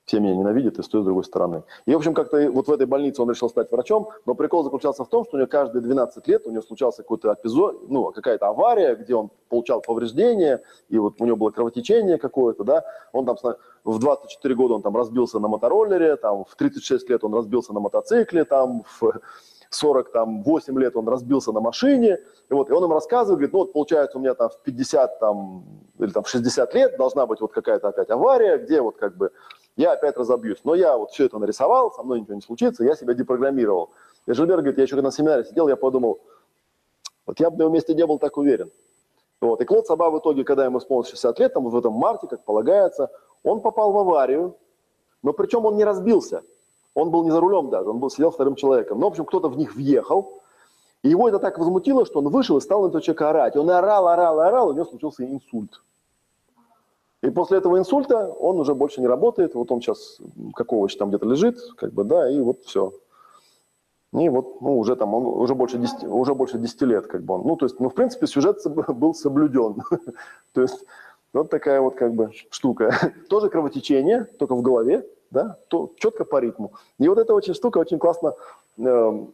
все 0.05 0.19
меня 0.19 0.35
ненавидят 0.35 0.77
и 0.77 0.83
с 0.83 0.87
той, 0.87 1.01
с 1.01 1.05
другой 1.05 1.23
стороны. 1.23 1.63
И, 1.85 1.93
в 1.93 1.97
общем, 1.97 2.13
как-то 2.13 2.51
вот 2.51 2.67
в 2.67 2.71
этой 2.71 2.85
больнице 2.85 3.21
он 3.21 3.29
решил 3.29 3.49
стать 3.49 3.71
врачом, 3.71 4.09
но 4.25 4.35
прикол 4.35 4.63
заключался 4.63 5.03
в 5.03 5.09
том, 5.09 5.25
что 5.25 5.37
у 5.37 5.39
него 5.39 5.47
каждые 5.47 5.81
12 5.81 6.27
лет 6.27 6.45
у 6.45 6.51
него 6.51 6.61
случался 6.61 7.01
какой-то 7.01 7.33
эпизод, 7.33 7.89
ну, 7.89 8.11
какая-то 8.11 8.47
авария, 8.47 8.95
где 8.95 9.15
он 9.15 9.29
получал 9.49 9.81
повреждения, 9.81 10.61
и 10.89 10.99
вот 10.99 11.19
у 11.19 11.25
него 11.25 11.37
было 11.37 11.49
кровотечение 11.49 12.17
какое-то, 12.17 12.63
да, 12.63 12.83
он 13.13 13.25
там 13.25 13.35
в 13.83 13.99
24 13.99 14.55
года 14.55 14.75
он 14.75 14.81
там 14.81 14.95
разбился 14.95 15.39
на 15.39 15.47
мотороллере, 15.47 16.15
там 16.17 16.45
в 16.45 16.55
36 16.55 17.09
лет 17.09 17.23
он 17.23 17.33
разбился 17.33 17.73
на 17.73 17.79
мотоцикле, 17.79 18.45
там 18.45 18.83
в 18.99 19.21
48 19.71 20.79
лет 20.79 20.95
он 20.95 21.07
разбился 21.07 21.51
на 21.51 21.61
машине, 21.61 22.19
и 22.49 22.53
вот, 22.53 22.69
и 22.69 22.73
он 22.73 22.83
им 22.83 22.93
рассказывает, 22.93 23.39
говорит, 23.39 23.53
ну 23.53 23.59
вот 23.59 23.73
получается 23.73 24.17
у 24.17 24.21
меня 24.21 24.35
там 24.35 24.49
в 24.49 24.61
50 24.61 25.19
там, 25.19 25.65
или 25.99 26.11
там 26.11 26.23
в 26.23 26.29
60 26.29 26.73
лет 26.75 26.97
должна 26.97 27.25
быть 27.25 27.41
вот 27.41 27.51
какая-то 27.51 27.87
опять 27.87 28.09
авария, 28.11 28.57
где 28.57 28.81
вот 28.81 28.97
как 28.97 29.17
бы 29.17 29.31
я 29.75 29.93
опять 29.93 30.17
разобьюсь. 30.17 30.59
Но 30.63 30.75
я 30.75 30.97
вот 30.97 31.11
все 31.11 31.25
это 31.25 31.37
нарисовал, 31.37 31.91
со 31.91 32.03
мной 32.03 32.21
ничего 32.21 32.35
не 32.35 32.41
случится, 32.41 32.83
я 32.83 32.95
себя 32.95 33.13
депрограммировал. 33.13 33.91
И 34.25 34.33
Жильбер 34.33 34.57
говорит, 34.57 34.77
я 34.77 34.83
еще 34.83 34.95
на 35.01 35.11
семинаре 35.11 35.43
сидел, 35.43 35.67
я 35.67 35.75
подумал, 35.75 36.19
вот 37.25 37.39
я 37.39 37.49
бы 37.49 37.57
на 37.57 37.63
его 37.63 37.71
месте 37.73 37.93
не 37.93 38.05
был 38.05 38.19
так 38.19 38.37
уверен. 38.37 38.71
Вот. 39.41 39.61
И 39.61 39.65
Клод 39.65 39.85
Саба 39.87 40.09
в 40.09 40.19
итоге, 40.19 40.43
когда 40.43 40.65
ему 40.65 40.79
исполнилось 40.79 41.09
60 41.09 41.39
лет, 41.39 41.53
там, 41.53 41.67
в 41.67 41.77
этом 41.77 41.93
марте, 41.93 42.27
как 42.27 42.43
полагается, 42.43 43.11
он 43.43 43.61
попал 43.61 43.91
в 43.91 43.97
аварию, 43.97 44.55
но 45.21 45.33
причем 45.33 45.65
он 45.65 45.75
не 45.75 45.83
разбился. 45.83 46.43
Он 46.93 47.11
был 47.11 47.25
не 47.25 47.31
за 47.31 47.41
рулем 47.41 47.69
даже, 47.69 47.89
он 47.89 47.99
был, 47.99 48.09
сидел 48.09 48.31
вторым 48.31 48.55
человеком. 48.55 48.99
Но, 48.99 49.07
в 49.07 49.11
общем, 49.11 49.25
кто-то 49.25 49.49
в 49.49 49.57
них 49.57 49.75
въехал, 49.75 50.41
и 51.03 51.09
его 51.09 51.27
это 51.27 51.39
так 51.39 51.59
возмутило, 51.59 52.05
что 52.05 52.19
он 52.19 52.29
вышел 52.29 52.57
и 52.57 52.61
стал 52.61 52.83
на 52.83 52.87
этого 52.87 53.01
человека 53.01 53.29
орать. 53.29 53.55
Он 53.57 53.69
орал, 53.69 54.07
орал, 54.07 54.39
орал, 54.39 54.69
и 54.69 54.71
у 54.71 54.75
него 54.75 54.85
случился 54.85 55.25
инсульт. 55.25 55.81
И 57.25 57.31
после 57.31 57.57
этого 57.57 57.77
инсульта 57.77 58.27
он 58.27 58.59
уже 58.59 58.75
больше 58.75 59.01
не 59.01 59.07
работает. 59.07 59.55
Вот 59.55 59.71
он 59.71 59.81
сейчас 59.81 60.19
как 60.55 60.71
овощ 60.71 60.95
там 60.95 61.09
где-то 61.09 61.25
лежит, 61.25 61.57
как 61.75 61.91
бы, 61.91 62.03
да, 62.03 62.29
и 62.29 62.39
вот 62.39 62.63
все. 62.65 62.93
И 64.13 64.29
вот, 64.29 64.61
ну, 64.61 64.77
уже 64.77 64.95
там, 64.95 65.13
он 65.13 65.25
уже 65.25 65.55
больше 65.55 65.77
10, 65.77 66.03
уже 66.03 66.35
больше 66.35 66.57
10 66.57 66.81
лет, 66.83 67.07
как 67.07 67.23
бы 67.23 67.33
он. 67.33 67.47
Ну, 67.47 67.55
то 67.55 67.65
есть, 67.65 67.79
ну, 67.79 67.89
в 67.89 67.93
принципе, 67.93 68.27
сюжет 68.27 68.59
был 68.89 69.13
соблюден. 69.13 69.81
то 70.53 70.61
есть, 70.61 70.85
вот 71.33 71.49
такая 71.49 71.81
вот, 71.81 71.95
как 71.95 72.13
бы, 72.13 72.31
штука. 72.49 73.13
Тоже 73.29 73.49
кровотечение, 73.49 74.25
только 74.39 74.55
в 74.55 74.61
голове, 74.61 75.05
да, 75.31 75.57
то, 75.67 75.91
четко 75.97 76.23
по 76.23 76.39
ритму. 76.39 76.73
И 76.99 77.07
вот 77.09 77.17
эта 77.17 77.33
очень 77.33 77.55
штука 77.55 77.79
очень 77.79 77.99
классно 77.99 78.35
э, 78.77 79.25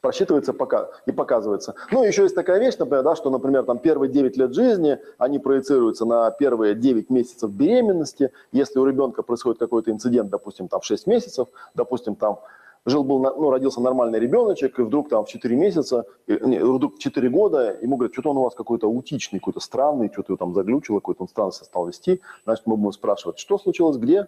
просчитывается 0.00 0.52
пока, 0.52 0.90
и 1.06 1.12
показывается. 1.12 1.74
Ну, 1.90 2.02
еще 2.04 2.22
есть 2.22 2.34
такая 2.34 2.58
вещь, 2.58 2.76
например, 2.78 3.02
да, 3.04 3.16
что, 3.16 3.30
например, 3.30 3.64
там 3.64 3.78
первые 3.78 4.10
9 4.10 4.36
лет 4.36 4.54
жизни, 4.54 4.98
они 5.18 5.38
проецируются 5.38 6.04
на 6.04 6.30
первые 6.30 6.74
9 6.74 7.10
месяцев 7.10 7.50
беременности. 7.50 8.32
Если 8.52 8.78
у 8.78 8.86
ребенка 8.86 9.22
происходит 9.22 9.58
какой-то 9.58 9.90
инцидент, 9.90 10.30
допустим, 10.30 10.68
там 10.68 10.80
в 10.80 10.84
6 10.84 11.06
месяцев, 11.06 11.48
допустим, 11.74 12.14
там 12.16 12.40
жил-был, 12.86 13.18
на- 13.18 13.34
ну, 13.34 13.50
родился 13.50 13.80
нормальный 13.82 14.18
ребеночек, 14.18 14.78
и 14.78 14.82
вдруг 14.82 15.10
там 15.10 15.24
в 15.24 15.28
4 15.28 15.54
месяца, 15.54 16.06
не, 16.26 16.58
вдруг 16.60 16.96
в 16.96 16.98
4 16.98 17.28
года, 17.28 17.76
ему 17.82 17.96
говорят, 17.96 18.14
что-то 18.14 18.30
он 18.30 18.38
у 18.38 18.42
вас 18.44 18.54
какой-то 18.54 18.86
аутичный, 18.86 19.38
какой-то 19.38 19.60
странный, 19.60 20.10
что-то 20.10 20.32
его 20.32 20.38
там 20.38 20.54
заглючило, 20.54 20.96
какой-то 20.96 21.22
он 21.22 21.28
странно 21.28 21.52
стал 21.52 21.86
вести. 21.86 22.22
Значит, 22.44 22.66
мы 22.66 22.76
будем 22.76 22.92
спрашивать, 22.92 23.38
что 23.38 23.58
случилось, 23.58 23.98
где? 23.98 24.26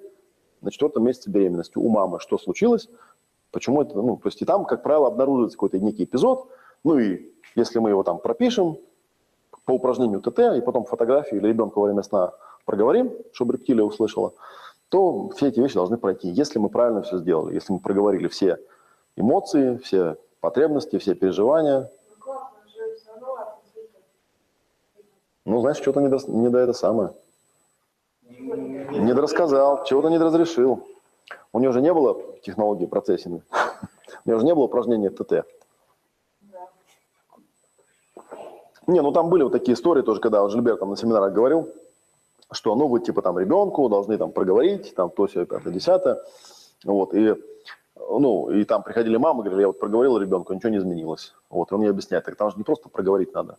На 0.60 0.70
четвертом 0.70 1.04
месяце 1.04 1.28
беременности 1.28 1.76
у 1.76 1.88
мамы 1.88 2.20
что 2.20 2.38
случилось, 2.38 2.88
почему 3.52 3.82
это, 3.82 3.94
ну, 3.94 4.16
то 4.16 4.28
есть 4.28 4.42
и 4.42 4.44
там, 4.44 4.64
как 4.64 4.82
правило, 4.82 5.06
обнаруживается 5.06 5.56
какой-то 5.56 5.78
некий 5.78 6.04
эпизод, 6.04 6.48
ну 6.82 6.98
и 6.98 7.32
если 7.54 7.78
мы 7.78 7.90
его 7.90 8.02
там 8.02 8.18
пропишем 8.18 8.78
по 9.64 9.72
упражнению 9.72 10.20
ТТ, 10.20 10.38
и 10.56 10.60
потом 10.60 10.84
фотографию 10.84 11.40
или 11.40 11.48
ребенка 11.48 11.78
во 11.78 11.84
время 11.84 12.02
сна 12.02 12.32
проговорим, 12.64 13.12
чтобы 13.32 13.54
рептилия 13.54 13.84
услышала, 13.84 14.32
то 14.88 15.28
все 15.30 15.48
эти 15.48 15.60
вещи 15.60 15.74
должны 15.74 15.96
пройти, 15.96 16.28
если 16.28 16.58
мы 16.58 16.68
правильно 16.68 17.02
все 17.02 17.18
сделали, 17.18 17.54
если 17.54 17.72
мы 17.72 17.78
проговорили 17.78 18.28
все 18.28 18.58
эмоции, 19.16 19.76
все 19.78 20.16
потребности, 20.40 20.98
все 20.98 21.14
переживания. 21.14 21.90
Ну, 25.44 25.60
значит, 25.60 25.82
что-то 25.82 26.00
не 26.00 26.08
до, 26.08 26.18
не 26.28 26.48
до 26.48 26.58
это 26.58 26.72
самое. 26.72 27.14
Не 28.28 29.12
дорассказал, 29.14 29.84
чего-то 29.84 30.08
не 30.08 30.18
разрешил. 30.18 30.86
У 31.52 31.60
него 31.60 31.72
же 31.72 31.80
не 31.80 31.92
было 31.92 32.18
технологии 32.42 32.86
процессинга. 32.86 33.42
У 34.24 34.28
него 34.28 34.38
же 34.38 34.46
не 34.46 34.54
было 34.54 34.64
упражнения 34.64 35.10
ТТ. 35.10 35.44
Не, 38.86 39.00
ну 39.00 39.12
там 39.12 39.28
были 39.28 39.42
вот 39.44 39.52
такие 39.52 39.74
истории 39.74 40.02
тоже, 40.02 40.20
когда 40.20 40.48
Жильбер 40.48 40.76
там 40.76 40.90
на 40.90 40.96
семинарах 40.96 41.32
говорил, 41.32 41.68
что 42.50 42.74
ну 42.74 42.88
вы 42.88 43.00
типа 43.00 43.22
там 43.22 43.38
ребенку 43.38 43.88
должны 43.88 44.18
там 44.18 44.32
проговорить, 44.32 44.94
там 44.94 45.10
то 45.10 45.26
все 45.26 45.46
пятое, 45.46 45.72
десятое. 45.72 46.20
Вот, 46.84 47.14
и, 47.14 47.36
ну, 47.96 48.50
и 48.50 48.64
там 48.64 48.82
приходили 48.82 49.16
мамы, 49.16 49.44
говорили, 49.44 49.60
я 49.62 49.66
вот 49.68 49.78
проговорил 49.78 50.18
ребенку, 50.18 50.52
ничего 50.52 50.70
не 50.70 50.78
изменилось. 50.78 51.32
Вот, 51.48 51.70
и 51.70 51.74
он 51.74 51.80
мне 51.80 51.90
объясняет, 51.90 52.24
так 52.24 52.34
там 52.34 52.50
же 52.50 52.56
не 52.56 52.64
просто 52.64 52.88
проговорить 52.88 53.32
надо, 53.34 53.56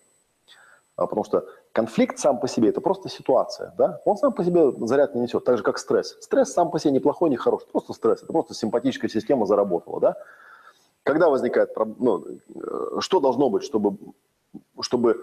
а 0.98 1.08
потому 1.08 1.24
что 1.24 1.48
конфликт 1.74 2.20
сам 2.20 2.40
по 2.40 2.48
себе– 2.48 2.70
это 2.70 2.82
просто 2.82 3.10
ситуация, 3.10 3.74
да? 3.78 4.00
Он 4.06 4.16
сам 4.16 4.32
по 4.32 4.44
себе 4.44 4.72
заряд 4.88 5.16
не 5.16 5.22
несет, 5.22 5.44
так 5.44 5.58
же, 5.58 5.64
как 5.64 5.80
стресс. 5.80 6.16
Стресс 6.22 6.54
сам 6.54 6.72
по 6.72 6.80
себе 6.80 6.92
не 6.92 7.00
плохой, 7.00 7.30
не 7.30 7.36
хороший, 7.36 7.68
просто 7.68 7.94
стресс, 7.94 8.24
это 8.24 8.32
просто 8.32 8.54
симпатическая 8.54 9.10
система 9.10 9.46
заработала, 9.46 10.00
да? 10.00 10.16
Когда 11.02 11.30
возникает, 11.30 11.72
ну, 11.98 12.24
э, 12.26 13.00
что 13.00 13.20
должно 13.20 13.50
быть, 13.50 13.64
чтобы, 13.64 13.98
чтобы 14.80 15.20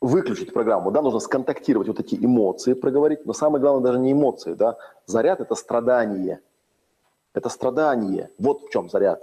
выключить 0.00 0.52
программу, 0.52 0.90
да, 0.90 1.00
нужно 1.00 1.20
сконтактировать 1.20 1.88
вот 1.88 2.00
эти 2.00 2.16
эмоции, 2.16 2.74
проговорить, 2.74 3.24
но 3.24 3.32
самое 3.32 3.62
главное 3.62 3.82
даже 3.82 3.98
не 3.98 4.12
эмоции, 4.12 4.54
да, 4.54 4.76
заряд– 5.06 5.40
это 5.40 5.54
страдание, 5.54 6.40
это 7.32 7.48
страдание, 7.48 8.30
вот 8.38 8.64
в 8.64 8.70
чем 8.70 8.90
заряд, 8.90 9.22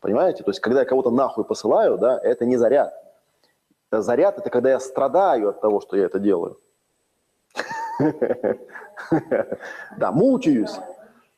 понимаете? 0.00 0.44
То 0.44 0.50
есть, 0.52 0.60
когда 0.60 0.80
я 0.80 0.86
кого-то 0.86 1.10
нахуй 1.10 1.44
посылаю, 1.44 1.98
да, 1.98 2.16
это 2.16 2.46
не 2.46 2.56
заряд, 2.56 2.94
Заряд– 3.90 4.38
это 4.40 4.50
когда 4.50 4.70
я 4.70 4.80
страдаю 4.80 5.50
от 5.50 5.60
того, 5.60 5.80
что 5.80 5.96
я 5.96 6.04
это 6.06 6.18
делаю. 6.18 6.60
Да, 9.96 10.12
мучаюсь. 10.12 10.76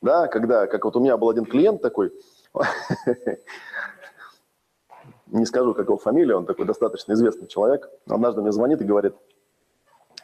Да, 0.01 0.27
когда, 0.27 0.67
как 0.67 0.83
вот 0.83 0.95
у 0.95 0.99
меня 0.99 1.15
был 1.15 1.29
один 1.29 1.45
клиент 1.45 1.81
такой, 1.81 2.11
не 5.27 5.45
скажу, 5.45 5.73
как 5.73 5.85
его 5.85 5.97
фамилия, 5.97 6.35
он 6.35 6.45
такой 6.45 6.65
достаточно 6.65 7.13
известный 7.13 7.47
человек, 7.47 7.89
однажды 8.09 8.41
мне 8.41 8.51
звонит 8.51 8.81
и 8.81 8.85
говорит, 8.85 9.15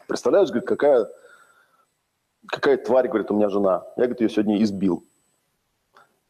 представляешь, 0.08 0.48
говорит, 0.48 0.68
какая, 0.68 1.08
какая 2.46 2.76
тварь, 2.76 3.08
говорит, 3.08 3.30
у 3.30 3.36
меня 3.36 3.48
жена. 3.48 3.84
Я, 3.96 4.04
говорит, 4.04 4.20
ее 4.20 4.28
сегодня 4.28 4.60
избил. 4.62 5.04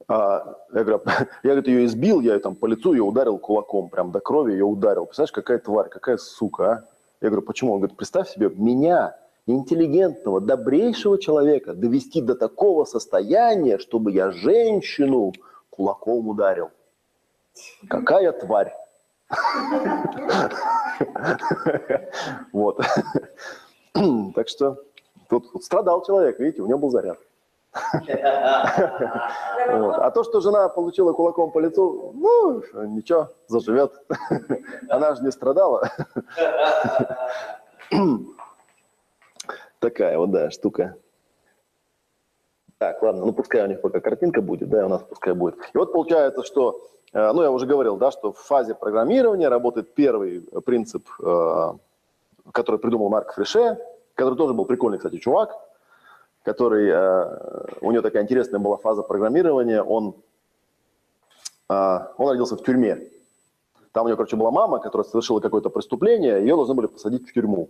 А, 0.09 0.57
я, 0.73 0.85
говорю, 0.85 1.03
я 1.43 1.51
говорит, 1.51 1.69
ее 1.69 1.85
избил, 1.85 2.21
я 2.21 2.35
ее 2.35 2.41
там 2.41 2.57
по 2.57 2.67
лицу 2.67 2.93
ее 2.93 3.03
ударил 3.03 3.39
кулаком, 3.39 3.91
прям 3.91 4.11
до 4.11 4.21
крови 4.21 4.53
ее 4.53 4.65
ударил. 4.65 5.05
Представляешь, 5.05 5.33
какая 5.33 5.59
тварь, 5.59 5.89
какая 5.89 6.17
сука, 6.17 6.65
а? 6.65 6.85
Я 7.21 7.29
говорю, 7.29 7.47
почему? 7.47 7.73
Он 7.73 7.81
говорит, 7.81 7.97
представь 7.97 8.31
себе, 8.31 8.49
меня, 8.49 9.17
интеллигентного, 9.47 10.41
добрейшего 10.41 11.19
человека, 11.19 11.75
довести 11.75 12.23
до 12.23 12.35
такого 12.35 12.85
состояния, 12.85 13.79
чтобы 13.79 14.13
я 14.13 14.31
женщину 14.31 15.33
кулаком 15.71 16.29
ударил. 16.29 16.71
Какая 17.89 18.33
тварь. 18.33 18.75
Вот. 22.53 22.81
Так 24.35 24.49
что 24.49 24.85
тут 25.29 25.65
страдал 25.65 26.05
человек, 26.05 26.39
видите, 26.39 26.63
у 26.63 26.67
него 26.67 26.79
был 26.79 26.91
заряд. 26.91 27.19
Вот. 29.69 29.97
А 29.99 30.11
то, 30.11 30.25
что 30.25 30.41
жена 30.41 30.69
получила 30.69 31.13
кулаком 31.13 31.51
по 31.51 31.59
лицу, 31.59 32.13
ну, 32.15 32.63
ничего, 32.87 33.29
заживет. 33.47 33.93
Она 34.89 35.15
же 35.15 35.23
не 35.23 35.31
страдала. 35.31 35.89
Такая 39.79 40.19
вот, 40.19 40.31
да, 40.31 40.51
штука. 40.51 40.97
Так, 42.79 43.03
ладно, 43.03 43.27
ну 43.27 43.33
пускай 43.33 43.65
у 43.65 43.67
них 43.67 43.81
пока 43.81 44.01
картинка 44.01 44.41
будет, 44.41 44.69
да, 44.69 44.87
у 44.87 44.89
нас 44.89 45.03
пускай 45.03 45.35
будет. 45.35 45.57
И 45.75 45.79
вот 45.79 45.93
получается, 45.93 46.45
что, 46.45 46.81
э, 47.13 47.33
ну 47.33 47.43
я 47.43 47.51
уже 47.51 47.67
говорил, 47.67 47.97
да, 47.97 48.13
что 48.13 48.33
в 48.33 48.39
фазе 48.39 48.75
программирования 48.75 49.49
работает 49.49 49.95
первый 49.95 50.49
принцип, 50.65 51.09
э, 51.21 51.73
который 52.53 52.79
придумал 52.79 53.09
Марк 53.09 53.33
Фрише, 53.35 53.79
который 54.15 54.37
тоже 54.37 54.55
был 54.55 54.65
прикольный, 54.65 54.99
кстати, 54.99 55.19
чувак, 55.19 55.57
который, 56.49 56.89
э, 56.89 57.77
у 57.83 57.93
него 57.93 58.01
такая 58.01 58.23
интересная 58.23 58.59
была 58.59 58.79
фаза 58.79 59.03
программирования, 59.03 59.83
он, 59.83 60.15
э, 61.69 61.99
он 62.17 62.29
родился 62.31 62.57
в 62.57 62.63
тюрьме. 62.63 63.11
Там 63.93 64.07
у 64.07 64.09
него, 64.09 64.17
короче, 64.17 64.37
была 64.37 64.51
мама, 64.51 64.79
которая 64.79 65.07
совершила 65.07 65.41
какое-то 65.41 65.69
преступление, 65.69 66.41
ее 66.41 66.57
должны 66.57 66.73
были 66.75 66.87
посадить 66.87 67.29
в 67.29 67.35
тюрьму. 67.35 67.69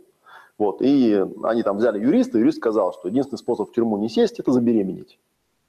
Вот, 0.59 0.81
и 0.81 1.27
они 1.43 1.65
там 1.65 1.79
взяли 1.79 1.99
юриста, 1.99 2.39
и 2.39 2.41
юрист 2.41 2.59
сказал, 2.59 2.93
что 2.93 3.09
единственный 3.09 3.39
способ 3.39 3.69
в 3.69 3.73
тюрьму 3.73 3.99
не 3.99 4.09
сесть– 4.09 4.39
это 4.39 4.53
забеременеть. 4.53 5.19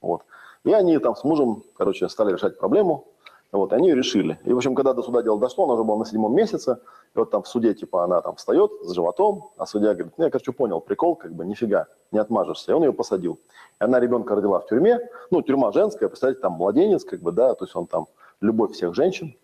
Вот. 0.02 0.22
И 0.64 0.72
они 0.72 0.96
там 1.00 1.16
с 1.16 1.24
мужем, 1.24 1.64
короче, 1.78 2.10
стали 2.10 2.34
решать 2.34 2.60
проблему, 2.60 3.08
вот, 3.52 3.74
и 3.74 3.76
они 3.76 3.90
ее 3.90 3.96
решили. 3.96 4.40
И, 4.46 4.54
в 4.54 4.58
общем, 4.58 4.76
когда 4.76 4.94
до 4.94 5.02
суда 5.02 5.24
дело 5.24 5.40
дошло, 5.40 5.64
она 5.64 5.74
уже 5.74 5.84
была 5.84 5.98
на 5.98 6.06
седьмом 6.06 6.36
месяце, 6.36 6.80
и 7.16 7.20
вот 7.20 7.32
там 7.32 7.42
в 7.42 7.48
суде, 7.48 7.74
типа, 7.74 8.04
она 8.04 8.22
там 8.22 8.36
встает 8.36 8.72
с 8.84 8.94
животом, 8.94 9.50
а 9.58 9.66
судья 9.66 9.94
говорит, 9.94 10.14
ну, 10.18 10.26
я, 10.26 10.30
короче, 10.30 10.52
понял, 10.52 10.80
прикол, 10.80 11.16
как 11.16 11.34
бы, 11.34 11.46
нифига, 11.46 11.88
не 12.12 12.20
отмажешься. 12.20 12.72
И 12.72 12.76
он 12.76 12.84
ее 12.84 12.94
посадил. 12.94 13.40
И 13.80 13.84
она 13.84 14.00
ребенка 14.00 14.36
родила 14.36 14.60
в 14.60 14.68
тюрьме, 14.68 15.00
ну, 15.32 15.42
тюрьма 15.42 15.72
женская, 15.72 16.08
представьте, 16.08 16.42
там 16.42 16.54
младенец, 16.54 17.04
как 17.04 17.22
бы, 17.22 17.32
да, 17.32 17.56
то 17.56 17.66
есть 17.66 17.76
он 17.76 17.88
там 17.88 18.08
любовь 18.42 18.74
всех 18.74 18.94
женщин, 18.94 19.36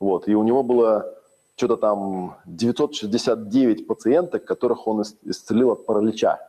вот, 0.00 0.26
и 0.26 0.34
у 0.34 0.42
него 0.42 0.62
было 0.62 1.14
что-то 1.54 1.76
там 1.76 2.36
969 2.46 3.86
пациенток, 3.86 4.44
которых 4.44 4.88
он 4.88 5.02
ис- 5.02 5.16
исцелил 5.22 5.70
от 5.70 5.86
паралича. 5.86 6.40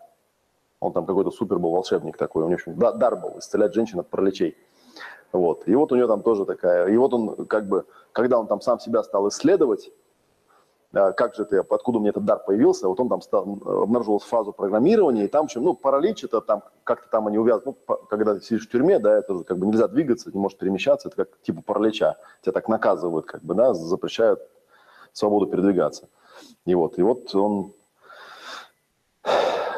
Он 0.79 0.91
там 0.91 1.05
какой-то 1.05 1.29
супер 1.29 1.59
был 1.59 1.71
волшебник 1.71 2.17
такой, 2.17 2.43
у 2.43 2.49
него 2.49 2.59
в 2.65 2.97
дар 2.97 3.15
был 3.15 3.37
исцелять 3.37 3.73
женщин 3.73 3.99
от 3.99 4.09
параличей. 4.09 4.57
Вот. 5.31 5.67
И 5.67 5.75
вот 5.75 5.91
у 5.91 5.95
него 5.95 6.07
там 6.07 6.21
тоже 6.23 6.45
такая, 6.45 6.87
и 6.87 6.97
вот 6.97 7.13
он 7.13 7.45
как 7.45 7.67
бы, 7.67 7.85
когда 8.11 8.39
он 8.39 8.47
там 8.47 8.59
сам 8.61 8.79
себя 8.79 9.03
стал 9.03 9.27
исследовать, 9.29 9.91
как 10.93 11.33
же 11.33 11.43
это, 11.43 11.65
откуда 11.69 11.99
меня 11.99 12.11
этот 12.11 12.23
дар 12.23 12.43
появился, 12.45 12.87
вот 12.87 12.99
он 12.99 13.09
там 13.09 13.21
стал, 13.21 13.57
обнаружил 13.65 14.19
фазу 14.19 14.53
программирования, 14.53 15.25
и 15.25 15.27
там, 15.27 15.41
в 15.41 15.45
общем, 15.45 15.63
ну, 15.63 15.73
паралич, 15.73 16.23
это 16.23 16.39
там, 16.39 16.63
как-то 16.83 17.09
там 17.09 17.27
они 17.27 17.39
увязаны, 17.39 17.75
ну, 17.87 17.97
когда 18.09 18.35
ты 18.35 18.41
сидишь 18.41 18.67
в 18.67 18.71
тюрьме, 18.71 18.99
да, 18.99 19.17
это 19.17 19.43
как 19.43 19.57
бы 19.57 19.65
нельзя 19.65 19.87
двигаться, 19.87 20.29
не 20.31 20.39
можешь 20.39 20.57
перемещаться, 20.57 21.07
это 21.07 21.25
как 21.25 21.41
типа 21.41 21.63
паралича, 21.63 22.17
тебя 22.41 22.51
так 22.51 22.69
наказывают, 22.69 23.25
как 23.25 23.41
бы, 23.41 23.55
да, 23.55 23.73
запрещают 23.73 24.39
свободу 25.13 25.47
передвигаться. 25.47 26.09
И 26.65 26.75
вот, 26.75 26.99
и 26.99 27.01
вот 27.01 27.33
он 27.33 27.73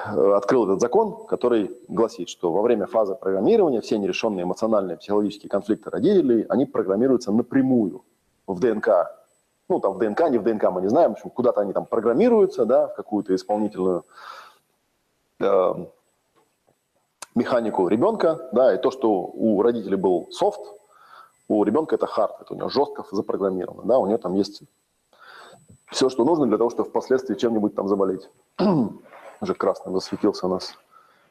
открыл 0.05 0.65
этот 0.65 0.81
закон, 0.81 1.25
который 1.27 1.71
гласит, 1.87 2.29
что 2.29 2.51
во 2.51 2.61
время 2.61 2.87
фазы 2.87 3.15
программирования 3.15 3.81
все 3.81 3.97
нерешенные 3.97 4.43
эмоциональные 4.43 4.97
психологические 4.97 5.49
конфликты 5.49 5.89
родителей, 5.89 6.45
они 6.49 6.65
программируются 6.65 7.31
напрямую 7.31 8.03
в 8.47 8.59
ДНК. 8.59 8.89
Ну, 9.67 9.79
там 9.79 9.93
в 9.93 9.99
ДНК, 9.99 10.29
не 10.29 10.37
в 10.37 10.43
ДНК, 10.43 10.69
мы 10.71 10.81
не 10.81 10.89
знаем, 10.89 11.11
в 11.11 11.13
общем, 11.13 11.29
куда-то 11.31 11.61
они 11.61 11.73
там 11.73 11.85
программируются, 11.85 12.65
да, 12.65 12.87
в 12.87 12.95
какую-то 12.95 13.33
исполнительную 13.33 14.05
э, 15.39 15.73
механику 17.33 17.87
ребенка, 17.87 18.47
да, 18.51 18.75
и 18.75 18.77
то, 18.77 18.91
что 18.91 19.11
у 19.11 19.61
родителей 19.63 19.97
был 19.97 20.27
софт, 20.31 20.61
у 21.47 21.63
ребенка 21.63 21.95
это 21.95 22.05
хард, 22.05 22.41
это 22.41 22.53
у 22.53 22.57
него 22.57 22.69
жестко 22.69 23.05
запрограммировано, 23.11 23.83
да, 23.83 23.97
у 23.97 24.05
него 24.05 24.17
там 24.17 24.35
есть 24.35 24.61
все, 25.91 26.09
что 26.09 26.25
нужно 26.25 26.47
для 26.47 26.57
того, 26.57 26.69
чтобы 26.69 26.89
впоследствии 26.89 27.35
чем-нибудь 27.35 27.75
там 27.75 27.87
заболеть. 27.87 28.29
Уже 29.41 29.53
красным 29.53 29.93
засветился 29.93 30.47
у 30.47 30.49
нас 30.49 30.75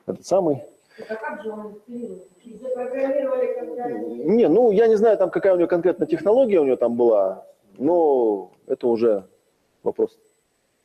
этот 0.06 0.26
самый. 0.26 0.64
Как 1.08 1.42
же 1.42 1.50
он 1.50 1.74
когда 1.84 3.90
Не, 3.90 4.48
ну, 4.48 4.70
я 4.70 4.86
не 4.86 4.94
знаю, 4.94 5.18
там 5.18 5.30
какая 5.30 5.54
у 5.54 5.56
него 5.56 5.68
конкретно 5.68 6.06
технология 6.06 6.60
у 6.60 6.64
него 6.64 6.76
там 6.76 6.96
была, 6.96 7.44
но 7.78 8.52
это 8.66 8.86
уже 8.86 9.28
вопрос. 9.82 10.18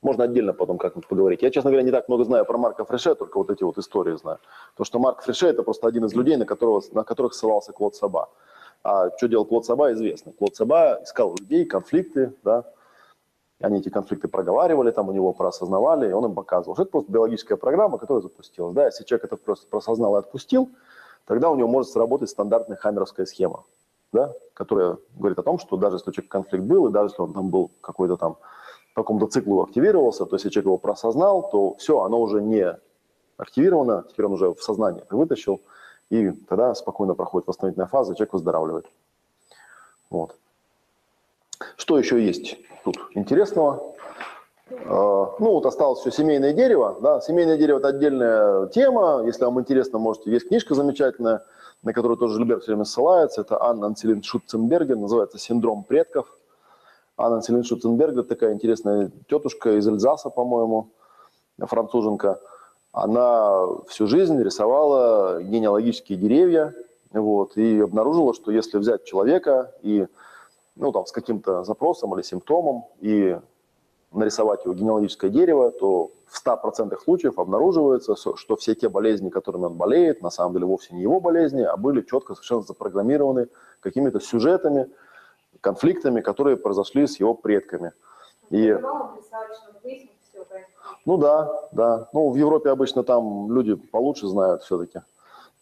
Можно 0.02 0.24
отдельно 0.24 0.53
потом 0.53 0.78
как-нибудь 0.78 1.10
поговорить. 1.10 1.41
Я, 1.41 1.52
честно 1.52 1.72
говоря, 1.72 1.84
не 1.86 1.91
так 1.91 2.07
много 2.07 2.24
знаю 2.24 2.45
про 2.45 2.57
Марка 2.57 2.86
Фреше, 2.86 3.16
только 3.16 3.38
вот 3.38 3.49
эти 3.49 3.64
вот 3.64 3.78
истории 3.78 4.16
знаю. 4.16 4.40
То, 4.78 4.86
что 4.86 4.98
Марк 4.98 5.22
Фреше– 5.24 5.48
это 5.49 5.61
просто 5.64 5.88
один 5.88 6.06
из 6.06 6.14
людей, 6.14 6.38
на, 6.38 6.45
которого, 6.45 6.82
на 6.94 7.03
которых 7.03 7.34
ссылался 7.34 7.74
Клод 7.74 7.95
Саба. 7.95 8.30
А 8.82 9.10
что 9.18 9.28
делал 9.28 9.45
Клод 9.45 9.66
Саба, 9.66 9.91
известно. 9.91 10.32
Клод 10.32 10.56
Саба 10.56 11.02
искал 11.03 11.36
людей, 11.38 11.66
конфликты, 11.66 12.34
да, 12.44 12.64
они 13.60 13.80
эти 13.80 13.90
конфликты 13.90 14.30
проговаривали, 14.30 14.91
там 14.91 15.10
у 15.10 15.11
него 15.11 15.34
проосознавали, 15.34 16.10
и 16.10 16.14
он 16.14 16.26
им 16.26 16.34
показывал, 16.34 16.76
что 16.76 16.84
это 16.84 16.91
просто 16.91 17.11
биологическая 17.11 17.57
программа, 17.57 17.98
которая 17.98 18.22
запустилась. 18.22 18.74
Да, 18.74 18.86
если 18.86 19.03
человек 19.03 19.26
это 19.26 19.36
просто 19.36 19.68
просознал 19.68 20.16
и 20.16 20.20
отпустил, 20.20 20.70
тогда 21.26 21.49
у 21.49 21.56
него 21.56 21.68
может 21.68 21.91
сработать 21.91 22.30
стандартная 22.30 22.78
хаммеровская 22.78 23.26
схема, 23.26 23.66
да, 24.11 24.34
которая 24.53 24.98
говорит 25.18 25.40
о 25.40 25.44
том, 25.44 25.60
что 25.60 25.77
даже 25.77 25.98
если 25.98 26.10
у 26.10 26.14
человека 26.14 26.31
конфликт 26.31 26.65
был, 26.65 26.88
и 26.88 26.91
даже 26.91 27.10
если 27.10 27.22
он 27.22 27.34
там 27.34 27.49
был 27.49 27.72
какой-то 27.81 28.18
там 28.18 28.38
по 28.95 29.03
какому-то 29.03 29.27
циклу 29.27 29.61
активировался, 29.61 30.26
то 30.26 30.36
если 30.36 30.49
человек 30.49 30.65
его 30.65 30.77
просознал, 30.77 31.49
то 31.49 31.76
все, 31.76 32.02
оно 32.02 32.19
уже 32.19 32.41
не 32.41 32.77
активировано, 33.38 34.06
теперь 34.10 34.26
он 34.26 34.34
уже 34.34 34.53
в 34.53 34.61
сознание 34.61 35.06
вытащил, 35.10 35.61
и 36.10 36.31
тогда 36.31 36.73
спокойно 36.76 37.14
проходит 37.14 37.48
восстановительная 37.48 37.88
фаза, 37.88 38.15
человек 38.15 38.34
выздоравливает. 38.34 38.86
Вот. 40.10 40.36
Что 41.77 41.99
еще 41.99 42.23
есть 42.23 42.57
тут 42.84 42.98
интересного? 43.14 43.95
А, 44.72 45.36
ну, 45.40 45.52
вот 45.52 45.65
осталось 45.65 45.99
все 45.99 46.11
семейное 46.11 46.53
дерево. 46.53 46.98
Да? 47.02 47.22
Семейное 47.22 47.57
дерево– 47.57 47.77
это 47.80 47.90
отдельная 47.90 48.68
тема. 48.68 49.23
Если 49.26 49.44
вам 49.44 49.60
интересно, 49.60 49.99
можете... 49.99 50.31
Есть 50.31 50.48
книжка 50.48 50.73
замечательная, 50.76 51.44
на 51.84 51.93
которую 51.93 52.18
тоже 52.18 52.39
Любер 52.39 52.60
все 52.60 52.72
время 52.72 52.85
ссылается. 52.85 53.41
Это 53.41 53.61
Анна 53.61 53.88
Анселин 53.88 54.22
Шутценберген, 54.22 54.99
называется 54.99 55.38
«Синдром 55.38 55.84
предков». 55.84 56.27
Анна 57.18 57.38
Анселин 57.38 57.64
Шутценберген– 57.64 58.23
такая 58.26 58.53
интересная 58.53 59.11
тетушка 59.27 59.77
из 59.77 59.88
Эльзаса, 59.88 60.30
по-моему, 60.30 60.91
француженка. 61.57 62.39
Она 62.91 63.65
всю 63.88 64.07
жизнь 64.07 64.41
рисовала 64.41 65.41
генеалогические 65.43 66.18
деревья, 66.18 66.73
вот, 67.11 67.57
и 67.57 67.80
обнаружила, 67.80 68.34
что 68.34 68.51
если 68.51 68.77
взять 68.77 69.06
человека 69.06 69.73
и 69.81 70.07
ну, 70.76 70.91
там, 70.91 71.06
с 71.06 71.11
каким-то 71.11 71.64
запросом 71.64 72.15
или 72.15 72.22
симптомом 72.22 72.85
и 73.01 73.38
нарисовать 74.11 74.65
его 74.65 74.73
генеалогическое 74.73 75.30
дерево, 75.30 75.72
то 75.72 76.11
в 76.27 76.45
100% 76.45 76.98
случаев 77.03 77.40
обнаруживается, 77.40 78.15
что 78.15 78.56
все 78.56 78.76
те 78.76 78.90
болезни, 78.90 79.30
которыми 79.30 79.65
он 79.65 79.73
болеет, 79.76 80.22
на 80.22 80.30
самом 80.30 80.53
деле 80.53 80.65
вовсе 80.65 80.95
не 80.95 81.02
его 81.02 81.19
болезни, 81.19 81.61
а 81.61 81.77
были 81.77 82.02
четко 82.02 82.34
совершенно 82.34 82.61
запрограммированы 82.61 83.49
какими-то 83.80 84.19
сюжетами, 84.19 84.90
конфликтами, 85.61 86.22
которые 86.22 86.57
произошли 86.57 87.07
с 87.07 87.19
его 87.19 87.34
предками. 87.34 87.94
И... 88.49 88.77
Ну 91.06 91.18
да, 91.18 91.69
да. 91.72 92.10
Ну, 92.14 92.30
в 92.30 92.36
Европе 92.36 92.69
обычно 92.69 93.03
там 93.03 93.52
люди 93.52 93.76
получше 93.76 94.27
знают 94.27 94.64
все-таки, 94.64 95.02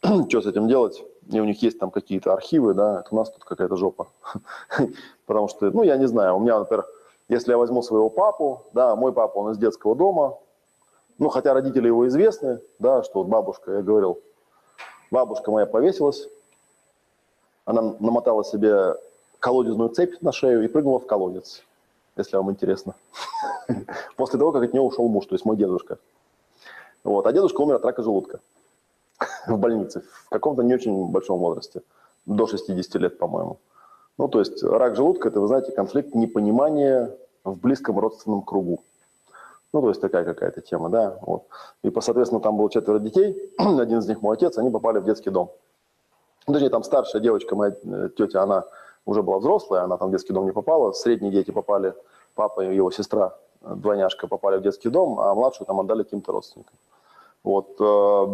что 0.29 0.41
с 0.41 0.45
этим 0.45 0.67
делать 0.67 1.03
и 1.29 1.39
у 1.39 1.45
них 1.45 1.61
есть 1.61 1.79
там 1.79 1.91
какие-то 1.91 2.33
архивы, 2.33 2.73
да, 2.73 3.01
это 3.01 3.09
у 3.11 3.15
нас 3.15 3.29
тут 3.29 3.43
какая-то 3.43 3.75
жопа. 3.75 4.07
Потому 5.25 5.47
что, 5.47 5.69
ну, 5.71 5.83
я 5.83 5.97
не 5.97 6.07
знаю, 6.07 6.37
у 6.37 6.39
меня, 6.39 6.59
например, 6.59 6.85
если 7.29 7.51
я 7.51 7.57
возьму 7.57 7.81
своего 7.81 8.09
папу, 8.09 8.63
да, 8.73 8.95
мой 8.95 9.13
папа, 9.13 9.37
он 9.37 9.51
из 9.51 9.57
детского 9.57 9.95
дома, 9.95 10.37
ну, 11.17 11.29
хотя 11.29 11.53
родители 11.53 11.87
его 11.87 12.07
известны, 12.07 12.59
да, 12.79 13.03
что 13.03 13.19
вот 13.19 13.27
бабушка, 13.27 13.71
я 13.71 13.81
говорил, 13.81 14.19
бабушка 15.11 15.51
моя 15.51 15.65
повесилась, 15.65 16.27
она 17.65 17.81
намотала 17.99 18.43
себе 18.43 18.95
колодезную 19.39 19.89
цепь 19.89 20.21
на 20.21 20.31
шею 20.31 20.63
и 20.63 20.67
прыгнула 20.67 20.99
в 20.99 21.05
колодец, 21.05 21.63
если 22.15 22.37
вам 22.37 22.51
интересно. 22.51 22.95
После 24.15 24.39
того, 24.39 24.51
как 24.51 24.63
от 24.63 24.73
нее 24.73 24.81
ушел 24.81 25.07
муж, 25.07 25.25
то 25.25 25.35
есть 25.35 25.45
мой 25.45 25.57
дедушка. 25.57 25.97
Вот. 27.03 27.25
А 27.25 27.33
дедушка 27.33 27.61
умер 27.61 27.75
от 27.75 27.85
рака 27.85 28.03
желудка. 28.03 28.39
в 29.47 29.57
больнице 29.57 30.03
в 30.25 30.29
каком-то 30.29 30.63
не 30.63 30.73
очень 30.73 31.07
большом 31.07 31.39
возрасте, 31.39 31.81
до 32.25 32.47
60 32.47 32.95
лет, 32.95 33.17
по-моему. 33.17 33.57
Ну, 34.17 34.27
то 34.27 34.39
есть 34.39 34.63
рак 34.63 34.95
желудка– 34.95 35.27
это, 35.29 35.39
вы 35.39 35.47
знаете, 35.47 35.71
конфликт 35.71 36.15
непонимания 36.15 37.15
в 37.43 37.59
близком 37.59 37.99
родственном 37.99 38.41
кругу. 38.41 38.81
Ну, 39.73 39.81
то 39.81 39.89
есть 39.89 40.01
такая 40.01 40.23
какая-то 40.25 40.61
тема, 40.61 40.89
да. 40.89 41.19
Вот. 41.21 41.43
И, 41.83 41.91
соответственно, 41.99 42.41
там 42.41 42.57
было 42.57 42.69
четверо 42.69 42.99
детей, 42.99 43.53
один 43.57 43.99
из 43.99 44.07
них 44.07 44.21
мой 44.21 44.35
отец, 44.35 44.57
они 44.57 44.71
попали 44.71 44.99
в 44.99 45.05
детский 45.05 45.29
дом. 45.29 45.51
Ну, 46.47 46.53
точнее, 46.53 46.69
там 46.69 46.83
старшая 46.83 47.21
девочка, 47.21 47.55
моя 47.55 47.75
э, 47.83 48.09
тетя, 48.17 48.41
она 48.41 48.63
уже 49.05 49.21
была 49.21 49.37
взрослая, 49.39 49.83
она 49.83 49.97
там 49.97 50.09
в 50.09 50.11
детский 50.11 50.33
дом 50.33 50.45
не 50.45 50.51
попала. 50.51 50.93
Средние 50.93 51.31
дети 51.31 51.51
попали, 51.51 51.93
папа 52.35 52.61
и 52.61 52.75
его 52.75 52.89
сестра, 52.89 53.37
э, 53.61 53.73
двойняшка, 53.75 54.27
попали 54.27 54.57
в 54.57 54.61
детский 54.63 54.89
дом, 54.89 55.19
а 55.19 55.35
младшую 55.35 55.67
там 55.67 55.79
отдали 55.79 56.03
каким-то 56.03 56.31
родственникам. 56.31 56.75
Вот. 57.47 57.77
Э, 57.79 58.27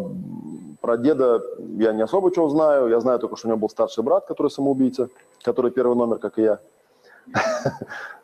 про 0.82 0.98
деда 0.98 1.44
я 1.78 1.94
не 1.94 2.02
особо 2.02 2.34
чего 2.34 2.50
знаю. 2.50 2.88
Я 2.88 3.00
знаю 3.00 3.20
только, 3.20 3.36
что 3.36 3.48
у 3.48 3.52
него 3.52 3.60
был 3.60 3.70
старший 3.70 4.04
брат, 4.04 4.26
который 4.26 4.50
самоубийца, 4.50 5.10
который 5.44 5.70
первый 5.70 5.96
номер, 5.96 6.18
как 6.18 6.40
и 6.40 6.42
я. 6.42 6.60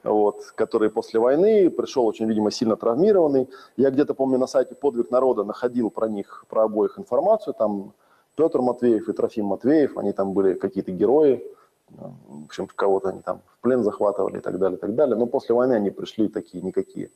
вот, 0.03 0.41
который 0.56 0.90
после 0.90 1.20
войны 1.20 1.70
пришел 1.70 2.07
очень, 2.07 2.26
видимо, 2.26 2.49
сильно 2.49 2.76
травмированный. 2.76 3.48
Я 3.78 3.91
где-то, 3.91 4.16
помню, 4.16 4.40
на 4.40 4.48
сайте 4.48 4.74
«Подвиг 4.74 5.11
народа» 5.11 5.44
находил 5.44 5.91
про 5.91 6.07
них, 6.07 6.45
про 6.49 6.64
обоих 6.64 6.98
информацию. 6.98 7.53
Там 7.53 7.94
Петр 8.36 8.60
Матвеев 8.60 9.07
и 9.07 9.14
Трофим 9.14 9.45
Матвеев, 9.45 9.95
они 9.95 10.11
там 10.11 10.34
были 10.34 10.56
какие-то 10.56 10.91
герои. 10.91 11.44
В 11.90 12.45
общем, 12.45 12.68
кого-то 12.76 13.10
они 13.10 13.22
там 13.22 13.41
в 13.45 13.61
плен 13.61 13.84
захватывали 13.84 14.40
и 14.40 14.41
так 14.41 14.57
далее, 14.57 14.78
и 14.78 14.82
так 14.82 14.95
далее. 14.95 15.16
Но 15.16 15.28
после 15.28 15.53
войны 15.53 15.74
они 15.74 15.91
пришли 15.91 16.30
такие 16.30 16.64
никакие. 16.64 17.11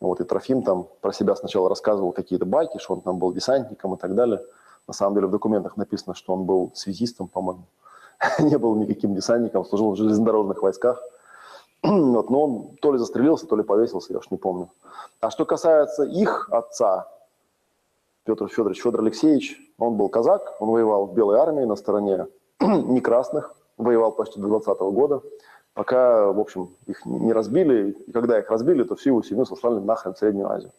Вот, 0.00 0.20
и 0.20 0.24
Трофим 0.24 0.62
там 0.62 0.86
про 1.00 1.12
себя 1.12 1.34
сначала 1.34 1.68
рассказывал 1.68 2.12
какие-то 2.12 2.46
байки, 2.46 2.78
что 2.78 2.94
он 2.94 3.00
там 3.00 3.18
был 3.18 3.32
десантником 3.32 3.94
и 3.94 3.98
так 3.98 4.14
далее. 4.14 4.40
На 4.86 4.94
самом 4.94 5.14
деле 5.14 5.26
в 5.26 5.30
документах 5.30 5.76
написано, 5.76 6.14
что 6.14 6.32
он 6.32 6.44
был 6.44 6.70
связистом, 6.74 7.26
по-моему. 7.28 7.64
Не 8.38 8.58
был 8.58 8.74
никаким 8.76 9.14
десантником, 9.14 9.64
служил 9.64 9.92
в 9.92 9.96
железнодорожных 9.96 10.62
войсках. 10.62 11.02
вот, 11.82 12.30
но 12.30 12.44
он 12.44 12.76
то 12.80 12.92
ли 12.92 12.98
застрелился, 12.98 13.46
то 13.46 13.56
ли 13.56 13.62
повесился, 13.62 14.12
я 14.12 14.18
уж 14.18 14.30
не 14.30 14.36
помню. 14.36 14.70
А 15.20 15.30
что 15.30 15.44
касается 15.44 16.04
их 16.04 16.48
отца, 16.50 17.08
Петр 18.24 18.48
Федорович, 18.48 18.82
Федор 18.82 19.00
Алексеевич, 19.00 19.58
он 19.78 19.96
был 19.96 20.08
казак, 20.08 20.54
он 20.60 20.70
воевал 20.70 21.06
в 21.06 21.14
Белой 21.14 21.38
армии 21.38 21.64
на 21.64 21.76
стороне 21.76 22.26
не 22.60 23.00
красных, 23.00 23.54
воевал 23.76 24.12
почти 24.12 24.40
до 24.40 24.48
20 24.48 24.68
-го 24.68 24.92
года 24.92 25.22
пока, 25.78 26.32
в 26.32 26.40
общем, 26.40 26.70
их 26.86 27.06
не 27.06 27.32
разбили. 27.32 27.92
И 28.08 28.10
когда 28.10 28.40
их 28.40 28.50
разбили, 28.50 28.82
то 28.82 28.96
всю 28.96 29.10
его 29.10 29.22
семью 29.22 29.46
сослали 29.46 29.78
нахрен 29.78 30.12
в 30.12 30.18
Среднюю 30.18 30.50
Азию. 30.50 30.72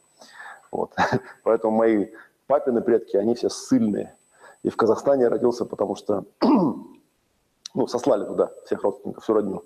Вот. 0.73 0.91
Поэтому 1.43 1.77
мои 1.77 2.07
папины 2.47 2.81
предки, 2.81 3.15
они 3.15 3.33
все 3.33 3.47
ссыльные. 3.47 4.17
И 4.61 4.69
в 4.69 4.75
Казахстане 4.75 5.23
я 5.23 5.29
родился, 5.29 5.63
потому 5.63 5.95
что 5.95 6.25
ну, 7.73 7.87
сослали 7.87 8.25
туда 8.25 8.51
всех 8.65 8.83
родственников, 8.83 9.23
всю 9.23 9.33
родню. 9.35 9.63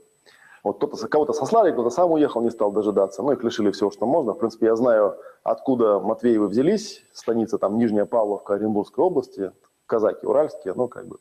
Вот 0.64 0.78
кто-то, 0.78 1.08
кого-то 1.08 1.34
сослали, 1.34 1.72
кто-то 1.72 1.90
сам 1.90 2.12
уехал, 2.12 2.44
не 2.44 2.52
стал 2.52 2.72
дожидаться. 2.72 3.24
Ну, 3.24 3.32
их 3.32 3.44
лишили 3.44 3.72
всего, 3.72 3.90
что 3.90 4.06
можно. 4.06 4.34
В 4.34 4.38
принципе, 4.38 4.68
я 4.68 4.76
знаю, 4.76 5.18
откуда 5.42 6.00
Матвеевы 6.00 6.48
взялись. 6.48 7.04
Станица 7.12 7.58
там 7.58 7.80
Нижняя 7.80 8.06
Павловка 8.06 8.54
Оренбургской 8.54 9.04
области, 9.04 9.52
казаки 9.88 10.28
уральские, 10.28 10.76
ну, 10.76 10.88
как 10.88 11.08
бы 11.08 11.18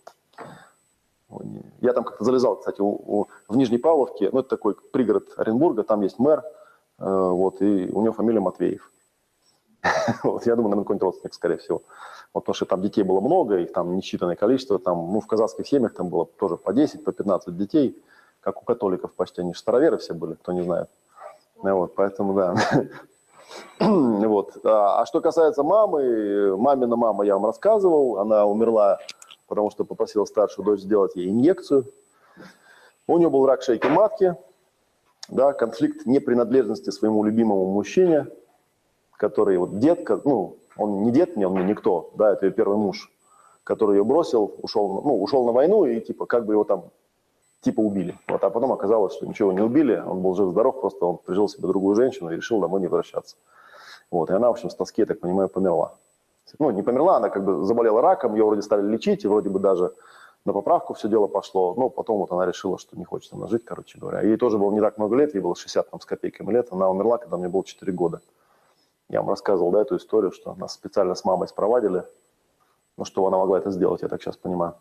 я 1.81 1.93
там 1.93 2.05
как-то 2.05 2.25
залезал, 2.25 2.57
кстати, 2.57 2.81
у, 2.81 2.89
у, 2.89 3.29
в 3.49 3.57
Нижней 3.57 3.79
Павловке, 3.79 4.31
ну, 4.33 4.41
это 4.41 4.51
такой 4.51 4.75
пригород 4.75 5.33
Оренбурга, 5.37 5.83
там 5.83 6.03
есть 6.03 6.19
мэр, 6.19 6.41
э, 6.99 7.05
вот, 7.05 7.61
и 7.63 7.91
у 7.91 8.03
него 8.03 8.13
фамилия 8.13 8.41
Матвеев. 8.41 8.91
вот, 10.23 10.47
я 10.47 10.55
думаю, 10.57 10.71
наверное, 10.71 10.85
какой-нибудь 10.85 11.03
родственник, 11.03 11.35
скорее 11.35 11.57
всего. 11.59 11.83
Вот, 12.33 12.45
потому 12.45 12.55
что 12.55 12.67
там 12.67 12.83
детей 12.83 13.03
было 13.03 13.21
много, 13.21 13.59
их 13.59 13.73
там 13.73 13.97
несчитанное 13.97 14.37
количество, 14.37 14.79
там, 14.79 15.13
ну, 15.13 15.21
в 15.21 15.27
казахских 15.27 15.67
семьях 15.67 15.95
там 15.95 16.09
было 16.09 16.27
тоже 16.27 16.57
по 16.57 16.73
10, 16.73 17.05
по 17.05 17.13
15 17.13 17.57
детей, 17.57 18.03
как 18.41 18.63
у 18.63 18.65
католиков 18.65 19.13
почти, 19.13 19.41
они 19.41 19.53
же 19.53 19.59
староверы 19.59 19.99
все 19.99 20.15
были, 20.15 20.35
кто 20.35 20.53
не 20.53 20.63
знает. 20.63 20.89
Ну, 21.63 21.77
вот, 21.77 21.95
поэтому, 21.95 22.35
да. 22.35 22.55
вот. 23.81 24.57
А, 24.65 25.03
а 25.03 25.07
что 25.07 25.21
касается 25.21 25.63
мамы, 25.63 26.57
мамина 26.57 26.97
мама 26.97 27.25
я 27.25 27.35
вам 27.35 27.47
рассказывал, 27.47 28.19
она 28.19 28.47
умерла 28.47 28.99
потому 29.53 29.71
что 29.71 29.85
попросила 29.85 30.25
старшую 30.25 30.65
дочь 30.65 30.81
сделать 30.81 31.15
ей 31.15 31.29
инъекцию. 31.29 31.85
У 33.07 33.19
нее 33.19 33.29
был 33.29 33.45
рак 33.45 33.61
шейки 33.61 33.87
матки, 33.87 34.35
да, 35.29 35.53
конфликт 35.53 36.07
непринадлежности 36.07 36.89
своему 36.89 37.23
любимому 37.23 37.67
мужчине, 37.67 38.29
который 39.19 39.59
вот 39.59 39.79
дед, 39.79 40.09
ну, 40.25 40.57
он 40.79 41.03
не 41.03 41.11
дед 41.11 41.37
мне, 41.37 41.47
он 41.47 41.53
мне 41.53 41.65
никто, 41.65 42.13
да, 42.15 42.33
это 42.33 42.47
ее 42.47 42.53
первый 42.53 42.79
муж, 42.79 43.13
который 43.63 43.99
ее 43.99 44.05
бросил, 44.05 44.55
ушел, 44.63 45.03
ну, 45.05 45.23
ушел 45.23 45.45
на 45.45 45.53
войну 45.53 45.85
и 45.85 46.01
типа 46.01 46.25
как 46.25 46.47
бы 46.47 46.55
его 46.55 46.65
там 46.65 46.85
типа 47.61 47.81
убили. 47.81 48.19
Вот, 48.29 48.43
а 48.43 48.49
потом 48.49 48.73
оказалось, 48.73 49.13
что 49.13 49.27
ничего 49.27 49.53
не 49.53 49.61
убили, 49.61 49.97
он 49.97 50.23
был 50.23 50.35
жив-здоров, 50.35 50.81
просто 50.81 51.05
он 51.05 51.19
прижил 51.19 51.47
себе 51.47 51.69
другую 51.69 51.95
женщину 51.95 52.31
и 52.31 52.37
решил 52.37 52.59
домой 52.59 52.81
не 52.81 52.87
возвращаться. 52.87 53.37
Вот, 54.11 54.31
и 54.31 54.33
она, 54.33 54.49
в 54.49 54.53
общем, 54.53 54.71
с 54.71 54.75
тоски, 54.75 55.03
я 55.03 55.07
так 55.07 55.21
понимаю, 55.21 55.51
померла 55.51 55.99
ну, 56.59 56.71
не 56.71 56.83
померла, 56.83 57.17
она 57.17 57.31
как 57.31 57.45
бы 57.45 57.65
заболела 57.65 58.01
раком, 58.01 58.35
ее 58.35 58.45
вроде 58.45 58.63
стали 58.63 58.83
лечить, 58.87 59.25
и 59.25 59.29
вроде 59.29 59.49
бы 59.49 59.59
даже 59.59 59.93
на 60.45 60.53
поправку 60.53 60.95
все 60.95 61.09
дело 61.09 61.29
пошло, 61.29 61.75
но 61.77 61.89
потом 61.89 62.19
вот 62.19 62.33
она 62.33 62.47
решила, 62.47 62.79
что 62.79 62.97
не 62.97 63.05
хочет 63.05 63.33
она 63.33 63.47
жить, 63.47 63.65
короче 63.65 63.99
говоря. 63.99 64.23
Ей 64.23 64.37
тоже 64.37 64.59
было 64.59 64.73
не 64.73 64.81
так 64.81 64.99
много 64.99 65.17
лет, 65.17 65.35
ей 65.35 65.41
было 65.41 65.55
60 65.55 65.91
там, 65.91 66.01
с 66.01 66.05
копейками 66.05 66.53
лет, 66.53 66.69
она 66.71 66.91
умерла, 66.91 67.19
когда 67.19 67.37
мне 67.37 67.49
было 67.49 67.65
4 67.65 67.93
года. 67.93 68.21
Я 69.09 69.21
вам 69.21 69.31
рассказывал, 69.31 69.71
да, 69.71 69.83
эту 69.83 69.97
историю, 69.97 70.33
что 70.33 70.55
нас 70.55 70.73
специально 70.73 71.15
с 71.15 71.25
мамой 71.25 71.47
спровадили, 71.47 72.05
ну, 72.97 73.05
что 73.05 73.27
она 73.27 73.39
могла 73.39 73.59
это 73.59 73.71
сделать, 73.71 74.03
я 74.03 74.09
так 74.09 74.21
сейчас 74.23 74.37
понимаю. 74.37 74.75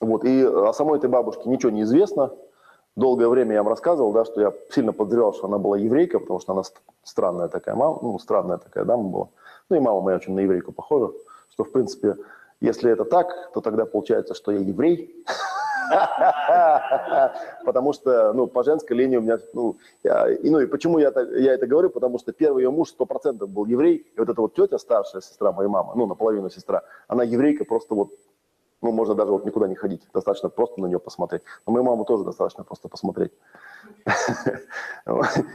Вот, 0.00 0.24
и 0.24 0.44
о 0.44 0.72
самой 0.72 0.98
этой 0.98 1.08
бабушке 1.08 1.48
ничего 1.48 1.70
не 1.70 1.82
известно. 1.82 2.32
Долгое 2.94 3.28
время 3.28 3.54
я 3.54 3.62
вам 3.62 3.70
рассказывал, 3.70 4.12
да, 4.12 4.24
что 4.24 4.40
я 4.40 4.52
сильно 4.70 4.92
подозревал, 4.92 5.32
что 5.32 5.46
она 5.46 5.58
была 5.58 5.78
еврейка, 5.78 6.18
потому 6.18 6.40
что 6.40 6.52
она 6.52 6.62
ст- 6.62 6.82
странная 7.02 7.48
такая 7.48 7.74
мама, 7.74 7.98
ну, 8.02 8.18
странная 8.18 8.58
такая 8.58 8.84
дама 8.84 9.04
была. 9.04 9.28
Ну, 9.68 9.76
и 9.76 9.80
мама 9.80 10.00
моя 10.00 10.16
очень 10.16 10.34
на 10.34 10.40
еврейку 10.40 10.72
похожа, 10.72 11.12
что, 11.50 11.64
в 11.64 11.72
принципе, 11.72 12.16
если 12.60 12.90
это 12.90 13.04
так, 13.04 13.52
то 13.52 13.60
тогда 13.60 13.86
получается, 13.86 14.34
что 14.34 14.52
я 14.52 14.60
еврей. 14.60 15.24
Потому 17.64 17.92
что, 17.92 18.32
ну, 18.32 18.46
по 18.46 18.62
женской 18.62 18.96
линии 18.96 19.16
у 19.16 19.20
меня, 19.20 19.38
ну, 19.52 19.76
я, 20.04 20.30
и, 20.30 20.48
ну, 20.48 20.60
и 20.60 20.66
почему 20.66 20.98
я, 20.98 21.10
так- 21.10 21.28
я 21.32 21.54
это 21.54 21.66
говорю, 21.66 21.90
потому 21.90 22.18
что 22.18 22.32
первый 22.32 22.62
ее 22.62 22.70
муж 22.70 22.90
сто 22.90 23.04
процентов 23.04 23.48
был 23.50 23.66
еврей, 23.66 23.96
и 23.96 24.18
вот 24.18 24.28
эта 24.28 24.40
вот 24.40 24.54
тетя, 24.54 24.78
старшая 24.78 25.20
сестра 25.22 25.52
моей 25.52 25.68
мамы, 25.68 25.92
ну, 25.96 26.06
наполовину 26.06 26.50
сестра, 26.50 26.82
она 27.08 27.24
еврейка 27.24 27.64
просто 27.64 27.94
вот 27.94 28.10
ну, 28.80 28.90
можно 28.90 29.14
даже 29.14 29.30
вот 29.30 29.44
никуда 29.44 29.68
не 29.68 29.76
ходить, 29.76 30.02
достаточно 30.12 30.48
просто 30.48 30.80
на 30.80 30.86
нее 30.86 30.98
посмотреть. 30.98 31.42
На 31.66 31.72
мою 31.72 31.84
маму 31.84 32.04
тоже 32.04 32.24
достаточно 32.24 32.64
просто 32.64 32.88
посмотреть 32.88 33.32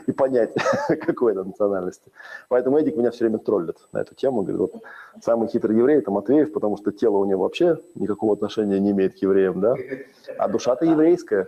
и 0.08 0.12
понять, 0.12 0.54
какой 1.06 1.32
это 1.34 1.44
национальности. 1.44 2.12
Поэтому 2.50 2.78
Эдик 2.78 2.96
меня 2.96 3.12
все 3.12 3.26
время 3.26 3.40
троллит 3.40 3.78
на 3.92 4.00
эту 4.00 4.16
тему. 4.16 4.42
Говорит, 4.42 4.60
вот 4.60 4.84
самый 5.22 5.48
хитрый 5.48 5.78
еврей– 5.78 5.98
это 6.00 6.12
Матвеев, 6.12 6.52
потому 6.52 6.78
что 6.78 6.92
тело 6.92 7.18
у 7.18 7.26
него 7.26 7.44
вообще 7.44 7.78
никакого 7.96 8.34
отношения 8.34 8.80
не 8.80 8.92
имеет 8.92 9.16
к 9.16 9.18
евреям, 9.18 9.60
да? 9.60 9.76
А 10.38 10.48
душа-то 10.48 10.86
еврейская. 10.86 11.48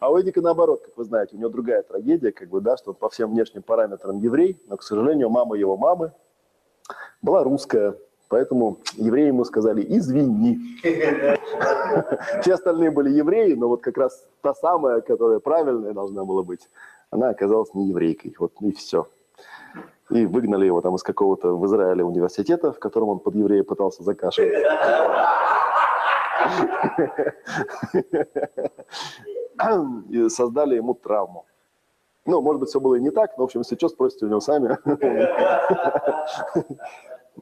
А 0.00 0.10
у 0.10 0.20
Эдика 0.20 0.40
наоборот, 0.40 0.82
как 0.84 0.96
вы 0.96 1.04
знаете, 1.04 1.36
у 1.36 1.38
него 1.38 1.50
другая 1.50 1.82
трагедия, 1.82 2.32
как 2.32 2.48
бы, 2.48 2.60
да, 2.60 2.76
что 2.76 2.90
он 2.90 2.96
по 2.96 3.08
всем 3.08 3.30
внешним 3.30 3.62
параметрам 3.62 4.18
еврей, 4.18 4.60
но, 4.68 4.76
к 4.76 4.82
сожалению, 4.82 5.30
мама 5.30 5.56
его 5.56 5.76
мамы 5.76 6.12
была 7.22 7.44
русская, 7.44 7.96
поэтому 8.32 8.78
евреи 8.94 9.26
ему 9.26 9.44
сказали 9.44 9.84
«извини». 9.86 10.58
Все 12.40 12.54
остальные 12.54 12.90
были 12.90 13.10
евреи, 13.10 13.52
но 13.52 13.68
вот 13.68 13.82
как 13.82 13.98
раз 13.98 14.26
та 14.40 14.54
самая, 14.54 15.02
которая 15.02 15.38
правильная 15.38 15.92
должна 15.92 16.24
была 16.24 16.42
быть, 16.42 16.66
она 17.10 17.28
оказалась 17.28 17.74
не 17.74 17.88
еврейкой. 17.88 18.34
Вот 18.38 18.52
и 18.62 18.72
все. 18.72 19.06
И 20.08 20.24
выгнали 20.24 20.64
его 20.64 20.80
там 20.80 20.94
из 20.94 21.02
какого-то 21.02 21.58
в 21.58 21.66
Израиле 21.66 22.04
университета, 22.04 22.72
в 22.72 22.78
котором 22.78 23.10
он 23.10 23.18
под 23.18 23.34
еврея 23.34 23.64
пытался 23.64 24.02
закашивать. 24.02 24.54
И 30.08 30.28
создали 30.30 30.76
ему 30.76 30.94
травму. 30.94 31.44
Ну, 32.24 32.40
может 32.40 32.60
быть, 32.60 32.70
все 32.70 32.80
было 32.80 32.94
и 32.94 33.00
не 33.00 33.10
так, 33.10 33.36
но, 33.36 33.44
в 33.44 33.44
общем, 33.44 33.60
если 33.60 33.76
что, 33.76 33.90
спросите 33.90 34.24
у 34.24 34.28
него 34.30 34.40
сами. 34.40 34.78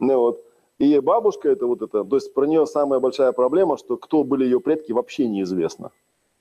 Ну 0.01 0.19
вот. 0.19 0.50
И 0.81 0.99
бабушка 0.99 1.51
это 1.51 1.67
вот 1.67 1.83
это, 1.83 2.05
то 2.05 2.17
есть 2.17 2.33
про 2.33 2.47
нее 2.47 2.67
самая 2.67 3.01
большая 3.01 3.33
проблема, 3.33 3.77
что 3.77 3.99
кто 3.99 4.25
были 4.25 4.45
ее 4.45 4.61
предки, 4.61 4.93
вообще 4.93 5.29
неизвестно. 5.29 5.91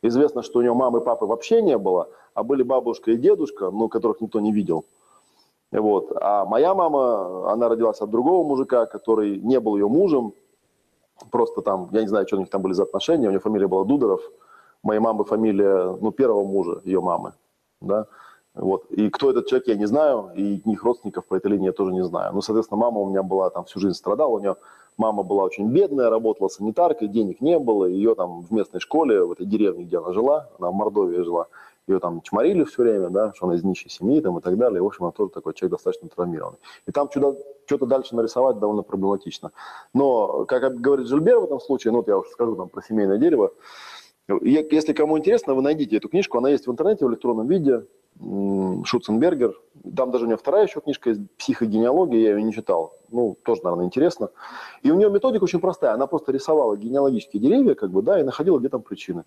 Известно, 0.01 0.43
что 0.43 0.59
у 0.59 0.61
нее 0.61 0.73
мамы 0.73 0.99
и 0.99 1.03
папы 1.03 1.25
вообще 1.25 1.61
не 1.61 1.77
было, 1.77 2.07
а 2.33 2.43
были 2.43 2.63
бабушка 2.63 3.11
и 3.11 3.17
дедушка, 3.17 3.69
ну, 3.69 3.89
которых 3.89 4.21
никто 4.21 4.39
не 4.39 4.53
видел. 4.53 4.85
Вот. 5.73 6.13
А 6.15 6.45
моя 6.45 6.73
мама, 6.73 7.51
она 7.51 7.67
родилась 7.67 7.99
от 7.99 8.09
другого 8.09 8.47
мужика, 8.47 8.85
который 8.85 9.41
не 9.41 9.59
был 9.59 9.75
ее 9.75 9.89
мужем, 9.89 10.31
просто 11.31 11.61
там, 11.61 11.89
я 11.91 12.01
не 12.01 12.07
знаю, 12.07 12.25
что 12.25 12.37
у 12.37 12.39
них 12.39 12.49
там 12.49 12.61
были 12.61 12.71
за 12.71 12.83
отношения, 12.83 13.27
у 13.27 13.31
нее 13.31 13.41
фамилия 13.41 13.67
была 13.67 13.83
Дудоров, 13.83 14.21
моей 14.83 15.01
мамы 15.01 15.25
фамилия, 15.25 15.97
ну, 15.99 16.13
первого 16.13 16.45
мужа 16.45 16.79
ее 16.85 17.01
мамы, 17.01 17.33
да, 17.81 18.05
вот. 18.59 18.85
И 18.91 19.09
кто 19.09 19.31
этот 19.31 19.47
человек, 19.47 19.67
я 19.67 19.75
не 19.75 19.85
знаю, 19.85 20.31
и 20.35 20.57
их 20.57 20.83
родственников 20.83 21.25
по 21.25 21.35
этой 21.35 21.51
линии 21.51 21.67
я 21.67 21.71
тоже 21.71 21.93
не 21.93 22.03
знаю. 22.03 22.33
Ну, 22.33 22.41
соответственно, 22.41 22.79
мама 22.79 22.99
у 22.99 23.09
меня 23.09 23.23
была 23.23 23.49
там 23.49 23.63
всю 23.65 23.79
жизнь 23.79 23.95
страдала, 23.95 24.29
у 24.29 24.39
нее 24.39 24.57
мама 24.97 25.23
была 25.23 25.43
очень 25.45 25.69
бедная, 25.69 26.09
работала 26.09 26.49
санитаркой, 26.49 27.07
денег 27.07 27.39
не 27.41 27.57
было, 27.57 27.85
ее 27.85 28.15
там 28.15 28.41
в 28.41 28.51
местной 28.51 28.81
школе, 28.81 29.23
в 29.23 29.31
этой 29.31 29.45
деревне, 29.45 29.85
где 29.85 29.97
она 29.97 30.11
жила, 30.11 30.49
она 30.59 30.71
в 30.71 30.73
Мордовии 30.73 31.21
жила, 31.23 31.47
ее 31.87 31.99
там 31.99 32.21
чморили 32.21 32.65
все 32.65 32.83
время, 32.83 33.09
да, 33.09 33.33
что 33.33 33.45
она 33.45 33.55
из 33.55 33.63
нищей 33.63 33.89
семьи 33.89 34.19
там, 34.19 34.37
и 34.37 34.41
так 34.41 34.57
далее. 34.57 34.81
В 34.81 34.85
общем, 34.85 35.05
она 35.05 35.11
тоже 35.11 35.31
такой 35.31 35.53
человек 35.53 35.77
достаточно 35.77 36.09
травмированный. 36.09 36.59
И 36.85 36.91
там 36.91 37.09
что-то 37.09 37.85
дальше 37.85 38.15
нарисовать 38.15 38.59
довольно 38.59 38.83
проблематично. 38.83 39.51
Но, 39.93 40.45
как 40.45 40.81
говорит 40.81 41.07
Жильбер 41.07 41.39
в 41.39 41.45
этом 41.45 41.61
случае, 41.61 41.93
ну 41.93 41.99
вот 41.99 42.07
я 42.07 42.17
уже 42.17 42.29
скажу 42.29 42.55
там 42.55 42.67
про 42.67 42.81
семейное 42.81 43.17
дерево, 43.17 43.53
если 44.41 44.93
кому 44.93 45.17
интересно, 45.17 45.53
вы 45.53 45.61
найдите 45.61 45.97
эту 45.97 46.09
книжку, 46.09 46.37
она 46.37 46.49
есть 46.49 46.67
в 46.67 46.71
интернете 46.71 47.05
в 47.05 47.09
электронном 47.09 47.47
виде, 47.47 47.85
Шуценбергер. 48.83 49.53
Там 49.95 50.11
даже 50.11 50.25
у 50.25 50.27
него 50.27 50.37
вторая 50.37 50.65
еще 50.65 50.81
книжка 50.81 51.11
есть 51.11 51.21
«Психогенеалогия», 51.37 52.19
я 52.19 52.35
ее 52.35 52.43
не 52.43 52.51
читал. 52.51 52.93
Ну, 53.09 53.37
тоже, 53.43 53.61
наверное, 53.63 53.85
интересно. 53.85 54.29
И 54.83 54.91
у 54.91 54.95
нее 54.95 55.09
методика 55.09 55.45
очень 55.45 55.61
простая. 55.61 55.93
Она 55.93 56.05
просто 56.05 56.33
рисовала 56.33 56.75
генеалогические 56.75 57.41
деревья, 57.41 57.75
как 57.75 57.91
бы, 57.91 58.01
да, 58.01 58.19
и 58.19 58.23
находила, 58.23 58.59
где 58.59 58.67
там 58.67 58.81
причины. 58.81 59.23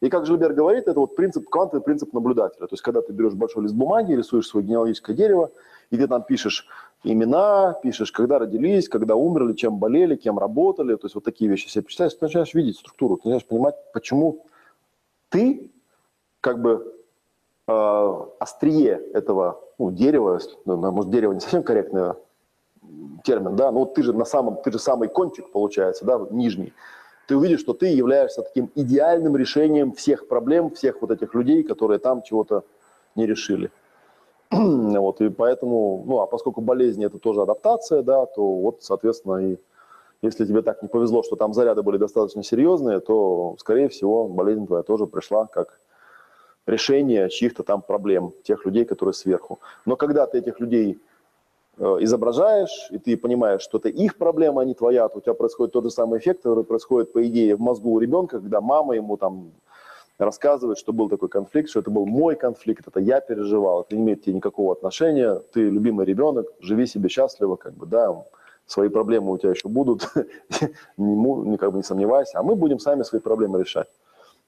И 0.00 0.08
как 0.08 0.26
Жильбер 0.26 0.54
говорит, 0.54 0.88
это 0.88 0.98
вот 0.98 1.14
принцип, 1.14 1.48
квантовый 1.48 1.82
принцип 1.82 2.12
наблюдателя. 2.12 2.66
То 2.66 2.72
есть, 2.72 2.82
когда 2.82 3.02
ты 3.02 3.12
берешь 3.12 3.34
большой 3.34 3.64
лист 3.64 3.74
бумаги, 3.74 4.14
рисуешь 4.14 4.48
свое 4.48 4.66
генеалогическое 4.66 5.14
дерево, 5.14 5.50
и 5.90 5.98
ты 5.98 6.08
там 6.08 6.22
пишешь 6.22 6.66
имена, 7.04 7.74
пишешь, 7.82 8.12
когда 8.12 8.38
родились, 8.38 8.88
когда 8.88 9.16
умерли, 9.16 9.54
чем 9.54 9.78
болели, 9.78 10.16
кем 10.16 10.38
работали, 10.38 10.94
то 10.94 11.06
есть 11.06 11.14
вот 11.14 11.24
такие 11.24 11.50
вещи 11.50 11.68
себе 11.68 11.84
почитаешь, 11.84 12.14
ты 12.14 12.24
начинаешь 12.24 12.54
видеть 12.54 12.78
структуру, 12.78 13.16
ты 13.16 13.28
начинаешь 13.28 13.46
понимать, 13.46 13.74
почему 13.92 14.46
ты 15.28 15.70
как 16.40 16.60
бы 16.60 16.94
э, 17.66 18.12
острие 18.38 19.00
этого 19.14 19.60
ну, 19.78 19.90
дерева, 19.90 20.40
может, 20.64 21.10
дерево 21.10 21.32
не 21.32 21.40
совсем 21.40 21.62
корректный 21.62 22.14
термин, 23.24 23.56
да, 23.56 23.70
но 23.70 23.80
вот 23.80 23.94
ты 23.94 24.02
же 24.02 24.12
на 24.12 24.24
самом, 24.24 24.56
ты 24.62 24.70
же 24.70 24.78
самый 24.78 25.08
кончик 25.08 25.50
получается, 25.50 26.04
да, 26.04 26.20
нижний. 26.30 26.72
Ты 27.26 27.36
увидишь, 27.36 27.60
что 27.60 27.72
ты 27.72 27.86
являешься 27.86 28.42
таким 28.42 28.70
идеальным 28.74 29.36
решением 29.36 29.92
всех 29.92 30.28
проблем, 30.28 30.70
всех 30.70 31.00
вот 31.00 31.10
этих 31.10 31.34
людей, 31.34 31.62
которые 31.62 31.98
там 31.98 32.22
чего-то 32.22 32.64
не 33.14 33.26
решили. 33.26 33.70
Вот, 34.52 35.20
и 35.20 35.30
поэтому, 35.30 36.04
ну, 36.06 36.20
а 36.20 36.26
поскольку 36.26 36.60
болезни 36.60 37.06
это 37.06 37.18
тоже 37.18 37.42
адаптация, 37.42 38.02
да, 38.02 38.26
то 38.26 38.42
вот, 38.42 38.82
соответственно, 38.82 39.38
и 39.38 39.56
если 40.20 40.44
тебе 40.44 40.62
так 40.62 40.82
не 40.82 40.88
повезло, 40.88 41.22
что 41.22 41.36
там 41.36 41.54
заряды 41.54 41.82
были 41.82 41.96
достаточно 41.96 42.42
серьезные, 42.42 43.00
то, 43.00 43.56
скорее 43.58 43.88
всего, 43.88 44.28
болезнь 44.28 44.66
твоя 44.66 44.82
тоже 44.82 45.06
пришла 45.06 45.46
как 45.46 45.80
решение 46.66 47.28
чьих-то 47.28 47.62
там 47.64 47.82
проблем, 47.82 48.32
тех 48.44 48.64
людей, 48.66 48.84
которые 48.84 49.14
сверху. 49.14 49.58
Но 49.84 49.96
когда 49.96 50.26
ты 50.26 50.38
этих 50.38 50.60
людей 50.60 51.00
э, 51.78 51.96
изображаешь, 52.00 52.88
и 52.90 52.98
ты 52.98 53.16
понимаешь, 53.16 53.62
что 53.62 53.78
это 53.78 53.88
их 53.88 54.16
проблема, 54.16 54.62
а 54.62 54.64
не 54.64 54.74
твоя, 54.74 55.08
то 55.08 55.18
у 55.18 55.20
тебя 55.20 55.34
происходит 55.34 55.72
тот 55.72 55.84
же 55.84 55.90
самый 55.90 56.20
эффект, 56.20 56.42
который 56.42 56.64
происходит, 56.64 57.12
по 57.12 57.26
идее, 57.26 57.56
в 57.56 57.60
мозгу 57.60 57.92
у 57.92 57.98
ребенка, 57.98 58.38
когда 58.38 58.60
мама 58.60 58.94
ему 58.94 59.16
там 59.16 59.50
рассказывает, 60.18 60.78
что 60.78 60.92
был 60.92 61.08
такой 61.08 61.28
конфликт, 61.28 61.70
что 61.70 61.80
это 61.80 61.90
был 61.90 62.06
мой 62.06 62.36
конфликт, 62.36 62.86
это 62.86 63.00
я 63.00 63.20
переживал, 63.20 63.82
это 63.82 63.96
не 63.96 64.02
имеет 64.02 64.22
тебе 64.22 64.34
никакого 64.34 64.72
отношения, 64.72 65.40
ты 65.52 65.68
любимый 65.68 66.06
ребенок, 66.06 66.46
живи 66.60 66.86
себе 66.86 67.08
счастливо, 67.08 67.56
как 67.56 67.74
бы, 67.74 67.86
да, 67.86 68.24
свои 68.66 68.88
проблемы 68.88 69.32
у 69.32 69.38
тебя 69.38 69.50
еще 69.50 69.68
будут, 69.68 70.08
не, 70.96 71.56
как 71.56 71.72
бы 71.72 71.78
не 71.78 71.82
сомневайся, 71.82 72.38
а 72.38 72.42
мы 72.42 72.54
будем 72.54 72.78
сами 72.78 73.02
свои 73.02 73.20
проблемы 73.20 73.60
решать. 73.60 73.88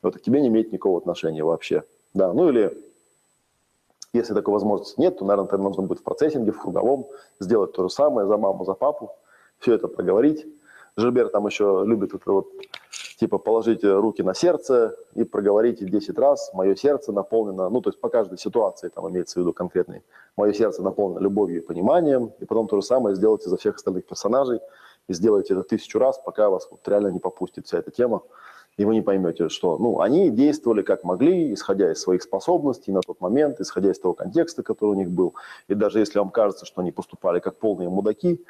Вот, 0.03 0.17
к 0.17 0.21
тебе 0.21 0.41
не 0.41 0.49
имеет 0.49 0.73
никакого 0.73 0.99
отношения 0.99 1.43
вообще. 1.43 1.83
Да, 2.13 2.33
ну 2.33 2.49
или 2.49 2.77
если 4.13 4.33
такой 4.33 4.55
возможности 4.55 5.01
нет, 5.01 5.19
то, 5.19 5.25
наверное, 5.25 5.49
тебе 5.49 5.59
нужно 5.59 5.83
будет 5.83 5.99
в 5.99 6.05
процессинге, 6.05 6.53
в 6.53 6.61
круговом 6.61 7.09
сделать 7.41 7.73
то 7.73 7.83
же 7.83 7.91
самое 7.91 8.27
за 8.29 8.37
маму, 8.37 8.65
за 8.65 8.75
папу, 8.75 9.11
все 9.59 9.75
это 9.75 9.89
проговорить. 9.89 10.47
Жильбер 10.97 11.29
там 11.31 11.47
еще 11.47 11.83
любит 11.85 12.15
это 12.15 12.31
вот, 12.31 12.47
типа, 13.17 13.39
положить 13.39 13.85
руки 13.85 14.23
на 14.23 14.35
сердце 14.35 14.97
и 15.15 15.25
проговорить 15.25 15.85
10 15.85 16.19
раз, 16.19 16.51
мое 16.55 16.75
сердце 16.75 17.13
наполнено, 17.13 17.69
ну, 17.69 17.81
то 17.81 17.91
есть 17.91 18.01
по 18.01 18.09
каждой 18.09 18.39
ситуации, 18.39 18.89
там 18.89 19.09
имеется 19.11 19.39
в 19.39 19.43
виду 19.43 19.53
конкретный, 19.53 20.03
мое 20.37 20.53
сердце 20.53 20.83
наполнено 20.83 21.21
любовью 21.21 21.63
и 21.63 21.65
пониманием, 21.65 22.33
и 22.41 22.45
потом 22.45 22.67
то 22.69 22.77
же 22.77 22.83
самое 22.83 23.17
сделайте 23.17 23.49
за 23.49 23.57
всех 23.57 23.77
остальных 23.77 24.07
персонажей, 24.07 24.61
и 25.09 25.13
сделайте 25.13 25.55
это 25.55 25.63
тысячу 25.63 25.99
раз, 25.99 26.19
пока 26.19 26.49
вас 26.49 26.69
вот 26.71 26.87
реально 26.89 27.09
не 27.09 27.19
попустит 27.19 27.67
вся 27.67 27.79
эта 27.79 27.91
тема 27.91 28.23
и 28.77 28.85
вы 28.85 28.95
не 28.95 29.03
поймете, 29.03 29.49
что 29.49 29.79
ну, 29.79 30.01
они 30.01 30.31
действовали 30.31 30.83
как 30.83 31.05
могли, 31.05 31.53
исходя 31.53 31.93
из 31.93 32.01
своих 32.01 32.23
способностей 32.23 32.93
на 32.93 33.01
тот 33.01 33.21
момент, 33.21 33.61
исходя 33.61 33.91
из 33.91 33.99
того 33.99 34.15
контекста, 34.15 34.63
который 34.63 34.91
у 34.91 34.95
них 34.95 35.11
был. 35.11 35.35
И 35.69 35.75
даже 35.75 36.01
если 36.01 36.19
вам 36.19 36.31
кажется, 36.31 36.67
что 36.67 36.81
они 36.81 36.91
поступали 36.91 37.41
как 37.41 37.57
полные 37.59 37.89
мудаки, 37.89 38.45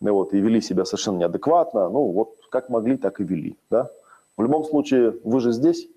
ну, 0.00 0.12
вот, 0.12 0.32
и 0.32 0.38
вели 0.38 0.60
себя 0.60 0.84
совершенно 0.84 1.18
неадекватно, 1.18 1.88
ну 1.88 2.12
вот 2.12 2.36
как 2.50 2.68
могли, 2.68 2.96
так 2.96 3.20
и 3.20 3.24
вели. 3.24 3.56
Да? 3.70 3.90
В 4.36 4.42
любом 4.42 4.64
случае, 4.64 5.18
вы 5.22 5.40
же 5.40 5.52
здесь, 5.52 5.88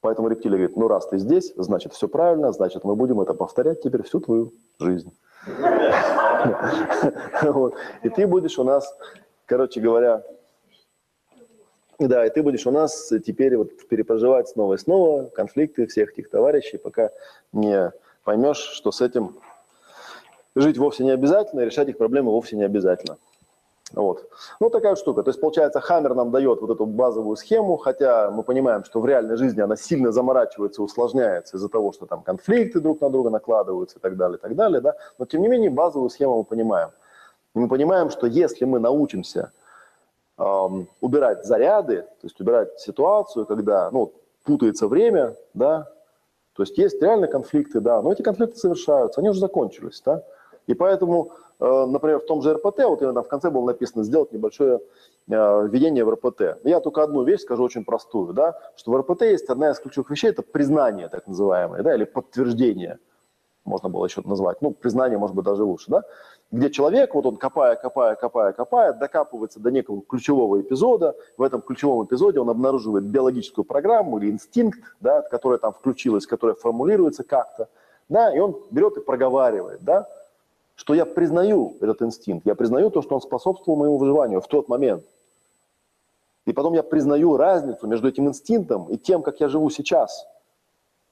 поэтому 0.00 0.28
рептилия 0.28 0.58
говорит, 0.58 0.76
ну 0.76 0.88
раз 0.88 1.06
ты 1.06 1.18
здесь, 1.18 1.52
значит 1.56 1.92
все 1.92 2.08
правильно, 2.08 2.52
значит 2.52 2.84
мы 2.84 2.96
будем 2.96 3.20
это 3.20 3.34
повторять 3.34 3.82
теперь 3.82 4.02
всю 4.02 4.20
твою 4.20 4.52
жизнь. 4.78 5.12
И 8.02 8.08
ты 8.08 8.26
будешь 8.26 8.58
у 8.58 8.64
нас, 8.64 8.92
короче 9.46 9.80
говоря, 9.80 10.24
да, 11.98 12.26
и 12.26 12.30
ты 12.30 12.42
будешь 12.42 12.66
у 12.66 12.72
нас 12.72 13.12
теперь 13.24 13.56
вот 13.56 13.70
перепроживать 13.88 14.48
снова 14.48 14.74
и 14.74 14.78
снова 14.78 15.26
конфликты 15.26 15.86
всех 15.86 16.12
этих 16.12 16.30
товарищей, 16.30 16.78
пока 16.78 17.10
не 17.52 17.92
поймешь, 18.24 18.56
что 18.56 18.90
с 18.90 19.00
этим 19.00 19.36
жить 20.56 20.78
вовсе 20.78 21.04
не 21.04 21.10
обязательно, 21.10 21.60
решать 21.60 21.88
их 21.88 21.98
проблемы 21.98 22.32
вовсе 22.32 22.56
не 22.56 22.64
обязательно. 22.64 23.18
Вот. 23.94 24.28
Ну, 24.60 24.70
такая 24.70 24.92
вот 24.92 24.98
штука. 24.98 25.22
То 25.22 25.30
есть, 25.30 25.40
получается, 25.40 25.80
Хаммер 25.80 26.14
нам 26.14 26.30
дает 26.30 26.60
вот 26.60 26.70
эту 26.70 26.86
базовую 26.86 27.36
схему, 27.36 27.76
хотя 27.76 28.30
мы 28.30 28.42
понимаем, 28.42 28.84
что 28.84 29.00
в 29.00 29.06
реальной 29.06 29.36
жизни 29.36 29.60
она 29.60 29.76
сильно 29.76 30.12
заморачивается, 30.12 30.82
усложняется 30.82 31.56
из-за 31.56 31.68
того, 31.68 31.92
что 31.92 32.06
там 32.06 32.22
конфликты 32.22 32.80
друг 32.80 33.00
на 33.00 33.10
друга 33.10 33.30
накладываются 33.30 33.98
и 33.98 34.00
так 34.00 34.16
далее, 34.16 34.38
и 34.38 34.40
так 34.40 34.54
далее, 34.56 34.80
да. 34.80 34.94
Но, 35.18 35.26
тем 35.26 35.42
не 35.42 35.48
менее, 35.48 35.70
базовую 35.70 36.10
схему 36.10 36.38
мы 36.38 36.44
понимаем. 36.44 36.90
И 37.54 37.58
мы 37.58 37.68
понимаем, 37.68 38.08
что 38.10 38.26
если 38.26 38.64
мы 38.64 38.78
научимся 38.78 39.52
эм, 40.38 40.88
убирать 41.00 41.44
заряды, 41.44 42.02
то 42.02 42.24
есть 42.24 42.40
убирать 42.40 42.80
ситуацию, 42.80 43.44
когда, 43.44 43.90
ну, 43.90 44.12
путается 44.44 44.88
время, 44.88 45.36
да, 45.52 45.88
то 46.54 46.62
есть 46.62 46.76
есть 46.78 47.00
реально 47.02 47.28
конфликты, 47.28 47.80
да, 47.80 48.00
но 48.02 48.12
эти 48.12 48.22
конфликты 48.22 48.58
совершаются, 48.58 49.20
они 49.20 49.30
уже 49.30 49.40
закончились, 49.40 50.02
да, 50.04 50.22
и 50.66 50.74
поэтому 50.74 51.32
например, 51.62 52.18
в 52.18 52.26
том 52.26 52.42
же 52.42 52.54
РПТ, 52.54 52.84
вот 52.84 53.02
именно 53.02 53.22
в 53.22 53.28
конце 53.28 53.50
было 53.50 53.66
написано 53.66 54.02
сделать 54.02 54.32
небольшое 54.32 54.80
э, 55.28 55.68
введение 55.68 56.04
в 56.04 56.10
РПТ. 56.10 56.58
Я 56.64 56.80
только 56.80 57.04
одну 57.04 57.22
вещь 57.22 57.42
скажу 57.42 57.62
очень 57.62 57.84
простую, 57.84 58.32
да, 58.32 58.58
что 58.74 58.90
в 58.90 58.96
РПТ 58.96 59.22
есть 59.22 59.48
одна 59.48 59.70
из 59.70 59.78
ключевых 59.78 60.10
вещей, 60.10 60.30
это 60.30 60.42
признание 60.42 61.08
так 61.08 61.28
называемое, 61.28 61.82
да, 61.82 61.94
или 61.94 62.02
подтверждение, 62.02 62.98
можно 63.64 63.88
было 63.88 64.04
еще 64.06 64.22
назвать, 64.24 64.60
ну, 64.60 64.72
признание, 64.72 65.18
может 65.18 65.36
быть, 65.36 65.44
даже 65.44 65.62
лучше, 65.62 65.88
да, 65.88 66.02
где 66.50 66.68
человек, 66.68 67.14
вот 67.14 67.26
он 67.26 67.36
копая, 67.36 67.76
копая, 67.76 68.16
копая, 68.16 68.52
копая, 68.52 68.92
докапывается 68.92 69.60
до 69.60 69.70
некого 69.70 70.02
ключевого 70.02 70.60
эпизода, 70.60 71.14
в 71.36 71.42
этом 71.42 71.62
ключевом 71.62 72.04
эпизоде 72.04 72.40
он 72.40 72.50
обнаруживает 72.50 73.04
биологическую 73.04 73.64
программу 73.64 74.18
или 74.18 74.32
инстинкт, 74.32 74.80
да, 74.98 75.22
которая 75.22 75.60
там 75.60 75.72
включилась, 75.72 76.26
которая 76.26 76.56
формулируется 76.56 77.22
как-то, 77.22 77.68
да, 78.08 78.34
и 78.34 78.40
он 78.40 78.60
берет 78.72 78.96
и 78.96 79.00
проговаривает, 79.00 79.82
да, 79.82 80.08
что 80.74 80.94
я 80.94 81.04
признаю 81.04 81.76
этот 81.80 82.02
инстинкт, 82.02 82.46
я 82.46 82.54
признаю 82.54 82.90
то, 82.90 83.02
что 83.02 83.14
он 83.14 83.20
способствовал 83.20 83.78
моему 83.78 83.98
выживанию 83.98 84.40
в 84.40 84.48
тот 84.48 84.68
момент. 84.68 85.04
И 86.44 86.52
потом 86.52 86.74
я 86.74 86.82
признаю 86.82 87.36
разницу 87.36 87.86
между 87.86 88.08
этим 88.08 88.28
инстинктом 88.28 88.86
и 88.86 88.96
тем, 88.96 89.22
как 89.22 89.40
я 89.40 89.48
живу 89.48 89.70
сейчас. 89.70 90.26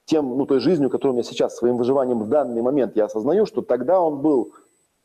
Тем, 0.06 0.36
ну, 0.36 0.44
той 0.44 0.58
жизнью, 0.58 0.90
которую 0.90 1.12
у 1.12 1.16
меня 1.16 1.22
сейчас, 1.22 1.56
своим 1.56 1.76
выживанием 1.76 2.20
в 2.20 2.28
данный 2.28 2.62
момент. 2.62 2.96
Я 2.96 3.04
осознаю, 3.04 3.46
что 3.46 3.62
тогда 3.62 4.00
он 4.00 4.20
был, 4.22 4.52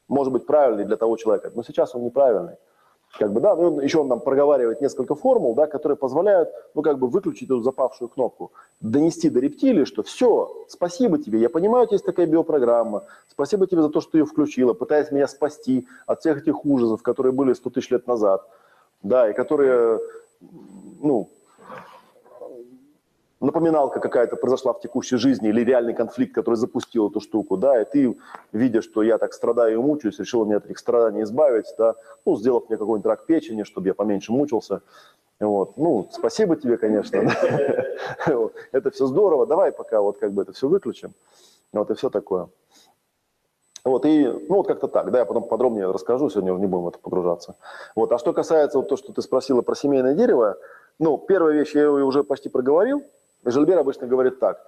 может 0.08 0.34
быть, 0.34 0.48
правильный 0.48 0.86
для 0.86 0.98
того 0.98 1.16
человека, 1.18 1.52
но 1.54 1.62
сейчас 1.62 1.94
он 1.94 2.04
неправильный. 2.04 2.56
Как 3.18 3.32
бы, 3.32 3.40
да, 3.40 3.56
ну, 3.56 3.80
еще 3.80 4.00
он 4.00 4.10
нам 4.10 4.20
проговаривает 4.20 4.82
несколько 4.82 5.16
формул, 5.16 5.56
да, 5.56 5.68
которые 5.68 5.96
позволяют, 5.96 6.50
ну, 6.74 6.82
как 6.82 7.00
бы 7.00 7.08
выключить 7.08 7.44
эту 7.44 7.62
запавшую 7.62 8.10
кнопку, 8.10 8.52
донести 8.82 9.30
до 9.30 9.40
рептилии, 9.40 9.86
что 9.86 10.04
все, 10.04 10.66
спасибо 10.68 11.18
тебе, 11.18 11.40
я 11.40 11.50
понимаю, 11.50 11.84
у 11.84 11.88
тебя 11.88 11.96
есть 11.96 12.06
такая 12.06 12.26
биопрограмма, 12.26 13.06
спасибо 13.30 13.68
тебе 13.68 13.84
за 13.84 13.90
то, 13.90 14.02
что 14.02 14.12
ты 14.12 14.18
ее 14.18 14.26
включила, 14.26 14.74
пытаясь 14.74 15.12
меня 15.12 15.28
спасти 15.28 15.88
от 16.06 16.20
всех 16.20 16.40
этих 16.40 16.66
ужасов, 16.66 17.04
которые 17.04 17.32
были 17.32 17.54
100 17.54 17.70
тысяч 17.70 17.90
лет 17.90 18.06
назад, 18.06 18.46
да, 19.02 19.30
и 19.30 19.34
которые, 19.34 20.02
ну, 21.02 21.30
напоминалка 23.46 24.00
какая-то 24.00 24.36
произошла 24.36 24.74
в 24.74 24.82
текущей 24.82 25.18
жизни 25.18 25.50
или 25.50 25.62
реальный 25.62 25.94
конфликт, 25.94 26.34
который 26.34 26.56
запустил 26.56 27.10
эту 27.10 27.20
штуку, 27.20 27.58
да, 27.58 27.82
и 27.82 27.86
ты, 27.86 28.18
видя, 28.52 28.82
что 28.82 29.04
я 29.04 29.18
так 29.18 29.34
страдаю 29.34 29.74
и 29.74 29.82
мучаюсь, 29.82 30.20
решил 30.20 30.46
меня 30.46 30.58
от 30.58 30.66
этих 30.66 30.78
страданий 30.78 31.24
избавить, 31.24 31.66
да, 31.78 31.96
ну, 32.26 32.36
сделав 32.36 32.70
мне 32.70 32.78
какой-нибудь 32.78 33.06
рак 33.06 33.26
печени, 33.26 33.64
чтобы 33.64 33.88
я 33.88 33.94
поменьше 33.94 34.32
мучился, 34.32 34.82
вот. 35.40 35.78
Ну, 35.78 36.08
спасибо 36.12 36.56
тебе, 36.56 36.78
конечно. 36.78 37.18
Это 38.72 38.92
все 38.92 39.06
здорово. 39.06 39.46
Давай 39.46 39.72
пока 39.72 40.02
вот 40.02 40.18
как 40.18 40.32
бы 40.32 40.44
это 40.44 40.54
все 40.54 40.68
выключим. 40.68 41.14
Вот 41.74 41.92
и 41.92 41.94
все 41.96 42.10
такое. 42.10 42.48
Вот, 43.84 44.06
и, 44.06 44.26
ну, 44.26 44.56
вот 44.56 44.68
как-то 44.68 44.88
так, 44.88 45.12
да, 45.12 45.20
я 45.20 45.26
потом 45.26 45.44
подробнее 45.44 45.92
расскажу, 45.92 46.28
сегодня 46.30 46.52
не 46.54 46.66
будем 46.66 46.86
в 46.86 46.88
это 46.88 46.98
погружаться. 46.98 47.56
Вот, 47.96 48.12
а 48.12 48.18
что 48.18 48.34
касается 48.34 48.80
вот 48.80 48.90
то, 48.90 48.98
что 48.98 49.14
ты 49.14 49.22
спросила 49.22 49.62
про 49.62 49.76
семейное 49.76 50.16
дерево, 50.16 50.58
ну, 50.98 51.20
первая 51.20 51.54
вещь, 51.54 51.76
я 51.76 51.92
уже 51.92 52.24
почти 52.24 52.50
проговорил, 52.50 53.04
Жильбер 53.46 53.78
обычно 53.78 54.08
говорит 54.08 54.40
так. 54.40 54.60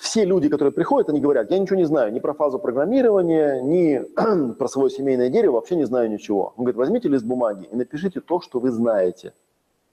Все 0.00 0.24
люди, 0.24 0.48
которые 0.48 0.72
приходят, 0.72 1.08
они 1.08 1.20
говорят, 1.20 1.50
я 1.50 1.58
ничего 1.58 1.76
не 1.76 1.84
знаю 1.84 2.12
ни 2.12 2.20
про 2.20 2.34
фазу 2.34 2.58
программирования, 2.58 3.62
ни 3.62 4.52
про 4.58 4.68
свое 4.68 4.90
семейное 4.90 5.30
дерево, 5.30 5.52
вообще 5.52 5.76
не 5.76 5.84
знаю 5.84 6.10
ничего. 6.10 6.52
Он 6.56 6.64
говорит, 6.64 6.76
возьмите 6.76 7.08
лист 7.08 7.24
бумаги 7.24 7.68
и 7.70 7.76
напишите 7.76 8.20
то, 8.20 8.40
что 8.40 8.60
вы 8.60 8.70
знаете. 8.70 9.32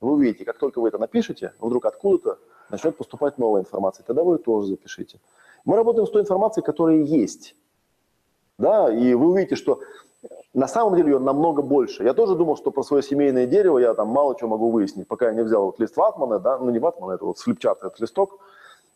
Вы 0.01 0.13
увидите, 0.13 0.43
как 0.43 0.57
только 0.57 0.81
вы 0.81 0.89
это 0.89 0.97
напишете, 0.97 1.53
вдруг 1.59 1.85
откуда-то 1.85 2.37
начнет 2.69 2.97
поступать 2.97 3.37
новая 3.37 3.61
информация. 3.61 4.03
Тогда 4.03 4.23
вы 4.23 4.35
ее 4.35 4.39
тоже 4.39 4.67
запишите. 4.67 5.19
Мы 5.63 5.77
работаем 5.77 6.05
с 6.05 6.11
той 6.11 6.23
информацией, 6.23 6.65
которая 6.65 6.97
есть. 6.97 7.55
Да, 8.57 8.93
и 8.93 9.13
вы 9.13 9.29
увидите, 9.29 9.55
что 9.55 9.79
на 10.53 10.67
самом 10.67 10.95
деле 10.95 11.11
ее 11.11 11.19
намного 11.19 11.61
больше. 11.61 12.03
Я 12.03 12.13
тоже 12.13 12.35
думал, 12.35 12.57
что 12.57 12.71
про 12.71 12.83
свое 12.83 13.01
семейное 13.01 13.47
дерево 13.47 13.79
я 13.79 13.93
там 13.93 14.09
мало 14.09 14.37
чего 14.37 14.49
могу 14.49 14.69
выяснить, 14.69 15.07
пока 15.07 15.27
я 15.27 15.33
не 15.33 15.43
взял 15.43 15.65
вот 15.65 15.79
лист 15.79 15.97
ватмана, 15.97 16.39
да, 16.39 16.59
ну 16.59 16.69
не 16.69 16.79
ватмана, 16.79 17.13
это 17.13 17.25
вот 17.25 17.39
флипчарт, 17.39 17.79
этот 17.83 17.99
листок, 17.99 18.39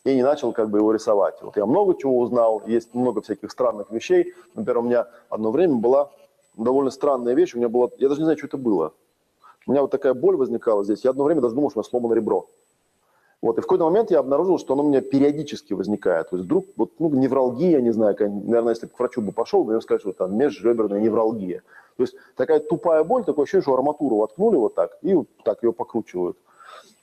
и 0.04 0.16
не 0.16 0.24
начал 0.24 0.54
как 0.54 0.70
бы 0.70 0.78
его 0.78 0.92
рисовать. 0.92 1.42
Вот 1.42 1.58
я 1.58 1.66
много 1.66 1.96
чего 1.98 2.20
узнал, 2.20 2.62
есть 2.68 2.94
много 2.94 3.22
всяких 3.22 3.52
странных 3.52 3.90
вещей. 3.90 4.34
Например, 4.54 4.78
у 4.80 4.82
меня 4.84 5.08
одно 5.30 5.52
время 5.52 5.76
была 5.76 6.12
довольно 6.56 6.92
странная 6.92 7.34
вещь, 7.34 7.56
у 7.56 7.58
меня 7.58 7.70
была, 7.70 7.90
я 7.98 8.08
даже 8.08 8.22
не 8.22 8.26
знаю, 8.26 8.38
что 8.38 8.48
это 8.48 8.58
было. 8.58 8.94
У 9.66 9.72
меня 9.72 9.82
вот 9.82 9.92
такая 9.92 10.14
боль 10.14 10.36
возникала 10.36 10.84
здесь, 10.84 11.04
я 11.04 11.10
одно 11.10 11.24
время 11.24 11.42
даже 11.42 11.56
думал, 11.56 11.72
что 11.72 11.80
у 11.80 11.82
меня 11.82 11.90
сломано 11.90 12.14
ребро. 12.14 12.48
Вот, 13.42 13.58
и 13.58 13.62
в 13.62 13.66
какой-то 13.66 13.86
момент 13.86 14.10
я 14.10 14.20
обнаружил, 14.20 14.58
что 14.58 14.74
оно 14.74 14.84
у 14.84 14.88
меня 14.88 15.02
периодически 15.02 15.74
возникает. 15.74 16.30
То 16.30 16.38
есть 16.38 16.46
вдруг, 16.46 16.66
вот, 16.76 16.94
ну, 16.98 17.10
невралгия, 17.10 17.82
не 17.82 17.92
знаю, 17.92 18.16
наверное, 18.20 18.74
если 18.74 18.88
бы 18.88 18.94
к 18.94 19.00
врачу 19.00 19.22
бы 19.22 19.32
пошел, 19.32 19.64
бы 19.64 19.74
я 19.74 19.82
сказать, 19.82 20.02
что 20.02 20.12
там 20.12 20.36
межреберная 20.36 21.00
невралгия. 21.00 21.62
То 21.98 22.04
есть 22.04 22.16
такая 22.36 22.60
тупая 22.60 23.04
боль, 23.04 23.24
такое 23.24 23.44
ощущение, 23.44 23.62
что 23.62 23.76
арматуру 23.76 24.18
воткнули 24.18 24.56
вот 24.56 24.74
так, 24.74 24.98
и 25.04 25.14
вот 25.14 25.28
так 25.44 25.62
ее 25.62 25.72
покручивают. 25.72 26.38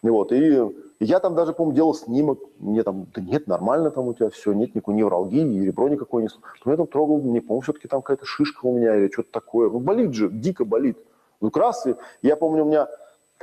И 0.02 0.08
вот, 0.10 0.32
и 0.32 0.60
я 1.00 1.18
там 1.20 1.34
даже, 1.34 1.52
по-моему, 1.52 1.74
делал 1.74 1.94
снимок, 1.94 2.38
мне 2.58 2.82
там, 2.82 3.06
да 3.14 3.22
нет, 3.22 3.46
нормально 3.46 3.90
там 3.90 4.08
у 4.08 4.14
тебя 4.14 4.28
все, 4.28 4.52
нет 4.52 4.74
никакой 4.74 4.94
невралгии, 4.94 5.64
ребро 5.64 5.88
никакое 5.88 6.24
не... 6.24 6.28
Но 6.64 6.72
я 6.72 6.76
там 6.76 6.86
трогал, 6.86 7.20
не 7.22 7.40
помню, 7.40 7.62
все-таки 7.62 7.88
там 7.88 8.02
какая-то 8.02 8.26
шишка 8.26 8.66
у 8.66 8.76
меня 8.76 8.96
или 8.96 9.10
что-то 9.10 9.30
такое. 9.32 9.70
Ну, 9.70 9.78
болит 9.78 10.12
же, 10.12 10.28
дико 10.28 10.64
болит. 10.64 10.98
Ну, 11.40 11.50
раз, 11.54 11.86
я 12.22 12.36
помню, 12.36 12.64
у 12.64 12.66
меня 12.66 12.88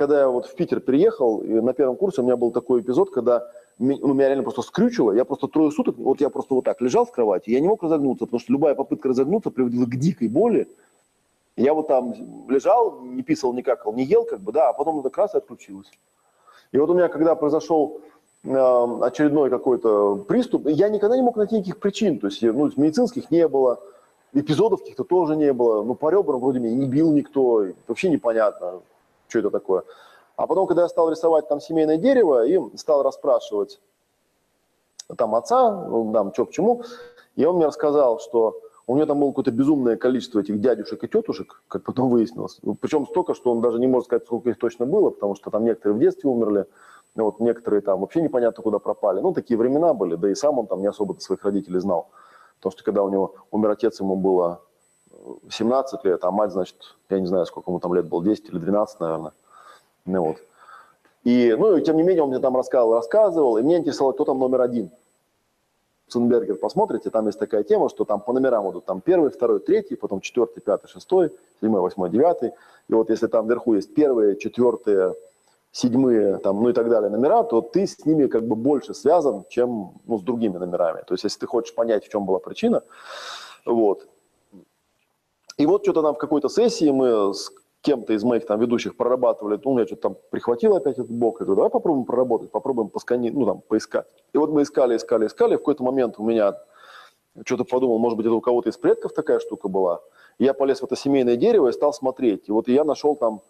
когда 0.02 0.20
я 0.20 0.28
вот 0.28 0.46
в 0.46 0.54
Питер 0.56 0.80
приехал, 0.80 1.40
на 1.42 1.72
первом 1.72 1.94
курсе 1.94 2.22
у 2.22 2.24
меня 2.24 2.36
был 2.36 2.50
такой 2.50 2.80
эпизод, 2.80 3.10
когда 3.10 3.48
ну, 3.78 4.14
меня 4.14 4.26
реально 4.26 4.42
просто 4.42 4.62
скрючило, 4.62 5.12
я 5.12 5.24
просто 5.24 5.46
трое 5.46 5.70
суток, 5.70 5.96
вот 5.96 6.20
я 6.20 6.28
просто 6.28 6.54
вот 6.54 6.64
так 6.64 6.80
лежал 6.80 7.04
в 7.04 7.12
кровати, 7.12 7.50
я 7.50 7.60
не 7.60 7.68
мог 7.68 7.84
разогнуться, 7.84 8.24
потому 8.24 8.40
что 8.40 8.52
любая 8.52 8.74
попытка 8.74 9.10
разогнуться 9.10 9.50
приводила 9.50 9.86
к 9.86 9.96
дикой 9.96 10.28
боли. 10.28 10.68
Я 11.54 11.72
вот 11.72 11.86
там 11.86 12.14
лежал, 12.48 13.00
не 13.02 13.22
писал, 13.22 13.52
не 13.52 13.62
какал, 13.62 13.92
не 13.92 14.02
ел, 14.02 14.24
как 14.24 14.40
бы, 14.40 14.50
да, 14.50 14.70
а 14.70 14.72
потом 14.72 15.06
это 15.06 15.10
раз 15.16 15.34
и 15.34 15.38
отключилось. 15.38 15.90
И 16.72 16.78
вот 16.78 16.90
у 16.90 16.94
меня, 16.94 17.06
когда 17.08 17.36
произошел 17.36 18.00
э, 18.42 18.98
очередной 19.02 19.50
какой-то 19.50 20.16
приступ, 20.16 20.66
я 20.66 20.88
никогда 20.88 21.14
не 21.14 21.22
мог 21.22 21.36
найти 21.36 21.56
никаких 21.56 21.78
причин, 21.78 22.18
то 22.18 22.26
есть 22.26 22.42
ну, 22.42 22.70
медицинских 22.76 23.30
не 23.30 23.46
было, 23.46 23.78
эпизодов 24.32 24.80
каких-то 24.80 25.04
тоже 25.04 25.36
не 25.36 25.52
было, 25.52 25.84
ну, 25.84 25.94
по 25.94 26.10
ребрам 26.10 26.40
вроде 26.40 26.58
меня 26.58 26.74
не 26.74 26.86
бил 26.86 27.12
никто, 27.12 27.66
вообще 27.86 28.08
непонятно 28.08 28.80
что 29.32 29.48
это 29.48 29.50
такое. 29.50 29.84
А 30.36 30.46
потом, 30.46 30.66
когда 30.66 30.82
я 30.82 30.88
стал 30.88 31.10
рисовать 31.10 31.48
там 31.48 31.60
семейное 31.60 31.96
дерево 31.96 32.46
и 32.46 32.58
стал 32.76 33.02
расспрашивать 33.02 33.80
там 35.16 35.34
отца, 35.34 35.86
ну, 35.88 36.12
там, 36.12 36.32
что 36.32 36.46
к 36.46 36.50
чему, 36.50 36.82
и 37.36 37.44
он 37.44 37.56
мне 37.56 37.66
рассказал, 37.66 38.18
что 38.18 38.60
у 38.86 38.96
него 38.96 39.06
там 39.06 39.20
было 39.20 39.30
какое-то 39.30 39.50
безумное 39.52 39.96
количество 39.96 40.40
этих 40.40 40.60
дядюшек 40.60 41.04
и 41.04 41.08
тетушек, 41.08 41.62
как 41.68 41.84
потом 41.84 42.10
выяснилось. 42.10 42.60
Причем 42.80 43.06
столько, 43.06 43.34
что 43.34 43.52
он 43.52 43.60
даже 43.60 43.78
не 43.78 43.86
может 43.86 44.06
сказать, 44.06 44.24
сколько 44.24 44.50
их 44.50 44.58
точно 44.58 44.86
было, 44.86 45.10
потому 45.10 45.34
что 45.34 45.50
там 45.50 45.64
некоторые 45.64 45.96
в 45.96 46.00
детстве 46.00 46.28
умерли, 46.28 46.66
вот 47.14 47.40
некоторые 47.40 47.82
там 47.82 48.00
вообще 48.00 48.22
непонятно 48.22 48.62
куда 48.62 48.78
пропали. 48.78 49.20
Ну, 49.20 49.32
такие 49.32 49.58
времена 49.58 49.94
были, 49.94 50.16
да 50.16 50.30
и 50.30 50.34
сам 50.34 50.58
он 50.58 50.66
там 50.66 50.80
не 50.80 50.88
особо 50.88 51.14
своих 51.20 51.44
родителей 51.44 51.78
знал. 51.78 52.08
Потому 52.56 52.72
что 52.72 52.84
когда 52.84 53.02
у 53.02 53.08
него 53.08 53.34
умер 53.50 53.70
отец, 53.70 54.00
ему 54.00 54.16
было 54.16 54.62
17 55.50 56.04
лет, 56.04 56.24
а 56.24 56.30
мать, 56.30 56.52
значит, 56.52 56.76
я 57.10 57.20
не 57.20 57.26
знаю, 57.26 57.46
сколько 57.46 57.70
ему 57.70 57.80
там 57.80 57.94
лет 57.94 58.06
было, 58.06 58.24
10 58.24 58.48
или 58.48 58.58
12, 58.58 59.00
наверное. 59.00 59.32
Ну, 60.04 60.24
вот. 60.24 60.36
И, 61.24 61.54
ну, 61.56 61.76
и 61.76 61.82
тем 61.82 61.96
не 61.96 62.02
менее, 62.02 62.24
он 62.24 62.30
мне 62.30 62.40
там 62.40 62.56
рассказывал, 62.56 62.94
рассказывал, 62.94 63.56
и 63.56 63.62
мне 63.62 63.78
интересовало, 63.78 64.12
кто 64.12 64.24
там 64.24 64.38
номер 64.38 64.62
один. 64.62 64.90
Цунбергер, 66.08 66.56
посмотрите, 66.56 67.10
там 67.10 67.26
есть 67.26 67.38
такая 67.38 67.62
тема, 67.62 67.88
что 67.88 68.04
там 68.04 68.20
по 68.20 68.32
номерам 68.32 68.70
идут 68.70 68.84
там 68.84 69.00
первый, 69.00 69.30
второй, 69.30 69.60
третий, 69.60 69.94
потом 69.94 70.20
четвертый, 70.20 70.60
пятый, 70.60 70.88
шестой, 70.88 71.32
седьмой, 71.60 71.80
восьмой, 71.80 72.10
девятый. 72.10 72.52
И 72.88 72.92
вот 72.92 73.08
если 73.08 73.28
там 73.28 73.46
вверху 73.48 73.74
есть 73.74 73.94
первые, 73.94 74.36
четвертые, 74.36 75.14
седьмые, 75.70 76.36
там, 76.38 76.62
ну 76.62 76.68
и 76.68 76.72
так 76.74 76.90
далее 76.90 77.08
номера, 77.08 77.44
то 77.44 77.62
ты 77.62 77.86
с 77.86 78.04
ними 78.04 78.26
как 78.26 78.46
бы 78.46 78.56
больше 78.56 78.92
связан, 78.92 79.44
чем 79.48 79.94
ну, 80.06 80.18
с 80.18 80.22
другими 80.22 80.58
номерами. 80.58 81.02
То 81.06 81.14
есть 81.14 81.24
если 81.24 81.40
ты 81.40 81.46
хочешь 81.46 81.74
понять, 81.74 82.04
в 82.04 82.10
чем 82.10 82.26
была 82.26 82.40
причина, 82.40 82.82
вот, 83.64 84.06
и 85.62 85.66
вот 85.66 85.84
что-то 85.84 86.02
нам 86.02 86.16
в 86.16 86.18
какой-то 86.18 86.48
сессии 86.48 86.90
мы 86.90 87.32
с 87.32 87.52
кем-то 87.82 88.12
из 88.14 88.24
моих 88.24 88.46
там 88.46 88.58
ведущих 88.58 88.96
прорабатывали, 88.96 89.60
ну, 89.64 89.78
я 89.78 89.86
что-то 89.86 90.02
там 90.02 90.16
прихватил 90.30 90.74
опять 90.74 90.98
этот 90.98 91.12
блок, 91.12 91.36
я 91.38 91.46
говорю, 91.46 91.56
давай 91.56 91.70
попробуем 91.70 92.04
проработать, 92.04 92.50
попробуем 92.50 92.88
поскани, 92.88 93.30
ну, 93.30 93.46
там, 93.46 93.60
поискать. 93.60 94.06
И 94.32 94.38
вот 94.38 94.50
мы 94.50 94.62
искали, 94.62 94.96
искали, 94.96 95.26
искали, 95.26 95.54
в 95.54 95.58
какой-то 95.58 95.84
момент 95.84 96.16
у 96.18 96.24
меня 96.24 96.58
что-то 97.46 97.64
подумал, 97.64 97.98
может 98.00 98.16
быть, 98.16 98.26
это 98.26 98.34
у 98.34 98.40
кого-то 98.40 98.70
из 98.70 98.76
предков 98.76 99.12
такая 99.12 99.38
штука 99.38 99.68
была. 99.68 100.00
Я 100.40 100.52
полез 100.52 100.80
в 100.80 100.84
это 100.84 100.96
семейное 100.96 101.36
дерево 101.36 101.68
и 101.68 101.72
стал 101.72 101.92
смотреть. 101.92 102.48
И 102.48 102.52
вот 102.52 102.66
я 102.66 102.82
нашел 102.82 103.14
там, 103.14 103.40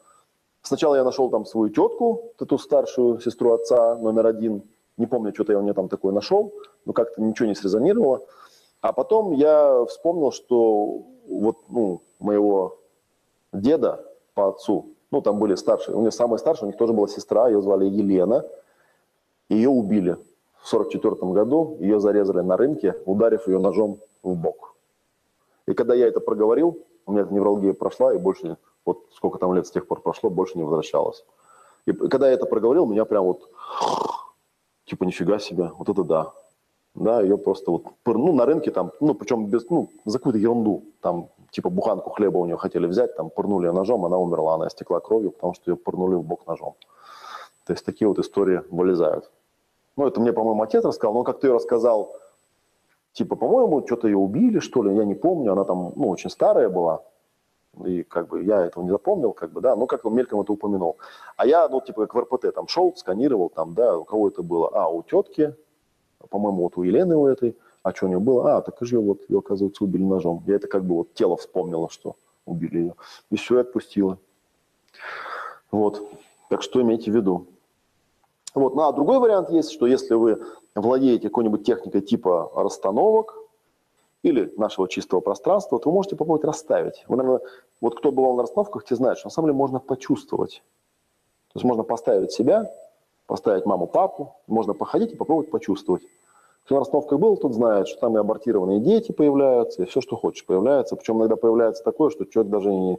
сначала 0.60 0.97
я 0.97 1.05
нашел 1.05 1.31
там 1.31 1.47
свою 1.47 1.70
тетку, 1.70 2.34
эту 2.39 2.58
старшую 2.58 3.20
сестру 3.20 3.52
отца, 3.52 3.97
номер 3.97 4.26
один. 4.26 4.62
Не 4.99 5.07
помню, 5.07 5.32
что-то 5.32 5.52
я 5.52 5.58
у 5.58 5.62
нее 5.62 5.73
там 5.73 5.89
такое 5.89 6.12
нашел, 6.12 6.52
но 6.84 6.92
как-то 6.92 7.23
ничего 7.23 7.49
не 7.49 7.55
срезонировало. 7.55 8.20
А 8.83 8.93
потом 8.93 9.31
я 9.33 9.85
вспомнил, 9.86 10.33
что 10.33 11.02
вот 11.28 11.59
ну, 11.69 12.02
моего 12.19 12.78
деда 13.52 14.05
по 14.35 14.49
отцу, 14.49 14.91
ну 15.12 15.23
там 15.23 15.39
были 15.39 15.55
старшие, 15.55 15.97
у 15.97 16.01
меня 16.01 16.11
самая 16.11 16.39
старшая, 16.39 16.65
у 16.65 16.67
них 16.67 16.77
тоже 16.77 16.93
была 16.93 17.07
сестра, 17.07 17.49
ее 17.49 17.62
звали 17.62 17.86
Елена. 17.86 18.44
Ее 19.49 19.69
убили 19.69 20.17
в 20.62 20.69
44 20.69 21.15
году, 21.33 21.77
ее 21.78 22.01
зарезали 22.01 22.41
на 22.41 22.57
рынке, 22.57 22.97
ударив 23.07 23.47
ее 23.47 23.59
ножом 23.59 24.01
в 24.23 24.35
бок. 24.35 24.75
И 25.67 25.75
когда 25.75 25.94
я 25.94 26.09
это 26.09 26.19
проговорил, 26.19 26.85
у 27.07 27.12
меня 27.12 27.23
эта 27.23 27.33
невралгия 27.33 27.75
прошла, 27.75 28.12
и 28.15 28.19
больше, 28.19 28.57
вот 28.85 29.05
сколько 29.12 29.39
там 29.39 29.55
лет 29.55 29.67
с 29.67 29.70
тех 29.70 29.86
пор 29.86 30.01
прошло, 30.01 30.28
больше 30.28 30.59
не 30.59 30.65
возвращалась. 30.65 31.25
И 31.86 31.93
когда 31.93 32.28
я 32.28 32.35
это 32.35 32.47
проговорил, 32.47 32.86
меня 32.86 33.05
прям 33.05 33.25
вот, 33.25 33.49
типа, 34.86 35.05
нифига 35.05 35.39
себе, 35.39 35.70
вот 35.78 35.89
это 35.89 36.02
да. 36.02 36.33
Да, 36.94 37.22
ее 37.22 37.38
просто 37.38 37.70
вот, 37.70 37.86
ну, 38.04 38.32
на 38.34 38.44
рынке 38.44 38.70
там, 38.70 38.92
ну, 39.00 39.14
причем 39.14 39.46
без, 39.46 39.68
ну, 39.70 39.88
за 40.04 40.18
какую-то 40.18 40.38
ерунду, 40.38 40.84
там, 41.00 41.28
типа, 41.50 41.70
буханку 41.70 42.10
хлеба 42.10 42.36
у 42.36 42.44
нее 42.44 42.58
хотели 42.58 42.86
взять, 42.86 43.16
там, 43.16 43.30
пырнули 43.30 43.66
ее 43.66 43.72
ножом, 43.72 44.04
она 44.04 44.18
умерла, 44.18 44.54
она 44.54 44.68
истекла 44.68 45.00
кровью, 45.00 45.30
потому 45.30 45.54
что 45.54 45.70
ее 45.70 45.76
пырнули 45.76 46.16
в 46.16 46.22
бок 46.22 46.46
ножом. 46.46 46.74
То 47.64 47.72
есть 47.72 47.86
такие 47.86 48.08
вот 48.08 48.18
истории 48.18 48.62
вылезают. 48.70 49.30
Ну, 49.96 50.06
это 50.06 50.20
мне, 50.20 50.32
по-моему, 50.32 50.62
отец 50.62 50.84
рассказал, 50.84 51.14
но 51.14 51.22
как 51.22 51.40
ты 51.40 51.46
ее 51.46 51.54
рассказал, 51.54 52.14
типа, 53.14 53.36
по-моему, 53.36 53.86
что-то 53.86 54.08
ее 54.08 54.18
убили, 54.18 54.58
что 54.58 54.82
ли, 54.82 54.94
я 54.94 55.04
не 55.04 55.14
помню, 55.14 55.52
она 55.52 55.64
там, 55.64 55.92
ну, 55.96 56.10
очень 56.10 56.28
старая 56.28 56.68
была, 56.68 57.02
и 57.86 58.02
как 58.02 58.28
бы 58.28 58.42
я 58.42 58.66
этого 58.66 58.84
не 58.84 58.90
запомнил, 58.90 59.32
как 59.32 59.52
бы, 59.52 59.62
да, 59.62 59.76
ну, 59.76 59.86
как-то 59.86 60.10
мельком 60.10 60.42
это 60.42 60.52
упомянул. 60.52 60.98
А 61.36 61.46
я, 61.46 61.68
ну, 61.68 61.80
типа, 61.80 62.06
как 62.06 62.14
в 62.14 62.18
РПТ, 62.20 62.54
там, 62.54 62.68
шел, 62.68 62.94
сканировал, 62.96 63.48
там, 63.48 63.74
да, 63.74 63.96
у 63.96 64.04
кого 64.04 64.28
это 64.28 64.42
было? 64.42 64.70
А, 64.74 64.88
у 64.88 65.02
тетки, 65.02 65.54
по-моему, 66.31 66.65
вот 66.65 66.76
у 66.76 66.83
Елены 66.83 67.17
у 67.17 67.26
этой, 67.26 67.57
а 67.83 67.92
что 67.92 68.07
у 68.07 68.09
нее 68.09 68.20
было? 68.20 68.57
А, 68.57 68.62
так 68.62 68.81
и 68.81 68.84
же 68.84 69.01
вот 69.01 69.23
ее, 69.28 69.39
оказывается, 69.39 69.84
убили 69.84 70.05
ножом. 70.05 70.42
Я 70.47 70.57
это 70.57 70.68
как 70.68 70.84
бы 70.84 70.97
вот 70.97 71.15
тело 71.15 71.36
вспомнила, 71.36 71.89
что 71.91 72.17
убили 72.47 72.78
ее. 72.78 72.94
И 73.31 73.36
все, 73.36 73.59
и 73.59 73.60
отпустила. 73.60 74.18
Вот. 75.70 76.02
Так 76.49 76.62
что 76.62 76.81
имейте 76.81 77.10
в 77.10 77.15
виду. 77.15 77.47
Вот. 78.55 78.75
Ну, 78.75 78.83
а 78.83 78.92
другой 78.92 79.18
вариант 79.18 79.51
есть, 79.51 79.73
что 79.73 79.86
если 79.86 80.15
вы 80.15 80.42
владеете 80.75 81.28
какой-нибудь 81.28 81.65
техникой 81.65 82.02
типа 82.02 82.52
расстановок 82.55 83.36
или 84.23 84.52
нашего 84.57 84.89
чистого 84.89 85.20
пространства, 85.20 85.78
то 85.78 85.91
вы 85.91 85.94
можете 85.94 86.17
попробовать 86.17 86.44
расставить. 86.44 87.05
Вы, 87.09 87.17
наверное, 87.17 87.41
вот 87.81 87.97
кто 87.97 88.12
бывал 88.12 88.36
на 88.36 88.42
расстановках, 88.42 88.84
те 88.84 88.94
знают, 88.94 89.18
что 89.18 89.28
на 89.28 89.33
самом 89.33 89.49
деле 89.49 89.57
можно 89.57 89.81
почувствовать. 89.81 90.62
То 91.52 91.59
есть 91.59 91.65
можно 91.65 91.83
поставить 91.83 92.33
себя, 92.33 92.70
поставить 93.33 93.65
маму, 93.65 93.86
папу, 93.86 94.36
можно 94.47 94.75
походить 94.75 95.12
и 95.12 95.17
попробовать 95.17 95.51
почувствовать. 95.51 96.02
Кто 96.67 96.75
на 96.75 96.81
расстановках 96.81 97.19
был, 97.19 97.39
тот 97.39 97.55
знает, 97.55 97.89
что 97.89 97.99
там 97.99 98.15
и 98.15 98.20
абортированные 98.20 98.78
дети 98.78 99.11
появляются, 99.11 99.83
и 99.83 99.86
все, 99.86 100.02
что 100.02 100.17
хочешь, 100.17 100.44
появляется. 100.44 100.97
Причем 100.97 101.17
иногда 101.17 101.36
появляется 101.36 101.83
такое, 101.83 102.11
что 102.11 102.27
человек 102.27 102.52
даже 102.52 102.69
не, 102.69 102.99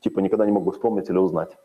типа 0.00 0.18
никогда 0.18 0.44
не 0.44 0.52
мог 0.52 0.64
бы 0.64 0.72
вспомнить 0.72 1.08
или 1.08 1.16
узнать. 1.16 1.56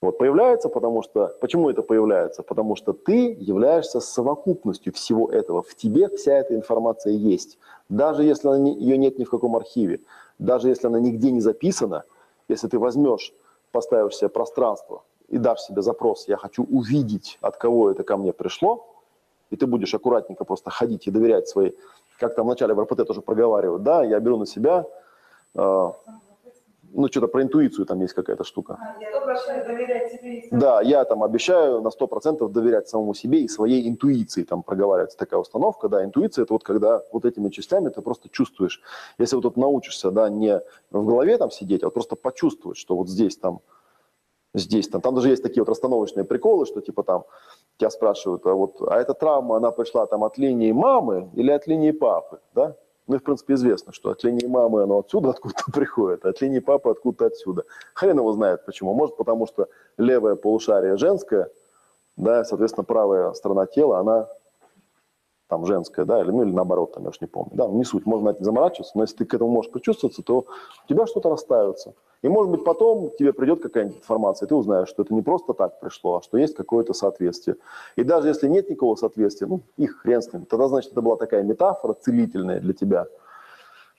Вот 0.00 0.16
появляется, 0.16 0.70
потому 0.70 1.02
что... 1.02 1.30
Почему 1.42 1.68
это 1.68 1.82
появляется? 1.82 2.42
Потому 2.42 2.76
что 2.76 2.94
ты 2.94 3.36
являешься 3.38 4.00
совокупностью 4.00 4.94
всего 4.94 5.30
этого. 5.30 5.62
В 5.62 5.74
тебе 5.74 6.08
вся 6.08 6.32
эта 6.32 6.54
информация 6.54 7.12
есть. 7.12 7.58
Даже 7.90 8.24
если 8.24 8.48
она 8.48 8.58
не- 8.58 8.74
ее 8.74 8.96
нет 8.96 9.18
ни 9.18 9.24
в 9.24 9.30
каком 9.30 9.54
архиве, 9.54 10.00
даже 10.38 10.70
если 10.70 10.86
она 10.86 10.98
нигде 10.98 11.30
не 11.30 11.42
записана, 11.42 12.04
если 12.48 12.68
ты 12.68 12.78
возьмешь, 12.78 13.34
поставишь 13.70 14.16
себе 14.16 14.30
пространство 14.30 15.02
и 15.30 15.38
дашь 15.38 15.60
себе 15.60 15.82
запрос 15.82 16.28
«я 16.28 16.36
хочу 16.36 16.64
увидеть, 16.64 17.38
от 17.40 17.56
кого 17.56 17.90
это 17.90 18.02
ко 18.02 18.16
мне 18.16 18.32
пришло», 18.32 18.86
и 19.50 19.56
ты 19.56 19.66
будешь 19.66 19.94
аккуратненько 19.94 20.44
просто 20.44 20.70
ходить 20.70 21.06
и 21.06 21.10
доверять 21.10 21.48
своей... 21.48 21.76
Как 22.18 22.34
там 22.34 22.46
вначале 22.46 22.74
в 22.74 22.80
РПТ 22.80 23.06
тоже 23.06 23.22
проговаривают, 23.22 23.82
да, 23.82 24.04
я 24.04 24.20
беру 24.20 24.36
на 24.36 24.46
себя... 24.46 24.86
э, 25.54 25.90
ну, 26.92 27.06
что-то 27.08 27.28
про 27.28 27.42
интуицию 27.42 27.86
там 27.86 28.00
есть 28.00 28.14
какая-то 28.14 28.44
штука. 28.44 28.78
Тебе 28.98 30.48
сам? 30.50 30.58
Да, 30.58 30.80
я 30.82 31.04
там 31.04 31.22
обещаю 31.22 31.80
на 31.82 31.88
100% 31.88 32.48
доверять 32.48 32.88
самому 32.88 33.14
себе 33.14 33.42
и 33.42 33.48
своей 33.48 33.88
интуиции. 33.88 34.42
Там 34.42 34.62
проговаривается 34.62 35.16
такая 35.16 35.40
установка. 35.40 35.88
Да, 35.88 36.04
интуиция– 36.04 36.42
это 36.44 36.52
вот 36.52 36.64
когда 36.64 37.02
вот 37.12 37.24
этими 37.24 37.48
частями 37.48 37.88
ты 37.90 38.02
просто 38.02 38.28
чувствуешь. 38.28 38.82
Если 39.18 39.36
вот 39.36 39.42
тут 39.42 39.56
научишься, 39.56 40.10
да, 40.10 40.28
не 40.28 40.60
в 40.90 41.06
голове 41.06 41.38
там 41.38 41.50
сидеть, 41.50 41.82
а 41.82 41.86
вот 41.86 41.94
просто 41.94 42.16
почувствовать, 42.16 42.76
что 42.78 42.96
вот 42.96 43.08
здесь 43.08 43.36
там, 43.36 43.60
здесь 44.54 44.88
там. 44.88 45.00
Там 45.00 45.14
даже 45.14 45.28
есть 45.28 45.42
такие 45.42 45.62
вот 45.62 45.68
расстановочные 45.68 46.24
приколы, 46.24 46.66
что 46.66 46.80
типа 46.80 47.02
там 47.02 47.24
тебя 47.78 47.90
спрашивают, 47.90 48.46
а 48.46 48.54
вот, 48.54 48.76
а 48.86 48.96
эта 48.96 49.14
травма, 49.14 49.56
она 49.56 49.70
пришла 49.70 50.06
там 50.06 50.24
от 50.24 50.38
линии 50.38 50.72
мамы 50.72 51.30
или 51.34 51.50
от 51.50 51.66
линии 51.66 51.92
папы, 51.92 52.40
да? 52.54 52.76
Ну 53.06 53.16
и, 53.16 53.18
в 53.18 53.24
принципе, 53.24 53.54
известно, 53.54 53.92
что 53.92 54.10
от 54.10 54.22
линии 54.22 54.46
мамы 54.46 54.82
оно 54.82 55.00
отсюда 55.00 55.30
откуда-то 55.30 55.72
приходит, 55.72 56.24
а 56.24 56.30
от 56.30 56.40
линии 56.40 56.60
папы 56.60 56.90
откуда-то 56.90 57.26
отсюда. 57.26 57.64
Хрен 57.94 58.18
его 58.18 58.32
знает 58.32 58.64
почему. 58.64 58.94
Может, 58.94 59.16
потому 59.16 59.46
что 59.46 59.68
левое 59.98 60.36
полушарие 60.36 60.96
женское, 60.96 61.50
да, 62.16 62.44
соответственно, 62.44 62.84
правая 62.84 63.32
сторона 63.32 63.66
тела, 63.66 63.98
она 63.98 64.28
там 65.48 65.66
женская, 65.66 66.04
да, 66.04 66.20
или, 66.22 66.30
ну, 66.30 66.44
или 66.44 66.52
наоборот, 66.52 66.92
там, 66.92 67.02
я 67.02 67.08
уж 67.08 67.20
не 67.20 67.26
помню. 67.26 67.50
Да, 67.54 67.66
не 67.66 67.84
суть, 67.84 68.06
можно 68.06 68.30
на 68.30 68.34
это 68.34 68.44
заморачиваться, 68.44 68.92
но 68.96 69.02
если 69.02 69.16
ты 69.16 69.24
к 69.24 69.34
этому 69.34 69.50
можешь 69.50 69.72
причувствоваться, 69.72 70.22
то 70.22 70.46
у 70.84 70.88
тебя 70.88 71.06
что-то 71.06 71.28
расставится. 71.28 71.94
И, 72.22 72.28
может 72.28 72.50
быть, 72.50 72.64
потом 72.64 73.10
тебе 73.18 73.32
придет 73.32 73.62
какая-нибудь 73.62 73.98
информация, 73.98 74.46
и 74.46 74.48
ты 74.48 74.54
узнаешь, 74.54 74.88
что 74.88 75.02
это 75.02 75.14
не 75.14 75.22
просто 75.22 75.54
так 75.54 75.80
пришло, 75.80 76.18
а 76.18 76.22
что 76.22 76.36
есть 76.36 76.54
какое-то 76.54 76.92
соответствие. 76.92 77.56
И 77.96 78.04
даже 78.04 78.28
если 78.28 78.46
нет 78.46 78.68
никакого 78.68 78.94
соответствия, 78.96 79.46
ну, 79.46 79.62
их 79.78 79.96
хрен 80.02 80.20
с 80.20 80.30
ним, 80.32 80.44
тогда, 80.44 80.68
значит, 80.68 80.92
это 80.92 81.00
была 81.00 81.16
такая 81.16 81.42
метафора 81.42 81.94
целительная 81.94 82.60
для 82.60 82.74
тебя, 82.74 83.06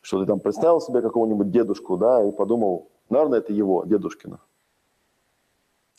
что 0.01 0.19
ты 0.19 0.27
там 0.27 0.40
представил 0.40 0.82
себе 0.82 1.01
какого-нибудь 1.01 1.50
дедушку, 1.50 1.98
да, 1.98 2.24
и 2.24 2.32
подумал, 2.32 2.90
наверное, 3.09 3.40
это 3.40 3.53
его, 3.53 3.83
дедушкина. 3.85 4.40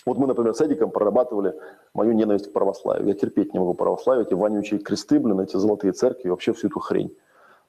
Вот 0.06 0.18
мы, 0.18 0.26
например, 0.26 0.54
с 0.54 0.60
Эдиком 0.60 0.90
прорабатывали 0.90 1.54
мою 1.94 2.12
ненависть 2.12 2.50
к 2.50 2.52
православию. 2.52 3.06
Я 3.06 3.14
терпеть 3.14 3.52
не 3.52 3.60
могу 3.60 3.74
православие, 3.74 4.26
эти 4.26 4.34
вонючие 4.34 4.80
кресты, 4.80 5.18
блин, 5.18 5.40
эти 5.40 5.56
золотые 5.56 5.92
церкви, 5.92 6.28
вообще 6.28 6.52
всю 6.52 6.68
эту 6.68 6.80
хрень. 6.80 7.16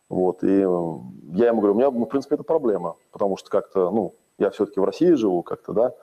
Вот, 0.09 0.43
и 0.43 0.59
я 0.59 1.47
ему 1.47 1.61
говорю, 1.61 1.73
у 1.73 1.77
меня, 1.77 1.89
в 1.89 2.05
принципе, 2.05 2.35
это 2.35 2.43
проблема, 2.43 2.97
потому 3.11 3.37
что 3.37 3.49
как-то, 3.49 3.89
ну, 3.89 4.13
я 4.43 4.49
все-таки 4.51 4.79
в 4.79 4.83
России 4.83 5.13
живу 5.13 5.41
как-то, 5.43 5.73
да, 5.73 5.93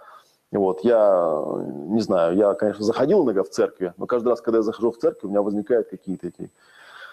вот, 0.52 0.80
я, 0.82 1.44
не 1.64 2.00
знаю, 2.00 2.36
я, 2.36 2.54
конечно, 2.54 2.84
заходил 2.84 3.24
иногда 3.24 3.44
в 3.44 3.50
церкви, 3.50 3.94
но 3.96 4.06
каждый 4.06 4.30
раз, 4.30 4.40
когда 4.40 4.58
я 4.58 4.62
захожу 4.62 4.90
в 4.90 4.98
церковь, 4.98 5.24
у 5.24 5.28
меня 5.28 5.42
возникают 5.42 5.88
какие-то 5.88 6.26
эти... 6.28 6.50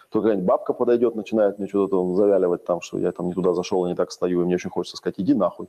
То 0.10 0.22
какая-нибудь 0.22 0.48
бабка 0.48 0.74
подойдет, 0.74 1.16
начинает 1.16 1.60
мне 1.60 1.68
что-то 1.68 1.98
там 1.98 2.16
завяливать 2.16 2.64
там, 2.64 2.80
что 2.80 2.98
я 2.98 3.12
там 3.12 3.28
не 3.28 3.34
туда 3.34 3.54
зашел 3.54 3.86
не 3.88 3.96
так 3.96 4.12
стою, 4.12 4.42
и 4.42 4.46
мне 4.46 4.56
очень 4.56 4.70
хочется 4.70 4.96
сказать, 4.98 5.16
иди 5.18 5.34
нахуй. 5.34 5.68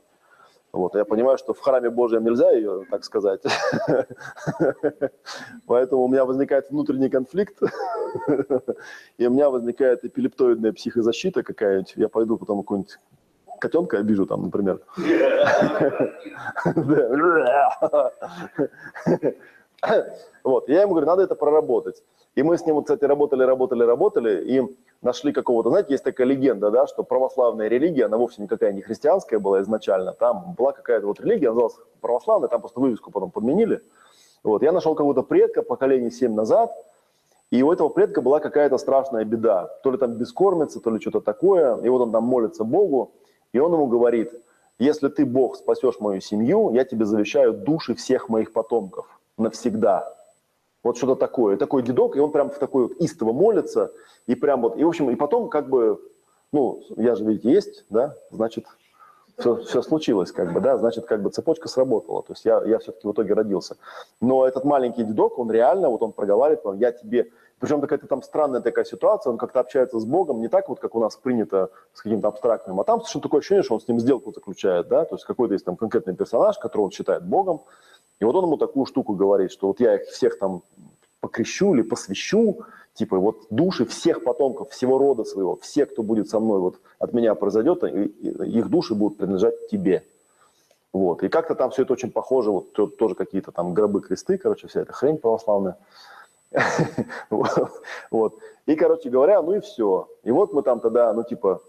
Вот, 0.71 0.95
я 0.95 1.03
понимаю, 1.03 1.37
что 1.37 1.53
в 1.53 1.59
храме 1.59 1.89
Божьем 1.89 2.23
нельзя 2.23 2.51
ее, 2.51 2.85
так 2.89 3.03
сказать. 3.03 3.41
Поэтому 5.67 6.03
у 6.03 6.07
меня 6.07 6.25
возникает 6.25 6.69
внутренний 6.69 7.09
конфликт, 7.09 7.61
и 9.17 9.27
у 9.27 9.29
меня 9.29 9.49
возникает 9.49 10.05
эпилептоидная 10.05 10.71
психозащита 10.71 11.43
какая-нибудь. 11.43 11.93
Я 11.97 12.07
пойду 12.07 12.37
потом 12.37 12.61
какой-нибудь 12.61 12.97
котенка 13.59 13.97
обижу 13.97 14.25
там, 14.25 14.43
например. 14.43 14.81
Вот, 20.43 20.67
я 20.67 20.81
ему 20.81 20.91
говорю, 20.91 21.07
надо 21.07 21.23
это 21.23 21.35
проработать. 21.35 22.03
И 22.35 22.43
мы 22.43 22.57
с 22.57 22.65
ним, 22.65 22.81
кстати, 22.81 23.05
работали, 23.05 23.43
работали, 23.43 23.83
работали, 23.83 24.43
и 24.43 24.77
нашли 25.01 25.31
какого-то, 25.31 25.69
знаете, 25.69 25.93
есть 25.93 26.03
такая 26.03 26.27
легенда, 26.27 26.69
да, 26.69 26.87
что 26.87 27.03
православная 27.03 27.69
религия, 27.69 28.05
она 28.05 28.17
вовсе 28.17 28.41
никакая 28.41 28.73
не 28.73 28.81
христианская 28.81 29.39
была 29.39 29.61
изначально, 29.61 30.13
там 30.13 30.53
была 30.57 30.73
какая-то 30.73 31.07
вот 31.07 31.21
религия, 31.21 31.49
называлась 31.49 31.77
православная, 32.01 32.49
там 32.49 32.59
просто 32.59 32.79
вывеску 32.79 33.11
потом 33.11 33.31
подменили. 33.31 33.81
Вот, 34.43 34.63
я 34.63 34.71
нашел 34.71 34.95
какого-то 34.95 35.23
предка 35.23 35.61
поколение 35.61 36.11
7 36.11 36.33
назад, 36.33 36.71
и 37.51 37.63
у 37.63 37.71
этого 37.71 37.89
предка 37.89 38.21
была 38.21 38.39
какая-то 38.39 38.77
страшная 38.77 39.25
беда. 39.25 39.67
То 39.83 39.91
ли 39.91 39.97
там 39.97 40.13
бескормица, 40.13 40.79
то 40.79 40.91
ли 40.91 40.99
что-то 40.99 41.19
такое. 41.19 41.77
И 41.81 41.89
вот 41.89 42.01
он 42.01 42.11
там 42.11 42.23
молится 42.23 42.63
Богу, 42.63 43.11
и 43.53 43.59
он 43.59 43.73
ему 43.73 43.87
говорит, 43.87 44.33
если 44.77 45.09
ты, 45.09 45.25
Бог, 45.25 45.57
спасешь 45.57 45.99
мою 45.99 46.21
семью, 46.21 46.71
я 46.73 46.85
тебе 46.85 47.05
завещаю 47.05 47.53
души 47.53 47.95
всех 47.95 48.29
моих 48.29 48.53
потомков 48.53 49.19
навсегда. 49.37 50.15
Вот 50.83 50.97
что-то 50.97 51.15
такое. 51.15 51.55
И 51.55 51.59
такой 51.59 51.83
дедок, 51.83 52.15
и 52.15 52.19
он 52.19 52.31
прям 52.31 52.49
в 52.49 52.57
такой 52.57 52.87
вот 52.87 52.93
истово 52.93 53.33
молится, 53.33 53.91
и 54.27 54.35
прям 54.35 54.61
вот, 54.61 54.77
и 54.77 54.83
в 54.83 54.87
общем, 54.87 55.09
и 55.09 55.15
потом 55.15 55.49
как 55.49 55.69
бы, 55.69 55.99
ну, 56.53 56.81
я 56.95 57.15
же, 57.15 57.25
видите, 57.25 57.51
есть, 57.51 57.85
да, 57.89 58.15
значит, 58.31 58.65
все, 59.37 59.57
все 59.57 59.81
случилось, 59.81 60.31
как 60.31 60.53
бы, 60.53 60.61
да, 60.61 60.77
значит, 60.77 61.05
как 61.05 61.21
бы 61.21 61.29
цепочка 61.29 61.67
сработала, 61.67 62.23
то 62.23 62.33
есть 62.33 62.45
я, 62.45 62.61
я 62.65 62.79
все-таки 62.79 63.07
в 63.07 63.11
итоге 63.11 63.33
родился. 63.33 63.77
Но 64.21 64.45
этот 64.45 64.63
маленький 64.65 65.03
дедок, 65.03 65.37
он 65.39 65.51
реально, 65.51 65.89
вот 65.89 66.01
он 66.01 66.13
проговаривает, 66.13 66.79
я 66.79 66.91
тебе, 66.91 67.29
причем 67.59 67.81
какая-то 67.81 68.07
там 68.07 68.23
странная 68.23 68.61
такая 68.61 68.85
ситуация, 68.85 69.31
он 69.31 69.37
как-то 69.37 69.59
общается 69.59 69.99
с 69.99 70.05
Богом, 70.05 70.41
не 70.41 70.47
так 70.47 70.69
вот, 70.69 70.79
как 70.79 70.95
у 70.95 70.99
нас 70.99 71.15
принято 71.15 71.69
с 71.93 72.01
каким-то 72.01 72.29
абстрактным, 72.29 72.79
а 72.79 72.83
там 72.83 72.99
совершенно 72.99 73.23
такое 73.23 73.39
ощущение, 73.39 73.63
что 73.63 73.75
он 73.75 73.81
с 73.81 73.87
ним 73.87 73.99
сделку 73.99 74.31
заключает, 74.31 74.87
да, 74.87 75.05
то 75.05 75.15
есть 75.15 75.25
какой-то 75.25 75.53
есть 75.53 75.65
там 75.65 75.75
конкретный 75.75 76.15
персонаж, 76.15 76.57
которого 76.57 76.85
он 76.85 76.91
считает 76.91 77.23
Богом, 77.23 77.61
и 78.19 78.25
вот 78.25 78.35
он 78.35 78.45
ему 78.45 78.57
такую 78.57 78.85
штуку 78.85 79.13
говорит, 79.13 79.51
что 79.51 79.67
вот 79.67 79.79
я 79.79 79.95
их 79.95 80.07
всех 80.09 80.39
там 80.39 80.61
покрещу 81.19 81.73
или 81.73 81.81
посвящу, 81.81 82.63
типа 82.93 83.17
вот 83.17 83.47
души 83.49 83.85
всех 83.85 84.23
потомков, 84.23 84.71
всего 84.71 84.97
рода 84.97 85.23
своего, 85.23 85.57
все, 85.57 85.85
кто 85.85 86.03
будет 86.03 86.29
со 86.29 86.39
мной, 86.39 86.59
вот 86.59 86.79
от 86.97 87.13
меня 87.13 87.35
произойдет, 87.35 87.83
их 87.83 88.69
души 88.69 88.95
будут 88.95 89.17
принадлежать 89.17 89.69
тебе. 89.69 90.03
Вот. 90.91 91.23
И 91.23 91.29
как-то 91.29 91.55
там 91.55 91.69
все 91.71 91.83
это 91.83 91.93
очень 91.93 92.11
похоже, 92.11 92.51
вот 92.51 92.73
тоже 92.73 93.15
какие-то 93.15 93.51
там 93.51 93.73
гробы, 93.73 94.01
кресты, 94.01 94.37
короче, 94.37 94.67
вся 94.67 94.81
эта 94.81 94.91
хрень 94.91 95.17
православная. 95.17 95.77
Вот. 98.11 98.39
И, 98.65 98.75
короче 98.75 99.09
говоря, 99.09 99.41
ну 99.41 99.55
и 99.55 99.59
все. 99.59 100.07
И 100.23 100.31
вот 100.31 100.53
мы 100.53 100.61
там 100.63 100.79
тогда, 100.79 101.13
ну 101.13 101.23
типа, 101.23 101.61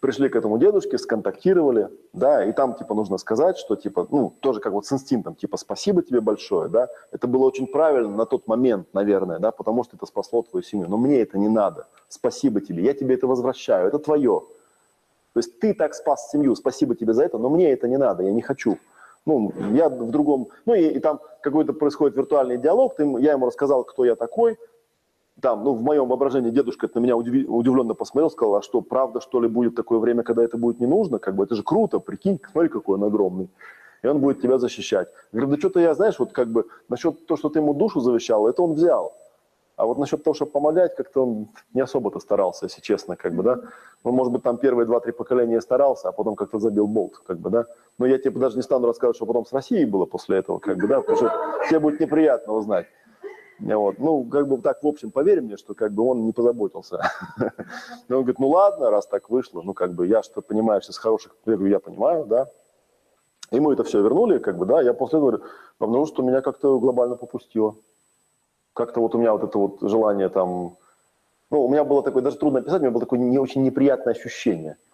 пришли 0.00 0.28
к 0.28 0.36
этому 0.36 0.58
дедушке, 0.58 0.98
сконтактировали, 0.98 1.88
да, 2.12 2.44
и 2.44 2.52
там, 2.52 2.74
типа, 2.74 2.94
нужно 2.94 3.18
сказать, 3.18 3.58
что, 3.58 3.76
типа, 3.76 4.06
ну, 4.10 4.32
тоже 4.40 4.60
как 4.60 4.72
вот 4.72 4.86
с 4.86 4.92
инстинктом, 4.92 5.34
типа, 5.34 5.56
спасибо 5.56 6.02
тебе 6.02 6.20
большое, 6.20 6.68
да, 6.68 6.88
это 7.10 7.26
было 7.26 7.46
очень 7.46 7.66
правильно 7.66 8.16
на 8.16 8.26
тот 8.26 8.46
момент, 8.46 8.86
наверное, 8.92 9.38
да, 9.38 9.50
потому 9.50 9.84
что 9.84 9.96
это 9.96 10.06
спасло 10.06 10.42
твою 10.42 10.62
семью, 10.62 10.88
но 10.88 10.96
мне 10.96 11.20
это 11.20 11.38
не 11.38 11.48
надо, 11.48 11.88
спасибо 12.08 12.60
тебе, 12.60 12.84
я 12.84 12.94
тебе 12.94 13.16
это 13.16 13.26
возвращаю, 13.26 13.88
это 13.88 13.98
твое. 13.98 14.42
То 15.34 15.40
есть 15.40 15.58
ты 15.60 15.74
так 15.74 15.94
спас 15.94 16.30
семью, 16.30 16.54
спасибо 16.56 16.94
тебе 16.94 17.12
за 17.12 17.24
это, 17.24 17.38
но 17.38 17.48
мне 17.48 17.72
это 17.72 17.86
не 17.88 17.96
надо, 17.96 18.22
я 18.22 18.32
не 18.32 18.42
хочу. 18.42 18.78
Ну, 19.28 19.52
я 19.74 19.90
в 19.90 20.10
другом, 20.10 20.48
ну, 20.64 20.72
и, 20.72 20.86
и 20.88 21.00
там 21.00 21.20
какой-то 21.42 21.74
происходит 21.74 22.16
виртуальный 22.16 22.56
диалог, 22.56 22.96
ты, 22.96 23.04
я 23.20 23.32
ему 23.32 23.46
рассказал, 23.46 23.84
кто 23.84 24.06
я 24.06 24.16
такой, 24.16 24.56
там, 25.42 25.64
ну, 25.64 25.74
в 25.74 25.82
моем 25.82 26.08
воображении 26.08 26.50
дедушка 26.50 26.88
на 26.94 26.98
меня 26.98 27.14
удивленно 27.14 27.92
посмотрел, 27.92 28.30
сказал, 28.30 28.56
а 28.56 28.62
что, 28.62 28.80
правда, 28.80 29.20
что 29.20 29.42
ли, 29.42 29.48
будет 29.48 29.74
такое 29.74 29.98
время, 29.98 30.22
когда 30.22 30.42
это 30.42 30.56
будет 30.56 30.80
не 30.80 30.86
нужно? 30.86 31.18
Как 31.18 31.36
бы 31.36 31.44
это 31.44 31.54
же 31.56 31.62
круто, 31.62 31.98
прикинь, 31.98 32.40
смотри, 32.50 32.70
какой 32.70 32.96
он 32.96 33.04
огромный. 33.04 33.50
И 34.02 34.06
он 34.06 34.20
будет 34.20 34.40
тебя 34.40 34.58
защищать. 34.58 35.08
Говорю, 35.30 35.50
да 35.50 35.58
что-то 35.58 35.80
я, 35.80 35.92
знаешь, 35.92 36.18
вот 36.18 36.32
как 36.32 36.48
бы 36.48 36.64
насчет 36.88 37.26
того, 37.26 37.36
что 37.36 37.50
ты 37.50 37.58
ему 37.58 37.74
душу 37.74 38.00
завещал, 38.00 38.48
это 38.48 38.62
он 38.62 38.72
взял. 38.72 39.12
А 39.78 39.86
вот 39.86 39.96
насчет 39.96 40.24
того, 40.24 40.34
чтобы 40.34 40.50
помогать, 40.50 40.96
как-то 40.96 41.22
он 41.22 41.48
не 41.72 41.80
особо-то 41.80 42.18
старался, 42.18 42.66
если 42.66 42.80
честно, 42.80 43.14
как 43.14 43.32
бы, 43.32 43.44
да. 43.44 43.60
Ну, 44.02 44.10
может 44.10 44.32
быть, 44.32 44.42
там 44.42 44.58
первые 44.58 44.86
два-три 44.86 45.12
поколения 45.12 45.60
старался, 45.60 46.08
а 46.08 46.12
потом 46.12 46.34
как-то 46.34 46.58
забил 46.58 46.88
болт, 46.88 47.18
как 47.24 47.38
бы, 47.38 47.48
да. 47.48 47.64
Но 47.96 48.04
я 48.04 48.18
тебе 48.18 48.40
даже 48.40 48.56
не 48.56 48.62
стану 48.62 48.88
рассказывать, 48.88 49.16
что 49.16 49.26
потом 49.26 49.46
с 49.46 49.52
Россией 49.52 49.84
было 49.84 50.04
после 50.04 50.38
этого, 50.38 50.58
как 50.58 50.78
бы, 50.78 50.88
да, 50.88 51.00
потому 51.00 51.16
что 51.16 51.32
тебе 51.68 51.78
будет 51.78 52.00
неприятно 52.00 52.54
узнать. 52.54 52.88
Вот. 53.60 54.00
Ну, 54.00 54.24
как 54.24 54.48
бы 54.48 54.58
так, 54.58 54.82
в 54.82 54.86
общем, 54.88 55.12
поверь 55.12 55.42
мне, 55.42 55.56
что 55.56 55.74
как 55.74 55.92
бы 55.92 56.02
он 56.02 56.26
не 56.26 56.32
позаботился. 56.32 57.00
Но 58.08 58.16
он 58.18 58.22
говорит, 58.22 58.40
ну 58.40 58.48
ладно, 58.48 58.90
раз 58.90 59.06
так 59.06 59.30
вышло, 59.30 59.62
ну 59.62 59.74
как 59.74 59.94
бы 59.94 60.08
я 60.08 60.24
что 60.24 60.42
понимаешь 60.42 60.88
из 60.88 60.98
хороших, 60.98 61.36
я 61.46 61.54
говорю, 61.54 61.70
я 61.70 61.78
понимаю, 61.78 62.26
да. 62.26 62.48
Мы 63.52 63.74
это 63.74 63.84
все 63.84 64.02
вернули, 64.02 64.38
как 64.38 64.58
бы, 64.58 64.66
да, 64.66 64.82
я 64.82 64.92
после 64.92 65.20
этого 65.20 65.40
обнаружил, 65.78 66.14
что 66.14 66.22
меня 66.24 66.40
как-то 66.40 66.80
глобально 66.80 67.14
попустило. 67.14 67.76
Как-то 68.78 69.00
вот 69.00 69.14
у 69.14 69.18
меня 69.18 69.32
вот 69.32 69.44
это 69.44 69.58
вот 69.58 69.78
желание 69.82 70.28
там, 70.28 70.76
ну, 71.50 71.64
у 71.64 71.68
меня 71.68 71.84
было 71.84 72.02
такое, 72.02 72.22
даже 72.22 72.38
трудно 72.38 72.60
описать, 72.60 72.80
у 72.80 72.84
меня 72.84 72.92
было 72.92 73.00
такое 73.00 73.18
не 73.18 73.38
очень 73.38 73.62
неприятное 73.62 74.14
ощущение– 74.14 74.76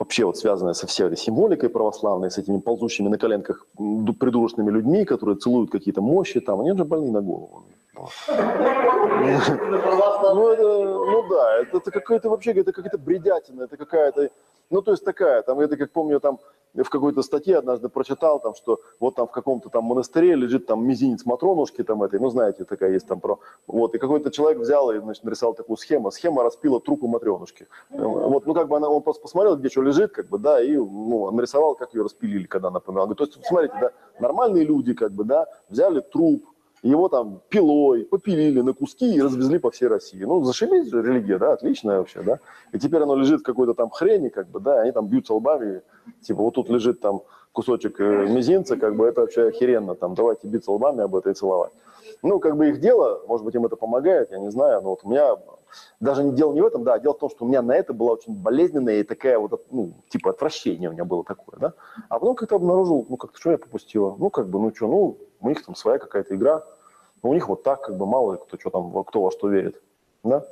вообще 0.00 0.24
вот 0.24 0.38
связанная 0.38 0.72
со 0.72 0.86
всей 0.86 1.06
этой 1.06 1.16
символикой 1.16 1.68
православной, 1.68 2.30
с 2.30 2.38
этими 2.38 2.58
ползущими 2.58 3.08
на 3.08 3.18
коленках 3.18 3.66
придурочными 3.76 4.70
людьми, 4.70 5.04
которые 5.04 5.36
целуют 5.36 5.70
какие-то 5.70 6.00
мощи, 6.00 6.40
там, 6.40 6.60
они 6.60 6.76
же 6.76 6.84
больны 6.84 7.10
на 7.12 7.20
голову. 7.20 7.64
Ну, 10.32 11.06
ну 11.06 11.28
да, 11.28 11.58
это, 11.60 11.78
это 11.78 11.90
какая-то 11.90 12.30
вообще, 12.30 12.52
это 12.52 12.72
какая-то 12.72 12.98
бредятина, 12.98 13.64
это 13.64 13.76
какая-то, 13.76 14.30
ну 14.70 14.82
то 14.82 14.92
есть 14.92 15.04
такая, 15.04 15.42
там, 15.42 15.60
это 15.60 15.76
как 15.76 15.90
помню, 15.90 16.20
там 16.20 16.38
в 16.74 16.88
какой-то 16.88 17.22
статье 17.22 17.58
однажды 17.58 17.88
прочитал, 17.88 18.40
там, 18.40 18.54
что 18.54 18.80
вот 19.00 19.16
там 19.16 19.26
в 19.26 19.32
каком-то 19.32 19.68
там 19.68 19.84
монастыре 19.84 20.34
лежит 20.34 20.66
там 20.66 20.86
мизинец 20.86 21.24
Матронушки 21.26 21.82
там 21.82 22.02
этой, 22.02 22.20
ну 22.20 22.30
знаете, 22.30 22.64
такая 22.64 22.92
есть 22.92 23.06
там 23.06 23.20
про, 23.20 23.40
вот, 23.66 23.94
и 23.94 23.98
какой-то 23.98 24.30
человек 24.30 24.60
взял 24.60 24.90
и, 24.92 24.98
значит, 24.98 25.24
нарисовал 25.24 25.54
такую 25.54 25.76
схему, 25.76 26.10
схема 26.10 26.42
распила 26.42 26.80
трупы 26.80 27.06
Матренушки. 27.06 27.66
Вот, 27.90 28.46
ну 28.46 28.54
как 28.54 28.68
бы 28.68 28.76
она, 28.76 28.88
он 28.88 29.02
просто 29.02 29.22
посмотрел, 29.22 29.56
где 29.56 29.68
что 29.68 29.82
лежит, 29.82 30.12
как 30.12 30.28
бы, 30.28 30.38
да, 30.38 30.62
и 30.62 30.76
ну, 30.76 31.30
нарисовал, 31.32 31.74
как 31.74 31.92
ее 31.94 32.02
распилили, 32.02 32.46
когда 32.46 32.68
она 32.68 32.80
померла. 32.80 33.14
То 33.14 33.24
есть, 33.24 33.44
смотрите, 33.44 33.74
да, 33.80 33.90
нормальные 34.20 34.64
люди, 34.64 34.94
как 34.94 35.12
бы, 35.12 35.24
да, 35.24 35.46
взяли 35.68 36.00
труп, 36.00 36.44
его 36.82 37.08
там 37.08 37.42
пилой 37.48 38.04
попилили 38.04 38.60
на 38.60 38.72
куски 38.72 39.14
и 39.14 39.20
развезли 39.20 39.58
по 39.58 39.70
всей 39.70 39.88
России. 39.88 40.22
Ну, 40.22 40.42
зашибись 40.44 40.92
религия, 40.92 41.38
да, 41.38 41.52
отличная 41.52 41.98
вообще, 41.98 42.22
да. 42.22 42.38
И 42.72 42.78
теперь 42.78 43.02
оно 43.02 43.14
лежит 43.16 43.40
в 43.40 43.44
какой-то 43.44 43.74
там 43.74 43.90
хрени, 43.90 44.28
как 44.28 44.48
бы, 44.48 44.60
да, 44.60 44.80
они 44.80 44.92
там 44.92 45.06
бьются 45.06 45.34
лбами, 45.34 45.82
типа 46.22 46.42
вот 46.42 46.54
тут 46.54 46.68
лежит 46.70 47.00
там 47.00 47.22
кусочек 47.52 48.00
э, 48.00 48.26
мизинца, 48.28 48.76
как 48.76 48.96
бы 48.96 49.06
это 49.06 49.22
вообще 49.22 49.48
охеренно, 49.48 49.94
там 49.94 50.14
давайте 50.14 50.46
биться 50.46 50.72
лбами 50.72 51.02
об 51.02 51.16
это 51.16 51.30
и 51.30 51.34
целовать. 51.34 51.72
Ну, 52.22 52.38
как 52.38 52.56
бы 52.56 52.68
их 52.68 52.80
дело, 52.80 53.22
может 53.26 53.44
быть, 53.44 53.54
им 53.54 53.66
это 53.66 53.76
помогает, 53.76 54.30
я 54.30 54.38
не 54.38 54.50
знаю, 54.50 54.82
но 54.82 54.90
вот 54.90 55.00
у 55.04 55.08
меня 55.08 55.36
даже 56.00 56.24
не 56.24 56.32
дело 56.32 56.52
не 56.52 56.60
в 56.60 56.66
этом, 56.66 56.84
да, 56.84 56.98
дело 56.98 57.14
в 57.14 57.18
том, 57.18 57.30
что 57.30 57.44
у 57.44 57.48
меня 57.48 57.62
на 57.62 57.72
это 57.72 57.92
была 57.92 58.12
очень 58.12 58.34
болезненная 58.34 59.00
и 59.00 59.04
такая 59.04 59.38
вот, 59.38 59.66
ну, 59.70 59.94
типа 60.08 60.30
отвращение 60.30 60.88
у 60.88 60.92
меня 60.92 61.04
было 61.04 61.24
такое, 61.24 61.58
да. 61.58 61.74
А 62.08 62.18
потом 62.18 62.34
как-то 62.34 62.56
обнаружил, 62.56 63.06
ну, 63.08 63.16
как-то 63.16 63.38
что 63.38 63.50
я 63.50 63.58
попустила, 63.58 64.16
ну, 64.18 64.30
как 64.30 64.48
бы, 64.48 64.58
ну, 64.58 64.74
что, 64.74 64.86
ну, 64.86 65.18
у 65.40 65.48
них 65.48 65.64
там 65.64 65.74
своя 65.74 65.98
какая-то 65.98 66.34
игра, 66.34 66.64
но 67.22 67.30
у 67.30 67.34
них 67.34 67.48
вот 67.48 67.62
так, 67.62 67.82
как 67.82 67.96
бы, 67.96 68.06
мало 68.06 68.36
кто 68.36 68.58
что 68.58 68.70
там, 68.70 69.04
кто 69.04 69.22
во 69.22 69.30
что 69.30 69.48
верит, 69.48 69.80
да. 70.22 70.44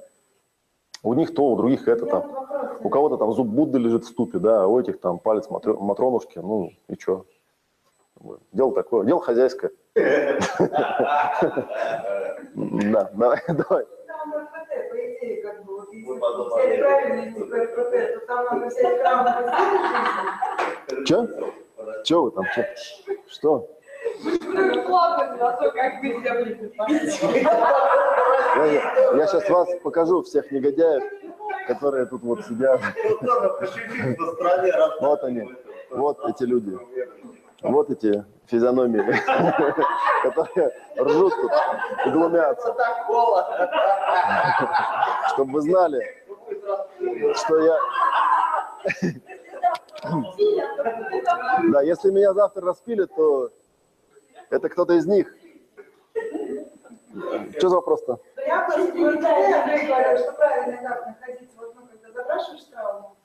У 1.03 1.15
них 1.15 1.35
то, 1.35 1.45
у 1.45 1.57
других 1.57 1.87
это 1.87 2.07
там. 2.07 2.79
У 2.81 2.89
кого-то 2.89 3.19
там 3.19 3.33
зуб 3.33 3.47
Будды 3.47 3.79
лежит 3.79 4.05
в 4.05 4.09
ступе, 4.09 4.39
да, 4.39 4.65
а 4.65 4.67
у 4.67 4.81
этих 4.81 5.01
там 5.01 5.19
палец 5.19 5.49
Матронушки, 5.49 6.39
ну 6.39 6.71
и 6.89 6.99
что? 6.99 7.25
Дело 8.53 8.75
такое, 8.75 9.07
дело 9.07 9.21
хозяйское. 9.21 9.71
Да, 12.55 13.11
давай, 13.15 13.41
давай. 13.49 13.87
Взять 16.37 16.81
правильный 16.81 17.33
то 17.35 18.27
там 18.27 18.45
надо 18.45 18.67
взять 18.67 19.03
травму 19.03 19.31
Че? 21.07 21.29
Че 22.05 22.23
вы 22.23 22.31
там? 22.31 22.45
Что? 23.29 23.69
Я, 29.15 29.27
сейчас 29.27 29.49
вас 29.51 29.69
покажу 29.83 30.23
всех 30.23 30.51
негодяев, 30.51 31.03
которые 31.67 32.07
тут 32.07 32.23
вот 32.23 32.45
сидят. 32.45 32.81
Вот 35.01 35.25
они, 35.25 35.55
вот 35.91 36.19
эти 36.29 36.45
люди. 36.45 36.79
Вот 37.63 37.91
эти 37.91 38.25
физиономии, 38.47 39.01
которые 40.23 40.73
ржут 40.97 41.35
тут 41.35 41.53
и 42.07 42.11
глумятся. 42.11 42.75
Чтобы 45.33 45.53
вы 45.53 45.61
знали, 45.63 46.18
что 47.35 47.59
я... 47.59 47.79
Да, 51.71 51.83
если 51.83 52.11
меня 52.11 52.33
завтра 52.33 52.67
распилят, 52.67 53.15
то 53.15 53.51
это 54.51 54.69
кто-то 54.69 54.95
из 54.95 55.07
них. 55.07 55.35
Что 57.59 57.69
за 57.69 57.77
вопрос-то? 57.77 58.21
Я 58.47 58.63
просто 58.63 58.93
говорю, 58.93 59.21
что 60.19 60.33
правильно 60.33 60.77
как 60.89 61.07
находить, 61.07 61.51
вот, 61.57 61.75
ну, 61.75 61.87
когда 61.87 62.13
запрашиваешь 62.13 62.65
травму, 62.65 63.17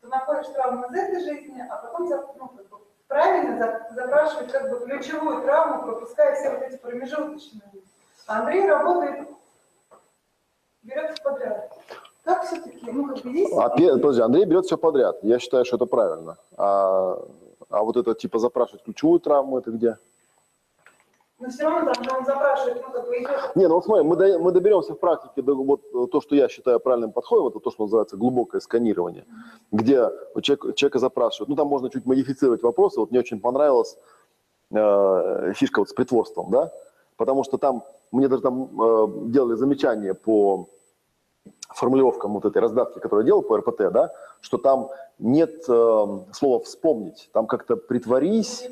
ты 0.00 0.06
находишь 0.08 0.48
травму 0.48 0.86
из 0.86 0.94
этой 0.94 1.20
жизни, 1.20 1.64
а 1.68 1.76
потом 1.76 2.08
ну, 2.08 2.48
как 2.48 2.68
бы, 2.68 2.78
правильно 3.08 3.86
запрашивать 3.90 4.52
как 4.52 4.70
бы 4.70 4.84
ключевую 4.84 5.42
травму, 5.42 5.82
пропуская 5.84 6.34
все 6.34 6.50
вот 6.50 6.62
эти 6.62 6.76
промежуточные. 6.76 7.62
Андрей 8.26 8.68
работает, 8.68 9.28
берет 10.82 11.22
подряд. 11.22 11.72
Как 12.26 12.42
все-таки, 12.42 12.90
ну, 12.90 13.06
как 13.06 13.22
бы 13.22 13.30
есть... 13.30 13.52
А, 13.56 13.68
подожди, 13.68 14.20
Андрей 14.20 14.46
берет 14.46 14.66
все 14.66 14.76
подряд. 14.76 15.16
Я 15.22 15.38
считаю, 15.38 15.64
что 15.64 15.76
это 15.76 15.86
правильно. 15.86 16.36
А, 16.56 17.22
а 17.70 17.82
вот 17.84 17.96
это, 17.96 18.14
типа, 18.14 18.40
запрашивать 18.40 18.82
ключевую 18.82 19.20
травму, 19.20 19.58
это 19.58 19.70
где? 19.70 19.96
Но 21.38 21.48
все 21.48 21.62
равно 21.68 21.92
там 21.92 22.18
он 22.18 22.24
запрашивает, 22.24 22.82
ну, 22.84 22.92
как 22.92 23.06
бы 23.06 23.16
идет... 23.16 23.54
Не, 23.54 23.68
ну 23.68 23.74
вот 23.76 23.84
смотри, 23.84 24.04
мы, 24.04 24.16
до, 24.16 24.40
мы 24.40 24.50
доберемся 24.50 24.94
в 24.94 24.98
практике 24.98 25.40
до 25.40 25.54
вот 25.54 26.10
то, 26.10 26.20
что 26.20 26.34
я 26.34 26.48
считаю 26.48 26.80
правильным 26.80 27.12
подходом, 27.12 27.46
это 27.48 27.60
то, 27.60 27.70
что 27.70 27.84
называется 27.84 28.16
глубокое 28.16 28.60
сканирование, 28.60 29.22
mm-hmm. 29.22 29.66
где 29.70 30.10
человек, 30.42 30.74
человека 30.74 30.98
запрашивают, 30.98 31.48
ну 31.48 31.54
там 31.54 31.68
можно 31.68 31.90
чуть 31.90 32.06
модифицировать 32.06 32.62
вопросы, 32.62 32.98
вот 32.98 33.10
мне 33.10 33.20
очень 33.20 33.38
понравилась 33.38 33.98
э, 34.72 35.52
фишка 35.54 35.80
вот 35.80 35.90
с 35.90 35.92
притворством, 35.92 36.50
да, 36.50 36.72
потому 37.18 37.44
что 37.44 37.58
там, 37.58 37.84
мне 38.10 38.28
даже 38.28 38.42
там 38.42 38.82
э, 38.82 39.08
делали 39.26 39.54
замечание 39.54 40.14
по 40.14 40.70
формулировкам 41.68 42.34
вот 42.34 42.44
этой 42.44 42.58
раздатки, 42.58 42.98
которую 42.98 43.24
я 43.24 43.26
делал 43.26 43.42
по 43.42 43.56
РПТ, 43.58 43.92
да, 43.92 44.12
что 44.40 44.58
там 44.58 44.90
нет 45.18 45.64
э, 45.68 46.06
слова 46.32 46.60
«вспомнить», 46.60 47.28
там 47.32 47.46
как-то 47.46 47.76
«притворись», 47.76 48.68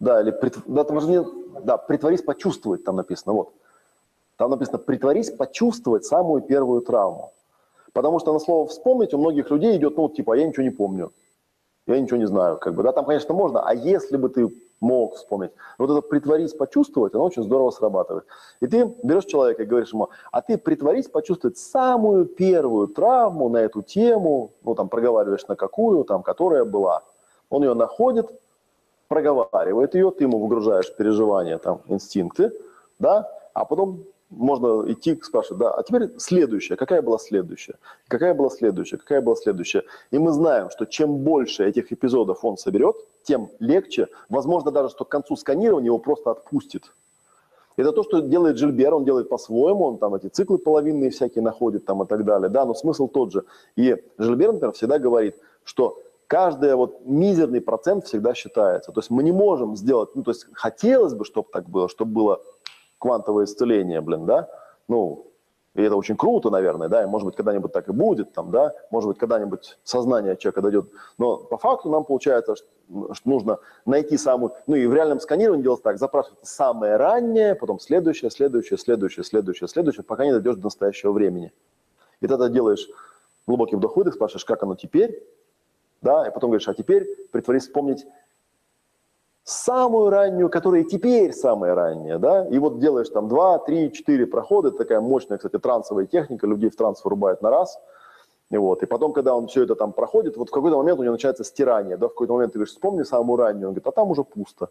да, 0.00 0.20
или 0.20 0.30
прит- 0.30 0.62
да, 0.66 0.84
там 0.84 1.00
же 1.00 1.08
не, 1.08 1.24
да, 1.62 1.76
«притворись 1.76 2.22
почувствовать» 2.22 2.84
там 2.84 2.96
написано, 2.96 3.34
вот. 3.34 3.52
Там 4.36 4.50
написано 4.50 4.78
«притворись 4.78 5.30
почувствовать 5.30 6.04
самую 6.04 6.42
первую 6.42 6.82
травму». 6.82 7.32
Потому 7.92 8.18
что 8.20 8.32
на 8.32 8.38
слово 8.38 8.66
«вспомнить» 8.66 9.14
у 9.14 9.18
многих 9.18 9.50
людей 9.50 9.76
идет, 9.76 9.96
ну, 9.96 10.08
типа, 10.08 10.34
я 10.34 10.46
ничего 10.46 10.62
не 10.62 10.70
помню, 10.70 11.12
я 11.86 11.98
ничего 12.00 12.18
не 12.18 12.26
знаю, 12.26 12.58
как 12.58 12.74
бы, 12.74 12.82
да, 12.82 12.92
там, 12.92 13.04
конечно, 13.04 13.34
можно, 13.34 13.60
а 13.60 13.74
если 13.74 14.16
бы 14.16 14.28
ты 14.28 14.50
мог 14.80 15.14
вспомнить, 15.14 15.52
вот 15.78 15.90
это 15.90 16.02
«притворись 16.02 16.52
почувствовать», 16.52 17.14
оно 17.14 17.24
очень 17.24 17.42
здорово 17.42 17.70
срабатывает. 17.70 18.26
И 18.60 18.66
ты 18.66 18.94
берешь 19.02 19.24
человека 19.24 19.62
и 19.62 19.66
говоришь 19.66 19.92
ему, 19.92 20.10
а 20.30 20.42
ты 20.42 20.58
притворись 20.58 21.08
почувствовать 21.08 21.58
самую 21.58 22.26
первую 22.26 22.88
травму 22.88 23.48
на 23.48 23.58
эту 23.58 23.82
тему, 23.82 24.52
ну, 24.62 24.74
там, 24.74 24.88
проговариваешь 24.88 25.46
на 25.48 25.56
какую, 25.56 26.04
там, 26.04 26.22
которая 26.22 26.64
была. 26.64 27.02
Он 27.48 27.62
ее 27.62 27.74
находит, 27.74 28.30
проговаривает 29.08 29.94
ее, 29.94 30.10
ты 30.10 30.24
ему 30.24 30.38
выгружаешь 30.38 30.94
переживания, 30.94 31.58
там, 31.58 31.80
инстинкты, 31.86 32.52
да, 32.98 33.30
а 33.54 33.64
потом 33.64 34.04
можно 34.30 34.90
идти 34.90 35.18
спрашивать, 35.22 35.58
да, 35.58 35.72
а 35.72 35.82
теперь 35.82 36.10
следующая, 36.18 36.76
какая 36.76 37.02
была 37.02 37.18
следующая, 37.18 37.76
какая 38.08 38.34
была 38.34 38.50
следующая, 38.50 38.96
какая 38.96 39.20
была 39.20 39.36
следующая. 39.36 39.84
И 40.10 40.18
мы 40.18 40.32
знаем, 40.32 40.70
что 40.70 40.84
чем 40.84 41.18
больше 41.18 41.64
этих 41.64 41.92
эпизодов 41.92 42.44
он 42.44 42.56
соберет, 42.56 42.96
тем 43.22 43.50
легче, 43.60 44.08
возможно 44.28 44.70
даже, 44.70 44.90
что 44.90 45.04
к 45.04 45.08
концу 45.08 45.36
сканирования 45.36 45.86
его 45.86 45.98
просто 45.98 46.30
отпустит. 46.32 46.92
Это 47.76 47.92
то, 47.92 48.02
что 48.02 48.20
делает 48.20 48.56
Жильбер, 48.56 48.94
он 48.94 49.04
делает 49.04 49.28
по-своему, 49.28 49.84
он 49.84 49.98
там 49.98 50.14
эти 50.14 50.28
циклы 50.28 50.58
половинные 50.58 51.10
всякие 51.10 51.42
находит 51.42 51.84
там 51.84 52.02
и 52.02 52.06
так 52.06 52.24
далее, 52.24 52.48
да, 52.48 52.64
но 52.64 52.74
смысл 52.74 53.06
тот 53.06 53.32
же. 53.32 53.44
И 53.76 54.02
Жильбер, 54.18 54.52
например, 54.52 54.72
всегда 54.72 54.98
говорит, 54.98 55.36
что 55.62 55.98
каждый 56.26 56.74
вот 56.74 57.04
мизерный 57.04 57.60
процент 57.60 58.06
всегда 58.06 58.34
считается. 58.34 58.92
То 58.92 59.00
есть 59.00 59.10
мы 59.10 59.22
не 59.22 59.32
можем 59.32 59.76
сделать, 59.76 60.10
ну, 60.14 60.22
то 60.22 60.30
есть 60.30 60.46
хотелось 60.52 61.14
бы, 61.14 61.24
чтобы 61.24 61.48
так 61.52 61.68
было, 61.68 61.88
чтобы 61.88 62.12
было 62.12 62.40
квантовое 63.06 63.44
исцеление, 63.44 64.00
блин, 64.00 64.26
да, 64.26 64.48
ну, 64.88 65.30
и 65.74 65.82
это 65.82 65.94
очень 65.94 66.16
круто, 66.16 66.50
наверное, 66.50 66.88
да, 66.88 67.04
и 67.04 67.06
может 67.06 67.26
быть 67.26 67.36
когда-нибудь 67.36 67.70
так 67.70 67.88
и 67.88 67.92
будет, 67.92 68.32
там, 68.32 68.50
да, 68.50 68.72
может 68.90 69.08
быть 69.08 69.18
когда-нибудь 69.18 69.78
сознание 69.84 70.36
человека 70.36 70.60
дойдет, 70.60 70.86
но 71.16 71.36
по 71.36 71.56
факту 71.56 71.88
нам 71.88 72.04
получается, 72.04 72.56
что, 72.56 72.66
нужно 73.24 73.58
найти 73.84 74.16
самую, 74.16 74.54
ну 74.66 74.74
и 74.74 74.86
в 74.88 74.94
реальном 74.94 75.20
сканировании 75.20 75.62
делать 75.62 75.82
так, 75.84 75.98
запрашивать 75.98 76.40
самое 76.42 76.96
раннее, 76.96 77.54
потом 77.54 77.78
следующее, 77.78 78.32
следующее, 78.32 78.76
следующее, 78.76 79.22
следующее, 79.22 79.68
следующее, 79.68 80.02
пока 80.02 80.24
не 80.24 80.32
дойдешь 80.32 80.56
до 80.56 80.64
настоящего 80.64 81.12
времени. 81.12 81.52
И 82.20 82.26
тогда 82.26 82.48
делаешь 82.48 82.88
глубокий 83.46 83.76
вдох-выдох, 83.76 84.14
спрашиваешь, 84.14 84.44
как 84.44 84.64
оно 84.64 84.74
теперь, 84.74 85.22
да, 86.02 86.26
и 86.26 86.32
потом 86.32 86.50
говоришь, 86.50 86.68
а 86.68 86.74
теперь 86.74 87.06
притворись 87.30 87.62
вспомнить 87.62 88.04
самую 89.66 90.10
раннюю, 90.10 90.48
которая 90.48 90.84
теперь 90.84 91.32
самая 91.32 91.74
ранняя, 91.74 92.18
да, 92.18 92.46
и 92.46 92.58
вот 92.58 92.78
делаешь 92.78 93.08
там 93.08 93.28
2, 93.28 93.58
3, 93.58 93.92
4 93.92 94.26
прохода, 94.26 94.68
это 94.68 94.78
такая 94.78 95.00
мощная, 95.00 95.38
кстати, 95.38 95.58
трансовая 95.58 96.06
техника, 96.06 96.46
людей 96.46 96.70
в 96.70 96.76
транс 96.76 97.04
вырубает 97.04 97.42
на 97.42 97.50
раз, 97.50 97.80
и 98.50 98.56
вот, 98.56 98.84
и 98.84 98.86
потом, 98.86 99.12
когда 99.12 99.34
он 99.34 99.48
все 99.48 99.64
это 99.64 99.74
там 99.74 99.92
проходит, 99.92 100.36
вот 100.36 100.48
в 100.48 100.52
какой-то 100.52 100.76
момент 100.76 101.00
у 101.00 101.02
него 101.02 101.12
начинается 101.12 101.42
стирание, 101.42 101.96
да, 101.96 102.06
в 102.06 102.10
какой-то 102.10 102.34
момент 102.34 102.52
ты 102.52 102.58
говоришь, 102.58 102.74
вспомни 102.74 103.02
самую 103.02 103.38
раннюю, 103.38 103.68
он 103.68 103.74
говорит, 103.74 103.86
а 103.88 103.90
там 103.90 104.10
уже 104.10 104.22
пусто. 104.22 104.68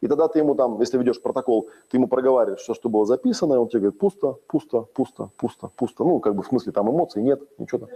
И 0.00 0.06
тогда 0.06 0.28
ты 0.28 0.38
ему 0.38 0.54
там, 0.54 0.78
если 0.80 0.98
ведешь 0.98 1.20
протокол, 1.20 1.68
ты 1.90 1.96
ему 1.96 2.08
проговариваешь 2.08 2.60
все, 2.60 2.74
что 2.74 2.88
было 2.90 3.06
записано, 3.06 3.54
и 3.54 3.56
он 3.56 3.68
тебе 3.68 3.80
говорит, 3.80 3.98
пусто, 3.98 4.36
пусто, 4.46 4.82
пусто, 4.94 5.30
пусто, 5.38 5.70
пусто. 5.76 6.04
Ну, 6.04 6.20
как 6.20 6.34
бы 6.34 6.42
в 6.42 6.46
смысле 6.46 6.72
там 6.72 6.90
эмоций 6.90 7.22
нет, 7.22 7.40
ничего 7.58 7.86
там. 7.86 7.88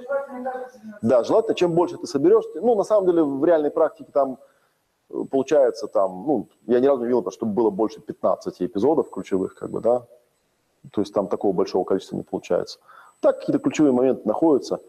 Да, 1.02 1.22
желательно, 1.22 1.54
чем 1.54 1.74
больше 1.74 1.98
ты 1.98 2.06
соберешь, 2.06 2.44
ну, 2.54 2.74
на 2.74 2.84
самом 2.84 3.06
деле, 3.06 3.22
в 3.22 3.44
реальной 3.44 3.70
практике 3.70 4.10
там 4.10 4.38
получается 5.30 5.86
там, 5.86 6.24
ну, 6.26 6.48
я 6.66 6.80
ни 6.80 6.86
разу 6.86 7.02
не 7.02 7.08
видел, 7.08 7.30
чтобы 7.30 7.52
было 7.52 7.70
больше 7.70 8.00
15 8.00 8.62
эпизодов 8.62 9.10
ключевых, 9.10 9.54
как 9.54 9.70
бы, 9.70 9.80
да, 9.80 10.06
то 10.92 11.00
есть 11.00 11.12
там 11.12 11.28
такого 11.28 11.52
большого 11.52 11.84
количества 11.84 12.16
не 12.16 12.22
получается. 12.22 12.78
Так 13.20 13.40
какие-то 13.40 13.58
ключевые 13.58 13.92
моменты 13.92 14.22
находятся. 14.26 14.80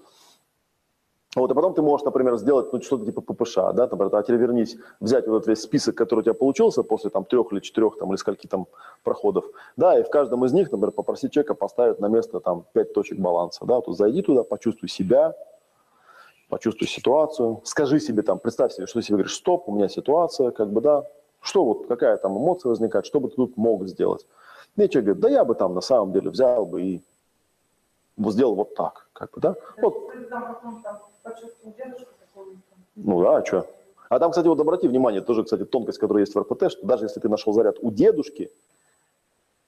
Вот, 1.36 1.52
и 1.52 1.54
потом 1.54 1.76
ты 1.76 1.84
можешь, 1.84 2.06
например, 2.06 2.38
сделать 2.38 2.74
ну, 2.74 2.82
что-то 2.82 3.06
типа 3.06 3.22
ППШ, 3.22 3.56
да, 3.56 3.88
например, 3.90 4.16
а 4.16 4.24
теперь 4.24 4.38
вернись, 4.38 4.78
взять 5.00 5.28
вот 5.28 5.38
этот 5.38 5.48
весь 5.50 5.62
список, 5.62 5.96
который 5.96 6.22
у 6.22 6.24
тебя 6.24 6.34
получился 6.34 6.82
после 6.82 7.12
там 7.12 7.24
трех 7.24 7.54
или 7.54 7.60
четырех 7.60 7.98
там 8.00 8.10
или 8.10 8.18
скольки 8.18 8.48
там 8.48 8.66
проходов, 9.04 9.46
да, 9.78 10.00
и 10.00 10.04
в 10.04 10.10
каждом 10.10 10.44
из 10.46 10.54
них, 10.54 10.72
например, 10.72 10.92
попросить 10.92 11.32
человека 11.32 11.54
поставить 11.54 12.00
на 12.00 12.08
место 12.08 12.40
там 12.40 12.66
пять 12.74 12.94
точек 12.94 13.20
баланса, 13.20 13.64
да, 13.66 13.80
то 13.80 13.94
зайди 13.94 14.24
туда, 14.24 14.44
почувствуй 14.44 14.90
себя, 14.90 15.36
почувствуй 16.50 16.88
ситуацию, 16.88 17.62
скажи 17.64 18.00
себе 18.00 18.24
там, 18.24 18.40
представь 18.40 18.74
себе, 18.74 18.88
что 18.88 19.00
ты 19.00 19.06
себе 19.06 19.18
говоришь, 19.18 19.36
стоп, 19.36 19.70
у 19.70 19.72
меня 19.72 19.88
ситуация, 19.88 20.52
как 20.52 20.72
бы, 20.72 20.82
да, 20.82 21.06
что 21.42 21.64
вот, 21.64 21.88
какая 21.88 22.18
там 22.18 22.38
эмоция 22.38 22.70
возникает, 22.70 23.06
что 23.06 23.20
бы 23.20 23.30
ты 23.30 23.36
тут 23.36 23.56
мог 23.56 23.88
сделать. 23.88 24.26
И 24.76 24.90
человек 24.90 25.06
говорит, 25.06 25.22
да 25.22 25.30
я 25.30 25.46
бы 25.46 25.56
там 25.56 25.74
на 25.74 25.82
самом 25.82 26.12
деле 26.12 26.30
взял 26.30 26.66
бы 26.66 26.82
и 26.82 27.02
сделал 28.18 28.56
вот 28.56 28.76
так, 28.76 29.08
как 29.14 29.32
бы, 29.32 29.42
да, 29.42 29.56
вот, 29.82 30.12
ну 32.96 33.22
да, 33.22 33.38
а 33.38 33.46
что? 33.46 33.66
А 34.10 34.20
там, 34.20 34.32
кстати, 34.32 34.48
вот 34.48 34.60
обрати 34.60 34.88
внимание, 34.88 35.22
тоже, 35.22 35.44
кстати, 35.44 35.66
тонкость, 35.66 36.00
которая 36.00 36.24
есть 36.24 36.34
в 36.34 36.40
РПТ, 36.40 36.72
что 36.72 36.86
даже 36.86 37.06
если 37.06 37.20
ты 37.20 37.30
нашел 37.30 37.54
заряд 37.54 37.78
у 37.82 37.92
дедушки, 37.92 38.50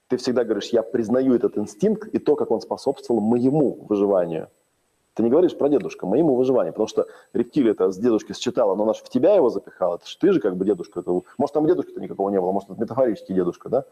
ты 0.07 0.17
всегда 0.17 0.43
говоришь, 0.43 0.69
я 0.69 0.81
признаю 0.81 1.35
этот 1.35 1.57
инстинкт 1.57 2.07
и 2.07 2.17
то, 2.17 2.35
как 2.35 2.51
он 2.51 2.59
способствовал 2.59 3.21
моему 3.21 3.85
выживанию. 3.87 4.49
Ты 5.13 5.23
не 5.23 5.29
говоришь 5.29 5.57
про 5.57 5.67
дедушку, 5.67 6.07
моему 6.07 6.35
выживанию, 6.35 6.71
потому 6.71 6.87
что 6.87 7.05
рептилия 7.33 7.73
это 7.73 7.91
с 7.91 7.97
дедушки 7.97 8.33
считала, 8.33 8.75
но 8.75 8.83
она 8.83 8.93
же 8.93 9.01
в 9.03 9.09
тебя 9.09 9.35
его 9.35 9.49
запихала, 9.49 9.95
это 9.95 10.07
же 10.07 10.17
ты 10.17 10.31
же 10.31 10.39
как 10.39 10.55
бы 10.55 10.63
дедушка. 10.63 11.01
Это, 11.01 11.11
может, 11.37 11.53
там 11.53 11.67
дедушки-то 11.67 11.99
никакого 11.99 12.29
не 12.29 12.39
было, 12.39 12.51
может, 12.51 12.69
это 12.69 12.79
метафорический 12.79 13.35
дедушка, 13.35 13.67
да? 13.67 13.85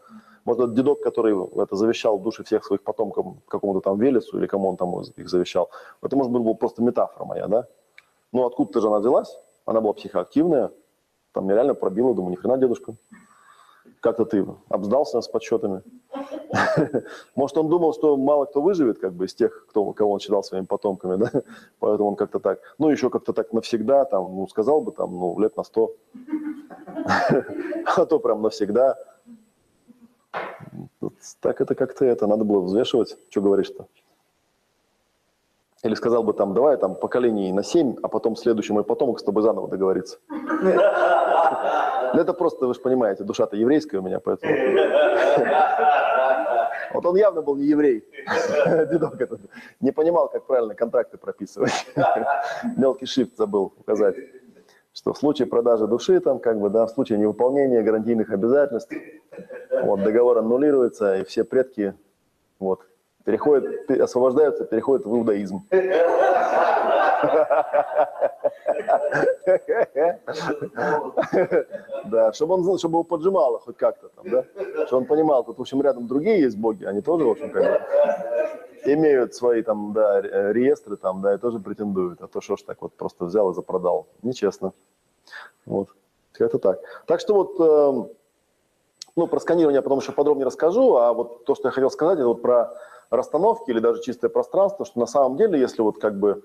Может, 0.44 0.64
это 0.64 0.72
дедок, 0.72 1.02
который 1.02 1.36
это 1.62 1.76
завещал 1.76 2.18
в 2.18 2.22
душе 2.22 2.42
всех 2.42 2.64
своих 2.64 2.82
потомков 2.82 3.26
какому-то 3.48 3.80
там 3.80 3.98
Велесу 3.98 4.38
или 4.38 4.46
кому 4.46 4.70
он 4.70 4.76
там 4.78 4.98
их 4.98 5.28
завещал. 5.28 5.70
Это, 6.02 6.16
может 6.16 6.32
быть, 6.32 6.42
была 6.42 6.54
просто 6.54 6.82
метафора 6.82 7.26
моя, 7.26 7.48
да? 7.48 7.66
Ну, 8.32 8.46
откуда-то 8.46 8.80
же 8.80 8.86
она 8.86 9.00
взялась, 9.00 9.38
она 9.66 9.82
была 9.82 9.92
психоактивная, 9.92 10.70
там 11.32 11.44
меня 11.44 11.56
реально 11.56 11.74
пробило, 11.74 12.14
думаю, 12.14 12.32
ни 12.32 12.36
хрена, 12.36 12.56
дедушка. 12.56 12.94
Как-то 14.00 14.24
ты 14.24 14.46
обсдался 14.70 15.20
с 15.20 15.28
подсчетами. 15.28 15.82
Может, 17.34 17.58
он 17.58 17.68
думал, 17.68 17.92
что 17.92 18.16
мало 18.16 18.46
кто 18.46 18.62
выживет, 18.62 18.98
как 18.98 19.12
бы, 19.12 19.26
из 19.26 19.34
тех, 19.34 19.66
кто, 19.68 19.92
кого 19.92 20.12
он 20.12 20.20
считал 20.20 20.42
своими 20.42 20.64
потомками, 20.64 21.16
да? 21.24 21.42
Поэтому 21.78 22.10
он 22.10 22.16
как-то 22.16 22.38
так, 22.38 22.60
ну, 22.78 22.88
еще 22.88 23.10
как-то 23.10 23.32
так 23.32 23.52
навсегда, 23.52 24.04
там, 24.06 24.34
ну, 24.34 24.48
сказал 24.48 24.80
бы, 24.80 24.92
там, 24.92 25.12
ну, 25.12 25.38
лет 25.38 25.56
на 25.56 25.64
сто. 25.64 25.92
А 27.96 28.06
то 28.06 28.18
прям 28.20 28.42
навсегда. 28.42 28.96
Так 31.40 31.60
это 31.60 31.74
как-то 31.74 32.04
это, 32.04 32.26
надо 32.26 32.44
было 32.44 32.60
взвешивать. 32.60 33.16
Что 33.30 33.40
говоришь-то? 33.40 33.86
Или 35.82 35.94
сказал 35.94 36.22
бы 36.22 36.34
там, 36.34 36.54
давай 36.54 36.76
там 36.76 36.94
поколений 36.94 37.52
на 37.52 37.64
семь, 37.64 37.96
а 38.02 38.08
потом 38.08 38.36
следующий 38.36 38.72
мой 38.72 38.84
потомок 38.84 39.18
с 39.18 39.22
тобой 39.22 39.42
заново 39.42 39.66
договорится. 39.68 40.18
Ну, 42.14 42.20
это 42.20 42.32
просто, 42.32 42.66
вы 42.66 42.74
же 42.74 42.80
понимаете, 42.80 43.24
душа-то 43.24 43.56
еврейская 43.56 43.98
у 43.98 44.02
меня, 44.02 44.20
поэтому... 44.20 44.52
Вот 46.92 47.06
он 47.06 47.14
явно 47.14 47.40
был 47.40 47.54
не 47.54 47.66
еврей, 47.66 48.04
дедок 48.90 49.20
этот. 49.20 49.40
Не 49.80 49.92
понимал, 49.92 50.28
как 50.28 50.44
правильно 50.46 50.74
контракты 50.74 51.18
прописывать. 51.18 51.86
Мелкий 52.76 53.06
шрифт 53.06 53.36
забыл 53.36 53.72
указать. 53.78 54.16
Что 54.92 55.12
в 55.12 55.18
случае 55.18 55.46
продажи 55.46 55.86
души, 55.86 56.18
там, 56.18 56.40
как 56.40 56.58
бы, 56.58 56.68
да, 56.68 56.86
в 56.86 56.90
случае 56.90 57.18
невыполнения 57.18 57.80
гарантийных 57.82 58.32
обязательств, 58.32 58.92
вот, 59.82 60.02
договор 60.02 60.38
аннулируется, 60.38 61.18
и 61.18 61.24
все 61.24 61.44
предки, 61.44 61.94
вот, 62.58 62.80
переходят, 63.24 63.86
пе- 63.86 64.02
освобождаются, 64.02 64.64
переходят 64.64 65.06
в 65.06 65.14
иудаизм. 65.14 65.62
Да, 72.04 72.32
чтобы 72.32 72.54
он 72.54 72.62
знал, 72.64 72.78
чтобы 72.78 72.94
его 72.94 73.04
поджимало 73.04 73.58
хоть 73.58 73.76
как-то 73.76 74.08
там, 74.08 74.28
да? 74.30 74.44
Чтобы 74.86 75.02
он 75.02 75.06
понимал, 75.06 75.44
тут, 75.44 75.58
в 75.58 75.60
общем, 75.60 75.82
рядом 75.82 76.06
другие 76.06 76.40
есть 76.40 76.56
боги, 76.56 76.84
они 76.84 77.00
тоже, 77.00 77.24
в 77.24 77.30
общем, 77.30 77.52
имеют 78.84 79.34
свои 79.34 79.62
там, 79.62 79.92
да, 79.92 80.20
ре- 80.20 80.52
реестры 80.52 80.96
там, 80.96 81.20
да, 81.20 81.34
и 81.34 81.38
тоже 81.38 81.58
претендуют. 81.58 82.22
А 82.22 82.28
то 82.28 82.40
что 82.40 82.56
ж 82.56 82.62
так 82.62 82.80
вот 82.80 82.94
просто 82.94 83.24
взял 83.26 83.50
и 83.50 83.54
запродал. 83.54 84.06
Нечестно. 84.22 84.72
Вот. 85.66 85.88
Это 86.38 86.58
так. 86.58 86.80
Так 87.06 87.20
что 87.20 87.34
вот, 87.34 87.60
эм, 87.60 88.08
ну, 89.14 89.26
про 89.26 89.40
сканирование 89.40 89.78
я 89.78 89.82
потом 89.82 89.98
еще 89.98 90.12
подробнее 90.12 90.46
расскажу, 90.46 90.96
а 90.96 91.12
вот 91.12 91.44
то, 91.44 91.54
что 91.54 91.68
я 91.68 91.72
хотел 91.72 91.90
сказать, 91.90 92.18
это 92.18 92.28
вот 92.28 92.40
про 92.40 92.72
расстановки 93.10 93.70
или 93.70 93.80
даже 93.80 94.00
чистое 94.02 94.30
пространство, 94.30 94.86
что 94.86 94.98
на 94.98 95.06
самом 95.06 95.36
деле, 95.36 95.60
если 95.60 95.82
вот 95.82 95.98
как 95.98 96.18
бы 96.18 96.42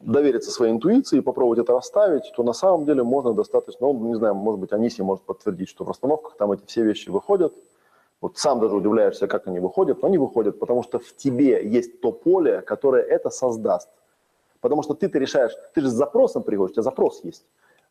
довериться 0.00 0.50
своей 0.50 0.72
интуиции 0.72 1.18
и 1.18 1.22
попробовать 1.22 1.60
это 1.60 1.72
расставить, 1.72 2.32
то 2.36 2.42
на 2.42 2.52
самом 2.52 2.84
деле 2.84 3.02
можно 3.02 3.32
достаточно, 3.32 3.86
ну, 3.86 4.06
не 4.06 4.14
знаю, 4.16 4.34
может 4.34 4.60
быть, 4.60 4.72
Аниси 4.72 5.02
может 5.02 5.24
подтвердить, 5.24 5.68
что 5.68 5.84
в 5.84 5.88
расстановках 5.88 6.36
там 6.36 6.52
эти 6.52 6.64
все 6.66 6.82
вещи 6.84 7.10
выходят, 7.10 7.54
Вот 8.20 8.38
сам 8.38 8.58
даже 8.58 8.74
удивляешься, 8.74 9.26
как 9.26 9.46
они 9.48 9.60
выходят, 9.60 10.00
но 10.00 10.08
они 10.08 10.16
выходят, 10.16 10.58
потому 10.58 10.82
что 10.82 10.98
в 10.98 11.14
тебе 11.14 11.68
есть 11.68 12.00
то 12.00 12.10
поле, 12.10 12.62
которое 12.62 13.02
это 13.02 13.28
создаст. 13.28 13.90
Потому 14.60 14.82
что 14.82 14.94
ты-то 14.94 15.18
решаешь, 15.18 15.52
ты 15.74 15.82
же 15.82 15.90
с 15.90 15.92
запросом 15.92 16.42
приходишь, 16.42 16.70
у 16.70 16.74
тебя 16.74 16.82
запрос 16.82 17.22
есть. 17.22 17.44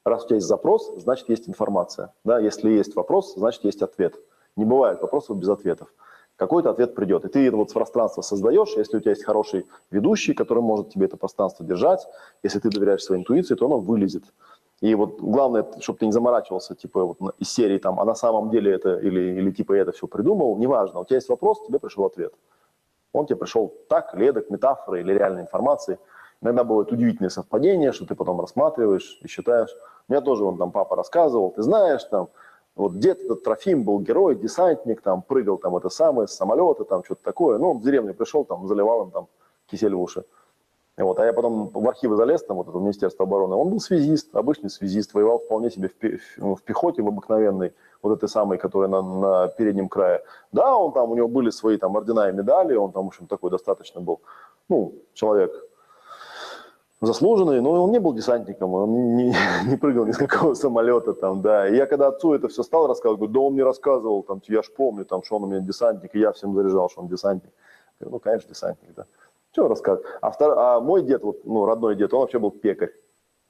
Раз 0.03 0.23
у 0.23 0.27
тебя 0.27 0.37
есть 0.37 0.47
запрос, 0.47 0.91
значит 0.97 1.29
есть 1.29 1.47
информация. 1.47 2.13
Да? 2.25 2.39
Если 2.39 2.71
есть 2.71 2.95
вопрос, 2.95 3.35
значит 3.35 3.63
есть 3.63 3.83
ответ. 3.83 4.15
Не 4.55 4.65
бывает 4.65 5.01
вопросов 5.01 5.37
без 5.37 5.49
ответов. 5.49 5.93
Какой-то 6.35 6.71
ответ 6.71 6.95
придет. 6.95 7.25
И 7.25 7.29
ты 7.29 7.47
это 7.47 7.57
вот 7.57 7.71
пространство 7.71 8.21
создаешь, 8.21 8.75
если 8.75 8.97
у 8.97 8.99
тебя 8.99 9.11
есть 9.11 9.23
хороший 9.23 9.67
ведущий, 9.91 10.33
который 10.33 10.63
может 10.63 10.89
тебе 10.89 11.05
это 11.05 11.15
пространство 11.15 11.65
держать, 11.65 12.07
если 12.41 12.59
ты 12.59 12.69
доверяешь 12.69 13.03
своей 13.03 13.21
интуиции, 13.21 13.55
то 13.55 13.65
оно 13.67 13.79
вылезет. 13.79 14.23
И 14.81 14.95
вот 14.95 15.21
главное, 15.21 15.65
чтобы 15.79 15.99
ты 15.99 16.05
не 16.07 16.11
заморачивался, 16.11 16.75
типа, 16.75 17.05
вот 17.05 17.35
из 17.39 17.49
серии 17.49 17.77
там, 17.77 17.99
а 17.99 18.05
на 18.05 18.15
самом 18.15 18.49
деле 18.49 18.73
это, 18.73 18.97
или, 18.97 19.39
или 19.39 19.51
типа 19.51 19.73
я 19.73 19.83
это 19.83 19.91
все 19.91 20.07
придумал, 20.07 20.57
неважно. 20.57 20.99
У 20.99 21.05
тебя 21.05 21.17
есть 21.17 21.29
вопрос, 21.29 21.65
тебе 21.65 21.79
пришел 21.79 22.05
ответ. 22.05 22.33
Он 23.13 23.25
тебе 23.25 23.37
пришел 23.37 23.73
так, 23.87 24.13
ледок, 24.15 24.49
метафоры 24.49 25.01
или 25.01 25.13
реальной 25.13 25.43
информации. 25.43 25.99
Иногда 26.41 26.65
бывают 26.65 26.91
удивительные 26.91 27.29
совпадения, 27.29 27.93
что 27.93 28.05
ты 28.05 28.15
потом 28.15 28.41
рассматриваешь 28.41 29.19
и 29.21 29.27
считаешь. 29.27 29.73
Мне 30.09 30.19
тоже 30.19 30.43
он 30.43 30.57
там 30.57 30.71
папа 30.71 30.97
рассказывал, 30.97 31.51
ты 31.51 31.61
знаешь, 31.61 32.03
там, 32.05 32.27
вот 32.75 32.97
дед 32.97 33.21
этот 33.21 33.43
Трофим 33.43 33.83
был 33.83 33.99
герой, 33.99 34.35
десантник, 34.35 35.01
там, 35.01 35.21
прыгал 35.21 35.57
там 35.57 35.75
это 35.75 35.89
самое, 35.89 36.27
с 36.27 36.33
самолета, 36.33 36.85
там, 36.85 37.03
что-то 37.03 37.23
такое. 37.23 37.57
Ну, 37.57 37.71
он 37.71 37.77
в 37.77 37.83
деревню 37.83 38.13
пришел, 38.13 38.45
там, 38.45 38.67
заливал 38.67 39.03
им 39.03 39.11
там 39.11 39.27
кисель 39.67 39.93
в 39.93 40.01
уши. 40.01 40.25
Вот, 40.95 41.19
а 41.19 41.25
я 41.25 41.33
потом 41.33 41.69
в 41.69 41.87
архивы 41.87 42.15
залез, 42.15 42.43
там, 42.43 42.57
вот 42.57 42.67
это 42.67 42.77
Министерство 42.77 43.25
обороны, 43.25 43.55
он 43.55 43.69
был 43.69 43.79
связист, 43.79 44.35
обычный 44.35 44.69
связист, 44.69 45.15
воевал 45.15 45.39
вполне 45.39 45.71
себе 45.71 45.87
в, 45.87 45.95
пи- 45.95 46.19
ну, 46.37 46.55
в 46.55 46.61
пехоте, 46.61 47.01
в 47.01 47.07
обыкновенной, 47.07 47.73
вот 48.03 48.17
этой 48.17 48.29
самой, 48.29 48.59
которая 48.59 48.89
на, 48.89 49.01
на 49.01 49.47
переднем 49.47 49.89
крае. 49.89 50.23
Да, 50.51 50.75
он 50.77 50.93
там, 50.93 51.09
у 51.09 51.15
него 51.15 51.27
были 51.27 51.49
свои 51.49 51.77
там 51.77 51.95
ордена 51.95 52.29
и 52.29 52.33
медали, 52.33 52.75
он 52.75 52.91
там, 52.91 53.05
в 53.05 53.07
общем, 53.07 53.25
такой 53.25 53.49
достаточно 53.49 54.01
был, 54.01 54.21
ну, 54.69 54.93
человек 55.13 55.51
заслуженный, 57.05 57.61
но 57.61 57.83
он 57.83 57.91
не 57.91 57.99
был 57.99 58.13
десантником, 58.13 58.73
он 58.73 59.15
не, 59.15 59.35
не 59.67 59.77
прыгал 59.77 60.05
ни 60.05 60.11
с 60.11 60.17
какого 60.17 60.53
самолета 60.53 61.13
там, 61.13 61.41
да. 61.41 61.67
И 61.67 61.75
я 61.75 61.85
когда 61.85 62.07
отцу 62.07 62.33
это 62.33 62.47
все 62.47 62.63
стал 62.63 62.87
рассказывать, 62.87 63.19
говорю, 63.19 63.33
да 63.33 63.39
он 63.41 63.53
мне 63.53 63.63
рассказывал, 63.63 64.23
там, 64.23 64.41
я 64.47 64.61
ж 64.61 64.71
помню, 64.75 65.05
там, 65.05 65.23
что 65.23 65.37
он 65.37 65.43
у 65.43 65.47
меня 65.47 65.59
десантник, 65.59 66.15
и 66.15 66.19
я 66.19 66.31
всем 66.31 66.53
заряжал, 66.55 66.89
что 66.89 67.01
он 67.01 67.07
десантник. 67.07 67.51
Говорю, 67.99 68.15
ну, 68.15 68.19
конечно, 68.19 68.49
десантник, 68.49 68.93
да. 68.95 69.05
Что 69.51 69.67
рассказывать? 69.67 70.07
А, 70.21 70.31
втор... 70.31 70.57
а 70.57 70.79
мой 70.79 71.03
дед, 71.03 71.23
вот, 71.23 71.45
ну, 71.45 71.65
родной 71.65 71.95
дед, 71.95 72.13
он 72.13 72.21
вообще 72.21 72.39
был 72.39 72.51
пекарь. 72.51 72.91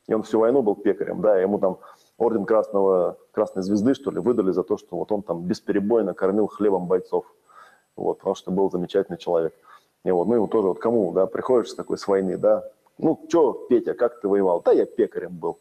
И 0.08 0.14
он 0.14 0.24
всю 0.24 0.40
войну 0.40 0.62
был 0.62 0.76
пекарем, 0.76 1.22
да, 1.22 1.38
ему 1.40 1.60
там 1.60 1.80
орден 2.18 2.46
Красного, 2.46 3.18
Красной 3.32 3.64
Звезды, 3.64 3.94
что 3.94 4.12
ли, 4.12 4.20
выдали 4.20 4.52
за 4.52 4.64
то, 4.64 4.78
что 4.78 4.98
вот 4.98 5.12
он 5.14 5.24
там 5.24 5.44
бесперебойно 5.44 6.14
кормил 6.14 6.48
хлебом 6.48 6.88
бойцов. 6.88 7.26
Вот, 7.96 8.18
потому 8.18 8.36
что 8.36 8.52
был 8.52 8.70
замечательный 8.70 9.18
человек. 9.18 9.54
И 10.04 10.12
вот, 10.12 10.28
ну, 10.28 10.36
ему 10.36 10.48
тоже, 10.48 10.68
вот 10.68 10.80
кому, 10.80 11.14
да, 11.14 11.26
приходишь 11.26 11.70
с 11.70 11.76
такой 11.76 11.98
с 11.98 12.08
войны, 12.08 12.38
да, 12.38 12.70
ну, 12.98 13.26
что, 13.28 13.54
Петя, 13.70 13.94
как 13.94 14.22
ты 14.22 14.28
воевал? 14.28 14.62
Да 14.62 14.72
я 14.72 14.86
пекарем 14.86 15.36
был. 15.36 15.58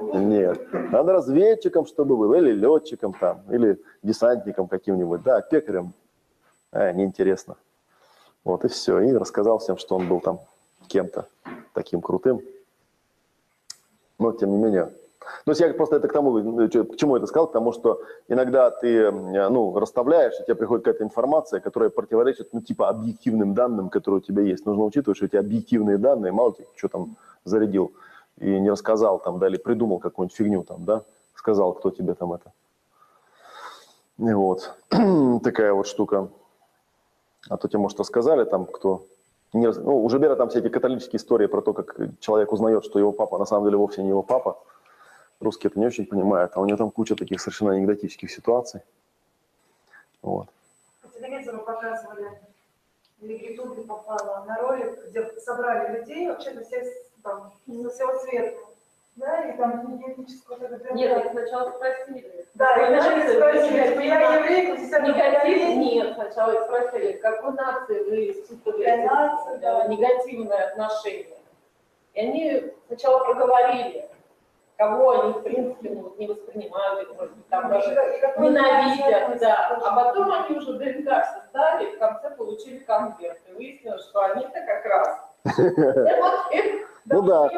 Нет. 0.00 0.72
Надо 0.72 1.12
разведчиком, 1.12 1.86
чтобы 1.86 2.16
был, 2.16 2.34
или 2.34 2.52
летчиком 2.52 3.14
там, 3.14 3.42
или 3.50 3.80
десантником 4.02 4.68
каким-нибудь. 4.68 5.22
Да, 5.22 5.40
пекарем. 5.40 5.92
А, 6.70 6.92
неинтересно. 6.92 7.56
Вот 8.44 8.64
и 8.64 8.68
все. 8.68 9.00
И 9.00 9.12
рассказал 9.12 9.58
всем, 9.58 9.78
что 9.78 9.96
он 9.96 10.08
был 10.08 10.20
там 10.20 10.40
кем-то 10.88 11.28
таким 11.72 12.00
крутым. 12.00 12.42
Но, 14.18 14.32
тем 14.32 14.50
не 14.50 14.58
менее, 14.58 14.92
ну, 15.46 15.52
я 15.52 15.74
просто 15.74 15.96
это 15.96 16.08
к 16.08 16.12
тому, 16.12 16.68
к 16.68 16.96
чему 16.96 17.16
это 17.16 17.26
сказал, 17.26 17.46
потому 17.46 17.72
что 17.72 18.02
иногда 18.28 18.70
ты, 18.70 19.10
ну, 19.10 19.78
расставляешь, 19.78 20.34
и 20.40 20.44
тебе 20.44 20.54
приходит 20.54 20.84
какая-то 20.84 21.04
информация, 21.04 21.60
которая 21.60 21.90
противоречит, 21.90 22.48
ну, 22.52 22.60
типа, 22.60 22.88
объективным 22.88 23.54
данным, 23.54 23.88
которые 23.88 24.18
у 24.18 24.22
тебя 24.22 24.42
есть. 24.42 24.66
Нужно 24.66 24.84
учитывать, 24.84 25.16
что 25.16 25.26
эти 25.26 25.36
объективные 25.36 25.98
данные, 25.98 26.32
мало 26.32 26.54
ли, 26.58 26.66
что 26.76 26.88
там 26.88 27.16
зарядил 27.44 27.92
и 28.40 28.60
не 28.60 28.70
рассказал 28.70 29.18
там, 29.18 29.38
да, 29.38 29.48
или 29.48 29.56
придумал 29.56 29.98
какую-нибудь 29.98 30.36
фигню 30.36 30.62
там, 30.62 30.84
да, 30.84 31.02
сказал, 31.34 31.72
кто 31.72 31.90
тебе 31.90 32.14
там 32.14 32.32
это. 32.32 32.52
И 34.18 34.32
вот, 34.32 34.74
такая 35.42 35.72
вот 35.72 35.86
штука. 35.86 36.28
А 37.48 37.56
то 37.56 37.68
тебе, 37.68 37.78
может, 37.78 38.00
рассказали 38.00 38.44
там, 38.44 38.66
кто... 38.66 39.04
Не, 39.52 39.70
ну, 39.70 40.04
у 40.04 40.08
Жибера 40.10 40.36
там 40.36 40.50
все 40.50 40.58
эти 40.58 40.68
католические 40.68 41.18
истории 41.18 41.46
про 41.46 41.62
то, 41.62 41.72
как 41.72 41.96
человек 42.20 42.52
узнает, 42.52 42.84
что 42.84 42.98
его 42.98 43.12
папа 43.12 43.38
на 43.38 43.46
самом 43.46 43.64
деле 43.64 43.78
вовсе 43.78 44.02
не 44.02 44.08
его 44.08 44.22
папа. 44.22 44.58
Русские 45.40 45.70
это 45.70 45.78
не 45.78 45.86
очень 45.86 46.06
понимают, 46.06 46.52
а 46.54 46.60
у 46.60 46.66
него 46.66 46.76
там 46.76 46.90
куча 46.90 47.14
таких 47.14 47.40
совершенно 47.40 47.72
анекдотических 47.72 48.30
ситуаций. 48.30 48.80
Вот. 50.20 50.48
По 51.00 51.08
телевизору 51.08 51.58
показывали, 51.58 52.40
или 53.20 53.36
в 53.36 53.42
Ютубе 53.50 53.82
попало 53.82 54.44
на 54.46 54.58
ролик, 54.58 54.98
где 55.08 55.24
собрали 55.40 55.98
людей, 55.98 56.28
вообще-то 56.28 56.64
все 56.64 56.84
там, 57.22 57.52
со 57.66 57.90
всего 57.90 58.18
света. 58.18 58.58
Да, 59.16 59.48
и 59.48 59.56
там 59.56 59.80
эту 59.80 60.94
Нет, 60.94 61.24
их 61.24 61.32
сначала 61.32 61.72
спросили. 61.72 62.46
Да, 62.54 62.86
и 62.86 62.90
начали 62.90 63.34
что 63.34 63.48
я 63.48 64.76
десятый 64.76 65.08
Негатив? 65.08 65.76
Нет, 65.76 66.14
сначала 66.14 66.52
их 66.52 66.64
спросили, 66.66 67.12
к 67.12 67.20
какой 67.20 67.52
нации 67.54 68.02
вы 68.04 68.30
испытываете 68.30 69.08
да. 69.60 69.86
негативное 69.88 70.68
отношение. 70.68 71.36
И 72.14 72.20
они 72.20 72.72
сначала 72.86 73.24
проговорили, 73.24 74.08
кого 74.78 75.10
они, 75.10 75.32
в 75.32 75.42
принципе, 75.42 75.90
ну, 75.90 76.14
не 76.16 76.28
воспринимают, 76.28 77.08
может 77.16 77.34
быть, 77.34 77.48
там 77.48 77.68
даже 77.68 77.90
ненавидят, 78.38 79.38
да. 79.40 79.80
А 79.84 79.96
потом 79.96 80.30
они 80.30 80.56
уже 80.56 80.72
ДНК 80.74 81.10
создали, 81.34 81.90
и 81.90 81.96
в 81.96 81.98
конце 81.98 82.30
получили 82.30 82.78
конверт. 82.78 83.38
И 83.48 83.52
выяснилось, 83.54 84.04
что 84.08 84.20
они-то 84.20 84.60
как 84.60 84.84
раз. 84.86 85.18
Ну 87.10 87.22
да. 87.22 87.48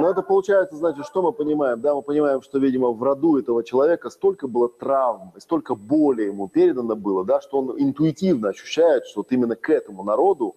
Но 0.00 0.10
это 0.10 0.20
получается, 0.20 0.76
значит, 0.76 1.06
что 1.06 1.22
мы 1.22 1.32
понимаем? 1.32 1.80
Да, 1.80 1.94
мы 1.94 2.02
понимаем, 2.02 2.42
что, 2.42 2.58
видимо, 2.58 2.92
в 2.92 3.02
роду 3.02 3.38
этого 3.38 3.64
человека 3.64 4.10
столько 4.10 4.46
было 4.46 4.68
травм, 4.68 5.32
столько 5.38 5.74
боли 5.74 6.24
ему 6.24 6.46
передано 6.46 6.94
было, 6.94 7.24
да, 7.24 7.40
что 7.40 7.60
он 7.60 7.80
интуитивно 7.80 8.50
ощущает, 8.50 9.06
что 9.06 9.20
вот 9.20 9.32
именно 9.32 9.56
к 9.56 9.70
этому 9.70 10.02
народу, 10.02 10.56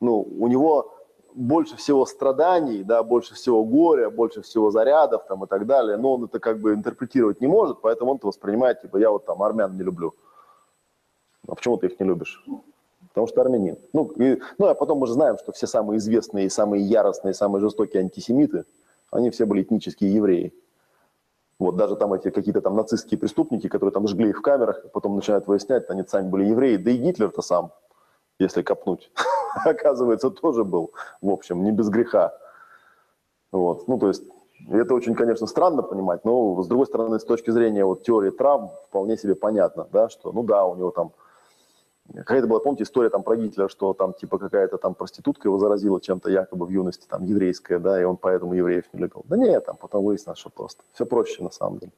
ну, 0.00 0.20
у 0.20 0.46
него 0.46 0.94
больше 1.34 1.76
всего 1.76 2.06
страданий, 2.06 2.82
да, 2.82 3.02
больше 3.02 3.34
всего 3.34 3.64
горя, 3.64 4.10
больше 4.10 4.42
всего 4.42 4.70
зарядов 4.70 5.26
там 5.28 5.44
и 5.44 5.46
так 5.46 5.66
далее, 5.66 5.96
но 5.96 6.14
он 6.14 6.24
это 6.24 6.38
как 6.38 6.58
бы 6.58 6.74
интерпретировать 6.74 7.40
не 7.40 7.46
может, 7.46 7.80
поэтому 7.80 8.12
он 8.12 8.16
это 8.16 8.26
воспринимает, 8.26 8.82
типа, 8.82 8.96
я 8.96 9.10
вот 9.10 9.26
там 9.26 9.42
армян 9.42 9.76
не 9.76 9.82
люблю. 9.82 10.14
А 11.46 11.54
почему 11.54 11.76
ты 11.76 11.86
их 11.86 11.98
не 12.00 12.06
любишь? 12.06 12.44
Потому 13.08 13.26
что 13.26 13.40
армянин. 13.40 13.78
Ну, 13.92 14.06
и, 14.16 14.40
ну, 14.58 14.66
а 14.66 14.74
потом 14.74 14.98
мы 14.98 15.06
же 15.06 15.14
знаем, 15.14 15.38
что 15.38 15.52
все 15.52 15.66
самые 15.66 15.98
известные, 15.98 16.50
самые 16.50 16.84
яростные, 16.84 17.34
самые 17.34 17.60
жестокие 17.60 18.02
антисемиты, 18.02 18.64
они 19.10 19.30
все 19.30 19.46
были 19.46 19.62
этнические 19.62 20.12
евреи. 20.12 20.52
Вот 21.58 21.76
даже 21.76 21.96
там 21.96 22.12
эти 22.12 22.30
какие-то 22.30 22.60
там 22.60 22.76
нацистские 22.76 23.18
преступники, 23.18 23.68
которые 23.68 23.92
там 23.92 24.06
жгли 24.06 24.30
их 24.30 24.38
в 24.38 24.42
камерах, 24.42 24.84
потом 24.92 25.16
начинают 25.16 25.46
выяснять, 25.48 25.90
они 25.90 26.04
сами 26.06 26.28
были 26.28 26.44
евреи. 26.44 26.76
Да 26.76 26.90
и 26.90 26.96
Гитлер-то 26.96 27.42
сам, 27.42 27.72
если 28.38 28.62
копнуть, 28.62 29.10
оказывается, 29.64 30.30
тоже 30.30 30.64
был, 30.64 30.92
в 31.20 31.30
общем, 31.30 31.64
не 31.64 31.72
без 31.72 31.88
греха. 31.88 32.36
Вот. 33.52 33.88
Ну, 33.88 33.98
то 33.98 34.08
есть, 34.08 34.24
это 34.70 34.94
очень, 34.94 35.14
конечно, 35.14 35.46
странно 35.46 35.82
понимать, 35.82 36.24
но, 36.24 36.62
с 36.62 36.66
другой 36.66 36.86
стороны, 36.86 37.18
с 37.18 37.24
точки 37.24 37.50
зрения 37.50 37.84
вот, 37.84 38.02
теории 38.02 38.30
травм, 38.30 38.70
вполне 38.88 39.16
себе 39.16 39.34
понятно, 39.34 39.86
да, 39.92 40.08
что, 40.08 40.32
ну 40.32 40.42
да, 40.42 40.64
у 40.66 40.76
него 40.76 40.90
там 40.90 41.12
Какая-то 42.14 42.46
была, 42.46 42.60
помните, 42.60 42.84
история 42.84 43.10
там 43.10 43.22
про 43.22 43.36
Гитлера, 43.36 43.68
что 43.68 43.92
там 43.92 44.14
типа 44.14 44.38
какая-то 44.38 44.78
там 44.78 44.94
проститутка 44.94 45.48
его 45.48 45.58
заразила 45.58 46.00
чем-то 46.00 46.30
якобы 46.30 46.64
в 46.64 46.70
юности, 46.70 47.06
там 47.06 47.24
еврейская, 47.24 47.78
да, 47.78 48.00
и 48.00 48.04
он 48.04 48.16
поэтому 48.16 48.54
евреев 48.54 48.84
не 48.94 49.00
любил. 49.00 49.24
Да 49.28 49.36
нет, 49.36 49.66
там 49.66 49.76
потом 49.76 50.04
выяснилось, 50.04 50.38
что 50.38 50.48
просто. 50.48 50.82
Все 50.94 51.04
проще 51.04 51.42
на 51.42 51.50
самом 51.50 51.78
деле. 51.78 51.92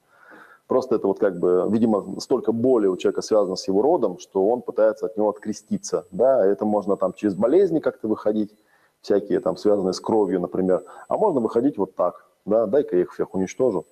Просто 0.71 0.95
это 0.95 1.09
вот 1.09 1.19
как 1.19 1.37
бы, 1.37 1.67
видимо, 1.69 2.21
столько 2.21 2.53
боли 2.53 2.87
у 2.87 2.97
человека 2.97 3.23
связано 3.23 3.57
с 3.57 3.67
его 3.67 3.83
родом, 3.83 4.21
что 4.21 4.47
он 4.47 4.63
пытается 4.63 5.07
от 5.07 5.17
него 5.17 5.29
откреститься. 5.29 6.07
Да, 6.13 6.47
это 6.47 6.65
можно 6.65 6.97
там 6.97 7.13
через 7.13 7.35
болезни 7.35 7.81
как-то 7.81 8.07
выходить, 8.07 8.55
всякие 9.01 9.41
там 9.41 9.57
связанные 9.57 9.95
с 9.95 9.99
кровью, 9.99 10.39
например. 10.39 10.85
А 11.09 11.17
можно 11.17 11.41
выходить 11.41 11.77
вот 11.77 11.97
так, 11.97 12.25
да, 12.45 12.67
дай-ка 12.67 12.95
я 12.95 13.03
их 13.03 13.13
всех 13.13 13.35
уничтожу. 13.35 13.85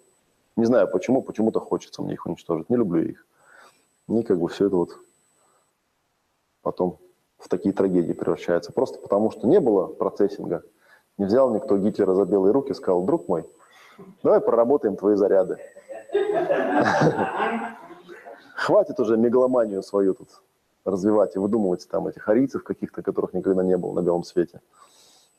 Не 0.55 0.67
знаю 0.67 0.87
почему, 0.87 1.21
почему-то 1.21 1.59
хочется 1.59 2.01
мне 2.01 2.13
их 2.13 2.25
уничтожить. 2.27 2.71
Не 2.71 2.77
люблю 2.77 3.03
их. 3.03 3.27
И 4.09 4.23
как 4.23 4.39
бы 4.39 4.47
все 4.47 4.69
это 4.69 4.77
вот 4.77 4.91
потом 6.63 6.99
в 7.41 7.49
такие 7.49 7.75
трагедии 7.75 8.13
превращается. 8.13 8.71
Просто 8.73 9.01
потому, 9.01 9.33
что 9.33 9.49
не 9.49 9.59
было 9.59 9.89
процессинга. 9.89 10.63
Не 11.17 11.25
взял 11.25 11.53
никто 11.53 11.77
Гитлера 11.77 12.15
за 12.15 12.25
белые 12.25 12.53
руки 12.53 12.71
и 12.71 12.75
сказал, 12.75 13.03
друг 13.03 13.27
мой, 13.27 13.45
давай 14.23 14.41
проработаем 14.41 14.95
твои 14.95 15.17
заряды. 15.17 15.59
Хватит 18.55 19.01
уже 19.01 19.17
мегаломанию 19.17 19.83
свою 19.83 20.15
тут 20.15 20.29
развивать 20.85 21.37
и 21.37 21.39
выдумывать 21.39 21.89
там 21.89 22.07
этих 22.09 22.29
арийцев 22.29 22.65
каких-то, 22.65 23.03
которых 23.03 23.35
никогда 23.35 23.63
не 23.63 23.77
было 23.77 23.93
на 23.93 24.03
белом 24.03 24.25
свете. 24.25 24.61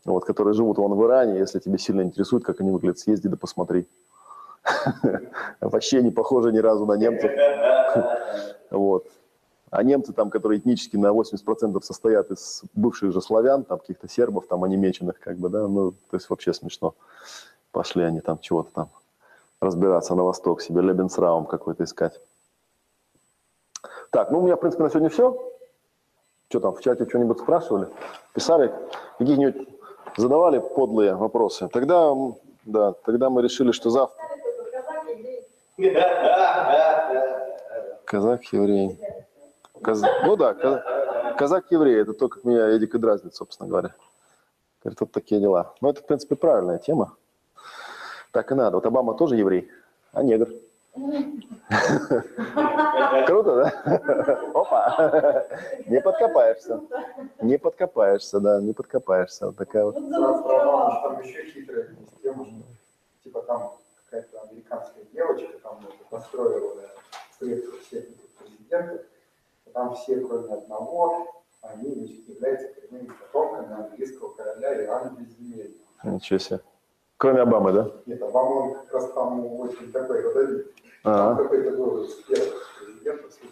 Вот, 0.06 0.26
которые 0.26 0.54
живут 0.54 0.78
вон 0.78 0.94
в 0.94 1.06
Иране, 1.06 1.38
если 1.40 1.60
тебе 1.60 1.78
сильно 1.78 2.02
интересует, 2.02 2.46
как 2.46 2.62
они 2.62 2.72
выглядят, 2.72 3.00
съезди 3.00 3.28
да 3.28 3.36
посмотри. 3.36 3.88
Вообще 5.62 6.02
не 6.02 6.12
похожи 6.12 6.52
ни 6.52 6.60
разу 6.60 6.86
на 6.86 6.94
немцев. 6.94 7.32
Вот. 8.72 9.08
А 9.72 9.82
немцы 9.84 10.14
там, 10.14 10.30
которые 10.30 10.60
этнически 10.60 10.96
на 10.96 11.08
80% 11.08 11.82
состоят 11.82 12.30
из 12.30 12.62
бывших 12.76 13.12
же 13.12 13.20
славян, 13.20 13.64
там 13.64 13.80
каких-то 13.80 14.08
сербов, 14.08 14.46
там 14.48 14.64
онемеченных, 14.64 15.20
как 15.20 15.38
бы, 15.38 15.50
да, 15.50 15.68
ну, 15.68 15.92
то 15.92 16.18
есть 16.18 16.30
вообще 16.30 16.54
смешно. 16.54 16.94
Пошли 17.72 18.04
они 18.04 18.20
там 18.22 18.38
чего-то 18.40 18.72
там 18.72 18.90
разбираться 19.62 20.16
на 20.16 20.24
восток, 20.24 20.62
себе 20.62 20.82
Лебенсраум 20.82 21.46
какой-то 21.46 21.84
искать. 21.84 22.20
Так, 24.12 24.32
ну 24.32 24.40
у 24.40 24.42
меня, 24.42 24.56
в 24.56 24.60
принципе, 24.60 24.84
на 24.84 24.90
сегодня 24.90 25.10
все. 25.10 25.38
Что 26.50 26.60
там, 26.60 26.74
в 26.74 26.82
чате 26.82 27.06
что-нибудь 27.08 27.40
спрашивали? 27.40 27.90
Писали? 28.34 28.74
Какие-нибудь 29.20 29.68
задавали 30.18 30.60
подлые 30.60 31.16
вопросы? 31.16 31.68
Тогда, 31.68 32.12
да, 32.66 32.94
тогда 32.94 33.30
мы 33.30 33.42
решили, 33.42 33.72
что 33.72 33.90
завтра... 33.90 34.18
Казак, 38.06 38.44
еврей. 38.46 39.00
Каз... 39.84 40.02
Ну 40.26 40.36
да, 40.36 40.56
каз... 40.56 40.82
казак-еврей, 41.38 42.02
это 42.02 42.14
то, 42.14 42.28
как 42.28 42.44
меня 42.44 42.68
Эдик 42.70 42.96
и 42.96 42.98
дразнит, 42.98 43.36
собственно 43.36 43.70
говоря. 43.70 43.94
Говорит, 44.84 45.00
вот 45.00 45.12
такие 45.12 45.40
дела. 45.40 45.74
Но 45.82 45.92
это, 45.92 46.02
в 46.02 46.06
принципе, 46.06 46.36
правильная 46.36 46.80
тема. 46.80 47.16
Так 48.32 48.52
и 48.52 48.56
надо. 48.56 48.78
Вот 48.78 48.86
Обама 48.86 49.14
тоже 49.16 49.36
еврей, 49.36 49.70
а 50.14 50.24
негр. 50.24 50.50
Круто, 53.26 53.56
да? 53.56 53.70
Опа! 54.54 55.46
Не 55.88 56.02
подкопаешься. 56.02 56.82
Не 57.42 57.58
подкопаешься, 57.58 58.40
да, 58.40 58.62
не 58.62 58.74
подкопаешься. 58.74 59.48
Вот 59.48 59.56
такая 59.58 59.86
вот. 59.86 59.96
Там 59.96 61.22
еще 61.22 61.46
хитрая 61.46 61.96
система, 62.12 62.46
типа 63.24 63.42
там 63.44 63.72
какая-то 64.06 64.42
американская 64.42 65.04
девочка 65.14 65.60
там 65.64 65.80
построила 66.10 66.74
средства 67.40 67.80
всех 67.80 68.06
президентов, 68.40 69.02
там 69.74 69.96
все, 69.96 70.20
кроме 70.20 70.54
одного, 70.54 71.28
они 71.62 72.24
являются 72.28 72.68
коренными 72.70 73.12
потомками 73.12 73.74
английского 73.74 74.34
короля 74.34 74.84
Иоанна 74.84 75.16
Безземельного. 75.18 75.76
Ничего 76.04 76.40
себе. 76.40 76.60
Кроме 77.20 77.42
Обамы, 77.42 77.74
да? 77.74 77.92
Нет, 78.06 78.24
Обама 78.24 78.50
он 78.50 78.74
как 78.76 78.94
раз 78.94 79.12
там 79.12 79.46
очень 79.60 79.92
такой 79.92 80.22
родовитый. 80.22 80.72
А. 81.04 81.36
Там 81.36 81.38
какой-то 81.44 81.72
был 81.72 82.04
из. 82.04 82.16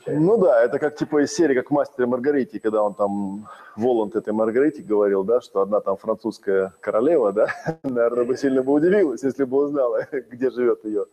Ну 0.06 0.38
да, 0.38 0.64
это 0.64 0.80
как 0.80 0.96
типа 0.96 1.24
из 1.24 1.34
серии, 1.34 1.54
как 1.54 1.70
«Мастер 1.70 2.08
Маргарите», 2.08 2.62
когда 2.62 2.82
он 2.82 2.94
там, 2.94 3.50
Воланд 3.76 4.16
этой 4.16 4.32
Маргарите 4.32 4.84
говорил, 4.84 5.26
да, 5.26 5.42
что 5.42 5.62
одна 5.62 5.82
там 5.82 5.98
французская 5.98 6.74
королева, 6.80 7.34
да, 7.34 7.48
наверное, 7.84 8.24
бы 8.24 8.38
сильно 8.38 8.64
бы 8.64 8.72
удивилась, 8.72 9.24
если 9.24 9.44
бы 9.44 9.58
узнала, 9.58 10.08
где 10.12 10.50
живет 10.50 10.86
ее, 10.86 11.06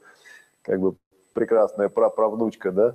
как 0.63 0.79
бы, 0.79 0.95
прекрасная 1.33 1.89
праправнучка, 1.89 2.71
да. 2.71 2.95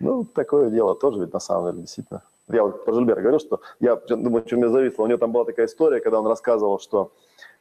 Ну, 0.00 0.24
такое 0.24 0.70
дело 0.70 0.96
тоже 0.96 1.20
ведь 1.20 1.32
на 1.32 1.40
самом 1.40 1.70
деле, 1.70 1.82
действительно. 1.82 2.22
Я 2.48 2.64
вот 2.64 2.84
про 2.84 2.92
Жильбера 2.92 3.20
говорил, 3.20 3.38
что 3.38 3.60
я 3.78 3.94
думаю, 3.94 4.44
что 4.44 4.56
мне 4.56 4.68
зависло. 4.68 5.04
У 5.04 5.06
него 5.06 5.18
там 5.18 5.30
была 5.30 5.44
такая 5.44 5.66
история, 5.66 6.00
когда 6.00 6.18
он 6.18 6.26
рассказывал, 6.26 6.80
что, 6.80 7.12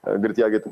э, 0.02 0.16
говорит, 0.16 0.40
я, 0.40 0.46
говорит, 0.50 0.66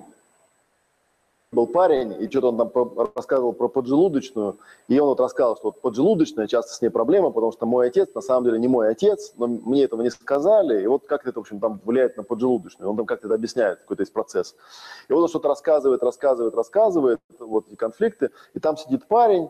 был 1.53 1.65
парень, 1.65 2.13
и 2.21 2.29
что-то 2.29 2.49
он 2.49 2.57
там 2.57 3.09
рассказывал 3.15 3.53
про 3.53 3.69
поджелудочную, 3.69 4.57
и 4.89 4.99
он 4.99 5.07
вот 5.07 5.19
рассказывал, 5.21 5.55
что 5.55 5.67
вот 5.67 5.81
поджелудочная, 5.81 6.45
часто 6.45 6.73
с 6.73 6.81
ней 6.81 6.89
проблема, 6.89 7.31
потому 7.31 7.53
что 7.53 7.65
мой 7.65 7.87
отец 7.87 8.09
на 8.13 8.21
самом 8.21 8.43
деле 8.43 8.59
не 8.59 8.67
мой 8.67 8.89
отец, 8.89 9.33
но 9.37 9.47
мне 9.47 9.83
этого 9.83 10.01
не 10.01 10.09
сказали, 10.09 10.83
и 10.83 10.87
вот 10.87 11.07
как 11.07 11.25
это, 11.25 11.39
в 11.39 11.41
общем, 11.41 11.61
там 11.61 11.79
влияет 11.85 12.17
на 12.17 12.23
поджелудочную, 12.23 12.89
он 12.89 12.97
там 12.97 13.05
как-то 13.05 13.27
это 13.27 13.35
объясняет, 13.35 13.79
какой-то 13.79 14.03
есть 14.03 14.11
процесс. 14.11 14.55
И 15.07 15.13
вот 15.13 15.21
он 15.21 15.29
что-то 15.29 15.47
рассказывает, 15.47 16.03
рассказывает, 16.03 16.53
рассказывает, 16.53 17.19
вот 17.39 17.67
эти 17.67 17.75
конфликты, 17.75 18.31
и 18.53 18.59
там 18.59 18.75
сидит 18.75 19.07
парень, 19.07 19.49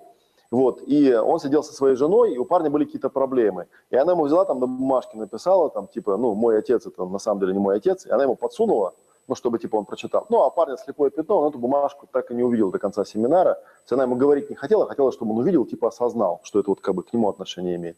вот, 0.51 0.83
и 0.85 1.15
он 1.15 1.39
сидел 1.39 1.63
со 1.63 1.73
своей 1.73 1.95
женой, 1.95 2.35
и 2.35 2.37
у 2.37 2.45
парня 2.45 2.69
были 2.69 2.85
какие-то 2.85 3.09
проблемы. 3.09 3.65
И 3.89 3.95
она 3.95 4.11
ему 4.11 4.25
взяла 4.25 4.45
там 4.45 4.59
на 4.59 4.67
бумажке, 4.67 5.17
написала 5.17 5.71
там, 5.71 5.87
типа, 5.87 6.15
ну, 6.15 6.35
мой 6.35 6.59
отец, 6.59 6.85
это 6.85 7.05
на 7.05 7.19
самом 7.19 7.39
деле 7.39 7.53
не 7.53 7.59
мой 7.59 7.77
отец, 7.77 8.05
и 8.05 8.11
она 8.11 8.23
ему 8.23 8.35
подсунула, 8.35 8.93
ну, 9.27 9.35
чтобы, 9.35 9.59
типа, 9.59 9.75
он 9.75 9.85
прочитал. 9.85 10.25
Ну, 10.29 10.43
а 10.43 10.49
парня 10.49 10.77
слепое 10.77 11.11
пятно, 11.11 11.41
он 11.41 11.49
эту 11.49 11.59
бумажку 11.59 12.07
так 12.11 12.31
и 12.31 12.35
не 12.35 12.43
увидел 12.43 12.71
до 12.71 12.79
конца 12.79 13.03
семинара. 13.05 13.61
Она 13.89 14.03
ему 14.03 14.15
говорить 14.15 14.49
не 14.49 14.55
хотела, 14.55 14.87
хотела, 14.87 15.11
чтобы 15.11 15.33
он 15.33 15.39
увидел, 15.39 15.65
типа, 15.65 15.89
осознал, 15.89 16.39
что 16.43 16.59
это 16.59 16.69
вот 16.69 16.81
как 16.81 16.95
бы 16.95 17.03
к 17.03 17.13
нему 17.13 17.29
отношение 17.29 17.75
имеет. 17.75 17.97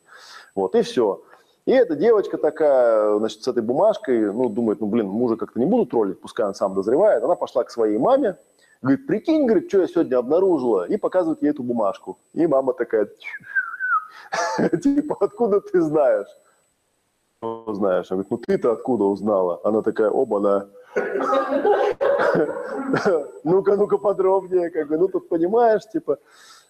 Вот, 0.55 0.75
и 0.75 0.81
все. 0.81 1.21
И 1.65 1.71
эта 1.71 1.95
девочка 1.95 2.37
такая, 2.37 3.17
значит, 3.19 3.43
с 3.43 3.47
этой 3.47 3.61
бумажкой, 3.61 4.33
ну, 4.33 4.49
думает, 4.49 4.79
ну, 4.79 4.87
блин, 4.87 5.07
мужа 5.07 5.35
как-то 5.35 5.59
не 5.59 5.65
буду 5.65 5.85
троллить, 5.85 6.19
пускай 6.19 6.47
он 6.47 6.55
сам 6.55 6.73
дозревает. 6.73 7.23
Она 7.23 7.35
пошла 7.35 7.63
к 7.63 7.69
своей 7.69 7.99
маме, 7.99 8.37
говорит, 8.81 9.05
прикинь, 9.05 9.45
говорит, 9.45 9.69
что 9.69 9.81
я 9.81 9.87
сегодня 9.87 10.17
обнаружила, 10.17 10.85
и 10.85 10.97
показывает 10.97 11.43
ей 11.43 11.49
эту 11.49 11.61
бумажку. 11.61 12.17
И 12.33 12.47
мама 12.47 12.73
такая, 12.73 13.07
типа, 14.81 15.17
откуда 15.19 15.61
ты 15.61 15.81
знаешь? 15.81 16.27
«Ну, 17.41 17.73
знаешь. 17.73 18.11
Она 18.11 18.23
говорит, 18.23 18.31
ну 18.31 18.37
ты-то 18.37 18.71
откуда 18.73 19.05
узнала? 19.05 19.61
Она 19.63 19.81
такая, 19.81 20.09
оба-на. 20.09 20.67
Ну-ка, 23.43 23.75
ну-ка 23.75 23.97
подробнее, 23.97 24.69
как 24.69 24.87
бы, 24.87 24.97
ну 24.97 25.07
тут 25.07 25.29
понимаешь, 25.29 25.81
типа, 25.91 26.17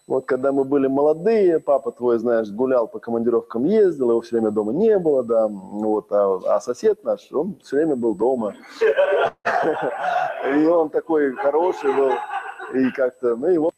вот 0.07 0.25
когда 0.25 0.51
мы 0.51 0.63
были 0.63 0.87
молодые, 0.87 1.59
папа 1.59 1.91
твой, 1.91 2.17
знаешь, 2.17 2.49
гулял 2.49 2.87
по 2.87 2.99
командировкам, 2.99 3.65
ездил, 3.65 4.09
его 4.09 4.21
все 4.21 4.37
время 4.37 4.51
дома 4.51 4.73
не 4.73 4.97
было, 4.97 5.23
да, 5.23 5.47
вот, 5.47 6.11
а, 6.11 6.39
а 6.45 6.59
сосед 6.59 7.03
наш, 7.03 7.31
он 7.31 7.59
все 7.63 7.77
время 7.77 7.95
был 7.95 8.15
дома. 8.15 8.55
И 10.55 10.65
он 10.65 10.89
такой 10.89 11.35
хороший 11.35 11.93
был, 11.93 12.11
и 12.73 12.91
как-то, 12.91 13.35
ну 13.35 13.49
и 13.49 13.57
вот. 13.57 13.73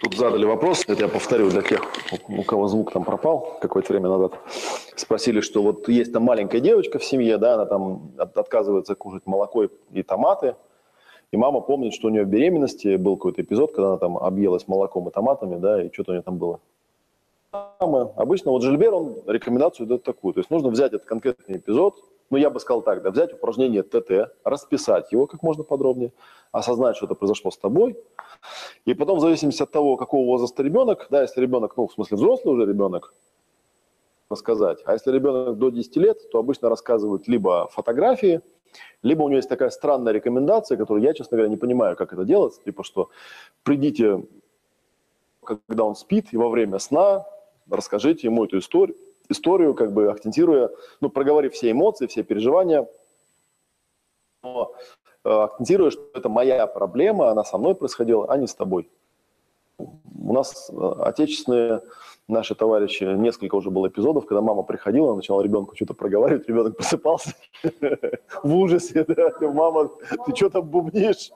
Тут 0.00 0.14
задали 0.14 0.44
вопрос, 0.44 0.84
это 0.86 1.02
я 1.04 1.08
повторю 1.08 1.48
для 1.50 1.62
тех, 1.62 1.82
у 2.28 2.42
кого 2.42 2.68
звук 2.68 2.92
там 2.92 3.04
пропал 3.04 3.58
какое-то 3.60 3.92
время 3.92 4.08
назад. 4.08 4.38
Спросили, 4.94 5.40
что 5.40 5.62
вот 5.62 5.88
есть 5.88 6.12
там 6.12 6.22
маленькая 6.22 6.60
девочка 6.60 6.98
в 6.98 7.04
семье, 7.04 7.38
да, 7.38 7.54
она 7.54 7.64
там 7.66 8.12
от- 8.18 8.36
отказывается 8.36 8.94
кушать 8.94 9.26
молоко 9.26 9.64
и, 9.92 10.02
томаты, 10.02 10.54
и 11.32 11.36
мама 11.36 11.60
помнит, 11.60 11.94
что 11.94 12.08
у 12.08 12.10
нее 12.10 12.24
в 12.24 12.28
беременности 12.28 12.96
был 12.96 13.16
какой-то 13.16 13.40
эпизод, 13.40 13.72
когда 13.72 13.88
она 13.88 13.96
там 13.96 14.18
объелась 14.18 14.68
молоком 14.68 15.08
и 15.08 15.10
томатами, 15.10 15.56
да, 15.56 15.82
и 15.82 15.90
что-то 15.92 16.12
у 16.12 16.14
нее 16.14 16.22
там 16.22 16.36
было. 16.36 16.60
Обычно 17.78 18.50
вот 18.50 18.62
Жильбер, 18.62 18.92
он 18.92 19.16
рекомендацию 19.26 19.86
дает 19.86 20.02
такую. 20.02 20.34
То 20.34 20.40
есть 20.40 20.50
нужно 20.50 20.68
взять 20.68 20.92
этот 20.92 21.06
конкретный 21.06 21.56
эпизод, 21.56 21.94
ну, 22.30 22.38
я 22.38 22.50
бы 22.50 22.60
сказал 22.60 22.82
так, 22.82 23.02
да, 23.02 23.10
взять 23.10 23.32
упражнение 23.32 23.82
ТТ, 23.82 24.34
расписать 24.44 25.12
его 25.12 25.26
как 25.26 25.42
можно 25.42 25.64
подробнее, 25.64 26.12
осознать, 26.52 26.96
что 26.96 27.06
это 27.06 27.14
произошло 27.14 27.50
с 27.50 27.56
тобой, 27.56 27.96
и 28.84 28.94
потом, 28.94 29.18
в 29.18 29.20
зависимости 29.20 29.62
от 29.62 29.70
того, 29.70 29.96
какого 29.96 30.26
возраста 30.26 30.62
ребенок, 30.62 31.06
да, 31.10 31.22
если 31.22 31.40
ребенок, 31.40 31.76
ну, 31.76 31.86
в 31.86 31.92
смысле 31.92 32.16
взрослый 32.16 32.54
уже 32.54 32.66
ребенок, 32.66 33.14
рассказать. 34.28 34.82
А 34.84 34.92
если 34.92 35.12
ребенок 35.12 35.56
до 35.58 35.70
10 35.70 35.96
лет, 35.96 36.30
то 36.30 36.38
обычно 36.38 36.68
рассказывают 36.68 37.28
либо 37.28 37.68
фотографии, 37.68 38.40
либо 39.02 39.22
у 39.22 39.28
него 39.28 39.36
есть 39.36 39.48
такая 39.48 39.70
странная 39.70 40.12
рекомендация, 40.12 40.76
которую 40.76 41.04
я, 41.04 41.14
честно 41.14 41.36
говоря, 41.36 41.48
не 41.48 41.56
понимаю, 41.56 41.96
как 41.96 42.12
это 42.12 42.24
делать, 42.24 42.60
типа 42.64 42.82
что 42.82 43.10
придите, 43.62 44.24
когда 45.44 45.84
он 45.84 45.94
спит, 45.94 46.28
и 46.32 46.36
во 46.36 46.48
время 46.48 46.78
сна 46.78 47.24
расскажите 47.70 48.26
ему 48.26 48.44
эту 48.44 48.58
историю, 48.58 48.96
историю, 49.28 49.74
как 49.74 49.92
бы 49.92 50.10
акцентируя, 50.10 50.70
ну, 51.00 51.10
проговорив 51.10 51.54
все 51.54 51.70
эмоции, 51.70 52.06
все 52.06 52.22
переживания, 52.22 52.86
но 54.42 54.72
э, 55.24 55.28
акцентируя, 55.28 55.90
что 55.90 56.02
это 56.14 56.28
моя 56.28 56.66
проблема, 56.66 57.30
она 57.30 57.44
со 57.44 57.58
мной 57.58 57.74
происходила, 57.74 58.26
а 58.28 58.36
не 58.36 58.46
с 58.46 58.54
тобой. 58.54 58.88
У 59.78 60.32
нас 60.32 60.70
э, 60.70 60.92
отечественные 61.00 61.82
наши 62.28 62.54
товарищи, 62.54 63.04
несколько 63.04 63.54
уже 63.54 63.70
было 63.70 63.88
эпизодов, 63.88 64.26
когда 64.26 64.40
мама 64.40 64.62
приходила, 64.62 65.14
начала 65.14 65.42
ребенку 65.42 65.76
что-то 65.76 65.94
проговаривать, 65.94 66.48
ребенок 66.48 66.76
просыпался 66.76 67.34
в 68.42 68.54
ужасе, 68.54 69.04
да, 69.04 69.32
мама, 69.40 69.90
ты 70.26 70.34
что 70.34 70.50
там 70.50 70.68
бубнишь? 70.68 71.30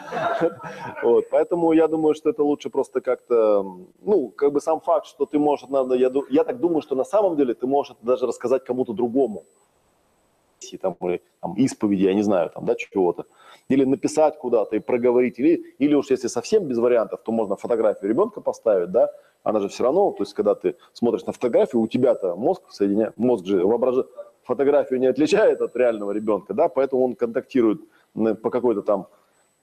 Вот, 1.02 1.28
поэтому 1.30 1.72
я 1.72 1.88
думаю, 1.88 2.14
что 2.14 2.30
это 2.30 2.42
лучше 2.42 2.70
просто 2.70 3.00
как-то, 3.00 3.62
ну, 4.02 4.28
как 4.28 4.52
бы 4.52 4.60
сам 4.60 4.80
факт, 4.80 5.06
что 5.06 5.26
ты 5.26 5.38
можешь, 5.38 5.68
надо, 5.68 5.94
я, 5.94 6.10
я 6.30 6.44
так 6.44 6.60
думаю, 6.60 6.82
что 6.82 6.94
на 6.94 7.04
самом 7.04 7.36
деле 7.36 7.54
ты 7.54 7.66
можешь 7.66 7.96
даже 8.02 8.26
рассказать 8.26 8.64
кому-то 8.64 8.92
другому. 8.92 9.44
Там, 10.80 10.96
или, 11.02 11.20
там, 11.40 11.54
исповеди, 11.54 12.04
я 12.04 12.14
не 12.14 12.22
знаю, 12.22 12.50
там, 12.50 12.64
да, 12.64 12.74
чего-то. 12.74 13.26
Или 13.68 13.84
написать 13.84 14.38
куда-то 14.38 14.76
и 14.76 14.80
проговорить. 14.80 15.38
Или, 15.38 15.74
или 15.78 15.94
уж 15.94 16.10
если 16.10 16.28
совсем 16.28 16.64
без 16.64 16.78
вариантов, 16.78 17.20
то 17.22 17.32
можно 17.32 17.56
фотографию 17.56 18.10
ребенка 18.10 18.40
поставить, 18.40 18.90
да, 18.90 19.10
она 19.42 19.60
же 19.60 19.68
все 19.68 19.84
равно, 19.84 20.10
то 20.12 20.22
есть 20.22 20.32
когда 20.34 20.54
ты 20.54 20.76
смотришь 20.94 21.26
на 21.26 21.32
фотографию, 21.32 21.82
у 21.82 21.86
тебя-то 21.86 22.34
мозг 22.34 22.62
соединяет, 22.70 23.16
мозг 23.18 23.44
же 23.44 23.64
воображает, 23.64 24.06
фотографию 24.42 25.00
не 25.00 25.06
отличает 25.06 25.60
от 25.60 25.76
реального 25.76 26.12
ребенка, 26.12 26.54
да, 26.54 26.68
поэтому 26.68 27.04
он 27.04 27.14
контактирует 27.14 27.82
по 28.14 28.50
какой-то 28.50 28.82
там 28.82 29.08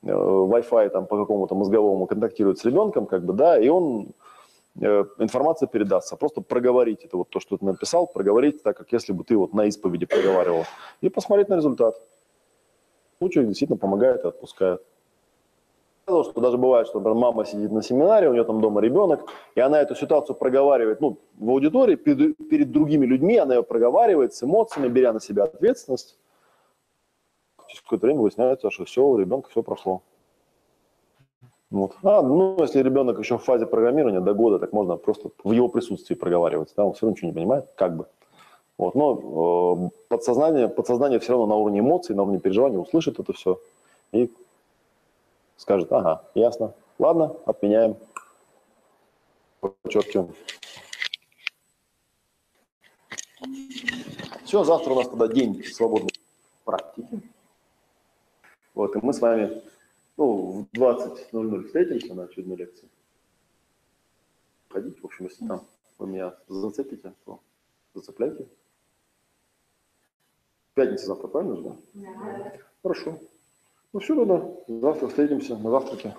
Wi-Fi 0.03 0.89
там 0.89 1.05
по 1.05 1.17
какому-то 1.17 1.55
мозговому 1.55 2.07
контактирует 2.07 2.59
с 2.59 2.65
ребенком, 2.65 3.05
как 3.05 3.23
бы, 3.23 3.33
да, 3.33 3.59
и 3.59 3.69
он 3.69 4.09
э, 4.79 5.05
информация 5.19 5.67
передастся. 5.67 6.15
Просто 6.15 6.41
проговорить 6.41 7.05
это 7.05 7.17
вот 7.17 7.29
то, 7.29 7.39
что 7.39 7.57
ты 7.57 7.65
написал, 7.65 8.07
проговорить 8.07 8.63
так, 8.63 8.77
как 8.77 8.91
если 8.91 9.13
бы 9.13 9.23
ты 9.23 9.37
вот 9.37 9.53
на 9.53 9.65
исповеди 9.65 10.05
проговаривал, 10.05 10.65
и 11.01 11.09
посмотреть 11.09 11.49
на 11.49 11.55
результат. 11.55 11.95
Ну, 13.19 13.29
человек 13.29 13.49
действительно 13.49 13.77
помогает 13.77 14.23
и 14.23 14.27
отпускает. 14.27 14.81
Что 16.07 16.41
даже 16.41 16.57
бывает, 16.57 16.87
что 16.87 16.99
например, 16.99 17.19
мама 17.19 17.45
сидит 17.45 17.71
на 17.71 17.83
семинаре, 17.83 18.27
у 18.27 18.33
нее 18.33 18.43
там 18.43 18.59
дома 18.59 18.81
ребенок, 18.81 19.29
и 19.53 19.61
она 19.61 19.79
эту 19.79 19.95
ситуацию 19.95 20.35
проговаривает 20.35 20.99
ну, 20.99 21.17
в 21.37 21.49
аудитории 21.49 21.95
перед, 21.95 22.35
перед 22.49 22.71
другими 22.71 23.05
людьми, 23.05 23.37
она 23.37 23.55
ее 23.55 23.63
проговаривает 23.63 24.33
с 24.33 24.43
эмоциями, 24.43 24.89
беря 24.89 25.13
на 25.13 25.21
себя 25.21 25.43
ответственность. 25.43 26.17
Через 27.71 27.83
какое-то 27.83 28.05
время 28.07 28.19
выясняется, 28.19 28.69
что 28.69 28.83
все, 28.83 29.01
у 29.01 29.17
ребенка 29.17 29.49
все 29.49 29.63
прошло. 29.63 30.01
Вот. 31.69 31.93
А, 32.03 32.21
ну, 32.21 32.57
если 32.59 32.83
ребенок 32.83 33.17
еще 33.17 33.37
в 33.37 33.43
фазе 33.43 33.65
программирования 33.65 34.19
до 34.19 34.33
года, 34.33 34.59
так 34.59 34.73
можно 34.73 34.97
просто 34.97 35.29
в 35.41 35.53
его 35.53 35.69
присутствии 35.69 36.15
проговаривать. 36.15 36.73
Да, 36.75 36.83
он 36.83 36.93
все 36.93 37.05
равно 37.05 37.15
ничего 37.15 37.27
не 37.29 37.33
понимает, 37.33 37.69
как 37.75 37.95
бы. 37.95 38.07
Вот. 38.77 38.93
Но 38.93 39.85
э, 39.85 39.89
подсознание, 40.09 40.67
подсознание 40.67 41.19
все 41.19 41.31
равно 41.31 41.47
на 41.47 41.55
уровне 41.55 41.79
эмоций, 41.79 42.13
на 42.13 42.23
уровне 42.23 42.41
переживаний 42.41 42.77
услышит 42.77 43.21
это 43.21 43.31
все 43.31 43.57
и 44.11 44.29
скажет, 45.55 45.93
ага, 45.93 46.23
ясно, 46.35 46.73
ладно, 46.99 47.37
отменяем, 47.45 47.95
подчеркиваем. 49.61 50.33
Все, 54.43 54.65
завтра 54.65 54.91
у 54.91 54.95
нас 54.95 55.07
тогда 55.07 55.29
день 55.29 55.63
свободной 55.63 56.11
практики. 56.65 57.30
Вот, 58.81 58.95
и 58.95 58.99
мы 58.99 59.13
с 59.13 59.21
вами 59.21 59.61
ну, 60.17 60.65
в 60.73 60.75
20.00 60.75 61.65
встретимся 61.67 62.15
на 62.15 62.23
очередной 62.23 62.57
лекции. 62.57 62.89
Ходите, 64.69 64.99
в 64.99 65.05
общем, 65.05 65.25
если 65.25 65.45
там 65.45 65.67
вы 65.99 66.07
меня 66.07 66.33
зацепите, 66.47 67.13
то 67.23 67.39
зацепляйте. 67.93 68.47
Пятница 70.73 71.05
завтра, 71.05 71.27
правильно 71.27 71.57
же? 71.57 71.63
да? 71.93 72.53
Хорошо. 72.81 73.19
Ну 73.93 73.99
все, 73.99 74.15
тогда 74.15 74.51
завтра 74.67 75.09
встретимся 75.09 75.55
на 75.57 75.69
завтраке. 75.69 76.15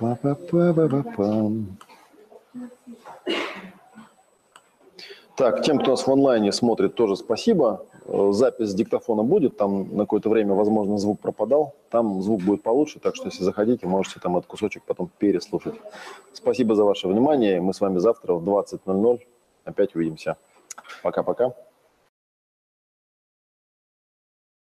Мгм. 0.00 0.16
Па-па-па-ба-ба-пам. 0.22 1.76
Так, 5.36 5.62
тем, 5.62 5.78
кто 5.78 5.90
нас 5.90 6.06
в 6.06 6.10
онлайне 6.10 6.52
смотрит, 6.52 6.94
тоже 6.94 7.16
спасибо. 7.16 7.84
Э, 8.06 8.30
Запись 8.32 8.72
диктофона 8.72 9.22
будет, 9.22 9.56
там 9.58 9.94
на 9.94 10.04
какое-то 10.04 10.30
время, 10.30 10.54
возможно, 10.54 10.96
звук 10.96 11.20
пропадал. 11.20 11.74
Там 11.90 12.22
звук 12.22 12.42
будет 12.42 12.62
получше, 12.62 13.00
так 13.00 13.16
что 13.16 13.26
если 13.26 13.44
заходите, 13.44 13.86
можете 13.86 14.18
там 14.20 14.36
этот 14.36 14.48
кусочек 14.48 14.82
потом 14.84 15.10
переслушать. 15.18 15.74
Спасибо 16.32 16.74
за 16.74 16.84
ваше 16.84 17.08
внимание. 17.08 17.60
Мы 17.60 17.74
с 17.74 17.80
вами 17.80 17.98
завтра 17.98 18.34
в 18.34 18.44
20.00 18.48 19.20
опять 19.64 19.94
увидимся. 19.94 20.36
Пока-пока. 21.02 21.52